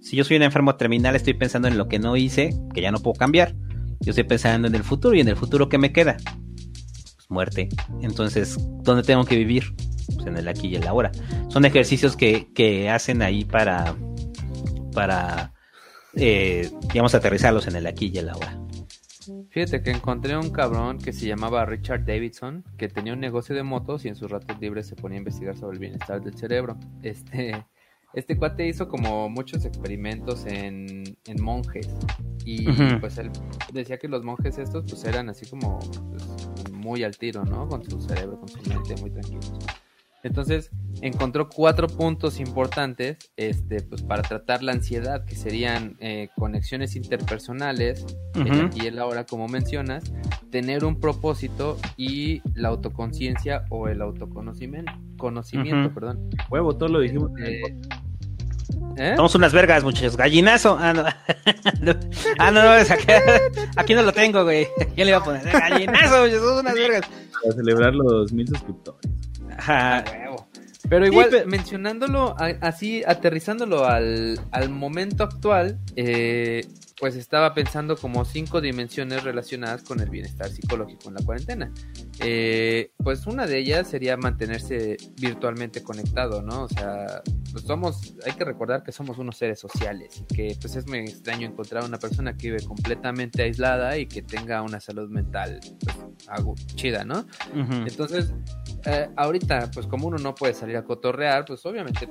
si 0.00 0.16
yo 0.16 0.24
soy 0.24 0.36
un 0.36 0.42
enfermo 0.42 0.76
terminal, 0.76 1.16
estoy 1.16 1.34
pensando 1.34 1.68
en 1.68 1.78
lo 1.78 1.88
que 1.88 1.98
no 1.98 2.16
hice, 2.16 2.50
que 2.74 2.80
ya 2.80 2.90
no 2.90 2.98
puedo 2.98 3.14
cambiar. 3.14 3.54
Yo 4.00 4.10
estoy 4.10 4.24
pensando 4.24 4.68
en 4.68 4.74
el 4.74 4.84
futuro 4.84 5.16
y 5.16 5.20
en 5.20 5.28
el 5.28 5.36
futuro 5.36 5.68
que 5.68 5.78
me 5.78 5.92
queda. 5.92 6.16
Pues 6.16 7.30
muerte. 7.30 7.68
Entonces, 8.02 8.56
¿dónde 8.82 9.02
tengo 9.02 9.24
que 9.24 9.36
vivir? 9.36 9.74
Pues 10.14 10.26
en 10.26 10.36
el 10.36 10.48
aquí 10.48 10.68
y 10.68 10.76
el 10.76 10.86
ahora. 10.86 11.12
Son 11.48 11.64
ejercicios 11.64 12.16
que, 12.16 12.52
que 12.54 12.88
hacen 12.90 13.22
ahí 13.22 13.44
para, 13.44 13.96
para, 14.96 15.52
eh, 16.14 16.70
digamos, 16.90 17.14
aterrizarlos 17.14 17.68
en 17.68 17.76
el 17.76 17.86
aquí 17.86 18.10
y 18.12 18.18
el 18.18 18.30
ahora. 18.30 18.58
Fíjate 19.50 19.82
que 19.82 19.90
encontré 19.90 20.36
un 20.36 20.50
cabrón 20.50 20.98
que 20.98 21.12
se 21.12 21.26
llamaba 21.26 21.66
Richard 21.66 22.06
Davidson, 22.06 22.64
que 22.78 22.88
tenía 22.88 23.12
un 23.12 23.20
negocio 23.20 23.54
de 23.54 23.62
motos 23.62 24.06
y 24.06 24.08
en 24.08 24.16
sus 24.16 24.30
ratos 24.30 24.58
libres 24.58 24.86
se 24.86 24.96
ponía 24.96 25.16
a 25.16 25.18
investigar 25.18 25.54
sobre 25.56 25.74
el 25.74 25.80
bienestar 25.80 26.22
del 26.22 26.34
cerebro. 26.34 26.78
Este, 27.02 27.66
este 28.14 28.38
cuate 28.38 28.66
hizo 28.66 28.88
como 28.88 29.28
muchos 29.28 29.66
experimentos 29.66 30.46
en, 30.46 31.04
en 31.26 31.42
monjes. 31.42 31.88
Y 32.46 32.66
pues 32.98 33.18
él 33.18 33.30
decía 33.72 33.98
que 33.98 34.08
los 34.08 34.24
monjes 34.24 34.56
estos 34.56 34.84
pues 34.88 35.04
eran 35.04 35.28
así 35.28 35.44
como 35.44 35.78
pues, 35.78 36.72
muy 36.72 37.04
al 37.04 37.18
tiro, 37.18 37.44
¿no? 37.44 37.68
Con 37.68 37.84
su 37.84 38.00
cerebro, 38.00 38.38
con 38.38 38.48
su 38.48 38.62
mente 38.70 38.94
muy 39.02 39.10
tranquilos. 39.10 39.52
Entonces 40.26 40.70
encontró 41.02 41.48
cuatro 41.48 41.86
puntos 41.88 42.40
importantes 42.40 43.18
este, 43.36 43.82
pues, 43.82 44.02
para 44.02 44.22
tratar 44.22 44.62
la 44.62 44.72
ansiedad, 44.72 45.24
que 45.24 45.36
serían 45.36 45.96
eh, 46.00 46.28
conexiones 46.36 46.96
interpersonales, 46.96 48.04
el 48.34 48.42
Ujú. 48.50 48.66
aquí 48.66 48.80
y 48.84 48.86
el 48.86 48.98
ahora, 48.98 49.24
como 49.24 49.46
mencionas, 49.48 50.04
tener 50.50 50.84
un 50.84 50.98
propósito 51.00 51.76
y 51.96 52.40
la 52.54 52.68
autoconciencia 52.68 53.64
o 53.70 53.88
el 53.88 54.00
autoconocimiento, 54.02 54.92
conocimiento, 55.18 55.92
perdón. 55.92 56.30
huevo, 56.50 56.76
todo 56.76 56.88
lo 56.88 57.00
dijimos. 57.00 57.30
en 57.38 57.44
el 57.44 57.52
Eh, 57.54 57.60
podcast. 57.62 58.02
¿eh? 58.98 59.12
Somos 59.16 59.34
unas 59.34 59.52
vergas, 59.52 59.84
muchachos. 59.84 60.16
Gallinazo. 60.16 60.76
Ah, 60.80 60.92
no. 60.94 61.04
ah, 62.38 62.50
no, 62.50 62.62
no, 62.62 62.70
aquí, 62.70 63.06
aquí 63.76 63.94
no 63.94 64.02
lo 64.02 64.12
tengo, 64.12 64.42
güey. 64.44 64.66
¿Quién 64.94 65.06
le 65.06 65.08
iba 65.12 65.18
a 65.18 65.24
poner? 65.24 65.42
Gallinazo, 65.44 66.22
muchachos, 66.22 66.40
somos 66.42 66.60
unas 66.62 66.74
vergas. 66.74 67.02
Para 67.42 67.54
celebrar 67.54 67.94
los 67.94 68.32
mil 68.32 68.48
suscriptores. 68.48 69.10
Ajá. 69.58 70.04
Pero 70.88 71.04
Sí, 71.04 71.10
igual, 71.10 71.30
mencionándolo 71.46 72.36
así, 72.60 73.02
aterrizándolo 73.06 73.86
al, 73.86 74.38
al 74.52 74.70
momento 74.70 75.24
actual, 75.24 75.78
eh, 75.96 76.64
pues 76.98 77.14
estaba 77.16 77.52
pensando 77.54 77.96
como 77.96 78.24
cinco 78.24 78.60
dimensiones 78.60 79.22
relacionadas 79.22 79.82
con 79.82 80.00
el 80.00 80.08
bienestar 80.08 80.48
psicológico 80.48 81.08
en 81.08 81.14
la 81.14 81.24
cuarentena. 81.24 81.72
Eh, 82.20 82.90
pues 83.02 83.26
una 83.26 83.46
de 83.46 83.58
ellas 83.58 83.88
sería 83.88 84.16
mantenerse 84.16 84.96
virtualmente 85.20 85.82
conectado, 85.82 86.42
¿no? 86.42 86.64
O 86.64 86.68
sea, 86.68 87.22
pues 87.52 87.64
somos, 87.64 88.14
hay 88.24 88.32
que 88.32 88.44
recordar 88.44 88.82
que 88.82 88.92
somos 88.92 89.18
unos 89.18 89.36
seres 89.36 89.60
sociales 89.60 90.22
y 90.22 90.34
que 90.34 90.56
pues 90.60 90.76
es 90.76 90.86
muy 90.86 91.00
extraño 91.00 91.46
encontrar 91.46 91.84
una 91.84 91.98
persona 91.98 92.36
que 92.36 92.50
vive 92.50 92.64
completamente 92.64 93.42
aislada 93.42 93.98
y 93.98 94.06
que 94.06 94.22
tenga 94.22 94.62
una 94.62 94.80
salud 94.80 95.10
mental 95.10 95.60
pues, 95.84 96.66
chida, 96.74 97.04
¿no? 97.04 97.26
Entonces, 97.86 98.32
eh, 98.84 99.08
ahorita, 99.16 99.70
pues 99.72 99.86
como 99.86 100.06
uno 100.06 100.18
no 100.18 100.34
puede 100.34 100.54
salir 100.54 100.76
a 100.76 100.84
cotorrear, 100.84 101.44
pues 101.44 101.64
obviamente, 101.66 102.08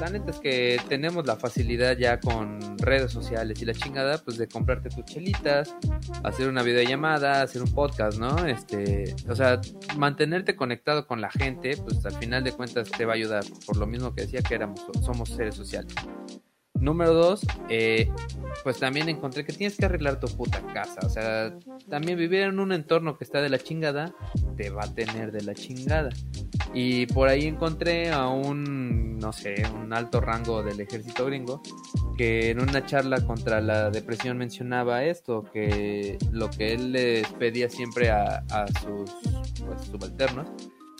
la 0.00 0.08
neta 0.08 0.30
es 0.30 0.38
que 0.38 0.80
tenemos 0.88 1.26
la 1.26 1.36
facilidad 1.36 1.96
ya 1.96 2.20
con 2.20 2.78
redes 2.78 3.12
sociales 3.12 3.60
y 3.60 3.64
la 3.64 3.74
chingada, 3.74 4.15
pues 4.18 4.38
de 4.38 4.48
comprarte 4.48 4.88
tus 4.90 5.04
chelitas, 5.04 5.74
hacer 6.24 6.48
una 6.48 6.62
videollamada, 6.62 7.42
hacer 7.42 7.62
un 7.62 7.72
podcast, 7.72 8.18
¿no? 8.18 8.46
Este, 8.46 9.14
o 9.28 9.34
sea, 9.34 9.60
mantenerte 9.96 10.56
conectado 10.56 11.06
con 11.06 11.20
la 11.20 11.30
gente, 11.30 11.76
pues 11.76 12.04
al 12.06 12.14
final 12.14 12.44
de 12.44 12.52
cuentas 12.52 12.90
te 12.90 13.04
va 13.04 13.12
a 13.12 13.16
ayudar, 13.16 13.44
por 13.66 13.76
lo 13.76 13.86
mismo 13.86 14.14
que 14.14 14.22
decía 14.22 14.42
que 14.42 14.54
éramos, 14.54 14.84
somos 15.04 15.30
seres 15.30 15.54
sociales. 15.54 15.94
Número 16.80 17.14
dos, 17.14 17.46
eh, 17.68 18.10
pues 18.62 18.78
también 18.78 19.08
encontré 19.08 19.44
que 19.44 19.52
tienes 19.52 19.76
que 19.76 19.86
arreglar 19.86 20.20
tu 20.20 20.28
puta 20.28 20.60
casa. 20.72 21.00
O 21.04 21.08
sea, 21.08 21.56
también 21.88 22.18
vivir 22.18 22.40
en 22.40 22.58
un 22.58 22.72
entorno 22.72 23.16
que 23.16 23.24
está 23.24 23.40
de 23.40 23.48
la 23.48 23.58
chingada, 23.58 24.14
te 24.56 24.70
va 24.70 24.84
a 24.84 24.94
tener 24.94 25.32
de 25.32 25.42
la 25.42 25.54
chingada. 25.54 26.10
Y 26.74 27.06
por 27.06 27.28
ahí 27.28 27.46
encontré 27.46 28.10
a 28.10 28.28
un, 28.28 29.18
no 29.18 29.32
sé, 29.32 29.62
un 29.74 29.92
alto 29.92 30.20
rango 30.20 30.62
del 30.62 30.80
ejército 30.80 31.26
gringo, 31.26 31.62
que 32.16 32.50
en 32.50 32.60
una 32.60 32.84
charla 32.84 33.24
contra 33.24 33.60
la 33.60 33.90
depresión 33.90 34.36
mencionaba 34.36 35.04
esto, 35.04 35.44
que 35.52 36.18
lo 36.32 36.50
que 36.50 36.74
él 36.74 36.92
les 36.92 37.26
pedía 37.34 37.68
siempre 37.68 38.10
a, 38.10 38.44
a 38.50 38.66
sus 38.66 39.10
pues, 39.64 39.82
subalternos 39.90 40.48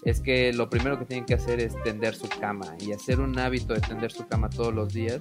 es 0.07 0.21
que 0.21 0.53
lo 0.53 0.71
primero 0.71 0.99
que 0.99 1.05
tienen 1.05 1.27
que 1.27 1.35
hacer 1.35 1.59
es 1.61 1.75
tender 1.83 2.15
su 2.15 2.29
cama 2.41 2.77
y 2.81 2.93
hacer 2.93 3.19
un 3.21 3.37
hábito 3.39 3.75
de 3.75 3.81
tender 3.81 4.13
su 4.13 4.27
cama 4.27 4.49
todos 4.49 4.73
los 4.73 4.95
días. 4.95 5.21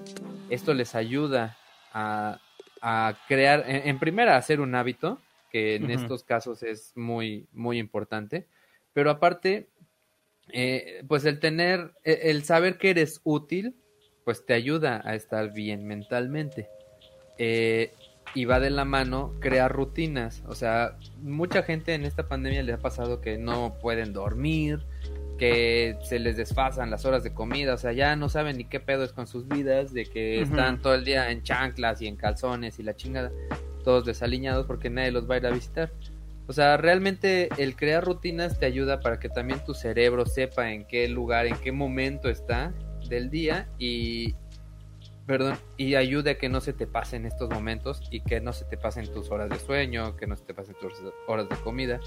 Esto 0.49 0.75
les 0.75 0.93
ayuda 0.93 1.57
a, 1.91 2.39
a 2.81 3.17
crear, 3.27 3.65
en, 3.67 3.88
en 3.89 3.99
primera, 3.99 4.38
hacer 4.38 4.61
un 4.61 4.75
hábito, 4.75 5.19
que 5.49 5.75
en 5.75 5.89
estos 5.89 6.23
casos 6.23 6.61
es 6.61 6.95
muy, 6.95 7.47
muy 7.51 7.80
importante, 7.80 8.45
pero 8.93 9.09
aparte, 9.09 9.69
eh, 10.53 11.03
pues 11.07 11.25
el 11.25 11.39
tener, 11.39 11.91
e- 12.03 12.30
el 12.30 12.43
saber 12.43 12.77
que 12.77 12.91
eres 12.91 13.22
útil, 13.23 13.73
pues 14.23 14.45
te 14.45 14.53
ayuda 14.53 15.01
a 15.03 15.15
estar 15.15 15.51
bien 15.51 15.85
mentalmente. 15.88 16.69
Eh, 17.39 17.91
y 18.35 18.45
va 18.45 18.59
de 18.59 18.69
la 18.69 18.85
mano 18.85 19.33
crear 19.39 19.72
rutinas. 19.72 20.43
O 20.45 20.53
sea, 20.53 20.97
mucha 21.23 21.64
gente 21.64 21.95
en 21.95 22.03
esta 22.03 22.27
pandemia 22.27 22.61
le 22.61 22.73
ha 22.73 22.77
pasado 22.77 23.22
que 23.22 23.38
no 23.38 23.75
pueden 23.80 24.11
dormir, 24.14 24.85
que 25.39 25.97
se 26.03 26.19
les 26.19 26.35
desfasan 26.35 26.91
las 26.91 27.05
horas 27.05 27.23
de 27.23 27.33
comida, 27.33 27.73
o 27.73 27.77
sea, 27.77 27.93
ya 27.93 28.15
no 28.15 28.30
saben 28.30 28.57
ni 28.57 28.65
qué 28.65 28.80
pedo 28.80 29.03
es 29.03 29.14
con 29.14 29.25
sus 29.25 29.47
vidas, 29.47 29.93
de 29.93 30.05
que 30.05 30.41
están 30.41 30.81
todo 30.81 30.95
el 30.95 31.05
día 31.05 31.31
en 31.31 31.43
chanclas 31.43 32.01
y 32.01 32.07
en 32.07 32.17
calzones 32.17 32.77
y 32.77 32.83
la 32.83 32.95
chingada, 32.95 33.31
todos 33.83 34.05
desaliñados 34.05 34.65
porque 34.65 34.89
nadie 34.89 35.11
los 35.11 35.30
va 35.30 35.35
a 35.35 35.38
ir 35.38 35.47
a 35.47 35.51
visitar. 35.51 35.91
O 36.47 36.53
sea, 36.53 36.77
realmente 36.77 37.49
el 37.57 37.75
crear 37.75 38.03
rutinas 38.03 38.59
te 38.59 38.65
ayuda 38.65 38.99
para 38.99 39.19
que 39.19 39.30
también 39.30 39.64
tu 39.65 39.73
cerebro 39.73 40.25
sepa 40.25 40.72
en 40.72 40.85
qué 40.85 41.07
lugar, 41.07 41.47
en 41.47 41.55
qué 41.57 41.72
momento 41.72 42.30
está 42.30 42.73
del 43.09 43.30
día 43.30 43.67
y, 43.80 44.35
perdón, 45.25 45.57
y 45.77 45.95
ayude 45.95 46.31
a 46.31 46.37
que 46.37 46.49
no 46.49 46.61
se 46.61 46.73
te 46.73 46.87
pasen 46.87 47.25
estos 47.25 47.49
momentos 47.49 48.01
y 48.11 48.21
que 48.21 48.41
no 48.41 48.53
se 48.53 48.65
te 48.65 48.77
pasen 48.77 49.11
tus 49.11 49.31
horas 49.31 49.49
de 49.49 49.57
sueño, 49.57 50.15
que 50.15 50.27
no 50.27 50.35
se 50.35 50.45
te 50.45 50.53
pasen 50.53 50.75
tus 50.79 50.93
horas 51.27 51.49
de 51.49 51.55
comida 51.57 51.99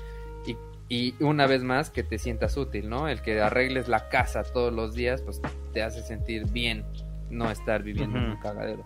y, 0.47 0.57
y 0.89 1.15
una 1.23 1.47
vez 1.47 1.63
más 1.63 1.91
que 1.91 2.03
te 2.03 2.19
sientas 2.19 2.57
útil, 2.57 2.89
¿no? 2.89 3.09
El 3.09 3.23
que 3.23 3.41
arregles 3.41 3.89
la 3.89 4.09
casa 4.09 4.43
todos 4.45 4.73
los 4.73 4.95
días, 4.95 5.23
pues 5.23 5.41
te 5.73 5.83
hace 5.83 6.03
sentir 6.03 6.47
bien 6.51 6.85
no 7.31 7.51
estar 7.51 7.83
viviendo 7.83 8.19
en 8.19 8.25
un 8.25 8.37
cagadero. 8.37 8.85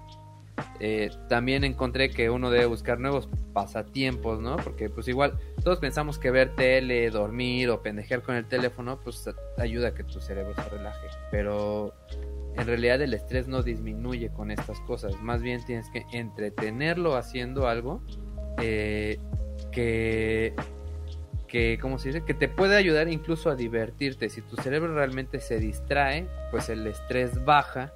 Eh, 0.80 1.10
también 1.28 1.64
encontré 1.64 2.10
que 2.10 2.28
uno 2.28 2.50
debe 2.50 2.66
buscar 2.66 2.98
nuevos 2.98 3.28
pasatiempos, 3.52 4.40
¿no? 4.40 4.56
Porque 4.56 4.90
pues 4.90 5.08
igual 5.08 5.38
todos 5.62 5.78
pensamos 5.78 6.18
que 6.18 6.30
ver 6.30 6.54
tele, 6.56 7.10
dormir 7.10 7.70
o 7.70 7.82
pendejear 7.82 8.22
con 8.22 8.34
el 8.34 8.46
teléfono, 8.46 8.98
pues 9.02 9.28
ayuda 9.58 9.88
a 9.88 9.94
que 9.94 10.04
tu 10.04 10.20
cerebro 10.20 10.54
se 10.54 10.68
relaje. 10.68 11.06
Pero 11.30 11.94
en 12.56 12.66
realidad 12.66 13.00
el 13.02 13.14
estrés 13.14 13.48
no 13.48 13.62
disminuye 13.62 14.30
con 14.30 14.50
estas 14.50 14.80
cosas. 14.80 15.20
Más 15.20 15.42
bien 15.42 15.64
tienes 15.64 15.88
que 15.90 16.04
entretenerlo 16.12 17.16
haciendo 17.16 17.66
algo 17.68 18.02
eh, 18.58 19.18
que 19.70 20.54
que, 21.52 21.78
¿cómo 21.78 21.98
se 21.98 22.08
dice? 22.08 22.24
Que 22.24 22.32
te 22.32 22.48
puede 22.48 22.76
ayudar 22.78 23.08
incluso 23.08 23.50
a 23.50 23.54
divertirte. 23.54 24.30
Si 24.30 24.40
tu 24.40 24.56
cerebro 24.56 24.94
realmente 24.94 25.38
se 25.38 25.58
distrae, 25.58 26.26
pues 26.50 26.70
el 26.70 26.86
estrés 26.86 27.44
baja 27.44 27.92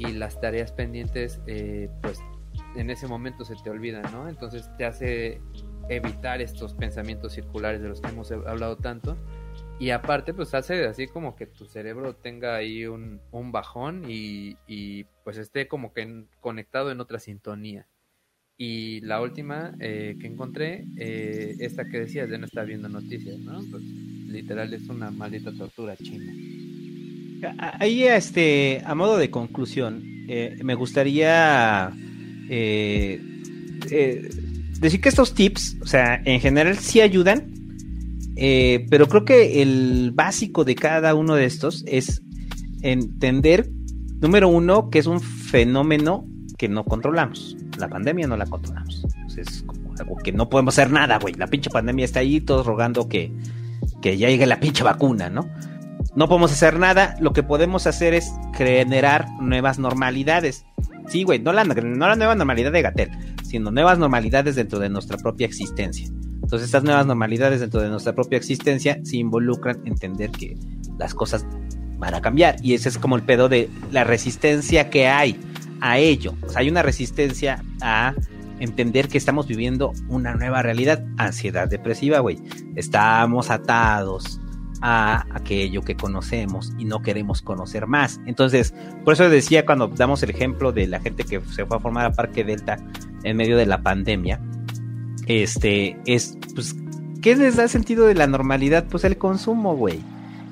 y 0.00 0.10
las 0.10 0.40
tareas 0.40 0.72
pendientes, 0.72 1.40
eh, 1.46 1.88
pues 2.02 2.20
en 2.74 2.90
ese 2.90 3.06
momento 3.06 3.44
se 3.44 3.54
te 3.62 3.70
olvidan, 3.70 4.02
¿no? 4.10 4.28
Entonces 4.28 4.68
te 4.78 4.84
hace 4.84 5.40
evitar 5.88 6.42
estos 6.42 6.74
pensamientos 6.74 7.34
circulares 7.34 7.80
de 7.80 7.88
los 7.88 8.00
que 8.00 8.08
hemos 8.08 8.32
hablado 8.32 8.76
tanto. 8.76 9.16
Y 9.80 9.90
aparte, 9.90 10.34
pues 10.34 10.54
hace 10.54 10.86
así 10.86 11.06
como 11.06 11.36
que 11.36 11.46
tu 11.46 11.64
cerebro 11.64 12.16
tenga 12.16 12.56
ahí 12.56 12.86
un, 12.86 13.20
un 13.30 13.52
bajón 13.52 14.04
y, 14.08 14.56
y, 14.66 15.04
pues 15.22 15.38
esté 15.38 15.68
como 15.68 15.92
que 15.92 16.24
conectado 16.40 16.90
en 16.90 17.00
otra 17.00 17.20
sintonía. 17.20 17.86
Y 18.56 19.00
la 19.02 19.22
última 19.22 19.76
eh, 19.78 20.16
que 20.20 20.26
encontré, 20.26 20.84
eh, 20.96 21.54
esta 21.60 21.88
que 21.88 22.00
decías 22.00 22.28
de 22.28 22.38
no 22.38 22.46
estar 22.46 22.66
viendo 22.66 22.88
noticias, 22.88 23.38
¿no? 23.38 23.62
Pues 23.70 23.84
literal 23.84 24.74
es 24.74 24.88
una 24.88 25.12
maldita 25.12 25.52
tortura 25.52 25.96
china. 25.96 26.32
Ahí, 27.78 28.02
este, 28.02 28.82
a 28.84 28.96
modo 28.96 29.16
de 29.16 29.30
conclusión, 29.30 30.02
eh, 30.28 30.58
me 30.64 30.74
gustaría 30.74 31.92
decir 34.80 35.00
que 35.00 35.08
estos 35.08 35.34
tips, 35.34 35.76
o 35.82 35.86
sea, 35.86 36.20
en 36.24 36.40
general 36.40 36.76
sí 36.78 37.00
ayudan, 37.00 37.57
pero 38.90 39.08
creo 39.08 39.24
que 39.24 39.62
el 39.62 40.12
básico 40.14 40.64
de 40.64 40.74
cada 40.74 41.14
uno 41.14 41.34
de 41.34 41.44
estos 41.44 41.84
es 41.86 42.22
entender, 42.82 43.70
número 44.20 44.48
uno, 44.48 44.90
que 44.90 44.98
es 44.98 45.06
un 45.06 45.20
fenómeno 45.20 46.26
que 46.56 46.68
no 46.68 46.84
controlamos 46.84 47.56
la 47.78 47.88
pandemia 47.88 48.26
no 48.26 48.36
la 48.36 48.46
controlamos. 48.46 49.04
es 49.36 49.62
como 49.62 49.94
algo 49.98 50.16
que 50.16 50.32
no 50.32 50.48
podemos 50.48 50.74
hacer 50.74 50.90
nada, 50.90 51.18
güey. 51.18 51.34
La 51.34 51.46
pinche 51.46 51.70
pandemia 51.70 52.04
está 52.04 52.20
ahí, 52.20 52.40
todos 52.40 52.66
rogando 52.66 53.08
que, 53.08 53.32
que 54.02 54.16
ya 54.16 54.28
llegue 54.28 54.46
la 54.46 54.60
pinche 54.60 54.84
vacuna, 54.84 55.30
¿no? 55.30 55.48
No 56.14 56.28
podemos 56.28 56.52
hacer 56.52 56.78
nada, 56.78 57.16
lo 57.20 57.32
que 57.32 57.42
podemos 57.42 57.86
hacer 57.86 58.14
es 58.14 58.32
generar 58.54 59.28
nuevas 59.40 59.78
normalidades. 59.78 60.64
Sí, 61.08 61.22
güey, 61.22 61.38
no 61.38 61.52
la, 61.52 61.64
no 61.64 62.08
la 62.08 62.16
nueva 62.16 62.34
normalidad 62.34 62.72
de 62.72 62.82
Gatel, 62.82 63.10
sino 63.44 63.70
nuevas 63.70 63.98
normalidades 63.98 64.56
dentro 64.56 64.78
de 64.78 64.88
nuestra 64.88 65.16
propia 65.16 65.46
existencia. 65.46 66.08
Entonces, 66.48 66.68
estas 66.68 66.82
nuevas 66.82 67.04
normalidades 67.04 67.60
dentro 67.60 67.82
de 67.82 67.90
nuestra 67.90 68.14
propia 68.14 68.38
existencia 68.38 68.98
se 69.04 69.18
involucran 69.18 69.82
en 69.82 69.88
entender 69.88 70.30
que 70.30 70.56
las 70.98 71.12
cosas 71.12 71.44
van 71.98 72.14
a 72.14 72.22
cambiar. 72.22 72.56
Y 72.62 72.72
ese 72.72 72.88
es 72.88 72.96
como 72.96 73.16
el 73.16 73.22
pedo 73.22 73.50
de 73.50 73.68
la 73.92 74.04
resistencia 74.04 74.88
que 74.88 75.08
hay 75.08 75.38
a 75.82 75.98
ello. 75.98 76.32
Hay 76.54 76.70
una 76.70 76.80
resistencia 76.80 77.62
a 77.82 78.14
entender 78.60 79.08
que 79.08 79.18
estamos 79.18 79.46
viviendo 79.46 79.92
una 80.08 80.36
nueva 80.36 80.62
realidad. 80.62 81.04
Ansiedad 81.18 81.68
depresiva, 81.68 82.20
güey. 82.20 82.38
Estamos 82.76 83.50
atados 83.50 84.40
a 84.80 85.26
aquello 85.34 85.82
que 85.82 85.96
conocemos 85.96 86.72
y 86.78 86.86
no 86.86 87.02
queremos 87.02 87.42
conocer 87.42 87.86
más. 87.86 88.22
Entonces, 88.24 88.72
por 89.04 89.12
eso 89.12 89.28
decía 89.28 89.66
cuando 89.66 89.88
damos 89.88 90.22
el 90.22 90.30
ejemplo 90.30 90.72
de 90.72 90.86
la 90.86 90.98
gente 91.00 91.24
que 91.24 91.42
se 91.42 91.66
fue 91.66 91.76
a 91.76 91.80
formar 91.80 92.06
a 92.06 92.12
Parque 92.12 92.42
Delta 92.42 92.78
en 93.22 93.36
medio 93.36 93.58
de 93.58 93.66
la 93.66 93.82
pandemia, 93.82 94.40
este 95.28 95.96
es, 96.06 96.36
pues, 96.54 96.74
¿qué 97.22 97.36
les 97.36 97.56
da 97.56 97.68
sentido 97.68 98.06
de 98.06 98.14
la 98.14 98.26
normalidad? 98.26 98.86
Pues 98.88 99.04
el 99.04 99.18
consumo, 99.18 99.76
güey. 99.76 100.00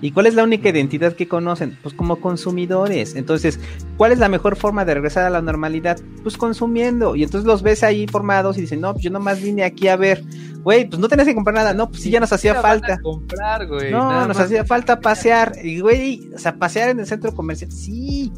¿Y 0.03 0.11
cuál 0.11 0.27
es 0.27 0.35
la 0.35 0.45
única 0.45 0.69
identidad 0.69 1.15
que 1.15 1.27
conocen? 1.27 1.79
Pues 1.83 1.95
como 1.95 2.21
consumidores. 2.21 3.17
Entonces, 3.17 3.59
¿cuál 3.97 4.13
es 4.13 4.19
la 4.19 4.29
mejor 4.29 4.57
forma 4.57 4.85
de 4.85 4.95
regresar 4.95 5.25
a 5.25 5.31
la 5.31 5.41
normalidad? 5.41 5.99
Pues 6.23 6.37
consumiendo. 6.37 7.17
Y 7.17 7.23
entonces 7.23 7.47
los 7.47 7.63
ves 7.63 7.83
ahí 7.83 8.07
formados 8.07 8.59
y 8.59 8.61
dicen, 8.61 8.83
no, 8.83 8.93
pues 8.93 9.05
yo 9.05 9.11
nomás 9.11 9.43
vine 9.43 9.65
aquí 9.65 9.89
a 9.89 9.97
ver. 9.97 10.23
Güey, 10.63 10.89
pues 10.89 11.01
no 11.01 11.09
tenías 11.09 11.27
que 11.27 11.35
comprar 11.35 11.55
nada. 11.55 11.73
No, 11.73 11.89
pues 11.89 12.03
sí, 12.03 12.11
ya 12.11 12.21
nos 12.21 12.33
hacía 12.33 12.57
falta. 12.57 12.99
comprar, 13.01 13.67
güey. 13.67 13.91
No, 13.91 14.27
nos 14.27 14.39
hacía 14.39 14.65
falta 14.65 15.01
pasear. 15.01 15.55
Y, 15.63 15.81
güey, 15.81 16.29
o 16.35 16.39
sea, 16.39 16.57
pasear 16.57 16.91
en 16.91 17.01
el 17.01 17.07
centro 17.07 17.35
comercial. 17.35 17.73
Sí. 17.73 18.31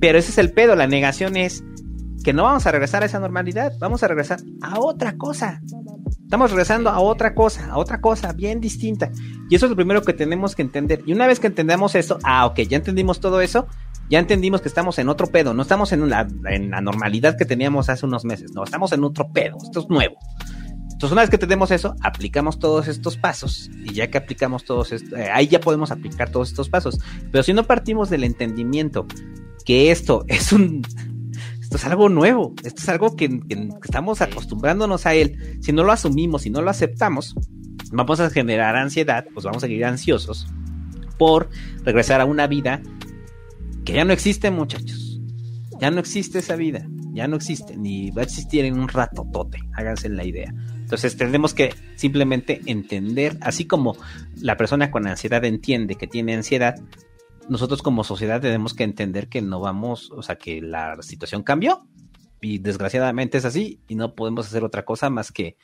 Pero 0.00 0.18
ese 0.18 0.32
es 0.32 0.38
el 0.38 0.50
pedo. 0.50 0.74
La 0.74 0.88
negación 0.88 1.36
es 1.36 1.62
que 2.28 2.34
no 2.34 2.42
vamos 2.42 2.66
a 2.66 2.72
regresar 2.72 3.02
a 3.02 3.06
esa 3.06 3.18
normalidad. 3.20 3.72
Vamos 3.78 4.02
a 4.02 4.06
regresar 4.06 4.38
a 4.60 4.78
otra 4.80 5.16
cosa. 5.16 5.62
Estamos 6.24 6.50
regresando 6.50 6.90
a 6.90 7.00
otra 7.00 7.34
cosa, 7.34 7.70
a 7.70 7.78
otra 7.78 8.02
cosa 8.02 8.34
bien 8.34 8.60
distinta. 8.60 9.10
Y 9.48 9.54
eso 9.54 9.64
es 9.64 9.70
lo 9.70 9.76
primero 9.76 10.02
que 10.02 10.12
tenemos 10.12 10.54
que 10.54 10.60
entender. 10.60 11.02
Y 11.06 11.14
una 11.14 11.26
vez 11.26 11.40
que 11.40 11.46
entendemos 11.46 11.94
eso, 11.94 12.18
ah, 12.24 12.44
ok, 12.44 12.60
ya 12.68 12.76
entendimos 12.76 13.20
todo 13.20 13.40
eso, 13.40 13.66
ya 14.10 14.18
entendimos 14.18 14.60
que 14.60 14.68
estamos 14.68 14.98
en 14.98 15.08
otro 15.08 15.28
pedo, 15.28 15.54
no 15.54 15.62
estamos 15.62 15.90
en 15.92 16.06
la, 16.10 16.28
en 16.50 16.70
la 16.70 16.82
normalidad 16.82 17.38
que 17.38 17.46
teníamos 17.46 17.88
hace 17.88 18.04
unos 18.04 18.26
meses, 18.26 18.52
no, 18.52 18.62
estamos 18.62 18.92
en 18.92 19.04
otro 19.04 19.32
pedo, 19.32 19.56
esto 19.64 19.80
es 19.80 19.88
nuevo. 19.88 20.18
Entonces, 20.82 21.12
una 21.12 21.22
vez 21.22 21.30
que 21.30 21.38
tenemos 21.38 21.70
eso, 21.70 21.96
aplicamos 22.02 22.58
todos 22.58 22.88
estos 22.88 23.16
pasos 23.16 23.70
y 23.86 23.94
ya 23.94 24.10
que 24.10 24.18
aplicamos 24.18 24.66
todos 24.66 24.92
estos, 24.92 25.18
eh, 25.18 25.30
ahí 25.32 25.48
ya 25.48 25.60
podemos 25.60 25.90
aplicar 25.92 26.30
todos 26.30 26.50
estos 26.50 26.68
pasos. 26.68 26.98
Pero 27.32 27.42
si 27.42 27.54
no 27.54 27.64
partimos 27.64 28.10
del 28.10 28.24
entendimiento 28.24 29.06
que 29.64 29.90
esto 29.90 30.24
es 30.28 30.52
un, 30.52 30.82
esto 31.68 31.76
es 31.76 31.84
algo 31.84 32.08
nuevo, 32.08 32.54
esto 32.64 32.80
es 32.80 32.88
algo 32.88 33.14
que, 33.14 33.42
estamos 33.84 34.22
acostumbrándonos 34.22 35.04
a 35.04 35.12
él. 35.12 35.58
Si 35.60 35.70
no 35.70 35.84
lo 35.84 35.92
asumimos, 35.92 36.40
si 36.40 36.48
no 36.48 36.62
lo 36.62 36.70
aceptamos, 36.70 37.34
vamos 37.92 38.20
a 38.20 38.30
generar 38.30 38.74
ansiedad, 38.74 39.26
pues 39.34 39.44
vamos 39.44 39.62
a 39.62 39.66
seguir 39.66 39.84
ansiosos 39.84 40.46
por 41.18 41.50
regresar 41.84 42.22
a 42.22 42.24
una 42.24 42.46
vida 42.46 42.80
que 43.84 43.92
ya 43.92 44.06
no 44.06 44.14
existe, 44.14 44.50
muchachos. 44.50 45.20
Ya 45.78 45.90
no 45.90 46.00
existe 46.00 46.38
esa 46.38 46.56
vida, 46.56 46.88
ya 47.12 47.28
no 47.28 47.36
existe, 47.36 47.76
ni 47.76 48.12
va 48.12 48.22
a 48.22 48.24
existir 48.24 48.64
en 48.64 48.80
un 48.80 48.88
rato 48.88 49.26
tote, 49.30 49.58
háganse 49.74 50.08
la 50.08 50.24
idea. 50.24 50.54
Entonces 50.74 51.18
tenemos 51.18 51.52
que 51.52 51.74
simplemente 51.96 52.62
entender, 52.64 53.36
así 53.42 53.66
como 53.66 53.94
la 54.40 54.56
persona 54.56 54.90
con 54.90 55.06
ansiedad 55.06 55.44
entiende 55.44 55.96
que 55.96 56.06
tiene 56.06 56.34
ansiedad, 56.34 56.76
nosotros 57.48 57.82
como 57.82 58.04
sociedad 58.04 58.40
tenemos 58.40 58.74
que 58.74 58.84
entender 58.84 59.28
que 59.28 59.42
no 59.42 59.60
vamos, 59.60 60.10
o 60.10 60.22
sea, 60.22 60.36
que 60.36 60.60
la 60.60 61.00
situación 61.02 61.42
cambió 61.42 61.86
y 62.40 62.58
desgraciadamente 62.58 63.38
es 63.38 63.44
así 63.44 63.80
y 63.88 63.94
no 63.94 64.14
podemos 64.14 64.46
hacer 64.46 64.64
otra 64.64 64.84
cosa 64.84 65.10
más 65.10 65.32
que 65.32 65.56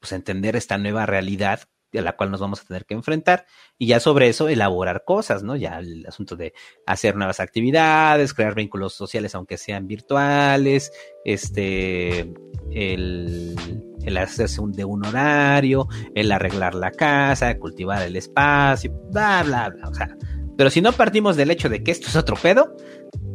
pues 0.00 0.12
entender 0.12 0.56
esta 0.56 0.78
nueva 0.78 1.06
realidad 1.06 1.68
a 1.98 2.02
la 2.02 2.16
cual 2.16 2.30
nos 2.30 2.40
vamos 2.40 2.60
a 2.60 2.64
tener 2.64 2.86
que 2.86 2.94
enfrentar 2.94 3.46
y 3.76 3.88
ya 3.88 4.00
sobre 4.00 4.28
eso 4.28 4.48
elaborar 4.48 5.02
cosas, 5.04 5.42
¿no? 5.42 5.56
Ya 5.56 5.78
el 5.80 6.06
asunto 6.06 6.36
de 6.36 6.52
hacer 6.86 7.16
nuevas 7.16 7.40
actividades, 7.40 8.32
crear 8.32 8.54
vínculos 8.54 8.94
sociales 8.94 9.34
aunque 9.34 9.58
sean 9.58 9.86
virtuales, 9.88 10.92
este, 11.24 12.32
el, 12.70 13.56
el 14.02 14.16
hacerse 14.18 14.60
un, 14.60 14.72
de 14.72 14.84
un 14.84 15.04
horario, 15.04 15.88
el 16.14 16.30
arreglar 16.30 16.74
la 16.74 16.92
casa, 16.92 17.58
cultivar 17.58 18.02
el 18.02 18.16
espacio, 18.16 18.92
bla, 19.10 19.42
bla, 19.42 19.70
bla, 19.70 19.88
o 19.88 19.94
sea, 19.94 20.16
pero 20.60 20.68
si 20.68 20.82
no 20.82 20.92
partimos 20.92 21.38
del 21.38 21.50
hecho 21.50 21.70
de 21.70 21.82
que 21.82 21.90
esto 21.90 22.08
es 22.08 22.16
otro 22.16 22.36
pedo, 22.36 22.76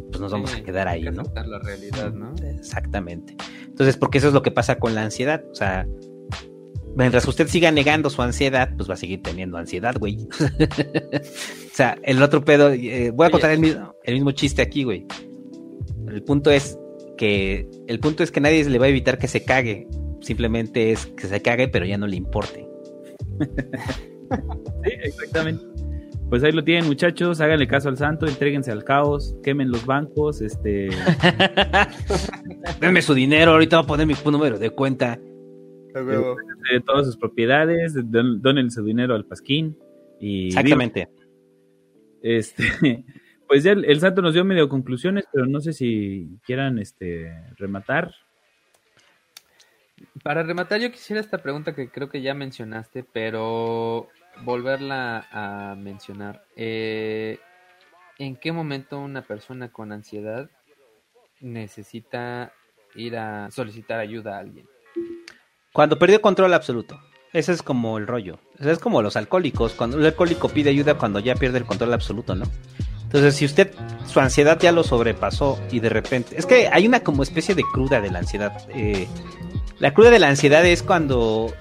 pues 0.09 0.21
nos 0.21 0.31
vamos 0.31 0.53
a 0.53 0.61
quedar 0.61 0.87
ahí, 0.87 1.01
¿no? 1.01 1.23
la 1.33 1.57
realidad, 1.57 2.13
¿no? 2.13 2.35
Exactamente. 2.59 3.35
Entonces, 3.65 3.97
porque 3.97 4.19
eso 4.19 4.27
es 4.27 4.35
lo 4.35 4.43
que 4.43 4.51
pasa 4.51 4.77
con 4.77 4.93
la 4.93 5.01
ansiedad. 5.01 5.43
O 5.49 5.55
sea, 5.55 5.87
mientras 6.95 7.27
usted 7.27 7.47
siga 7.47 7.71
negando 7.71 8.11
su 8.11 8.21
ansiedad, 8.21 8.75
pues 8.77 8.87
va 8.87 8.93
a 8.93 8.97
seguir 8.97 9.23
teniendo 9.23 9.57
ansiedad, 9.57 9.95
güey. 9.97 10.19
o 10.39 11.73
sea, 11.73 11.97
el 12.03 12.21
otro 12.21 12.45
pedo, 12.45 12.69
eh, 12.69 13.09
voy 13.09 13.25
a 13.25 13.31
contar 13.31 13.49
el 13.49 13.59
mismo, 13.59 13.95
el 14.03 14.13
mismo 14.13 14.29
chiste 14.29 14.61
aquí, 14.61 14.83
güey. 14.83 15.07
El 16.07 16.21
punto 16.21 16.51
es 16.51 16.77
que, 17.17 17.67
el 17.87 17.99
punto 17.99 18.21
es 18.21 18.29
que 18.29 18.39
nadie 18.39 18.69
le 18.69 18.77
va 18.77 18.85
a 18.85 18.89
evitar 18.89 19.17
que 19.17 19.27
se 19.27 19.43
cague. 19.43 19.87
Simplemente 20.21 20.91
es 20.91 21.07
que 21.07 21.25
se 21.25 21.41
cague, 21.41 21.69
pero 21.69 21.87
ya 21.87 21.97
no 21.97 22.05
le 22.05 22.17
importe. 22.17 22.69
sí, 24.83 24.91
exactamente. 25.01 25.74
Pues 26.35 26.43
ahí 26.43 26.51
lo 26.51 26.65
tienen, 26.65 26.85
muchachos. 26.85 27.39
Háganle 27.39 27.65
caso 27.65 27.87
al 27.87 27.95
santo, 27.95 28.27
entréguense 28.27 28.69
al 28.69 28.83
caos, 28.83 29.37
quemen 29.41 29.71
los 29.71 29.85
bancos, 29.85 30.41
este. 30.41 30.89
Denme 32.81 33.01
su 33.01 33.13
dinero, 33.13 33.51
ahorita 33.51 33.77
voy 33.77 33.83
a 33.85 33.87
poner 33.87 34.05
mi 34.05 34.15
número 34.29 34.59
de 34.59 34.69
cuenta. 34.69 35.17
de 35.93 36.81
todas 36.85 37.05
sus 37.05 37.15
propiedades, 37.15 37.93
don- 38.11 38.41
donen 38.41 38.69
su 38.69 38.83
dinero 38.83 39.15
al 39.15 39.23
Pasquín 39.23 39.77
y 40.19 40.47
Exactamente. 40.47 41.07
este 42.21 42.65
pues 43.47 43.63
ya 43.63 43.71
el, 43.71 43.85
el 43.85 44.01
santo 44.01 44.21
nos 44.21 44.33
dio 44.33 44.43
medio 44.43 44.67
conclusiones, 44.67 45.23
pero 45.31 45.45
no 45.45 45.61
sé 45.61 45.71
si 45.71 46.37
quieran 46.45 46.79
este 46.79 47.31
rematar. 47.55 48.13
Para 50.21 50.43
rematar, 50.43 50.81
yo 50.81 50.91
quisiera 50.91 51.21
esta 51.21 51.37
pregunta 51.37 51.73
que 51.73 51.87
creo 51.87 52.09
que 52.09 52.21
ya 52.21 52.33
mencionaste, 52.33 53.05
pero 53.13 54.09
volverla 54.43 55.27
a 55.31 55.75
mencionar. 55.75 56.45
Eh, 56.55 57.39
¿En 58.17 58.35
qué 58.37 58.51
momento 58.51 58.99
una 58.99 59.21
persona 59.21 59.71
con 59.71 59.91
ansiedad 59.91 60.49
necesita 61.41 62.53
ir 62.95 63.17
a 63.17 63.51
solicitar 63.51 63.99
ayuda 63.99 64.37
a 64.37 64.39
alguien? 64.39 64.67
Cuando 65.73 65.99
perdió 65.99 66.21
control 66.21 66.53
absoluto. 66.53 66.99
Ese 67.33 67.51
es 67.51 67.61
como 67.61 67.97
el 67.97 68.07
rollo. 68.07 68.39
O 68.57 68.63
sea, 68.63 68.71
es 68.71 68.79
como 68.79 69.01
los 69.01 69.17
alcohólicos. 69.17 69.73
Cuando 69.73 69.97
el 69.97 70.05
alcohólico 70.05 70.47
pide 70.47 70.69
ayuda 70.69 70.97
cuando 70.97 71.19
ya 71.19 71.35
pierde 71.35 71.57
el 71.57 71.65
control 71.65 71.93
absoluto, 71.93 72.33
¿no? 72.33 72.45
Entonces, 73.03 73.35
si 73.35 73.43
usted, 73.43 73.73
su 74.07 74.21
ansiedad 74.21 74.57
ya 74.59 74.71
lo 74.71 74.83
sobrepasó 74.83 75.59
y 75.71 75.81
de 75.81 75.89
repente... 75.89 76.37
Es 76.37 76.45
que 76.45 76.69
hay 76.71 76.87
una 76.87 77.01
como 77.01 77.23
especie 77.23 77.53
de 77.53 77.63
cruda 77.73 77.99
de 77.99 78.09
la 78.09 78.19
ansiedad. 78.19 78.57
Eh, 78.69 79.07
la 79.79 79.93
cruda 79.93 80.11
de 80.11 80.19
la 80.19 80.29
ansiedad 80.29 80.65
es 80.65 80.81
cuando 80.81 81.53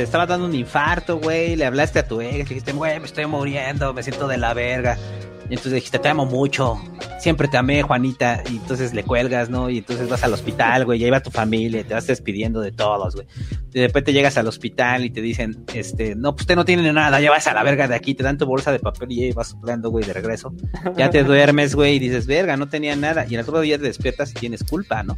te 0.00 0.04
estaba 0.04 0.24
dando 0.24 0.46
un 0.46 0.54
infarto, 0.54 1.18
güey, 1.18 1.56
le 1.56 1.66
hablaste 1.66 1.98
a 1.98 2.08
tu 2.08 2.22
ex, 2.22 2.48
dijiste, 2.48 2.72
güey, 2.72 2.98
me 2.98 3.04
estoy 3.04 3.26
muriendo, 3.26 3.92
me 3.92 4.02
siento 4.02 4.28
de 4.28 4.38
la 4.38 4.54
verga. 4.54 4.96
Y 5.42 5.52
entonces 5.52 5.74
dijiste, 5.74 5.98
te 5.98 6.08
amo 6.08 6.24
mucho, 6.24 6.80
siempre 7.18 7.48
te 7.48 7.58
amé, 7.58 7.82
Juanita. 7.82 8.42
Y 8.50 8.56
entonces 8.56 8.94
le 8.94 9.04
cuelgas, 9.04 9.50
¿no? 9.50 9.68
Y 9.68 9.76
entonces 9.76 10.08
vas 10.08 10.24
al 10.24 10.32
hospital, 10.32 10.86
güey, 10.86 11.00
ya 11.00 11.06
iba 11.06 11.20
tu 11.20 11.30
familia, 11.30 11.84
te 11.84 11.92
vas 11.92 12.06
despidiendo 12.06 12.62
de 12.62 12.72
todos, 12.72 13.14
güey. 13.14 13.26
De 13.72 13.88
repente 13.88 14.14
llegas 14.14 14.38
al 14.38 14.46
hospital 14.46 15.04
y 15.04 15.10
te 15.10 15.20
dicen, 15.20 15.66
este, 15.74 16.14
no, 16.14 16.32
pues 16.32 16.44
usted 16.44 16.56
no 16.56 16.64
tiene 16.64 16.90
nada, 16.94 17.20
ya 17.20 17.30
vas 17.30 17.46
a 17.46 17.52
la 17.52 17.62
verga 17.62 17.86
de 17.86 17.94
aquí, 17.94 18.14
te 18.14 18.22
dan 18.22 18.38
tu 18.38 18.46
bolsa 18.46 18.72
de 18.72 18.78
papel 18.78 19.12
y 19.12 19.28
ya 19.28 19.34
vas 19.34 19.48
soplando, 19.48 19.90
güey, 19.90 20.06
de 20.06 20.14
regreso. 20.14 20.54
Ya 20.96 21.10
te 21.10 21.24
duermes, 21.24 21.74
güey, 21.74 21.96
y 21.96 21.98
dices, 21.98 22.26
verga, 22.26 22.56
no 22.56 22.70
tenía 22.70 22.96
nada. 22.96 23.26
Y 23.28 23.36
al 23.36 23.42
otro 23.42 23.60
día 23.60 23.76
te 23.76 23.84
despiertas 23.84 24.30
y 24.30 24.34
tienes 24.34 24.64
culpa, 24.64 25.02
¿no? 25.02 25.14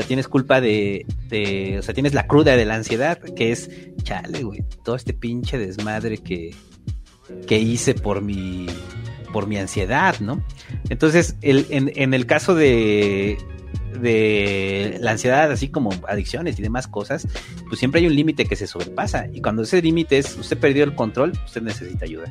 Sea, 0.00 0.06
tienes 0.06 0.28
culpa 0.28 0.60
de, 0.60 1.04
de, 1.28 1.76
o 1.78 1.82
sea, 1.82 1.94
tienes 1.94 2.14
la 2.14 2.26
cruda 2.26 2.56
de 2.56 2.64
la 2.64 2.74
ansiedad, 2.74 3.18
que 3.18 3.52
es, 3.52 3.70
chale, 4.02 4.42
güey, 4.42 4.64
todo 4.84 4.96
este 4.96 5.12
pinche 5.12 5.58
desmadre 5.58 6.18
que, 6.18 6.54
que 7.46 7.58
hice 7.58 7.94
por 7.94 8.22
mi, 8.22 8.66
por 9.32 9.46
mi 9.46 9.58
ansiedad, 9.58 10.18
¿no? 10.20 10.42
Entonces, 10.88 11.36
el, 11.42 11.66
en, 11.70 11.92
en 11.96 12.14
el 12.14 12.26
caso 12.26 12.54
de, 12.54 13.36
de 13.98 14.98
la 15.00 15.12
ansiedad, 15.12 15.50
así 15.50 15.68
como 15.68 15.90
adicciones 16.08 16.58
y 16.58 16.62
demás 16.62 16.88
cosas, 16.88 17.26
pues 17.68 17.78
siempre 17.78 18.00
hay 18.00 18.06
un 18.06 18.14
límite 18.14 18.44
que 18.44 18.56
se 18.56 18.66
sobrepasa. 18.66 19.26
Y 19.32 19.40
cuando 19.40 19.62
ese 19.62 19.82
límite 19.82 20.18
es, 20.18 20.36
usted 20.36 20.58
perdió 20.58 20.84
el 20.84 20.94
control, 20.94 21.32
usted 21.44 21.62
necesita 21.62 22.04
ayuda. 22.04 22.26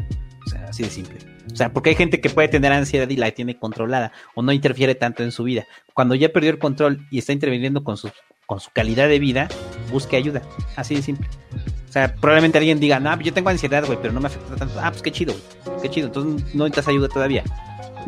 O 0.45 0.49
sea, 0.49 0.65
así 0.69 0.83
de 0.83 0.89
simple. 0.89 1.17
O 1.51 1.55
sea, 1.55 1.73
porque 1.73 1.89
hay 1.89 1.95
gente 1.95 2.21
que 2.21 2.29
puede 2.29 2.47
tener 2.47 2.71
ansiedad 2.71 3.09
y 3.09 3.15
la 3.15 3.31
tiene 3.31 3.57
controlada 3.57 4.11
o 4.35 4.41
no 4.41 4.51
interfiere 4.51 4.95
tanto 4.95 5.23
en 5.23 5.31
su 5.31 5.43
vida. 5.43 5.67
Cuando 5.93 6.15
ya 6.15 6.29
perdió 6.29 6.51
el 6.51 6.59
control 6.59 7.05
y 7.11 7.19
está 7.19 7.33
interviniendo 7.33 7.83
con 7.83 7.97
su, 7.97 8.09
con 8.45 8.59
su 8.59 8.71
calidad 8.71 9.07
de 9.07 9.19
vida, 9.19 9.49
busque 9.91 10.15
ayuda. 10.15 10.41
Así 10.75 10.95
de 10.95 11.01
simple. 11.01 11.27
O 11.87 11.91
sea, 11.91 12.15
probablemente 12.15 12.59
alguien 12.59 12.79
diga, 12.79 12.99
no, 12.99 13.19
yo 13.19 13.33
tengo 13.33 13.49
ansiedad, 13.49 13.83
güey, 13.85 13.97
pero 14.01 14.13
no 14.13 14.19
me 14.19 14.27
afecta 14.27 14.55
tanto. 14.55 14.79
Ah, 14.79 14.91
pues 14.91 15.01
qué 15.01 15.11
chido, 15.11 15.33
güey. 15.33 15.81
Qué 15.81 15.89
chido. 15.89 16.07
Entonces 16.07 16.55
no 16.55 16.63
necesitas 16.65 16.87
ayuda 16.87 17.07
todavía. 17.07 17.43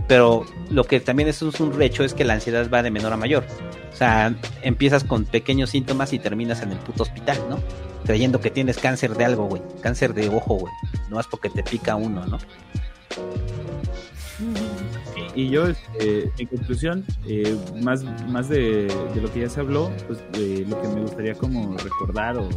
Pero 0.08 0.46
lo 0.70 0.84
que 0.84 1.00
también 1.00 1.30
es 1.30 1.42
un 1.42 1.82
hecho 1.82 2.04
es 2.04 2.14
que 2.14 2.24
la 2.24 2.34
ansiedad 2.34 2.70
va 2.72 2.84
de 2.84 2.92
menor 2.92 3.14
a 3.14 3.18
mayor. 3.18 3.46
O 3.92 3.96
sea, 3.96 4.34
empiezas 4.62 5.04
con 5.04 5.26
pequeños 5.26 5.70
síntomas 5.72 6.14
y 6.14 6.20
terminas 6.20 6.62
en 6.62 6.72
el 6.72 6.78
puto 6.80 7.04
hospital, 7.04 7.38
¿no? 7.50 7.60
Creyendo 8.06 8.42
que 8.42 8.50
tienes 8.50 8.78
cáncer 8.78 9.16
de 9.16 9.26
algo, 9.26 9.46
güey. 9.46 9.62
Cáncer 9.82 10.14
de 10.14 10.30
ojo, 10.30 10.56
güey. 10.56 10.74
No 11.10 11.20
es 11.20 11.28
porque 11.28 11.50
te 11.50 11.64
pica 11.64 11.96
uno, 11.96 12.26
¿no? 12.26 12.40
Y 15.36 15.50
yo, 15.50 15.68
este, 15.68 16.32
en 16.38 16.48
conclusión, 16.48 17.06
eh, 17.28 17.56
más, 17.82 18.04
más 18.28 18.50
de, 18.50 18.88
lo 19.22 19.32
que 19.32 19.42
ya 19.42 19.50
se 19.50 19.60
habló, 19.60 19.92
pues 20.08 20.20
de 20.34 20.66
lo 20.66 20.82
que 20.82 20.88
me 20.90 21.02
gustaría 21.02 21.36
como 21.36 21.78
recordar 21.78 22.38
o, 22.38 22.50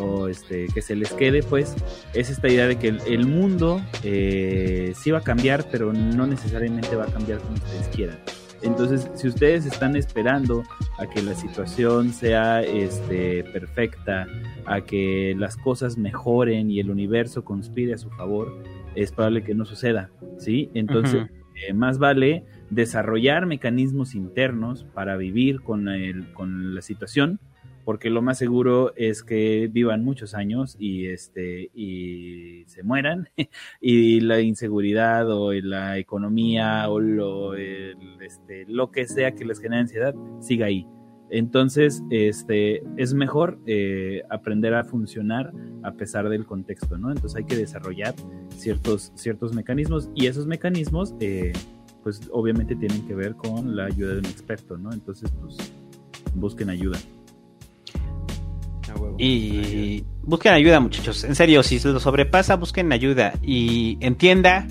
o, 0.00 0.28
este, 0.28 0.66
que 0.72 0.82
se 0.82 0.94
les 0.96 1.12
quede, 1.12 1.42
pues, 1.42 1.74
es 2.14 2.30
esta 2.30 2.48
idea 2.48 2.66
de 2.66 2.76
que 2.76 2.88
el, 2.88 3.00
el 3.06 3.26
mundo 3.26 3.80
eh, 4.02 4.92
sí 4.96 5.10
va 5.10 5.18
a 5.18 5.24
cambiar, 5.24 5.66
pero 5.70 5.92
no 5.92 6.26
necesariamente 6.26 6.96
va 6.96 7.04
a 7.04 7.12
cambiar 7.12 7.38
como 7.40 7.54
ustedes 7.54 7.88
quieran. 7.88 8.18
Entonces, 8.62 9.08
si 9.14 9.28
ustedes 9.28 9.66
están 9.66 9.94
esperando 9.94 10.64
a 10.98 11.06
que 11.06 11.22
la 11.22 11.34
situación 11.34 12.12
sea 12.12 12.62
este, 12.62 13.44
perfecta, 13.44 14.26
a 14.66 14.80
que 14.80 15.34
las 15.38 15.56
cosas 15.56 15.96
mejoren 15.96 16.70
y 16.70 16.80
el 16.80 16.90
universo 16.90 17.44
conspire 17.44 17.94
a 17.94 17.98
su 17.98 18.10
favor, 18.10 18.62
es 18.94 19.12
probable 19.12 19.44
que 19.44 19.54
no 19.54 19.64
suceda, 19.64 20.10
¿sí? 20.38 20.70
Entonces, 20.74 21.22
uh 21.22 21.26
-huh. 21.26 21.68
eh, 21.68 21.72
más 21.72 21.98
vale 21.98 22.44
desarrollar 22.70 23.46
mecanismos 23.46 24.14
internos 24.14 24.84
para 24.92 25.16
vivir 25.16 25.60
con, 25.60 25.88
el, 25.88 26.32
con 26.32 26.74
la 26.74 26.82
situación, 26.82 27.38
porque 27.88 28.10
lo 28.10 28.20
más 28.20 28.36
seguro 28.36 28.92
es 28.96 29.22
que 29.22 29.66
vivan 29.72 30.04
muchos 30.04 30.34
años 30.34 30.76
y 30.78 31.06
este 31.06 31.70
y 31.72 32.64
se 32.66 32.82
mueran 32.82 33.30
y 33.80 34.20
la 34.20 34.42
inseguridad 34.42 35.30
o 35.30 35.54
la 35.54 35.96
economía 35.96 36.90
o 36.90 37.00
lo, 37.00 37.54
este, 37.54 38.66
lo 38.68 38.90
que 38.90 39.06
sea 39.06 39.34
que 39.34 39.46
les 39.46 39.58
genere 39.58 39.80
ansiedad 39.80 40.14
siga 40.38 40.66
ahí. 40.66 40.86
Entonces, 41.30 42.02
este, 42.10 42.82
es 42.98 43.14
mejor 43.14 43.58
eh, 43.64 44.20
aprender 44.28 44.74
a 44.74 44.84
funcionar 44.84 45.50
a 45.82 45.92
pesar 45.92 46.28
del 46.28 46.44
contexto, 46.44 46.98
¿no? 46.98 47.10
Entonces 47.10 47.38
hay 47.38 47.44
que 47.44 47.56
desarrollar 47.56 48.14
ciertos, 48.50 49.12
ciertos 49.14 49.54
mecanismos 49.54 50.10
y 50.14 50.26
esos 50.26 50.46
mecanismos, 50.46 51.14
eh, 51.20 51.54
pues 52.02 52.28
obviamente 52.32 52.76
tienen 52.76 53.06
que 53.08 53.14
ver 53.14 53.34
con 53.34 53.76
la 53.76 53.86
ayuda 53.86 54.12
de 54.12 54.18
un 54.18 54.26
experto, 54.26 54.76
¿no? 54.76 54.92
Entonces, 54.92 55.32
pues 55.40 55.56
busquen 56.34 56.68
ayuda. 56.68 56.98
Y 59.18 60.04
busquen 60.22 60.52
ayuda, 60.52 60.80
muchachos. 60.80 61.24
En 61.24 61.34
serio, 61.34 61.62
si 61.62 61.78
se 61.78 61.88
lo 61.88 62.00
sobrepasa, 62.00 62.56
busquen 62.56 62.92
ayuda. 62.92 63.32
Y 63.42 63.98
entienda 64.00 64.66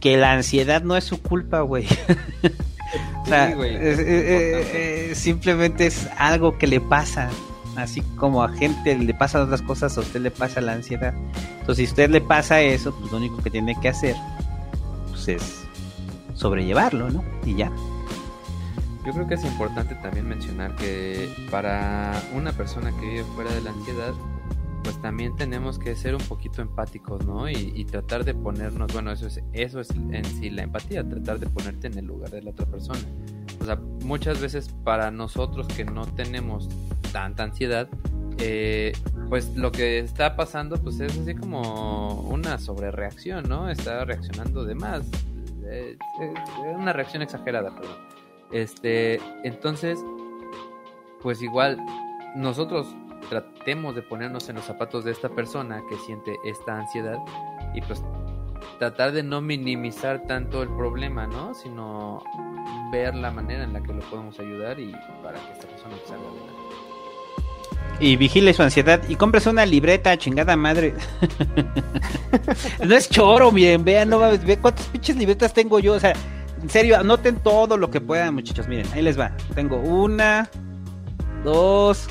que 0.00 0.16
la 0.16 0.32
ansiedad 0.32 0.82
no 0.82 0.96
es 0.96 1.04
su 1.04 1.20
culpa, 1.20 1.60
güey. 1.60 1.86
o 3.22 3.26
sea, 3.26 3.54
sí, 3.54 3.60
es, 3.62 3.98
es, 3.98 4.74
es, 4.74 5.18
simplemente 5.18 5.86
es 5.86 6.08
algo 6.18 6.58
que 6.58 6.66
le 6.66 6.80
pasa. 6.80 7.30
Así 7.76 8.00
como 8.16 8.42
a 8.42 8.48
gente 8.48 8.98
le 8.98 9.14
pasan 9.14 9.42
otras 9.42 9.62
cosas, 9.62 9.96
a 9.96 10.00
usted 10.00 10.20
le 10.20 10.32
pasa 10.32 10.60
la 10.60 10.72
ansiedad. 10.72 11.14
Entonces, 11.60 11.76
si 11.76 11.84
a 11.84 11.88
usted 11.90 12.10
le 12.10 12.20
pasa 12.20 12.60
eso, 12.60 12.92
pues 12.98 13.12
lo 13.12 13.18
único 13.18 13.36
que 13.40 13.50
tiene 13.50 13.78
que 13.80 13.88
hacer 13.88 14.16
pues, 15.10 15.28
es 15.28 15.62
sobrellevarlo, 16.34 17.10
¿no? 17.10 17.22
Y 17.44 17.54
ya. 17.54 17.70
Yo 19.08 19.14
creo 19.14 19.26
que 19.26 19.36
es 19.36 19.44
importante 19.46 19.94
también 19.94 20.28
mencionar 20.28 20.76
que 20.76 21.30
para 21.50 22.22
una 22.34 22.52
persona 22.52 22.90
que 23.00 23.06
vive 23.06 23.24
fuera 23.24 23.50
de 23.54 23.62
la 23.62 23.70
ansiedad, 23.70 24.12
pues 24.84 25.00
también 25.00 25.34
tenemos 25.34 25.78
que 25.78 25.96
ser 25.96 26.14
un 26.14 26.20
poquito 26.20 26.60
empáticos, 26.60 27.24
¿no? 27.24 27.48
Y, 27.48 27.72
y, 27.74 27.86
tratar 27.86 28.26
de 28.26 28.34
ponernos, 28.34 28.92
bueno, 28.92 29.10
eso 29.10 29.26
es, 29.26 29.40
eso 29.54 29.80
es 29.80 29.88
en 29.92 30.26
sí 30.26 30.50
la 30.50 30.64
empatía, 30.64 31.08
tratar 31.08 31.38
de 31.38 31.46
ponerte 31.46 31.86
en 31.86 31.96
el 31.96 32.04
lugar 32.04 32.28
de 32.28 32.42
la 32.42 32.50
otra 32.50 32.66
persona. 32.66 33.00
O 33.58 33.64
sea, 33.64 33.76
muchas 34.04 34.42
veces 34.42 34.68
para 34.84 35.10
nosotros 35.10 35.66
que 35.68 35.86
no 35.86 36.04
tenemos 36.04 36.68
tanta 37.10 37.44
ansiedad, 37.44 37.88
eh, 38.36 38.92
pues 39.30 39.56
lo 39.56 39.72
que 39.72 40.00
está 40.00 40.36
pasando 40.36 40.76
pues 40.76 41.00
es 41.00 41.18
así 41.18 41.34
como 41.34 42.24
una 42.28 42.58
sobrereacción, 42.58 43.48
¿no? 43.48 43.70
Está 43.70 44.04
reaccionando 44.04 44.66
de 44.66 44.74
más. 44.74 45.08
Eh, 45.64 45.96
eh, 46.20 46.34
una 46.76 46.92
reacción 46.92 47.22
exagerada, 47.22 47.74
perdón. 47.74 48.17
Este, 48.50 49.20
entonces, 49.44 49.98
pues 51.22 51.42
igual 51.42 51.78
nosotros 52.34 52.86
tratemos 53.28 53.94
de 53.94 54.02
ponernos 54.02 54.48
en 54.48 54.56
los 54.56 54.64
zapatos 54.64 55.04
de 55.04 55.12
esta 55.12 55.28
persona 55.28 55.82
que 55.88 55.96
siente 55.96 56.36
esta 56.44 56.78
ansiedad 56.78 57.18
y 57.74 57.80
pues 57.82 58.02
tratar 58.78 59.12
de 59.12 59.22
no 59.22 59.40
minimizar 59.40 60.22
tanto 60.26 60.62
el 60.62 60.68
problema, 60.68 61.26
¿no? 61.26 61.54
Sino 61.54 62.22
ver 62.92 63.14
la 63.14 63.30
manera 63.30 63.64
en 63.64 63.72
la 63.72 63.82
que 63.82 63.92
lo 63.92 64.00
podemos 64.08 64.38
ayudar 64.38 64.78
y 64.80 64.92
para 65.22 65.38
que 65.38 65.52
esta 65.52 65.66
persona 65.66 65.94
salga 66.06 66.24
adelante. 66.24 66.52
Y 68.00 68.16
vigile 68.16 68.54
su 68.54 68.62
ansiedad 68.62 69.02
y 69.08 69.16
cómprese 69.16 69.50
una 69.50 69.66
libreta, 69.66 70.16
chingada 70.16 70.56
madre. 70.56 70.94
no 72.86 72.94
es 72.94 73.10
choro, 73.10 73.50
miren, 73.50 73.84
vean, 73.84 74.08
no 74.08 74.20
mames, 74.20 74.44
ve 74.44 74.58
cuántas 74.58 74.86
pinches 74.86 75.16
libretas 75.16 75.52
tengo 75.52 75.80
yo, 75.80 75.94
o 75.94 76.00
sea, 76.00 76.14
en 76.62 76.70
serio, 76.70 76.98
anoten 76.98 77.36
todo 77.36 77.76
lo 77.76 77.90
que 77.90 78.00
puedan, 78.00 78.34
muchachos. 78.34 78.68
Miren, 78.68 78.86
ahí 78.92 79.02
les 79.02 79.18
va. 79.18 79.32
Tengo 79.54 79.76
una, 79.76 80.48
dos, 81.44 82.08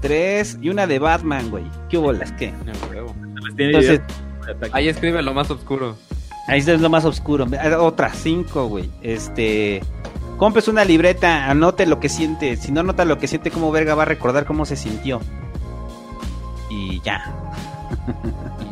tres 0.00 0.58
y 0.60 0.68
una 0.68 0.86
de 0.86 0.98
Batman, 0.98 1.50
güey. 1.50 1.64
¿Qué 1.88 1.98
hubo 1.98 2.12
las 2.12 2.32
que? 2.32 2.52
Entonces, 3.56 4.00
ahí 4.72 4.88
escribe 4.88 5.22
lo 5.22 5.34
más 5.34 5.50
oscuro. 5.50 5.96
Ahí 6.46 6.60
es 6.60 6.80
lo 6.80 6.90
más 6.90 7.04
oscuro. 7.04 7.46
Otra, 7.78 8.12
cinco, 8.12 8.68
güey. 8.68 8.90
Este. 9.02 9.82
Compres 10.36 10.66
una 10.66 10.84
libreta, 10.84 11.48
anote 11.48 11.86
lo 11.86 12.00
que 12.00 12.08
siente. 12.08 12.56
Si 12.56 12.72
no 12.72 12.80
anota 12.80 13.04
lo 13.04 13.18
que 13.18 13.28
siente, 13.28 13.50
como 13.50 13.70
verga 13.70 13.94
va 13.94 14.02
a 14.02 14.06
recordar 14.06 14.44
cómo 14.44 14.66
se 14.66 14.76
sintió. 14.76 15.20
Y 16.70 17.00
ya. 17.02 17.22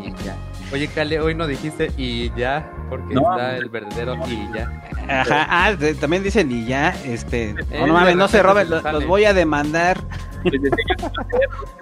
Oye, 0.73 0.89
Cale, 0.89 1.21
hoy 1.21 1.35
no 1.35 1.47
dijiste 1.47 1.91
y 1.99 2.31
ya, 2.35 2.71
porque 2.89 3.15
No. 3.15 3.31
está 3.33 3.57
el 3.59 3.69
verdadero 3.69 4.17
y 4.27 4.49
ya. 4.57 4.83
Ajá, 5.09 5.47
ah, 5.51 5.75
de- 5.75 5.95
también 5.95 6.23
dicen 6.23 6.51
y 6.51 6.65
ya, 6.65 6.91
este, 7.05 7.51
Eh, 7.51 7.57
no, 7.81 7.89
no 7.89 7.93
mames, 7.95 8.17
no 8.17 8.27
se 8.29 8.43
roben, 8.43 8.71
los, 8.71 8.83
voy 9.07 9.25
a 9.27 9.35
demandar. 9.35 9.99
Les 10.45 10.61
decía 10.63 10.85
yo, 10.99 11.11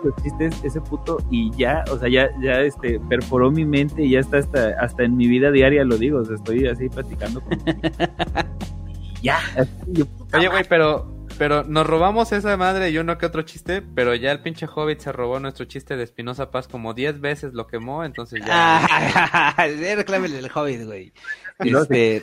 los 0.05 0.17
chistes, 0.23 0.55
ese 0.65 0.81
puto 0.81 1.19
y 1.31 1.51
ya, 1.57 1.85
o 1.91 1.99
sea, 1.99 2.09
ya, 2.09 2.29
ya 2.43 2.61
este, 2.61 2.99
perforó 3.09 3.51
mi 3.51 3.65
mente 3.65 4.03
y 4.03 4.11
ya 4.11 4.21
está 4.21 4.39
hasta, 4.39 4.75
hasta 4.81 5.05
en 5.05 5.17
mi 5.17 5.29
vida 5.29 5.51
diaria 5.51 5.85
lo 5.85 5.97
digo, 5.97 6.19
o 6.21 6.25
sea, 6.25 6.35
estoy 6.35 6.67
así 6.67 6.89
platicando 6.91 7.41
con 7.41 7.59
ya, 9.23 9.39
así, 9.57 9.71
yo, 9.93 10.05
puta 10.07 10.39
Oye, 10.39 10.49
güey, 10.49 10.65
pero, 10.69 11.11
pero 11.41 11.65
nos 11.65 11.87
robamos 11.87 12.33
esa 12.33 12.55
madre 12.59 12.91
y 12.91 12.99
uno 12.99 13.17
que 13.17 13.25
otro 13.25 13.41
chiste, 13.41 13.81
pero 13.81 14.15
ya 14.15 14.31
el 14.31 14.43
pinche 14.43 14.67
Hobbit 14.67 14.99
se 15.01 15.11
robó 15.11 15.41
nuestro 15.41 15.65
chiste 15.65 15.97
de 15.97 16.05
Espinosa 16.05 16.51
Paz 16.51 16.69
como 16.69 16.93
10 16.93 17.23
veces 17.23 17.55
lo 17.55 17.67
quemó, 17.67 18.05
entonces 18.05 18.45
ya. 18.45 18.85
Ah, 18.85 19.57
reclámele 19.97 20.39
el 20.39 20.51
Hobbit, 20.55 20.85
güey. 20.85 21.15
Este, 21.59 22.23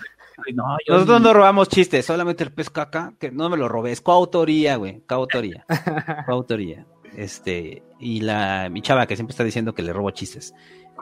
no, 0.53 0.77
yo 0.87 0.93
nosotros 0.93 1.19
no 1.19 1.33
robamos 1.33 1.67
chistes, 1.67 2.05
solamente 2.05 2.43
el 2.43 2.51
pez 2.51 2.69
caca, 2.69 3.15
que 3.19 3.31
no 3.31 3.49
me 3.49 3.57
lo 3.57 3.67
robé, 3.67 3.91
es 3.91 4.01
coautoría, 4.01 4.75
güey, 4.75 5.01
coautoría, 5.07 5.65
coautoría. 6.27 6.85
Este, 7.15 7.81
y 7.99 8.21
la, 8.21 8.69
mi 8.69 8.83
chava 8.83 9.07
que 9.07 9.15
siempre 9.15 9.31
está 9.31 9.43
diciendo 9.43 9.73
que 9.73 9.81
le 9.81 9.93
robo 9.93 10.11
chistes. 10.11 10.53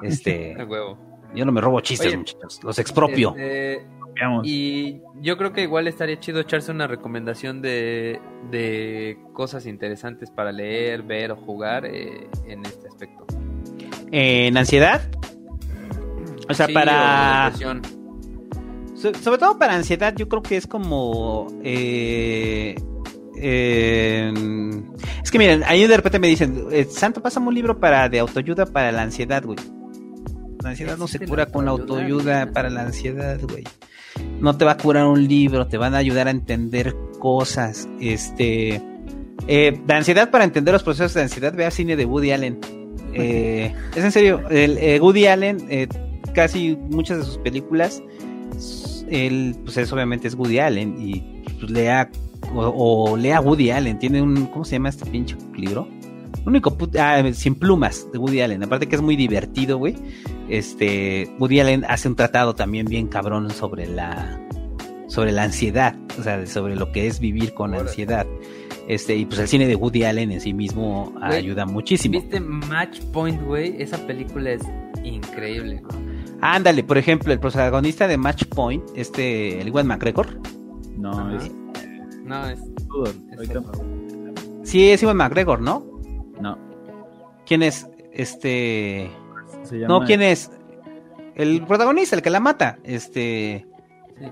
Este, 0.03 0.55
huevo. 0.65 0.97
yo 1.35 1.43
no 1.43 1.51
me 1.51 1.59
robo 1.59 1.81
chistes, 1.81 2.07
Oye, 2.07 2.15
muchachos, 2.15 2.63
los 2.63 2.79
expropio. 2.79 3.31
Este, 3.31 3.85
veamos. 4.15 4.47
y 4.47 5.01
yo 5.21 5.37
creo 5.37 5.53
que 5.53 5.61
igual 5.63 5.87
estaría 5.87 6.19
chido 6.19 6.39
echarse 6.39 6.71
una 6.71 6.87
recomendación 6.87 7.61
de, 7.61 8.19
de 8.51 9.17
cosas 9.33 9.65
interesantes 9.65 10.31
para 10.31 10.51
leer, 10.51 11.03
ver 11.03 11.31
o 11.31 11.35
jugar 11.35 11.85
eh, 11.85 12.27
en 12.47 12.65
este 12.65 12.87
aspecto. 12.87 13.25
En 14.11 14.57
ansiedad, 14.57 15.01
o 16.49 16.53
sea, 16.53 16.67
Sí, 16.67 16.73
para... 16.73 17.47
o 17.47 17.51
depresión. 17.51 17.81
So- 18.95 19.13
sobre 19.15 19.37
todo 19.37 19.57
para 19.59 19.75
ansiedad, 19.75 20.13
yo 20.15 20.27
creo 20.29 20.41
que 20.41 20.55
es 20.57 20.65
como. 20.67 21.47
eh, 21.63 22.75
eh, 23.37 24.33
es 25.23 25.31
que 25.31 25.37
miren, 25.37 25.63
ahí 25.65 25.85
de 25.87 25.97
repente 25.97 26.19
me 26.19 26.27
dicen, 26.27 26.67
eh, 26.71 26.85
Santo, 26.85 27.21
pásame 27.21 27.47
un 27.47 27.55
libro 27.55 27.77
para 27.79 28.07
de 28.07 28.19
autoayuda 28.19 28.65
para 28.65 28.91
la 28.91 29.01
ansiedad, 29.01 29.43
güey. 29.43 29.57
La 30.65 30.71
ansiedad 30.71 30.97
no 30.97 31.07
se 31.07 31.19
cura 31.19 31.45
la 31.45 31.51
con 31.51 31.65
la 31.65 31.71
autoayuda, 31.71 32.51
para 32.51 32.71
la 32.71 32.81
ansiedad, 32.81 33.39
güey. 33.39 33.63
No 34.39 34.57
te 34.57 34.65
va 34.65 34.71
a 34.71 34.77
curar 34.77 35.05
un 35.05 35.27
libro, 35.27 35.67
te 35.67 35.77
van 35.77 35.93
a 35.93 35.99
ayudar 35.99 36.27
a 36.27 36.31
entender 36.31 36.95
cosas. 37.19 37.87
Este. 38.01 38.81
eh, 39.47 39.79
de 39.85 39.93
ansiedad 39.93 40.31
para 40.31 40.43
entender 40.43 40.73
los 40.73 40.81
procesos 40.81 41.13
de 41.13 41.21
ansiedad, 41.21 41.53
vea 41.53 41.69
cine 41.69 41.95
de 41.95 42.05
Woody 42.05 42.31
Allen. 42.31 42.59
Eh, 43.13 43.75
es 43.95 44.03
en 44.03 44.11
serio, 44.11 44.41
el, 44.49 44.79
eh, 44.79 44.99
Woody 44.99 45.27
Allen, 45.27 45.67
eh, 45.69 45.87
casi 46.33 46.75
muchas 46.89 47.19
de 47.19 47.25
sus 47.25 47.37
películas, 47.37 48.01
él, 49.07 49.55
pues 49.63 49.77
es 49.77 49.93
obviamente 49.93 50.27
es 50.27 50.33
Woody 50.33 50.57
Allen 50.57 50.95
y 50.99 51.43
pues, 51.59 51.69
lea 51.69 52.09
o, 52.55 53.11
o 53.11 53.17
lea 53.17 53.39
Woody 53.39 53.69
Allen, 53.69 53.99
tiene 53.99 54.19
un, 54.19 54.47
¿cómo 54.47 54.65
se 54.65 54.77
llama 54.77 54.89
este 54.89 55.05
pinche 55.05 55.37
libro? 55.55 55.87
Único, 56.45 56.77
put- 56.77 56.95
ah, 56.97 57.23
sin 57.33 57.55
plumas 57.55 58.07
de 58.11 58.19
Woody 58.19 58.41
Allen, 58.41 58.63
aparte 58.63 58.87
que 58.87 58.95
es 58.95 59.01
muy 59.01 59.15
divertido, 59.15 59.77
güey. 59.77 59.95
Este, 60.49 61.29
Woody 61.39 61.59
Allen 61.59 61.85
hace 61.87 62.07
un 62.07 62.15
tratado 62.15 62.53
también 62.53 62.85
bien 62.85 63.07
cabrón 63.07 63.49
sobre 63.49 63.87
la, 63.87 64.39
sobre 65.07 65.31
la 65.31 65.43
ansiedad, 65.43 65.95
o 66.19 66.23
sea, 66.23 66.45
sobre 66.45 66.75
lo 66.75 66.91
que 66.91 67.07
es 67.07 67.19
vivir 67.19 67.53
con 67.53 67.73
ansiedad. 67.73 68.27
Este, 68.87 69.15
y 69.15 69.25
pues 69.25 69.39
el 69.39 69.47
cine 69.47 69.65
de 69.67 69.75
Woody 69.75 70.03
Allen 70.03 70.31
en 70.31 70.39
sí 70.41 70.53
mismo 70.53 71.11
ayuda 71.19 71.65
muchísimo. 71.65 72.19
¿Viste 72.21 72.39
Match 72.39 72.99
Point, 73.11 73.41
güey? 73.43 73.81
Esa 73.81 73.97
película 74.05 74.51
es 74.51 74.61
increíble. 75.03 75.81
Ándale, 76.41 76.83
por 76.83 76.99
ejemplo, 76.99 77.33
el 77.33 77.39
protagonista 77.39 78.07
de 78.07 78.17
Match 78.17 78.45
Point, 78.45 78.83
este, 78.95 79.59
el 79.59 79.69
Iwan 79.69 79.87
McGregor. 79.87 80.39
No, 80.95 81.11
Ajá. 81.11 81.37
es 81.37 81.51
No, 82.23 82.47
es... 82.49 82.59
Sí, 84.63 84.89
es 84.91 85.01
Iwan 85.03 85.17
McGregor, 85.17 85.61
¿no? 85.61 85.83
No, 86.41 86.57
¿Quién 87.45 87.63
es? 87.63 87.87
Este. 88.11 89.09
se 89.63 89.79
llama, 89.79 89.99
No, 89.99 90.05
¿quién 90.05 90.21
es? 90.21 90.51
El 91.35 91.65
protagonista, 91.65 92.15
el 92.15 92.21
que 92.21 92.29
la 92.29 92.39
mata. 92.39 92.77
Este. 92.83 93.65
sí. 94.17 94.25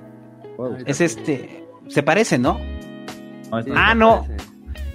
Wow. 0.58 0.78
Es 0.86 1.02
este. 1.02 1.66
Se 1.88 2.02
parece, 2.04 2.38
¿no? 2.38 2.60
No, 3.52 3.60
es- 3.60 3.66
Sí, 3.66 3.72
Ah, 3.76 3.94
no. 3.94 4.26
parece. 4.28 4.44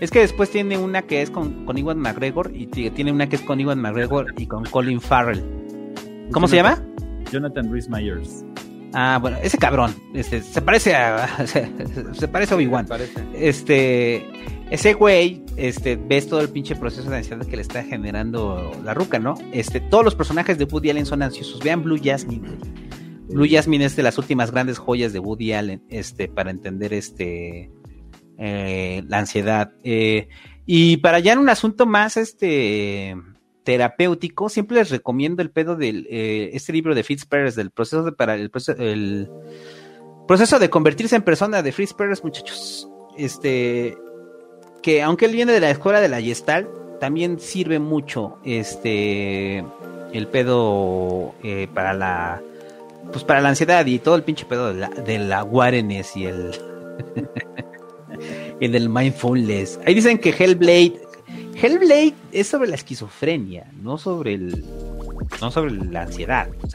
Es 0.01 0.11
que 0.13 0.21
después 0.21 0.49
tiene 0.51 0.79
una 0.79 1.03
que 1.03 1.23
es 1.23 1.31
con, 1.31 1.65
con 1.67 1.77
Iwan 1.77 1.99
McGregor 1.99 2.53
y 2.55 2.67
tiene 2.69 3.11
una 3.13 3.29
que 3.29 3.35
es 3.37 3.43
con 3.43 3.59
Iwan 3.61 3.81
McGregor 3.81 4.33
y 4.39 4.47
con 4.47 4.65
Colin 4.65 5.01
Farrell. 5.01 5.43
¿Cómo 6.33 6.47
se 6.47 6.57
llama? 6.57 6.79
Jonathan 7.33 7.73
Rhys 7.73 7.89
Myers. 7.89 8.45
Ah, 8.95 9.19
bueno, 9.21 9.37
ese 9.43 9.59
cabrón. 9.59 9.95
Este, 10.15 10.41
se 10.41 10.63
parece 10.63 10.95
a. 10.95 11.27
Se, 11.47 11.69
se 12.13 12.29
parece 12.29 12.55
a 12.55 12.57
Obi-Wan. 12.57 12.87
Este, 13.35 14.25
ese 14.71 14.93
güey, 14.93 15.43
este, 15.57 15.97
ves 15.97 16.29
todo 16.29 16.41
el 16.41 16.51
pinche 16.51 16.77
proceso 16.77 17.09
de 17.09 17.17
ansiedad 17.17 17.47
que 17.47 17.57
le 17.57 17.63
está 17.63 17.83
generando 17.85 18.71
la 18.85 18.93
ruca, 18.93 19.19
¿no? 19.19 19.35
Este, 19.53 19.81
todos 19.81 20.05
los 20.05 20.15
personajes 20.15 20.59
de 20.59 20.65
Woody 20.65 20.91
Allen 20.91 21.07
son 21.07 21.23
ansiosos. 21.23 21.61
Vean 21.61 21.83
Blue 21.83 21.99
Jasmine. 22.03 22.49
Blue 23.29 23.47
Jasmine 23.51 23.87
es 23.87 23.97
de 23.97 24.03
las 24.03 24.19
últimas 24.19 24.51
grandes 24.51 24.79
joyas 24.79 25.13
de 25.13 25.21
Woody 25.21 25.53
Allen, 25.53 25.83
este, 25.89 26.29
para 26.29 26.51
entender 26.51 26.93
este, 26.93 27.71
eh, 28.37 29.03
la 29.07 29.19
ansiedad. 29.19 29.73
Eh, 29.85 30.29
y 30.67 30.99
para 30.99 31.19
ya 31.19 31.33
en 31.33 31.39
un 31.39 31.49
asunto 31.49 31.87
más, 31.87 32.19
este, 32.19 33.17
terapéutico, 33.65 34.51
siempre 34.51 34.79
les 34.79 34.91
recomiendo 34.91 35.41
el 35.43 35.51
pedo 35.51 35.77
del, 35.77 36.07
eh, 36.11 36.51
este 36.53 36.75
libro 36.75 36.95
de 36.95 37.05
Fitz 37.05 37.25
Perez, 37.25 37.55
del 37.55 37.71
proceso 37.71 38.03
de, 38.03 38.13
para 38.13 38.35
el, 38.35 38.51
el 38.79 39.31
proceso 40.27 40.59
de 40.59 40.71
convertirse 40.71 41.17
en 41.17 41.23
persona 41.23 41.63
de 41.63 41.73
Fritz 41.73 41.95
Perez, 41.95 42.23
muchachos. 42.23 42.89
Este, 43.17 43.97
que 44.83 45.03
aunque 45.03 45.27
él 45.27 45.33
viene 45.33 45.53
de 45.53 45.61
la 45.61 45.71
escuela 45.71 46.01
de 46.01 46.09
la 46.09 46.21
Gestalt, 46.21 46.69
también 47.01 47.39
sirve 47.39 47.79
mucho, 47.79 48.39
este, 48.45 49.65
el 50.13 50.27
pedo 50.27 51.35
eh, 51.43 51.69
para 51.73 51.93
la, 51.93 52.43
pues 53.13 53.25
para 53.25 53.41
la 53.41 53.51
ansiedad 53.51 53.85
y 53.87 53.99
todo 53.99 54.17
el 54.17 54.23
pinche 54.23 54.45
pedo 54.45 54.73
de 54.73 54.81
la, 54.81 54.89
de 54.89 55.19
la 55.19 55.41
awareness 55.41 56.17
y 56.17 56.27
el, 56.27 56.51
y 58.61 58.69
del 58.69 58.89
mindfulness. 58.89 59.79
Ahí 59.87 59.95
dicen 59.95 60.19
que 60.19 60.31
Hellblade, 60.31 61.01
Hellblade 61.61 62.15
es 62.33 62.49
sobre 62.49 62.69
la 62.69 62.77
esquizofrenia, 62.77 63.71
no 63.83 63.99
sobre 63.99 64.35
el, 64.35 64.65
no 65.41 65.51
sobre 65.51 65.73
la 65.73 66.03
ansiedad. 66.03 66.49
O 66.63 66.69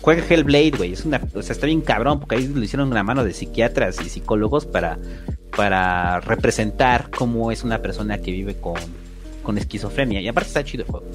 juega 0.00 0.24
Hellblade, 0.26 0.72
güey. 0.76 0.92
Es 0.92 1.04
una, 1.04 1.20
o 1.34 1.42
sea, 1.42 1.52
está 1.52 1.66
bien 1.66 1.80
cabrón, 1.80 2.20
porque 2.20 2.36
ahí 2.36 2.48
lo 2.48 2.62
hicieron 2.62 2.90
una 2.90 3.02
mano 3.02 3.24
de 3.24 3.32
psiquiatras 3.32 4.00
y 4.04 4.08
psicólogos 4.08 4.64
para, 4.66 4.98
para 5.56 6.20
representar 6.20 7.10
cómo 7.10 7.50
es 7.52 7.64
una 7.64 7.78
persona 7.80 8.18
que 8.18 8.32
vive 8.32 8.54
con, 8.56 8.74
con 9.42 9.58
esquizofrenia. 9.58 10.20
Y 10.20 10.28
aparte 10.28 10.48
está 10.48 10.64
chido 10.64 10.84
el 10.84 10.90
juego. 10.90 11.06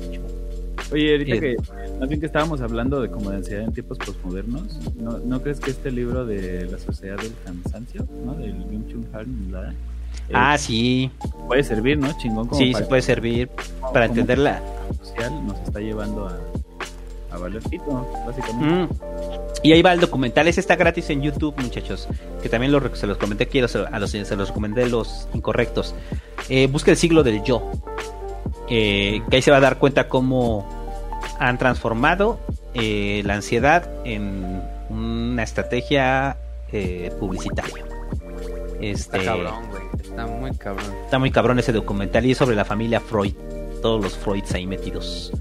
Oye, 0.91 1.11
ahorita 1.11 1.35
Eh. 1.35 1.39
que 1.39 1.55
más 1.99 2.09
bien 2.09 2.19
que 2.19 2.25
estábamos 2.25 2.61
hablando 2.61 2.99
de 3.01 3.09
como 3.11 3.29
de 3.29 3.37
ansiedad 3.37 3.63
en 3.63 3.73
tiempos 3.73 3.97
posmodernos, 3.99 4.79
¿no, 4.99 5.19
¿no 5.19 5.41
crees 5.41 5.59
que 5.59 5.69
este 5.71 5.91
libro 5.91 6.25
de 6.25 6.65
la 6.71 6.79
sociedad 6.79 7.17
del 7.17 7.31
cansancio, 7.45 8.07
¿no? 8.25 8.33
Del 8.33 8.53
Byung 8.53 8.87
Chun 8.87 9.07
Han, 9.13 9.51
la- 9.51 9.71
eh, 9.71 10.33
Ah, 10.33 10.57
sí, 10.57 11.11
puede 11.47 11.63
servir, 11.63 11.99
¿no? 11.99 12.11
Chingón 12.17 12.47
como 12.47 12.59
sí, 12.59 12.71
para 12.71 12.83
se 12.85 12.89
puede 12.89 13.01
servir 13.03 13.49
para 13.93 14.05
entenderla. 14.05 14.61
social 15.03 15.31
nos 15.45 15.59
está 15.59 15.79
llevando 15.79 16.27
a, 16.27 16.37
a 17.31 17.37
valer 17.37 17.61
pito, 17.63 18.07
básicamente. 18.25 18.65
Mm. 18.65 18.89
Y 19.61 19.73
ahí 19.73 19.81
va 19.81 19.93
el 19.93 19.99
documental, 19.99 20.47
ese 20.47 20.61
está 20.61 20.75
gratis 20.75 21.09
en 21.09 21.21
YouTube, 21.21 21.55
muchachos. 21.61 22.07
Que 22.41 22.49
también 22.49 22.71
lo, 22.71 22.95
se 22.95 23.07
los 23.07 23.17
comenté 23.17 23.43
aquí, 23.45 23.59
a 23.59 23.63
los, 23.63 23.71
se 24.11 24.35
los 24.35 24.47
recomendé 24.47 24.87
los 24.87 25.27
incorrectos. 25.33 25.95
Eh, 26.47 26.67
busca 26.67 26.91
el 26.91 26.97
siglo 26.97 27.23
del 27.23 27.43
yo. 27.43 27.71
Eh, 28.69 29.21
que 29.29 29.37
ahí 29.37 29.41
se 29.41 29.51
va 29.51 29.57
a 29.57 29.61
dar 29.61 29.77
cuenta 29.77 30.07
cómo 30.07 30.67
han 31.39 31.57
transformado 31.57 32.39
eh, 32.73 33.21
la 33.25 33.35
ansiedad 33.35 33.89
en 34.05 34.61
una 34.89 35.43
estrategia 35.43 36.37
publicitaria. 37.19 37.85
Este, 38.79 39.17
Está 39.17 39.23
cabrón, 39.23 39.69
güey. 39.71 39.83
Está 40.01 40.27
muy 40.27 40.51
cabrón. 40.53 40.85
está 41.03 41.19
muy 41.19 41.31
cabrón 41.31 41.59
ese 41.59 41.73
documental 41.73 42.25
y 42.25 42.31
es 42.31 42.37
sobre 42.37 42.55
la 42.55 42.63
familia 42.63 42.99
Freud. 43.01 43.33
Todos 43.81 44.01
los 44.01 44.17
Freuds 44.17 44.53
ahí 44.53 44.65
metidos. 44.65 45.33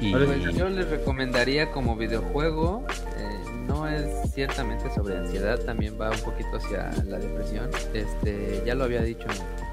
Y, 0.00 0.12
Pues 0.12 0.54
yo 0.54 0.68
les 0.68 0.88
recomendaría 0.88 1.70
como 1.70 1.96
videojuego, 1.96 2.84
eh, 3.18 3.38
no 3.66 3.86
es 3.86 4.32
ciertamente 4.34 4.90
sobre 4.94 5.16
ansiedad, 5.18 5.58
también 5.60 5.94
va 6.00 6.10
un 6.10 6.20
poquito 6.20 6.56
hacia 6.56 6.90
la 7.04 7.18
depresión. 7.18 7.68
Este, 7.92 8.62
ya 8.64 8.74
lo 8.74 8.84
había 8.84 9.02
dicho, 9.02 9.26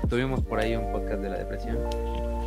tuvimos 0.09 0.41
por 0.43 0.59
ahí 0.59 0.75
un 0.75 0.91
podcast 0.91 1.21
de 1.21 1.29
la 1.29 1.37
depresión. 1.37 1.77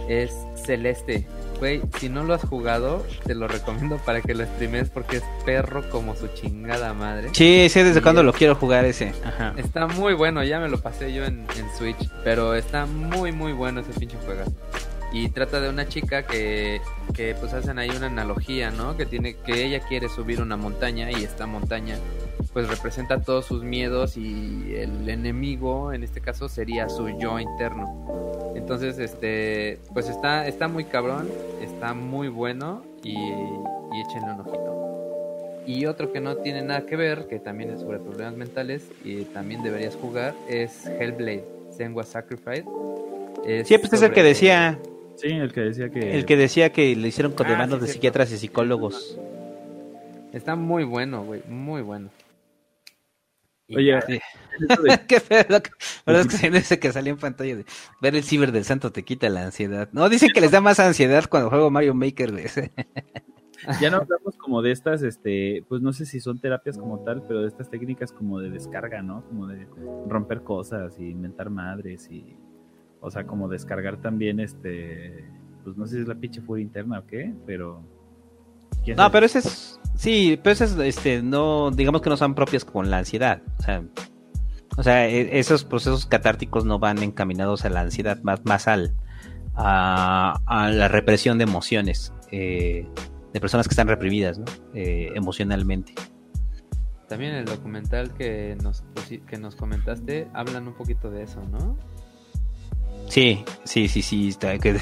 Es 0.08 0.32
Celeste, 0.56 1.26
Güey, 1.60 1.82
si 1.98 2.08
no 2.08 2.24
lo 2.24 2.32
has 2.34 2.42
jugado, 2.42 3.04
te 3.24 3.34
lo 3.34 3.46
recomiendo 3.46 3.98
para 3.98 4.22
que 4.22 4.34
lo 4.34 4.44
streames 4.44 4.88
porque 4.88 5.18
es 5.18 5.22
perro 5.44 5.88
como 5.90 6.16
su 6.16 6.26
chingada 6.28 6.94
madre. 6.94 7.28
Sí, 7.32 7.68
sí, 7.68 7.82
desde 7.82 8.00
cuando 8.00 8.22
es- 8.22 8.26
lo 8.26 8.32
quiero 8.32 8.54
jugar 8.54 8.86
ese. 8.86 9.12
Ajá. 9.24 9.52
Está 9.58 9.86
muy 9.86 10.14
bueno, 10.14 10.42
ya 10.42 10.58
me 10.58 10.68
lo 10.70 10.78
pasé 10.80 11.12
yo 11.12 11.24
en, 11.26 11.46
en 11.58 11.70
Switch, 11.76 12.08
pero 12.24 12.54
está 12.54 12.86
muy 12.86 13.30
muy 13.32 13.52
bueno 13.52 13.80
ese 13.80 13.92
pinche 13.98 14.16
juego. 14.24 14.42
Y 15.12 15.28
trata 15.30 15.60
de 15.60 15.68
una 15.68 15.88
chica 15.88 16.24
que, 16.24 16.80
que 17.14 17.34
pues 17.34 17.52
hacen 17.52 17.78
ahí 17.78 17.90
una 17.90 18.06
analogía, 18.06 18.70
¿no? 18.70 18.96
Que 18.96 19.06
tiene 19.06 19.34
que 19.34 19.64
ella 19.66 19.80
quiere 19.80 20.08
subir 20.08 20.40
una 20.40 20.56
montaña 20.56 21.10
y 21.10 21.24
esta 21.24 21.46
montaña 21.46 21.96
pues 22.52 22.68
representa 22.68 23.20
todos 23.20 23.44
sus 23.46 23.62
miedos 23.62 24.16
y 24.16 24.74
el 24.76 25.08
enemigo 25.08 25.92
en 25.92 26.02
este 26.04 26.20
caso 26.20 26.48
sería 26.48 26.88
su 26.88 27.08
yo 27.18 27.38
interno. 27.40 28.52
Entonces, 28.56 28.98
este, 28.98 29.78
pues 29.92 30.08
está 30.08 30.46
está 30.46 30.68
muy 30.68 30.84
cabrón, 30.84 31.28
está 31.60 31.92
muy 31.94 32.28
bueno 32.28 32.82
y, 33.02 33.10
y 33.12 34.00
échenle 34.06 34.32
un 34.34 34.40
ojito. 34.40 35.62
Y 35.66 35.86
otro 35.86 36.12
que 36.12 36.20
no 36.20 36.36
tiene 36.36 36.62
nada 36.62 36.86
que 36.86 36.96
ver, 36.96 37.26
que 37.28 37.38
también 37.38 37.70
es 37.70 37.80
sobre 37.80 37.98
problemas 37.98 38.34
mentales 38.36 38.82
y 39.04 39.24
también 39.26 39.62
deberías 39.62 39.94
jugar, 39.96 40.34
es 40.48 40.86
Hellblade, 40.86 41.44
Senua 41.76 42.04
Sacrifice. 42.04 42.64
Es 43.46 43.68
Sí, 43.68 43.78
pues 43.78 43.92
es 43.92 44.02
el 44.02 44.08
sobre- 44.08 44.14
que 44.14 44.22
decía, 44.22 44.78
Sí, 45.20 45.28
el 45.28 45.52
que 45.52 45.60
decía 45.60 45.90
que... 45.90 46.14
el 46.14 46.24
que 46.24 46.36
decía 46.36 46.72
que 46.72 46.94
le 46.96 47.08
hicieron 47.08 47.32
con 47.32 47.46
Ah, 47.46 47.50
demandas 47.50 47.78
sí, 47.78 47.80
de 47.80 47.86
cierto. 47.86 47.92
psiquiatras 47.94 48.32
y 48.32 48.38
psicólogos. 48.38 49.18
Está 50.32 50.56
muy 50.56 50.84
bueno, 50.84 51.24
güey, 51.24 51.42
muy 51.48 51.82
bueno. 51.82 52.08
Y 53.66 53.76
Oye, 53.76 54.00
de- 54.08 54.20
Qué 55.06 55.20
feo. 55.20 55.44
La 55.48 55.62
verdad 56.06 56.26
es 56.32 56.40
que 56.40 56.46
ese 56.56 56.78
que 56.80 56.92
salió 56.92 57.12
en 57.12 57.18
pantalla 57.18 57.56
de 57.56 57.64
ver 58.00 58.16
el 58.16 58.24
ciber 58.24 58.50
del 58.50 58.64
santo 58.64 58.90
te 58.90 59.04
quita 59.04 59.28
la 59.28 59.44
ansiedad. 59.44 59.88
No, 59.92 60.08
dicen 60.08 60.30
que 60.34 60.40
les 60.40 60.50
da 60.50 60.60
más 60.60 60.80
ansiedad 60.80 61.24
cuando 61.28 61.50
juego 61.50 61.70
Mario 61.70 61.94
Maker. 61.94 62.32
güey. 62.32 62.46
ya 63.80 63.90
no 63.90 63.98
hablamos 64.02 64.36
como 64.38 64.60
de 64.62 64.72
estas, 64.72 65.02
este, 65.02 65.64
pues 65.68 65.82
no 65.82 65.92
sé 65.92 66.04
si 66.06 66.18
son 66.20 66.40
terapias 66.40 66.78
como 66.78 66.98
tal, 67.04 67.22
pero 67.28 67.42
de 67.42 67.48
estas 67.48 67.70
técnicas 67.70 68.10
como 68.12 68.40
de 68.40 68.50
descarga, 68.50 69.02
¿no? 69.02 69.24
Como 69.28 69.46
de 69.46 69.66
romper 70.08 70.42
cosas 70.42 70.98
y 70.98 71.04
inventar 71.08 71.48
madres 71.50 72.08
y, 72.10 72.36
o 73.00 73.10
sea, 73.10 73.26
como 73.26 73.48
descargar 73.48 73.96
también, 73.98 74.40
este, 74.40 75.24
pues 75.64 75.76
no 75.76 75.86
sé 75.86 75.96
si 75.96 76.02
es 76.02 76.08
la 76.08 76.14
pinche 76.14 76.40
furia 76.40 76.62
interna 76.62 77.00
o 77.00 77.06
qué, 77.06 77.34
pero... 77.46 77.82
¿quién 78.84 78.96
No, 78.96 79.04
sabe? 79.04 79.12
pero 79.12 79.26
ese 79.26 79.38
es. 79.40 79.80
Sí, 79.96 80.38
pero 80.42 80.52
ese 80.52 80.64
es, 80.64 80.76
este, 80.78 81.22
no, 81.22 81.70
digamos 81.70 82.00
que 82.02 82.10
no 82.10 82.16
son 82.16 82.34
propias 82.34 82.64
con 82.64 82.90
la 82.90 82.98
ansiedad. 82.98 83.42
O 83.58 83.62
sea, 83.62 83.82
o 84.76 84.82
sea, 84.82 85.08
e- 85.08 85.38
esos 85.38 85.64
procesos 85.64 86.06
catárticos 86.06 86.64
no 86.64 86.78
van 86.78 87.02
encaminados 87.02 87.64
a 87.64 87.70
la 87.70 87.80
ansiedad, 87.82 88.22
más, 88.22 88.44
más 88.44 88.66
al, 88.68 88.94
a, 89.54 90.40
a 90.46 90.70
la 90.70 90.88
represión 90.88 91.36
de 91.38 91.44
emociones, 91.44 92.14
eh, 92.30 92.86
de 93.32 93.40
personas 93.40 93.68
que 93.68 93.72
están 93.72 93.88
reprimidas, 93.88 94.38
¿no? 94.38 94.44
Eh, 94.74 95.10
emocionalmente. 95.14 95.92
También 97.08 97.34
el 97.34 97.44
documental 97.44 98.14
que 98.14 98.56
nos, 98.62 98.84
que 99.26 99.36
nos 99.36 99.56
comentaste 99.56 100.28
hablan 100.32 100.68
un 100.68 100.74
poquito 100.74 101.10
de 101.10 101.24
eso, 101.24 101.42
¿no? 101.50 101.76
Sí, 103.10 103.44
sí, 103.64 103.88
sí, 103.88 104.02
sí, 104.02 104.28
está 104.28 104.56
que 104.58 104.76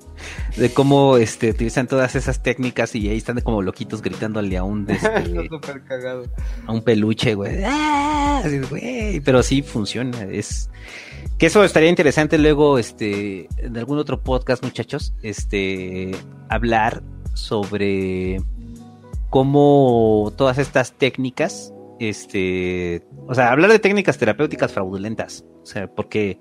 de 0.56 0.70
cómo 0.72 1.18
este 1.18 1.50
utilizan 1.50 1.86
todas 1.86 2.16
esas 2.16 2.42
técnicas 2.42 2.94
y 2.94 3.08
ahí 3.10 3.18
están 3.18 3.38
como 3.42 3.60
loquitos 3.60 4.00
gritándole 4.00 4.56
a 4.56 4.64
un 4.64 4.86
este, 4.90 5.10
cagado. 5.86 6.24
a 6.66 6.72
un 6.72 6.82
peluche, 6.82 7.34
güey. 7.34 7.62
¡Ah! 7.64 8.40
Así, 8.42 8.58
güey, 8.60 9.20
Pero 9.20 9.42
sí 9.42 9.60
funciona. 9.60 10.22
Es 10.24 10.70
que 11.38 11.46
eso 11.46 11.64
estaría 11.64 11.90
interesante 11.90 12.38
luego, 12.38 12.78
este, 12.78 13.46
en 13.58 13.76
algún 13.76 13.98
otro 13.98 14.22
podcast, 14.22 14.64
muchachos, 14.64 15.12
este, 15.22 16.12
hablar 16.48 17.02
sobre 17.34 18.40
cómo 19.28 20.32
todas 20.38 20.56
estas 20.56 20.92
técnicas, 20.92 21.74
este, 22.00 23.06
o 23.26 23.34
sea, 23.34 23.52
hablar 23.52 23.70
de 23.70 23.78
técnicas 23.80 24.16
terapéuticas 24.16 24.72
fraudulentas, 24.72 25.44
o 25.62 25.66
sea, 25.66 25.88
porque 25.88 26.38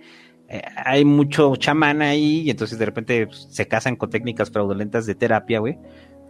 eh, 0.48 0.61
hay 0.83 1.06
mucho 1.06 1.56
chamán 1.56 2.01
ahí 2.01 2.41
y 2.41 2.49
entonces 2.49 2.77
de 2.77 2.85
repente 2.85 3.27
pues, 3.27 3.48
se 3.49 3.67
casan 3.67 3.95
con 3.95 4.09
técnicas 4.09 4.51
fraudulentas 4.51 5.06
de 5.06 5.15
terapia, 5.15 5.59
güey. 5.59 5.77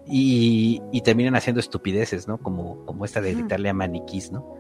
Y, 0.08 0.82
y 0.92 1.02
terminan 1.02 1.36
haciendo 1.36 1.60
estupideces, 1.60 2.28
¿no? 2.28 2.38
Como, 2.38 2.86
como 2.86 3.06
esta 3.06 3.22
de 3.22 3.34
gritarle 3.34 3.70
a 3.70 3.74
maniquís, 3.74 4.32
¿no? 4.32 4.56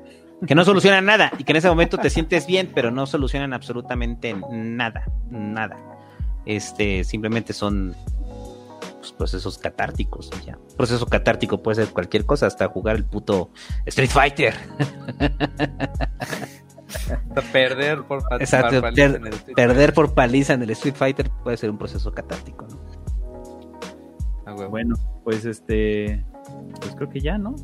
Que 0.47 0.55
no 0.55 0.65
solucionan 0.65 1.05
nada 1.05 1.31
y 1.37 1.43
que 1.43 1.53
en 1.53 1.57
ese 1.57 1.69
momento 1.69 1.97
te 1.97 2.09
sientes 2.09 2.47
bien, 2.47 2.71
pero 2.73 2.91
no 2.91 3.05
solucionan 3.05 3.53
absolutamente 3.53 4.35
nada, 4.51 5.05
nada. 5.29 5.77
Este, 6.45 7.03
simplemente 7.03 7.53
son 7.53 7.95
pues, 9.05 9.13
procesos 9.13 9.59
catárticos 9.59 10.31
y 10.41 10.47
ya. 10.47 10.57
Proceso 10.75 11.05
catártico 11.05 11.61
puede 11.61 11.83
ser 11.83 11.93
cualquier 11.93 12.25
cosa, 12.25 12.47
hasta 12.47 12.67
jugar 12.67 12.95
el 12.95 13.05
puto 13.05 13.51
Street 13.85 14.09
Fighter. 14.09 14.55
Perder 17.51 18.03
por 18.03 18.21
Exacto, 18.39 18.81
par- 18.81 18.93
per- 18.93 19.15
en 19.15 19.27
el 19.27 19.33
Street 19.33 19.55
perder 19.55 19.93
por 19.93 20.13
paliza 20.13 20.53
en 20.53 20.63
el 20.63 20.69
Street 20.71 20.95
Fighter 20.95 21.29
puede 21.43 21.57
ser 21.57 21.69
un 21.69 21.77
proceso 21.77 22.11
catártico, 22.11 22.67
¿no? 22.67 22.79
Ah. 24.45 24.67
Bueno, 24.69 24.95
pues 25.23 25.45
este, 25.45 26.23
pues 26.79 26.95
creo 26.95 27.09
que 27.09 27.19
ya, 27.19 27.37
¿no? 27.37 27.55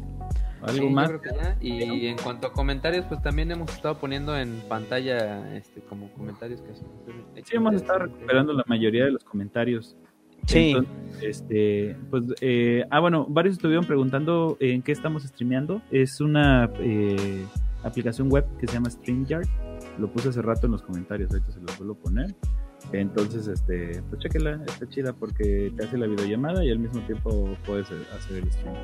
Algo 0.62 0.88
Sí, 0.88 0.90
más. 0.94 1.08
creo 1.10 1.22
que 1.22 1.30
ya. 1.30 1.58
Y 1.62 2.08
en 2.08 2.18
cuanto 2.18 2.48
a 2.48 2.54
comentarios, 2.54 3.06
pues 3.06 3.22
también 3.22 3.50
hemos 3.52 3.72
estado 3.74 3.98
poniendo 3.98 4.38
en 4.38 4.62
pantalla 4.68 5.56
este 5.56 5.82
como 5.82 6.10
comentarios 6.12 6.62
que 6.62 6.76
son. 6.76 6.88
Sí, 7.44 7.56
hemos 7.56 7.76
estado 7.76 8.00
recuperando 8.00 8.54
la 8.54 8.64
mayoría 8.68 9.06
de 9.06 9.12
los 9.12 9.24
comentarios. 9.24 9.96
Sí. 10.48 10.72
Entonces, 10.76 11.22
este, 11.22 11.96
pues, 12.10 12.24
eh, 12.42 12.84
ah, 12.90 13.00
bueno, 13.00 13.26
varios 13.30 13.56
estuvieron 13.56 13.86
preguntando 13.86 14.58
en 14.60 14.82
qué 14.82 14.92
estamos 14.92 15.24
streameando. 15.24 15.82
Es 15.92 16.20
una 16.20 16.70
eh, 16.80 17.46
aplicación 17.84 18.30
web 18.32 18.46
que 18.60 18.68
se 18.68 18.74
llama 18.74 18.90
StreamYard. 18.90 19.48
Lo 19.98 20.12
puse 20.12 20.30
hace 20.30 20.42
rato 20.42 20.66
en 20.68 20.74
los 20.74 20.82
comentarios, 20.84 21.32
ahorita 21.32 21.52
se 21.52 21.60
los 21.60 21.78
vuelvo 21.78 21.94
a 21.94 22.04
poner. 22.04 22.36
Entonces, 22.94 23.48
este, 23.48 24.02
pues 24.10 24.22
chequela, 24.22 24.60
está 24.68 24.88
chida 24.90 25.14
porque 25.14 25.72
te 25.78 25.86
hace 25.86 25.98
la 25.98 26.08
videollamada 26.08 26.64
y 26.66 26.72
al 26.72 26.80
mismo 26.80 27.00
tiempo 27.02 27.56
puedes 27.66 27.90
eh, 27.92 27.96
hacer 28.18 28.38
el 28.38 28.52
stream. 28.52 28.76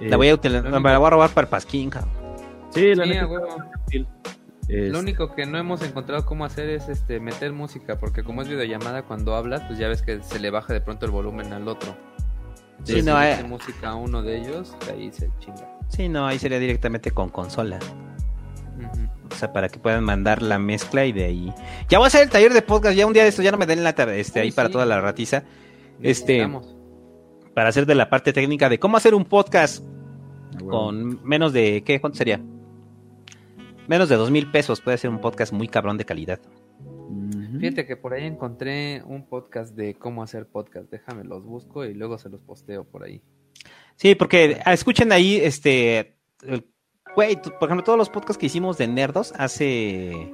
La 0.00 0.16
voy 0.16 0.28
a, 0.28 0.34
util- 0.36 0.62
me 0.62 0.70
la 0.90 0.98
voy 0.98 1.06
a 1.06 1.10
robar 1.10 1.30
para 1.30 1.46
el 1.46 1.50
pasquín, 1.50 1.88
cabrón. 1.90 2.12
Sí, 2.70 2.94
la 2.94 3.04
Sí, 3.04 3.10
neta 3.10 3.22
a 3.22 3.24
está 3.24 3.32
huevo. 3.32 3.58
muy 3.58 3.66
útil. 3.86 4.08
Es- 4.68 4.92
Lo 4.92 4.98
único 4.98 5.34
que 5.34 5.46
no 5.46 5.56
hemos 5.56 5.82
encontrado 5.82 6.26
cómo 6.26 6.44
hacer 6.44 6.68
es 6.68 6.88
este 6.88 7.20
meter 7.20 7.52
música, 7.52 7.98
porque 7.98 8.22
como 8.22 8.42
es 8.42 8.48
videollamada 8.48 9.02
cuando 9.04 9.34
hablas, 9.34 9.62
pues 9.66 9.78
ya 9.78 9.88
ves 9.88 10.02
que 10.02 10.22
se 10.22 10.38
le 10.40 10.50
baja 10.50 10.72
de 10.74 10.80
pronto 10.80 11.06
el 11.06 11.12
volumen 11.12 11.52
al 11.52 11.68
otro. 11.68 11.96
Sí, 12.84 12.98
Entonces, 12.98 13.04
no, 13.06 13.18
si 13.20 13.26
eh. 13.26 13.44
música 13.48 13.88
a 13.90 13.94
uno 13.94 14.22
de 14.22 14.38
ellos, 14.40 14.76
ahí 14.90 15.10
se 15.12 15.30
chinga. 15.38 15.78
Sí, 15.88 16.08
no, 16.08 16.26
ahí 16.26 16.38
sería 16.38 16.58
directamente 16.58 17.12
con 17.12 17.28
consola. 17.30 17.78
Ujú. 19.38 19.38
O 19.38 19.40
sea, 19.40 19.52
para 19.52 19.68
que 19.68 19.78
puedan 19.78 20.02
mandar 20.02 20.42
la 20.42 20.58
mezcla 20.58 21.06
y 21.06 21.12
de 21.12 21.24
ahí. 21.24 21.54
Ya 21.88 21.98
voy 21.98 22.06
a 22.06 22.08
hacer 22.08 22.24
el 22.24 22.30
taller 22.30 22.52
de 22.52 22.60
podcast, 22.62 22.96
ya 22.96 23.06
un 23.06 23.12
día 23.12 23.22
de 23.22 23.28
esto, 23.28 23.40
ya 23.40 23.52
no 23.52 23.58
me 23.58 23.66
den 23.66 23.84
lata 23.84 24.12
este, 24.16 24.40
ahí 24.40 24.50
para 24.50 24.68
toda 24.68 24.84
la 24.84 25.00
ratiza. 25.00 25.44
Este, 26.02 26.48
para 27.54 27.68
hacer 27.68 27.86
de 27.86 27.94
la 27.94 28.10
parte 28.10 28.32
técnica 28.32 28.68
de 28.68 28.78
cómo 28.78 28.96
hacer 28.96 29.14
un 29.14 29.24
podcast 29.24 29.84
con 30.68 31.22
menos 31.24 31.52
de, 31.52 31.82
¿qué? 31.84 32.00
¿Cuánto 32.00 32.18
sería? 32.18 32.40
Menos 33.86 34.08
de 34.08 34.16
dos 34.16 34.30
mil 34.30 34.50
pesos, 34.50 34.80
puede 34.80 34.98
ser 34.98 35.10
un 35.10 35.20
podcast 35.20 35.52
muy 35.52 35.68
cabrón 35.68 35.98
de 35.98 36.04
calidad. 36.04 36.40
Fíjate 37.60 37.86
que 37.86 37.96
por 37.96 38.12
ahí 38.12 38.26
encontré 38.26 39.02
un 39.06 39.26
podcast 39.26 39.74
de 39.74 39.94
cómo 39.94 40.22
hacer 40.22 40.46
podcast. 40.46 40.90
Déjame 40.90 41.24
los 41.24 41.44
busco 41.44 41.84
y 41.84 41.94
luego 41.94 42.18
se 42.18 42.28
los 42.28 42.40
posteo 42.40 42.84
por 42.84 43.04
ahí. 43.04 43.22
Sí, 43.96 44.14
porque 44.14 44.60
ah, 44.64 44.72
escuchen 44.72 45.10
ahí, 45.12 45.36
este, 45.36 46.16
el- 46.42 46.66
güey, 47.14 47.36
por 47.36 47.68
ejemplo, 47.68 47.84
todos 47.84 47.98
los 47.98 48.10
podcasts 48.10 48.38
que 48.38 48.46
hicimos 48.46 48.78
de 48.78 48.88
Nerdos 48.88 49.32
hace, 49.36 50.32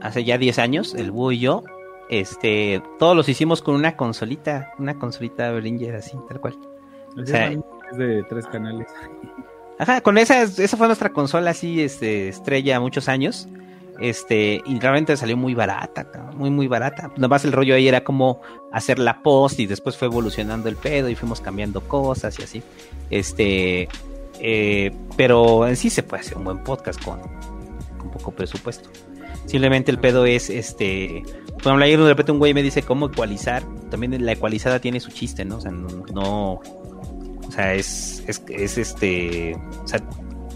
hace 0.00 0.24
ya 0.24 0.38
10 0.38 0.58
años, 0.58 0.94
el 0.94 1.10
Búho 1.10 1.32
y 1.32 1.40
yo, 1.40 1.62
este, 2.08 2.82
todos 2.98 3.16
los 3.16 3.28
hicimos 3.28 3.62
con 3.62 3.74
una 3.74 3.96
consolita, 3.96 4.72
una 4.78 4.98
consolita 4.98 5.50
Behringer 5.50 5.96
así, 5.96 6.16
tal 6.28 6.40
cual. 6.40 6.58
O 7.16 7.26
sea, 7.26 7.50
sea, 7.50 7.60
es 7.90 7.98
de 7.98 8.22
tres 8.24 8.46
canales. 8.46 8.88
Ajá, 9.78 10.00
con 10.00 10.18
esa, 10.18 10.42
esa 10.42 10.76
fue 10.76 10.86
nuestra 10.86 11.12
consola 11.12 11.50
así, 11.50 11.80
este, 11.80 12.28
estrella 12.28 12.80
muchos 12.80 13.08
años. 13.08 13.48
Este, 14.00 14.60
y 14.64 14.80
realmente 14.80 15.16
salió 15.16 15.36
muy 15.36 15.54
barata, 15.54 16.30
muy, 16.34 16.50
muy 16.50 16.66
barata. 16.66 17.12
Nomás 17.16 17.44
el 17.44 17.52
rollo 17.52 17.74
ahí 17.74 17.86
era 17.86 18.02
como 18.02 18.40
hacer 18.72 18.98
la 18.98 19.22
post 19.22 19.60
y 19.60 19.66
después 19.66 19.96
fue 19.96 20.08
evolucionando 20.08 20.68
el 20.68 20.76
pedo 20.76 21.08
y 21.08 21.14
fuimos 21.14 21.40
cambiando 21.40 21.80
cosas 21.82 22.38
y 22.38 22.42
así. 22.42 22.62
Este, 23.10 23.88
eh, 24.40 24.90
pero 25.16 25.66
en 25.66 25.76
sí 25.76 25.90
se 25.90 26.02
puede 26.02 26.22
hacer 26.22 26.36
un 26.38 26.44
buen 26.44 26.62
podcast 26.64 27.02
con, 27.04 27.20
con 27.98 28.10
poco 28.10 28.32
presupuesto. 28.32 28.88
Simplemente 29.46 29.90
el 29.90 29.98
pedo 29.98 30.24
es, 30.24 30.50
este, 30.50 31.22
por 31.54 31.62
ejemplo, 31.62 31.84
ayer 31.84 31.98
de 32.00 32.08
repente 32.08 32.32
un 32.32 32.38
güey 32.38 32.54
me 32.54 32.62
dice 32.62 32.82
cómo 32.82 33.06
ecualizar. 33.06 33.62
También 33.90 34.24
la 34.24 34.32
ecualizada 34.32 34.78
tiene 34.80 35.00
su 35.00 35.10
chiste, 35.10 35.44
¿no? 35.44 35.56
O 35.56 35.60
sea, 35.60 35.70
no, 35.72 35.88
no- 36.12 36.52
o 37.46 37.50
sea, 37.50 37.74
es, 37.74 38.22
es, 38.26 38.42
es 38.48 38.78
este, 38.78 39.54
o 39.84 39.86
sea, 39.88 40.00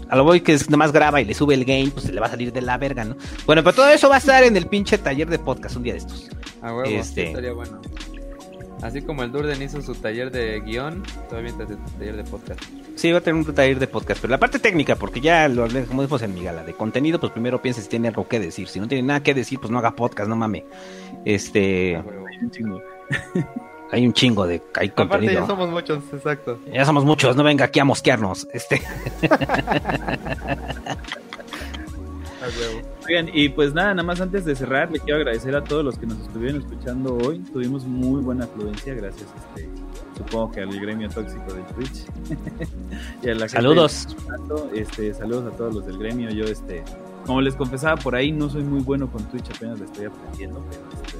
a 0.09 0.15
lo 0.15 0.23
voy 0.23 0.41
que 0.41 0.53
es 0.53 0.69
nomás 0.69 0.91
graba 0.91 1.21
y 1.21 1.25
le 1.25 1.33
sube 1.35 1.53
el 1.53 1.63
game, 1.65 1.91
pues 1.91 2.05
se 2.05 2.13
le 2.13 2.19
va 2.19 2.25
a 2.27 2.29
salir 2.31 2.51
de 2.53 2.61
la 2.61 2.77
verga, 2.77 3.03
¿no? 3.03 3.15
Bueno, 3.45 3.61
pero 3.63 3.75
todo 3.75 3.89
eso 3.89 4.09
va 4.09 4.15
a 4.15 4.19
estar 4.19 4.43
en 4.43 4.55
el 4.57 4.65
pinche 4.67 4.97
taller 4.97 5.29
de 5.29 5.37
podcast 5.37 5.75
un 5.75 5.83
día 5.83 5.93
de 5.93 5.99
estos. 5.99 6.29
A 6.61 6.73
huevo, 6.73 6.85
Este- 6.89 7.27
estaría 7.27 7.53
bueno. 7.53 7.79
Así 8.81 9.01
como 9.01 9.23
el 9.23 9.31
Durden 9.31 9.61
hizo 9.61 9.81
su 9.81 9.95
taller 9.95 10.31
de 10.31 10.61
guion, 10.61 11.03
todavía 11.29 11.49
está 11.49 11.65
tu 11.65 11.75
taller 11.97 12.15
de 12.15 12.23
podcast. 12.23 12.61
Sí, 12.95 13.11
va 13.11 13.17
a 13.17 13.21
tener 13.21 13.43
un 13.43 13.53
taller 13.53 13.79
de 13.79 13.87
podcast, 13.87 14.21
pero 14.21 14.31
la 14.31 14.39
parte 14.39 14.59
técnica, 14.59 14.95
porque 14.95 15.19
ya 15.19 15.47
lo 15.47 15.63
hablé, 15.63 15.85
como 15.85 16.03
dijimos 16.03 16.21
en 16.21 16.35
mi 16.35 16.43
gala, 16.43 16.63
de 16.63 16.73
contenido, 16.73 17.19
pues 17.19 17.31
primero 17.31 17.61
piensa 17.61 17.81
si 17.81 17.89
tiene 17.89 18.09
algo 18.09 18.27
que 18.27 18.39
decir. 18.39 18.67
Si 18.67 18.79
no 18.79 18.87
tiene 18.87 19.07
nada 19.07 19.23
que 19.23 19.33
decir, 19.33 19.59
pues 19.59 19.71
no 19.71 19.79
haga 19.79 19.95
podcast, 19.95 20.29
no 20.29 20.35
mame. 20.35 20.65
Este, 21.25 21.99
huevo. 22.05 22.25
Un 22.41 22.51
chingo. 22.51 22.81
hay 23.91 24.05
un 24.05 24.13
chingo 24.13 24.45
de 24.45 24.61
hay 24.75 24.89
Aparte 24.89 25.09
contenido. 25.11 25.41
ya 25.41 25.47
somos 25.47 25.69
muchos, 25.69 26.03
exacto. 26.13 26.59
Ya 26.71 26.85
somos 26.85 27.03
muchos, 27.03 27.35
no 27.35 27.43
venga 27.43 27.65
aquí 27.65 27.79
a 27.79 27.85
mosquearnos. 27.85 28.47
Este. 28.53 28.81
Oigan, 33.07 33.29
y 33.33 33.49
pues 33.49 33.73
nada, 33.73 33.93
nada 33.93 34.03
más 34.03 34.19
antes 34.21 34.45
de 34.45 34.55
cerrar, 34.55 34.91
le 34.91 34.99
quiero 34.99 35.17
agradecer 35.19 35.55
a 35.55 35.63
todos 35.63 35.83
los 35.83 35.97
que 35.97 36.05
nos 36.05 36.19
estuvieron 36.19 36.61
escuchando 36.61 37.15
hoy. 37.17 37.39
Tuvimos 37.39 37.85
muy 37.85 38.21
buena 38.21 38.45
afluencia, 38.45 38.93
gracias, 38.93 39.25
este, 39.55 39.69
supongo 40.17 40.51
que 40.51 40.61
al 40.61 40.79
gremio 40.79 41.09
tóxico 41.09 41.53
del 41.53 41.63
Twitch. 41.75 42.05
Y 43.23 43.29
a 43.29 43.33
la 43.33 43.39
gente 43.41 43.49
saludos. 43.49 44.07
escuchando, 44.07 44.69
Este, 44.73 45.13
saludos 45.13 45.53
a 45.53 45.57
todos 45.57 45.73
los 45.75 45.85
del 45.85 45.97
gremio. 45.97 46.29
Yo, 46.31 46.45
este, 46.45 46.83
como 47.25 47.41
les 47.41 47.55
confesaba 47.55 47.95
por 47.95 48.15
ahí, 48.15 48.31
no 48.31 48.49
soy 48.49 48.63
muy 48.63 48.81
bueno 48.81 49.09
con 49.11 49.23
Twitch, 49.29 49.49
apenas 49.55 49.79
le 49.79 49.85
estoy 49.85 50.05
aprendiendo, 50.05 50.63
pero 50.69 50.81
este, 51.03 51.17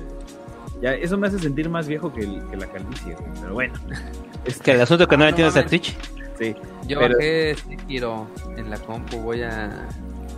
ya, 0.82 0.94
eso 0.94 1.18
me 1.18 1.28
hace 1.28 1.40
sentir 1.40 1.70
más 1.70 1.88
viejo 1.88 2.14
que, 2.14 2.22
el- 2.22 2.44
que 2.50 2.58
la 2.58 2.68
calvicie, 2.68 3.16
pero 3.42 3.54
bueno. 3.54 3.74
Este, 4.46 4.64
Que 4.64 4.72
el 4.72 4.82
asunto 4.82 5.08
que 5.08 5.18
no 5.18 5.24
Ah, 5.26 5.28
le 5.28 5.32
no 5.32 5.38
entiendes 5.48 5.56
a 5.56 5.66
mames. 5.66 5.70
Twitch. 5.70 5.98
sí. 6.40 6.56
Yo 6.88 7.00
Pero- 7.00 7.16
bajé 7.16 7.56
Sekiro 7.56 8.28
en 8.56 8.70
la 8.70 8.78
compu, 8.78 9.18
voy 9.18 9.42
a 9.42 9.90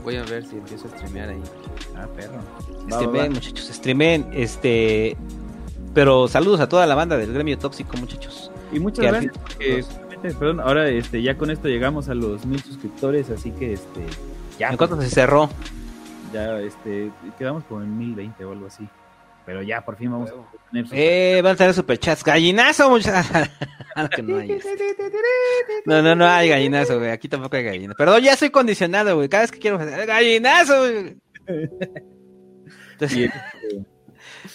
voy 0.03 0.15
a 0.15 0.23
ver 0.23 0.45
si 0.45 0.57
empiezo 0.57 0.87
a 0.87 0.91
streamear 0.91 1.29
ahí. 1.29 1.41
Ah, 1.95 2.07
perro. 2.15 2.39
Streamen, 2.89 3.33
muchachos, 3.33 3.69
streamen, 3.73 4.27
este, 4.33 5.15
pero 5.93 6.27
saludos 6.27 6.59
a 6.59 6.69
toda 6.69 6.85
la 6.87 6.95
banda 6.95 7.17
del 7.17 7.33
gremio 7.33 7.57
tóxico, 7.57 7.97
muchachos. 7.97 8.51
Y 8.71 8.79
muchas 8.79 9.05
Que 9.05 9.11
gracias, 9.11 9.37
porque 9.37 9.85
perdón, 10.21 10.59
ahora 10.59 10.89
este, 10.89 11.21
ya 11.21 11.37
con 11.37 11.49
esto 11.49 11.67
llegamos 11.67 12.09
a 12.09 12.13
los 12.15 12.45
mil 12.45 12.61
suscriptores, 12.61 13.29
así 13.29 13.51
que 13.51 13.73
este, 13.73 14.05
ya, 14.57 14.69
¿En 14.69 14.77
cuánto 14.77 15.01
se 15.01 15.09
cerró? 15.09 15.49
ya 16.33 16.59
este, 16.59 17.11
quedamos 17.37 17.63
como 17.63 17.81
en 17.81 17.97
1020 17.97 18.45
o 18.45 18.51
algo 18.51 18.67
así. 18.67 18.87
Pero 19.49 19.63
ya, 19.63 19.83
por 19.83 19.97
fin 19.97 20.11
vamos 20.11 20.29
a 20.29 20.33
tener 20.69 20.85
sus- 20.85 20.93
Eh, 20.95 21.41
van 21.43 21.53
a 21.53 21.55
tener 21.55 21.73
superchats. 21.73 22.23
Gallinazo, 22.23 22.87
muchachos. 22.87 23.31
que 24.15 24.21
no 24.21 24.37
hay. 24.37 24.51
este. 24.51 24.69
No, 25.87 26.03
no, 26.03 26.15
no 26.15 26.27
hay 26.27 26.49
gallinazo, 26.49 26.99
güey. 26.99 27.09
Aquí 27.09 27.27
tampoco 27.27 27.55
hay 27.55 27.63
gallinazo. 27.63 27.97
Perdón, 27.97 28.21
ya 28.21 28.35
soy 28.35 28.51
condicionado, 28.51 29.15
güey. 29.15 29.27
Cada 29.27 29.41
vez 29.41 29.51
que 29.51 29.57
quiero 29.57 29.79
gallinazo, 29.79 30.77
güey. 30.81 31.17
Entonces, 32.91 33.17
y, 33.17 33.23
este, 33.23 33.39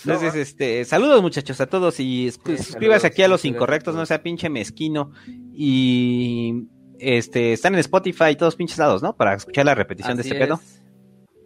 entonces, 0.04 0.34
este, 0.36 0.84
saludos 0.84 1.20
muchachos 1.22 1.60
a 1.60 1.66
todos 1.66 1.98
y 1.98 2.30
sus- 2.30 2.40
Sí, 2.44 2.56
suscríbase 2.58 3.00
saludos, 3.00 3.04
aquí 3.04 3.22
a 3.24 3.28
los 3.28 3.44
incorrectos, 3.44 3.96
no 3.96 4.06
sea 4.06 4.22
pinche 4.22 4.48
mezquino. 4.48 5.10
Y 5.52 6.68
este, 7.00 7.52
están 7.52 7.74
en 7.74 7.80
Spotify 7.80 8.36
todos 8.38 8.54
pinches 8.54 8.78
lados, 8.78 9.02
¿no? 9.02 9.16
Para 9.16 9.34
escuchar 9.34 9.66
la 9.66 9.74
repetición 9.74 10.16
de 10.16 10.22
este 10.22 10.36
pedo. 10.36 10.60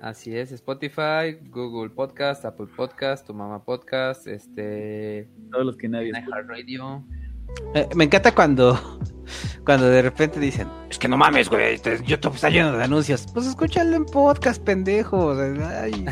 Así 0.00 0.36
es, 0.36 0.52
Spotify, 0.52 1.36
Google 1.50 1.90
Podcast, 1.90 2.44
Apple 2.44 2.68
Podcast, 2.76 3.26
Tu 3.26 3.34
Mama 3.34 3.64
Podcast, 3.64 4.28
este, 4.28 5.28
todos 5.50 5.66
los 5.66 5.76
que 5.76 5.88
nadie 5.88 6.10
iHeartRadio. 6.10 7.04
Eh, 7.74 7.88
me 7.96 8.04
encanta 8.04 8.32
cuando, 8.32 8.78
cuando 9.64 9.88
de 9.88 10.00
repente 10.02 10.38
dicen, 10.38 10.68
es 10.88 10.98
que 11.00 11.08
no 11.08 11.16
mames, 11.16 11.48
güey, 11.48 11.80
YouTube 12.04 12.36
está 12.36 12.48
lleno 12.48 12.76
de 12.76 12.84
anuncios. 12.84 13.26
Pues 13.34 13.46
escúchalo 13.46 13.96
en 13.96 14.04
podcast, 14.04 14.62
pendejo. 14.62 15.26
o 15.26 15.36
sea, 15.36 15.82
ay. 15.82 16.06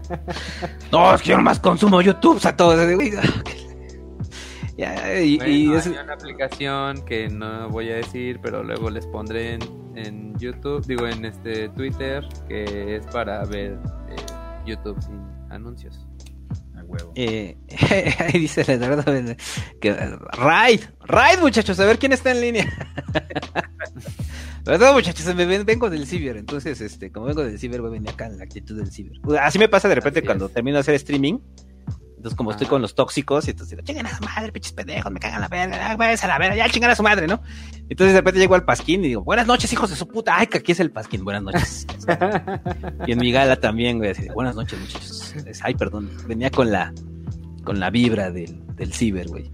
no, 0.92 1.12
es 1.12 1.22
que 1.22 1.30
yo 1.30 1.36
nomás 1.38 1.58
consumo 1.58 2.00
YouTube, 2.02 2.40
a 2.44 2.56
todos. 2.56 2.78
Ya, 4.76 5.20
y, 5.20 5.36
Bueno, 5.38 5.52
y 5.52 5.66
hay 5.68 5.74
es- 5.74 5.86
una 5.86 6.12
aplicación 6.12 7.04
que 7.06 7.28
no 7.28 7.70
voy 7.70 7.90
a 7.90 7.96
decir, 7.96 8.38
pero 8.42 8.62
luego 8.62 8.90
les 8.90 9.06
pondré 9.06 9.54
en, 9.54 9.60
en 9.96 10.38
YouTube, 10.38 10.84
digo 10.86 11.06
en 11.06 11.24
este 11.24 11.70
Twitter, 11.70 12.22
que 12.48 12.96
es 12.96 13.06
para 13.06 13.42
ver 13.46 13.78
eh, 14.10 14.16
YouTube 14.66 15.00
sin 15.02 15.18
anuncios. 15.50 16.06
a 16.76 16.82
huevo. 16.84 17.12
eh, 17.14 17.56
ahí 18.18 18.38
dice 18.40 18.64
Leonardo 18.66 19.02
que 19.80 19.92
Raid, 20.32 20.80
Raid 21.00 21.38
muchachos, 21.40 21.80
a 21.80 21.86
ver 21.86 21.98
quién 21.98 22.12
está 22.12 22.32
en 22.32 22.40
línea. 22.42 22.66
Pero 24.64 24.78
no, 24.78 24.92
muchachos, 24.94 25.32
me 25.34 25.46
ven- 25.46 25.64
vengo 25.64 25.88
del 25.88 26.06
ciber, 26.06 26.36
entonces, 26.36 26.80
este, 26.80 27.12
como 27.12 27.26
vengo 27.26 27.44
del 27.44 27.58
ciber, 27.58 27.80
voy 27.80 27.88
a 27.88 27.92
venir 27.92 28.10
acá 28.10 28.26
en 28.26 28.36
la 28.38 28.44
actitud 28.44 28.76
del 28.76 28.90
ciber. 28.90 29.12
Así 29.40 29.58
me 29.58 29.68
pasa 29.68 29.88
de 29.88 29.94
repente 29.94 30.18
Así 30.20 30.26
cuando 30.26 30.46
es. 30.46 30.52
termino 30.52 30.74
de 30.76 30.80
hacer 30.80 30.96
streaming. 30.96 31.38
Entonces, 32.26 32.38
como 32.38 32.50
estoy 32.50 32.66
con 32.66 32.82
los 32.82 32.96
tóxicos, 32.96 33.46
y 33.46 33.52
entonces 33.52 33.76
digo, 33.76 33.86
chingan 33.86 34.06
a 34.06 34.16
su 34.16 34.24
madre, 34.24 34.50
pinches 34.50 34.72
pendejos, 34.72 35.12
me 35.12 35.20
cagan 35.20 35.42
la 35.42 35.46
verga, 35.46 35.92
ah, 35.92 35.92
a 35.92 36.26
la 36.26 36.38
verga, 36.38 36.56
ya 36.56 36.68
chingan 36.68 36.90
a 36.90 36.96
su 36.96 37.04
madre, 37.04 37.28
¿no? 37.28 37.40
Entonces 37.88 38.14
de 38.14 38.20
repente 38.20 38.40
llego 38.40 38.56
al 38.56 38.64
pasquín 38.64 39.04
y 39.04 39.08
digo, 39.08 39.22
buenas 39.22 39.46
noches, 39.46 39.72
hijos 39.72 39.90
de 39.90 39.94
su 39.94 40.08
puta, 40.08 40.36
ay, 40.36 40.48
que 40.48 40.58
aquí 40.58 40.72
es 40.72 40.80
el 40.80 40.90
pasquín, 40.90 41.22
buenas 41.22 41.44
noches. 41.44 41.86
y 43.06 43.12
en 43.12 43.18
mi 43.20 43.30
gala 43.30 43.60
también, 43.60 43.98
güey, 43.98 44.10
así 44.10 44.22
de, 44.22 44.32
buenas 44.32 44.56
noches, 44.56 44.76
muchachos. 44.76 45.34
Ay, 45.62 45.76
perdón, 45.76 46.10
venía 46.26 46.50
con 46.50 46.72
la, 46.72 46.92
con 47.62 47.78
la 47.78 47.90
vibra 47.90 48.32
del, 48.32 48.60
del 48.74 48.92
ciber, 48.92 49.28
güey. 49.28 49.48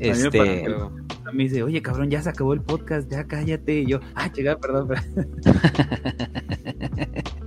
Este, 0.00 0.28
Pero, 0.32 0.90
Me 1.32 1.44
dice, 1.44 1.62
oye, 1.62 1.80
cabrón, 1.80 2.10
ya 2.10 2.22
se 2.22 2.30
acabó 2.30 2.54
el 2.54 2.60
podcast, 2.60 3.08
ya 3.08 3.22
cállate. 3.22 3.82
Y 3.82 3.86
yo, 3.86 4.00
ah, 4.16 4.32
chica, 4.32 4.58
perdón, 4.58 4.88
perdón. 4.88 5.30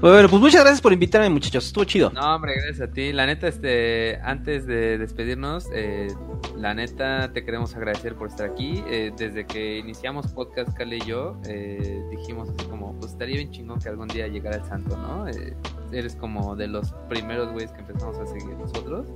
bueno, 0.00 0.28
pues 0.28 0.40
muchas 0.40 0.62
gracias 0.62 0.80
por 0.80 0.92
invitarme, 0.92 1.28
muchachos, 1.30 1.66
estuvo 1.66 1.84
chido. 1.84 2.10
no, 2.10 2.34
hombre, 2.34 2.54
gracias 2.54 2.88
a 2.88 2.92
ti. 2.92 3.12
La 3.12 3.26
neta, 3.26 3.48
este, 3.48 4.18
antes 4.22 4.66
de 4.66 4.98
despedirnos, 4.98 5.66
eh, 5.74 6.08
la 6.56 6.74
neta 6.74 7.32
te 7.32 7.44
queremos 7.44 7.74
agradecer 7.74 8.14
por 8.14 8.28
estar 8.28 8.50
aquí. 8.50 8.82
Eh, 8.88 9.12
desde 9.16 9.46
que 9.46 9.78
iniciamos 9.78 10.28
podcast, 10.28 10.72
Cale 10.76 10.96
y 10.96 11.00
yo, 11.00 11.40
eh, 11.46 12.02
dijimos 12.10 12.48
así 12.50 12.66
como, 12.68 12.94
pues 12.98 13.12
estaría 13.12 13.36
bien 13.36 13.50
chingón 13.50 13.78
que 13.80 13.88
algún 13.88 14.08
día 14.08 14.28
llegara 14.28 14.56
el 14.56 14.64
santo, 14.64 14.96
¿no? 14.96 15.28
Eh, 15.28 15.56
eres 15.92 16.16
como 16.16 16.56
de 16.56 16.68
los 16.68 16.92
primeros 17.08 17.52
güeyes 17.52 17.72
que 17.72 17.80
empezamos 17.80 18.18
a 18.18 18.26
seguir 18.26 18.56
nosotros. 18.56 19.06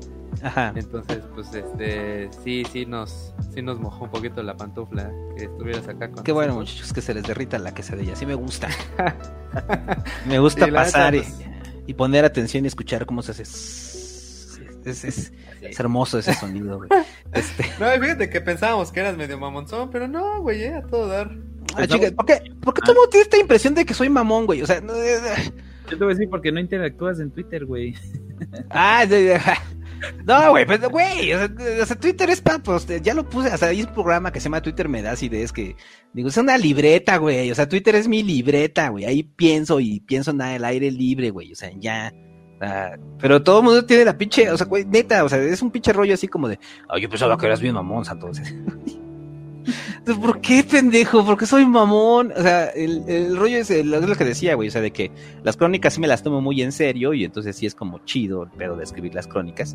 Ajá. 0.42 0.72
Entonces, 0.76 1.22
pues 1.34 1.52
este, 1.54 2.28
sí, 2.44 2.64
sí 2.70 2.86
nos, 2.86 3.34
sí 3.54 3.62
nos 3.62 3.78
mojó 3.80 4.04
un 4.04 4.10
poquito 4.10 4.42
la 4.42 4.56
pantufla 4.56 5.10
que 5.36 5.44
estuvieras 5.44 5.86
acá 5.88 6.10
con 6.10 6.24
Qué 6.24 6.32
bueno, 6.32 6.54
nosotros. 6.54 6.72
muchachos, 6.74 6.92
que 6.92 7.00
se 7.00 7.14
les 7.14 7.22
derrita 7.24 7.58
la 7.58 7.72
quesadilla, 7.74 8.12
así 8.14 8.26
me 8.26 8.34
gusta. 8.34 8.68
me 10.26 10.38
gusta 10.38 10.66
Sí, 10.66 10.70
pasar 10.72 11.14
y, 11.14 11.20
pues- 11.20 11.38
y 11.86 11.94
poner 11.94 12.24
atención 12.24 12.64
y 12.64 12.68
escuchar 12.68 13.06
cómo 13.06 13.22
se 13.22 13.32
hace. 13.32 13.42
Es, 13.42 15.04
es- 15.04 15.32
Sí. 15.60 15.70
hermoso 15.78 16.18
ese 16.18 16.34
sonido, 16.34 16.76
güey. 16.76 16.90
Este, 17.32 17.64
No, 17.80 17.86
fíjate 18.02 18.28
que 18.28 18.40
pensábamos 18.42 18.92
que 18.92 19.00
eras 19.00 19.16
medio 19.16 19.38
mamonzón, 19.38 19.88
pero 19.90 20.06
no, 20.06 20.42
güey, 20.42 20.62
eh, 20.64 20.74
a 20.74 20.82
todo 20.82 21.06
dar. 21.08 21.30
ah, 21.74 21.86
chicas, 21.86 22.12
¿por 22.12 22.26
qué, 22.26 22.52
por 22.60 22.74
qué 22.74 22.80
todo 22.82 22.92
el 22.92 22.96
mundo 22.98 23.08
tiene 23.10 23.22
esta 23.22 23.38
impresión 23.38 23.74
de 23.74 23.86
que 23.86 23.94
soy 23.94 24.10
mamón, 24.10 24.44
güey? 24.44 24.60
O 24.60 24.66
sea, 24.66 24.82
no, 24.82 24.92
eh, 24.94 25.18
Yo 25.90 25.96
te 25.96 26.04
voy 26.04 26.12
a 26.12 26.14
decir 26.16 26.28
porque 26.28 26.52
no 26.52 26.60
interactúas 26.60 27.18
en 27.18 27.30
Twitter, 27.30 27.64
güey. 27.64 27.94
ah, 28.70 29.06
no, 30.24 30.50
güey, 30.50 30.66
pues, 30.66 30.81
güey, 30.89 31.32
o 31.32 31.39
sea, 31.39 31.86
sea, 31.86 31.97
Twitter 31.97 32.31
es 32.31 32.40
para, 32.40 32.58
pues, 32.58 32.86
ya 33.02 33.14
lo 33.14 33.28
puse, 33.28 33.52
o 33.52 33.56
sea, 33.56 33.68
hay 33.68 33.82
un 33.82 33.92
programa 33.92 34.32
que 34.32 34.40
se 34.40 34.44
llama 34.44 34.62
Twitter 34.62 34.89
me 34.89 35.02
das 35.02 35.23
ideas 35.23 35.52
que, 35.52 35.76
digo, 36.12 36.28
es 36.28 36.36
una 36.36 36.58
libreta, 36.58 37.16
güey, 37.16 37.50
o 37.50 37.55
sea, 37.55 37.68
Twitter 37.68 37.94
es 37.94 38.08
mi 38.08 38.23
libreta, 38.23 38.89
güey, 38.89 39.05
ahí 39.05 39.23
pienso 39.23 39.81
y 39.81 40.00
pienso 40.00 40.31
en 40.31 40.40
el 40.40 40.64
aire 40.64 40.90
libre, 40.90 41.31
güey, 41.31 41.52
o 41.52 41.56
sea, 41.56 41.70
ya, 41.76 42.12
pero 43.18 43.42
todo 43.42 43.58
el 43.58 43.64
mundo 43.64 43.84
tiene 43.84 44.05
la 44.05 44.16
pinche, 44.16 44.50
o 44.50 44.56
sea, 44.56 44.66
güey, 44.66 44.84
neta, 44.84 45.24
o 45.24 45.28
sea, 45.28 45.39
es 45.42 45.62
un 45.62 45.70
pinche 45.70 45.92
rollo 45.92 46.14
así 46.14 46.28
como 46.28 46.48
de, 46.48 46.58
ah, 46.89 46.98
yo 46.98 47.08
pensaba 47.08 47.36
que 47.36 47.47
eras 47.47 47.60
bien 47.60 47.74
mamón, 47.74 48.05
entonces. 48.10 48.55
Entonces, 50.07 50.23
¿por 50.23 50.42
qué, 50.42 50.62
pendejo? 50.62 51.24
¿Por 51.24 51.39
qué 51.39 51.47
soy 51.47 51.65
mamón? 51.65 52.31
O 52.36 52.42
sea, 52.42 52.66
el, 52.66 53.08
el 53.08 53.39
rollo 53.39 53.57
es, 53.57 53.70
es 53.70 53.86
lo 53.86 54.15
que 54.15 54.24
decía, 54.24 54.55
güey, 54.55 54.68
o 54.68 54.70
sea, 54.70 54.83
de 54.83 54.91
que 54.91 55.10
las 55.42 55.57
crónicas 55.57 55.94
sí 55.94 56.00
me 56.02 56.07
las 56.07 56.23
tomo 56.23 56.42
muy 56.42 56.60
en 56.60 56.73
serio 56.73 57.15
y 57.15 57.24
entonces 57.24 57.57
sí 57.57 57.65
es 57.65 57.74
como 57.74 58.00
chido 58.05 58.42
el 58.42 58.50
pedo 58.50 58.76
de 58.76 58.84
escribir 58.84 59.15
las 59.15 59.26
crónicas. 59.26 59.74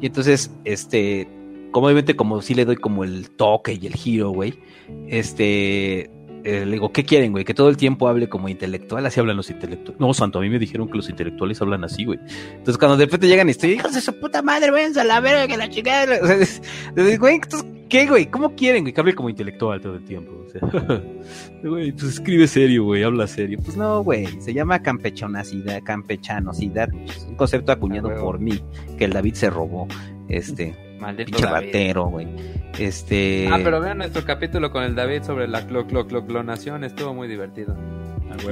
Y 0.00 0.06
entonces, 0.06 0.50
este, 0.64 1.28
como 1.70 1.88
obviamente 1.88 2.16
como 2.16 2.40
sí 2.40 2.54
le 2.54 2.64
doy 2.64 2.76
como 2.76 3.04
el 3.04 3.28
toque 3.28 3.74
y 3.74 3.86
el 3.86 3.92
giro, 3.92 4.30
güey, 4.30 4.58
este, 5.06 6.10
eh, 6.48 6.64
le 6.66 6.72
digo, 6.72 6.92
¿qué 6.92 7.04
quieren, 7.04 7.32
güey? 7.32 7.44
Que 7.44 7.54
todo 7.54 7.68
el 7.68 7.76
tiempo 7.76 8.08
hable 8.08 8.28
como 8.28 8.48
intelectual, 8.48 9.04
así 9.06 9.20
hablan 9.20 9.36
los 9.36 9.50
intelectuales. 9.50 10.00
No, 10.00 10.14
santo, 10.14 10.38
a 10.38 10.42
mí 10.42 10.48
me 10.48 10.58
dijeron 10.58 10.88
que 10.88 10.96
los 10.96 11.08
intelectuales 11.10 11.60
hablan 11.60 11.84
así, 11.84 12.04
güey. 12.04 12.18
Entonces 12.52 12.78
cuando 12.78 12.96
de 12.96 13.04
repente 13.04 13.26
llegan 13.28 13.48
y 13.48 13.52
estoy, 13.52 13.72
hijos 13.72 13.94
de 13.94 14.00
su 14.00 14.18
puta 14.18 14.42
madre, 14.42 14.70
váyanse 14.70 15.00
a 15.00 15.04
la 15.04 15.20
verga, 15.20 15.46
que 15.46 15.56
la 15.56 15.68
chingada. 15.68 16.18
O 16.22 16.26
sea, 16.26 16.36
es- 16.36 16.62
es- 16.96 17.18
güey, 17.18 17.34
entonces, 17.36 17.68
¿qué, 17.88 18.06
güey? 18.06 18.26
¿Cómo 18.30 18.54
quieren, 18.54 18.82
güey? 18.84 18.92
Que 18.94 19.00
hable 19.00 19.14
como 19.14 19.28
intelectual 19.30 19.80
todo 19.80 19.94
el 19.96 20.04
tiempo. 20.04 20.32
O 20.46 20.50
sea, 20.50 20.60
güey, 21.62 21.92
pues 21.92 22.04
escribe 22.04 22.46
serio, 22.46 22.84
güey, 22.84 23.02
habla 23.02 23.26
serio. 23.26 23.58
Pues 23.62 23.76
no, 23.76 24.02
güey, 24.02 24.26
se 24.40 24.54
llama 24.54 24.80
campechonacidad, 24.82 25.82
campechanosidad. 25.82 26.88
Es 27.08 27.24
un 27.28 27.36
concepto 27.36 27.72
acuñado 27.72 28.08
Ah, 28.10 28.20
por 28.20 28.38
mí, 28.38 28.58
que 28.96 29.04
el 29.04 29.12
David 29.12 29.34
se 29.34 29.50
robó. 29.50 29.86
Este, 30.28 30.74
Maldito 30.98 31.30
pinche 31.32 31.44
David. 31.44 31.66
ratero, 31.66 32.06
güey. 32.06 32.26
Este. 32.78 33.48
Ah, 33.50 33.58
pero 33.62 33.80
vean 33.80 33.98
nuestro 33.98 34.24
capítulo 34.24 34.70
con 34.70 34.82
el 34.84 34.94
David 34.94 35.22
sobre 35.22 35.48
la 35.48 35.66
clo 35.66 35.86
clo 35.86 36.06
clo 36.06 36.24
clonación, 36.26 36.84
estuvo 36.84 37.14
muy 37.14 37.28
divertido. 37.28 37.76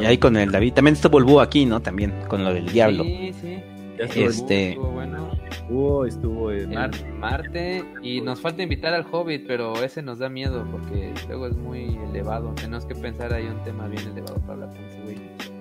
Y 0.00 0.04
ahí 0.04 0.18
con 0.18 0.36
el 0.36 0.50
David. 0.50 0.72
También 0.74 0.94
estuvo 0.94 1.18
el 1.18 1.24
búho 1.24 1.40
aquí, 1.40 1.66
¿no? 1.66 1.80
También, 1.80 2.12
con 2.28 2.42
lo 2.44 2.52
del 2.52 2.66
diablo. 2.72 3.04
Sí, 3.04 3.32
sí. 3.40 3.58
Estuvo. 3.98 4.24
Este- 4.28 4.68
Estuvo 4.70 4.90
bueno. 4.90 5.30
estuvo, 5.50 6.04
estuvo 6.06 6.50
en 6.52 6.72
en 6.72 6.74
Marte. 6.74 7.12
Marte. 7.18 7.84
Y 8.02 8.20
nos 8.20 8.40
falta 8.40 8.62
invitar 8.62 8.92
al 8.94 9.06
Hobbit, 9.10 9.46
pero 9.46 9.82
ese 9.82 10.02
nos 10.02 10.18
da 10.18 10.28
miedo 10.28 10.66
porque 10.70 11.12
luego 11.28 11.46
es 11.46 11.56
muy 11.56 11.98
elevado. 12.10 12.52
Tenemos 12.56 12.84
que 12.86 12.94
pensar 12.94 13.32
ahí 13.32 13.46
un 13.46 13.62
tema 13.64 13.86
bien 13.86 14.02
elevado 14.08 14.38
para 14.46 14.66
ese 14.72 15.00
güey. 15.02 15.16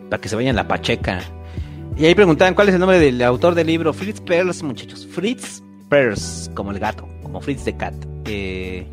Para 0.09 0.21
que 0.21 0.27
se 0.29 0.35
vayan 0.35 0.55
la 0.55 0.67
pacheca. 0.67 1.21
Y 1.97 2.05
ahí 2.05 2.15
preguntaban 2.15 2.55
cuál 2.55 2.67
es 2.69 2.73
el 2.73 2.79
nombre 2.81 2.99
del 2.99 3.21
autor 3.21 3.55
del 3.55 3.67
libro. 3.67 3.93
Fritz 3.93 4.19
Perls, 4.19 4.63
muchachos. 4.63 5.07
Fritz 5.07 5.63
Perls, 5.89 6.49
como 6.53 6.71
el 6.71 6.79
gato, 6.79 7.07
como 7.21 7.41
Fritz 7.41 7.63
the 7.63 7.75
Cat. 7.75 7.93
Eh, 8.25 8.87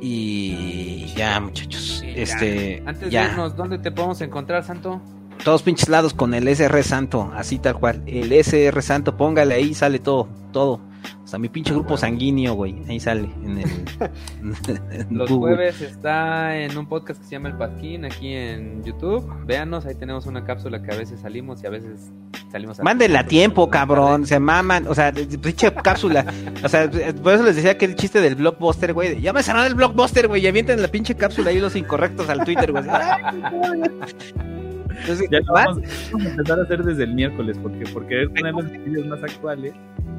y 0.00 1.06
ya, 1.14 1.38
muchachos. 1.40 2.02
Este, 2.04 2.82
Antes 2.84 3.10
ya. 3.10 3.24
de 3.26 3.30
irnos, 3.32 3.56
¿dónde 3.56 3.78
te 3.78 3.92
podemos 3.92 4.20
encontrar, 4.20 4.64
Santo? 4.64 5.00
Todos 5.44 5.62
pinches 5.62 5.88
lados 5.88 6.12
con 6.14 6.34
el 6.34 6.46
SR 6.48 6.82
Santo, 6.82 7.30
así 7.34 7.58
tal 7.58 7.78
cual. 7.78 8.02
El 8.06 8.32
SR 8.32 8.82
Santo, 8.82 9.16
póngale 9.16 9.54
ahí, 9.54 9.74
sale 9.74 9.98
todo, 9.98 10.28
todo. 10.52 10.80
O 11.24 11.26
sea, 11.26 11.38
mi 11.38 11.48
pinche 11.48 11.72
grupo 11.72 11.96
sanguíneo, 11.96 12.54
güey. 12.54 12.82
Ahí 12.88 13.00
sale 13.00 13.28
en 13.44 13.58
el. 13.58 13.70
en 14.92 15.16
Los 15.16 15.30
Google. 15.30 15.56
jueves 15.56 15.80
está 15.80 16.56
en 16.58 16.76
un 16.76 16.86
podcast 16.86 17.20
que 17.20 17.26
se 17.26 17.32
llama 17.32 17.48
El 17.48 17.56
Pasquín 17.56 18.04
aquí 18.04 18.34
en 18.34 18.82
YouTube. 18.82 19.26
Véanos, 19.46 19.86
ahí 19.86 19.94
tenemos 19.94 20.26
una 20.26 20.44
cápsula 20.44 20.82
que 20.82 20.92
a 20.92 20.96
veces 20.96 21.20
salimos 21.20 21.62
y 21.62 21.66
a 21.66 21.70
veces 21.70 22.12
salimos 22.50 22.78
a 22.80 22.82
Mándenla 22.82 23.20
a 23.20 23.26
tiempo, 23.26 23.70
cabrón. 23.70 24.26
Se 24.26 24.38
maman. 24.38 24.86
O 24.88 24.94
sea, 24.94 25.12
pinche 25.12 25.72
cápsula. 25.72 26.26
O 26.62 26.68
sea, 26.68 26.90
por 26.90 27.34
eso 27.34 27.44
les 27.44 27.56
decía 27.56 27.78
que 27.78 27.86
el 27.86 27.94
chiste 27.96 28.20
del 28.20 28.34
blockbuster, 28.34 28.92
güey. 28.92 29.20
Ya 29.20 29.32
me 29.32 29.42
cerraron 29.42 29.66
el 29.66 29.74
blockbuster, 29.74 30.28
güey. 30.28 30.42
Y 30.42 30.46
avienten 30.46 30.82
la 30.82 30.88
pinche 30.88 31.14
cápsula 31.14 31.50
ahí 31.50 31.60
los 31.60 31.76
incorrectos 31.76 32.28
al 32.28 32.44
Twitter, 32.44 32.72
güey. 32.72 32.84
Entonces, 35.00 35.28
Ya 35.30 35.40
lo 35.40 35.52
vamos, 35.52 35.78
vamos 36.12 36.26
a 36.26 36.30
empezar 36.30 36.58
a 36.58 36.62
hacer 36.62 36.82
desde 36.84 37.04
el 37.04 37.14
miércoles, 37.14 37.58
porque 37.62 37.84
por 37.92 38.06
querer 38.06 38.28
poner 38.28 38.52
los 38.54 38.70
vídeos 38.70 39.06
más 39.06 39.22
actuales, 39.22 39.72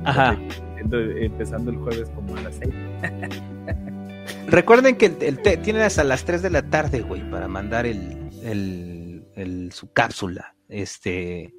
Ajá. 0.05 0.37
empezando 0.91 1.71
el 1.71 1.77
jueves 1.77 2.09
como 2.15 2.35
a 2.37 2.41
las 2.41 2.55
6. 2.55 2.73
Recuerden 4.47 4.95
que 4.97 5.07
el, 5.07 5.17
el 5.21 5.39
te- 5.41 5.57
tienen 5.57 5.81
hasta 5.83 6.03
las 6.03 6.25
3 6.25 6.41
de 6.41 6.49
la 6.49 6.61
tarde, 6.63 7.01
güey, 7.01 7.27
para 7.29 7.47
mandar 7.47 7.85
el, 7.85 8.29
el, 8.43 9.23
el- 9.35 9.71
su 9.71 9.91
cápsula. 9.91 10.55
Este. 10.69 11.53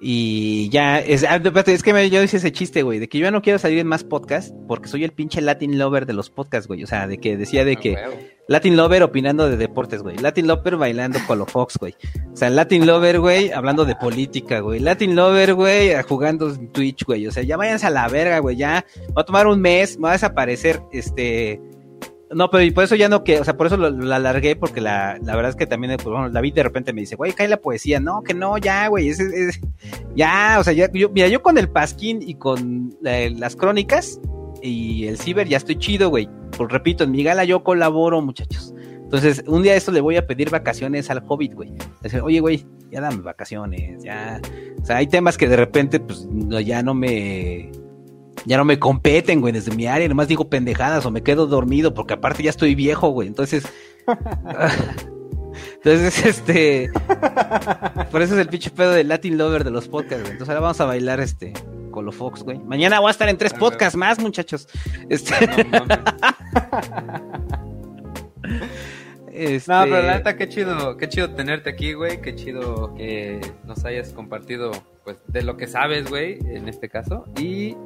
Y 0.00 0.68
ya, 0.70 0.98
es, 0.98 1.24
ah, 1.24 1.40
es 1.66 1.82
que 1.82 1.92
me- 1.94 2.10
yo 2.10 2.22
hice 2.22 2.36
ese 2.36 2.52
chiste, 2.52 2.82
güey, 2.82 2.98
de 2.98 3.08
que 3.08 3.18
yo 3.18 3.24
ya 3.24 3.30
no 3.30 3.40
quiero 3.42 3.58
salir 3.58 3.78
en 3.78 3.86
más 3.86 4.04
podcasts 4.04 4.52
porque 4.68 4.88
soy 4.88 5.04
el 5.04 5.12
pinche 5.12 5.40
Latin 5.40 5.78
lover 5.78 6.04
de 6.04 6.12
los 6.12 6.28
podcasts, 6.30 6.66
güey. 6.68 6.82
O 6.84 6.86
sea, 6.86 7.06
de 7.06 7.18
que 7.18 7.36
decía 7.36 7.64
de 7.64 7.72
Ah, 7.72 7.80
que. 7.80 8.34
Latin 8.46 8.76
lover 8.76 9.02
opinando 9.02 9.48
de 9.48 9.56
deportes, 9.56 10.02
güey. 10.02 10.18
Latin 10.18 10.46
lover 10.46 10.76
bailando 10.76 11.18
Colo 11.26 11.46
Fox, 11.46 11.78
güey. 11.78 11.94
O 12.30 12.36
sea, 12.36 12.50
Latin 12.50 12.86
lover, 12.86 13.18
güey, 13.20 13.50
hablando 13.52 13.86
de 13.86 13.96
política, 13.96 14.60
güey. 14.60 14.80
Latin 14.80 15.16
lover, 15.16 15.54
güey, 15.54 15.92
jugando 16.06 16.50
en 16.50 16.68
Twitch, 16.70 17.04
güey. 17.06 17.26
O 17.26 17.32
sea, 17.32 17.42
ya 17.42 17.56
váyanse 17.56 17.86
a 17.86 17.90
la 17.90 18.06
verga, 18.08 18.40
güey. 18.40 18.56
Ya 18.56 18.84
va 19.16 19.22
a 19.22 19.24
tomar 19.24 19.46
un 19.46 19.60
mes, 19.62 19.98
va 20.02 20.10
a 20.10 20.12
desaparecer, 20.12 20.82
este. 20.92 21.62
No, 22.30 22.50
pero 22.50 22.64
y 22.64 22.70
por 22.70 22.84
eso 22.84 22.96
ya 22.96 23.08
no 23.08 23.22
que, 23.22 23.38
o 23.38 23.44
sea, 23.44 23.56
por 23.56 23.66
eso 23.66 23.76
lo 23.76 24.14
alargué, 24.14 24.56
porque 24.56 24.80
la, 24.80 25.18
la 25.22 25.36
verdad 25.36 25.50
es 25.50 25.56
que 25.56 25.66
también, 25.66 25.94
pues, 25.96 26.06
bueno, 26.06 26.30
David 26.30 26.54
de 26.54 26.62
repente 26.62 26.92
me 26.92 27.02
dice, 27.02 27.16
güey, 27.16 27.32
cae 27.32 27.46
la 27.48 27.58
poesía. 27.58 28.00
No, 28.00 28.22
que 28.22 28.34
no, 28.34 28.58
ya, 28.58 28.88
güey, 28.88 29.08
es, 29.08 29.20
es- 29.20 29.60
ya, 30.16 30.56
o 30.58 30.64
sea, 30.64 30.72
ya, 30.72 30.88
mira, 31.12 31.28
yo 31.28 31.42
con 31.42 31.58
el 31.58 31.68
Pasquín 31.68 32.20
y 32.22 32.34
con 32.34 32.96
eh, 33.04 33.32
las 33.36 33.54
crónicas 33.56 34.18
y 34.62 35.06
el 35.06 35.18
Ciber 35.18 35.46
ya 35.48 35.58
estoy 35.58 35.76
chido, 35.76 36.08
güey. 36.10 36.28
Pues 36.56 36.70
repito, 36.72 37.04
en 37.04 37.10
mi 37.10 37.22
gala 37.22 37.44
yo 37.44 37.62
colaboro, 37.62 38.20
muchachos. 38.22 38.74
Entonces, 39.02 39.44
un 39.46 39.62
día 39.62 39.76
esto 39.76 39.92
le 39.92 40.00
voy 40.00 40.16
a 40.16 40.26
pedir 40.26 40.50
vacaciones 40.50 41.10
al 41.10 41.22
Hobbit, 41.28 41.54
güey. 41.54 41.72
Oye, 42.22 42.40
güey, 42.40 42.66
ya 42.90 43.00
dame 43.00 43.18
vacaciones, 43.22 44.02
ya. 44.02 44.40
O 44.82 44.84
sea, 44.84 44.96
hay 44.96 45.06
temas 45.06 45.36
que 45.36 45.46
de 45.48 45.56
repente, 45.56 46.00
pues, 46.00 46.26
ya 46.64 46.82
no 46.82 46.94
me. 46.94 47.70
Ya 48.46 48.56
no 48.56 48.64
me 48.64 48.78
competen, 48.78 49.40
güey, 49.40 49.52
desde 49.52 49.74
mi 49.74 49.86
área. 49.86 50.08
Nomás 50.08 50.28
digo 50.28 50.48
pendejadas 50.48 51.04
o 51.06 51.10
me 51.10 51.22
quedo 51.22 51.46
dormido, 51.46 51.94
porque 51.94 52.14
aparte 52.14 52.42
ya 52.42 52.50
estoy 52.50 52.74
viejo, 52.74 53.08
güey. 53.08 53.28
Entonces. 53.28 53.64
Entonces, 55.76 56.26
este. 56.26 56.90
Por 58.10 58.22
eso 58.22 58.34
es 58.34 58.40
el 58.40 58.48
pinche 58.48 58.70
pedo 58.70 58.92
del 58.92 59.08
Latin 59.08 59.38
Lover 59.38 59.64
de 59.64 59.70
los 59.70 59.88
podcasts, 59.88 60.22
güey. 60.22 60.32
Entonces 60.32 60.48
ahora 60.48 60.60
vamos 60.60 60.80
a 60.80 60.84
bailar 60.86 61.20
este. 61.20 61.52
Colo 61.90 62.10
Fox, 62.10 62.42
güey. 62.42 62.58
Mañana 62.58 62.98
voy 63.00 63.08
a 63.08 63.12
estar 63.12 63.28
en 63.28 63.38
tres 63.38 63.54
podcasts 63.54 63.96
más, 63.96 64.18
muchachos. 64.18 64.66
Este. 65.08 65.32
No, 65.46 65.84
este- 69.32 69.62
No, 69.72 69.82
pero 69.82 70.02
la 70.02 70.16
neta, 70.18 70.36
qué 70.36 70.48
chido, 70.48 70.96
qué 70.96 71.08
chido 71.08 71.30
tenerte 71.30 71.70
aquí, 71.70 71.92
güey. 71.92 72.20
Qué 72.20 72.34
chido 72.36 72.94
que 72.94 73.40
nos 73.64 73.84
hayas 73.84 74.10
compartido, 74.12 74.70
pues, 75.04 75.16
de 75.26 75.42
lo 75.42 75.56
que 75.56 75.66
sabes, 75.66 76.08
güey, 76.08 76.38
en 76.46 76.68
este 76.68 76.88
caso. 76.88 77.24
Y, 77.40 77.76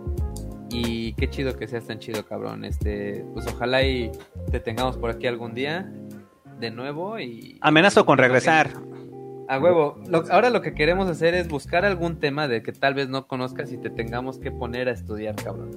y 0.70 1.12
qué 1.14 1.28
chido 1.30 1.56
que 1.56 1.66
seas 1.68 1.86
tan 1.86 1.98
chido, 1.98 2.24
cabrón. 2.26 2.64
Este, 2.64 3.24
pues 3.34 3.46
ojalá 3.46 3.82
y 3.82 4.10
te 4.50 4.60
tengamos 4.60 4.96
por 4.96 5.10
aquí 5.10 5.26
algún 5.26 5.54
día 5.54 5.90
de 6.60 6.70
nuevo 6.70 7.18
y... 7.20 7.58
Amenazo 7.60 8.04
con 8.04 8.18
regresar. 8.18 8.70
A 9.48 9.58
huevo. 9.58 9.98
Lo- 10.08 10.24
ahora 10.30 10.50
lo 10.50 10.60
que 10.60 10.74
queremos 10.74 11.08
hacer 11.08 11.34
es 11.34 11.48
buscar 11.48 11.84
algún 11.84 12.18
tema 12.20 12.48
de 12.48 12.62
que 12.62 12.72
tal 12.72 12.94
vez 12.94 13.08
no 13.08 13.26
conozcas 13.26 13.72
y 13.72 13.78
te 13.78 13.90
tengamos 13.90 14.38
que 14.38 14.50
poner 14.50 14.88
a 14.88 14.92
estudiar, 14.92 15.34
cabrón. 15.36 15.70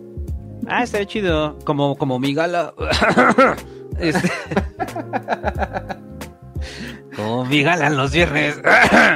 Ah, 0.67 0.83
estaría 0.83 1.07
chido. 1.07 1.57
Como, 1.63 1.95
como 1.97 2.19
mi 2.19 2.33
gala. 2.33 2.73
Este- 3.99 4.31
como 7.15 7.45
mi 7.45 7.63
gala 7.63 7.87
en 7.87 7.97
los 7.97 8.11
viernes. 8.11 8.59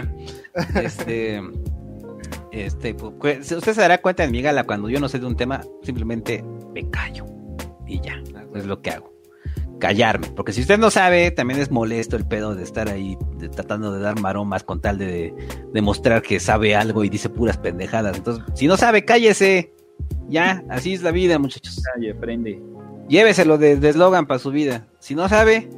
este. 0.75 1.41
Este, 2.55 2.95
pu- 2.95 3.17
cu- 3.17 3.39
usted 3.57 3.73
se 3.73 3.81
dará 3.81 3.97
cuenta 4.01 4.23
en 4.23 4.31
mi 4.31 4.41
gala 4.41 4.63
cuando 4.63 4.87
yo 4.89 4.99
no 4.99 5.09
sé 5.09 5.19
de 5.19 5.25
un 5.25 5.35
tema, 5.35 5.61
simplemente 5.83 6.43
me 6.73 6.89
callo. 6.89 7.25
Y 7.85 7.99
ya, 7.99 8.21
es 8.55 8.65
lo 8.65 8.81
que 8.81 8.91
hago. 8.91 9.13
Callarme. 9.79 10.27
Porque 10.35 10.53
si 10.53 10.61
usted 10.61 10.79
no 10.79 10.89
sabe, 10.89 11.31
también 11.31 11.59
es 11.59 11.69
molesto 11.69 12.15
el 12.15 12.25
pedo 12.25 12.55
de 12.55 12.63
estar 12.63 12.87
ahí 12.89 13.17
de- 13.37 13.49
tratando 13.49 13.91
de 13.91 13.99
dar 14.01 14.19
maromas 14.21 14.63
con 14.63 14.79
tal 14.79 14.97
de 14.97 15.33
demostrar 15.73 16.21
que 16.21 16.39
sabe 16.39 16.75
algo 16.75 17.03
y 17.03 17.09
dice 17.09 17.27
puras 17.29 17.57
pendejadas. 17.57 18.15
Entonces, 18.15 18.43
si 18.55 18.67
no 18.67 18.77
sabe, 18.77 19.03
cállese. 19.03 19.73
Ya, 20.29 20.63
así 20.69 20.93
es 20.93 21.03
la 21.03 21.11
vida, 21.11 21.37
muchachos. 21.37 21.81
Calle, 21.93 22.15
prende. 22.15 22.61
Lléveselo 23.09 23.57
de 23.57 23.75
de 23.75 23.89
eslogan 23.89 24.25
para 24.27 24.39
su 24.39 24.49
vida. 24.51 24.87
Si 24.99 25.13
no 25.13 25.27
sabe, 25.29 25.69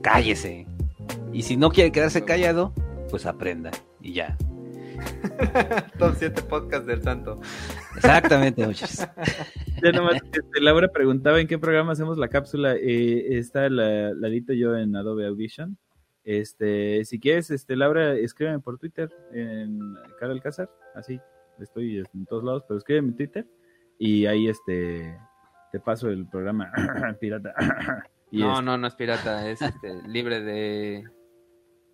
cállese. 0.00 0.66
Y 1.32 1.42
si 1.42 1.56
no 1.56 1.70
quiere 1.70 1.90
quedarse 1.92 2.24
callado, 2.24 2.72
pues 3.10 3.26
aprenda. 3.26 3.70
Y 4.00 4.12
ya. 4.14 4.38
Top 5.98 6.14
7 6.16 6.42
podcast 6.42 6.86
del 6.86 7.02
santo. 7.02 7.40
Exactamente, 7.96 8.66
muchachos. 8.66 9.06
Ya 9.82 9.92
nomás, 9.92 10.16
este, 10.16 10.60
Laura 10.60 10.88
preguntaba 10.88 11.40
en 11.40 11.46
qué 11.46 11.58
programa 11.58 11.92
hacemos 11.92 12.18
la 12.18 12.28
cápsula. 12.28 12.74
Eh, 12.76 13.38
está 13.38 13.68
la, 13.68 14.12
la 14.14 14.28
edito 14.28 14.52
yo 14.52 14.76
en 14.76 14.96
Adobe 14.96 15.26
Audition. 15.26 15.76
Este, 16.24 17.04
si 17.04 17.18
quieres, 17.18 17.50
este, 17.50 17.76
Laura, 17.76 18.14
escríbeme 18.14 18.60
por 18.60 18.78
Twitter 18.78 19.10
en 19.32 19.80
Cara 20.18 20.32
Alcázar, 20.32 20.70
así, 20.94 21.18
estoy 21.58 21.98
en 21.98 22.26
todos 22.26 22.44
lados, 22.44 22.64
pero 22.68 22.78
escríbeme 22.78 23.08
en 23.08 23.16
Twitter 23.16 23.46
y 23.98 24.26
ahí 24.26 24.48
este 24.48 25.18
te 25.72 25.80
paso 25.80 26.08
el 26.08 26.26
programa 26.26 26.72
pirata. 27.20 27.54
y 28.30 28.40
no, 28.40 28.52
este, 28.52 28.64
no, 28.64 28.78
no 28.78 28.86
es 28.86 28.94
pirata, 28.94 29.48
es 29.48 29.62
este, 29.62 30.02
libre 30.08 30.40
de 30.40 31.04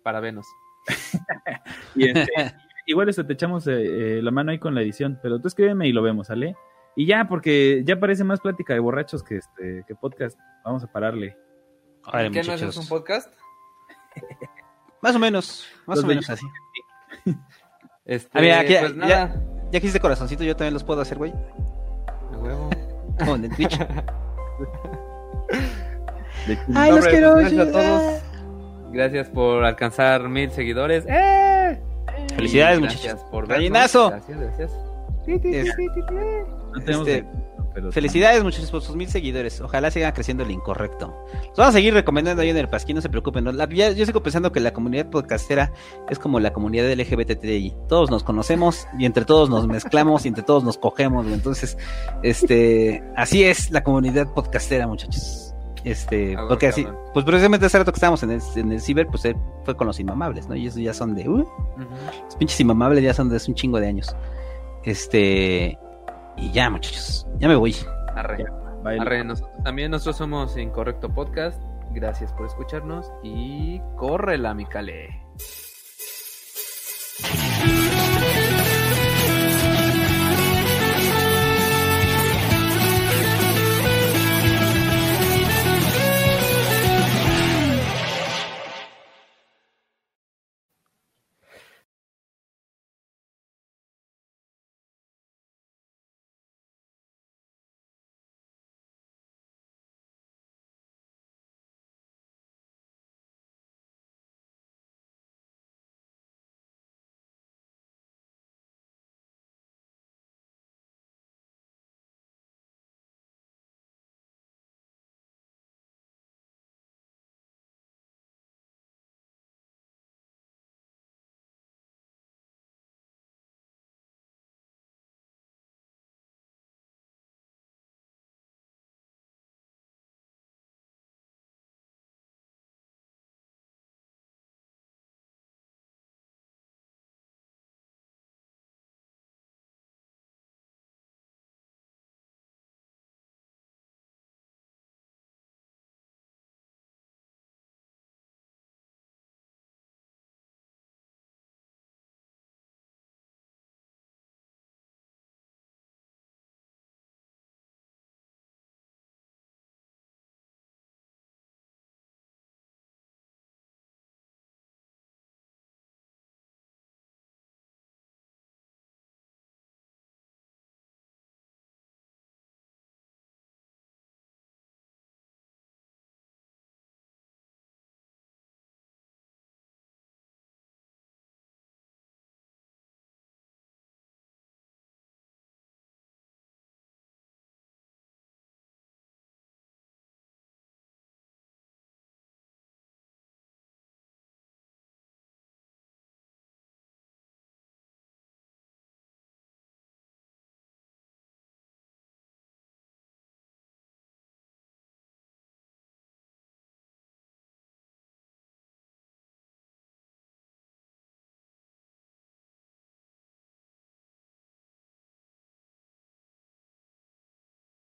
parabenos. 0.03 0.47
y 1.95 2.09
este, 2.09 2.31
igual 2.87 3.07
este, 3.09 3.23
te 3.23 3.33
echamos 3.33 3.67
eh, 3.67 4.17
eh, 4.17 4.21
la 4.23 4.31
mano 4.31 4.51
ahí 4.51 4.57
con 4.59 4.73
la 4.73 4.81
edición, 4.81 5.19
pero 5.21 5.39
tú 5.39 5.47
escríbeme 5.47 5.87
y 5.87 5.91
lo 5.93 6.01
vemos, 6.01 6.27
¿sale? 6.27 6.55
Y 6.95 7.05
ya, 7.05 7.27
porque 7.27 7.83
ya 7.85 7.99
parece 7.99 8.23
más 8.23 8.39
plática 8.39 8.73
de 8.73 8.79
borrachos 8.79 9.21
que 9.23 9.37
este 9.37 9.83
que 9.87 9.93
podcast. 9.93 10.39
Vamos 10.65 10.83
a 10.83 10.91
pararle. 10.91 11.37
Órale, 12.05 12.31
¿Qué 12.31 12.41
no 12.41 12.53
es 12.53 12.77
un 12.77 12.87
podcast? 12.87 13.31
Más 15.01 15.15
o 15.15 15.19
menos, 15.19 15.67
más 15.85 15.97
Los 15.97 16.05
o 16.05 16.07
menos 16.07 16.27
así. 16.29 16.45
Este, 18.05 18.29
Ah, 18.33 18.41
mira, 18.41 18.59
aquí- 18.61 18.73
pues 18.79 18.95
ya- 18.95 18.97
nada. 18.97 19.35
Ya 19.71 19.71
que 19.79 19.85
hiciste 19.85 19.99
corazoncito, 19.99 20.43
yo 20.45 20.55
también 20.55 20.73
los 20.73 20.83
puedo 20.85 21.01
hacer, 21.01 21.17
güey. 21.17 21.33
A 22.33 22.37
huevo. 22.37 22.69
Como 23.19 23.35
en 23.35 23.43
el 23.45 23.55
Twitch. 23.55 23.77
De 26.47 26.57
Ay, 26.73 26.91
los 26.91 26.99
Hombre, 27.05 27.11
quiero. 27.11 27.33
pues, 27.33 27.53
gracias 27.53 27.67
a 27.67 27.71
todos. 27.71 28.21
Gracias 28.93 29.29
por 29.29 29.65
alcanzar 29.65 30.29
mil 30.29 30.49
seguidores. 30.51 31.05
¡Eh! 31.07 31.46
Felicidades, 32.37 32.79
muchachos. 32.79 33.19
Por. 33.29 33.47
Gallinazo. 33.47 34.09
Gracias, 34.11 34.39
gracias. 34.39 34.71
Es- 35.27 35.75
No 36.73 36.81
tenemos 36.83 37.07
Este, 37.07 37.21
de- 37.23 37.27
pero 37.73 37.91
Felicidades, 37.91 38.43
muchachos, 38.43 38.71
por 38.71 38.81
sus 38.81 38.95
mil 38.95 39.07
seguidores. 39.07 39.61
Ojalá 39.61 39.91
sigan 39.91 40.11
creciendo 40.13 40.43
el 40.43 40.49
incorrecto. 40.51 41.13
Los 41.49 41.57
vamos 41.57 41.69
a 41.75 41.77
seguir 41.77 41.93
recomendando 41.93 42.41
ahí 42.41 42.49
en 42.49 42.57
el 42.57 42.67
Pasquín, 42.69 42.95
no 42.95 43.01
se 43.01 43.09
preocupen. 43.09 43.43
¿no? 43.43 43.51
La- 43.51 43.69
ya- 43.69 43.91
yo 43.91 44.03
sigo 44.05 44.23
pensando 44.23 44.51
que 44.51 44.59
la 44.59 44.71
comunidad 44.71 45.09
podcastera 45.11 45.71
es 46.09 46.17
como 46.17 46.39
la 46.39 46.53
comunidad 46.53 46.89
LGBTI. 46.89 47.75
Todos 47.87 48.09
nos 48.09 48.23
conocemos 48.23 48.87
y 48.97 49.05
entre 49.05 49.25
todos 49.25 49.49
nos 49.49 49.67
mezclamos 49.67 50.25
y 50.25 50.29
entre 50.29 50.43
todos 50.43 50.63
nos 50.63 50.77
cogemos. 50.79 51.27
Entonces, 51.27 51.77
este, 52.23 53.03
así 53.15 53.43
es 53.43 53.69
la 53.71 53.83
comunidad 53.83 54.33
podcastera, 54.33 54.87
muchachos. 54.87 55.46
Este, 55.87 56.35
porque 56.49 56.67
así, 56.67 56.85
pues 57.13 57.25
precisamente 57.25 57.65
hace 57.65 57.79
rato 57.79 57.93
que 57.93 57.95
estábamos 57.95 58.21
en 58.21 58.31
el, 58.31 58.41
en 58.57 58.73
el 58.73 58.81
ciber, 58.81 59.07
pues 59.07 59.23
él 59.23 59.37
fue 59.63 59.77
con 59.77 59.87
los 59.87 59.97
inmamables, 60.01 60.49
¿no? 60.49 60.55
Y 60.55 60.67
eso 60.67 60.79
ya 60.79 60.93
son 60.93 61.15
de, 61.15 61.29
uh, 61.29 61.37
los 61.37 62.35
pinches 62.35 62.59
inmamables 62.59 63.01
ya 63.01 63.13
son 63.13 63.29
de 63.29 63.37
hace 63.37 63.49
un 63.49 63.55
chingo 63.55 63.79
de 63.79 63.87
años. 63.87 64.13
Este, 64.83 65.79
y 66.35 66.51
ya, 66.51 66.69
muchachos, 66.69 67.25
ya 67.39 67.47
me 67.47 67.55
voy. 67.55 67.73
Arre, 68.15 68.45
arre 68.99 69.25
también 69.63 69.91
nosotros 69.91 70.17
somos 70.17 70.57
Incorrecto 70.57 71.07
Podcast. 71.09 71.61
Gracias 71.91 72.33
por 72.33 72.47
escucharnos 72.47 73.09
y 73.23 73.79
corre 73.95 74.37
la 74.37 74.53
micale. 74.53 75.23